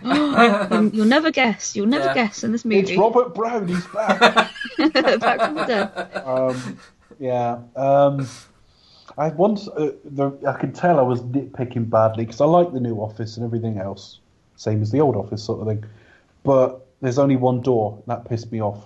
You'll, 0.02 0.90
you'll 0.90 1.06
never 1.06 1.32
guess. 1.32 1.76
You'll 1.76 1.86
never 1.88 2.06
Yeah. 2.06 2.14
guess 2.14 2.44
in 2.44 2.52
this 2.52 2.66
movie. 2.66 2.80
It's. 2.80 2.98
Robert 2.98 3.34
Brown. 3.36 3.68
He's 3.68 3.86
back. 3.88 4.20
Back 4.78 5.40
from 5.40 5.56
the 5.56 5.66
dead. 5.66 6.22
um, 6.26 6.80
yeah. 7.20 7.60
Um, 7.76 8.28
I 9.18 9.30
once 9.30 9.68
uh, 9.68 9.92
the, 10.04 10.32
I 10.48 10.54
could 10.60 10.74
tell 10.74 11.00
I 11.00 11.04
was 11.04 11.22
nitpicking 11.22 11.90
badly 11.90 12.26
because 12.26 12.42
I 12.42 12.46
like 12.46 12.74
the 12.74 12.80
new 12.80 12.96
office 12.98 13.38
and 13.38 13.46
everything 13.46 13.78
else, 13.78 14.20
same 14.56 14.82
as 14.82 14.92
the 14.92 15.00
old 15.02 15.16
office 15.16 15.44
sort 15.44 15.62
of 15.62 15.68
thing. 15.68 15.86
But 16.44 16.86
there's 17.02 17.20
only 17.20 17.36
one 17.36 17.62
door. 17.62 17.94
and 17.98 18.04
That 18.08 18.28
pissed 18.28 18.52
me 18.52 18.62
off. 18.62 18.86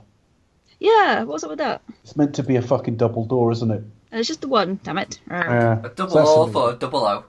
Yeah, 0.79 1.23
what's 1.23 1.43
up 1.43 1.49
with 1.51 1.59
that? 1.59 1.81
It's 2.03 2.15
meant 2.15 2.35
to 2.35 2.43
be 2.43 2.57
a 2.57 2.61
fucking 2.61 2.97
double 2.97 3.25
door, 3.25 3.51
isn't 3.51 3.71
it? 3.71 3.81
Uh, 4.13 4.17
It's 4.17 4.27
just 4.27 4.41
the 4.41 4.47
one. 4.47 4.79
Damn 4.84 4.97
it. 4.99 5.19
Yeah. 5.31 5.79
A 5.84 5.89
double 5.89 6.11
So 6.11 6.25
O 6.25 6.47
for 6.47 6.71
a 6.71 6.75
double 6.75 7.03
O. 7.05 7.23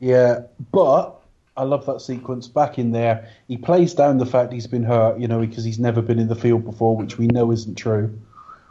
Yeah, 0.00 0.40
but 0.72 1.15
I 1.56 1.62
love 1.64 1.86
that 1.86 2.00
sequence 2.00 2.48
back 2.48 2.78
in 2.78 2.92
there. 2.92 3.28
He 3.48 3.56
plays 3.56 3.94
down 3.94 4.18
the 4.18 4.26
fact 4.26 4.52
he's 4.52 4.66
been 4.66 4.82
hurt, 4.84 5.18
you 5.18 5.26
know, 5.28 5.40
because 5.40 5.64
he's 5.64 5.78
never 5.78 6.02
been 6.02 6.18
in 6.18 6.28
the 6.28 6.34
field 6.34 6.64
before, 6.64 6.96
which 6.96 7.18
we 7.18 7.26
know 7.28 7.50
isn't 7.50 7.76
true. 7.76 8.18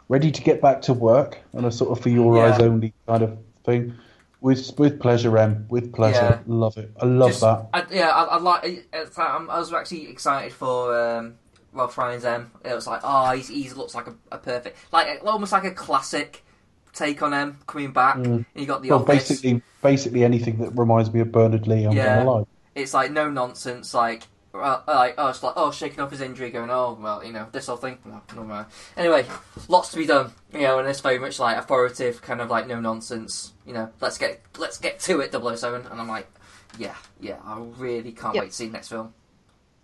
Ready 0.08 0.30
to 0.30 0.42
get 0.42 0.60
back 0.62 0.82
to 0.82 0.92
work 0.94 1.38
on 1.54 1.64
a 1.64 1.72
sort 1.72 1.90
of 1.96 2.00
for 2.02 2.10
your 2.10 2.36
Yeah. 2.36 2.44
eyes 2.54 2.60
only 2.60 2.92
kind 3.08 3.22
of 3.24 3.36
thing. 3.64 3.94
With 4.40 4.78
with 4.78 5.00
pleasure, 5.00 5.36
M. 5.36 5.66
With 5.68 5.92
pleasure. 5.92 6.20
Yeah. 6.20 6.38
Love 6.46 6.76
it. 6.76 6.92
I 7.00 7.06
love 7.06 7.30
Just- 7.30 7.40
that. 7.40 7.66
I, 7.74 7.84
yeah, 7.90 8.10
I, 8.10 8.22
I 8.24 8.38
like. 8.38 8.88
I'm, 9.16 9.50
I 9.50 9.58
was 9.58 9.72
actually 9.72 10.08
excited 10.08 10.52
for 10.52 10.96
um, 10.96 11.34
Ralph 11.72 11.94
Fiennes. 11.96 12.24
M. 12.24 12.52
It 12.64 12.72
was 12.74 12.86
like, 12.86 13.00
oh, 13.02 13.32
he's, 13.32 13.48
he 13.48 13.68
looks 13.70 13.94
like 13.96 14.06
a, 14.06 14.14
a 14.30 14.38
perfect, 14.38 14.76
like 14.92 15.20
almost 15.24 15.50
like 15.52 15.64
a 15.64 15.72
classic 15.72 16.44
take 16.92 17.22
on 17.22 17.34
M 17.34 17.58
coming 17.66 17.90
back. 17.92 18.16
And 18.16 18.44
you 18.54 18.66
got 18.66 18.82
the 18.82 18.88
Mm. 18.88 18.90
Well, 18.90 19.02
office. 19.02 19.28
basically, 19.28 19.62
basically 19.82 20.22
anything 20.22 20.58
that 20.58 20.70
reminds 20.78 21.12
me 21.12 21.20
of 21.20 21.32
Bernard 21.32 21.66
Lee, 21.66 21.84
I'm 21.84 21.96
Yeah. 21.96 22.18
gonna 22.18 22.30
like. 22.30 22.46
It's 22.76 22.94
like 22.94 23.10
no 23.10 23.30
nonsense. 23.30 23.94
Like, 23.94 24.24
uh, 24.54 24.80
like 24.86 25.14
oh, 25.18 25.28
it's 25.28 25.42
like 25.42 25.54
oh, 25.56 25.70
shaking 25.72 26.00
off 26.00 26.10
his 26.10 26.20
injury, 26.20 26.50
going 26.50 26.70
oh 26.70 26.96
well, 27.00 27.24
you 27.24 27.32
know 27.32 27.46
this 27.50 27.66
whole 27.66 27.76
thing. 27.76 27.98
No, 28.04 28.20
no 28.36 28.44
matter. 28.44 28.68
Anyway, 28.96 29.24
lots 29.66 29.90
to 29.92 29.96
be 29.96 30.06
done. 30.06 30.30
You 30.52 30.60
know, 30.60 30.78
and 30.78 30.86
it's 30.86 31.00
very 31.00 31.18
much 31.18 31.40
like 31.40 31.56
authoritative, 31.56 32.22
kind 32.22 32.40
of 32.40 32.50
like 32.50 32.68
no 32.68 32.78
nonsense. 32.78 33.52
You 33.66 33.72
know, 33.72 33.90
let's 34.00 34.18
get 34.18 34.42
let's 34.58 34.78
get 34.78 35.00
to 35.00 35.20
it, 35.20 35.32
007. 35.32 35.86
And 35.90 36.00
I'm 36.00 36.06
like, 36.08 36.28
yeah, 36.78 36.94
yeah, 37.18 37.38
I 37.44 37.58
really 37.78 38.12
can't 38.12 38.34
Yep. 38.34 38.42
wait 38.44 38.50
to 38.50 38.56
see 38.56 38.68
next 38.68 38.88
film. 38.88 39.14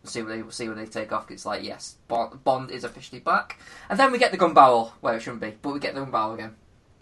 See 0.05 0.21
what 0.23 0.29
they 0.29 0.43
see 0.51 0.69
what 0.69 0.77
they 0.77 0.87
take 0.87 1.13
off. 1.13 1.31
It's 1.31 1.47
like 1.47 1.63
yes, 1.65 1.97
Bond, 2.09 2.45
Bond 2.45 2.71
is 2.71 2.85
officially 2.85 3.21
back, 3.21 3.59
and 3.89 3.99
then 3.99 4.13
we 4.13 4.19
get 4.19 4.33
the 4.33 4.37
gun 4.37 4.53
barrel 4.53 4.93
where 5.01 5.15
it 5.15 5.21
shouldn't 5.23 5.41
be, 5.41 5.55
but 5.63 5.73
we 5.73 5.81
get 5.81 5.95
the 5.95 6.01
gun 6.01 6.11
barrel 6.11 6.35
again. 6.35 6.57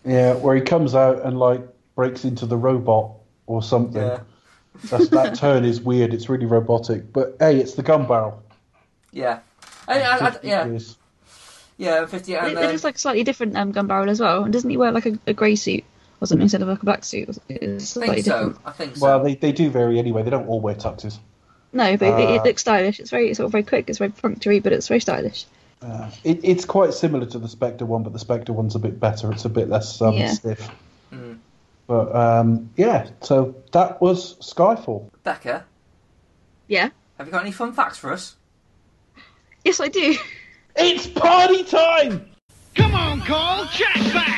Yeah, 0.05 0.35
where 0.35 0.55
he 0.55 0.63
comes 0.63 0.95
out 0.95 1.23
and 1.25 1.39
like 1.39 1.63
breaks 1.97 2.25
into 2.25 2.47
the 2.47 2.57
robot 2.57 3.13
or 3.47 3.63
something. 3.63 4.03
Yeah. 4.03 4.21
That's, 4.85 5.09
that 5.11 5.35
turn 5.35 5.65
is 5.65 5.81
weird. 5.81 6.15
It's 6.15 6.29
really 6.29 6.47
robotic. 6.47 7.13
But 7.13 7.37
hey, 7.39 7.59
it's 7.59 7.75
the 7.75 7.83
gun 7.83 8.07
barrel. 8.07 8.43
Yeah, 9.13 9.41
I, 9.89 10.01
I, 10.01 10.17
I, 10.29 10.37
yeah, 10.43 10.67
years. 10.67 10.97
yeah, 11.77 12.07
fifty. 12.07 12.35
It, 12.35 12.43
And 12.43 12.53
it 12.53 12.57
um, 12.65 12.71
looks 12.71 12.85
like 12.85 12.95
a 12.97 12.99
slightly 12.99 13.25
different 13.25 13.57
um, 13.57 13.73
gun 13.73 13.87
barrel 13.87 14.09
as 14.09 14.21
well. 14.21 14.45
And 14.45 14.53
doesn't 14.53 14.71
he 14.71 14.77
wear 14.77 14.93
like 14.93 15.07
a, 15.07 15.19
a 15.27 15.33
grey 15.35 15.57
suit 15.57 15.85
or 16.21 16.27
something 16.27 16.43
instead 16.43 16.63
of 16.63 16.69
like 16.69 16.83
a 16.83 16.85
black 16.85 17.05
suit? 17.05 17.29
It's 17.49 17.97
I 17.97 18.01
slightly 18.01 18.15
think 18.23 18.27
so. 18.27 18.49
different. 18.49 18.59
I 18.67 18.73
think 18.73 18.97
so. 18.97 19.05
Well, 19.05 19.23
they, 19.25 19.35
they 19.35 19.53
do 19.53 19.69
vary 19.71 19.99
anyway. 19.99 20.23
They 20.23 20.31
don't 20.31 20.47
all 20.47 20.61
wear 20.61 20.75
tuxes. 20.75 21.19
No, 21.73 21.97
but 21.97 22.21
it, 22.21 22.31
it 22.31 22.41
Uh, 22.41 22.45
looks 22.45 22.63
stylish. 22.63 23.01
It's 23.01 23.11
very 23.11 23.35
sort 23.35 23.47
of 23.47 23.53
very 23.53 23.65
quick. 23.65 23.89
It's 23.89 23.99
very 23.99 24.11
punctury, 24.11 24.61
but 24.61 24.73
it's 24.73 24.89
very 24.89 25.01
stylish. 25.01 25.47
Uh, 25.83 26.11
it, 26.25 26.41
it's 26.43 26.65
quite 26.65 26.93
similar 26.95 27.27
to 27.27 27.39
the 27.39 27.49
Spectre 27.49 27.85
one, 27.87 28.03
but 28.03 28.13
the 28.13 28.19
Spectre 28.19 28.53
one's 28.53 28.75
a 28.75 28.79
bit 28.79 29.01
better. 29.01 29.31
It's 29.33 29.45
a 29.45 29.49
bit 29.49 29.69
less 29.69 30.01
um, 30.03 30.15
Yeah. 30.15 30.33
stiff. 30.33 30.69
But 31.91 32.15
um, 32.15 32.71
yeah, 32.77 33.09
so 33.21 33.57
that 33.73 34.01
was 34.01 34.37
Skyfall. 34.37 35.11
Becca, 35.25 35.65
Yeah. 36.69 36.91
have 37.19 37.27
you 37.27 37.33
got 37.33 37.43
any 37.43 37.51
fun 37.51 37.73
facts 37.73 37.99
for 37.99 38.13
us? 38.13 38.37
Yes, 39.65 39.81
I 39.81 39.89
do. 39.89 40.15
It's 40.77 41.09
party 41.09 41.65
time! 41.65 42.31
Come 42.77 42.95
on, 42.95 43.21
Cole, 43.23 43.67
check 43.73 43.93
back. 44.15 44.37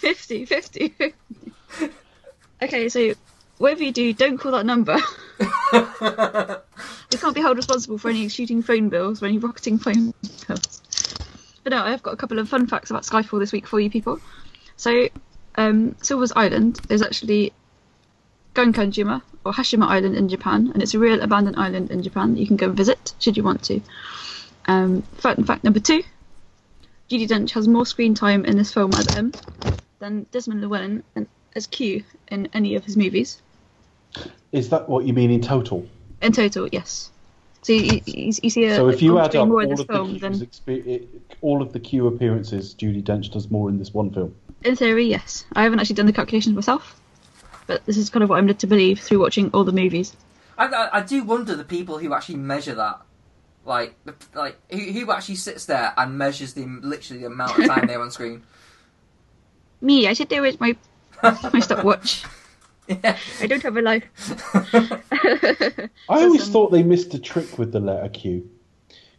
50, 0.00 0.44
50, 0.44 0.44
50, 0.44 0.44
50, 0.44 0.44
50. 0.46 1.14
okay, 2.62 2.88
so 2.88 3.12
whatever 3.60 3.84
you 3.84 3.92
do, 3.92 4.12
don't 4.14 4.38
call 4.38 4.52
that 4.52 4.64
number. 4.64 4.96
you 7.12 7.18
can't 7.18 7.34
be 7.34 7.42
held 7.42 7.58
responsible 7.58 7.98
for 7.98 8.08
any 8.08 8.26
shooting 8.28 8.62
phone 8.62 8.88
bills 8.88 9.22
or 9.22 9.26
any 9.26 9.36
rocketing 9.36 9.78
phone 9.78 10.14
bills. 10.48 10.82
But 11.62 11.70
no, 11.70 11.82
I've 11.82 12.02
got 12.02 12.14
a 12.14 12.16
couple 12.16 12.38
of 12.38 12.48
fun 12.48 12.66
facts 12.66 12.90
about 12.90 13.02
Skyfall 13.02 13.38
this 13.38 13.52
week 13.52 13.66
for 13.66 13.78
you 13.78 13.90
people. 13.90 14.18
So, 14.76 15.08
um, 15.56 15.94
Silva's 16.00 16.32
Island 16.34 16.80
is 16.88 17.02
actually 17.02 17.52
Gunkanjima, 18.54 19.20
or 19.44 19.52
Hashima 19.52 19.86
Island 19.86 20.16
in 20.16 20.30
Japan, 20.30 20.70
and 20.72 20.82
it's 20.82 20.94
a 20.94 20.98
real 20.98 21.20
abandoned 21.20 21.56
island 21.56 21.90
in 21.90 22.02
Japan 22.02 22.32
that 22.32 22.40
you 22.40 22.46
can 22.46 22.56
go 22.56 22.68
and 22.68 22.76
visit 22.76 23.14
should 23.18 23.36
you 23.36 23.42
want 23.42 23.62
to. 23.64 23.82
Um, 24.64 25.02
fact, 25.18 25.44
fact 25.44 25.64
number 25.64 25.80
two 25.80 26.02
Judi 27.10 27.28
Dench 27.28 27.50
has 27.50 27.68
more 27.68 27.84
screen 27.84 28.14
time 28.14 28.46
in 28.46 28.56
this 28.56 28.72
film 28.72 28.94
as 28.94 29.06
M 29.08 29.34
than 29.98 30.26
Desmond 30.30 30.62
Llewellyn 30.62 31.02
as 31.54 31.66
Q 31.66 32.04
in 32.28 32.48
any 32.54 32.74
of 32.74 32.84
his 32.84 32.96
movies. 32.96 33.42
Is 34.52 34.68
that 34.70 34.88
what 34.88 35.04
you 35.06 35.12
mean 35.12 35.30
in 35.30 35.40
total? 35.40 35.86
In 36.22 36.32
total, 36.32 36.68
yes. 36.68 37.10
So 37.62 37.72
you, 37.72 38.00
you, 38.06 38.32
you 38.42 38.50
see 38.50 38.64
a 38.64 38.74
so 38.74 38.88
if 38.88 39.02
you 39.02 39.18
add 39.18 39.36
up 39.36 39.48
more 39.48 39.62
all 39.62 39.64
of, 39.64 39.76
this 39.76 39.86
the 39.86 39.92
film 39.92 40.18
Q's 40.18 40.20
than 40.20 40.34
expe- 40.34 40.86
it, 40.86 41.08
all 41.42 41.60
of 41.60 41.72
the 41.72 41.80
Q 41.80 42.06
appearances, 42.06 42.74
Judi 42.74 43.02
Dench 43.02 43.30
does 43.30 43.50
more 43.50 43.68
in 43.68 43.78
this 43.78 43.92
one 43.92 44.10
film. 44.10 44.34
in 44.64 44.76
theory, 44.76 45.06
yes. 45.06 45.44
I 45.52 45.62
haven't 45.62 45.78
actually 45.78 45.96
done 45.96 46.06
the 46.06 46.12
calculations 46.12 46.54
myself, 46.54 46.98
but 47.66 47.84
this 47.84 47.96
is 47.98 48.08
kind 48.08 48.22
of 48.22 48.30
what 48.30 48.38
I'm 48.38 48.46
led 48.46 48.58
to 48.60 48.66
believe 48.66 49.00
through 49.00 49.20
watching 49.20 49.50
all 49.52 49.64
the 49.64 49.72
movies. 49.72 50.16
I, 50.56 50.66
I, 50.66 50.98
I 50.98 51.00
do 51.02 51.22
wonder 51.22 51.54
the 51.54 51.64
people 51.64 51.98
who 51.98 52.14
actually 52.14 52.36
measure 52.36 52.74
that. 52.74 53.00
Like, 53.66 53.94
like 54.34 54.56
who, 54.70 54.78
who 54.78 55.12
actually 55.12 55.34
sits 55.34 55.66
there 55.66 55.92
and 55.98 56.16
measures 56.16 56.54
the 56.54 56.64
literally 56.64 57.20
the 57.20 57.26
amount 57.26 57.58
of 57.58 57.66
time 57.66 57.86
they're 57.88 58.00
on 58.00 58.10
screen? 58.10 58.42
Me, 59.82 60.08
I 60.08 60.14
sit 60.14 60.30
there 60.30 60.40
with 60.40 60.58
my 60.60 60.76
my 61.52 61.60
stopwatch. 61.60 62.24
Yeah. 62.90 63.16
I 63.40 63.46
don't 63.46 63.62
have 63.62 63.76
a 63.76 63.82
life. 63.82 64.04
I 64.72 65.88
always 66.08 66.42
some- 66.44 66.52
thought 66.52 66.72
they 66.72 66.82
missed 66.82 67.14
a 67.14 67.18
trick 67.18 67.58
with 67.58 67.72
the 67.72 67.80
letter 67.80 68.08
Q, 68.08 68.50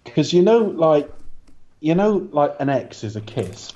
because 0.03 0.34
you 0.34 0.41
know, 0.41 0.60
like, 0.60 1.10
you 1.80 1.95
know, 1.95 2.27
like 2.31 2.56
an 2.60 2.69
X 2.69 3.03
is 3.03 3.15
a 3.15 3.22
kiss. 3.22 3.72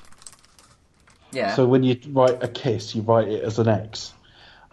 yeah. 1.32 1.54
So 1.54 1.66
when 1.66 1.82
you 1.82 1.98
write 2.10 2.42
a 2.42 2.48
kiss, 2.48 2.94
you 2.94 3.02
write 3.02 3.28
it 3.28 3.42
as 3.42 3.58
an 3.58 3.68
X. 3.68 4.12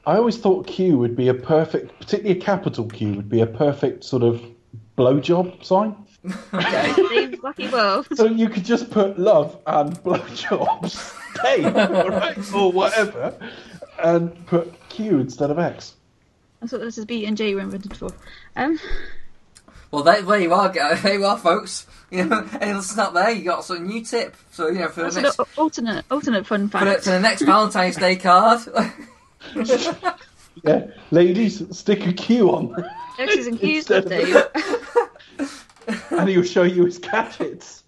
I 0.06 0.18
always 0.18 0.38
thought 0.38 0.68
Q 0.68 0.98
would 0.98 1.16
be 1.16 1.30
a 1.30 1.34
perfect, 1.34 1.98
particularly 2.00 2.38
a 2.40 2.44
capital 2.44 2.86
Q, 2.88 3.14
would 3.14 3.30
be 3.30 3.40
a 3.42 3.48
perfect 3.48 4.04
sort 4.04 4.24
of 4.24 4.42
blowjob 4.98 5.64
sign. 5.64 5.96
okay. 6.54 6.94
Dave's 7.58 7.72
World. 7.72 8.08
So 8.16 8.26
you 8.26 8.50
could 8.50 8.66
just 8.66 8.92
put 8.92 9.18
love 9.20 9.58
and 9.66 9.94
blowjobs, 10.04 11.14
Dave, 11.44 11.74
right, 11.74 12.54
or 12.54 12.72
whatever, 12.72 13.36
and 14.04 14.46
put 14.46 14.74
Q 14.90 15.18
instead 15.20 15.50
of 15.50 15.58
X. 15.58 15.94
That's 16.60 16.72
what 16.72 16.82
this 16.82 16.98
is 16.98 17.06
B 17.06 17.26
and 17.26 17.36
J 17.36 17.56
were 17.56 17.62
invented 17.62 17.96
for. 17.98 18.10
Um, 18.56 18.80
Well, 19.92 20.04
there, 20.04 20.22
there 20.22 20.40
you 20.40 20.54
are, 20.54 20.70
guys. 20.70 21.02
There 21.04 21.14
you 21.20 21.26
are, 21.26 21.38
folks. 21.38 21.88
You 22.12 22.26
know, 22.26 22.48
and 22.62 22.78
it's 22.78 22.96
not 22.96 23.14
there. 23.14 23.32
You 23.32 23.44
got 23.44 23.66
some 23.66 23.88
new 23.88 24.04
tip. 24.04 24.36
So 24.52 24.68
you 24.68 24.80
know, 24.80 24.88
for 24.90 25.02
the 25.02 25.04
that's 25.04 25.16
an 25.18 25.24
next 25.24 25.40
al- 25.40 25.48
alternate 25.58 26.06
alternate 26.12 26.46
fun 26.46 26.70
for 26.70 26.80
the, 26.80 26.86
fact. 26.86 27.04
for 27.06 27.10
the 27.12 27.20
next 27.20 27.42
Valentine's 27.42 27.96
Day 27.96 28.16
card. 28.16 28.62
Yeah, 30.64 30.86
ladies, 31.10 31.76
stick 31.76 32.06
a 32.06 32.14
Q 32.14 32.52
on, 32.52 32.86
X's 33.18 33.48
and 33.48 33.60
Q's 33.60 33.90
Instead 33.90 34.04
for 34.04 34.14
of- 35.40 35.48
Dave. 35.90 36.08
and 36.12 36.30
he'll 36.30 36.44
show 36.44 36.62
you 36.62 36.86
his 36.86 37.00
gadgets. 37.00 37.82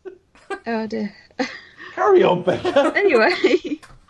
Oh 0.65 0.87
dear. 0.87 1.13
Carry 1.93 2.23
on, 2.23 2.41
Becca. 2.43 2.91
Anyway, 2.95 3.31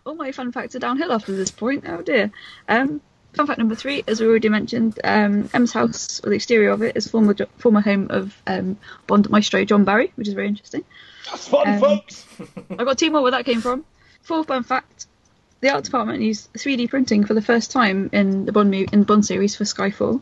all 0.06 0.16
my 0.16 0.32
fun 0.32 0.52
facts 0.52 0.76
are 0.76 0.80
downhill 0.80 1.12
after 1.12 1.36
this 1.36 1.52
point. 1.52 1.84
Oh 1.88 2.02
dear. 2.02 2.32
Um, 2.70 3.02
fun 3.34 3.48
fact 3.48 3.58
number 3.60 3.76
three, 3.76 4.04
as 4.08 4.22
we 4.22 4.28
already 4.28 4.50
mentioned, 4.50 5.00
um, 5.04 5.50
M's 5.54 5.74
house, 5.74 6.22
or 6.24 6.30
the 6.30 6.36
exterior 6.36 6.70
of 6.70 6.82
it, 6.84 6.96
is 6.96 7.08
former 7.08 7.36
former 7.58 7.82
home 7.82 8.08
of 8.12 8.40
um, 8.48 8.78
Bond 9.08 9.30
maestro 9.30 9.66
John 9.66 9.84
Barry, 9.84 10.12
which 10.16 10.28
is 10.28 10.34
very 10.34 10.48
interesting. 10.48 10.84
That's 11.30 11.48
fun, 11.48 11.68
Um, 11.68 11.80
folks. 11.80 12.26
I've 12.70 12.86
got 12.86 12.98
two 12.98 13.10
more 13.10 13.24
where 13.24 13.32
that 13.32 13.46
came 13.46 13.62
from. 13.62 13.84
Fourth 14.22 14.48
fun 14.48 14.64
fact: 14.64 15.08
the 15.62 15.70
art 15.70 15.84
department 15.84 16.22
used 16.22 16.54
3D 16.54 16.90
printing 16.90 17.26
for 17.26 17.34
the 17.34 17.42
first 17.42 17.72
time 17.72 18.10
in 18.14 18.46
the 18.46 18.52
Bond 18.52 18.70
movie, 18.70 18.88
in 18.94 19.00
the 19.00 19.06
Bond 19.06 19.26
series 19.26 19.56
for 19.56 19.64
Skyfall, 19.64 20.22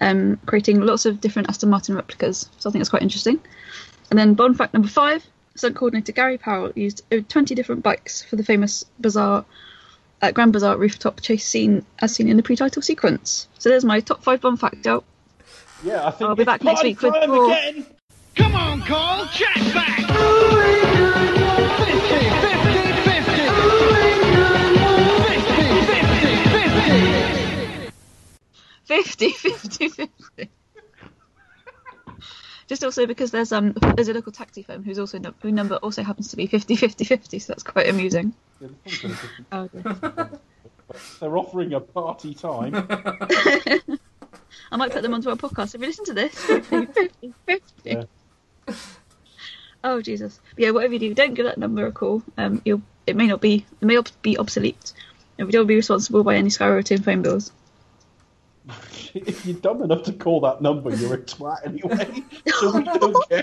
um, 0.00 0.38
creating 0.44 0.80
lots 0.82 1.06
of 1.06 1.20
different 1.22 1.48
Aston 1.48 1.70
Martin 1.70 1.94
replicas. 1.94 2.50
So 2.58 2.68
I 2.68 2.72
think 2.72 2.80
that's 2.80 2.90
quite 2.90 3.02
interesting. 3.02 3.40
And 4.10 4.18
then 4.18 4.34
Bond 4.34 4.58
fact 4.58 4.74
number 4.74 4.88
five: 4.88 5.24
stunt 5.54 5.76
coordinator 5.76 6.12
Gary 6.12 6.38
Powell 6.38 6.72
used 6.74 7.02
20 7.28 7.54
different 7.54 7.82
bikes 7.82 8.22
for 8.22 8.36
the 8.36 8.44
famous 8.44 8.84
Bazaar, 8.98 9.44
uh, 10.20 10.30
Grand 10.32 10.52
Bazaar 10.52 10.76
rooftop 10.76 11.20
chase 11.20 11.46
scene 11.46 11.84
as 11.98 12.14
seen 12.14 12.28
in 12.28 12.36
the 12.36 12.42
pre-title 12.42 12.82
sequence. 12.82 13.48
So 13.58 13.68
there's 13.68 13.84
my 13.84 14.00
top 14.00 14.22
five 14.22 14.40
Bond 14.40 14.58
fact 14.60 14.86
out. 14.86 15.04
Yeah, 15.84 16.06
I 16.06 16.10
think 16.12 16.28
I'll 16.28 16.36
be 16.36 16.44
back 16.44 16.62
next 16.62 16.82
week 16.82 17.02
with 17.02 17.14
more. 17.28 17.46
again. 17.46 17.84
Come 18.36 18.54
on, 18.54 18.80
Carl, 18.82 19.26
check 19.26 19.54
back. 19.74 19.98
50, 19.98 20.08
50, 22.44 22.82
50. 23.02 23.52
50, 28.84 29.28
50, 29.28 29.28
50. 29.28 29.28
50, 29.28 29.30
50, 29.30 29.88
50. 29.88 30.50
Just 32.72 32.84
also 32.84 33.04
because 33.06 33.30
there's 33.32 33.52
um 33.52 33.72
there's 33.96 34.08
a 34.08 34.14
local 34.14 34.32
taxi 34.32 34.62
firm 34.62 34.82
who's 34.82 34.98
also 34.98 35.18
num- 35.18 35.34
whose 35.42 35.52
number 35.52 35.74
also 35.76 36.02
happens 36.02 36.28
to 36.28 36.36
be 36.36 36.46
50, 36.46 36.74
50, 36.74 37.04
50, 37.04 37.38
so 37.38 37.52
that's 37.52 37.62
quite 37.62 37.86
amusing. 37.86 38.32
Yeah, 38.62 38.68
the 38.68 38.90
phone's 38.90 39.18
got 39.50 39.64
a 39.64 39.68
different- 39.68 40.30
Oh. 40.32 40.38
They're 41.20 41.36
offering 41.36 41.74
a 41.74 41.80
party 41.80 42.32
time. 42.32 42.74
I 44.72 44.76
might 44.78 44.90
put 44.90 45.02
them 45.02 45.12
onto 45.12 45.28
our 45.28 45.36
podcast. 45.36 45.74
If 45.74 45.82
you 45.82 45.86
listen 45.86 46.06
to 46.06 46.14
this? 46.14 46.34
50, 46.34 46.86
50, 46.94 47.34
50. 47.44 47.62
Yeah. 47.84 48.04
Oh 49.84 50.00
Jesus! 50.00 50.40
But 50.54 50.64
yeah, 50.64 50.70
whatever 50.70 50.94
you 50.94 50.98
do, 51.00 51.12
don't 51.12 51.34
give 51.34 51.44
that 51.44 51.58
number 51.58 51.84
a 51.86 51.92
call. 51.92 52.22
Um, 52.38 52.62
you'll 52.64 52.80
it 53.06 53.16
may 53.16 53.26
not 53.26 53.42
be 53.42 53.66
it 53.82 53.84
may 53.84 53.98
ob- 53.98 54.08
be 54.22 54.38
obsolete. 54.38 54.94
And 55.36 55.46
we 55.46 55.52
don't 55.52 55.66
be 55.66 55.74
responsible 55.76 56.24
by 56.24 56.36
any 56.36 56.48
skyrocketing 56.48 57.04
phone 57.04 57.20
bills. 57.20 57.52
if 59.14 59.44
you're 59.44 59.56
dumb 59.58 59.82
enough 59.82 60.02
to 60.04 60.12
call 60.12 60.40
that 60.40 60.60
number, 60.62 60.94
you're 60.94 61.14
a 61.14 61.18
twat 61.18 61.66
anyway. 61.66 62.22
So 62.60 62.76
we 62.76 62.84
don't 62.84 63.28
care. 63.28 63.42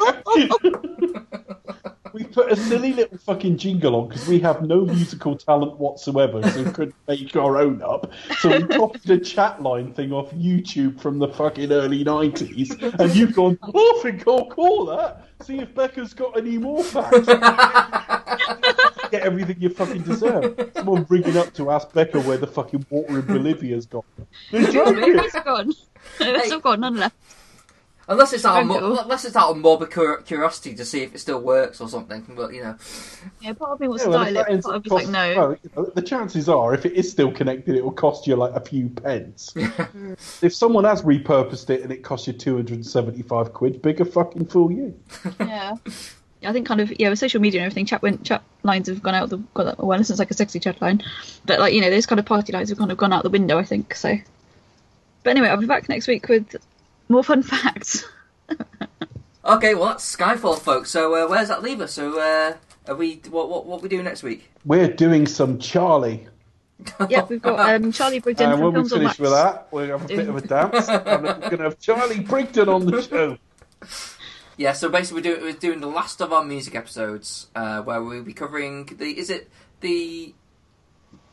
we 2.14 2.24
put 2.24 2.52
a 2.52 2.56
silly 2.56 2.94
little 2.94 3.18
fucking 3.18 3.58
jingle 3.58 3.96
on 3.96 4.08
because 4.08 4.28
we 4.28 4.40
have 4.40 4.62
no 4.62 4.86
musical 4.86 5.36
talent 5.36 5.78
whatsoever, 5.78 6.42
so 6.50 6.64
we 6.64 6.72
couldn't 6.72 6.96
make 7.08 7.36
our 7.36 7.58
own 7.58 7.82
up. 7.82 8.12
So 8.40 8.50
we 8.50 8.64
copied 8.68 9.10
a 9.10 9.20
chat 9.20 9.62
line 9.62 9.94
thing 9.94 10.12
off 10.14 10.32
YouTube 10.32 11.02
from 11.02 11.20
the 11.20 11.28
fucking 11.28 11.72
early 11.72 12.04
90s, 12.04 13.00
and 13.00 13.16
you've 13.16 13.36
gone, 13.36 13.58
oh, 13.62 14.00
I 14.00 14.04
think 14.04 14.28
I'll 14.28 14.46
call 14.46 14.86
that. 14.88 15.28
See 15.42 15.60
if 15.60 15.74
Becca's 15.74 16.14
got 16.14 16.38
any 16.38 16.58
more 16.58 16.84
facts. 16.84 17.28
Get 19.12 19.22
everything 19.24 19.58
you 19.60 19.70
fucking 19.70 20.04
deserve. 20.04 20.72
Someone 20.76 21.04
bringing 21.04 21.38
up 21.38 21.54
to 21.56 21.72
ask 21.72 21.92
Becca 21.94 22.22
where 22.22 22.38
the 22.38 22.48
fucking 22.48 22.86
water 22.90 23.20
in 23.20 23.26
Bolivia's 23.26 23.86
gone. 23.86 24.04
They're 24.52 24.72
joking. 24.72 24.96
Where's 25.16 25.36
it 25.36 25.44
gone? 25.46 25.74
It's 26.20 26.46
still 26.48 26.60
got 26.60 26.80
none 26.80 26.96
left. 26.98 27.16
Unless 28.08 28.34
it's 28.34 28.44
out 28.44 28.62
of 28.62 28.66
mo- 28.68 28.98
unless 29.04 29.24
it's 29.24 29.36
out 29.36 29.52
of 29.52 29.58
morbid 29.58 29.92
cur- 29.92 30.24
curiosity 30.24 30.74
to 30.74 30.84
see 30.84 31.04
if 31.04 31.14
it 31.14 31.20
still 31.20 31.42
works 31.42 31.80
or 31.80 31.88
something. 31.88 32.26
But 32.36 32.56
you 32.56 32.64
know, 32.64 32.76
Yeah, 33.40 33.54
part 33.54 33.74
of 33.74 33.80
me 33.80 33.88
wants 33.88 34.02
Yeah, 34.04 34.06
to 34.06 34.10
well, 34.10 34.24
dial 34.24 34.38
if 34.38 34.48
it, 34.48 34.50
that 34.56 34.64
part 34.64 34.76
of 34.78 34.84
me's 34.86 34.92
like 34.92 35.08
no. 35.10 35.36
well, 35.40 35.52
you 35.62 35.70
know, 35.76 35.86
the 35.94 36.02
chances 36.02 36.50
are, 36.50 36.74
if 36.74 36.88
it 36.88 36.94
is 36.94 37.12
still 37.12 37.32
connected, 37.32 37.76
it 37.76 37.84
will 37.84 37.92
cost 37.92 38.26
you 38.26 38.36
like 38.36 38.54
a 38.56 38.62
few 38.62 38.90
pence. 38.90 39.54
if 40.42 40.56
someone 40.56 40.86
has 40.86 41.04
repurposed 41.04 41.70
it 41.70 41.84
and 41.84 41.92
it 41.92 42.02
costs 42.04 42.26
you 42.26 42.34
275 42.34 43.54
quid, 43.54 43.80
bigger 43.84 44.06
fucking 44.06 44.48
fool 44.48 44.72
you. 44.72 45.00
Yeah. 45.40 45.76
Yeah, 46.42 46.50
I 46.50 46.54
think 46.54 46.68
kind 46.68 46.80
of 46.80 46.98
yeah, 47.00 47.10
with 47.10 47.20
social 47.20 47.42
media 47.42 47.62
and 47.62 47.66
everything, 47.66 47.86
chat 47.86 48.02
went, 48.02 48.24
chat 48.24 48.44
lines 48.64 48.88
have 48.88 49.04
gone 49.04 49.16
out 49.16 49.30
the 49.30 49.38
got 49.54 49.66
that 49.66 49.84
well, 49.84 49.98
this 49.98 50.10
is 50.10 50.20
like 50.20 50.32
a 50.32 50.34
sexy 50.34 50.60
chat 50.60 50.82
line, 50.82 51.04
but 51.46 51.60
like 51.60 51.74
you 51.74 51.82
know 51.82 51.90
those 51.90 52.06
kind 52.06 52.20
of 52.20 52.26
party 52.26 52.54
lines 52.54 52.70
have 52.70 52.78
kind 52.78 52.92
of 52.92 52.98
gone 52.98 53.12
out 53.12 53.24
the 53.24 53.30
window, 53.30 53.58
I 53.58 53.64
think. 53.64 53.94
So, 53.94 54.18
but 55.24 55.30
anyway, 55.32 55.50
I'll 55.50 55.58
be 55.58 55.66
back 55.66 55.90
next 55.90 56.08
week 56.08 56.28
with 56.30 56.56
more 57.10 57.24
fun 57.24 57.44
facts. 57.44 58.06
okay, 59.44 59.74
well 59.76 59.88
that's 59.88 60.16
Skyfall, 60.16 60.60
folks. 60.60 60.92
So 60.92 61.14
uh, 61.14 61.28
where 61.28 61.40
does 61.40 61.50
that 61.50 61.62
leave 61.62 61.82
us? 61.82 61.94
So 61.94 62.20
uh, 62.20 62.56
are 62.88 62.96
we 62.96 63.22
what 63.30 63.50
what 63.50 63.66
what 63.66 63.82
we 63.82 63.90
do 63.90 64.02
next 64.02 64.24
week? 64.24 64.50
We're 64.64 64.88
doing 64.88 65.28
some 65.28 65.60
Charlie. 65.60 66.28
yeah, 67.10 67.26
we've 67.26 67.42
got 67.42 67.60
um, 67.76 67.92
Charlie 67.92 68.22
Brigden 68.22 68.52
And 68.52 68.52
from 68.54 68.62
when 68.62 68.70
we 68.70 68.76
Films 68.76 68.94
on 68.94 69.00
finish 69.00 69.20
with 69.20 69.32
that, 69.32 69.68
we'll 69.72 69.88
have 69.88 70.06
a 70.06 70.08
bit 70.08 70.30
of 70.30 70.36
a 70.38 70.42
dance. 70.48 70.88
and 70.88 71.24
we're 71.24 71.34
going 71.34 71.58
to 71.58 71.64
have 71.64 71.80
Charlie 71.80 72.22
Brigden 72.24 72.74
on 72.74 72.86
the 72.86 73.02
show. 73.02 73.38
Yeah, 74.60 74.74
so 74.74 74.90
basically 74.90 75.22
we're 75.22 75.30
doing, 75.36 75.42
we're 75.42 75.54
doing 75.54 75.80
the 75.80 75.88
last 75.88 76.20
of 76.22 76.34
our 76.34 76.44
music 76.44 76.76
episodes, 76.76 77.48
uh, 77.56 77.82
where 77.82 78.04
we'll 78.04 78.24
be 78.24 78.34
covering 78.34 78.86
the 78.98 79.06
is 79.18 79.30
it 79.30 79.50
the 79.80 80.34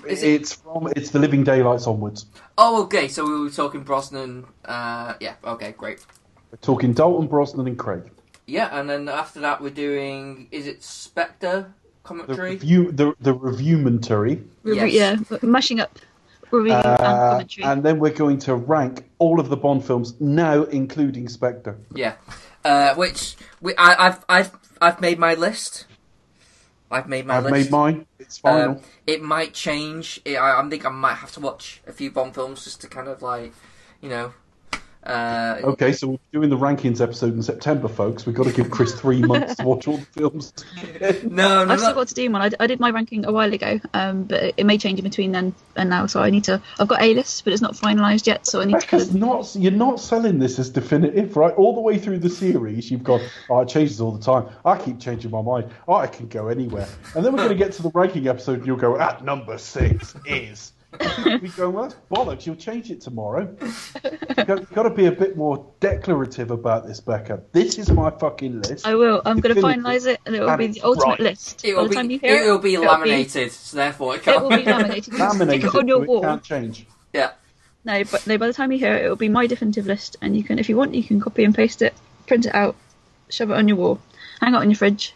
is 0.07 0.23
it 0.23 0.29
It's 0.43 0.53
from 0.53 0.87
it's 0.95 1.11
the 1.11 1.19
Living 1.19 1.43
Daylights 1.43 1.89
onwards. 1.89 2.27
oh 2.57 2.85
okay 2.85 3.09
so 3.09 3.25
we 3.27 3.41
were 3.43 3.51
talking 3.51 3.83
Brosnan 3.83 4.45
uh 4.65 5.15
yeah 5.21 5.35
okay 5.43 5.73
great 5.77 6.07
We're 6.53 6.59
talking 6.59 6.93
Dalton, 6.93 7.27
Brosnan, 7.27 7.67
and 7.67 7.77
Craig. 7.77 8.05
yeah 8.47 8.69
and 8.79 8.89
then 8.89 9.09
after 9.09 9.41
that 9.41 9.61
we're 9.61 9.71
doing 9.89 10.47
is 10.53 10.69
it 10.69 10.85
Spectre 10.85 11.59
The 11.67 12.09
commentary 12.09 12.51
review, 12.53 12.93
the 12.93 13.07
the 13.21 13.35
reviewmentary. 13.35 14.45
Yes. 14.65 14.93
Yeah, 14.93 15.39
mashing 15.43 15.81
up 15.81 15.99
review 16.53 16.75
and 16.75 16.87
Uh, 16.87 17.31
commentary. 17.33 17.65
and 17.67 17.83
then 17.83 17.99
we're 17.99 18.15
going 18.25 18.39
to 18.47 18.55
rank 18.55 18.95
all 19.19 19.41
of 19.41 19.49
the 19.49 19.57
Bond 19.57 19.85
films 19.85 20.15
now, 20.21 20.63
including 20.81 21.27
Spectre. 21.29 21.77
yeah 21.95 22.15
uh, 22.67 22.95
which 22.95 23.37
we, 23.61 23.75
I, 23.77 24.07
I've 24.07 24.25
I've 24.29 24.51
I've 24.81 25.01
made 25.01 25.19
my 25.19 25.35
list 25.35 25.87
I've 26.91 27.09
made 27.09 27.27
my 27.27 27.39
list 27.39 27.47
I've 27.47 27.53
list 27.53 27.71
made 27.71 27.73
mine. 27.73 28.07
It's 28.19 28.39
final. 28.39 28.77
Um, 28.77 28.81
it 29.07 29.23
might 29.23 29.55
change. 29.55 30.21
It, 30.25 30.37
I, 30.37 30.61
I 30.61 30.69
think 30.69 30.87
I 30.87 30.91
might 30.91 31.15
have 31.15 31.33
to 31.33 31.41
watch 31.41 31.81
a 31.87 31.93
few 31.93 32.11
Bond 32.11 32.35
films 32.35 32.65
just 32.65 32.81
to 32.83 32.89
kind 32.89 33.09
of 33.09 33.23
like, 33.23 33.53
you 34.01 34.09
know. 34.09 34.35
Uh, 35.07 35.61
okay, 35.63 35.93
so 35.93 36.09
we're 36.09 36.19
doing 36.33 36.51
the 36.51 36.59
rankings 36.59 37.01
episode 37.01 37.33
in 37.33 37.41
September, 37.41 37.87
folks. 37.87 38.27
We've 38.27 38.35
got 38.35 38.47
to 38.47 38.53
give 38.53 38.73
Chris 38.73 38.93
three 38.93 39.23
months 39.23 39.55
to 39.55 39.63
watch 39.63 39.87
all 39.87 39.99
the 39.99 40.07
films. 40.07 40.53
No, 41.23 41.65
no, 41.65 41.73
I've 41.73 41.79
still 41.79 41.95
got 41.95 42.09
to 42.09 42.15
do 42.15 42.29
one. 42.29 42.55
I 42.59 42.67
did 42.67 42.81
my 42.81 42.91
ranking 42.91 43.25
a 43.25 43.31
while 43.31 43.53
ago, 43.53 43.79
um, 43.95 44.25
but 44.25 44.43
it, 44.43 44.55
it 44.57 44.65
may 44.65 44.79
change 44.79 44.99
in 44.99 45.05
between 45.05 45.31
then 45.31 45.55
and 45.77 45.91
now. 45.91 46.07
So 46.07 46.21
I 46.21 46.31
need 46.31 46.43
to. 46.45 46.61
I've 46.81 46.89
got 46.89 47.01
a 47.03 47.15
list, 47.15 47.45
but 47.45 47.53
it's 47.53 47.63
not 47.63 47.75
finalised 47.75 48.27
yet. 48.27 48.49
So 48.49 48.61
I 48.61 48.65
need 48.65 48.81
to. 48.81 48.87
Kind 48.87 49.03
Becca's 49.03 49.09
of, 49.11 49.15
not. 49.15 49.55
You're 49.55 49.71
not 49.71 50.01
selling 50.01 50.41
this 50.41 50.59
as 50.59 50.71
definitive, 50.71 51.37
right? 51.37 51.55
All 51.55 51.77
the 51.77 51.81
way 51.81 51.99
through 51.99 52.19
the 52.19 52.31
series, 52.31 52.91
you've 52.91 53.05
gone. 53.05 53.23
Oh, 53.49 53.61
it 53.61 53.69
changes 53.69 54.01
all 54.01 54.11
the 54.11 54.25
time. 54.25 54.49
I 54.65 54.77
keep 54.77 54.99
changing 54.99 55.31
my 55.31 55.43
mind. 55.43 55.71
Oh, 55.87 55.95
I 55.95 56.09
can 56.09 56.27
go 56.27 56.49
anywhere. 56.49 56.89
And 57.15 57.25
then 57.25 57.33
we're 57.33 57.45
going 57.45 57.51
to 57.51 57.55
get 57.55 57.75
to 57.75 57.83
the 57.83 57.93
ranking 57.95 58.27
episode, 58.27 58.59
and 58.59 58.67
you'll 58.67 58.77
go 58.77 58.99
at 58.99 59.25
number 59.25 59.57
six 59.59 60.17
is. 60.27 60.73
we 61.43 61.49
go, 61.51 61.71
well, 61.71 61.85
that's 61.85 61.97
bollocks. 62.11 62.47
You'll 62.47 62.57
change 62.57 62.91
it 62.91 63.01
tomorrow. 63.01 63.55
You've 63.63 64.47
got, 64.47 64.61
you've 64.61 64.73
got 64.73 64.83
to 64.85 64.91
be 64.91 65.07
a 65.07 65.13
bit 65.13 65.37
more 65.37 65.71
declarative 65.81 66.51
about 66.51 66.87
this, 66.87 67.01
Becca. 67.01 67.43
This 67.53 67.79
is 67.79 67.91
my 67.91 68.11
fucking 68.11 68.63
list. 68.63 68.87
I 68.87 68.95
will. 68.95 69.23
I'm 69.25 69.41
going 69.41 69.55
to 69.55 69.61
finalise 69.61 70.07
it, 70.07 70.21
and 70.27 70.35
it 70.35 70.41
will 70.41 70.51
And 70.51 70.59
be 70.59 70.67
the 70.69 70.83
ultimate 70.83 71.05
right. 71.13 71.21
list. 71.21 71.65
It 71.65 71.75
By 71.75 71.83
will 71.83 71.89
the 71.89 71.95
time 71.95 72.09
be 72.09 72.15
you 72.15 72.21
hear 72.21 72.43
it 72.45 72.51
will 72.51 72.59
be 72.59 72.75
it'll 72.75 72.87
laminated, 72.87 73.53
so 73.53 73.77
therefore 73.77 74.15
it 74.15 74.19
It 74.19 74.25
can't. 74.25 74.43
will 74.43 74.51
be 74.51 74.65
laminated. 74.65 75.07
You 75.09 75.19
can 75.19 75.31
Laminate 75.31 75.49
stick 75.61 75.65
it 75.65 75.75
on 75.75 75.89
your 75.89 76.01
so 76.03 76.07
wall. 76.07 76.19
It 76.19 76.27
can't 76.27 76.43
change. 76.43 76.87
yeah. 77.13 77.31
No, 77.85 78.03
but 78.05 78.27
no. 78.27 78.37
By 78.39 78.47
the 78.49 78.53
time 78.53 78.73
you 78.73 78.79
hear 78.79 78.95
it, 78.97 79.05
it 79.05 79.09
will 79.09 79.17
be 79.17 79.29
my 79.29 79.47
definitive 79.47 79.87
list, 79.87 80.17
and 80.21 80.37
you 80.37 80.43
can, 80.43 80.59
if 80.59 80.69
you 80.69 80.77
want, 80.77 80.95
you 80.95 81.05
can 81.05 81.21
copy 81.21 81.45
and 81.45 81.55
paste 81.55 81.83
it, 81.83 81.95
print 82.27 82.47
it 82.47 82.55
out, 82.55 82.75
shove 83.29 83.51
it 83.51 83.57
on 83.57 83.69
your 83.69 83.77
wall, 83.77 84.01
hang 84.41 84.55
it 84.55 84.59
on 84.59 84.69
your 84.71 84.77
fridge, 84.77 85.15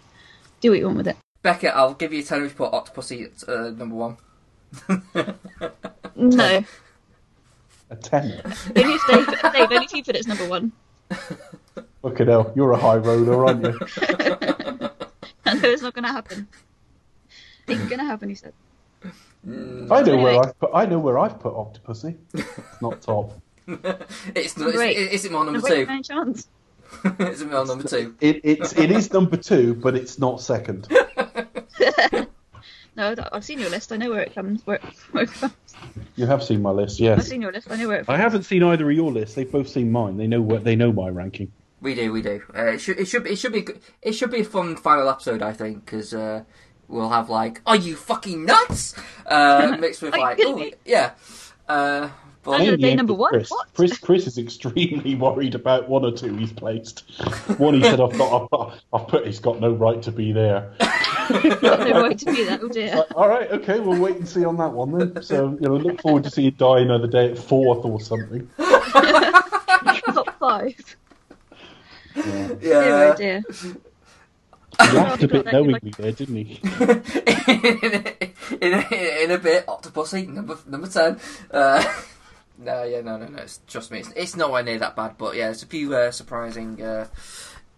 do 0.61 0.71
what 0.71 0.79
you 0.79 0.85
want 0.87 0.97
with 0.99 1.09
it. 1.09 1.17
Becca, 1.43 1.75
I'll 1.75 1.95
give 1.95 2.13
you 2.13 2.21
a 2.21 2.23
ten 2.23 2.45
if 2.45 2.51
you 2.53 2.57
put 2.57 2.71
Octopussy 2.73 3.25
at 3.25 3.49
uh, 3.49 3.71
number 3.71 3.97
one. 3.97 4.19
No, 6.17 6.65
A 7.91 7.97
tenner. 7.97 8.41
only 8.77 8.95
if 8.95 9.07
Dave, 9.09 9.27
Dave, 9.53 9.71
only 9.73 9.85
if 9.87 9.93
you 9.93 10.05
put 10.05 10.15
it 10.17 10.21
as 10.21 10.27
number 10.27 10.47
one. 10.49 10.73
Fucking 12.03 12.27
hell, 12.27 12.53
you're 12.55 12.73
a 12.73 12.79
high 12.79 12.97
roller, 12.97 13.47
aren't 13.47 13.65
you? 13.65 13.79
I 15.47 15.55
know 15.55 15.69
it's 15.69 15.83
not 15.83 15.95
going 15.95 16.05
to 16.05 16.13
happen. 16.13 16.47
It's 17.67 17.81
going 17.89 17.99
to 17.99 18.05
happen, 18.05 18.29
he 18.29 18.35
said. 18.35 18.53
I 19.05 20.03
know 20.03 20.17
where 20.19 20.39
I've 20.41 20.59
put. 20.59 20.71
I 20.75 20.85
know 20.87 20.99
where 20.99 21.19
I've 21.19 21.41
put 21.41 21.55
Octopussy. 21.55 22.17
It's 22.35 22.83
not 22.83 23.01
top. 23.01 23.33
It's 24.35 24.57
not. 24.59 24.73
Great. 24.75 24.97
Is, 24.97 25.09
is 25.13 25.25
it 25.27 25.33
my 25.33 25.45
number 25.45 25.61
No, 25.61 25.65
wait, 25.65 25.87
two? 25.87 25.93
no 25.95 26.03
chance. 26.03 26.49
is 27.21 27.41
it 27.41 27.51
my 27.51 27.63
number 27.65 27.89
two? 27.89 28.15
It, 28.21 28.41
it's 28.45 28.73
it 28.75 28.91
is 28.91 29.13
number 29.13 29.37
two, 29.37 29.75
but 29.75 29.95
it's 29.95 30.19
not 30.19 30.41
second. 30.41 30.89
No, 32.97 33.15
I- 33.17 33.29
I've 33.33 33.45
seen 33.45 33.59
your 33.59 33.71
list. 33.71 33.93
I 33.93 33.97
know 33.97 34.11
where 34.11 34.21
it 34.21 34.35
comes. 34.35 34.67
Where, 34.67 34.81
where 35.13 35.25
it 35.25 35.33
comes. 35.33 35.53
You 36.17 36.27
have 36.27 36.43
seen 36.43 36.63
my 36.63 36.71
list, 36.71 37.01
yes. 37.01 37.13
I've 37.13 37.19
yes. 37.19 37.29
seen 37.29 37.43
your 37.43 37.53
list. 37.53 37.71
I 37.71 37.77
know 37.77 37.89
where 37.89 38.01
it. 38.01 38.09
I 38.09 38.17
haven't 38.17 38.45
seen 38.45 38.63
either 38.63 38.89
of 38.91 38.97
your 38.97 39.11
lists. 39.11 39.35
They've 39.35 39.51
both 39.51 39.69
seen 39.69 39.91
mine. 39.91 40.17
They 40.17 40.27
know 40.27 40.43
what 40.43 40.65
they 40.65 40.77
know 40.77 40.93
my 40.93 41.09
ranking. 41.09 41.53
We 41.81 41.95
do, 41.95 42.13
we 42.13 42.21
do. 42.21 42.43
Uh, 42.55 42.67
it 42.67 42.79
should, 42.79 42.99
it 42.99 43.07
should, 43.07 43.25
be, 43.25 43.31
it 43.31 43.37
should 43.37 43.53
be, 43.53 43.67
it 44.03 44.13
should 44.13 44.31
be 44.31 44.41
a 44.41 44.45
fun 44.45 44.77
final 44.77 45.09
episode, 45.09 45.41
I 45.41 45.55
think, 45.55 45.85
because 45.87 46.13
uh, 46.13 46.45
we'll 46.89 47.09
have 47.09 47.31
like, 47.31 47.63
"Are 47.65 47.77
you 47.77 47.97
fucking 47.97 48.45
nuts?" 48.45 48.95
Uh, 49.25 49.79
mixed 49.81 50.03
with 50.03 50.15
like, 50.15 50.39
"Oh, 50.43 50.57
me?" 50.57 50.75
yeah." 50.85 51.13
But 52.43 52.61
End 52.63 52.81
day 52.81 52.95
number 52.95 53.13
one? 53.13 53.31
Chris. 53.31 53.51
What? 53.51 53.69
Chris, 53.75 53.99
Chris 53.99 54.27
is 54.27 54.39
extremely 54.39 55.15
worried 55.17 55.55
about 55.55 55.89
one 55.91 56.05
or 56.07 56.13
two 56.13 56.35
he's 56.37 56.53
placed. 56.53 57.01
One 57.59 57.75
he 57.75 57.83
said, 57.83 58.01
"I've 58.01 58.17
got, 58.17 58.43
I've, 58.43 58.51
got- 58.51 58.81
I've 58.95 59.09
put, 59.09 59.27
he's 59.27 59.41
got 59.41 59.61
no 59.61 59.73
right 59.73 60.01
to 60.03 60.11
be 60.11 60.33
there." 60.33 60.73
no 61.31 62.03
right 62.03 62.19
to 62.19 62.25
be 62.27 62.45
there, 62.45 62.59
oh 62.63 62.69
dear. 62.69 63.05
All 63.15 63.29
right, 63.29 63.51
okay, 63.53 63.79
we'll 63.79 64.01
wait 64.01 64.17
and 64.17 64.27
see 64.29 64.45
on 64.47 64.57
that 64.57 64.73
one 64.73 64.93
then. 64.99 65.23
So, 65.23 65.51
you 65.61 65.69
know, 65.69 65.77
look 65.77 66.01
forward 66.01 66.25
to 66.25 66.31
seeing 66.31 66.53
Die 66.53 66.81
another 66.81 67.07
day 67.07 67.31
at 67.31 67.39
fourth 67.39 67.85
or 67.85 68.01
something. 68.01 68.49
Top 68.57 70.39
five. 70.39 70.97
Yeah. 72.17 72.49
Dear, 72.55 73.13
oh 73.13 73.17
dear. 73.17 73.43
He 74.81 74.97
laughed 74.97 75.23
a 75.23 75.29
bit 75.29 75.45
that 75.45 75.53
could, 75.53 75.67
like- 75.73 75.83
knowingly 75.85 75.91
there, 75.99 76.13
didn't 76.13 76.37
he? 76.37 76.61
in, 78.63 78.73
a, 78.73 79.25
in 79.25 79.31
a 79.31 79.39
bit, 79.39 79.67
Octopussy 79.67 80.27
number 80.27 80.57
number 80.67 80.89
ten. 80.89 81.21
Uh, 81.51 81.85
no, 82.61 82.85
yeah, 82.85 83.01
no, 83.01 83.17
no, 83.17 83.27
no. 83.27 83.39
It's, 83.39 83.61
trust 83.67 83.91
me, 83.91 84.01
it's, 84.01 84.13
it's 84.15 84.37
nowhere 84.37 84.63
near 84.63 84.79
that 84.79 84.97
bad. 84.97 85.17
But 85.19 85.37
yeah, 85.37 85.47
there's 85.47 85.63
a 85.63 85.67
few 85.67 85.95
uh, 85.95 86.11
surprising 86.11 86.81
uh, 86.83 87.07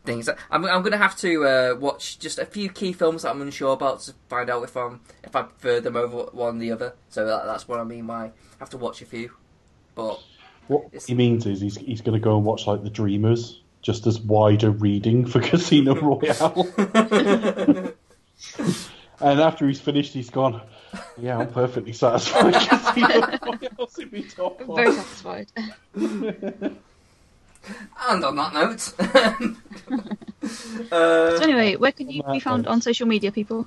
things. 0.05 0.29
I'm 0.51 0.65
I'm 0.65 0.83
gonna 0.83 0.97
have 0.99 1.17
to 1.19 1.47
uh, 1.47 1.77
watch 1.79 2.19
just 2.19 2.39
a 2.39 2.47
few 2.47 2.69
key 2.69 2.93
films 2.93 3.23
that 3.23 3.31
I'm 3.31 3.43
unsure 3.43 3.73
about 3.73 4.01
to 4.01 4.15
find 4.29 4.51
out 4.51 4.63
if 4.65 4.77
I'm 4.77 5.01
if 5.25 5.35
I 5.35 5.43
prefer 5.43 5.81
them 5.81 5.97
over 5.97 6.25
one 6.33 6.57
or 6.57 6.59
the 6.59 6.73
other. 6.73 6.95
So 7.09 7.25
that, 7.27 7.45
that's 7.47 7.67
what 7.67 7.81
I 7.81 7.85
mean 7.85 8.07
by 8.07 8.33
have 8.63 8.71
to 8.71 8.79
watch 8.79 9.03
a 9.03 9.05
few. 9.05 9.33
But 9.95 10.23
What 10.69 10.85
he 11.07 11.15
means 11.15 11.47
is 11.47 11.61
he's, 11.61 11.77
he's 11.77 12.01
going 12.01 12.19
to 12.19 12.25
go 12.25 12.37
and 12.37 12.45
watch, 12.47 12.67
like, 12.67 12.83
The 12.83 12.91
Dreamers, 12.91 13.61
just 13.83 14.07
as 14.07 14.21
wider 14.21 14.71
reading 14.71 15.27
for 15.31 15.41
Casino 15.41 15.95
Royale. 15.95 16.69
and 19.21 19.41
after 19.41 19.67
he's 19.67 19.81
finished, 19.81 20.15
he's 20.15 20.31
gone, 20.31 20.63
yeah, 21.19 21.39
I'm 21.39 21.49
perfectly 21.53 21.93
satisfied. 21.93 22.55
Casino 22.55 23.09
Royale's 23.43 23.99
in 23.99 24.11
my 24.13 24.21
top 24.23 24.61
I'm 24.61 24.67
five." 24.67 24.77
very 24.77 24.93
satisfied. 24.93 25.47
and 28.09 28.25
on 28.25 28.37
that 28.37 28.53
note, 28.55 28.93
uh, 30.93 31.37
So 31.37 31.43
anyway, 31.43 31.77
where 31.77 31.93
can 31.93 32.11
you 32.11 32.23
be 32.33 32.41
found 32.41 32.65
note. 32.65 32.71
on 32.73 32.81
social 32.81 33.07
media, 33.07 33.31
people? 33.33 33.67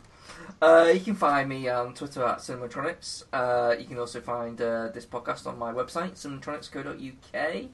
Uh, 0.62 0.90
you 0.94 1.00
can 1.02 1.16
find 1.16 1.50
me 1.50 1.68
on 1.70 1.94
Twitter 1.94 2.24
at 2.24 2.40
Cinematronics. 2.40 3.24
Uh, 3.32 3.76
you 3.78 3.86
can 3.86 3.98
also 4.00 4.22
find 4.22 4.60
uh, 4.62 4.90
this 4.94 5.06
podcast 5.06 5.46
on 5.48 5.58
my 5.60 5.72
website, 5.74 6.14
cinematronics.co.uk, 6.14 7.66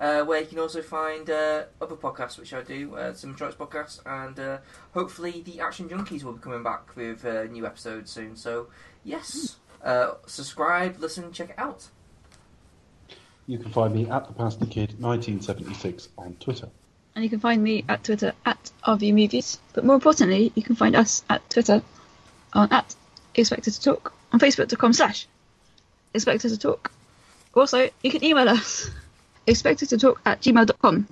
uh, 0.00 0.24
where 0.24 0.40
you 0.40 0.46
can 0.46 0.58
also 0.60 0.80
find 0.80 1.28
uh, 1.28 1.64
other 1.80 1.96
podcasts 1.96 2.38
which 2.38 2.54
I 2.54 2.62
do, 2.62 2.94
uh, 2.94 3.12
Cinematronics 3.12 3.56
podcast, 3.56 4.00
and 4.06 4.38
uh, 4.38 4.58
hopefully 4.94 5.42
the 5.44 5.60
Action 5.60 5.88
Junkies 5.88 6.22
will 6.22 6.34
be 6.34 6.40
coming 6.40 6.62
back 6.62 6.94
with 6.96 7.24
uh, 7.24 7.44
new 7.44 7.66
episodes 7.66 8.10
soon. 8.12 8.36
So, 8.36 8.68
yes, 9.08 9.56
uh, 9.82 10.12
subscribe, 10.26 10.98
listen, 10.98 11.32
check 11.32 11.50
it 11.50 11.58
out. 11.58 11.88
You 13.46 13.58
can 13.58 13.70
find 13.70 13.94
me 13.94 14.08
at 14.08 14.26
the 14.26 14.34
Pastor 14.34 14.66
Kid 14.66 15.00
1976 15.00 16.08
on 16.18 16.36
Twitter. 16.38 16.68
And 17.14 17.24
you 17.24 17.30
can 17.30 17.40
find 17.40 17.62
me 17.62 17.84
at 17.88 18.04
Twitter 18.04 18.32
at 18.44 18.70
RVMovies. 18.86 19.58
But 19.72 19.84
more 19.84 19.94
importantly, 19.94 20.52
you 20.54 20.62
can 20.62 20.76
find 20.76 20.94
us 20.94 21.24
at 21.30 21.48
Twitter 21.48 21.82
on 22.52 22.70
at 22.70 22.94
Expected 23.34 23.72
to 23.72 23.80
Talk 23.80 24.12
on 24.32 24.40
Facebook.com 24.40 24.92
slash 24.92 25.26
Expected 26.12 26.50
to 26.50 26.58
Talk. 26.58 26.92
Also, 27.54 27.88
you 28.02 28.10
can 28.10 28.22
email 28.22 28.48
us 28.48 28.90
expected 29.48 29.88
to 29.88 29.98
talk 29.98 30.20
at 30.24 30.40
gmail.com. 30.40 31.08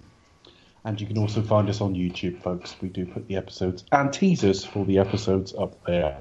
And 0.84 1.00
you 1.00 1.06
can 1.06 1.18
also 1.18 1.42
find 1.42 1.68
us 1.68 1.80
on 1.80 1.94
YouTube, 1.94 2.40
folks. 2.42 2.76
We 2.80 2.88
do 2.88 3.06
put 3.06 3.26
the 3.26 3.36
episodes 3.36 3.84
and 3.90 4.12
teasers 4.12 4.64
for 4.64 4.84
the 4.84 4.98
episodes 4.98 5.52
up 5.54 5.84
there. 5.84 6.18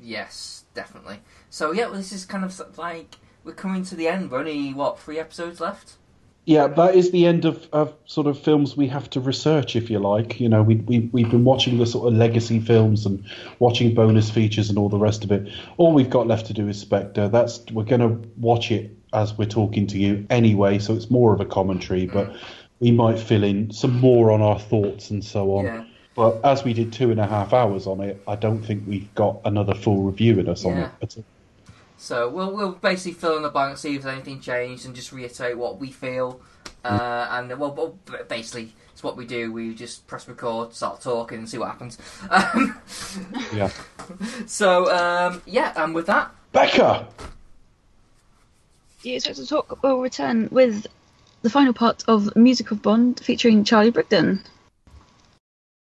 Yes, 0.00 0.61
definitely. 0.74 1.20
So, 1.50 1.72
yeah, 1.72 1.86
well, 1.86 1.94
this 1.94 2.12
is 2.12 2.24
kind 2.24 2.44
of 2.44 2.78
like 2.78 3.16
we're 3.44 3.52
coming 3.52 3.84
to 3.84 3.94
the 3.94 4.08
end. 4.08 4.30
We're 4.30 4.38
only, 4.38 4.72
what, 4.72 4.98
three 4.98 5.18
episodes 5.18 5.60
left? 5.60 5.96
Yeah, 6.44 6.66
that 6.66 6.96
is 6.96 7.12
the 7.12 7.26
end 7.26 7.44
of, 7.44 7.68
of 7.72 7.94
sort 8.04 8.26
of 8.26 8.36
films 8.36 8.76
we 8.76 8.88
have 8.88 9.08
to 9.10 9.20
research, 9.20 9.76
if 9.76 9.88
you 9.88 10.00
like. 10.00 10.40
You 10.40 10.48
know, 10.48 10.62
we, 10.62 10.74
we, 10.74 10.98
we've 11.12 11.30
been 11.30 11.44
watching 11.44 11.78
the 11.78 11.86
sort 11.86 12.08
of 12.08 12.18
legacy 12.18 12.58
films 12.58 13.06
and 13.06 13.24
watching 13.60 13.94
bonus 13.94 14.28
features 14.28 14.68
and 14.68 14.76
all 14.76 14.88
the 14.88 14.98
rest 14.98 15.22
of 15.22 15.30
it. 15.30 15.52
All 15.76 15.92
we've 15.92 16.10
got 16.10 16.26
left 16.26 16.46
to 16.46 16.52
do 16.52 16.66
is 16.66 16.80
Spectre. 16.80 17.28
That's 17.28 17.64
We're 17.70 17.84
going 17.84 18.00
to 18.00 18.28
watch 18.38 18.72
it 18.72 18.96
as 19.12 19.38
we're 19.38 19.44
talking 19.44 19.86
to 19.88 19.98
you 19.98 20.26
anyway, 20.30 20.80
so 20.80 20.94
it's 20.94 21.10
more 21.10 21.32
of 21.32 21.40
a 21.40 21.44
commentary, 21.44 22.06
but 22.06 22.32
mm. 22.32 22.38
we 22.80 22.90
might 22.90 23.18
fill 23.18 23.44
in 23.44 23.70
some 23.70 24.00
more 24.00 24.32
on 24.32 24.42
our 24.42 24.58
thoughts 24.58 25.10
and 25.10 25.24
so 25.24 25.56
on. 25.58 25.64
Yeah. 25.66 25.84
But 26.14 26.44
as 26.44 26.62
we 26.62 26.72
did 26.74 26.92
two 26.92 27.10
and 27.10 27.18
a 27.18 27.26
half 27.26 27.52
hours 27.52 27.86
on 27.86 28.00
it, 28.00 28.22
I 28.28 28.36
don't 28.36 28.62
think 28.62 28.84
we've 28.86 29.12
got 29.14 29.40
another 29.44 29.74
full 29.74 30.02
review 30.02 30.38
in 30.38 30.48
us 30.48 30.64
on 30.64 30.76
Yeah. 30.76 30.84
it. 30.86 30.90
at 31.02 31.16
all. 31.16 31.24
So 31.96 32.28
we'll 32.28 32.54
we'll 32.54 32.72
basically 32.72 33.12
fill 33.12 33.36
in 33.36 33.42
the 33.42 33.48
blanks, 33.48 33.80
see 33.80 33.94
if 33.96 34.04
anything 34.04 34.40
changed, 34.40 34.84
and 34.86 34.94
just 34.94 35.12
reiterate 35.12 35.56
what 35.56 35.78
we 35.78 35.90
feel. 35.90 36.40
Uh, 36.84 37.28
and 37.30 37.48
well, 37.58 37.72
well, 37.72 37.98
basically, 38.28 38.74
it's 38.92 39.04
what 39.04 39.16
we 39.16 39.24
do. 39.24 39.52
We 39.52 39.72
just 39.72 40.04
press 40.08 40.26
record, 40.26 40.74
start 40.74 41.00
talking, 41.00 41.38
and 41.38 41.48
see 41.48 41.58
what 41.58 41.68
happens. 41.68 41.96
Um, 42.28 42.76
Yeah. 43.54 43.70
so 44.46 44.92
um, 44.94 45.40
yeah, 45.46 45.72
and 45.76 45.94
with 45.94 46.06
that, 46.06 46.32
Becca! 46.50 47.06
You 49.02 49.14
expect 49.16 49.36
to 49.38 49.46
talk 49.46 49.82
will 49.82 50.00
return 50.00 50.48
with 50.50 50.86
the 51.42 51.50
final 51.50 51.72
part 51.72 52.04
of 52.08 52.34
Music 52.36 52.70
of 52.70 52.82
Bond 52.82 53.20
featuring 53.20 53.64
Charlie 53.64 53.90
Brigden. 53.92 54.44